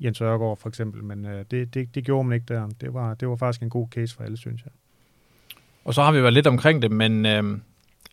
Jens 0.00 0.20
Ørgaard 0.20 0.56
for 0.56 0.68
eksempel, 0.68 1.04
men 1.04 1.26
øh, 1.26 1.44
det, 1.50 1.74
det, 1.74 1.94
det 1.94 2.04
gjorde 2.04 2.28
man 2.28 2.34
ikke 2.34 2.54
der. 2.54 2.68
Det 2.80 2.94
var, 2.94 3.14
det 3.14 3.28
var 3.28 3.36
faktisk 3.36 3.62
en 3.62 3.70
god 3.70 3.88
case 3.88 4.14
for 4.14 4.24
alle, 4.24 4.36
synes 4.36 4.62
jeg. 4.64 4.72
Og 5.84 5.94
så 5.94 6.02
har 6.02 6.12
vi 6.12 6.22
været 6.22 6.34
lidt 6.34 6.46
omkring 6.46 6.82
det, 6.82 6.90
men 6.90 7.26
øh, 7.26 7.58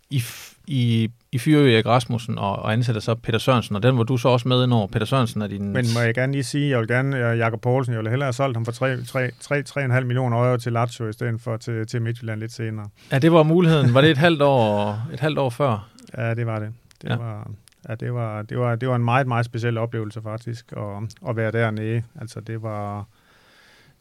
I, 0.10 0.22
I, 0.68 1.12
i 1.34 1.38
fyrer 1.38 1.74
Erik 1.74 1.86
Rasmussen 1.86 2.38
og, 2.38 2.56
og 2.56 2.74
ansætter 2.74 3.02
så 3.02 3.16
Peter 3.16 3.40
Sørensen, 3.40 3.76
og 3.76 3.84
den 3.84 3.98
var 3.98 4.04
du 4.04 4.18
så 4.18 4.30
også 4.30 4.48
med 4.48 4.68
når 4.68 4.88
Peter 4.88 5.06
Sørensen 5.06 5.42
er 5.42 5.48
din... 5.48 5.74
Men 5.74 5.86
må 5.94 6.00
jeg 6.00 6.14
gerne 6.14 6.34
lige 6.34 6.44
sige, 6.44 6.70
jeg 6.70 6.80
vil 6.80 6.88
gerne, 6.88 7.18
Jakob 7.18 7.62
Poulsen, 7.62 7.94
jeg 7.94 8.00
ville 8.00 8.10
hellere 8.10 8.26
have 8.26 8.34
solgt 8.34 8.58
ham 8.58 8.66
for 8.66 10.00
3,5 10.00 10.06
millioner 10.06 10.38
euro 10.38 10.58
til 10.58 10.74
Lazio, 10.74 11.08
i 11.08 11.14
stedet 11.14 11.42
for 11.42 11.58
til, 11.58 11.88
til 11.88 12.02
Midtjylland 12.02 12.40
lidt 12.40 12.52
senere. 12.52 12.90
Ja, 13.12 13.20
det 13.20 13.32
var 13.32 13.44
muligheden. 13.44 13.94
Var 13.94 14.02
det 14.02 14.10
et 14.10 14.18
halvt 14.18 14.42
år, 14.42 15.02
et 15.14 15.20
halvt 15.20 15.40
år 15.40 15.50
før? 15.50 15.90
Ja, 16.18 16.34
det 16.34 16.46
var 16.46 16.60
det. 16.60 16.74
Det 17.02 17.10
ja. 17.10 17.16
var... 17.16 17.52
Ja, 17.90 17.96
det 17.96 18.14
var, 18.14 18.42
det, 18.42 18.60
var, 18.60 18.76
det 18.76 18.90
var 18.90 18.96
en 18.96 19.04
meget, 19.04 19.28
meget 19.28 19.46
speciel 19.46 19.78
oplevelse 19.78 20.22
faktisk, 20.22 20.74
at, 20.78 21.30
at 21.30 21.36
være 21.36 21.52
dernede. 21.52 22.04
Altså, 22.22 22.40
det 22.40 22.62
var, 22.62 23.06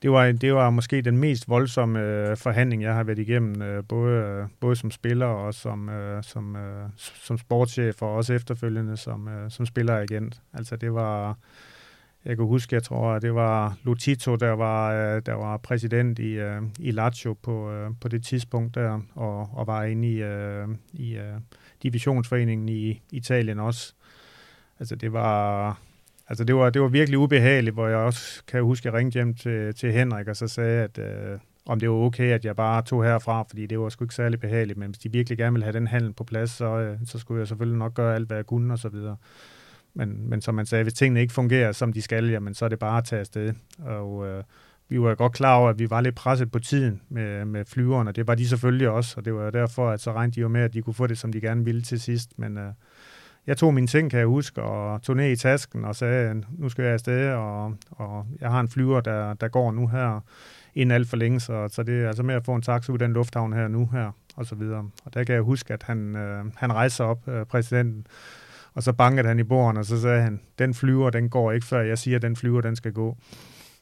det 0.02 0.12
var, 0.12 0.32
det 0.32 0.54
var 0.54 0.70
måske 0.70 1.02
den 1.02 1.18
mest 1.18 1.48
voldsomme 1.48 2.00
øh, 2.00 2.36
forhandling, 2.36 2.82
jeg 2.82 2.94
har 2.94 3.04
været 3.04 3.18
igennem, 3.18 3.62
øh, 3.62 3.84
både, 3.84 4.48
både 4.60 4.76
som 4.76 4.90
spiller 4.90 5.26
og 5.26 5.54
som, 5.54 5.88
øh, 5.88 6.22
som, 6.22 6.56
øh, 6.56 6.88
som 6.96 7.38
sportschef, 7.38 8.02
og 8.02 8.14
også 8.14 8.32
efterfølgende 8.32 8.96
som, 8.96 9.28
øh, 9.28 9.50
som 9.50 9.66
spilleragent. 9.66 10.42
Altså 10.52 10.76
det 10.76 10.94
var, 10.94 11.36
jeg 12.24 12.36
kan 12.36 12.46
huske, 12.46 12.74
jeg 12.74 12.82
tror, 12.82 13.12
at 13.12 13.22
det 13.22 13.34
var 13.34 13.76
Lutito, 13.82 14.36
der 14.36 14.50
var, 14.50 14.92
øh, 14.92 15.22
der 15.26 15.34
var 15.34 15.56
præsident 15.56 16.18
i, 16.18 16.32
øh, 16.32 16.62
i 16.78 16.90
Lazio 16.90 17.34
på, 17.42 17.72
øh, 17.72 17.90
på 18.00 18.08
det 18.08 18.24
tidspunkt 18.24 18.74
der, 18.74 19.00
og, 19.14 19.48
og 19.52 19.66
var 19.66 19.84
inde 19.84 20.08
i, 20.08 20.22
øh, 20.22 20.68
i 20.92 21.16
øh, 21.16 21.34
divisionsforeningen 21.82 22.68
i 22.68 23.02
Italien 23.10 23.58
også. 23.58 23.94
Altså 24.78 24.96
det 24.96 25.12
var, 25.12 25.78
altså 26.32 26.44
det 26.44 26.54
var, 26.54 26.70
det 26.70 26.82
var 26.82 26.88
virkelig 26.88 27.18
ubehageligt, 27.18 27.74
hvor 27.74 27.88
jeg 27.88 27.96
også 27.96 28.42
kan 28.46 28.62
huske, 28.62 28.88
at 28.88 28.92
jeg 28.92 28.98
ringte 28.98 29.14
hjem 29.14 29.34
til, 29.34 29.74
til 29.74 29.92
Henrik, 29.92 30.28
og 30.28 30.36
så 30.36 30.48
sagde, 30.48 30.82
at 30.82 30.98
øh, 30.98 31.38
om 31.66 31.80
det 31.80 31.90
var 31.90 31.96
okay, 31.96 32.32
at 32.32 32.44
jeg 32.44 32.56
bare 32.56 32.82
tog 32.82 33.04
herfra, 33.04 33.42
fordi 33.42 33.66
det 33.66 33.78
var 33.78 33.88
sgu 33.88 34.04
ikke 34.04 34.14
særlig 34.14 34.40
behageligt, 34.40 34.78
men 34.78 34.90
hvis 34.90 34.98
de 34.98 35.12
virkelig 35.12 35.38
gerne 35.38 35.52
ville 35.52 35.64
have 35.64 35.72
den 35.72 35.86
handel 35.86 36.12
på 36.12 36.24
plads, 36.24 36.50
så, 36.50 36.78
øh, 36.78 36.98
så 37.06 37.18
skulle 37.18 37.38
jeg 37.38 37.48
selvfølgelig 37.48 37.78
nok 37.78 37.94
gøre 37.94 38.14
alt, 38.14 38.26
hvad 38.26 38.36
jeg 38.36 38.46
kunne, 38.46 38.74
og 38.74 38.78
så 38.78 38.88
videre. 38.88 39.16
Men, 39.94 40.28
men 40.28 40.40
som 40.40 40.54
man 40.54 40.66
sagde, 40.66 40.82
hvis 40.82 40.94
tingene 40.94 41.20
ikke 41.20 41.32
fungerer, 41.32 41.72
som 41.72 41.92
de 41.92 42.02
skal, 42.02 42.28
jamen, 42.28 42.54
så 42.54 42.64
er 42.64 42.68
det 42.68 42.78
bare 42.78 42.98
at 42.98 43.04
tage 43.04 43.20
afsted. 43.20 43.54
Og 43.78 44.26
øh, 44.26 44.44
vi 44.88 45.00
var 45.00 45.14
godt 45.14 45.32
klar 45.32 45.56
over, 45.56 45.70
at 45.70 45.78
vi 45.78 45.90
var 45.90 46.00
lidt 46.00 46.14
presset 46.14 46.50
på 46.50 46.58
tiden 46.58 47.00
med, 47.08 47.44
med 47.44 47.64
flyverne, 47.64 48.10
og 48.10 48.16
det 48.16 48.26
var 48.26 48.34
de 48.34 48.48
selvfølgelig 48.48 48.88
også, 48.88 49.14
og 49.16 49.24
det 49.24 49.34
var 49.34 49.50
derfor, 49.50 49.90
at 49.90 50.00
så 50.00 50.12
regnede 50.12 50.34
de 50.34 50.40
jo 50.40 50.48
med, 50.48 50.60
at 50.60 50.74
de 50.74 50.82
kunne 50.82 50.94
få 50.94 51.06
det, 51.06 51.18
som 51.18 51.32
de 51.32 51.40
gerne 51.40 51.64
ville 51.64 51.82
til 51.82 52.00
sidst, 52.00 52.38
men... 52.38 52.58
Øh, 52.58 52.72
jeg 53.46 53.56
tog 53.56 53.74
mine 53.74 53.86
ting, 53.86 54.10
kan 54.10 54.18
jeg 54.18 54.26
huske, 54.26 54.62
og 54.62 55.02
tog 55.02 55.16
ned 55.16 55.30
i 55.30 55.36
tasken 55.36 55.84
og 55.84 55.96
sagde, 55.96 56.42
nu 56.58 56.68
skal 56.68 56.82
jeg 56.82 56.92
afsted, 56.92 57.32
og, 57.32 57.74
og 57.90 58.26
jeg 58.40 58.50
har 58.50 58.60
en 58.60 58.68
flyver, 58.68 59.00
der, 59.00 59.34
der 59.34 59.48
går 59.48 59.72
nu 59.72 59.86
her, 59.86 60.20
inden 60.74 60.94
alt 60.94 61.08
for 61.08 61.16
længe, 61.16 61.40
så, 61.40 61.68
så 61.68 61.82
det 61.82 62.02
er 62.02 62.08
altså 62.08 62.22
med 62.22 62.34
at 62.34 62.44
få 62.44 62.54
en 62.54 62.62
taxa 62.62 62.92
ud 62.92 62.98
af 62.98 63.06
den 63.06 63.12
lufthavn 63.12 63.52
her 63.52 63.68
nu 63.68 63.88
her, 63.92 64.10
og 64.36 64.46
så 64.46 64.54
videre. 64.54 64.90
Og 65.04 65.14
der 65.14 65.24
kan 65.24 65.34
jeg 65.34 65.42
huske, 65.42 65.74
at 65.74 65.82
han, 65.82 66.16
øh, 66.16 66.44
han 66.56 66.72
rejser 66.72 67.04
op, 67.04 67.28
øh, 67.28 67.46
præsidenten, 67.46 68.06
og 68.74 68.82
så 68.82 68.92
bankede 68.92 69.28
han 69.28 69.38
i 69.38 69.42
borden, 69.42 69.76
og 69.76 69.84
så 69.84 70.00
sagde 70.00 70.22
han, 70.22 70.40
den 70.58 70.74
flyver, 70.74 71.10
den 71.10 71.28
går 71.28 71.52
ikke, 71.52 71.66
før 71.66 71.80
jeg 71.80 71.98
siger, 71.98 72.16
at 72.16 72.22
den 72.22 72.36
flyver, 72.36 72.60
den 72.60 72.76
skal 72.76 72.92
gå. 72.92 73.16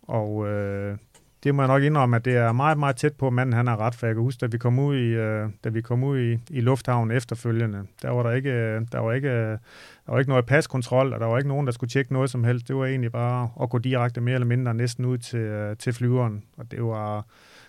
Og 0.03 0.49
øh, 0.49 0.97
det 1.45 1.55
må 1.55 1.63
jeg 1.63 1.69
nok 1.69 1.83
indrømme, 1.83 2.17
at 2.17 2.25
det 2.25 2.37
er 2.37 2.53
meget, 2.53 2.79
meget 2.79 2.97
tæt 2.97 3.15
på, 3.15 3.27
at 3.27 3.33
manden 3.33 3.53
han 3.53 3.69
er 3.69 3.81
ret, 3.81 3.95
for 3.95 4.07
jeg 4.07 4.15
kan 4.15 4.23
huske, 4.23 4.41
da 4.41 4.47
vi 4.47 4.59
kom 4.59 4.79
ud 4.79 4.97
i, 4.97 5.09
øh, 5.09 5.49
da 5.65 5.69
vi 5.69 5.81
kom 5.81 6.05
ud 6.05 6.19
i, 6.21 6.39
i 6.51 6.61
lufthavnen 6.61 7.17
efterfølgende, 7.17 7.87
der 8.03 8.11
var 8.11 8.23
der 8.23 8.31
ikke, 8.31 8.51
øh, 8.51 8.83
der 8.93 8.99
var 8.99 9.13
ikke, 9.13 9.29
øh, 9.29 9.59
der 10.07 10.13
var 10.13 10.19
ikke 10.19 10.31
noget 10.31 10.47
paskontrol, 10.47 11.13
og 11.13 11.21
der 11.21 11.27
var 11.27 11.39
ikke 11.39 11.49
nogen, 11.49 11.67
der 11.67 11.73
skulle 11.73 11.91
tjekke 11.91 12.13
noget 12.13 12.31
som 12.31 12.45
helst. 12.45 12.69
Det 12.69 12.77
var 12.77 12.87
egentlig 12.87 13.13
bare 13.13 13.51
at 13.63 13.71
gå 13.71 13.79
direkte 13.79 14.21
mere 14.21 14.35
eller 14.35 14.47
mindre 14.47 14.75
næsten 14.75 15.05
ud 15.05 15.19
til, 15.19 15.39
øh, 15.39 15.77
til 15.77 15.93
flyveren, 15.93 16.43
og 16.57 16.71
det 16.71 16.83
var, 16.85 17.25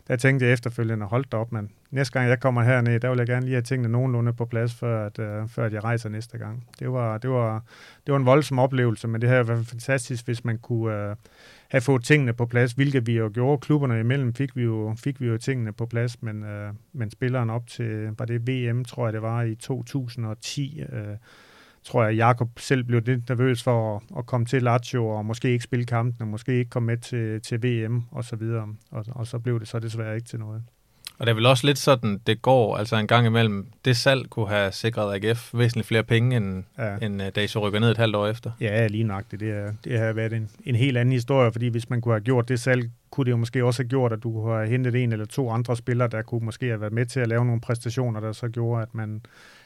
der 0.07 0.15
tænkte 0.15 0.45
jeg 0.45 0.53
efterfølgende, 0.53 1.05
hold 1.05 1.25
da 1.31 1.37
op, 1.37 1.51
mand. 1.51 1.69
Næste 1.91 2.13
gang 2.13 2.29
jeg 2.29 2.39
kommer 2.39 2.61
herned, 2.61 2.99
der 2.99 3.09
vil 3.09 3.17
jeg 3.17 3.27
gerne 3.27 3.45
lige 3.45 3.55
have 3.55 3.61
tingene 3.61 3.89
nogenlunde 3.89 4.33
på 4.33 4.45
plads, 4.45 4.73
før, 4.73 5.05
at, 5.05 5.19
uh, 5.19 5.49
før 5.49 5.65
at 5.65 5.73
jeg 5.73 5.83
rejser 5.83 6.09
næste 6.09 6.37
gang. 6.37 6.67
Det 6.79 6.91
var, 6.91 7.17
det, 7.17 7.29
var, 7.29 7.63
det 8.05 8.11
var 8.11 8.19
en 8.19 8.25
voldsom 8.25 8.59
oplevelse, 8.59 9.07
men 9.07 9.21
det 9.21 9.29
havde 9.29 9.47
været 9.47 9.67
fantastisk, 9.67 10.25
hvis 10.25 10.45
man 10.45 10.57
kunne 10.57 11.09
uh, 11.09 11.15
have 11.71 11.81
fået 11.81 12.03
tingene 12.03 12.33
på 12.33 12.45
plads, 12.45 12.71
hvilket 12.71 13.07
vi 13.07 13.17
jo 13.17 13.31
gjorde. 13.33 13.61
Klubberne 13.61 13.99
imellem 13.99 14.33
fik 14.33 14.55
vi 14.55 14.63
jo, 14.63 14.95
fik 14.97 15.21
vi 15.21 15.27
jo 15.27 15.37
tingene 15.37 15.73
på 15.73 15.85
plads, 15.85 16.21
men, 16.21 16.43
øh, 16.43 16.73
men 16.93 17.11
spilleren 17.11 17.49
op 17.49 17.67
til, 17.67 18.09
var 18.17 18.25
det 18.25 18.47
VM, 18.47 18.85
tror 18.85 19.05
jeg 19.05 19.13
det 19.13 19.21
var, 19.21 19.41
i 19.41 19.55
2010, 19.55 20.81
øh, 20.81 21.17
tror 21.83 22.03
jeg, 22.03 22.15
Jakob 22.15 22.59
selv 22.59 22.83
blev 22.83 23.01
lidt 23.05 23.29
nervøs 23.29 23.63
for 23.63 23.95
at, 23.95 24.01
at 24.17 24.25
komme 24.25 24.45
til 24.45 24.63
Lazio 24.63 25.07
og 25.07 25.25
måske 25.25 25.51
ikke 25.51 25.63
spille 25.63 25.85
kampen, 25.85 26.21
og 26.21 26.27
måske 26.27 26.53
ikke 26.53 26.69
komme 26.69 26.87
med 26.87 26.97
til, 26.97 27.41
til 27.41 27.63
VM 27.63 28.03
og 28.11 28.23
så 28.23 28.35
videre. 28.35 28.67
Og, 28.91 29.05
og 29.09 29.27
så 29.27 29.39
blev 29.39 29.59
det 29.59 29.67
så 29.67 29.79
desværre 29.79 30.15
ikke 30.15 30.27
til 30.27 30.39
noget. 30.39 30.63
Og 31.21 31.27
det 31.27 31.31
er 31.31 31.35
vel 31.35 31.45
også 31.45 31.67
lidt 31.67 31.77
sådan, 31.77 32.21
det 32.27 32.41
går, 32.41 32.77
altså 32.77 32.95
en 32.95 33.07
gang 33.07 33.25
imellem, 33.25 33.67
det 33.85 33.97
salg 33.97 34.29
kunne 34.29 34.47
have 34.47 34.71
sikret 34.71 35.25
AGF 35.25 35.53
væsentligt 35.53 35.87
flere 35.87 36.03
penge, 36.03 36.37
end, 36.37 36.63
ja. 36.77 36.97
end 37.01 37.21
uh, 37.21 37.27
da 37.35 37.43
I 37.43 37.47
så 37.47 37.59
rykker 37.59 37.79
ned 37.79 37.91
et 37.91 37.97
halvt 37.97 38.15
år 38.15 38.27
efter. 38.27 38.51
Ja, 38.61 38.87
lige 38.87 39.03
nok. 39.03 39.23
Det, 39.31 39.41
er, 39.41 39.73
det 39.83 39.99
har 39.99 40.13
været 40.13 40.33
en, 40.33 40.49
en 40.65 40.75
helt 40.75 40.97
anden 40.97 41.13
historie, 41.13 41.51
fordi 41.51 41.67
hvis 41.67 41.89
man 41.89 42.01
kunne 42.01 42.13
have 42.13 42.21
gjort 42.21 42.49
det 42.49 42.59
salg, 42.59 42.89
kunne 43.09 43.25
det 43.25 43.31
jo 43.31 43.37
måske 43.37 43.65
også 43.65 43.83
have 43.83 43.89
gjort, 43.89 44.13
at 44.13 44.23
du 44.23 44.31
kunne 44.31 44.55
have 44.55 44.67
hentet 44.67 44.95
en 44.95 45.11
eller 45.11 45.25
to 45.25 45.49
andre 45.49 45.77
spillere, 45.77 46.07
der 46.07 46.21
kunne 46.21 46.45
måske 46.45 46.67
have 46.67 46.81
været 46.81 46.93
med 46.93 47.05
til 47.05 47.19
at 47.19 47.27
lave 47.27 47.45
nogle 47.45 47.61
præstationer, 47.61 48.19
der 48.19 48.31
så 48.31 48.47
gjorde, 48.47 48.81
at 48.81 48.95
man, 48.95 49.21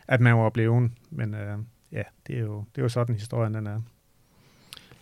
at 0.07 0.21
man 0.21 0.37
var 0.37 0.49
blevet. 0.49 0.91
Men 1.09 1.33
uh, 1.33 1.63
ja, 1.91 2.03
det 2.27 2.35
er, 2.35 2.41
jo, 2.41 2.63
det 2.75 2.81
er 2.81 2.83
jo 2.83 2.89
sådan, 2.89 3.15
historien 3.15 3.53
den 3.53 3.67
er. 3.67 3.81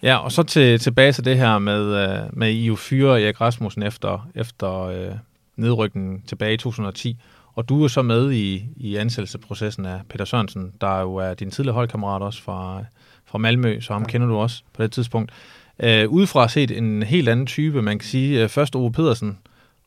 Ja, 0.04 0.18
og 0.18 0.32
så 0.32 0.44
til, 0.44 0.80
tilbage 0.80 1.12
til 1.12 1.26
det 1.26 1.38
her 1.38 1.60
med, 1.60 1.84
uh, 1.84 2.38
med 2.38 2.50
I 2.50 2.66
jo 2.66 2.76
fyre 2.76 3.22
Erik 3.22 3.42
Rasmussen 3.42 3.84
efter, 3.84 4.30
efter 4.36 5.08
uh, 5.10 5.18
nedrykningen 5.56 6.22
tilbage 6.28 6.54
i 6.54 6.58
2010. 6.58 7.18
Og 7.56 7.70
du 7.70 7.84
er 7.84 7.88
så 7.88 8.02
med 8.02 8.32
i, 8.32 8.66
i 8.76 8.96
ansættelsesprocessen 8.96 9.86
af 9.86 10.02
Peter 10.10 10.26
Sørensen, 10.26 10.74
der 10.82 11.00
jo 11.00 11.16
er 11.16 11.34
din 11.34 11.52
tidligere 11.52 11.76
holdkammerat 11.76 12.22
også 12.22 12.42
fra, 12.42 12.84
fra 13.26 13.38
Malmø, 13.38 13.82
så 13.82 13.94
ham 13.94 14.02
ja. 14.02 14.08
kender 14.08 14.28
du 14.28 14.36
også 14.36 14.64
på 14.74 14.84
det 14.84 14.92
tidspunkt. 14.92 15.32
Uh, 15.84 16.14
udefra 16.14 16.48
set 16.48 16.72
en 16.72 17.04
helt 17.04 17.30
anden 17.30 17.46
type, 17.46 17.82
man 17.82 18.00
kan 18.00 18.08
sige, 18.08 18.44
uh, 18.44 18.50
først 18.50 18.76
Ove 18.76 18.92
Pedersen, 18.92 19.38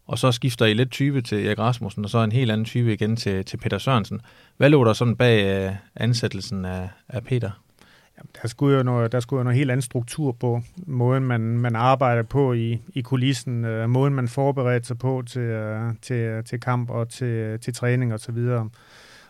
og 0.06 0.18
så 0.18 0.32
skifter 0.32 0.66
I 0.66 0.74
lidt 0.74 0.90
type 0.90 1.22
til 1.22 1.46
Erik 1.46 1.58
Rasmussen, 1.58 2.04
og 2.04 2.10
så 2.10 2.18
en 2.18 2.32
helt 2.32 2.50
anden 2.50 2.64
type 2.64 2.92
igen 2.92 3.16
til, 3.16 3.44
til 3.44 3.56
Peter 3.56 3.78
Sørensen. 3.78 4.20
Hvad 4.56 4.70
lå 4.70 4.84
der 4.84 4.92
sådan 4.92 5.16
bag 5.16 5.66
uh, 5.68 5.74
ansættelsen 5.96 6.64
af, 6.64 6.88
af 7.08 7.24
Peter? 7.24 7.50
Jamen, 8.18 8.30
der, 8.42 8.48
skulle 8.48 8.76
jo 8.76 8.82
noget, 8.82 9.12
der 9.12 9.20
skulle 9.20 9.38
jo 9.38 9.44
noget 9.44 9.58
helt 9.58 9.70
anden 9.70 9.82
struktur 9.82 10.32
på 10.32 10.62
måden, 10.86 11.24
man, 11.24 11.40
man 11.40 11.76
arbejder 11.76 12.22
på 12.22 12.52
i, 12.52 12.82
i 12.94 13.00
kulissen, 13.00 13.64
øh, 13.64 13.90
måden 13.90 14.14
man 14.14 14.28
forbereder 14.28 14.82
sig 14.82 14.98
på 14.98 15.22
til, 15.26 15.40
øh, 15.40 15.92
til, 16.02 16.44
til 16.44 16.60
kamp 16.60 16.90
og 16.90 17.08
til, 17.08 17.60
til 17.60 17.74
træning 17.74 18.12
og 18.12 18.20
så 18.20 18.32
videre. 18.32 18.70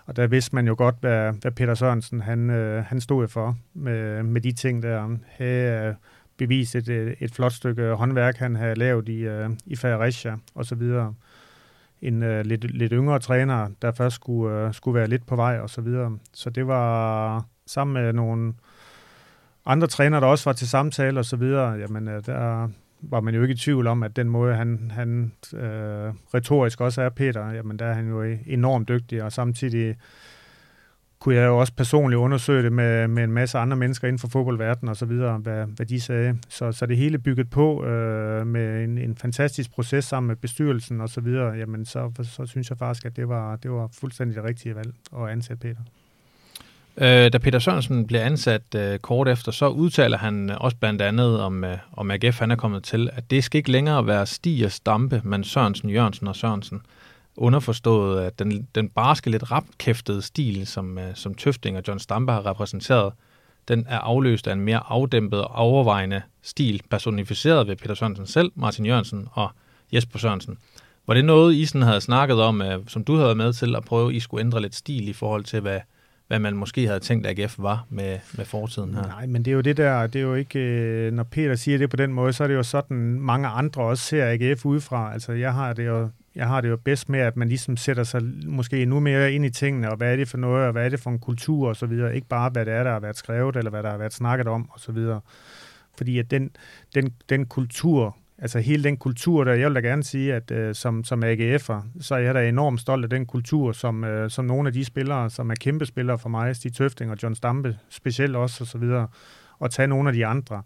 Og 0.07 0.17
der 0.17 0.27
vidste 0.27 0.55
man 0.55 0.67
jo 0.67 0.75
godt, 0.79 0.95
hvad, 1.01 1.33
hvad 1.33 1.53
Peter 1.53 1.75
Sørensen 1.75 2.21
han, 2.21 2.51
øh, 2.51 2.85
han 2.85 3.01
stod 3.01 3.29
for 3.29 3.57
med, 3.75 4.23
med 4.23 4.41
de 4.41 4.53
ting 4.53 4.83
der. 4.83 5.17
Havde 5.27 5.89
uh, 5.89 5.95
bevist 6.37 6.75
et, 6.75 6.89
øh, 6.89 7.17
et, 7.21 7.35
flot 7.35 7.53
stykke 7.53 7.95
håndværk, 7.95 8.37
han 8.37 8.57
havde 8.57 8.75
lavet 8.75 9.09
i, 9.09 9.19
øh, 9.19 9.51
i 9.67 9.77
Fredericia 9.77 10.37
og 10.55 10.67
så 10.67 10.75
videre. 10.75 11.15
En 12.03 12.23
øh, 12.23 12.45
lidt, 12.45 12.65
lidt 12.65 12.93
yngre 12.93 13.19
træner, 13.19 13.69
der 13.83 13.93
først 13.93 14.15
skulle, 14.15 14.67
øh, 14.67 14.75
skulle 14.75 14.95
være 14.95 15.09
lidt 15.09 15.27
på 15.27 15.37
vej 15.37 15.59
og 15.59 15.71
så 15.71 15.81
videre. 15.81 16.19
Så 16.33 16.51
det 16.51 16.67
var 16.67 17.45
sammen 17.67 17.95
med 17.95 18.13
nogle 18.13 18.53
andre 19.67 19.87
trænere, 19.87 20.21
der 20.21 20.27
også 20.27 20.45
var 20.45 20.53
til 20.53 20.69
samtale 20.69 21.21
osv., 21.21 21.39
så 21.41 21.77
jamen 21.81 22.09
øh, 22.09 22.27
der, 22.27 22.69
var 23.01 23.21
man 23.21 23.35
jo 23.35 23.43
ikke 23.43 23.53
i 23.53 23.57
tvivl 23.57 23.87
om, 23.87 24.03
at 24.03 24.17
den 24.17 24.29
måde, 24.29 24.55
han, 24.55 24.91
han 24.95 25.33
øh, 25.55 26.13
retorisk 26.35 26.81
også 26.81 27.03
er 27.03 27.09
Peter, 27.09 27.51
jamen 27.51 27.79
der 27.79 27.87
er 27.87 27.95
han 27.95 28.09
jo 28.09 28.23
enormt 28.47 28.89
dygtig, 28.89 29.23
og 29.23 29.33
samtidig 29.33 29.97
kunne 31.19 31.35
jeg 31.35 31.47
jo 31.47 31.59
også 31.59 31.73
personligt 31.77 32.19
undersøge 32.19 32.63
det 32.63 32.73
med, 32.73 33.09
med 33.09 33.25
en 33.25 33.33
masse 33.33 33.59
andre 33.59 33.77
mennesker 33.77 34.09
inden 34.09 34.19
for 34.19 34.29
fodboldverdenen 34.29 34.89
og 34.89 34.97
så 34.97 35.07
videre, 35.07 35.39
hvad, 35.39 35.67
hvad 35.67 35.87
de 35.87 36.01
sagde. 36.01 36.39
Så, 36.49 36.73
så 36.73 36.87
det 36.87 36.97
hele 36.97 37.19
bygget 37.19 37.51
på 37.51 37.85
øh, 37.85 38.47
med 38.47 38.85
en, 38.85 38.99
en 38.99 39.17
fantastisk 39.17 39.71
proces 39.71 40.05
sammen 40.05 40.29
med 40.29 40.37
bestyrelsen 40.37 41.01
og 41.01 41.09
så 41.09 41.21
videre, 41.21 41.53
jamen 41.53 41.85
så, 41.85 42.13
så 42.23 42.47
synes 42.47 42.71
jeg 42.71 42.79
faktisk, 42.79 43.07
at 43.07 43.17
det 43.17 43.29
var, 43.29 43.57
det 43.57 43.71
var 43.71 43.89
fuldstændig 44.01 44.37
det 44.37 44.45
rigtige 44.45 44.75
valg 44.75 44.95
at 45.17 45.29
ansætte 45.29 45.61
Peter. 45.61 45.81
Øh, 46.99 47.33
da 47.33 47.39
Peter 47.39 47.59
Sørensen 47.59 48.07
bliver 48.07 48.23
ansat 48.23 48.75
øh, 48.77 48.99
kort 48.99 49.29
efter, 49.29 49.53
så 49.53 49.69
udtaler 49.69 50.19
han 50.19 50.51
øh, 50.51 50.57
også 50.61 50.77
blandt 50.77 51.03
andet 51.03 51.41
om, 51.41 51.65
øh, 51.65 51.79
om 51.93 52.11
AGF, 52.11 52.39
han 52.39 52.51
er 52.51 52.57
kommet 52.57 52.85
til, 52.85 53.11
at 53.13 53.31
det 53.31 53.45
skal 53.45 53.59
ikke 53.59 53.71
længere 53.71 54.07
være 54.07 54.27
Stig 54.27 54.65
og 54.65 54.73
Stampe, 54.73 55.21
men 55.25 55.45
Sørensen, 55.45 55.91
Jørgensen 55.91 56.29
og 56.29 56.37
Sørensen. 56.37 56.83
Underforstået, 57.37 58.25
at 58.25 58.39
den, 58.39 58.69
den 58.75 58.89
barske, 58.89 59.31
lidt 59.31 59.51
rapkæftede 59.51 60.23
stil, 60.23 60.67
som, 60.67 60.99
øh, 60.99 61.15
som 61.15 61.35
Tøfting 61.35 61.77
og 61.77 61.83
John 61.89 61.99
Stampe 61.99 62.33
har 62.33 62.47
repræsenteret, 62.47 63.13
den 63.69 63.87
er 63.89 63.99
afløst 63.99 64.47
af 64.47 64.53
en 64.53 64.61
mere 64.61 64.81
afdæmpet 64.89 65.41
og 65.41 65.55
overvejende 65.55 66.23
stil, 66.43 66.83
personificeret 66.91 67.67
ved 67.67 67.77
Peter 67.77 67.95
Sørensen 67.95 68.27
selv, 68.27 68.53
Martin 68.55 68.87
Jørgensen 68.87 69.29
og 69.33 69.51
Jesper 69.93 70.19
Sørensen. 70.19 70.59
Var 71.07 71.15
det 71.15 71.25
noget, 71.25 71.55
I 71.55 71.65
sådan 71.65 71.83
havde 71.83 72.01
snakket 72.01 72.43
om, 72.43 72.63
øh, 72.63 72.79
som 72.89 73.05
du 73.05 73.17
havde 73.17 73.35
med 73.35 73.53
til 73.53 73.77
at 73.77 73.85
prøve, 73.85 74.11
at 74.11 74.17
I 74.17 74.21
skulle 74.21 74.45
ændre 74.45 74.63
lidt 74.63 74.75
stil 74.75 75.09
i 75.09 75.13
forhold 75.13 75.45
til, 75.45 75.61
hvad, 75.61 75.81
hvad 76.29 76.39
man 76.39 76.57
måske 76.57 76.87
havde 76.87 77.01
tænkt, 77.01 77.27
at 77.27 77.39
AGF 77.39 77.55
var 77.59 77.87
med, 77.91 78.19
med 78.37 78.45
fortiden 78.45 78.95
her. 78.95 79.03
Nej, 79.03 79.27
men 79.27 79.45
det 79.45 79.51
er 79.51 79.55
jo 79.55 79.61
det 79.61 79.77
der, 79.77 80.07
det 80.07 80.19
er 80.19 80.23
jo 80.23 80.35
ikke, 80.35 80.59
øh, 80.59 81.13
når 81.13 81.23
Peter 81.23 81.55
siger 81.55 81.79
det 81.79 81.91
på 81.91 81.97
den 81.97 82.13
måde, 82.13 82.33
så 82.33 82.45
er 82.45 82.49
det 82.49 82.55
jo 82.55 82.63
sådan, 82.63 83.21
mange 83.21 83.49
andre 83.49 83.83
også 83.83 84.05
ser 84.05 84.27
AGF 84.27 84.67
udefra. 84.67 85.13
Altså, 85.13 85.33
jeg 85.33 85.55
har 85.55 85.73
det 85.73 85.87
jo 85.87 86.09
jeg 86.37 86.49
har 86.49 86.61
det 86.61 86.69
jo 86.69 86.77
bedst 86.77 87.09
med, 87.09 87.21
at 87.21 87.37
man 87.37 87.49
ligesom 87.49 87.77
sætter 87.77 88.05
sig 88.05 88.23
måske 88.47 88.83
endnu 88.83 89.01
mere 89.01 89.33
ind 89.33 89.45
i 89.45 89.51
tingene, 89.51 89.91
og 89.91 89.97
hvad 89.97 90.13
er 90.13 90.17
det 90.17 90.29
for 90.29 90.39
noget, 90.39 90.67
og 90.67 90.73
hvad 90.73 90.85
er 90.85 90.89
det 90.89 91.01
for 91.01 91.11
en 91.11 91.19
kultur 91.19 91.69
og 91.69 91.77
så 91.77 91.87
videre. 91.87 92.15
Ikke 92.15 92.29
bare, 92.29 92.51
hvad 92.51 92.67
det 92.67 92.75
er, 92.75 92.83
der 92.83 92.93
har 92.93 93.01
været 93.01 93.17
skrevet, 93.17 93.57
eller 93.57 93.71
hvad 93.71 93.83
der 93.83 93.91
har 93.91 93.99
været 93.99 94.13
snakket 94.13 94.49
om 94.49 94.71
og 94.73 94.81
så 94.81 94.93
videre. 94.93 95.21
Fordi 95.97 96.19
at 96.19 96.31
den, 96.31 96.51
den, 96.95 97.15
den 97.29 97.47
kultur, 97.47 98.17
altså 98.39 98.59
hele 98.59 98.85
den 98.85 98.97
kultur 98.97 99.45
der, 99.45 99.53
jeg 99.53 99.69
vil 99.69 99.75
da 99.75 99.81
gerne 99.81 100.05
sige, 100.05 100.35
at 100.35 100.51
øh, 100.51 100.75
som, 100.75 101.05
som 101.05 101.25
AGF'er, 101.25 101.83
så 102.01 102.15
er 102.15 102.19
jeg 102.19 102.35
da 102.35 102.49
enormt 102.49 102.81
stolt 102.81 103.05
af 103.05 103.11
den 103.11 103.27
kultur, 103.27 103.73
som, 103.73 104.05
øh, 104.05 104.31
som 104.31 104.45
nogle 104.45 104.69
af 104.69 104.73
de 104.73 104.85
spillere, 104.85 105.31
som 105.31 105.51
er 105.51 105.55
kæmpe 105.55 105.87
spillere 105.87 106.19
for 106.19 106.29
mig, 106.29 106.57
Stig 106.57 106.75
Tøfting 106.75 107.11
og 107.11 107.17
John 107.23 107.35
Stampe 107.35 107.79
specielt 107.89 108.37
også, 108.37 108.65
og 108.65 108.69
så 108.69 108.79
videre, 108.79 109.09
og 109.59 109.71
tage 109.71 109.89
nogle 109.89 110.09
af 110.09 110.13
de 110.13 110.27
andre. 110.27 110.63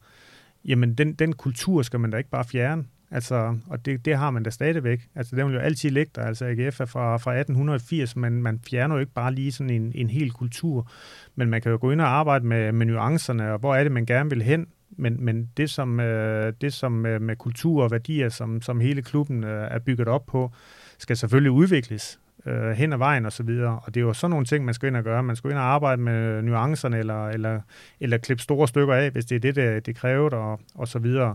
Jamen, 0.64 0.94
den, 0.94 1.12
den 1.12 1.32
kultur 1.32 1.82
skal 1.82 2.00
man 2.00 2.10
da 2.10 2.16
ikke 2.16 2.30
bare 2.30 2.44
fjerne. 2.44 2.84
Altså, 3.10 3.58
og 3.66 3.86
det, 3.86 4.04
det 4.04 4.16
har 4.16 4.30
man 4.30 4.42
da 4.42 4.50
stadigvæk. 4.50 5.08
Altså, 5.14 5.36
den 5.36 5.46
vil 5.46 5.54
jo 5.54 5.60
altid 5.60 5.90
ligge 5.90 6.12
der. 6.14 6.22
Altså, 6.22 6.44
AGF 6.44 6.80
er 6.80 6.84
fra, 6.84 7.16
fra 7.16 7.30
1880, 7.30 8.16
men 8.16 8.42
man 8.42 8.60
fjerner 8.70 8.94
jo 8.94 9.00
ikke 9.00 9.12
bare 9.12 9.34
lige 9.34 9.52
sådan 9.52 9.70
en, 9.70 9.92
en 9.94 10.10
hel 10.10 10.30
kultur. 10.30 10.90
Men 11.34 11.50
man 11.50 11.60
kan 11.60 11.72
jo 11.72 11.78
gå 11.80 11.90
ind 11.90 12.00
og 12.00 12.08
arbejde 12.08 12.46
med, 12.46 12.72
med 12.72 12.86
nuancerne, 12.86 13.52
og 13.52 13.58
hvor 13.58 13.74
er 13.74 13.82
det, 13.82 13.92
man 13.92 14.06
gerne 14.06 14.30
vil 14.30 14.42
hen 14.42 14.66
men, 14.90 15.24
men 15.24 15.50
det 15.56 15.70
som, 15.70 16.00
øh, 16.00 16.52
det 16.60 16.72
som 16.72 17.06
øh, 17.06 17.22
med 17.22 17.36
kultur 17.36 17.82
og 17.82 17.90
værdier, 17.90 18.28
som, 18.28 18.62
som 18.62 18.80
hele 18.80 19.02
klubben 19.02 19.44
øh, 19.44 19.68
er 19.70 19.78
bygget 19.78 20.08
op 20.08 20.26
på, 20.26 20.52
skal 20.98 21.16
selvfølgelig 21.16 21.50
udvikles 21.50 22.20
øh, 22.46 22.70
hen 22.70 22.92
ad 22.92 22.98
vejen 22.98 23.26
og 23.26 23.32
så 23.32 23.42
videre. 23.42 23.80
Og 23.84 23.94
det 23.94 24.00
er 24.00 24.04
jo 24.04 24.12
sådan 24.12 24.30
nogle 24.30 24.46
ting, 24.46 24.64
man 24.64 24.74
skal 24.74 24.86
ind 24.86 24.96
og 24.96 25.04
gøre. 25.04 25.22
Man 25.22 25.36
skal 25.36 25.50
ind 25.50 25.58
og 25.58 25.64
arbejde 25.64 26.02
med 26.02 26.42
nuancerne, 26.42 26.98
eller, 26.98 27.28
eller, 27.28 27.60
eller 28.00 28.18
klippe 28.18 28.42
store 28.42 28.68
stykker 28.68 28.94
af, 28.94 29.10
hvis 29.10 29.24
det 29.24 29.36
er 29.36 29.40
det, 29.40 29.56
det, 29.56 29.86
det 29.86 29.96
kræver, 29.96 30.30
og, 30.30 30.60
og 30.74 30.88
så 30.88 30.98
videre. 30.98 31.34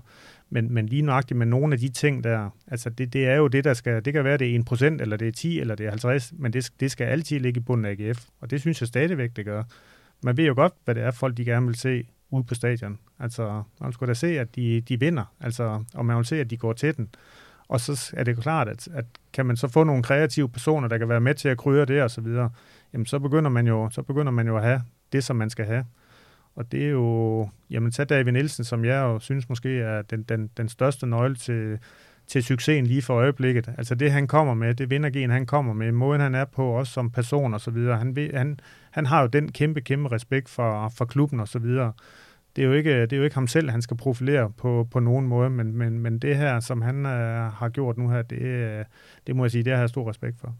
Men, 0.49 0.73
men 0.73 0.85
lige 0.85 1.01
nøjagtigt 1.01 1.37
med 1.37 1.45
nogle 1.45 1.73
af 1.73 1.79
de 1.79 1.89
ting 1.89 2.23
der, 2.23 2.49
altså 2.67 2.89
det, 2.89 3.13
det 3.13 3.27
er 3.27 3.35
jo 3.35 3.47
det, 3.47 3.63
der 3.63 3.73
skal, 3.73 4.05
det 4.05 4.13
kan 4.13 4.23
være, 4.23 4.37
det 4.37 4.55
er 4.55 4.59
1%, 4.71 4.83
eller 5.01 5.17
det 5.17 5.27
er 5.27 5.31
10, 5.31 5.59
eller 5.59 5.75
det 5.75 5.85
er 5.85 5.89
50, 5.89 6.33
men 6.37 6.53
det, 6.53 6.69
det 6.79 6.91
skal 6.91 7.05
altid 7.05 7.39
ligge 7.39 7.59
i 7.59 7.63
bunden 7.63 7.85
af 7.85 7.91
AGF, 7.91 8.25
og 8.41 8.51
det 8.51 8.61
synes 8.61 8.81
jeg 8.81 8.87
stadigvæk, 8.87 9.35
det 9.35 9.45
gør. 9.45 9.63
Man 10.23 10.37
ved 10.37 10.45
jo 10.45 10.53
godt, 10.53 10.73
hvad 10.85 10.95
det 10.95 11.03
er, 11.03 11.11
folk 11.11 11.37
de 11.37 11.45
gerne 11.45 11.65
vil 11.65 11.75
se 11.75 12.07
ude 12.29 12.43
på 12.43 12.55
stadion. 12.55 12.99
Altså, 13.19 13.63
man 13.81 13.93
skulle 13.93 14.07
da 14.07 14.13
se, 14.13 14.39
at 14.39 14.55
de, 14.55 14.81
de 14.81 14.99
vinder, 14.99 15.23
altså, 15.39 15.83
og 15.93 16.05
man 16.05 16.17
vil 16.17 16.25
se, 16.25 16.39
at 16.39 16.49
de 16.49 16.57
går 16.57 16.73
til 16.73 16.97
den. 16.97 17.09
Og 17.67 17.79
så 17.79 18.13
er 18.17 18.23
det 18.23 18.37
klart, 18.37 18.67
at, 18.67 18.87
at 18.93 19.05
kan 19.33 19.45
man 19.45 19.57
så 19.57 19.67
få 19.67 19.83
nogle 19.83 20.03
kreative 20.03 20.49
personer, 20.49 20.87
der 20.87 20.97
kan 20.97 21.09
være 21.09 21.21
med 21.21 21.35
til 21.35 21.49
at 21.49 21.57
krydre 21.57 21.85
det 21.85 22.01
og 22.01 22.11
så 22.11 22.21
videre, 22.21 22.49
jamen 22.93 23.05
så 23.05 23.19
begynder 23.19 23.49
man 23.49 23.67
jo, 23.67 23.89
så 23.89 24.01
begynder 24.01 24.31
man 24.31 24.47
jo 24.47 24.57
at 24.57 24.63
have 24.63 24.81
det, 25.11 25.23
som 25.23 25.35
man 25.35 25.49
skal 25.49 25.65
have. 25.65 25.85
Og 26.55 26.71
det 26.71 26.85
er 26.85 26.89
jo, 26.89 27.49
jamen 27.69 27.91
tag 27.91 28.09
David 28.09 28.31
Nielsen, 28.31 28.63
som 28.63 28.85
jeg 28.85 28.97
jo 28.97 29.19
synes 29.19 29.49
måske 29.49 29.79
er 29.79 30.01
den, 30.01 30.23
den, 30.23 30.49
den 30.57 30.69
største 30.69 31.07
nøgle 31.07 31.35
til, 31.35 31.79
til 32.27 32.43
succesen 32.43 32.85
lige 32.85 33.01
for 33.01 33.13
øjeblikket. 33.13 33.69
Altså 33.77 33.95
det, 33.95 34.11
han 34.11 34.27
kommer 34.27 34.53
med, 34.53 34.75
det 34.75 34.89
vindergen, 34.89 35.29
han 35.29 35.45
kommer 35.45 35.73
med, 35.73 35.91
måden 35.91 36.21
han 36.21 36.35
er 36.35 36.45
på, 36.45 36.67
også 36.67 36.93
som 36.93 37.11
person 37.11 37.53
og 37.53 37.61
så 37.61 37.71
videre. 37.71 37.97
Han, 37.97 38.29
han, 38.33 38.59
han 38.91 39.05
har 39.05 39.21
jo 39.21 39.27
den 39.27 39.51
kæmpe, 39.51 39.81
kæmpe 39.81 40.11
respekt 40.11 40.49
for, 40.49 40.89
for 40.89 41.05
klubben 41.05 41.39
og 41.39 41.47
så 41.47 41.59
videre. 41.59 41.93
Det 42.55 42.61
er, 42.61 42.65
jo 42.65 42.73
ikke, 42.73 43.01
det 43.01 43.13
er 43.13 43.17
jo 43.17 43.23
ikke 43.23 43.35
ham 43.35 43.47
selv, 43.47 43.69
han 43.69 43.81
skal 43.81 43.97
profilere 43.97 44.51
på, 44.57 44.87
på 44.91 44.99
nogen 44.99 45.27
måde, 45.27 45.49
men, 45.49 45.77
men, 45.77 45.99
men 45.99 46.19
det 46.19 46.37
her, 46.37 46.59
som 46.59 46.81
han 46.81 47.05
øh, 47.05 47.51
har 47.51 47.69
gjort 47.69 47.97
nu 47.97 48.09
her, 48.09 48.21
det, 48.21 48.41
øh, 48.41 48.85
det 49.27 49.35
må 49.35 49.43
jeg 49.43 49.51
sige, 49.51 49.63
det 49.63 49.73
har 49.73 49.79
jeg 49.79 49.89
stor 49.89 50.09
respekt 50.09 50.39
for. 50.39 50.55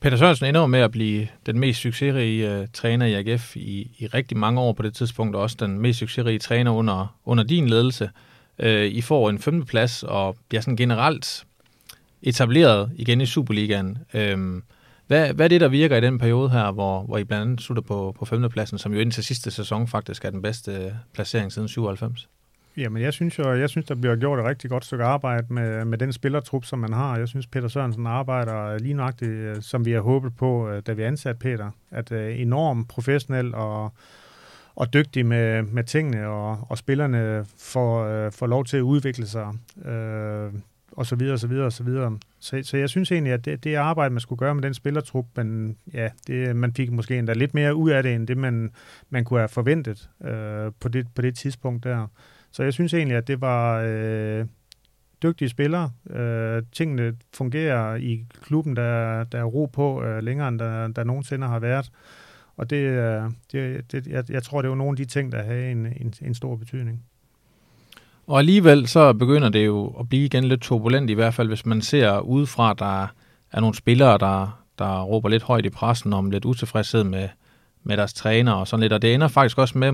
Peter 0.00 0.16
Sørensen 0.16 0.46
ender 0.46 0.66
med 0.66 0.80
at 0.80 0.90
blive 0.90 1.28
den 1.46 1.58
mest 1.58 1.80
succesrige 1.80 2.60
uh, 2.60 2.66
træner 2.72 3.06
i 3.06 3.14
AGF 3.14 3.56
i, 3.56 3.96
i 3.98 4.06
rigtig 4.06 4.36
mange 4.36 4.60
år 4.60 4.72
på 4.72 4.82
det 4.82 4.94
tidspunkt, 4.94 5.36
og 5.36 5.42
også 5.42 5.56
den 5.60 5.78
mest 5.78 5.98
succesrige 5.98 6.38
træner 6.38 6.70
under, 6.70 7.16
under 7.24 7.44
din 7.44 7.68
ledelse. 7.68 8.10
Uh, 8.58 8.68
I 8.68 9.00
får 9.00 9.30
en 9.30 9.38
femteplads 9.38 10.02
og 10.02 10.36
bliver 10.48 10.62
sådan 10.62 10.76
generelt 10.76 11.44
etableret 12.22 12.90
igen 12.96 13.20
i 13.20 13.26
Superligaen. 13.26 13.98
Uh, 14.14 14.62
hvad, 15.12 15.32
hvad 15.34 15.46
er 15.46 15.48
det, 15.48 15.60
der 15.60 15.68
virker 15.68 15.96
i 15.96 16.00
den 16.00 16.18
periode 16.18 16.50
her, 16.50 16.72
hvor, 16.72 17.02
hvor 17.02 17.18
I 17.18 17.24
blandt 17.24 17.42
andet 17.42 17.60
slutter 17.60 17.82
på, 17.82 18.14
på 18.18 18.24
femtepladsen, 18.24 18.78
som 18.78 18.94
jo 18.94 19.00
indtil 19.00 19.24
sidste 19.24 19.50
sæson 19.50 19.88
faktisk 19.88 20.24
er 20.24 20.30
den 20.30 20.42
bedste 20.42 20.72
øh, 20.72 20.90
placering 21.14 21.52
siden 21.52 21.68
97? 21.68 22.28
Jamen, 22.76 23.02
jeg 23.02 23.12
synes 23.12 23.38
jo, 23.38 23.54
jeg 23.54 23.68
synes, 23.68 23.86
der 23.86 23.94
bliver 23.94 24.16
gjort 24.16 24.38
et 24.38 24.44
rigtig 24.44 24.70
godt 24.70 24.84
stykke 24.84 25.04
arbejde 25.04 25.46
med, 25.50 25.84
med 25.84 25.98
den 25.98 26.12
spillertrup, 26.12 26.64
som 26.64 26.78
man 26.78 26.92
har. 26.92 27.18
Jeg 27.18 27.28
synes, 27.28 27.46
Peter 27.46 27.68
Sørensen 27.68 28.06
arbejder 28.06 28.78
lige 28.78 28.94
nøjagtigt, 28.94 29.30
øh, 29.30 29.62
som 29.62 29.84
vi 29.84 29.92
har 29.92 30.00
håbet 30.00 30.36
på, 30.36 30.68
øh, 30.68 30.82
da 30.86 30.92
vi 30.92 31.02
ansatte 31.02 31.38
Peter. 31.38 31.70
At 31.90 32.12
uh, 32.12 32.40
enormt 32.40 32.88
professionel 32.88 33.54
og, 33.54 33.92
og 34.74 34.94
dygtig 34.94 35.26
med, 35.26 35.62
med 35.62 35.84
tingene, 35.84 36.28
og, 36.28 36.66
og 36.68 36.78
spillerne 36.78 37.44
får, 37.58 38.30
får 38.30 38.46
lov 38.46 38.64
til 38.64 38.76
at 38.76 38.82
udvikle 38.82 39.26
sig, 39.26 39.48
Øh, 39.84 40.52
og 40.92 41.06
så 41.06 41.16
videre, 41.16 41.34
og 41.34 41.38
så 41.38 41.46
videre, 41.46 41.66
og 41.66 41.72
så 41.72 41.84
videre. 41.84 42.18
Så, 42.38 42.60
så 42.62 42.76
jeg 42.76 42.88
synes 42.88 43.12
egentlig, 43.12 43.32
at 43.32 43.44
det, 43.44 43.64
det 43.64 43.74
arbejde, 43.74 44.14
man 44.14 44.20
skulle 44.20 44.38
gøre 44.38 44.54
med 44.54 44.62
den 44.62 44.74
spillertrup, 44.74 45.26
men 45.36 45.76
ja, 45.94 46.08
det, 46.26 46.56
man 46.56 46.74
fik 46.74 46.92
måske 46.92 47.18
endda 47.18 47.32
lidt 47.32 47.54
mere 47.54 47.74
ud 47.74 47.90
af 47.90 48.02
det, 48.02 48.14
end 48.14 48.26
det, 48.26 48.36
man, 48.36 48.70
man 49.10 49.24
kunne 49.24 49.40
have 49.40 49.48
forventet 49.48 50.10
øh, 50.24 50.72
på, 50.80 50.88
det, 50.88 51.06
på 51.14 51.22
det 51.22 51.34
tidspunkt 51.34 51.84
der. 51.84 52.06
Så 52.52 52.62
jeg 52.62 52.72
synes 52.72 52.94
egentlig, 52.94 53.16
at 53.16 53.28
det 53.28 53.40
var 53.40 53.84
øh, 53.86 54.46
dygtige 55.22 55.48
spillere. 55.48 55.90
Øh, 56.10 56.62
tingene 56.72 57.14
fungerer 57.34 57.94
i 57.94 58.26
klubben, 58.42 58.76
der, 58.76 59.24
der 59.24 59.38
er 59.38 59.44
ro 59.44 59.66
på 59.66 60.02
øh, 60.02 60.22
længere, 60.22 60.48
end 60.48 60.58
der, 60.58 60.88
der 60.88 61.04
nogensinde 61.04 61.46
har 61.46 61.58
været. 61.58 61.90
Og 62.56 62.70
det, 62.70 62.76
øh, 62.76 63.22
det, 63.52 63.92
det, 63.92 64.06
jeg, 64.06 64.30
jeg 64.30 64.42
tror, 64.42 64.62
det 64.62 64.70
var 64.70 64.76
nogle 64.76 64.92
af 64.92 64.96
de 64.96 65.04
ting, 65.04 65.32
der 65.32 65.42
havde 65.42 65.70
en, 65.70 65.86
en, 65.86 66.14
en 66.22 66.34
stor 66.34 66.56
betydning. 66.56 67.04
Og 68.32 68.38
alligevel 68.38 68.88
så 68.88 69.12
begynder 69.12 69.48
det 69.48 69.66
jo 69.66 69.86
at 70.00 70.08
blive 70.08 70.24
igen 70.24 70.44
lidt 70.44 70.60
turbulent, 70.60 71.10
i 71.10 71.12
hvert 71.12 71.34
fald 71.34 71.48
hvis 71.48 71.66
man 71.66 71.82
ser 71.82 72.18
udefra, 72.18 72.74
der 72.74 73.06
er 73.52 73.60
nogle 73.60 73.74
spillere, 73.74 74.18
der, 74.18 74.62
der 74.78 75.02
råber 75.02 75.28
lidt 75.28 75.42
højt 75.42 75.66
i 75.66 75.70
pressen 75.70 76.12
om 76.12 76.30
lidt 76.30 76.44
utilfredshed 76.44 77.04
med, 77.04 77.28
med 77.82 77.96
deres 77.96 78.12
træner 78.12 78.52
og 78.52 78.68
sådan 78.68 78.80
lidt. 78.80 78.92
Og 78.92 79.02
det 79.02 79.14
ender 79.14 79.28
faktisk 79.28 79.58
også 79.58 79.78
med 79.78 79.92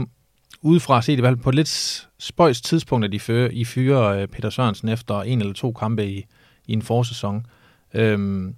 udefra 0.62 1.02
set 1.02 1.19
i 1.19 1.20
hvert 1.20 1.31
fald 1.31 1.43
på 1.43 1.48
et 1.48 1.55
lidt 1.55 2.09
spøjs 2.19 2.60
tidspunkt, 2.60 3.05
at 3.05 3.12
de 3.12 3.20
fyrer, 3.20 3.48
I 3.52 3.65
fyrer 3.65 4.02
øh, 4.02 4.28
Peter 4.28 4.51
Sørensen 4.51 4.89
efter 4.89 5.23
en 5.23 5.40
eller 5.40 5.55
to 5.55 5.73
kampe 5.73 6.06
i, 6.06 6.27
i 6.66 6.73
en 6.73 6.82
forsæson. 6.82 7.47
Øhm, 7.94 8.55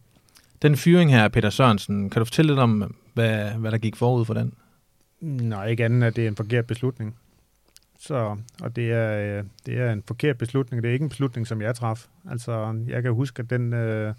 den 0.62 0.76
fyring 0.76 1.12
her 1.12 1.24
af 1.24 1.32
Peter 1.32 1.50
Sørensen, 1.50 2.10
kan 2.10 2.20
du 2.20 2.24
fortælle 2.24 2.50
lidt 2.50 2.60
om, 2.60 2.94
hvad, 3.14 3.50
hvad 3.50 3.70
der 3.70 3.78
gik 3.78 3.96
forud 3.96 4.24
for 4.24 4.34
den? 4.34 4.52
Nej, 5.20 5.66
ikke 5.66 5.84
andet, 5.84 6.06
at 6.06 6.16
det 6.16 6.24
er 6.24 6.28
en 6.28 6.36
forkert 6.36 6.66
beslutning. 6.66 7.16
Så, 8.00 8.36
og 8.62 8.76
det 8.76 8.92
er, 8.92 9.38
øh, 9.38 9.44
det 9.66 9.78
er 9.78 9.92
en 9.92 10.02
forkert 10.06 10.38
beslutning. 10.38 10.82
Det 10.82 10.88
er 10.88 10.92
ikke 10.92 11.02
en 11.02 11.08
beslutning, 11.08 11.46
som 11.46 11.62
jeg 11.62 11.74
traf. 11.74 12.06
Altså, 12.30 12.82
jeg 12.88 13.02
kan 13.02 13.12
huske, 13.12 13.42
at 13.42 13.50
den, 13.50 13.72
øh, 13.72 14.14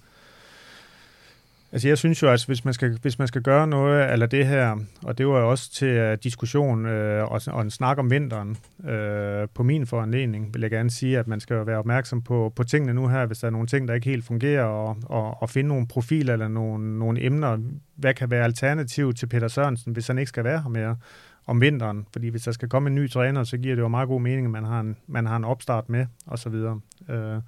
Altså 1.74 1.88
jeg 1.88 1.98
synes 1.98 2.22
jo, 2.22 2.30
at 2.30 2.46
hvis 2.46 2.66
man 2.66 2.74
skal, 2.74 2.98
hvis 3.02 3.20
man 3.20 3.28
skal 3.28 3.42
gøre 3.42 3.68
noget 3.68 4.14
eller 4.14 4.26
det 4.26 4.48
her, 4.48 4.78
og 5.04 5.18
det 5.18 5.28
var 5.28 5.40
jo 5.40 5.50
også 5.50 5.72
til 5.72 6.12
uh, 6.12 6.18
diskussion 6.24 6.86
øh, 6.86 7.32
og, 7.32 7.42
og 7.48 7.62
en 7.62 7.72
snak 7.72 7.98
om 7.98 8.12
vinteren 8.12 8.58
øh, 8.90 9.48
på 9.54 9.64
min 9.64 9.88
foranledning, 9.88 10.54
vil 10.54 10.62
jeg 10.62 10.72
gerne 10.72 10.92
sige, 10.92 11.20
at 11.20 11.28
man 11.28 11.40
skal 11.40 11.66
være 11.66 11.78
opmærksom 11.78 12.22
på, 12.22 12.54
på 12.56 12.64
tingene 12.64 12.94
nu 12.94 13.08
her, 13.08 13.26
hvis 13.26 13.40
der 13.40 13.48
er 13.48 13.52
nogle 13.52 13.68
ting, 13.68 13.88
der 13.88 13.94
ikke 13.94 14.10
helt 14.10 14.26
fungerer, 14.26 14.64
og, 14.64 14.98
og, 15.06 15.42
og 15.42 15.50
finde 15.50 15.68
nogle 15.68 15.88
profiler 15.88 16.34
eller 16.34 16.48
nogle, 16.48 17.00
nogle 17.00 17.26
emner. 17.26 17.58
Hvad 17.96 18.14
kan 18.14 18.32
være 18.32 18.44
alternativ 18.44 19.14
til 19.14 19.28
Peter 19.28 19.48
Sørensen, 19.48 19.94
hvis 19.94 20.08
han 20.08 20.18
ikke 20.18 20.30
skal 20.30 20.44
være 20.44 20.62
her 20.62 20.70
mere? 20.70 20.98
Om 21.52 21.62
vinteren, 21.62 22.08
fordi 22.14 22.28
hvis 22.28 22.42
der 22.42 22.52
skal 22.52 22.70
komme 22.70 22.90
en 22.90 22.96
ny 22.96 23.10
træner, 23.10 23.44
så 23.44 23.58
giver 23.58 23.76
det 23.76 23.82
jo 23.82 23.88
meget 23.88 24.08
god 24.08 24.22
mening, 24.22 24.46
at 24.46 24.52
man 24.52 24.64
har 24.64 24.80
en, 24.80 24.98
man 25.08 25.26
har 25.26 25.36
en 25.36 25.44
opstart 25.44 25.90
med, 25.90 26.06
og 26.26 26.40
så 26.40 26.50
videre. 26.50 26.80
Øh, 27.10 27.42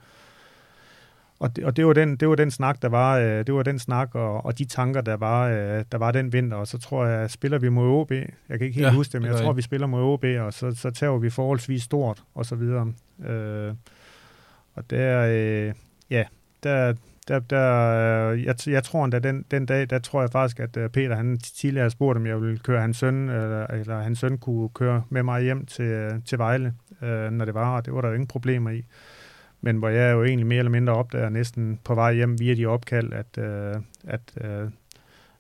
og 1.40 1.56
det, 1.56 1.64
og 1.66 1.78
det 1.78 1.88
var 1.88 1.94
den 1.94 2.16
det 2.16 2.30
var 2.30 2.36
den 2.36 2.52
snak 2.52 2.82
der 2.82 2.90
var 2.90 3.18
øh, 3.18 3.46
det 3.46 3.54
var 3.54 3.64
den 3.64 3.80
snak 3.80 4.16
og, 4.16 4.46
og 4.46 4.58
de 4.58 4.66
tanker 4.66 5.02
der 5.02 5.18
var 5.18 5.48
øh, 5.48 5.86
der 5.92 5.98
var 5.98 6.12
den 6.12 6.34
vinter 6.34 6.58
og 6.58 6.68
så 6.68 6.78
tror 6.78 7.06
jeg 7.06 7.32
spiller 7.32 7.58
vi 7.60 7.70
mod 7.70 7.88
OB. 7.88 8.12
Jeg 8.12 8.28
kan 8.50 8.62
ikke 8.62 8.76
helt 8.76 8.88
ja, 8.88 8.94
huske 8.94 9.14
det, 9.14 9.22
men 9.22 9.32
jeg 9.32 9.40
tror 9.40 9.54
vi 9.54 9.62
spiller 9.62 9.88
mod 9.88 10.02
OB 10.02 10.24
og 10.40 10.54
så 10.54 10.72
så 10.72 10.92
tager 10.92 11.18
vi 11.18 11.30
forholdsvis 11.30 11.84
stort 11.84 12.24
og 12.36 12.46
så 12.46 12.56
videre. 12.56 12.94
Øh, 13.26 13.74
og 14.74 14.90
der 14.90 15.28
øh, 15.30 15.74
ja, 16.10 16.24
der 16.64 16.94
der, 17.28 17.40
der, 17.40 18.30
øh, 18.32 18.44
jeg, 18.44 18.56
jeg 18.68 18.84
tror 18.84 19.06
endda 19.06 19.20
den, 19.20 19.46
den 19.52 19.66
dag, 19.66 19.90
der 19.90 20.00
tror 20.00 20.22
jeg 20.22 20.30
faktisk, 20.32 20.60
at 20.60 20.78
øh, 20.78 20.90
Peter 20.90 21.16
han 21.16 21.38
tidligere 21.38 21.90
spurgte, 21.90 22.18
om 22.18 22.28
jeg 22.28 22.42
ville 22.42 22.58
køre 22.58 22.82
hans 22.82 22.98
søn, 22.98 23.30
eller, 23.30 23.68
eller 23.68 24.02
hans 24.02 24.20
søn 24.20 24.38
kunne 24.38 24.70
køre 24.70 25.04
med 25.10 25.24
mig 25.24 25.44
hjem 25.44 25.66
til, 25.66 25.86
øh, 25.86 26.12
til 26.26 26.38
Vejle, 26.38 26.74
øh, 27.02 27.32
når 27.32 27.46
det 27.46 27.54
var, 27.54 27.76
og 27.76 27.86
det 27.86 27.94
var 27.94 28.02
der 28.02 28.08
jo 28.08 28.14
ingen 28.14 28.28
problemer 28.28 28.70
i 28.70 28.86
men 29.66 29.78
hvor 29.78 29.90
jeg 29.90 30.14
jo 30.14 30.24
egentlig 30.24 30.48
mere 30.48 30.60
eller 30.60 30.72
mindre 30.72 30.94
opdager 30.94 31.30
næsten 31.30 31.80
på 31.84 31.96
vej 31.96 32.14
hjem 32.14 32.40
via 32.40 32.54
de 32.54 32.66
opkald, 32.66 33.14
at, 33.14 33.38
øh, 33.38 33.76
at, 34.08 34.22
øh, 34.42 34.70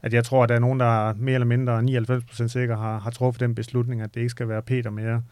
at 0.02 0.14
jeg 0.14 0.24
tror, 0.24 0.44
at 0.44 0.50
der 0.50 0.56
er 0.56 0.60
nogen, 0.60 0.80
der 0.80 1.10
er 1.10 1.14
mere 1.14 1.34
eller 1.34 1.46
mindre 1.46 1.80
99% 1.80 2.48
sikker 2.48 2.78
har, 2.78 3.00
har 3.00 3.12
truffet 3.12 3.40
den 3.40 3.56
beslutning, 3.56 4.02
at 4.02 4.14
det 4.14 4.20
ikke 4.20 4.30
skal 4.30 4.48
være 4.48 4.62
Peter 4.62 4.90
mere. 4.90 5.24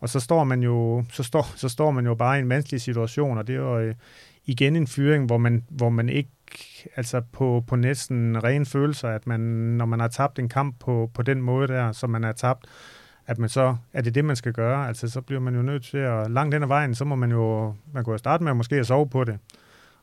Og 0.00 0.08
så 0.08 0.20
står 0.20 0.44
man 0.44 0.62
jo, 0.62 1.04
så 1.12 1.22
står, 1.22 1.52
så 1.56 1.68
står 1.68 1.90
man 1.90 2.06
jo 2.06 2.14
bare 2.14 2.36
i 2.38 2.40
en 2.40 2.48
vanskelig 2.48 2.80
situation, 2.80 3.38
og 3.38 3.46
det 3.46 3.54
er 3.54 3.58
jo 3.58 3.78
øh, 3.78 3.94
igen 4.48 4.76
en 4.76 4.86
fyring, 4.86 5.26
hvor 5.26 5.38
man, 5.38 5.64
hvor 5.68 5.88
man 5.88 6.08
ikke 6.08 6.30
altså 6.96 7.20
på, 7.32 7.64
på 7.66 7.76
næsten 7.76 8.44
ren 8.44 8.66
følelser, 8.66 9.08
at 9.08 9.26
man, 9.26 9.40
når 9.40 9.86
man 9.86 10.00
har 10.00 10.08
tabt 10.08 10.38
en 10.38 10.48
kamp 10.48 10.80
på, 10.80 11.10
på 11.14 11.22
den 11.22 11.42
måde 11.42 11.68
der, 11.68 11.92
som 11.92 12.10
man 12.10 12.22
har 12.22 12.32
tabt, 12.32 12.66
at 13.26 13.38
man 13.38 13.48
så, 13.48 13.76
er 13.92 14.02
det 14.02 14.14
det, 14.14 14.24
man 14.24 14.36
skal 14.36 14.52
gøre? 14.52 14.88
Altså, 14.88 15.08
så 15.08 15.20
bliver 15.20 15.40
man 15.40 15.54
jo 15.54 15.62
nødt 15.62 15.84
til 15.84 15.98
at, 15.98 16.30
langt 16.30 16.52
den 16.52 16.62
ad 16.62 16.68
vejen, 16.68 16.94
så 16.94 17.04
må 17.04 17.14
man 17.14 17.30
jo, 17.30 17.74
man 17.92 18.04
kunne 18.04 18.14
jo 18.14 18.18
starte 18.18 18.44
med 18.44 18.50
at 18.50 18.56
måske 18.56 18.76
at 18.76 18.86
sove 18.86 19.08
på 19.08 19.24
det, 19.24 19.38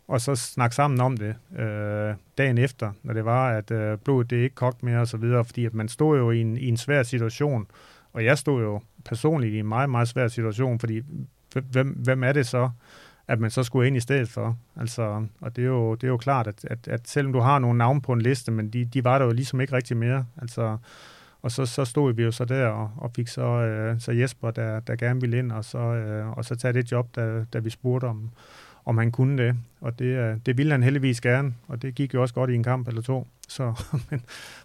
og 0.08 0.22
så 0.22 0.36
snakke 0.36 0.76
sammen 0.76 1.02
om 1.02 1.18
det 1.18 1.36
øh, 1.60 2.14
dagen 2.38 2.58
efter, 2.58 2.92
når 3.04 3.14
det 3.14 3.26
var, 3.26 3.50
at 3.50 3.72
øh, 3.72 3.98
blodet 3.98 4.30
det 4.30 4.38
ikke 4.38 4.56
kogt 4.56 4.84
mere 4.84 5.00
og 5.00 5.08
så 5.08 5.18
videre, 5.18 5.46
fordi 5.46 5.66
at 5.66 5.74
man 5.74 5.88
stod 5.88 6.18
jo 6.18 6.32
i 6.32 6.42
en, 6.42 6.58
i 6.58 6.68
en 6.68 6.78
svær 6.78 7.04
situation, 7.04 7.68
og 8.14 8.26
jeg 8.26 8.38
stod 8.38 8.62
jo 8.62 8.82
personligt 9.06 9.54
i 9.54 9.60
en 9.60 9.68
meget, 9.68 9.90
meget 9.90 10.08
svær 10.08 10.28
situation, 10.28 10.80
fordi 10.80 11.02
hvem, 11.72 11.88
hvem 11.88 12.24
er 12.24 12.32
det 12.32 12.48
så, 12.48 12.70
at 13.28 13.40
man 13.40 13.50
så 13.50 13.64
skulle 13.64 13.88
ind 13.88 13.98
i 13.98 14.00
stedet 14.00 14.30
for? 14.30 14.58
Altså, 14.76 15.26
og 15.42 15.56
det 15.56 15.62
er 15.62 15.68
jo, 15.68 15.96
det 15.96 16.04
er 16.04 16.08
jo 16.08 16.18
klart, 16.18 16.48
at, 16.48 16.66
at, 16.66 16.88
at 16.88 17.08
selvom 17.08 17.34
du 17.34 17.40
har 17.40 17.60
nogle 17.60 17.78
navne 17.78 18.02
på 18.02 18.14
en 18.14 18.22
liste, 18.22 18.52
men 18.52 18.70
de, 18.70 18.86
de 18.86 19.04
var 19.04 19.20
der 19.20 19.26
jo 19.26 19.32
ligesom 19.32 19.62
ikke 19.62 19.74
rigtig 19.74 19.98
mere. 19.98 20.26
Altså, 20.42 20.78
og 21.42 21.52
så, 21.52 21.66
så 21.66 21.86
stod 21.86 22.14
vi 22.14 22.24
jo 22.24 22.32
så 22.32 22.46
der 22.46 22.68
og, 22.68 22.92
og 22.98 23.12
fik 23.16 23.28
så, 23.28 23.42
øh, 23.42 24.00
så 24.00 24.12
Jesper, 24.12 24.52
der, 24.52 24.80
der 24.80 24.96
gerne 24.96 25.22
ville 25.22 25.38
ind, 25.38 25.52
og 25.52 25.66
så, 25.66 25.78
øh, 25.78 26.38
og 26.38 26.46
så 26.46 26.56
tage 26.56 26.74
det 26.74 26.92
job, 26.92 27.16
da, 27.16 27.44
da 27.54 27.60
vi 27.60 27.70
spurgte 27.70 28.06
om, 28.06 28.30
om 28.86 28.98
han 28.98 29.12
kunne 29.12 29.48
det. 29.48 29.56
Og 29.82 30.00
det, 30.00 30.06
øh, 30.06 30.38
det 30.46 30.58
ville 30.58 30.72
han 30.72 30.84
heldigvis 30.84 31.22
gerne, 31.22 31.54
og 31.68 31.82
det 31.82 31.96
gik 31.96 32.14
jo 32.14 32.22
også 32.22 32.34
godt 32.34 32.50
i 32.50 32.56
en 32.56 32.64
kamp 32.64 32.88
eller 32.88 33.02
to. 33.02 33.28
Så, 33.48 33.64
men, 34.10 34.22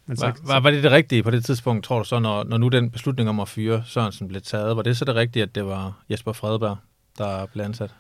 men 0.06 0.16
så, 0.16 0.26
var, 0.26 0.36
var, 0.42 0.60
var 0.60 0.70
det 0.70 0.82
det 0.82 0.92
rigtige 0.92 1.22
på 1.22 1.30
det 1.30 1.44
tidspunkt, 1.44 1.84
tror 1.84 1.98
du 1.98 2.04
så, 2.04 2.18
når, 2.18 2.44
når 2.44 2.58
nu 2.58 2.68
den 2.68 2.90
beslutning 2.90 3.28
om 3.28 3.40
at 3.40 3.48
fyre 3.48 3.82
Sørensen 3.86 4.28
blev 4.28 4.40
taget? 4.40 4.76
Var 4.76 4.82
det 4.82 4.96
så 4.96 5.04
det 5.04 5.14
rigtige, 5.14 5.42
at 5.42 5.54
det 5.54 5.66
var 5.66 6.02
Jesper 6.10 6.32
Fredberg, 6.32 6.76
der 7.18 7.46
blev 7.46 7.64
ansat? 7.64 7.94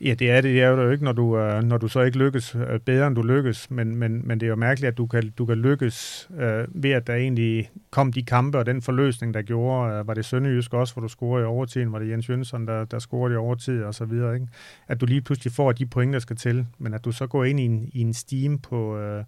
Ja, 0.00 0.14
det 0.14 0.30
er 0.30 0.40
det. 0.40 0.54
Det 0.54 0.62
er 0.62 0.68
jo 0.68 0.90
ikke, 0.90 1.04
når 1.04 1.12
du, 1.12 1.38
øh, 1.38 1.62
når 1.62 1.78
du 1.78 1.88
så 1.88 2.00
ikke 2.00 2.18
lykkes 2.18 2.54
øh, 2.54 2.80
bedre, 2.80 3.06
end 3.06 3.16
du 3.16 3.22
lykkes. 3.22 3.70
Men, 3.70 3.96
men, 3.96 4.28
men 4.28 4.40
det 4.40 4.46
er 4.46 4.50
jo 4.50 4.56
mærkeligt, 4.56 4.88
at 4.88 4.98
du 4.98 5.06
kan, 5.06 5.32
du 5.38 5.46
kan 5.46 5.58
lykkes 5.58 6.28
øh, 6.38 6.64
ved, 6.82 6.90
at 6.90 7.06
der 7.06 7.14
egentlig 7.14 7.70
kom 7.90 8.12
de 8.12 8.22
kampe 8.22 8.58
og 8.58 8.66
den 8.66 8.82
forløsning, 8.82 9.34
der 9.34 9.42
gjorde. 9.42 9.92
Øh, 9.92 10.08
var 10.08 10.14
det 10.14 10.24
Sønderjysk 10.24 10.74
også, 10.74 10.94
hvor 10.94 11.00
du 11.02 11.08
scorede 11.08 11.42
i 11.42 11.46
overtiden? 11.46 11.92
Var 11.92 11.98
det 11.98 12.10
Jens 12.10 12.28
Jønsson, 12.28 12.66
der, 12.66 12.84
der 12.84 12.98
scorede 12.98 13.34
i 13.34 13.36
overtid 13.36 13.82
og 13.82 13.94
så 13.94 14.04
videre? 14.04 14.34
Ikke? 14.34 14.46
At 14.88 15.00
du 15.00 15.06
lige 15.06 15.20
pludselig 15.20 15.52
får 15.52 15.72
de 15.72 15.86
point, 15.86 16.12
der 16.12 16.18
skal 16.18 16.36
til. 16.36 16.66
Men 16.78 16.94
at 16.94 17.04
du 17.04 17.12
så 17.12 17.26
går 17.26 17.44
ind 17.44 17.60
i 17.60 17.64
en, 17.64 17.90
i 17.92 18.00
en 18.00 18.14
steam 18.14 18.58
på... 18.58 18.98
Øh, 18.98 19.24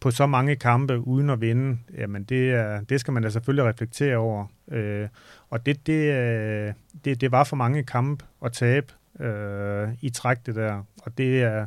på 0.00 0.10
så 0.10 0.26
mange 0.26 0.56
kampe 0.56 0.98
uden 0.98 1.30
at 1.30 1.40
vinde, 1.40 1.78
jamen 1.98 2.24
det, 2.24 2.50
er, 2.50 2.80
det 2.80 3.00
skal 3.00 3.12
man 3.12 3.22
da 3.22 3.30
selvfølgelig 3.30 3.64
reflektere 3.64 4.16
over. 4.16 4.46
Øh, 4.72 5.08
og 5.50 5.66
det, 5.66 5.86
det, 5.86 6.12
øh, 6.14 6.72
det, 7.04 7.20
det 7.20 7.32
var 7.32 7.44
for 7.44 7.56
mange 7.56 7.82
kampe 7.82 8.24
at 8.44 8.52
tabe, 8.52 8.92
øh, 9.20 9.88
i 10.00 10.10
træk, 10.10 10.46
det 10.46 10.54
der. 10.54 10.82
Og 11.02 11.18
det 11.18 11.42
er, 11.42 11.66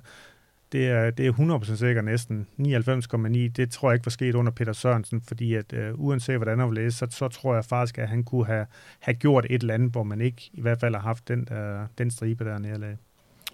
det 0.71 0.89
er, 0.89 1.11
det 1.11 1.27
er 1.27 1.59
100% 1.59 1.75
sikkert 1.75 2.05
næsten 2.05 2.47
99,9. 2.59 3.27
Det 3.55 3.71
tror 3.71 3.89
jeg 3.89 3.95
ikke 3.95 4.05
var 4.05 4.09
sket 4.09 4.35
under 4.35 4.51
Peter 4.51 4.73
Sørensen, 4.73 5.21
fordi 5.27 5.53
at 5.53 5.73
øh, 5.73 5.91
uanset 5.95 6.35
hvordan 6.35 6.59
han 6.59 6.73
læse, 6.73 6.97
så, 6.97 7.07
så 7.09 7.27
tror 7.27 7.55
jeg 7.55 7.65
faktisk, 7.65 7.97
at 7.97 8.09
han 8.09 8.23
kunne 8.23 8.45
have, 8.45 8.65
have 8.99 9.15
gjort 9.15 9.45
et 9.49 9.61
eller 9.61 9.73
andet, 9.73 9.91
hvor 9.91 10.03
man 10.03 10.21
ikke 10.21 10.49
i 10.53 10.61
hvert 10.61 10.79
fald 10.79 10.95
har 10.95 11.01
haft 11.01 11.27
den, 11.27 11.47
øh, 11.53 11.79
den 11.97 12.11
stribe 12.11 12.45
der 12.45 12.57
nederlag. 12.57 12.97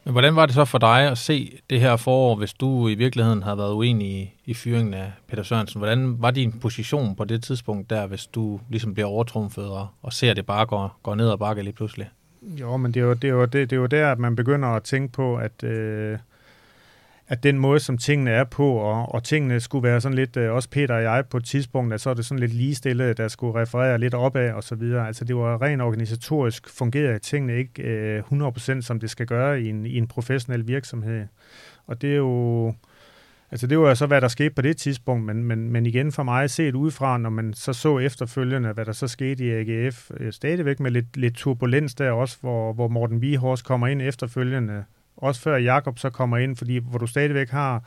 Men 0.04 0.12
hvordan 0.12 0.36
var 0.36 0.46
det 0.46 0.56
så 0.56 0.66
for 0.66 0.78
dig 0.78 1.12
at 1.12 1.18
se 1.18 1.60
det 1.70 1.80
her 1.80 1.96
forår, 1.96 2.36
hvis 2.36 2.54
du 2.54 2.88
i 2.88 2.96
virkeligheden 2.96 3.44
havde 3.44 3.58
været 3.58 3.74
uenig 3.74 4.08
i, 4.08 4.34
i 4.46 4.54
fyringen 4.54 4.94
af 4.94 5.12
Peter 5.28 5.44
Sørensen? 5.44 5.80
Hvordan 5.80 6.22
var 6.22 6.32
din 6.32 6.52
position 6.52 7.16
på 7.16 7.26
det 7.26 7.44
tidspunkt 7.44 7.90
der, 7.90 8.08
hvis 8.08 8.28
du 8.28 8.60
ligesom 8.70 8.94
bliver 8.94 9.08
overtrumfet 9.08 9.66
og, 9.66 9.88
og 10.02 10.14
ser 10.14 10.34
det 10.34 10.46
bare 10.46 10.66
går, 10.66 11.00
går 11.04 11.16
ned 11.16 11.30
og 11.30 11.40
bakke 11.40 11.64
lige 11.64 11.74
pludselig? 11.74 12.10
Jo, 12.42 12.78
men 12.78 12.92
det 12.92 13.00
er 13.00 13.04
jo, 13.04 13.14
det 13.14 13.24
er 13.24 13.34
jo, 13.34 13.46
det, 13.46 13.54
det 13.54 13.74
er 13.74 13.80
jo 13.80 13.86
der, 13.86 14.12
at 14.12 14.20
man 14.20 14.36
begynder 14.36 14.70
at 14.70 14.84
tænke 14.84 15.14
på, 15.14 15.38
at, 15.38 15.64
øh, 15.64 16.18
at 17.28 17.44
den 17.44 17.60
måde, 17.60 17.80
som 17.80 17.98
tingene 17.98 18.32
er 18.32 18.44
på, 18.44 18.72
og, 18.72 19.14
og 19.14 19.24
tingene 19.24 19.60
skulle 19.60 19.84
være 19.84 20.02
sådan 20.02 20.16
lidt, 20.16 20.38
øh, 20.38 20.54
også 20.54 20.70
Peter 20.70 20.96
og 20.96 21.04
jeg 21.04 21.24
på 21.30 21.38
et 21.38 21.46
tidspunkt, 21.46 21.94
at 21.94 22.02
så 22.02 22.10
er 22.10 22.14
det 22.14 22.26
sådan 22.26 22.40
lidt 22.40 22.54
ligestillet, 22.54 23.18
der 23.18 23.28
skulle 23.28 23.62
referere 23.62 23.98
lidt 23.98 24.14
opad 24.14 24.52
og 24.52 24.64
så 24.64 24.76
videre. 24.76 25.08
Altså 25.08 25.26
det 25.26 25.36
var 25.36 25.62
rent 25.62 25.82
organisatorisk, 25.82 26.70
fungerede 26.70 27.20
tingene 27.20 27.58
ikke 27.58 27.84
øh, 27.84 28.24
100% 28.32 28.82
som 28.82 29.00
det 29.00 29.10
skal 29.10 29.26
gøre 29.26 29.62
i 29.62 29.70
en, 29.70 29.86
i 29.86 29.98
en 29.98 30.08
professionel 30.08 30.68
virksomhed. 30.68 31.26
Og 31.88 32.02
det 32.02 32.12
er 32.12 32.18
jo 32.18 32.74
Altså 33.52 33.68
det 33.68 33.80
var 33.80 33.94
så, 33.94 34.06
hvad 34.06 34.22
der 34.22 34.28
skete 34.28 34.50
på 34.50 34.62
det 34.62 34.78
tidspunkt, 34.78 35.26
men, 35.26 35.44
men, 35.44 35.72
men 35.72 35.86
igen 35.86 36.12
for 36.12 36.24
mig 36.24 36.50
set 36.50 36.76
udefra, 36.76 37.18
når 37.18 37.30
man 37.30 37.54
så 37.54 37.74
så 37.74 38.00
efterfølgende, 38.00 38.74
hvad 38.74 38.86
der 38.86 38.92
så 38.92 39.08
skete 39.08 39.46
i 39.46 39.50
AGF, 39.52 40.12
øh, 40.20 40.34
stadigvæk 40.34 40.80
med 40.80 40.92
lidt, 40.92 41.18
lidt 41.18 41.36
turbulens 41.36 41.96
der 41.96 42.12
også, 42.12 42.38
hvor, 42.42 42.74
hvor 42.74 42.88
Morten 42.88 43.22
Vihors 43.22 43.62
kommer 43.62 43.88
ind 43.88 44.02
efterfølgende, 44.02 44.84
også 45.18 45.42
før 45.42 45.58
Jakob 45.58 46.00
så 46.00 46.10
kommer 46.10 46.38
ind, 46.38 46.56
fordi 46.56 46.78
hvor 46.78 47.00
du 47.00 47.08
stadigvæk 47.08 47.50
har, 47.50 47.84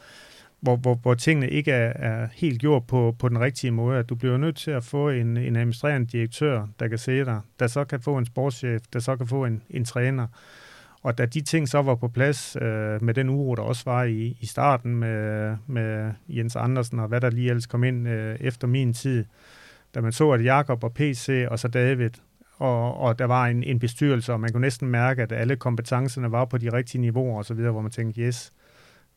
hvor, 0.61 0.77
hvor, 0.77 0.95
hvor 0.95 1.15
tingene 1.15 1.49
ikke 1.51 1.73
er, 1.73 1.93
er 2.13 2.29
helt 2.33 2.61
gjort 2.61 2.87
på, 2.87 3.17
på 3.19 3.29
den 3.29 3.41
rigtige 3.41 3.71
måde, 3.71 3.99
at 3.99 4.09
du 4.09 4.15
bliver 4.15 4.37
nødt 4.37 4.57
til 4.57 4.71
at 4.71 4.85
få 4.85 5.11
en, 5.11 5.37
en 5.37 5.57
administrerende 5.57 6.07
direktør, 6.07 6.67
der 6.81 6.89
kan 6.89 6.99
se 6.99 7.25
dig, 7.25 7.41
der 7.59 7.67
så 7.67 7.85
kan 7.85 8.01
få 8.01 8.19
en 8.19 8.27
sportschef, 8.27 8.83
der 8.93 8.99
så 8.99 9.17
kan 9.17 9.27
få 9.27 9.45
en, 9.45 9.63
en 9.71 9.85
træner, 9.85 10.27
og 11.03 11.19
da 11.19 11.27
de 11.27 11.41
ting 11.41 11.69
så 11.69 11.83
var 11.83 11.95
på 11.95 12.09
plads 12.09 12.57
øh, 12.57 13.03
med 13.03 13.15
den 13.15 13.29
uro, 13.29 13.55
der 13.55 13.63
også 13.63 13.83
var 13.85 14.05
i, 14.05 14.37
i 14.41 14.47
starten 14.47 14.97
med, 14.97 15.57
med 15.67 16.13
Jens 16.29 16.57
Andersen 16.57 16.99
og 16.99 17.09
hvad 17.09 17.21
der 17.21 17.31
lige 17.31 17.49
ellers 17.49 17.67
kom 17.67 17.85
ind 17.85 18.09
øh, 18.09 18.37
efter 18.41 18.67
min 18.67 18.93
tid, 18.93 19.25
da 19.95 20.01
man 20.01 20.13
så, 20.13 20.31
at 20.31 20.45
Jakob 20.45 20.85
og 20.85 20.95
PC 20.95 21.47
og 21.51 21.59
så 21.59 21.69
David, 21.69 22.11
og, 22.59 22.97
og 22.97 23.19
der 23.19 23.25
var 23.25 23.47
en, 23.47 23.63
en 23.63 23.79
bestyrelse, 23.79 24.33
og 24.33 24.41
man 24.41 24.53
kunne 24.53 24.61
næsten 24.61 24.89
mærke, 24.89 25.23
at 25.23 25.33
alle 25.33 25.57
kompetencerne 25.57 26.33
var 26.33 26.45
på 26.45 26.59
de 26.59 26.73
rigtige 26.73 27.01
niveauer 27.01 27.39
og 27.39 27.45
så 27.45 27.55
videre, 27.55 27.73
hvor 27.73 27.81
man 27.81 27.91
tænkte, 27.91 28.21
yes, 28.21 28.53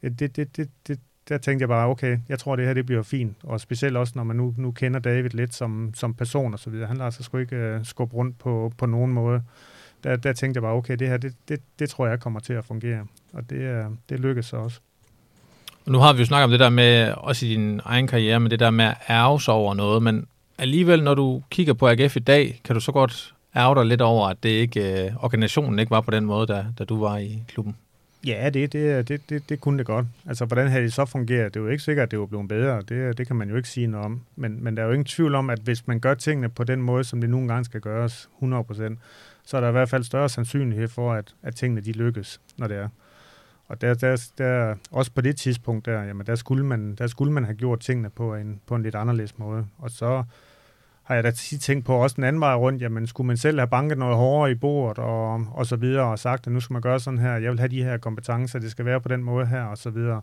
det, 0.02 0.20
det, 0.20 0.58
det, 0.58 0.70
det, 0.88 1.00
der 1.30 1.38
tænkte 1.38 1.62
jeg 1.62 1.70
bare, 1.70 1.88
okay, 1.88 2.18
jeg 2.30 2.40
tror, 2.40 2.56
det 2.56 2.66
her 2.66 2.74
det 2.74 2.86
bliver 2.86 3.04
fint. 3.04 3.38
Og 3.44 3.60
specielt 3.60 3.98
også, 3.98 4.14
når 4.16 4.24
man 4.24 4.36
nu, 4.36 4.54
nu 4.58 4.72
kender 4.72 5.00
David 5.00 5.30
lidt 5.30 5.54
som, 5.54 5.92
som 5.94 6.14
person 6.14 6.54
og 6.54 6.60
så 6.60 6.70
videre. 6.70 6.88
Han 6.88 6.98
lader 6.98 7.10
sig 7.10 7.26
sgu 7.26 7.38
ikke 7.38 7.56
øh, 7.56 7.86
skubbe 7.86 8.16
rundt 8.16 8.38
på, 8.38 8.72
på 8.78 8.86
nogen 8.86 9.12
måde 9.12 9.42
der, 10.06 10.16
der 10.16 10.34
tænkte 10.34 10.58
jeg 10.58 10.62
bare, 10.62 10.74
okay, 10.74 10.96
det 10.96 11.08
her, 11.08 11.18
det, 11.18 11.34
det, 11.50 11.60
det 11.80 11.90
tror 11.90 12.08
jeg 12.08 12.20
kommer 12.20 12.40
til 12.40 12.54
at 12.54 12.66
fungere. 12.66 13.06
Og 13.34 13.50
det, 13.50 13.86
det 14.10 14.20
lykkedes 14.20 14.46
så 14.46 14.58
også. 14.58 14.80
Og 15.86 15.92
nu 15.92 16.00
har 16.00 16.14
vi 16.14 16.20
jo 16.20 16.26
snakket 16.26 16.44
om 16.44 16.52
det 16.52 16.60
der 16.60 16.70
med, 16.70 17.14
også 17.18 17.46
i 17.46 17.50
din 17.50 17.82
egen 17.84 18.08
karriere, 18.08 18.40
med 18.40 18.50
det 18.50 18.60
der 18.60 18.72
med 18.72 18.86
at 18.86 18.96
ærge 19.10 19.42
sig 19.42 19.54
over 19.54 19.74
noget, 19.74 20.04
men 20.04 20.28
alligevel, 20.58 21.04
når 21.04 21.14
du 21.14 21.42
kigger 21.50 21.74
på 21.74 21.88
AGF 21.88 22.16
i 22.16 22.20
dag, 22.20 22.62
kan 22.64 22.76
du 22.76 22.80
så 22.80 22.92
godt 22.92 23.34
ærge 23.56 23.76
dig 23.76 23.86
lidt 23.86 24.02
over, 24.02 24.28
at 24.28 24.38
det 24.44 24.50
ikke, 24.50 25.06
øh, 25.06 25.24
organisationen 25.24 25.80
ikke 25.80 25.92
var 25.92 26.02
på 26.02 26.12
den 26.12 26.26
måde, 26.26 26.48
da, 26.48 26.66
da 26.80 26.84
du 26.84 27.00
var 27.00 27.18
i 27.18 27.44
klubben? 27.48 27.76
Ja, 28.26 28.50
det, 28.50 28.74
det, 28.74 29.08
det, 29.08 29.30
det, 29.30 29.50
det 29.50 29.62
kunne 29.62 29.78
det 29.78 29.86
godt. 29.86 30.06
Altså, 30.28 30.46
hvordan 30.46 30.68
havde 30.68 30.84
det 30.84 30.94
så 30.94 31.06
fungeret? 31.06 31.54
Det 31.54 31.60
er 31.60 31.64
jo 31.64 31.70
ikke 31.70 31.84
sikkert, 31.84 32.04
at 32.04 32.12
det 32.12 32.20
var 32.20 32.26
blevet 32.26 32.48
bedre. 32.48 32.82
Det, 32.82 33.18
det 33.18 33.28
kan 33.28 33.36
man 33.36 33.50
jo 33.50 33.56
ikke 33.56 33.70
sige 33.70 33.88
noget 33.88 34.06
om. 34.06 34.22
Men, 34.36 34.64
men 34.64 34.78
der 34.78 34.84
er 34.84 34.88
jo 34.88 34.94
ingen 34.94 35.06
tvivl 35.06 35.36
om, 35.36 35.50
at 35.50 35.60
hvis 35.60 35.88
man 35.88 36.00
gør 36.00 36.14
tingene 36.14 36.50
på 36.50 36.64
den 36.64 36.82
måde, 36.82 37.04
som 37.04 37.22
det 37.22 37.30
nogle 37.30 37.48
gange 37.48 37.66
skal 37.66 37.82
gøres, 37.82 38.30
100%, 38.42 38.96
så 39.46 39.58
er 39.58 39.62
der 39.62 39.68
i 39.68 39.72
hvert 39.72 39.90
fald 39.90 40.04
større 40.04 40.30
sandsynlighed 40.30 40.88
for, 40.88 41.14
at, 41.14 41.36
at 41.44 41.56
tingene 41.56 41.82
de 41.82 41.92
lykkes, 41.92 42.42
når 42.58 42.68
det 42.68 42.78
er. 42.78 42.90
Og 43.68 43.82
der, 43.82 43.94
der, 43.94 44.30
der, 44.38 44.76
også 44.92 45.12
på 45.12 45.22
det 45.22 45.38
tidspunkt 45.38 45.86
der, 45.86 46.04
jamen 46.04 46.26
der, 46.26 46.36
skulle 46.36 46.66
man, 46.66 46.96
der 46.96 47.08
skulle 47.08 47.34
man 47.34 47.46
have 47.46 47.56
gjort 47.56 47.80
tingene 47.80 48.10
på 48.10 48.36
en, 48.36 48.62
på 48.68 48.76
en 48.76 48.84
lidt 48.84 48.96
anderledes 48.96 49.38
måde. 49.38 49.66
Og 49.78 49.92
så 49.92 50.24
har 51.04 51.16
jeg 51.16 51.24
da 51.24 51.32
tit 51.32 51.62
tænkt 51.62 51.86
på 51.86 51.96
også 51.96 52.16
den 52.16 52.24
anden 52.24 52.40
vej 52.40 52.56
rundt, 52.56 52.82
jamen 52.82 53.08
skulle 53.08 53.28
man 53.28 53.38
selv 53.38 53.60
have 53.60 53.68
banket 53.68 53.98
noget 53.98 54.16
hårdere 54.16 54.52
i 54.52 54.56
bordet 54.56 54.98
og, 54.98 55.48
og 55.52 55.66
så 55.66 55.76
videre, 55.76 56.06
og 56.06 56.20
sagt, 56.20 56.48
at 56.48 56.54
nu 56.54 56.60
skal 56.60 56.74
man 56.74 56.82
gøre 56.82 57.00
sådan 57.00 57.20
her, 57.20 57.38
jeg 57.38 57.52
vil 57.52 57.60
have 57.60 57.70
de 57.70 57.84
her 57.84 57.98
kompetencer, 57.98 58.60
det 58.60 58.72
skal 58.72 58.86
være 58.86 59.02
på 59.02 59.10
den 59.10 59.24
måde 59.24 59.46
her, 59.46 59.64
og 59.64 59.78
så 59.78 59.90
videre. 59.90 60.22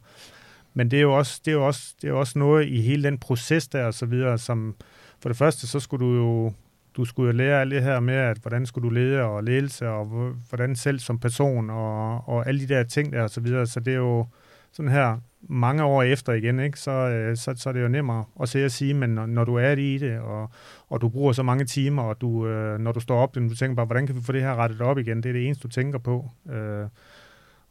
Men 0.74 0.90
det 0.90 0.96
er 0.96 1.02
jo 1.02 1.18
også, 1.18 1.40
det 1.44 1.50
er 1.50 1.54
jo 1.54 1.66
også, 1.66 1.94
det 2.02 2.08
er 2.08 2.12
jo 2.12 2.18
også 2.18 2.38
noget 2.38 2.68
i 2.68 2.80
hele 2.80 3.02
den 3.02 3.18
proces 3.18 3.68
der, 3.68 3.84
og 3.84 3.94
så 3.94 4.06
videre, 4.06 4.38
som 4.38 4.74
for 5.20 5.28
det 5.28 5.38
første, 5.38 5.66
så 5.66 5.80
skulle 5.80 6.06
du 6.06 6.14
jo 6.14 6.52
du 6.96 7.04
skulle 7.04 7.26
jo 7.26 7.36
lære 7.36 7.60
alt 7.60 7.70
det 7.70 7.82
her 7.82 8.00
med, 8.00 8.14
at 8.14 8.38
hvordan 8.38 8.66
skulle 8.66 8.88
du 8.88 8.94
lede 8.94 9.22
og 9.22 9.44
ledelse, 9.44 9.88
og 9.88 10.34
hvordan 10.48 10.76
selv 10.76 10.98
som 10.98 11.18
person, 11.18 11.70
og, 11.70 12.28
og 12.28 12.48
alle 12.48 12.60
de 12.60 12.74
der 12.74 12.82
ting 12.82 13.12
der, 13.12 13.22
og 13.22 13.30
så 13.30 13.40
videre. 13.40 13.66
Så 13.66 13.80
det 13.80 13.92
er 13.92 13.98
jo 13.98 14.26
sådan 14.72 14.90
her 14.92 15.18
mange 15.48 15.84
år 15.84 16.02
efter 16.02 16.32
igen, 16.32 16.60
ikke? 16.60 16.78
Så, 16.78 16.90
øh, 16.90 17.36
så, 17.36 17.54
så 17.56 17.68
er 17.68 17.72
det 17.72 17.82
jo 17.82 17.88
nemmere 17.88 18.24
at 18.42 18.48
se 18.48 18.64
og 18.64 18.70
sige, 18.70 18.94
men 18.94 19.10
når, 19.10 19.26
når 19.26 19.44
du 19.44 19.54
er 19.54 19.72
i 19.72 19.98
det, 19.98 20.18
og, 20.18 20.50
og 20.88 21.00
du 21.00 21.08
bruger 21.08 21.32
så 21.32 21.42
mange 21.42 21.64
timer, 21.64 22.02
og 22.02 22.20
du, 22.20 22.46
øh, 22.46 22.78
når 22.78 22.92
du 22.92 23.00
står 23.00 23.18
op, 23.18 23.34
du 23.34 23.54
tænker 23.54 23.74
bare, 23.74 23.86
hvordan 23.86 24.06
kan 24.06 24.16
vi 24.16 24.20
få 24.22 24.32
det 24.32 24.42
her 24.42 24.54
rettet 24.56 24.80
op 24.80 24.98
igen? 24.98 25.16
Det 25.16 25.28
er 25.28 25.32
det 25.32 25.46
eneste, 25.46 25.62
du 25.62 25.68
tænker 25.68 25.98
på. 25.98 26.30
Øh, 26.52 26.86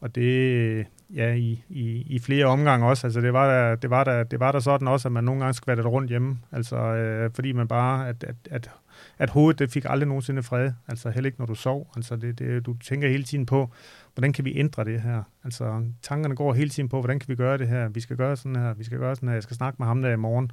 og 0.02 0.16
det, 0.16 0.86
ja, 1.16 1.34
i, 1.34 1.64
i, 1.70 2.04
i 2.16 2.20
flere 2.20 2.46
omgange 2.46 2.88
også. 2.88 3.08
Altså, 3.08 3.22
det 3.22 3.34
var, 3.34 3.48
der, 3.48 3.76
det, 3.76 3.90
var 3.90 4.04
der, 4.04 4.24
det 4.24 4.40
var 4.40 4.52
der 4.52 4.60
sådan 4.60 4.88
også, 4.88 5.08
at 5.08 5.12
man 5.12 5.24
nogle 5.24 5.42
gange 5.42 5.54
skvattede 5.54 5.88
rundt 5.88 6.10
hjemme. 6.10 6.40
Altså, 6.52 6.78
øh, 6.78 7.32
fordi 7.36 7.52
man 7.52 7.68
bare, 7.68 8.10
at, 8.10 8.24
at, 8.24 8.36
at, 8.52 8.70
at 9.22 9.30
hovedet, 9.30 9.60
det 9.60 9.72
fik 9.72 9.86
aldrig 9.90 10.08
nogensinde 10.08 10.44
fred. 10.44 10.72
Altså, 10.88 11.10
heller 11.10 11.28
ikke 11.28 11.40
når 11.40 11.46
du 11.46 11.56
sov. 11.56 11.92
Altså, 11.96 12.16
det, 12.16 12.40
det, 12.40 12.66
du 12.66 12.78
tænker 12.84 13.10
hele 13.10 13.24
tiden 13.24 13.46
på, 13.46 13.72
hvordan 14.14 14.34
kan 14.34 14.46
vi 14.46 14.60
ændre 14.60 14.84
det 14.84 15.02
her? 15.02 15.24
Altså, 15.44 15.84
tankerne 16.02 16.36
går 16.36 16.54
hele 16.54 16.70
tiden 16.70 16.90
på, 16.90 17.00
hvordan 17.00 17.20
kan 17.20 17.30
vi 17.30 17.36
gøre 17.36 17.58
det 17.58 17.68
her? 17.68 17.90
Vi 17.90 18.00
skal 18.00 18.18
gøre 18.18 18.38
sådan 18.38 18.56
her, 18.56 18.74
vi 18.74 18.84
skal 18.84 18.98
gøre 18.98 19.16
sådan 19.16 19.30
her, 19.30 19.34
jeg 19.34 19.44
skal 19.44 19.56
snakke 19.56 19.76
med 19.80 19.88
ham 19.88 20.02
der 20.02 20.12
i 20.12 20.16
morgen. 20.16 20.52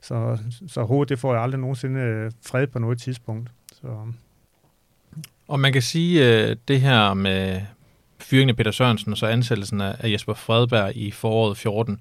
Så, 0.00 0.38
så 0.68 0.82
hovedet, 0.82 1.08
det 1.08 1.18
får 1.18 1.34
jeg 1.34 1.42
aldrig 1.42 1.60
nogensinde 1.60 2.00
øh, 2.00 2.32
fred 2.46 2.66
på 2.66 2.78
noget 2.78 3.00
tidspunkt. 3.00 3.50
Så. 3.72 3.86
Øhm. 3.86 4.14
Og 5.48 5.60
man 5.60 5.72
kan 5.72 5.82
sige, 5.82 6.44
øh, 6.48 6.56
det 6.68 6.80
her 6.80 7.14
med, 7.14 7.60
fyringen 8.18 8.50
af 8.50 8.56
Peter 8.56 8.70
Sørensen 8.70 9.12
og 9.12 9.18
så 9.18 9.26
ansættelsen 9.26 9.80
af 9.80 10.10
Jesper 10.10 10.34
Fredberg 10.34 10.96
i 10.96 11.10
foråret 11.10 11.56
14, 11.56 12.00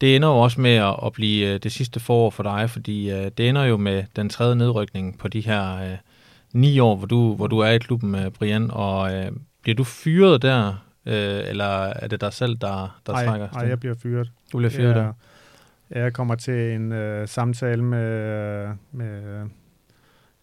det 0.00 0.16
ender 0.16 0.28
jo 0.28 0.38
også 0.38 0.60
med 0.60 0.74
at, 0.74 0.96
at 1.06 1.12
blive 1.12 1.54
øh, 1.54 1.60
det 1.62 1.72
sidste 1.72 2.00
forår 2.00 2.30
for 2.30 2.42
dig, 2.42 2.70
fordi 2.70 3.12
uh, 3.12 3.18
det 3.18 3.48
ender 3.48 3.64
jo 3.64 3.76
med 3.76 4.04
den 4.16 4.28
tredje 4.28 4.56
nedrykning 4.56 5.18
på 5.18 5.28
de 5.28 5.40
her 5.40 5.92
uh, 5.92 5.98
ni 6.52 6.78
år, 6.78 6.96
hvor 6.96 7.06
du, 7.06 7.34
hvor 7.34 7.46
du 7.46 7.58
er 7.58 7.70
i 7.70 7.78
klubben, 7.78 8.14
uh, 8.14 8.32
Brian, 8.32 8.70
og 8.70 9.02
uh, 9.02 9.36
bliver 9.62 9.76
du 9.76 9.84
fyret 9.84 10.42
der, 10.42 10.68
uh, 11.06 11.12
eller 11.48 11.82
er 11.82 12.08
det 12.08 12.20
dig 12.20 12.32
selv, 12.32 12.56
der, 12.56 13.00
der 13.06 13.12
ej, 13.12 13.24
trækker? 13.24 13.48
Nej, 13.52 13.68
jeg 13.68 13.80
bliver 13.80 13.94
fyret. 13.94 14.30
Du 14.52 14.58
bliver 14.58 14.70
fyret 14.70 14.96
jeg, 14.96 14.96
der? 14.96 15.12
Jeg 15.90 16.12
kommer 16.12 16.34
til 16.34 16.72
en 16.74 16.92
uh, 16.92 17.28
samtale 17.28 17.82
med, 17.82 18.68
med 18.92 19.42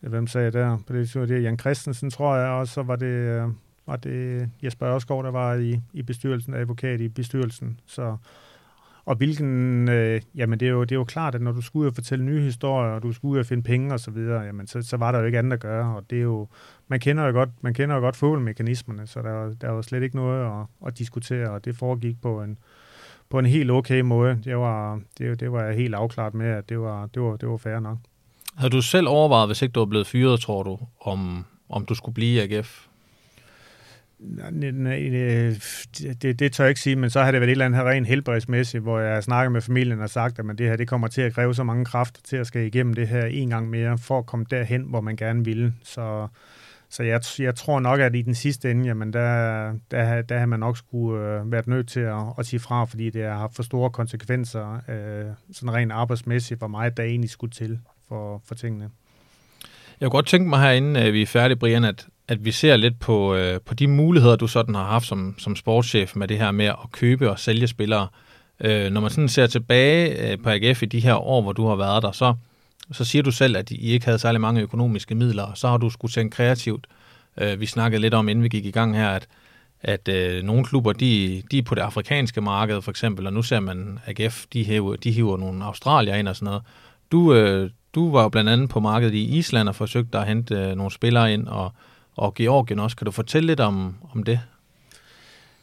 uh, 0.01 0.09
hvem 0.09 0.27
sagde 0.27 0.51
der? 0.51 0.77
På 0.87 0.93
det, 0.93 1.13
det 1.13 1.31
er 1.31 1.41
Jan 1.41 1.59
Christensen, 1.59 2.09
tror 2.09 2.35
jeg, 2.35 2.49
og 2.49 2.67
så 2.67 2.83
var 2.83 2.95
det... 2.95 3.43
Uh, 3.43 3.51
var 3.87 3.95
det 3.95 4.49
Jesper 4.63 4.95
Ørskov, 4.95 5.23
der 5.23 5.31
var 5.31 5.53
i, 5.53 5.79
i 5.93 6.01
bestyrelsen, 6.01 6.53
advokat 6.53 7.01
i 7.01 7.07
bestyrelsen. 7.07 7.79
Så, 7.85 8.17
og 9.05 9.15
hvilken, 9.15 9.89
øh, 9.89 10.21
jamen 10.35 10.59
det 10.59 10.67
er, 10.67 10.71
jo, 10.71 10.81
det 10.83 10.91
er 10.91 10.95
jo 10.95 11.03
klart, 11.03 11.35
at 11.35 11.41
når 11.41 11.51
du 11.51 11.61
skulle 11.61 11.81
ud 11.81 11.87
og 11.87 11.95
fortælle 11.95 12.25
nye 12.25 12.41
historier, 12.41 12.91
og 12.91 13.03
du 13.03 13.11
skulle 13.11 13.31
ud 13.31 13.39
og 13.39 13.45
finde 13.45 13.63
penge 13.63 13.93
og 13.93 13.99
så 13.99 14.11
videre, 14.11 14.41
jamen 14.41 14.67
så, 14.67 14.81
så 14.81 14.97
var 14.97 15.11
der 15.11 15.19
jo 15.19 15.25
ikke 15.25 15.39
andet 15.39 15.53
at 15.53 15.59
gøre, 15.59 15.95
og 15.95 16.09
det 16.09 16.17
er 16.17 16.21
jo, 16.21 16.47
man 16.87 16.99
kender 16.99 17.25
jo 17.25 17.31
godt, 17.31 17.49
man 17.61 17.73
kender 17.73 17.95
jo 17.95 18.01
godt 18.01 18.15
fodboldmekanismerne, 18.15 19.07
så 19.07 19.21
der, 19.21 19.53
der 19.61 19.69
var 19.69 19.81
slet 19.81 20.03
ikke 20.03 20.15
noget 20.15 20.45
at, 20.45 20.87
at 20.87 20.97
diskutere, 20.97 21.49
og 21.49 21.65
det 21.65 21.75
foregik 21.75 22.21
på 22.21 22.41
en, 22.41 22.57
på 23.29 23.39
en 23.39 23.45
helt 23.45 23.71
okay 23.71 24.01
måde. 24.01 24.41
Det 24.43 24.57
var, 24.57 24.99
det, 25.17 25.39
det 25.39 25.51
var 25.51 25.63
jeg 25.63 25.75
helt 25.75 25.95
afklaret 25.95 26.33
med, 26.33 26.47
at 26.47 26.69
det 26.69 26.79
var, 26.79 27.05
det 27.05 27.21
var, 27.21 27.35
det 27.35 27.49
var 27.49 27.57
fair 27.57 27.79
nok. 27.79 27.97
Har 28.55 28.69
du 28.69 28.81
selv 28.81 29.07
overvejet, 29.07 29.49
hvis 29.49 29.61
ikke 29.61 29.73
du 29.73 29.79
var 29.79 29.85
blevet 29.85 30.07
fyret, 30.07 30.39
tror 30.39 30.63
du, 30.63 30.79
om, 31.01 31.45
om 31.69 31.85
du 31.85 31.95
skulle 31.95 32.15
blive 32.15 32.47
i 32.47 32.53
AGF? 32.53 32.87
Øh, 34.19 35.55
det, 36.21 36.39
det 36.39 36.53
tør 36.53 36.63
jeg 36.63 36.69
ikke 36.69 36.81
sige, 36.81 36.95
men 36.95 37.09
så 37.09 37.23
har 37.23 37.31
det 37.31 37.41
været 37.41 37.49
et 37.49 37.51
eller 37.51 37.65
andet 37.65 37.81
her 37.81 37.89
rent 37.89 38.07
helbredsmæssigt, 38.07 38.83
hvor 38.83 38.99
jeg 38.99 39.23
snakker 39.23 39.49
med 39.49 39.61
familien 39.61 40.01
og 40.01 40.09
sagt, 40.09 40.39
at 40.39 40.45
det 40.57 40.67
her 40.67 40.75
det 40.75 40.87
kommer 40.87 41.07
til 41.07 41.21
at 41.21 41.33
kræve 41.33 41.55
så 41.55 41.63
mange 41.63 41.85
kræfter 41.85 42.21
til 42.23 42.37
at 42.37 42.47
skal 42.47 42.65
igennem 42.65 42.93
det 42.93 43.07
her 43.07 43.25
en 43.25 43.49
gang 43.49 43.69
mere, 43.69 43.97
for 43.97 44.19
at 44.19 44.25
komme 44.25 44.45
derhen, 44.49 44.81
hvor 44.81 45.01
man 45.01 45.15
gerne 45.15 45.45
vil. 45.45 45.73
Så, 45.83 46.27
så 46.89 47.03
jeg, 47.03 47.21
jeg 47.39 47.55
tror 47.55 47.79
nok, 47.79 47.99
at 47.99 48.15
i 48.15 48.21
den 48.21 48.35
sidste 48.35 48.71
ende, 48.71 48.85
jamen 48.85 49.13
der, 49.13 49.73
der, 49.91 50.21
der 50.21 50.39
har 50.39 50.45
man 50.45 50.59
nok 50.59 50.77
skulle 50.77 51.21
øh, 51.23 51.51
været 51.51 51.67
nødt 51.67 51.87
til 51.87 51.99
at, 51.99 52.23
at 52.39 52.45
sige 52.45 52.59
fra, 52.59 52.85
fordi 52.85 53.09
det 53.09 53.23
har 53.23 53.37
haft 53.37 53.55
for 53.55 53.63
store 53.63 53.89
konsekvenser, 53.89 54.81
øh, 54.89 55.25
sådan 55.51 55.73
rent 55.73 55.91
arbejdsmæssigt, 55.91 56.59
hvor 56.59 56.67
meget 56.67 56.97
der 56.97 57.03
egentlig 57.03 57.29
skulle 57.29 57.51
til 57.51 57.79
for, 58.07 58.41
for 58.45 58.55
tingene. 58.55 58.89
Jeg 59.99 60.05
kunne 60.05 60.17
godt 60.17 60.27
tænke 60.27 60.49
mig 60.49 60.59
herinde, 60.59 60.99
at 60.99 61.13
vi 61.13 61.21
er 61.21 61.25
færdige, 61.25 61.57
Brian, 61.57 61.83
at, 61.83 62.07
at 62.27 62.45
vi 62.45 62.51
ser 62.51 62.77
lidt 62.77 62.99
på, 62.99 63.35
øh, 63.35 63.59
på 63.61 63.73
de 63.73 63.87
muligheder, 63.87 64.35
du 64.35 64.47
sådan 64.47 64.75
har 64.75 64.83
haft 64.85 65.07
som, 65.07 65.35
som 65.37 65.55
sportschef 65.55 66.15
med 66.15 66.27
det 66.27 66.37
her 66.37 66.51
med 66.51 66.65
at 66.65 66.91
købe 66.91 67.31
og 67.31 67.39
sælge 67.39 67.67
spillere. 67.67 68.07
Øh, 68.59 68.91
når 68.91 69.01
man 69.01 69.09
sådan 69.09 69.29
ser 69.29 69.47
tilbage 69.47 70.31
øh, 70.31 70.37
på 70.43 70.49
AGF 70.49 70.83
i 70.83 70.85
de 70.85 70.99
her 70.99 71.15
år, 71.15 71.41
hvor 71.41 71.53
du 71.53 71.67
har 71.67 71.75
været 71.75 72.03
der, 72.03 72.11
så, 72.11 72.33
så 72.91 73.05
siger 73.05 73.23
du 73.23 73.31
selv, 73.31 73.57
at 73.57 73.71
I 73.71 73.91
ikke 73.91 74.05
havde 74.05 74.19
særlig 74.19 74.41
mange 74.41 74.61
økonomiske 74.61 75.15
midler, 75.15 75.53
så 75.55 75.67
har 75.67 75.77
du 75.77 75.89
skulle 75.89 76.11
tænke 76.11 76.35
kreativt. 76.35 76.87
Øh, 77.37 77.59
vi 77.59 77.65
snakkede 77.65 78.01
lidt 78.01 78.13
om, 78.13 78.29
inden 78.29 78.43
vi 78.43 78.49
gik 78.49 78.65
i 78.65 78.71
gang 78.71 78.95
her, 78.95 79.09
at, 79.09 79.27
at 79.81 80.07
øh, 80.07 80.43
nogle 80.43 80.65
klubber, 80.65 80.93
de, 80.93 81.43
de 81.51 81.57
er 81.57 81.63
på 81.63 81.75
det 81.75 81.81
afrikanske 81.81 82.41
marked 82.41 82.81
for 82.81 82.91
eksempel, 82.91 83.27
og 83.27 83.33
nu 83.33 83.41
ser 83.41 83.59
man 83.59 83.99
AGF, 84.05 84.45
de 84.53 84.63
hiver, 84.63 84.95
de 84.95 85.11
hiver 85.11 85.37
nogle 85.37 85.65
australier 85.65 86.15
ind 86.15 86.27
og 86.27 86.35
sådan 86.35 86.45
noget. 86.45 86.61
Du, 87.11 87.33
øh, 87.33 87.69
du 87.95 88.11
var 88.11 88.23
jo 88.23 88.29
blandt 88.29 88.49
andet 88.49 88.69
på 88.69 88.79
markedet 88.79 89.13
i 89.13 89.37
Island 89.37 89.69
og 89.69 89.75
forsøgte 89.75 90.17
at 90.17 90.27
hente 90.27 90.55
øh, 90.55 90.75
nogle 90.75 90.91
spillere 90.91 91.33
ind, 91.33 91.47
og, 91.47 91.71
og 92.15 92.33
Georgien 92.33 92.79
også. 92.79 92.97
Kan 92.97 93.05
du 93.05 93.11
fortælle 93.11 93.47
lidt 93.47 93.59
om, 93.59 93.95
om 94.13 94.23
det? 94.23 94.39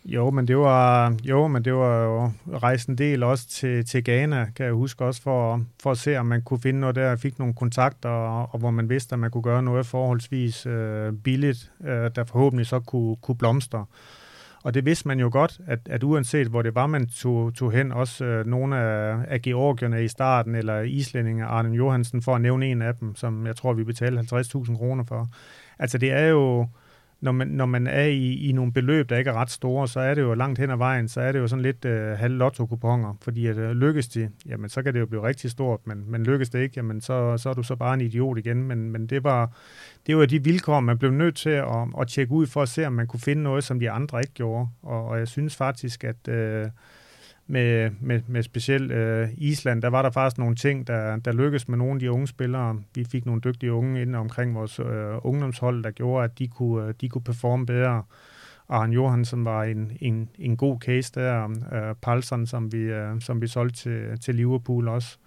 Jo, 0.05 0.31
men 0.31 0.49
det 0.49 0.59
var 0.59 1.15
jo, 1.25 1.49
men 1.49 1.65
det 1.65 1.75
var 1.75 2.05
jo 2.05 2.31
rejst 2.59 2.89
en 2.89 2.99
del 2.99 3.23
også 3.23 3.49
til, 3.49 3.85
til 3.85 4.05
Ghana, 4.05 4.47
kan 4.57 4.67
jeg 4.67 4.75
huske 4.75 5.05
også, 5.05 5.23
for, 5.23 5.65
for 5.83 5.91
at 5.91 5.99
se, 5.99 6.17
om 6.17 6.27
man 6.27 6.43
kunne 6.43 6.61
finde 6.61 6.81
noget 6.81 6.97
der. 6.97 7.09
Jeg 7.09 7.19
fik 7.19 7.39
nogle 7.39 7.55
kontakter, 7.55 8.09
og, 8.09 8.49
og 8.53 8.59
hvor 8.59 8.71
man 8.71 8.89
vidste, 8.89 9.13
at 9.13 9.19
man 9.19 9.31
kunne 9.31 9.43
gøre 9.43 9.63
noget 9.63 9.87
forholdsvis 9.87 10.67
øh, 10.67 11.13
billigt, 11.13 11.73
øh, 11.85 12.11
der 12.17 12.25
forhåbentlig 12.25 12.67
så 12.67 12.81
kunne, 12.81 13.17
kunne 13.17 13.37
blomstre. 13.37 13.85
Og 14.63 14.75
det 14.75 14.85
vidste 14.85 15.09
man 15.09 15.21
jo 15.21 15.29
godt, 15.33 15.61
at, 15.67 15.79
at 15.87 16.03
uanset 16.03 16.47
hvor 16.47 16.63
det 16.63 16.75
var, 16.75 16.87
man 16.87 17.07
tog, 17.07 17.55
tog 17.55 17.73
hen, 17.73 17.93
også 17.93 18.25
øh, 18.25 18.47
nogle 18.47 18.77
af, 18.77 19.17
af 19.29 19.43
georgierne 19.43 20.05
i 20.05 20.09
starten, 20.09 20.55
eller 20.55 20.81
islændinge, 20.81 21.45
Arne 21.45 21.77
Johansen, 21.77 22.23
for 22.23 22.35
at 22.35 22.41
nævne 22.41 22.67
en 22.67 22.83
af 22.83 22.95
dem, 22.95 23.17
som 23.17 23.47
jeg 23.47 23.57
tror, 23.57 23.73
vi 23.73 23.85
betalte 23.85 24.37
50.000 24.37 24.77
kroner 24.77 25.05
for. 25.05 25.29
Altså 25.83 25.99
det 25.99 26.13
er 26.13 26.27
jo, 26.27 26.67
når 27.21 27.33
man, 27.33 27.49
når 27.49 27.67
man 27.67 27.87
er 27.87 28.05
i, 28.05 28.49
i 28.49 28.53
nogle 28.53 28.73
beløb, 28.73 29.09
der 29.09 29.17
ikke 29.17 29.31
er 29.31 29.35
ret 29.35 29.51
store, 29.51 29.89
så 29.89 30.01
er 30.01 30.15
det 30.15 30.23
jo 30.23 30.35
langt 30.35 30.59
hen 30.59 30.71
ad 30.71 30.77
vejen, 30.77 31.09
så 31.09 31.21
er 31.21 31.33
det 31.33 31.39
jo 31.39 31.47
sådan 31.47 31.63
lidt 31.63 31.85
øh, 31.85 32.19
halv 32.19 32.35
lotto 32.35 32.79
fordi 33.23 33.47
at, 33.47 33.57
øh, 33.57 33.71
lykkes 33.71 34.09
det, 34.09 34.31
jamen 34.47 34.71
så 34.71 34.83
kan 34.83 34.95
det 34.95 35.01
jo 35.01 35.07
blive 35.07 35.23
rigtig 35.23 35.51
stort, 35.51 35.81
men, 35.85 36.05
men 36.11 36.23
lykkes 36.23 36.51
det 36.51 36.63
ikke, 36.63 36.73
jamen 36.77 37.01
så, 37.01 37.37
så 37.37 37.51
er 37.51 37.55
du 37.55 37.63
så 37.63 37.77
bare 37.77 37.95
en 37.95 38.01
idiot 38.01 38.39
igen, 38.39 38.63
men, 38.63 38.91
men 38.91 39.07
det 39.07 39.25
var 39.25 39.51
det 40.07 40.17
var 40.17 40.27
de 40.27 40.45
vilkår, 40.45 40.81
man 40.81 40.99
blev 40.99 41.11
nødt 41.11 41.37
til 41.37 41.51
at, 41.51 41.89
at 42.01 42.09
tjekke 42.09 42.33
ud 42.33 42.47
for 42.47 42.63
at 42.63 42.69
se, 42.69 42.87
om 42.87 42.93
man 42.93 43.07
kunne 43.07 43.21
finde 43.21 43.43
noget, 43.43 43.65
som 43.65 43.81
de 43.81 43.91
andre 43.91 44.21
ikke 44.21 44.35
gjorde, 44.35 44.69
og, 44.83 45.05
og 45.07 45.19
jeg 45.19 45.29
synes 45.29 45.57
faktisk, 45.57 46.05
at 46.05 46.29
øh, 46.29 46.67
med, 47.47 47.91
med, 48.01 48.21
med 48.27 48.43
specielt 48.43 48.93
øh, 48.93 49.29
Island, 49.37 49.83
der 49.83 49.89
var 49.89 50.03
der 50.03 50.11
faktisk 50.11 50.39
nogle 50.39 50.57
ting, 50.57 50.87
der, 50.87 51.17
der 51.17 51.33
lykkedes 51.33 51.69
med 51.69 51.79
nogle 51.79 51.95
af 51.95 52.01
de 52.01 52.11
unge 52.11 52.27
spillere. 52.27 52.83
Vi 52.95 53.05
fik 53.05 53.27
nogle 53.27 53.41
dygtige 53.41 53.73
unge 53.73 54.03
ind 54.03 54.17
omkring 54.17 54.55
vores 54.55 54.79
øh, 54.79 54.87
ungdomshold, 55.23 55.85
der 55.85 55.91
gjorde, 55.91 56.25
at 56.25 56.39
de 56.39 56.49
kunne, 56.49 56.87
øh, 56.87 56.95
de 57.01 57.09
kunne 57.09 57.23
performe 57.23 57.67
bedre. 57.67 58.03
Arne 58.69 58.95
Johansen 58.95 59.45
var 59.45 59.65
en, 59.65 59.93
en, 60.01 60.29
en 60.39 60.57
god 60.57 60.81
case 60.81 61.13
der. 61.15 61.49
Øh, 61.73 61.95
Palsen, 62.03 62.47
som 62.47 62.73
vi, 62.73 62.79
øh, 62.79 63.21
som 63.21 63.41
vi 63.43 63.47
solgte 63.47 63.79
til, 63.79 64.21
til 64.21 64.35
Liverpool 64.35 64.89
også. 64.89 65.19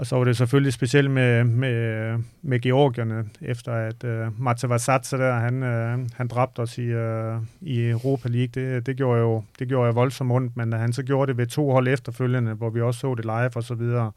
Og 0.00 0.06
så 0.06 0.16
var 0.16 0.24
det 0.24 0.36
selvfølgelig 0.36 0.72
specielt 0.72 1.10
med, 1.10 1.44
med, 1.44 2.18
med 2.42 2.60
Georgierne, 2.60 3.24
efter 3.42 3.72
at 3.72 4.04
øh, 4.04 4.26
uh, 4.26 4.42
Matavasatsa 4.42 5.16
der, 5.16 5.34
han, 5.34 5.62
uh, 5.62 6.06
han 6.14 6.28
dræbte 6.28 6.60
os 6.60 6.78
i, 6.78 6.94
uh, 6.94 7.42
i 7.60 7.88
Europa 7.88 8.28
League. 8.28 8.46
Det, 8.54 8.86
det, 8.86 8.96
gjorde 8.96 9.20
jo, 9.20 9.42
det 9.58 9.68
gjorde 9.68 9.86
jeg 9.86 9.94
voldsomt 9.94 10.32
ondt, 10.32 10.56
men 10.56 10.70
da 10.70 10.76
han 10.76 10.92
så 10.92 11.02
gjorde 11.02 11.28
det 11.28 11.38
ved 11.38 11.46
to 11.46 11.70
hold 11.70 11.88
efterfølgende, 11.88 12.54
hvor 12.54 12.70
vi 12.70 12.80
også 12.80 13.00
så 13.00 13.14
det 13.14 13.24
live 13.24 13.56
og 13.56 13.62
så 13.62 13.74
videre. 13.74 14.12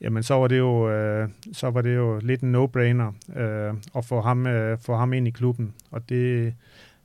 Jamen, 0.00 0.22
så 0.22 0.34
var 0.34 0.46
det 0.46 0.58
jo, 0.58 0.70
uh, 1.22 1.28
så 1.52 1.70
var 1.70 1.82
det 1.82 1.96
jo 1.96 2.18
lidt 2.22 2.40
en 2.40 2.54
no-brainer 2.54 3.12
uh, 3.28 3.76
at 3.96 4.04
få 4.04 4.20
ham, 4.20 4.46
uh, 4.46 4.78
få 4.80 4.96
ham 4.96 5.12
ind 5.12 5.28
i 5.28 5.30
klubben. 5.30 5.74
Og 5.90 6.08
det, 6.08 6.54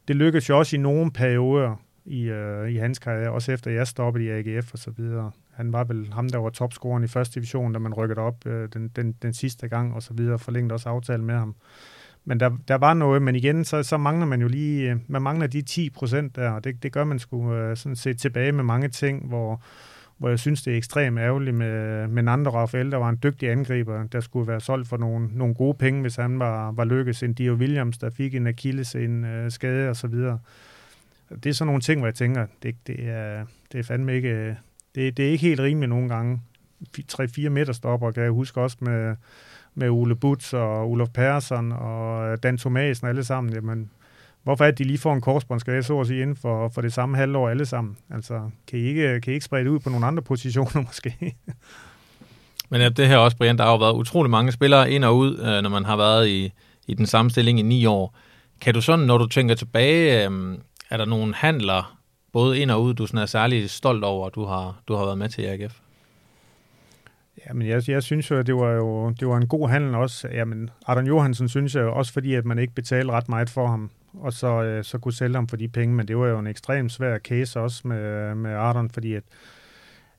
det 0.07 0.15
lykkedes 0.15 0.49
jo 0.49 0.57
også 0.57 0.75
i 0.75 0.79
nogle 0.79 1.11
perioder 1.11 1.75
i, 2.05 2.31
uh, 2.31 2.71
i 2.71 2.75
hans 2.75 2.99
karriere, 2.99 3.31
også 3.31 3.51
efter 3.51 3.71
jeg 3.71 3.87
stoppede 3.87 4.25
i 4.25 4.29
AGF 4.29 4.73
og 4.73 4.79
så 4.79 4.91
videre. 4.91 5.31
Han 5.55 5.73
var 5.73 5.83
vel 5.83 6.13
ham, 6.13 6.29
der 6.29 6.37
var 6.37 6.49
topscoren 6.49 7.03
i 7.03 7.07
første 7.07 7.35
division, 7.35 7.73
da 7.73 7.79
man 7.79 7.93
rykkede 7.93 8.19
op 8.19 8.45
øh, 8.45 8.69
den, 8.73 8.87
den, 8.95 9.15
den 9.21 9.33
sidste 9.33 9.67
gang, 9.67 9.93
og 9.93 10.03
så 10.03 10.13
videre, 10.13 10.39
forlængte 10.39 10.73
også 10.73 10.89
aftale 10.89 11.23
med 11.23 11.35
ham. 11.35 11.55
Men 12.25 12.39
der, 12.39 12.51
der 12.67 12.75
var 12.75 12.93
noget, 12.93 13.21
men 13.21 13.35
igen, 13.35 13.65
så, 13.65 13.83
så 13.83 13.97
mangler 13.97 14.25
man 14.25 14.41
jo 14.41 14.47
lige, 14.47 14.91
øh, 14.91 14.97
man 15.07 15.21
mangler 15.21 15.47
de 15.47 15.61
10 15.61 15.89
procent 15.89 16.35
der, 16.35 16.49
og 16.49 16.63
det, 16.63 16.83
det 16.83 16.91
gør 16.91 17.03
man 17.03 17.19
sgu 17.19 17.53
øh, 17.53 17.77
sådan 17.77 17.95
set 17.95 18.17
tilbage 18.19 18.51
med 18.51 18.63
mange 18.63 18.87
ting, 18.87 19.27
hvor, 19.27 19.61
hvor 20.17 20.29
jeg 20.29 20.39
synes, 20.39 20.63
det 20.63 20.73
er 20.73 20.77
ekstremt 20.77 21.19
ærgerligt 21.19 21.55
med, 21.55 22.07
med 22.07 22.23
Nando 22.23 22.49
Rafael, 22.49 22.91
der 22.91 22.97
var 22.97 23.09
en 23.09 23.19
dygtig 23.23 23.51
angriber, 23.51 24.03
der 24.07 24.19
skulle 24.19 24.47
være 24.47 24.59
solgt 24.59 24.87
for 24.87 24.97
nogle, 24.97 25.29
nogle 25.33 25.55
gode 25.55 25.77
penge, 25.77 26.01
hvis 26.01 26.15
han 26.15 26.39
var, 26.39 26.71
var 26.71 26.85
lykkes. 26.85 27.23
En 27.23 27.33
Dio 27.33 27.53
Williams, 27.53 27.97
der 27.97 28.09
fik 28.09 28.35
en 28.35 28.47
Achilles, 28.47 28.95
en 28.95 29.25
øh, 29.25 29.51
skade 29.51 29.89
og 29.89 29.95
så 29.95 30.07
videre. 30.07 30.39
Det 31.29 31.45
er 31.45 31.53
sådan 31.53 31.67
nogle 31.67 31.81
ting, 31.81 31.99
hvor 31.99 32.07
jeg 32.07 32.15
tænker, 32.15 32.45
det, 32.63 32.75
det, 32.87 32.95
er, 32.99 33.45
det 33.71 33.79
er 33.79 33.83
fandme 33.83 34.15
ikke, 34.15 34.57
det, 34.95 35.17
det 35.17 35.25
er 35.25 35.31
ikke 35.31 35.47
helt 35.47 35.59
rimeligt 35.59 35.89
nogle 35.89 36.09
gange. 36.09 36.41
3-4 37.11 37.49
meter 37.49 37.73
stopper, 37.73 38.11
kan 38.11 38.23
jeg 38.23 38.31
huske 38.31 38.61
også 38.61 38.77
med, 38.79 39.15
med 39.75 39.89
Ole 39.89 40.15
Butz 40.15 40.53
og 40.53 40.89
Olof 40.91 41.09
Persson 41.09 41.71
og 41.71 42.31
øh, 42.31 42.37
Dan 42.43 42.57
Thomasen 42.57 43.07
alle 43.07 43.23
sammen, 43.23 43.53
jamen, 43.53 43.89
hvorfor 44.43 44.65
er 44.65 44.71
det, 44.71 44.77
de 44.77 44.83
lige 44.83 44.97
får 44.97 45.13
en 45.13 45.21
korsbåndsskade, 45.21 45.83
så 45.83 45.99
at 45.99 46.07
sige, 46.07 46.21
inden 46.21 46.35
for, 46.35 46.69
for 46.69 46.81
det 46.81 46.93
samme 46.93 47.17
halvår 47.17 47.49
alle 47.49 47.65
sammen? 47.65 47.97
Altså, 48.09 48.49
kan 48.67 48.79
I 48.79 48.81
ikke, 48.81 49.21
kan 49.21 49.31
I 49.31 49.33
ikke 49.33 49.45
sprede 49.45 49.63
det 49.63 49.69
ud 49.69 49.79
på 49.79 49.89
nogle 49.89 50.05
andre 50.05 50.23
positioner 50.23 50.81
måske? 50.87 51.35
Men 52.69 52.81
ja, 52.81 52.89
det 52.89 53.07
her 53.07 53.17
også, 53.17 53.37
Brian, 53.37 53.57
der 53.57 53.63
har 53.63 53.71
jo 53.71 53.77
været 53.77 53.93
utrolig 53.93 54.29
mange 54.29 54.51
spillere 54.51 54.91
ind 54.91 55.03
og 55.03 55.17
ud, 55.17 55.37
øh, 55.37 55.61
når 55.61 55.69
man 55.69 55.85
har 55.85 55.97
været 55.97 56.27
i, 56.27 56.51
i 56.87 56.93
den 56.93 57.05
samme 57.05 57.31
stilling 57.31 57.59
i 57.59 57.61
ni 57.61 57.85
år. 57.85 58.17
Kan 58.61 58.73
du 58.73 58.81
sådan, 58.81 59.05
når 59.05 59.17
du 59.17 59.27
tænker 59.27 59.55
tilbage, 59.55 60.29
øh, 60.29 60.57
er 60.89 60.97
der 60.97 61.05
nogle 61.05 61.35
handler, 61.35 61.94
både 62.35 62.59
ind 62.59 62.71
og 62.71 62.83
ud, 62.83 62.93
du 62.93 63.07
sådan 63.07 63.21
er 63.21 63.25
særlig 63.25 63.69
stolt 63.69 64.03
over, 64.03 64.27
at 64.27 64.35
du 64.35 64.45
har, 64.45 64.81
du 64.87 64.95
har 64.95 65.05
været 65.05 65.17
med 65.17 65.29
til 65.29 65.43
i 65.43 65.47
AGF? 65.47 65.79
Jamen, 67.47 67.67
jeg, 67.67 67.89
jeg 67.89 68.03
synes 68.03 68.31
jo, 68.31 68.39
at 68.39 68.47
det 68.47 68.55
var 68.55 68.71
jo 68.71 69.09
det 69.09 69.27
var 69.27 69.37
en 69.37 69.47
god 69.47 69.69
handel 69.69 69.95
også. 69.95 70.27
Jamen, 70.27 70.69
Arden 70.87 71.07
Johansen 71.07 71.49
synes 71.49 71.75
jeg 71.75 71.81
jo 71.81 71.93
også, 71.95 72.13
fordi 72.13 72.33
at 72.33 72.45
man 72.45 72.59
ikke 72.59 72.73
betalte 72.73 73.11
ret 73.11 73.29
meget 73.29 73.49
for 73.49 73.67
ham, 73.67 73.89
og 74.13 74.33
så, 74.33 74.63
øh, 74.63 74.83
så 74.83 74.97
kunne 74.97 75.13
sælge 75.13 75.35
ham 75.35 75.47
for 75.47 75.57
de 75.57 75.67
penge, 75.67 75.95
men 75.95 76.07
det 76.07 76.17
var 76.17 76.27
jo 76.27 76.39
en 76.39 76.47
ekstremt 76.47 76.91
svær 76.91 77.17
case 77.17 77.59
også 77.59 77.87
med, 77.87 78.35
med 78.35 78.51
Arden, 78.51 78.89
fordi 78.89 79.13
at, 79.13 79.23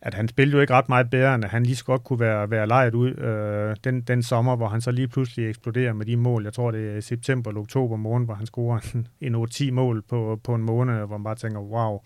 at 0.00 0.14
han 0.14 0.28
spillede 0.28 0.56
jo 0.56 0.60
ikke 0.60 0.74
ret 0.74 0.88
meget 0.88 1.10
bedre, 1.10 1.34
end 1.34 1.44
at 1.44 1.50
han 1.50 1.62
lige 1.62 1.76
så 1.76 1.84
godt 1.84 2.04
kunne 2.04 2.20
være, 2.20 2.50
være 2.50 2.66
lejet 2.66 2.94
ud 2.94 3.16
øh, 3.18 3.76
den, 3.84 4.00
den 4.00 4.22
sommer, 4.22 4.56
hvor 4.56 4.68
han 4.68 4.80
så 4.80 4.90
lige 4.90 5.08
pludselig 5.08 5.48
eksploderer 5.48 5.92
med 5.92 6.06
de 6.06 6.16
mål. 6.16 6.44
Jeg 6.44 6.52
tror, 6.52 6.70
det 6.70 6.96
er 6.96 7.00
september 7.00 7.50
eller 7.50 7.60
oktober 7.60 7.96
måned, 7.96 8.26
hvor 8.26 8.34
han 8.34 8.46
scorer 8.46 8.80
en, 8.94 9.08
en 9.20 9.34
8-10 9.34 9.70
mål 9.70 10.02
på, 10.02 10.40
på 10.44 10.54
en 10.54 10.62
måned, 10.62 10.94
hvor 10.94 11.16
man 11.18 11.24
bare 11.24 11.34
tænker, 11.34 11.60
wow, 11.60 12.00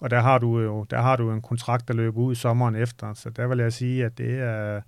og 0.00 0.10
der 0.10 0.20
har 0.20 0.38
du 0.38 0.60
jo 0.60 0.84
der 0.84 1.00
har 1.00 1.16
du 1.16 1.32
en 1.32 1.42
kontrakt, 1.42 1.88
der 1.88 1.94
løber 1.94 2.20
ud 2.20 2.34
sommeren 2.34 2.74
efter. 2.74 3.14
Så 3.14 3.30
der 3.30 3.46
vil 3.46 3.58
jeg 3.58 3.72
sige, 3.72 4.04
at 4.04 4.18
det 4.18 4.40
er... 4.40 4.80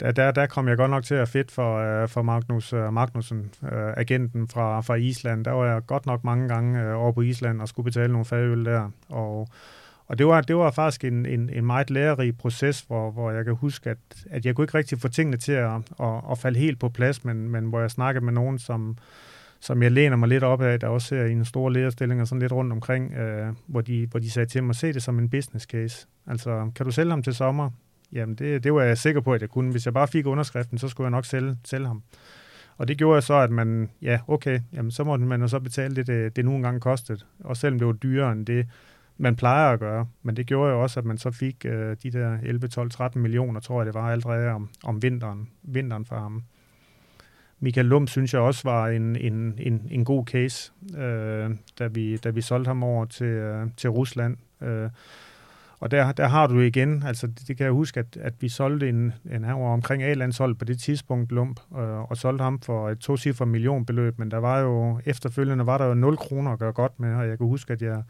Der, 0.00 0.12
der, 0.12 0.30
der 0.30 0.46
kom 0.46 0.68
jeg 0.68 0.76
godt 0.76 0.90
nok 0.90 1.04
til 1.04 1.14
at 1.14 1.28
fedt 1.28 1.50
for, 1.50 1.76
øh, 1.78 2.08
for 2.08 2.22
Magnus 2.22 2.72
øh, 2.72 2.92
Magnussen, 2.92 3.50
øh, 3.62 3.92
agenten 3.96 4.48
fra, 4.48 4.80
fra 4.80 4.94
Island. 4.94 5.44
Der 5.44 5.50
var 5.50 5.66
jeg 5.66 5.86
godt 5.86 6.06
nok 6.06 6.24
mange 6.24 6.48
gange 6.48 6.94
over 6.94 7.12
på 7.12 7.20
Island 7.20 7.60
og 7.60 7.68
skulle 7.68 7.84
betale 7.84 8.12
nogle 8.12 8.24
fadøl 8.24 8.64
der. 8.64 8.90
Og, 9.08 9.48
og 10.10 10.18
det 10.18 10.26
var, 10.26 10.40
det 10.40 10.56
var 10.56 10.70
faktisk 10.70 11.04
en, 11.04 11.26
en, 11.26 11.50
en 11.52 11.66
meget 11.66 11.90
lærerig 11.90 12.38
proces, 12.38 12.80
hvor, 12.80 13.10
hvor 13.10 13.30
jeg 13.30 13.44
kan 13.44 13.54
huske, 13.54 13.90
at, 13.90 13.98
at 14.30 14.46
jeg 14.46 14.54
kunne 14.54 14.64
ikke 14.64 14.78
rigtig 14.78 14.98
få 15.00 15.08
tingene 15.08 15.36
til 15.36 15.52
at, 15.52 15.74
at, 16.00 16.20
at 16.30 16.38
falde 16.38 16.58
helt 16.58 16.78
på 16.78 16.88
plads, 16.88 17.24
men, 17.24 17.48
men 17.48 17.64
hvor 17.64 17.80
jeg 17.80 17.90
snakkede 17.90 18.24
med 18.24 18.32
nogen, 18.32 18.58
som, 18.58 18.96
som 19.60 19.82
jeg 19.82 19.92
læner 19.92 20.16
mig 20.16 20.28
lidt 20.28 20.44
op 20.44 20.62
af, 20.62 20.80
der 20.80 20.88
også 20.88 21.08
ser 21.08 21.24
i 21.24 21.32
en 21.32 21.44
stor 21.44 21.68
lederstilling 21.68 22.20
og 22.20 22.26
sådan 22.26 22.40
lidt 22.40 22.52
rundt 22.52 22.72
omkring, 22.72 23.14
øh, 23.14 23.52
hvor, 23.66 23.80
de, 23.80 24.06
hvor 24.10 24.20
de 24.20 24.30
sagde 24.30 24.48
til 24.48 24.64
mig, 24.64 24.74
se 24.74 24.92
det 24.92 25.02
som 25.02 25.18
en 25.18 25.30
business 25.30 25.66
case. 25.66 26.06
Altså, 26.26 26.70
kan 26.76 26.86
du 26.86 26.92
sælge 26.92 27.10
ham 27.10 27.22
til 27.22 27.34
sommer? 27.34 27.70
Jamen, 28.12 28.34
det, 28.34 28.64
det 28.64 28.74
var 28.74 28.82
jeg 28.82 28.98
sikker 28.98 29.20
på, 29.20 29.34
at 29.34 29.40
jeg 29.40 29.48
kunne. 29.48 29.70
Hvis 29.70 29.84
jeg 29.84 29.94
bare 29.94 30.08
fik 30.08 30.26
underskriften, 30.26 30.78
så 30.78 30.88
skulle 30.88 31.04
jeg 31.04 31.10
nok 31.10 31.24
sælge, 31.24 31.56
sælge 31.64 31.86
ham. 31.86 32.02
Og 32.78 32.88
det 32.88 32.98
gjorde 32.98 33.14
jeg 33.14 33.22
så, 33.22 33.34
at 33.34 33.50
man, 33.50 33.90
ja, 34.02 34.20
okay, 34.28 34.60
jamen, 34.72 34.90
så 34.90 35.04
måtte 35.04 35.24
man 35.24 35.40
jo 35.40 35.48
så 35.48 35.60
betale 35.60 35.96
det, 35.96 36.06
det, 36.06 36.36
det 36.36 36.44
nu 36.44 36.56
engang 36.56 36.80
kostede. 36.80 37.20
Og 37.40 37.56
selvom 37.56 37.78
det 37.78 37.86
var 37.86 37.92
dyrere 37.92 38.32
end 38.32 38.46
det, 38.46 38.66
man 39.20 39.36
plejer 39.36 39.72
at 39.72 39.80
gøre. 39.80 40.06
Men 40.22 40.36
det 40.36 40.46
gjorde 40.46 40.72
jo 40.72 40.82
også, 40.82 41.00
at 41.00 41.06
man 41.06 41.18
så 41.18 41.30
fik 41.30 41.64
øh, 41.64 41.96
de 42.02 42.10
der 42.10 42.38
11, 42.42 42.68
12, 42.68 42.90
13 42.90 43.22
millioner, 43.22 43.60
tror 43.60 43.80
jeg 43.80 43.86
det 43.86 43.94
var 43.94 44.10
allerede 44.10 44.48
om, 44.48 44.68
om 44.84 45.02
vinteren, 45.02 45.48
vinteren 45.62 46.04
for 46.04 46.16
ham. 46.16 46.42
Michael 47.60 47.86
Lum 47.86 48.06
synes 48.06 48.34
jeg 48.34 48.40
også 48.40 48.68
var 48.68 48.88
en, 48.88 49.16
en, 49.16 49.54
en, 49.58 49.88
en 49.90 50.04
god 50.04 50.24
case, 50.26 50.72
øh, 50.98 51.50
da, 51.78 51.86
vi, 51.86 52.16
da 52.16 52.30
vi 52.30 52.40
solgte 52.40 52.68
ham 52.68 52.82
over 52.82 53.04
til, 53.04 53.26
øh, 53.26 53.66
til 53.76 53.90
Rusland. 53.90 54.36
Øh, 54.62 54.90
og 55.80 55.90
der, 55.90 56.12
der 56.12 56.28
har 56.28 56.46
du 56.46 56.60
igen, 56.60 57.02
altså 57.06 57.26
det, 57.26 57.48
det 57.48 57.56
kan 57.56 57.64
jeg 57.64 57.72
huske, 57.72 58.00
at, 58.00 58.16
at 58.16 58.34
vi 58.40 58.48
solgte 58.48 58.88
en, 58.88 59.12
en 59.32 59.44
han 59.44 59.60
var 59.60 59.72
omkring 59.72 60.02
A-landshold 60.02 60.54
på 60.54 60.64
det 60.64 60.78
tidspunkt, 60.78 61.32
Lump, 61.32 61.60
øh, 61.78 62.10
og 62.10 62.16
solgte 62.16 62.42
ham 62.42 62.60
for 62.60 62.90
et 62.90 62.98
to 62.98 63.44
millionbeløb, 63.44 64.18
men 64.18 64.30
der 64.30 64.38
var 64.38 64.58
jo, 64.58 65.00
efterfølgende 65.04 65.66
var 65.66 65.78
der 65.78 65.84
jo 65.84 65.94
0 65.94 66.16
kroner 66.16 66.52
at 66.52 66.58
gøre 66.58 66.72
godt 66.72 67.00
med, 67.00 67.14
og 67.14 67.28
jeg 67.28 67.38
kan 67.38 67.46
huske, 67.46 67.72
at 67.72 67.82
jeg 67.82 68.02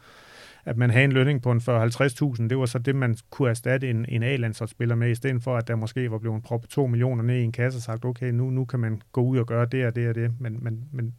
at 0.65 0.77
man 0.77 0.89
havde 0.89 1.05
en 1.05 1.11
lønning 1.11 1.41
på 1.41 1.51
en 1.51 1.57
40-50.000, 1.57 2.47
det 2.47 2.57
var 2.57 2.65
så 2.65 2.79
det, 2.79 2.95
man 2.95 3.17
kunne 3.29 3.49
erstatte 3.49 3.89
en, 3.89 4.05
en 4.09 4.23
A-landsholdsspiller 4.23 4.95
med, 4.95 5.11
i 5.11 5.15
stedet 5.15 5.43
for, 5.43 5.57
at 5.57 5.67
der 5.67 5.75
måske 5.75 6.11
var 6.11 6.17
blevet 6.17 6.43
proppet 6.43 6.69
2 6.69 6.87
millioner 6.87 7.23
ned 7.23 7.35
i 7.35 7.43
en 7.43 7.51
kasse 7.51 7.77
og 7.77 7.81
sagt, 7.81 8.05
okay, 8.05 8.31
nu, 8.31 8.49
nu 8.49 8.65
kan 8.65 8.79
man 8.79 9.01
gå 9.11 9.21
ud 9.21 9.37
og 9.37 9.47
gøre 9.47 9.65
det 9.65 9.85
og 9.85 9.95
det 9.95 10.09
og 10.09 10.15
det, 10.15 10.31
men, 10.39 10.63
men, 10.63 10.83
men, 10.91 11.13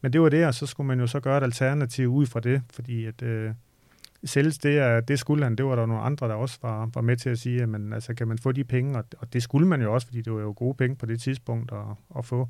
men 0.00 0.12
det 0.12 0.20
var 0.20 0.28
det, 0.28 0.46
og 0.46 0.54
så 0.54 0.66
skulle 0.66 0.86
man 0.86 1.00
jo 1.00 1.06
så 1.06 1.20
gøre 1.20 1.38
et 1.38 1.42
alternativ 1.42 2.08
ud 2.08 2.26
fra 2.26 2.40
det, 2.40 2.62
fordi 2.70 3.04
at 3.06 3.22
øh, 3.22 3.50
sælges 4.24 4.58
det, 4.58 5.08
det 5.08 5.18
skulle 5.18 5.44
han, 5.44 5.56
det 5.56 5.66
var 5.66 5.76
der 5.76 5.86
nogle 5.86 6.02
andre, 6.02 6.28
der 6.28 6.34
også 6.34 6.58
var, 6.62 6.90
var 6.94 7.00
med 7.00 7.16
til 7.16 7.30
at 7.30 7.38
sige, 7.38 7.62
at 7.62 7.68
altså, 7.92 8.14
kan 8.14 8.28
man 8.28 8.38
få 8.38 8.52
de 8.52 8.64
penge, 8.64 8.98
og, 8.98 9.04
og 9.18 9.32
det 9.32 9.42
skulle 9.42 9.68
man 9.68 9.82
jo 9.82 9.94
også, 9.94 10.06
fordi 10.06 10.20
det 10.20 10.32
var 10.32 10.40
jo 10.40 10.54
gode 10.56 10.74
penge 10.74 10.96
på 10.96 11.06
det 11.06 11.20
tidspunkt 11.20 11.72
at, 11.72 12.18
at 12.18 12.24
få. 12.24 12.48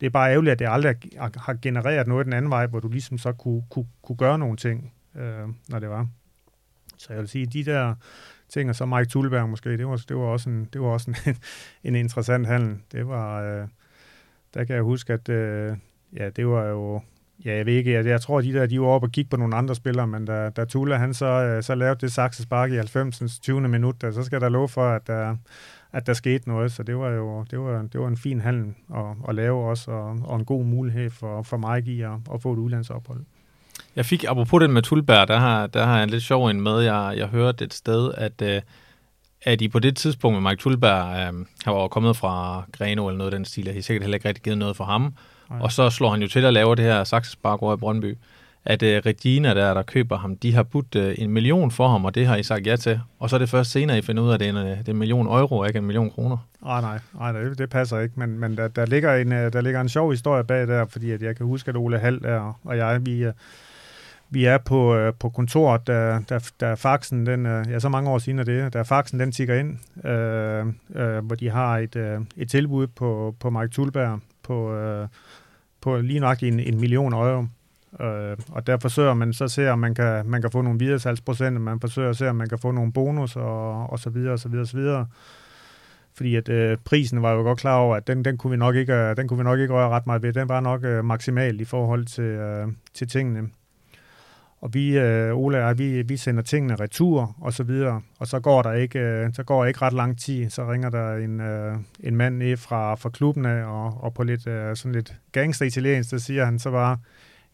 Det 0.00 0.06
er 0.06 0.10
bare 0.10 0.30
ærgerligt, 0.30 0.52
at 0.52 0.58
det 0.58 0.68
aldrig 0.70 0.96
har 1.36 1.58
genereret 1.62 2.06
noget 2.06 2.26
den 2.26 2.32
anden 2.32 2.50
vej, 2.50 2.66
hvor 2.66 2.80
du 2.80 2.88
ligesom 2.88 3.18
så 3.18 3.32
kunne, 3.32 3.62
kunne, 3.70 3.86
kunne 4.02 4.16
gøre 4.16 4.38
nogle 4.38 4.56
ting 4.56 4.92
øh, 5.16 5.48
når 5.68 5.78
det 5.78 5.88
var. 5.88 6.08
Så 6.96 7.12
jeg 7.12 7.20
vil 7.20 7.28
sige, 7.28 7.46
de 7.46 7.64
der 7.64 7.94
ting, 8.48 8.70
og 8.70 8.76
så 8.76 8.86
Mike 8.86 9.08
Tulberg 9.08 9.48
måske, 9.48 9.78
det 9.78 9.86
var, 9.86 10.04
det 10.08 10.16
var 10.16 10.22
også 10.22 10.50
en, 10.50 10.68
det 10.72 10.80
var 10.80 10.86
også 10.86 11.10
en, 11.10 11.36
en 11.88 11.94
interessant 11.94 12.46
handel. 12.46 12.78
Det 12.92 13.08
var, 13.08 13.42
øh, 13.42 13.68
der 14.54 14.64
kan 14.64 14.74
jeg 14.74 14.82
huske, 14.82 15.12
at 15.12 15.28
øh, 15.28 15.76
ja, 16.16 16.30
det 16.30 16.46
var 16.46 16.64
jo, 16.64 17.00
ja, 17.44 17.56
jeg 17.56 17.66
ved 17.66 17.72
ikke, 17.72 17.92
jeg, 17.92 18.06
jeg 18.06 18.20
tror, 18.20 18.40
de 18.40 18.52
der, 18.52 18.66
de 18.66 18.80
var 18.80 18.86
oppe 18.86 19.06
og 19.06 19.10
gik 19.10 19.30
på 19.30 19.36
nogle 19.36 19.56
andre 19.56 19.74
spillere, 19.74 20.06
men 20.06 20.24
da, 20.24 20.50
da 20.50 20.64
Tula, 20.64 20.96
han 20.96 21.14
så, 21.14 21.26
øh, 21.26 21.62
så 21.62 21.74
lavede 21.74 22.00
det 22.00 22.12
saksespark 22.12 22.68
Spark 22.68 22.72
i 22.72 22.76
90. 22.76 23.40
20. 23.40 23.68
minut, 23.68 24.00
der, 24.00 24.10
så 24.10 24.22
skal 24.22 24.40
der 24.40 24.48
love 24.48 24.68
for, 24.68 24.88
at 24.88 25.06
der, 25.06 25.36
at 25.92 26.06
der 26.06 26.12
skete 26.12 26.48
noget, 26.48 26.72
så 26.72 26.82
det 26.82 26.96
var 26.96 27.10
jo 27.10 27.44
det 27.50 27.60
var, 27.60 27.82
det 27.82 28.00
var 28.00 28.08
en 28.08 28.16
fin 28.16 28.40
handel 28.40 28.74
at, 28.94 29.04
at 29.28 29.34
lave 29.34 29.68
også, 29.68 29.90
og, 29.90 30.18
og 30.24 30.36
en 30.36 30.44
god 30.44 30.64
mulighed 30.64 31.10
for, 31.10 31.42
for 31.42 31.56
Mike 31.56 31.92
i 31.92 32.02
at, 32.02 32.12
at 32.34 32.42
få 32.42 32.52
et 32.52 32.58
udlandsophold. 32.58 33.24
Jeg 33.96 34.06
fik, 34.06 34.24
apropos 34.28 34.60
den 34.60 34.72
med 34.72 34.82
Tulberg, 34.82 35.28
der 35.28 35.38
har, 35.38 35.66
der 35.66 35.84
har 35.84 35.94
jeg 35.94 36.04
en 36.04 36.10
lidt 36.10 36.22
sjov 36.22 36.46
en 36.46 36.60
med. 36.60 36.80
Jeg, 36.80 37.14
jeg 37.16 37.26
hørte 37.26 37.64
et 37.64 37.74
sted, 37.74 38.12
at, 38.16 38.42
øh, 38.42 38.60
at 39.42 39.60
I 39.60 39.68
på 39.68 39.78
det 39.78 39.96
tidspunkt 39.96 40.42
med 40.42 40.50
Mike 40.50 40.60
Tulberg, 40.60 41.10
øh, 41.10 41.46
han 41.64 41.74
var 41.74 41.88
kommet 41.88 42.16
fra 42.16 42.64
Greno 42.72 43.08
eller 43.08 43.18
noget 43.18 43.32
af 43.32 43.38
den 43.38 43.44
stil, 43.44 43.68
og 43.68 43.76
I 43.76 43.82
sikkert 43.82 44.02
heller 44.02 44.16
ikke 44.16 44.28
rigtig 44.28 44.44
givet 44.44 44.58
noget 44.58 44.76
for 44.76 44.84
ham. 44.84 45.14
Nej. 45.50 45.60
Og 45.60 45.72
så 45.72 45.90
slår 45.90 46.10
han 46.10 46.22
jo 46.22 46.28
til 46.28 46.44
at 46.44 46.52
lave 46.52 46.76
det 46.76 46.84
her 46.84 47.04
Saxespark 47.04 47.62
over 47.62 47.74
i 47.74 47.76
Brøndby. 47.76 48.18
At 48.66 48.82
øh, 48.82 49.02
Regina, 49.06 49.54
der, 49.54 49.74
der 49.74 49.82
køber 49.82 50.18
ham, 50.18 50.36
de 50.36 50.54
har 50.54 50.62
budt 50.62 50.94
øh, 50.94 51.14
en 51.18 51.30
million 51.30 51.70
for 51.70 51.88
ham, 51.88 52.04
og 52.04 52.14
det 52.14 52.26
har 52.26 52.36
I 52.36 52.42
sagt 52.42 52.66
ja 52.66 52.76
til. 52.76 53.00
Og 53.18 53.30
så 53.30 53.36
er 53.36 53.38
det 53.38 53.48
først 53.48 53.70
senere, 53.70 53.98
I 53.98 54.02
finder 54.02 54.22
ud 54.22 54.28
af, 54.28 54.34
at 54.34 54.40
det 54.40 54.48
er 54.48 54.50
en, 54.50 54.56
øh, 54.56 54.78
det 54.78 54.88
er 54.88 54.92
en 54.92 54.98
million 54.98 55.26
euro, 55.26 55.64
ikke 55.64 55.78
en 55.78 55.84
million 55.84 56.10
kroner. 56.10 56.36
Ah, 56.66 56.82
nej, 56.82 56.98
nej, 57.14 57.32
nej 57.32 57.42
det, 57.42 57.58
det 57.58 57.70
passer 57.70 58.00
ikke. 58.00 58.14
Men, 58.16 58.38
men 58.38 58.56
der, 58.56 58.68
der, 58.68 58.86
ligger 58.86 59.14
en, 59.14 59.32
øh, 59.32 59.52
der 59.52 59.60
ligger 59.60 59.80
en 59.80 59.88
sjov 59.88 60.10
historie 60.10 60.44
bag 60.44 60.66
der, 60.66 60.84
fordi 60.86 61.10
at 61.10 61.22
jeg 61.22 61.36
kan 61.36 61.46
huske, 61.46 61.68
at 61.68 61.76
Ole 61.76 61.98
Hall 61.98 62.22
der, 62.22 62.58
og 62.64 62.76
jeg, 62.76 63.06
vi, 63.06 63.26
vi 64.30 64.44
er 64.44 64.58
på, 64.58 64.94
øh, 64.94 65.12
på 65.20 65.28
kontoret, 65.28 65.86
der, 65.86 66.20
der, 66.28 66.50
da 66.60 66.74
faxen, 66.74 67.26
den, 67.26 67.46
øh, 67.46 67.70
ja, 67.70 67.78
så 67.78 67.88
mange 67.88 68.10
år 68.10 68.18
siden 68.18 68.38
er 68.38 68.44
det, 68.44 68.72
der 68.72 68.82
faxen 68.82 69.20
den 69.20 69.32
tigger 69.32 69.54
ind, 69.54 69.78
øh, 70.06 70.66
øh, 70.94 71.26
hvor 71.26 71.36
de 71.36 71.50
har 71.50 71.78
et, 71.78 71.96
øh, 71.96 72.20
et 72.36 72.50
tilbud 72.50 72.86
på, 72.86 73.34
på 73.40 73.50
Mark 73.50 73.70
Tulberg 73.70 74.20
på, 74.42 74.74
øh, 74.74 75.08
på 75.80 75.96
lige 75.96 76.20
nok 76.20 76.42
en, 76.42 76.60
en 76.60 76.80
million 76.80 77.12
euro. 77.12 77.44
Øh, 78.00 78.36
og 78.48 78.66
der 78.66 78.78
forsøger 78.78 79.14
man 79.14 79.32
så 79.32 79.44
at 79.44 79.50
se, 79.50 79.70
om 79.70 79.78
man 79.78 79.94
kan, 79.94 80.26
man 80.26 80.40
kan 80.40 80.50
få 80.50 80.62
nogle 80.62 80.78
videresalgsprocenter, 80.78 81.60
man 81.60 81.80
forsøger 81.80 82.10
at 82.10 82.16
se, 82.16 82.28
om 82.28 82.36
man 82.36 82.48
kan 82.48 82.58
få 82.58 82.70
nogle 82.70 82.92
bonus 82.92 83.36
og, 83.36 83.90
og 83.90 83.98
så 83.98 84.10
videre, 84.10 84.32
og 84.32 84.38
så 84.38 84.48
videre, 84.48 84.62
og 84.62 84.68
så 84.68 84.76
videre. 84.76 85.06
Fordi 86.14 86.36
at 86.36 86.48
øh, 86.48 86.78
prisen 86.84 87.22
var 87.22 87.32
jo 87.32 87.42
godt 87.42 87.58
klar 87.58 87.76
over, 87.76 87.96
at 87.96 88.06
den, 88.06 88.24
den, 88.24 88.38
kunne 88.38 88.50
vi 88.50 88.56
nok 88.56 88.76
ikke, 88.76 88.94
øh, 88.94 89.16
den 89.16 89.28
kunne 89.28 89.38
vi 89.38 89.44
nok 89.44 89.58
ikke 89.58 89.74
røre 89.74 89.88
ret 89.88 90.06
meget 90.06 90.22
ved. 90.22 90.32
Den 90.32 90.48
var 90.48 90.60
nok 90.60 90.84
øh, 90.84 91.04
maksimal 91.04 91.60
i 91.60 91.64
forhold 91.64 92.04
til, 92.04 92.24
øh, 92.24 92.68
til 92.94 93.08
tingene. 93.08 93.48
Og 94.64 94.74
vi, 94.74 94.98
øh, 94.98 95.36
Ola 95.36 95.58
og 95.58 95.68
jeg, 95.68 95.78
vi, 95.78 96.02
vi 96.02 96.16
sender 96.16 96.42
tingene 96.42 96.76
retur 96.76 97.36
og 97.40 97.52
så 97.52 97.62
videre, 97.62 98.02
og 98.18 98.26
så 98.26 98.40
går 98.40 98.62
der 98.62 98.72
ikke, 98.72 98.98
øh, 98.98 99.34
så 99.34 99.42
går 99.42 99.64
ikke 99.64 99.82
ret 99.82 99.92
lang 99.92 100.18
tid, 100.18 100.50
så 100.50 100.72
ringer 100.72 100.90
der 100.90 101.16
en, 101.16 101.40
øh, 101.40 101.76
en 102.00 102.16
mand 102.16 102.36
ned 102.36 102.56
fra, 102.56 102.94
fra 102.94 103.10
klubben 103.10 103.44
af, 103.44 103.64
og, 103.64 104.04
og 104.04 104.14
på 104.14 104.22
lidt, 104.22 104.46
øh, 104.46 104.76
sådan 104.76 104.92
lidt 104.92 105.14
gangster 105.32 105.66
italiensk, 105.66 106.10
der 106.10 106.18
siger 106.18 106.44
han 106.44 106.58
så 106.58 106.70
bare, 106.70 106.98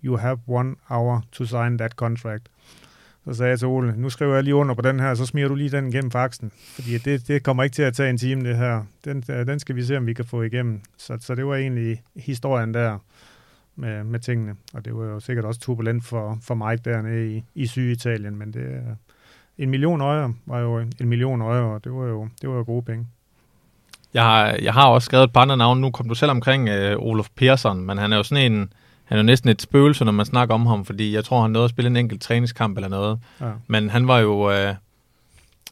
you 0.05 0.16
have 0.16 0.39
one 0.47 0.74
hour 0.89 1.24
to 1.32 1.45
sign 1.45 1.78
that 1.78 1.93
contract. 1.93 2.49
Så 3.24 3.35
sagde 3.35 3.51
jeg 3.51 3.59
til 3.59 3.69
Ole, 3.69 3.95
nu 3.97 4.11
skriver 4.11 4.35
jeg 4.35 4.45
lige 4.45 4.55
under 4.55 4.74
på 4.74 4.82
den 4.82 5.01
her, 5.01 5.15
så 5.15 5.27
smider 5.27 5.49
du 5.49 5.55
lige 5.55 5.70
den 5.70 5.89
igennem 5.89 6.11
faxen. 6.11 6.53
Fordi 6.74 6.99
det, 6.99 7.28
det 7.28 7.43
kommer 7.43 7.62
ikke 7.62 7.74
til 7.74 7.82
at 7.82 7.95
tage 7.95 8.11
en 8.11 8.19
time, 8.19 8.49
det 8.49 8.57
her. 8.57 8.82
Den, 9.05 9.24
øh, 9.31 9.47
den 9.47 9.59
skal 9.59 9.77
vi 9.77 9.82
se, 9.82 9.97
om 9.97 10.07
vi 10.07 10.12
kan 10.12 10.24
få 10.24 10.43
igennem. 10.43 10.81
Så, 10.99 11.19
så 11.20 11.35
det 11.35 11.47
var 11.47 11.57
egentlig 11.57 12.03
historien 12.16 12.74
der 12.74 12.99
med, 13.81 14.05
med 14.05 14.20
tingene. 14.20 14.55
Og 14.74 14.85
det 14.85 14.97
var 14.97 15.05
jo 15.05 15.20
sikkert 15.20 15.44
også 15.44 15.61
turbulent 15.61 16.05
for, 16.05 16.39
for 16.43 16.55
mig 16.55 16.85
dernede 16.85 17.36
i, 17.36 17.44
i 17.55 17.66
Syditalien, 17.66 18.36
men 18.36 18.52
det, 18.52 18.82
en 19.59 19.70
million 19.70 20.01
øje 20.01 20.35
var 20.47 20.59
jo 20.59 20.78
en 20.78 21.09
million 21.09 21.43
øje, 21.43 21.61
og 21.61 21.85
det 21.85 21.93
var 21.93 22.07
jo, 22.07 22.28
det 22.40 22.48
var 22.48 22.57
jo 22.57 22.65
gode 22.66 22.82
penge. 22.82 23.07
Jeg 24.15 24.23
har, 24.23 24.47
jeg 24.62 24.73
har 24.73 24.89
også 24.89 25.07
skrevet 25.07 25.24
et 25.24 25.32
par 25.32 25.40
andre 25.40 25.57
navne. 25.57 25.81
Nu 25.81 25.90
kom 25.90 26.09
du 26.09 26.15
selv 26.15 26.31
omkring 26.31 26.69
øh, 26.69 26.97
Olof 26.98 27.28
Persson, 27.36 27.81
men 27.81 27.98
han 27.98 28.12
er 28.12 28.16
jo 28.16 28.23
sådan 28.23 28.52
en, 28.52 28.73
han 29.05 29.19
er 29.19 29.23
jo 29.23 29.27
næsten 29.27 29.51
et 29.51 29.62
spøgelse, 29.62 30.05
når 30.05 30.12
man 30.12 30.27
snakker 30.27 30.55
om 30.55 30.66
ham, 30.66 30.85
fordi 30.85 31.15
jeg 31.15 31.24
tror, 31.24 31.43
han 31.43 31.51
nåede 31.51 31.65
at 31.65 31.70
spille 31.70 31.90
en 31.90 31.97
enkelt 31.97 32.23
træningskamp 32.23 32.77
eller 32.77 32.89
noget. 32.89 33.19
Ja. 33.40 33.51
Men 33.66 33.90
han 33.90 34.09
var 34.09 34.19
jo, 34.19 34.51
øh, 34.51 34.74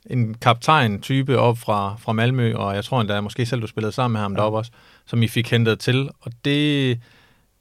en 0.09 0.35
kaptajn-type 0.35 1.39
op 1.39 1.59
fra, 1.59 1.97
fra 1.99 2.13
Malmø, 2.13 2.55
og 2.55 2.75
jeg 2.75 2.85
tror 2.85 3.01
endda, 3.01 3.21
måske 3.21 3.47
selv 3.47 3.63
du 3.63 3.67
spillede 3.67 3.93
sammen 3.93 4.13
med 4.13 4.21
ham 4.21 4.33
ja. 4.33 4.39
deroppe 4.39 4.59
også, 4.59 4.71
som 5.07 5.23
I 5.23 5.29
fik 5.29 5.51
hentet 5.51 5.79
til. 5.79 6.11
Og 6.21 6.33
det 6.45 7.01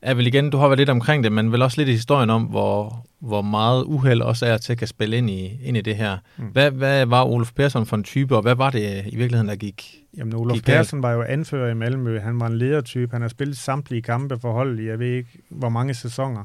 er 0.02 0.14
vel 0.14 0.28
igen, 0.28 0.49
du 0.49 0.57
har 0.57 0.68
været 0.68 0.80
lidt 0.80 0.90
omkring 0.90 1.24
det, 1.24 1.32
men 1.32 1.52
vel 1.52 1.61
også 1.61 1.82
lidt 1.82 1.90
i 1.90 1.91
historien 1.91 2.30
om, 2.30 2.44
hvor, 2.44 3.06
hvor 3.19 3.41
meget 3.41 3.84
uheld 3.84 4.22
også 4.22 4.45
er 4.45 4.57
til 4.57 4.72
at 4.72 4.78
kan 4.78 4.88
spille 4.88 5.18
ind 5.18 5.30
i, 5.30 5.60
ind 5.64 5.78
i 5.78 5.82
det 5.82 5.95
her. 5.95 6.18
Mm. 6.38 6.45
Hvad, 6.45 6.72
hvad 6.72 7.06
var 7.06 7.24
Olof 7.24 7.52
Persson 7.52 7.86
for 7.86 7.95
en 7.95 8.03
type, 8.03 8.36
og 8.36 8.41
hvad 8.41 8.56
var 8.56 8.69
det 8.69 9.06
i 9.07 9.15
virkeligheden, 9.15 9.48
der 9.48 9.56
gik 9.56 9.95
Jamen, 10.18 10.36
Olof 10.36 10.53
gik 10.53 10.65
Persson 10.65 11.03
var 11.03 11.11
jo 11.11 11.22
anfører 11.22 11.72
i 11.72 11.74
Malmø. 11.74 12.19
Han 12.19 12.40
var 12.40 12.48
en 12.48 12.57
ledertype. 12.57 13.11
Han 13.11 13.22
har 13.22 13.30
spillet 13.30 13.57
samtlige 13.57 14.02
kampe 14.02 14.40
for 14.40 14.52
holdet 14.52 14.80
i, 14.80 14.88
jeg 14.88 14.99
ved 14.99 15.07
ikke, 15.07 15.30
hvor 15.49 15.69
mange 15.69 15.94
sæsoner. 15.94 16.44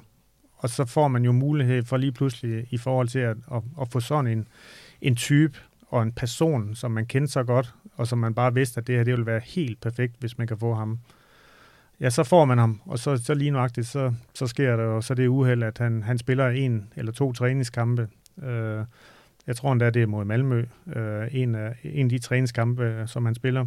Og 0.56 0.70
så 0.70 0.84
får 0.84 1.08
man 1.08 1.24
jo 1.24 1.32
mulighed 1.32 1.84
for 1.84 1.96
lige 1.96 2.12
pludselig 2.12 2.66
i 2.70 2.78
forhold 2.78 3.08
til 3.08 3.18
at, 3.18 3.36
at, 3.54 3.62
at 3.80 3.88
få 3.88 4.00
sådan 4.00 4.26
en, 4.26 4.48
en 5.00 5.16
type 5.16 5.58
og 5.88 6.02
en 6.02 6.12
person, 6.12 6.74
som 6.74 6.90
man 6.90 7.06
kendte 7.06 7.32
så 7.32 7.42
godt, 7.42 7.74
og 7.96 8.06
som 8.06 8.18
man 8.18 8.34
bare 8.34 8.54
vidste, 8.54 8.78
at 8.78 8.86
det 8.86 8.96
her 8.96 9.04
det 9.04 9.12
ville 9.12 9.26
være 9.26 9.40
helt 9.44 9.80
perfekt, 9.80 10.14
hvis 10.20 10.38
man 10.38 10.46
kan 10.46 10.58
få 10.58 10.74
ham. 10.74 10.98
Ja, 12.00 12.10
så 12.10 12.24
får 12.24 12.44
man 12.44 12.58
ham, 12.58 12.80
og 12.84 12.98
så, 12.98 13.16
så 13.16 13.34
lige 13.34 13.50
nøjagtigt, 13.50 13.86
så, 13.86 14.12
så 14.34 14.46
sker 14.46 14.76
det, 14.76 14.84
og 14.84 15.04
så 15.04 15.14
det 15.14 15.26
uheld, 15.26 15.62
at 15.62 15.78
han, 15.78 16.02
han 16.02 16.18
spiller 16.18 16.48
en 16.48 16.92
eller 16.96 17.12
to 17.12 17.32
træningskampe. 17.32 18.08
Øh, 18.42 18.84
jeg 19.46 19.56
tror 19.56 19.72
endda, 19.72 19.90
det 19.90 20.02
er 20.02 20.06
mod 20.06 20.24
Malmø, 20.24 20.64
øh, 20.96 21.28
en, 21.30 21.54
af, 21.54 21.74
en 21.84 22.06
af 22.06 22.10
de 22.10 22.18
træningskampe, 22.18 23.04
som 23.06 23.24
han 23.24 23.34
spiller. 23.34 23.66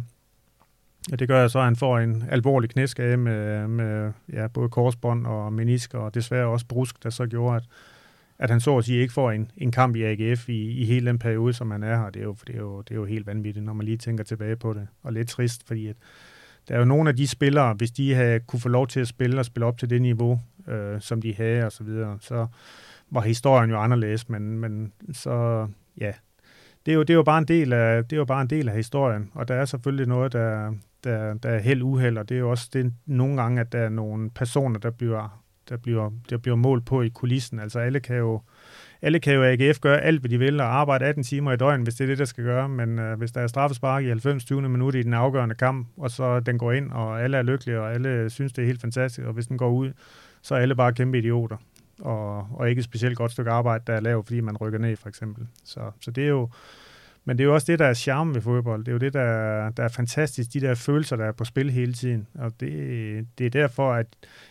Og 1.12 1.18
det 1.18 1.28
gør 1.28 1.48
så, 1.48 1.58
at 1.58 1.64
han 1.64 1.76
får 1.76 1.98
en 1.98 2.24
alvorlig 2.30 2.70
knæskade 2.70 3.16
med, 3.16 3.68
med 3.68 4.12
ja, 4.32 4.46
både 4.46 4.68
korsbånd 4.68 5.26
og 5.26 5.52
menisk, 5.52 5.94
og 5.94 6.14
desværre 6.14 6.46
også 6.46 6.66
brusk, 6.66 7.02
der 7.02 7.10
så 7.10 7.26
gjorde, 7.26 7.56
at, 7.56 7.62
at 8.38 8.50
han 8.50 8.60
så 8.60 8.78
at 8.78 8.84
sige 8.84 9.00
ikke 9.00 9.12
får 9.12 9.30
en, 9.30 9.50
en 9.56 9.72
kamp 9.72 9.96
i 9.96 10.02
AGF 10.02 10.48
i, 10.48 10.70
i 10.70 10.84
hele 10.84 11.06
den 11.06 11.18
periode, 11.18 11.52
som 11.52 11.70
han 11.70 11.82
er 11.82 11.96
her. 11.96 12.10
Det 12.10 12.20
er, 12.20 12.24
jo, 12.24 12.36
det, 12.46 12.54
er 12.54 12.58
jo, 12.58 12.80
det 12.80 12.90
er 12.90 12.94
jo 12.94 13.04
helt 13.04 13.26
vanvittigt, 13.26 13.64
når 13.64 13.72
man 13.72 13.86
lige 13.86 13.96
tænker 13.96 14.24
tilbage 14.24 14.56
på 14.56 14.72
det. 14.72 14.88
Og 15.02 15.12
lidt 15.12 15.28
trist, 15.28 15.66
fordi 15.66 15.86
at 15.86 15.96
der 16.68 16.74
er 16.74 16.78
jo 16.78 16.84
nogle 16.84 17.10
af 17.10 17.16
de 17.16 17.26
spillere, 17.26 17.74
hvis 17.74 17.90
de 17.90 18.14
havde 18.14 18.40
kunne 18.40 18.60
få 18.60 18.68
lov 18.68 18.86
til 18.86 19.00
at 19.00 19.08
spille 19.08 19.38
og 19.38 19.44
spille 19.44 19.66
op 19.66 19.78
til 19.78 19.90
det 19.90 20.02
niveau, 20.02 20.40
øh, 20.68 21.00
som 21.00 21.22
de 21.22 21.34
havde 21.34 21.64
og 21.64 21.72
så 21.72 21.84
videre, 21.84 22.18
så 22.20 22.46
var 23.10 23.20
historien 23.20 23.70
jo 23.70 23.80
anderledes, 23.80 24.28
men, 24.28 24.58
men 24.58 24.92
så, 25.12 25.66
ja, 26.00 26.12
det 26.86 26.92
er, 26.92 26.96
jo, 26.96 27.02
det 27.02 27.10
er 27.10 27.14
jo 27.14 27.22
bare 27.22 27.38
en 27.38 27.48
del 27.48 27.72
af 27.72 28.04
det 28.04 28.12
er 28.12 28.16
jo 28.16 28.24
bare 28.24 28.42
en 28.42 28.50
del 28.50 28.68
af 28.68 28.74
historien, 28.74 29.30
og 29.34 29.48
der 29.48 29.54
er 29.54 29.64
selvfølgelig 29.64 30.06
noget 30.06 30.32
der 30.32 30.72
der, 31.04 31.34
der 31.34 31.48
er 31.48 31.58
held 31.58 31.82
uheld, 31.82 32.18
og 32.18 32.28
det 32.28 32.34
er 32.34 32.38
jo 32.38 32.50
også 32.50 32.70
det, 32.72 32.92
nogle 33.06 33.42
gange 33.42 33.60
at 33.60 33.72
der 33.72 33.78
er 33.78 33.88
nogle 33.88 34.30
personer 34.30 34.78
der 34.78 34.90
bliver 34.90 35.42
der 35.68 35.76
bliver 35.76 36.10
der 36.30 36.38
bliver 36.38 36.56
målt 36.56 36.86
på 36.86 37.02
i 37.02 37.08
kulissen. 37.08 37.58
Altså 37.58 37.78
alle 37.78 38.00
kan 38.00 38.16
jo 38.16 38.40
alle 39.02 39.20
kan 39.20 39.34
jo 39.34 39.44
AGF 39.44 39.80
gøre 39.80 40.00
alt, 40.00 40.20
hvad 40.20 40.30
de 40.30 40.38
vil, 40.38 40.60
og 40.60 40.66
arbejde 40.66 41.04
18 41.04 41.24
timer 41.24 41.52
i 41.52 41.56
døgnet, 41.56 41.86
hvis 41.86 41.94
det 41.94 42.04
er 42.04 42.08
det, 42.08 42.18
der 42.18 42.24
skal 42.24 42.44
gøre. 42.44 42.68
Men 42.68 42.98
øh, 42.98 43.18
hvis 43.18 43.32
der 43.32 43.40
er 43.40 43.46
straffespark 43.46 44.04
i 44.04 44.08
90. 44.08 44.44
20. 44.44 44.68
minut 44.68 44.94
i 44.94 45.02
den 45.02 45.14
afgørende 45.14 45.54
kamp, 45.54 45.88
og 45.96 46.10
så 46.10 46.40
den 46.40 46.58
går 46.58 46.72
ind, 46.72 46.92
og 46.92 47.22
alle 47.22 47.36
er 47.36 47.42
lykkelige, 47.42 47.80
og 47.80 47.94
alle 47.94 48.30
synes, 48.30 48.52
det 48.52 48.62
er 48.62 48.66
helt 48.66 48.80
fantastisk, 48.80 49.26
og 49.26 49.32
hvis 49.32 49.46
den 49.46 49.58
går 49.58 49.70
ud, 49.70 49.92
så 50.42 50.54
er 50.54 50.58
alle 50.58 50.74
bare 50.74 50.92
kæmpe 50.92 51.18
idioter. 51.18 51.56
Og, 52.00 52.48
og 52.54 52.70
ikke 52.70 52.78
et 52.78 52.84
specielt 52.84 53.16
godt 53.16 53.32
stykke 53.32 53.50
arbejde, 53.50 53.84
der 53.86 53.92
er 53.92 54.00
lavet, 54.00 54.26
fordi 54.26 54.40
man 54.40 54.56
rykker 54.56 54.78
ned, 54.78 54.96
for 54.96 55.08
eksempel. 55.08 55.46
Så, 55.64 55.80
så 56.00 56.10
det 56.10 56.24
er 56.24 56.28
jo... 56.28 56.48
Men 57.28 57.38
det 57.38 57.44
er 57.44 57.48
jo 57.48 57.54
også 57.54 57.72
det, 57.72 57.78
der 57.78 57.86
er 57.86 57.94
charme 57.94 58.34
ved 58.34 58.42
fodbold. 58.42 58.84
Det 58.84 58.88
er 58.88 58.92
jo 58.92 58.98
det, 58.98 59.12
der, 59.12 59.70
der 59.70 59.82
er 59.84 59.88
fantastisk. 59.88 60.52
De 60.52 60.60
der 60.60 60.74
følelser, 60.74 61.16
der 61.16 61.24
er 61.24 61.32
på 61.32 61.44
spil 61.44 61.70
hele 61.70 61.92
tiden. 61.92 62.26
Og 62.34 62.52
det, 62.60 63.26
det 63.38 63.46
er 63.46 63.50
derfor, 63.50 63.92
at, 63.92 64.06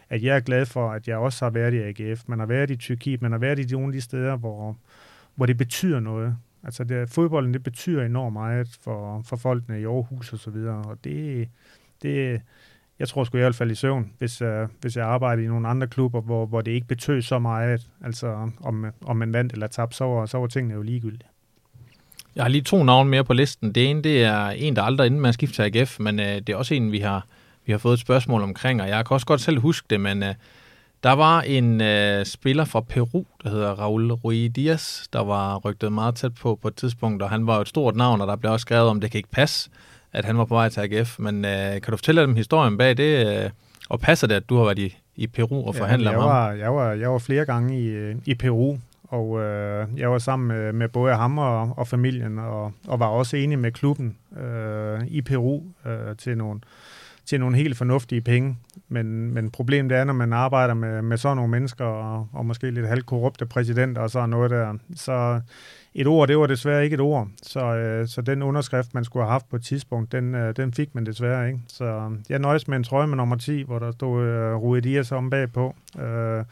at 0.09 0.23
jeg 0.23 0.35
er 0.35 0.39
glad 0.39 0.65
for, 0.65 0.91
at 0.91 1.07
jeg 1.07 1.17
også 1.17 1.45
har 1.45 1.49
været 1.49 1.73
i 1.73 1.77
AGF. 1.77 2.23
Man 2.27 2.39
har 2.39 2.45
været 2.45 2.69
i 2.71 2.75
Tyrkiet, 2.75 3.21
man 3.21 3.31
har 3.31 3.39
været 3.39 3.59
i 3.59 3.75
nogle 3.75 3.87
af 3.87 3.93
de 3.93 4.01
steder, 4.01 4.35
hvor, 4.35 4.77
hvor 5.35 5.45
det 5.45 5.57
betyder 5.57 5.99
noget. 5.99 6.35
Altså 6.63 6.83
det, 6.83 7.09
fodbolden, 7.09 7.53
det 7.53 7.63
betyder 7.63 8.05
enormt 8.05 8.33
meget 8.33 8.77
for, 8.81 9.21
for 9.25 9.35
folkene 9.35 9.81
i 9.81 9.85
Aarhus 9.85 10.33
og 10.33 10.39
så 10.39 10.51
videre. 10.51 10.83
Og 10.85 10.97
det, 11.03 11.49
det, 12.01 12.41
jeg 12.99 13.07
tror 13.07 13.23
sgu 13.23 13.37
i 13.37 13.41
hvert 13.41 13.55
fald 13.55 13.71
i 13.71 13.75
søvn, 13.75 14.11
hvis, 14.17 14.41
uh, 14.41 14.67
hvis 14.81 14.97
jeg 14.97 15.05
arbejder 15.05 15.43
i 15.43 15.47
nogle 15.47 15.67
andre 15.67 15.87
klubber, 15.87 16.21
hvor, 16.21 16.45
hvor 16.45 16.61
det 16.61 16.71
ikke 16.71 16.87
betød 16.87 17.21
så 17.21 17.39
meget, 17.39 17.87
altså 18.01 18.49
om, 18.61 18.85
om 19.01 19.17
man 19.17 19.33
vandt 19.33 19.53
eller 19.53 19.67
tabte, 19.67 19.97
så 19.97 20.05
var, 20.05 20.25
så 20.25 20.37
var 20.37 20.47
tingene 20.47 20.73
jo 20.73 20.81
ligegyldige. 20.81 21.29
Jeg 22.35 22.43
har 22.43 22.49
lige 22.49 22.61
to 22.61 22.83
navne 22.83 23.09
mere 23.09 23.23
på 23.23 23.33
listen. 23.33 23.71
Det 23.71 23.89
ene, 23.89 24.01
det 24.01 24.23
er 24.23 24.47
en, 24.49 24.75
der 24.75 24.81
aldrig 24.81 25.05
inden 25.05 25.19
man 25.19 25.33
skifter 25.33 25.69
til 25.69 25.79
AGF, 25.79 25.99
men 25.99 26.19
uh, 26.19 26.25
det 26.25 26.49
er 26.49 26.55
også 26.55 26.73
en, 26.73 26.91
vi 26.91 26.99
har, 26.99 27.25
vi 27.65 27.71
har 27.71 27.79
fået 27.79 27.93
et 27.93 27.99
spørgsmål 27.99 28.41
omkring, 28.41 28.81
og 28.81 28.87
jeg 28.89 29.05
kan 29.05 29.13
også 29.13 29.25
godt 29.25 29.41
selv 29.41 29.59
huske 29.59 29.85
det, 29.89 30.01
men 30.01 30.23
uh, 30.23 30.29
der 31.03 31.11
var 31.11 31.41
en 31.41 31.81
uh, 31.81 32.25
spiller 32.25 32.65
fra 32.65 32.81
Peru, 32.81 33.23
der 33.43 33.49
hedder 33.49 33.71
Raul 33.71 34.11
Rui 34.11 34.47
Diaz, 34.47 35.07
der 35.13 35.23
var 35.23 35.57
rygtet 35.57 35.91
meget 35.91 36.15
tæt 36.15 36.35
på 36.35 36.59
på 36.61 36.67
et 36.67 36.75
tidspunkt, 36.75 37.23
og 37.23 37.29
han 37.29 37.47
var 37.47 37.55
jo 37.55 37.61
et 37.61 37.67
stort 37.67 37.95
navn, 37.95 38.21
og 38.21 38.27
der 38.27 38.35
blev 38.35 38.51
også 38.51 38.61
skrevet 38.61 38.89
om, 38.89 39.01
det 39.01 39.11
kan 39.11 39.17
ikke 39.17 39.31
passe, 39.31 39.69
at 40.13 40.25
han 40.25 40.37
var 40.37 40.45
på 40.45 40.55
vej 40.55 40.69
til 40.69 40.79
AGF. 40.79 41.19
Men 41.19 41.35
uh, 41.45 41.51
kan 41.51 41.91
du 41.91 41.97
fortælle 41.97 42.21
dem 42.21 42.35
historien 42.35 42.77
bag 42.77 42.97
det, 42.97 43.43
uh, 43.45 43.51
og 43.89 43.99
passer 43.99 44.27
det, 44.27 44.35
at 44.35 44.49
du 44.49 44.57
har 44.57 44.63
været 44.63 44.79
i, 44.79 44.97
i 45.15 45.27
Peru 45.27 45.67
og 45.67 45.75
forhandlet 45.75 46.11
ja, 46.11 46.17
med 46.17 46.21
ham? 46.21 46.57
Jeg 46.57 46.73
var, 46.73 46.91
jeg 46.91 47.11
var 47.11 47.17
flere 47.17 47.45
gange 47.45 47.79
i, 47.79 48.13
i 48.25 48.35
Peru, 48.35 48.77
og 49.15 49.41
øh, 49.41 49.87
jeg 49.97 50.11
var 50.11 50.17
sammen 50.17 50.47
med, 50.47 50.73
med 50.73 50.89
både 50.89 51.15
ham 51.15 51.37
og, 51.37 51.73
og 51.77 51.87
familien, 51.87 52.39
og, 52.39 52.71
og 52.87 52.99
var 52.99 53.07
også 53.07 53.37
enig 53.37 53.59
med 53.59 53.71
klubben 53.71 54.17
øh, 54.37 55.07
i 55.07 55.21
Peru 55.21 55.61
øh, 55.85 56.15
til 56.17 56.37
nogle 56.37 56.59
til 57.25 57.39
nogle 57.39 57.57
helt 57.57 57.77
fornuftige 57.77 58.21
penge. 58.21 58.57
Men, 58.87 59.33
men 59.33 59.51
problemet 59.51 59.91
er, 59.91 60.03
når 60.03 60.13
man 60.13 60.33
arbejder 60.33 60.73
med, 60.73 61.01
med 61.01 61.17
sådan 61.17 61.37
nogle 61.37 61.51
mennesker, 61.51 61.85
og, 61.85 62.27
og 62.33 62.45
måske 62.45 62.71
lidt 62.71 62.87
halvkorrupte 62.87 63.45
præsidenter 63.45 64.01
og 64.01 64.09
sådan 64.09 64.29
noget 64.29 64.51
der, 64.51 64.73
så 64.95 65.41
et 65.93 66.07
ord, 66.07 66.27
det 66.27 66.37
var 66.37 66.47
desværre 66.47 66.83
ikke 66.83 66.93
et 66.93 66.99
ord. 66.99 67.27
Så, 67.43 67.59
øh, 67.59 68.07
så 68.07 68.21
den 68.21 68.43
underskrift, 68.43 68.93
man 68.93 69.05
skulle 69.05 69.23
have 69.23 69.31
haft 69.31 69.49
på 69.49 69.55
et 69.55 69.63
tidspunkt, 69.63 70.11
den, 70.11 70.35
øh, 70.35 70.55
den 70.55 70.73
fik 70.73 70.95
man 70.95 71.05
desværre 71.05 71.47
ikke. 71.47 71.59
Så 71.67 72.11
jeg 72.29 72.39
nøjes 72.39 72.67
med 72.67 72.77
en 72.77 72.83
trøje 72.83 73.07
med 73.07 73.17
nummer 73.17 73.35
10, 73.35 73.63
hvor 73.63 73.79
der 73.79 73.91
stod 73.91 74.23
øh, 74.23 74.55
Rui 74.55 74.79
Dias 74.79 75.11
om 75.11 75.29
bagpå. 75.29 75.75
Øh, 75.99 76.43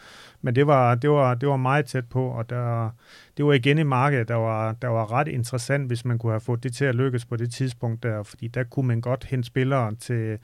men 0.45 0.55
det 0.55 0.67
var, 0.67 0.95
det, 0.95 1.09
var, 1.09 1.35
det 1.35 1.49
var 1.49 1.57
meget 1.57 1.85
tæt 1.85 2.09
på, 2.09 2.27
og 2.27 2.49
der, 2.49 2.89
det 3.37 3.45
var 3.45 3.53
igen 3.53 3.77
i 3.77 3.83
markedet, 3.83 4.27
der 4.27 4.35
var, 4.35 4.71
der 4.71 4.87
var 4.87 5.11
ret 5.11 5.27
interessant, 5.27 5.87
hvis 5.87 6.05
man 6.05 6.17
kunne 6.17 6.31
have 6.31 6.41
fået 6.41 6.63
det 6.63 6.73
til 6.73 6.85
at 6.85 6.95
lykkes 6.95 7.25
på 7.25 7.35
det 7.35 7.51
tidspunkt 7.51 8.03
der, 8.03 8.23
fordi 8.23 8.47
der 8.47 8.63
kunne 8.63 8.87
man 8.87 9.01
godt 9.01 9.23
hente 9.23 9.47
spillere 9.47 9.95
til, 9.95 10.39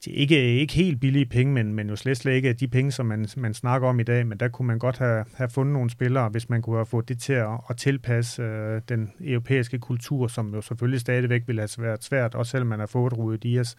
til 0.00 0.20
ikke, 0.20 0.60
ikke 0.60 0.74
helt 0.74 1.00
billige 1.00 1.26
penge, 1.26 1.52
men, 1.52 1.74
men 1.74 1.88
jo 1.88 1.96
slet, 1.96 2.16
slet 2.16 2.32
ikke 2.32 2.52
de 2.52 2.68
penge, 2.68 2.92
som 2.92 3.06
man, 3.06 3.26
man 3.36 3.54
snakker 3.54 3.88
om 3.88 4.00
i 4.00 4.02
dag, 4.02 4.26
men 4.26 4.38
der 4.38 4.48
kunne 4.48 4.66
man 4.66 4.78
godt 4.78 4.98
have, 4.98 5.24
have 5.34 5.50
fundet 5.50 5.72
nogle 5.72 5.90
spillere, 5.90 6.28
hvis 6.28 6.50
man 6.50 6.62
kunne 6.62 6.76
have 6.76 6.86
fået 6.86 7.08
det 7.08 7.20
til 7.20 7.32
at, 7.32 7.60
at 7.70 7.76
tilpasse 7.76 8.42
øh, 8.42 8.80
den 8.88 9.12
europæiske 9.20 9.78
kultur, 9.78 10.26
som 10.28 10.54
jo 10.54 10.60
selvfølgelig 10.60 11.00
stadigvæk 11.00 11.42
ville 11.46 11.62
have 11.62 11.84
været 11.84 12.04
svært, 12.04 12.34
også 12.34 12.50
selvom 12.50 12.68
man 12.68 12.78
har 12.78 12.86
fået 12.86 13.18
Rudi 13.18 13.36
Dias. 13.36 13.76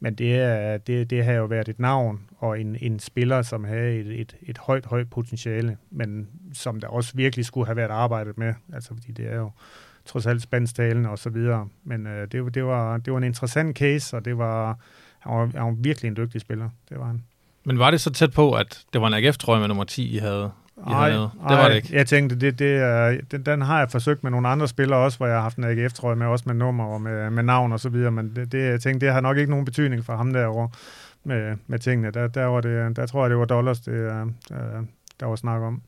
Men 0.00 0.14
det, 0.14 0.34
er, 0.34 0.78
det, 0.78 1.10
det 1.10 1.24
har 1.24 1.32
jo 1.32 1.44
været 1.44 1.68
et 1.68 1.78
navn 1.78 2.20
og 2.38 2.60
en, 2.60 2.76
en 2.80 2.98
spiller, 2.98 3.42
som 3.42 3.64
havde 3.64 3.94
et, 3.94 4.20
et, 4.20 4.36
et 4.42 4.58
højt, 4.58 4.86
højt 4.86 5.10
potentiale, 5.10 5.76
men 5.90 6.28
som 6.52 6.80
der 6.80 6.88
også 6.88 7.12
virkelig 7.14 7.44
skulle 7.44 7.66
have 7.66 7.76
været 7.76 7.90
arbejdet 7.90 8.38
med, 8.38 8.54
altså 8.72 8.94
fordi 8.94 9.12
det 9.12 9.32
er 9.32 9.36
jo 9.36 9.50
trods 10.06 10.26
alt 10.26 10.42
spansktalende 10.42 11.10
og 11.10 11.18
så 11.18 11.30
videre. 11.30 11.68
Men 11.84 12.06
øh, 12.06 12.28
det, 12.32 12.54
det, 12.54 12.64
var, 12.64 12.96
det 12.96 13.12
var 13.12 13.18
en 13.18 13.24
interessant 13.24 13.76
case, 13.76 14.16
og 14.16 14.24
det 14.24 14.38
var, 14.38 14.78
han, 15.18 15.32
var, 15.32 15.40
han 15.40 15.66
var 15.66 15.76
virkelig 15.78 16.08
en 16.08 16.16
dygtig 16.16 16.40
spiller. 16.40 16.70
Det 16.88 16.98
var 16.98 17.06
han. 17.06 17.24
Men 17.64 17.78
var 17.78 17.90
det 17.90 18.00
så 18.00 18.12
tæt 18.12 18.32
på, 18.32 18.52
at 18.52 18.84
det 18.92 19.00
var 19.00 19.06
en 19.06 19.14
AGF-trøje 19.14 19.60
med 19.60 19.68
nummer 19.68 19.84
10, 19.84 20.14
I 20.14 20.18
havde? 20.18 20.50
Nej, 20.86 21.10
det 21.10 21.30
var 21.48 21.68
det 21.68 21.76
ikke. 21.76 21.88
Jeg 21.92 22.06
tænkte, 22.06 22.36
det, 22.36 22.58
det 22.58 22.76
er, 22.76 23.16
den, 23.30 23.42
den 23.42 23.62
har 23.62 23.78
jeg 23.78 23.90
forsøgt 23.90 24.22
med 24.22 24.30
nogle 24.30 24.48
andre 24.48 24.68
spillere 24.68 24.98
også, 24.98 25.18
hvor 25.18 25.26
jeg 25.26 25.36
har 25.36 25.42
haft 25.42 25.56
en 25.56 25.64
AGF-trøje 25.64 26.16
med, 26.16 26.26
også 26.26 26.44
med 26.46 26.54
nummer 26.54 26.84
og 26.84 27.00
med, 27.00 27.30
med 27.30 27.42
navn 27.42 27.72
og 27.72 27.80
så 27.80 27.88
videre, 27.88 28.10
men 28.10 28.32
det, 28.36 28.52
det, 28.52 28.58
jeg 28.58 28.80
tænkte, 28.80 29.06
det 29.06 29.14
har 29.14 29.20
nok 29.20 29.36
ikke 29.36 29.50
nogen 29.50 29.64
betydning 29.64 30.04
for 30.04 30.16
ham 30.16 30.32
derovre 30.32 30.68
med, 31.24 31.56
med 31.66 31.78
tingene. 31.78 32.10
Der, 32.10 32.26
der, 32.26 32.44
var 32.44 32.60
det, 32.60 32.96
der 32.96 33.06
tror 33.06 33.22
jeg, 33.24 33.30
det 33.30 33.38
var 33.38 33.44
dollars, 33.44 33.80
det, 33.80 33.94
der, 34.48 34.84
der 35.20 35.26
var 35.26 35.36
snak 35.36 35.62
om. 35.62 35.82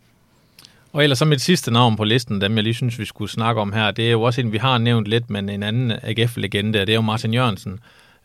Og 0.92 1.02
ellers 1.02 1.18
så 1.18 1.24
mit 1.24 1.40
sidste 1.40 1.70
navn 1.70 1.96
på 1.96 2.04
listen, 2.04 2.40
dem 2.40 2.56
jeg 2.56 2.64
lige 2.64 2.74
synes, 2.74 2.98
vi 2.98 3.04
skulle 3.04 3.30
snakke 3.30 3.60
om 3.60 3.72
her, 3.72 3.90
det 3.90 4.06
er 4.06 4.10
jo 4.10 4.22
også 4.22 4.40
en, 4.40 4.52
vi 4.52 4.58
har 4.58 4.78
nævnt 4.78 5.06
lidt, 5.06 5.30
men 5.30 5.48
en 5.48 5.62
anden 5.62 5.92
AGF-legende, 6.02 6.78
det 6.78 6.88
er 6.88 6.94
jo 6.94 7.00
Martin 7.00 7.34
Jørgensen, 7.34 7.80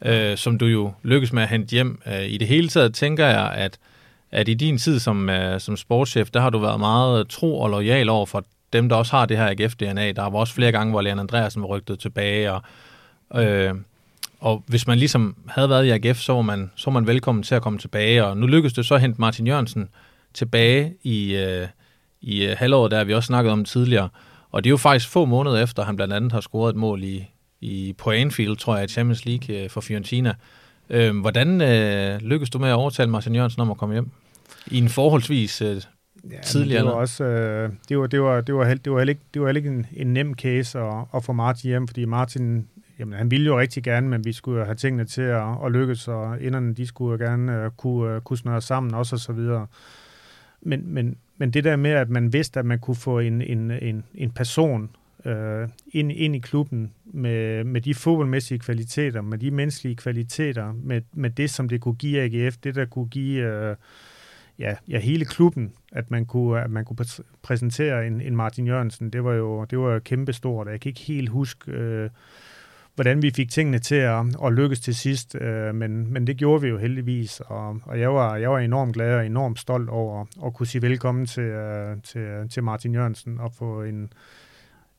øh, 0.05 0.37
som 0.37 0.57
du 0.57 0.65
jo 0.65 0.93
lykkes 1.03 1.33
med 1.33 1.43
at 1.43 1.49
hente 1.49 1.71
hjem. 1.71 2.01
Øh, 2.07 2.25
I 2.25 2.37
det 2.37 2.47
hele 2.47 2.67
taget 2.67 2.93
tænker 2.93 3.27
jeg, 3.27 3.51
at 3.51 3.77
at 4.36 4.49
i 4.49 4.53
din 4.53 4.78
tid 4.78 4.99
som, 4.99 5.30
øh, 5.30 5.60
som 5.60 5.78
sportschef, 5.78 6.30
der 6.30 6.40
har 6.40 6.49
du 6.49 6.57
været 6.57 6.80
meget 6.80 7.28
tro 7.28 7.60
og 7.60 7.70
lojal 7.70 8.10
over 8.10 8.26
for 8.26 8.45
dem, 8.74 8.90
der 8.90 8.95
også 8.95 9.12
har 9.12 9.26
det 9.26 9.38
her 9.38 9.49
AGF-DNA. 9.49 10.12
Der 10.12 10.30
var 10.30 10.40
også 10.40 10.53
flere 10.53 10.72
gange, 10.72 10.91
hvor 10.91 11.02
Leon 11.02 11.20
Andreasen 11.20 11.62
var 11.62 11.68
rygtet 11.68 11.99
tilbage, 11.99 12.52
og, 12.52 12.64
øh, 13.44 13.76
og 14.40 14.64
hvis 14.68 14.88
man 14.88 14.98
ligesom 14.98 15.36
havde 15.48 15.70
været 15.70 15.86
i 15.86 15.90
AGF, 15.90 16.20
så 16.20 16.34
var, 16.34 16.41
man, 16.41 16.72
så 16.76 16.91
var 16.91 16.99
man 16.99 17.07
velkommen 17.07 17.44
til 17.44 17.56
at 17.56 17.62
komme 17.62 17.80
tilbage, 17.80 18.26
og 18.26 18.38
nu 18.38 18.48
lykkedes 18.48 18.74
det 18.74 18.86
så 18.86 18.95
at 18.95 19.02
hente 19.02 19.22
Martin 19.22 19.48
Jørgensen 19.48 19.90
tilbage 20.34 20.94
i, 21.03 21.36
øh, 21.36 21.68
i 22.22 22.45
øh, 22.45 22.56
halvåret, 22.57 22.91
der 22.91 23.03
vi 23.03 23.14
også 23.14 23.28
snakket 23.28 23.52
om 23.52 23.66
tidligere. 23.66 24.10
Og 24.52 24.64
det 24.64 24.70
er 24.70 24.72
jo 24.72 24.78
faktisk 24.78 25.10
få 25.10 25.26
måneder 25.26 25.64
efter, 25.64 25.84
han 25.84 25.95
blandt 25.95 26.14
andet 26.14 26.32
har 26.32 26.41
scoret 26.41 26.70
et 26.70 26.76
mål 26.76 27.03
i, 27.03 27.26
i 27.62 27.94
på 27.98 28.12
Anfield, 28.12 28.57
tror 28.57 28.76
jeg, 28.76 28.86
i 28.86 28.88
Champions 28.88 29.26
League 29.26 29.56
øh, 29.56 29.70
for 29.70 29.82
Fiorentina. 29.82 30.34
Øh, 30.90 31.20
hvordan 31.20 31.62
øh, 31.62 32.22
lykkedes 32.22 32.49
du 32.49 32.60
med 32.60 32.70
at 32.70 32.76
overtale 32.76 33.10
Martin 33.10 33.36
Jørgensen 33.36 33.62
om 33.62 33.72
at 33.72 33.78
komme 33.78 33.95
hjem? 33.95 34.12
I 34.71 34.77
en 34.77 34.89
forholdsvis 34.89 35.61
øh, 35.61 35.81
ja, 36.31 36.41
tidligere? 36.41 36.83
Det 36.83 36.85
var 36.85 36.91
også, 36.91 37.23
øh, 37.23 37.69
det 37.89 37.99
var, 37.99 38.07
det 38.07 38.21
var, 38.21 38.41
det 38.41 38.55
var, 38.55 38.73
det 38.73 38.91
var 38.91 38.97
heller 38.97 39.11
ikke, 39.11 39.25
det 39.33 39.41
var 39.41 39.47
heller 39.47 39.59
ikke 39.59 39.69
en, 39.69 39.87
en 39.93 40.13
nem 40.13 40.33
case 40.33 40.79
at, 40.79 41.05
at 41.15 41.23
få 41.23 41.33
Martin 41.33 41.67
hjem, 41.67 41.87
fordi 41.87 42.05
Martin, 42.05 42.67
jamen 42.99 43.17
han 43.17 43.31
ville 43.31 43.45
jo 43.45 43.59
rigtig 43.59 43.83
gerne, 43.83 44.09
men 44.09 44.25
vi 44.25 44.33
skulle 44.33 44.65
have 44.65 44.75
tingene 44.75 45.05
til 45.05 45.21
at, 45.21 45.65
at 45.65 45.71
lykkes, 45.71 46.07
og 46.07 46.41
inderne, 46.41 46.73
de 46.73 46.87
skulle 46.87 47.11
jo 47.11 47.31
gerne 47.31 47.65
uh, 47.65 47.71
kunne, 47.77 48.15
uh, 48.15 48.21
kunne 48.21 48.37
snøre 48.37 48.61
sammen 48.61 48.93
også 48.93 49.15
og 49.15 49.19
så 49.19 49.33
videre. 49.33 49.67
Men, 50.61 50.81
men, 50.85 51.17
men 51.37 51.51
det 51.51 51.63
der 51.63 51.75
med, 51.75 51.91
at 51.91 52.09
man 52.09 52.33
vidste, 52.33 52.59
at 52.59 52.65
man 52.65 52.79
kunne 52.79 52.95
få 52.95 53.19
en, 53.19 53.41
en, 53.41 53.71
en, 53.71 54.03
en 54.15 54.31
person 54.31 54.89
øh, 55.25 55.69
ind, 55.91 56.11
ind 56.11 56.35
i 56.35 56.39
klubben 56.39 56.93
med, 57.05 57.63
med 57.63 57.81
de 57.81 57.95
fodboldmæssige 57.95 58.59
kvaliteter, 58.59 59.21
med 59.21 59.37
de 59.37 59.51
menneskelige 59.51 59.95
kvaliteter, 59.95 60.73
med, 60.73 61.01
med 61.13 61.29
det, 61.29 61.49
som 61.49 61.69
det 61.69 61.81
kunne 61.81 61.95
give 61.95 62.21
AGF, 62.21 62.57
det 62.57 62.75
der 62.75 62.85
kunne 62.85 63.07
give 63.07 63.43
øh, 63.43 63.75
ja, 64.60 64.76
ja, 64.88 64.99
hele 64.99 65.26
klubben, 65.26 65.73
at 65.91 66.11
man 66.11 66.26
kunne, 66.26 66.61
at 66.61 66.72
man 66.72 66.86
kunne 66.86 67.06
præsentere 67.41 68.07
en, 68.07 68.22
en 68.22 68.36
Martin 68.36 68.68
Jørgensen, 68.68 69.10
det 69.10 69.23
var 69.23 69.34
jo 69.34 69.65
det 69.65 69.80
var 69.80 69.94
jo 69.94 69.99
kæmpestort. 69.99 70.68
Jeg 70.68 70.80
kan 70.80 70.90
ikke 70.90 71.02
helt 71.02 71.30
huske, 71.30 71.72
øh, 71.72 72.10
hvordan 72.95 73.22
vi 73.22 73.32
fik 73.32 73.49
tingene 73.49 73.80
til 73.80 73.95
at, 73.95 74.26
at 74.45 74.53
lykkes 74.53 74.80
til 74.80 74.95
sidst, 74.95 75.36
øh, 75.36 75.76
men, 75.76 76.14
men 76.14 76.27
det 76.27 76.38
gjorde 76.38 76.61
vi 76.61 76.68
jo 76.68 76.77
heldigvis, 76.77 77.40
og, 77.40 77.80
og 77.84 77.99
jeg, 77.99 78.14
var, 78.14 78.36
jeg 78.36 78.52
var 78.52 78.60
enormt 78.60 78.94
glad 78.94 79.15
og 79.15 79.26
enormt 79.26 79.60
stolt 79.60 79.90
over 79.90 80.26
at 80.45 80.53
kunne 80.53 80.68
sige 80.68 80.82
velkommen 80.82 81.26
til, 81.26 81.44
øh, 81.44 81.98
til, 82.03 82.49
til 82.49 82.64
Martin 82.64 82.94
Jørgensen 82.94 83.40
og 83.40 83.53
få 83.53 83.84
en, 83.84 84.14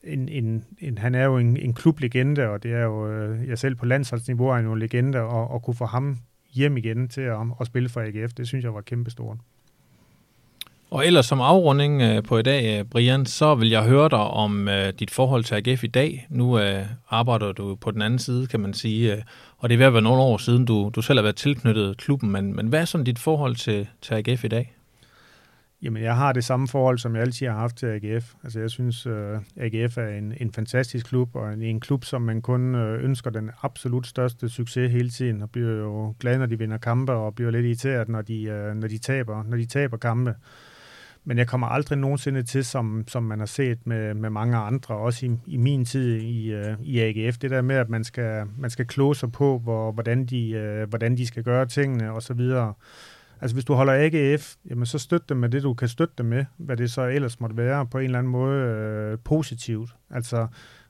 en, 0.03 0.29
en, 0.29 0.65
en, 0.79 0.99
han 0.99 1.15
er 1.15 1.25
jo 1.25 1.39
en, 1.39 1.57
en 1.57 1.75
klublegende, 1.75 2.49
og 2.49 2.63
det 2.63 2.73
er 2.73 2.83
jo, 2.83 3.13
øh, 3.13 3.49
jeg 3.49 3.59
selv 3.59 3.75
på 3.75 3.87
landsholdsniveau 3.87 4.49
er 4.49 4.59
jo 4.59 4.73
en 4.73 4.79
legende, 4.79 5.21
og, 5.21 5.51
og 5.51 5.63
kunne 5.63 5.77
få 5.77 5.87
ham 5.87 6.19
hjem 6.57 6.77
igen 6.77 7.09
til 7.09 7.21
at, 7.21 7.37
at 7.61 7.67
spille 7.67 7.89
for 7.89 8.01
AGF, 8.01 8.33
det 8.33 8.47
synes 8.47 8.65
jeg 8.65 8.75
var 8.75 8.81
kæmpestort. 8.81 9.37
Og 10.91 11.07
ellers 11.07 11.27
som 11.27 11.41
afrunding 11.41 12.03
øh, 12.03 12.23
på 12.23 12.39
i 12.39 12.43
dag, 12.43 12.79
øh, 12.79 12.85
Brian, 12.85 13.27
så 13.27 13.55
vil 13.55 13.69
jeg 13.69 13.85
høre 13.85 14.09
dig 14.09 14.19
om 14.19 14.69
øh, 14.69 14.93
dit 14.99 15.11
forhold 15.11 15.45
til 15.45 15.55
AGF 15.55 15.85
i 15.85 15.87
dag. 15.87 16.27
Nu 16.31 16.59
øh, 16.59 16.87
arbejder 17.11 17.53
du 17.53 17.75
på 17.75 17.91
den 17.91 18.03
anden 18.03 18.19
side, 18.19 18.47
kan 18.47 18.61
man 18.61 18.75
sige, 18.75 19.17
øh, 19.17 19.23
og 19.59 19.69
det 19.69 19.75
er 19.75 19.79
ved 19.79 19.87
at 19.87 19.93
være 19.93 20.03
nogle 20.03 20.23
år 20.23 20.37
siden, 20.37 20.65
du, 20.65 20.91
du 20.95 21.03
selv 21.03 21.19
har 21.19 21.23
været 21.23 21.37
tilknyttet 21.37 21.97
klubben, 21.97 22.31
men, 22.31 22.57
men 22.57 22.67
hvad 22.67 22.81
er 22.81 22.85
sådan 22.85 23.05
dit 23.05 23.19
forhold 23.19 23.57
til, 23.57 23.89
til 24.03 24.15
AGF 24.15 24.45
i 24.45 24.49
dag? 24.49 24.76
Jamen, 25.87 26.03
jeg 26.03 26.17
har 26.17 26.33
det 26.33 26.45
samme 26.45 26.69
forhold, 26.69 26.99
som 26.99 27.15
jeg 27.15 27.23
altid 27.23 27.47
har 27.47 27.55
haft 27.55 27.77
til 27.77 27.87
AGF. 27.87 28.35
Altså, 28.45 28.61
jeg 28.61 28.71
synes, 28.71 29.07
øh, 29.07 29.33
uh, 29.33 29.41
AGF 29.57 29.99
er 29.99 30.09
en, 30.09 30.35
en 30.41 30.53
fantastisk 30.53 31.07
klub, 31.07 31.37
og 31.37 31.53
en, 31.53 31.63
en 31.63 31.81
klub, 31.81 32.05
som 32.05 32.23
man 32.23 32.43
kun 32.43 32.75
uh, 32.75 33.05
ønsker 33.05 33.31
den 33.31 33.51
absolut 33.63 34.07
største 34.07 34.49
succes 34.49 34.93
hele 34.93 35.11
tiden, 35.11 35.43
og 35.43 35.51
bliver 35.51 35.73
jo 35.73 36.15
glad, 36.21 36.39
når 36.39 36.47
de 36.47 36.59
vinder 36.59 36.79
kampe, 36.79 37.13
og 37.13 37.35
bliver 37.35 37.51
lidt 37.51 37.67
irriteret, 37.67 38.09
når 38.09 38.23
de, 38.23 38.69
uh, 38.71 38.77
når 38.81 38.89
de, 38.89 38.99
taber, 38.99 39.43
når 39.43 39.57
de 39.57 39.67
taber 39.67 39.97
kampe. 39.97 40.35
Men 41.25 41.39
jeg 41.39 41.49
kommer 41.49 41.67
aldrig 41.67 41.99
nogensinde 41.99 42.43
til, 42.43 42.65
som, 42.65 43.05
som 43.09 43.23
man 43.23 43.39
har 43.39 43.47
set 43.47 43.87
med, 43.87 44.15
med 44.15 44.31
mange 44.31 44.57
andre, 44.57 44.95
også 44.95 45.27
i, 45.27 45.31
i 45.47 45.57
min 45.57 45.85
tid 45.85 46.17
i, 46.17 46.55
uh, 46.55 46.83
i 46.83 47.01
AGF, 47.01 47.39
det 47.39 47.51
der 47.51 47.63
med, 47.63 47.77
at 47.77 47.89
man 47.89 48.05
skal, 48.05 48.45
man 48.59 48.71
skal 48.71 48.87
kloge 48.87 49.15
sig 49.15 49.33
på, 49.33 49.59
hvor, 49.59 49.93
hvordan, 49.93 50.27
de, 50.27 50.81
uh, 50.83 50.89
hvordan 50.89 51.17
de 51.17 51.27
skal 51.27 51.43
gøre 51.43 51.67
tingene, 51.67 52.13
og 52.13 52.23
så 52.23 52.35
videre. 52.35 52.75
Altså 53.41 53.55
hvis 53.55 53.65
du 53.65 53.75
holder 53.75 53.93
AGF, 53.93 54.55
jamen 54.71 54.87
så 54.87 54.99
støt 54.99 55.29
dem 55.29 55.37
med 55.37 55.49
det, 55.49 55.63
du 55.63 55.75
kan 55.75 55.89
støtte 55.89 56.15
dem 56.19 56.27
med, 56.27 56.45
hvad 56.57 56.77
det 56.77 56.91
så 56.91 57.03
ellers 57.03 57.41
måtte 57.41 57.57
være 57.57 57.87
på 57.87 57.99
en 57.99 58.05
eller 58.05 58.19
anden 58.19 58.33
måde 58.33 58.61
øh, 58.61 59.19
positivt. 59.25 59.91
Altså 60.11 60.47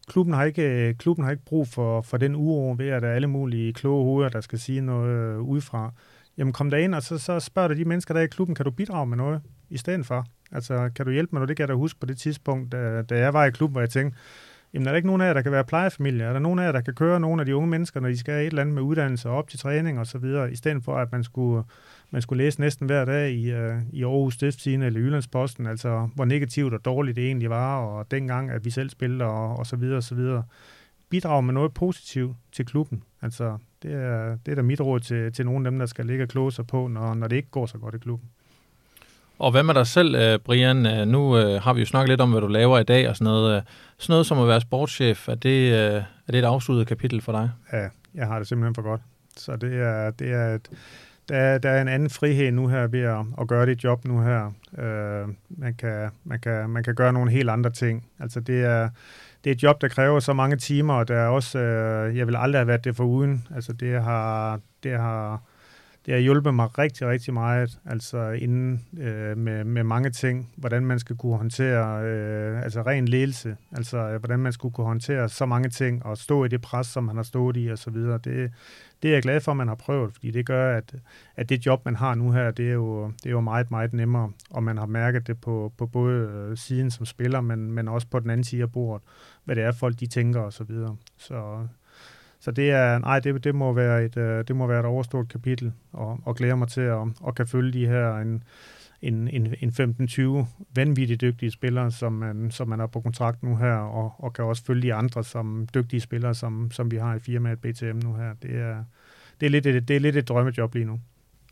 klubben 0.09 0.35
har 0.35 0.45
ikke, 0.45 0.95
klubben 0.99 1.25
har 1.25 1.31
ikke 1.31 1.45
brug 1.45 1.69
for, 1.69 2.03
for 2.03 2.17
den 2.17 2.35
uro 2.35 2.75
ved, 2.79 2.89
at 2.89 3.03
der 3.03 3.09
er 3.09 3.15
alle 3.15 3.27
mulige 3.27 3.73
kloge 3.73 4.05
hoveder, 4.05 4.29
der 4.29 4.41
skal 4.41 4.59
sige 4.59 4.81
noget 4.81 5.11
øh, 5.11 5.41
udefra. 5.41 5.93
Jamen 6.39 6.53
kom 6.53 6.71
der 6.71 6.77
ind, 6.77 6.95
og 6.95 7.03
så, 7.03 7.19
så 7.19 7.41
spørger 7.41 7.69
du 7.69 7.75
de 7.75 7.85
mennesker, 7.85 8.15
der 8.15 8.21
er 8.21 8.25
i 8.25 8.29
klubben, 8.29 8.55
kan 8.55 8.65
du 8.65 8.71
bidrage 8.71 9.07
med 9.07 9.17
noget 9.17 9.41
i 9.71 9.79
stedet 9.79 10.07
for? 10.07 10.27
Altså 10.53 10.91
kan 10.95 11.07
du 11.07 11.13
hjælpe 11.13 11.39
mig, 11.39 11.49
det 11.49 11.57
kan 11.57 11.63
jeg 11.63 11.69
da 11.69 11.75
huske 11.75 12.01
på 12.01 12.07
det 12.07 12.19
tidspunkt, 12.19 12.73
da, 12.73 13.03
da 13.03 13.19
jeg 13.19 13.33
var 13.35 13.45
i 13.45 13.51
klubben, 13.51 13.73
hvor 13.73 13.81
jeg 13.81 13.91
tænkte, 13.91 14.19
jamen 14.75 14.87
er 14.87 14.93
der 14.93 14.97
ikke 14.97 15.07
nogen 15.07 15.23
af 15.23 15.27
jer, 15.27 15.33
der 15.33 15.43
kan 15.43 15.53
være 15.53 15.65
plejefamilie? 15.65 16.25
Er 16.25 16.33
der 16.33 16.41
nogen 16.41 16.59
af 16.59 16.65
jer, 16.65 16.73
der 16.73 16.81
kan 16.81 16.95
køre 16.95 17.21
nogle 17.21 17.43
af 17.43 17.47
de 17.47 17.57
unge 17.57 17.69
mennesker, 17.69 18.01
når 18.01 18.09
de 18.09 18.19
skal 18.19 18.35
have 18.35 18.43
et 18.43 18.51
eller 18.51 18.63
andet 18.63 18.75
med 18.75 18.83
uddannelse 18.83 19.29
og 19.29 19.37
op 19.37 19.49
til 19.49 19.59
træning 19.59 19.99
og 19.99 20.07
så 20.07 20.19
videre, 20.19 20.53
i 20.53 20.57
stedet 20.57 20.85
for 20.85 20.97
at 20.97 21.13
man 21.13 21.25
skulle 21.25 21.63
man 22.11 22.23
skulle 22.23 22.45
læse 22.45 22.61
næsten 22.61 22.87
hver 22.87 23.05
dag 23.05 23.33
i, 23.33 23.53
uh, 23.55 23.83
i 23.93 24.03
Aarhus 24.03 24.35
Stiftstidende 24.35 24.87
eller 24.87 25.01
Jyllandsposten, 25.01 25.67
altså 25.67 26.09
hvor 26.15 26.25
negativt 26.25 26.75
og 26.75 26.85
dårligt 26.85 27.17
det 27.17 27.27
egentlig 27.27 27.51
var, 27.51 27.79
og 27.79 28.11
dengang, 28.11 28.51
at 28.51 28.65
vi 28.65 28.71
selv 28.71 28.91
spillede, 28.91 29.25
og, 29.25 29.57
og 29.57 29.67
så 29.67 29.77
videre, 29.77 29.97
og 29.97 30.03
så 30.03 30.15
videre. 30.15 30.43
Bidrage 31.11 31.43
med 31.43 31.55
noget 31.55 31.75
positivt 31.75 32.37
til 32.53 32.67
klubben. 32.67 33.03
Altså, 33.23 33.59
det 33.83 33.93
er, 33.93 34.37
det 34.47 34.53
er 34.53 34.55
da 34.55 34.63
mit 34.63 34.81
råd 34.81 35.01
til, 35.01 35.33
til 35.33 35.45
nogle 35.45 35.67
af 35.67 35.71
dem, 35.71 35.79
der 35.79 35.87
skal 35.87 36.07
ligge 36.07 36.25
og 36.25 36.29
kloge 36.29 36.53
sig 36.53 36.67
på, 36.67 36.87
når, 36.87 37.15
når 37.15 37.29
det 37.29 37.37
ikke 37.37 37.51
går 37.51 37.67
så 37.67 37.79
godt 37.79 37.95
i 37.95 37.99
klubben. 37.99 38.29
Og 39.39 39.51
hvad 39.51 39.63
med 39.63 39.75
dig 39.75 39.87
selv, 39.87 40.15
øh, 40.15 40.39
Brian? 40.39 40.87
Øh, 40.87 41.07
nu 41.07 41.33
har 41.33 41.73
vi 41.73 41.81
jo 41.81 41.87
snakket 41.87 42.09
lidt 42.09 42.21
om, 42.21 42.31
hvad 42.31 42.41
du 42.41 42.47
laver 42.47 42.79
i 42.79 42.85
dag 42.85 43.09
og 43.09 43.17
sådan 43.17 43.25
noget. 43.25 43.65
Sådan 43.99 44.13
noget 44.13 44.27
som 44.27 44.39
at 44.39 44.49
være 44.49 44.61
sportschef, 44.61 45.29
er 45.29 45.35
det, 45.35 45.75
er 45.75 46.05
det 46.27 46.35
et 46.39 46.45
afsluttet 46.45 46.87
kapitel 46.87 47.21
for 47.21 47.33
dig? 47.33 47.51
Ja, 47.73 47.89
jeg 48.15 48.27
har 48.27 48.39
det 48.39 48.49
simpelthen 48.49 48.75
for 48.75 48.83
godt. 48.83 49.01
Så 49.37 49.57
det 49.57 49.81
er, 49.81 50.11
det 50.11 50.33
er 50.33 50.55
et, 50.55 50.71
der, 51.29 51.59
der 51.59 51.71
er 51.71 51.83
en 51.83 51.89
anden 51.89 52.11
frihed 52.11 52.53
nu 52.53 52.69
her 52.69 52.87
ved 52.87 53.01
at, 53.01 53.25
at 53.41 53.49
gøre 53.49 53.67
det 53.67 53.85
job 53.85 54.05
nu 54.05 54.21
her. 54.21 54.53
Øh, 54.79 55.29
man, 55.49 55.75
kan, 55.75 56.11
man, 56.25 56.41
kan, 56.41 56.71
man 56.71 56.85
kan 56.85 56.95
gøre 56.95 57.13
nogle 57.13 57.31
helt 57.31 57.51
andre 57.51 57.71
ting. 57.71 58.07
Altså 58.21 58.41
det 58.41 58.65
er, 58.65 58.89
det 59.45 59.51
er 59.51 59.55
et 59.55 59.63
job, 59.63 59.81
der 59.81 59.89
kræver 59.89 60.21
så 60.21 60.33
mange 60.33 60.57
timer, 60.57 60.95
og 60.95 61.09
der 61.09 61.17
er 61.17 61.29
også, 61.29 61.59
øh, 61.59 62.17
jeg 62.17 62.27
vil 62.27 62.37
aldrig 62.37 62.61
have 62.61 62.67
været 62.67 62.85
det 62.85 62.97
for 62.97 63.05
uden. 63.05 63.47
Altså 63.55 63.73
det 63.73 64.03
har, 64.03 64.61
det 64.83 64.99
har, 64.99 65.43
det 66.07 66.15
har 66.15 66.21
hjulpet 66.21 66.55
mig 66.55 66.79
rigtig, 66.79 67.07
rigtig 67.07 67.35
meget, 67.35 67.79
altså 67.87 68.31
inden 68.31 68.85
øh, 68.99 69.39
med, 69.39 69.65
med 69.65 69.85
mange 69.85 70.11
ting, 70.11 70.53
hvordan 70.57 70.87
man 70.87 70.99
skal 70.99 71.17
kunne 71.17 71.37
håndtere, 71.37 72.05
øh, 72.05 72.63
altså 72.63 72.83
ren 72.83 73.09
ledelse, 73.09 73.57
altså 73.77 73.99
øh, 73.99 74.19
hvordan 74.19 74.39
man 74.39 74.53
skulle 74.53 74.75
kunne 74.75 74.87
håndtere 74.87 75.29
så 75.29 75.47
mange 75.47 75.69
ting, 75.69 76.07
og 76.07 76.19
stå 76.19 76.45
i 76.45 76.49
det 76.49 76.61
pres, 76.61 76.87
som 76.87 77.09
han 77.09 77.17
har 77.17 77.25
stået 77.25 77.57
i, 77.57 77.69
og 77.69 77.79
så 77.79 77.91
videre. 77.91 78.19
Det, 78.25 78.53
det 79.03 79.09
er 79.09 79.13
jeg 79.13 79.23
glad 79.23 79.41
for, 79.41 79.51
at 79.51 79.57
man 79.57 79.69
har 79.69 79.75
prøvet, 79.75 80.13
fordi 80.13 80.31
det 80.31 80.47
gør, 80.47 80.77
at, 80.77 80.95
at 81.37 81.49
det 81.49 81.67
job, 81.67 81.85
man 81.85 81.97
har 81.97 82.15
nu 82.15 82.33
her, 82.33 82.51
det 82.51 82.69
er 82.69 82.73
jo, 82.73 83.07
det 83.07 83.27
er 83.27 83.31
jo 83.31 83.41
meget, 83.41 83.71
meget 83.71 83.93
nemmere, 83.93 84.33
og 84.51 84.63
man 84.63 84.79
har 84.79 84.87
mærket 84.87 85.27
det 85.27 85.41
på, 85.41 85.73
på 85.79 85.87
både 85.87 86.13
øh, 86.13 86.57
siden 86.57 86.91
som 86.91 87.07
spiller, 87.07 87.41
men, 87.41 87.73
men 87.73 87.89
også 87.89 88.07
på 88.07 88.21
den 88.21 88.31
anden 88.31 88.45
side 88.45 88.63
af 88.63 88.73
bordet, 88.73 89.03
hvad 89.45 89.57
det 89.57 89.65
er, 89.65 89.73
folk 89.73 90.01
de 90.01 90.07
tænker 90.07 90.41
og 90.41 90.53
så 90.53 90.65
videre. 90.65 90.97
Så, 91.17 91.67
så 92.41 92.51
det 92.51 92.71
er, 92.71 92.99
nej, 92.99 93.21
det, 93.21 93.45
det, 93.45 93.55
må 93.55 93.73
være 93.73 94.05
et, 94.05 94.17
øh, 94.17 94.45
det 94.49 94.57
må 94.57 94.67
være 94.67 94.81
et 94.81 94.87
overstået 94.87 95.29
kapitel, 95.29 95.73
og, 95.93 96.21
og 96.25 96.37
glæder 96.37 96.57
mig 96.57 96.69
til 96.69 96.81
at, 96.81 97.07
at 97.27 97.35
kan 97.35 97.47
følge 97.47 97.73
de 97.73 97.87
her 97.87 98.17
en, 98.17 98.43
en, 99.03 99.29
en, 99.29 99.55
en 99.61 99.71
15-20 100.41 100.47
vanvittigt 100.75 101.21
dygtige 101.21 101.51
spillere, 101.51 101.91
som 101.91 102.13
man, 102.13 102.51
som 102.51 102.69
man 102.69 102.81
er 102.81 102.87
på 102.87 103.01
kontrakt 103.01 103.43
nu 103.43 103.57
her, 103.57 103.75
og, 103.75 104.13
og 104.19 104.33
kan 104.33 104.45
også 104.45 104.65
følge 104.65 104.83
de 104.83 104.95
andre 104.95 105.25
som 105.25 105.69
dygtige 105.75 106.01
spillere, 106.01 106.35
som, 106.35 106.71
som 106.71 106.91
vi 106.91 106.97
har 106.97 107.15
i 107.15 107.19
firmaet 107.19 107.61
BTM 107.61 108.01
nu 108.05 108.15
her. 108.15 108.35
Det 108.43 108.57
er, 108.57 108.85
det 109.41 109.47
er, 109.47 109.51
lidt, 109.51 109.67
et, 109.67 109.89
det 109.89 109.97
er 109.97 110.01
lidt 110.01 110.17
et 110.17 110.29
drømmejob 110.29 110.75
lige 110.75 110.85
nu. 110.85 111.01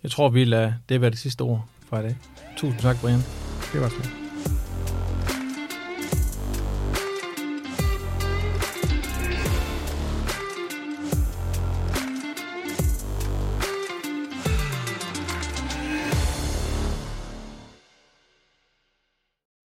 Jeg 0.02 0.10
tror, 0.10 0.28
vi 0.28 0.44
lader 0.44 0.72
det 0.88 1.00
være 1.00 1.10
det 1.10 1.18
sidste 1.18 1.42
ord 1.42 1.68
fra 1.86 2.00
i 2.00 2.02
dag. 2.02 2.16
Tusind 2.56 2.80
tak, 2.80 2.96
Brian. 3.00 3.20
Det 3.72 3.80
var 3.80 3.88
slet. 3.88 4.23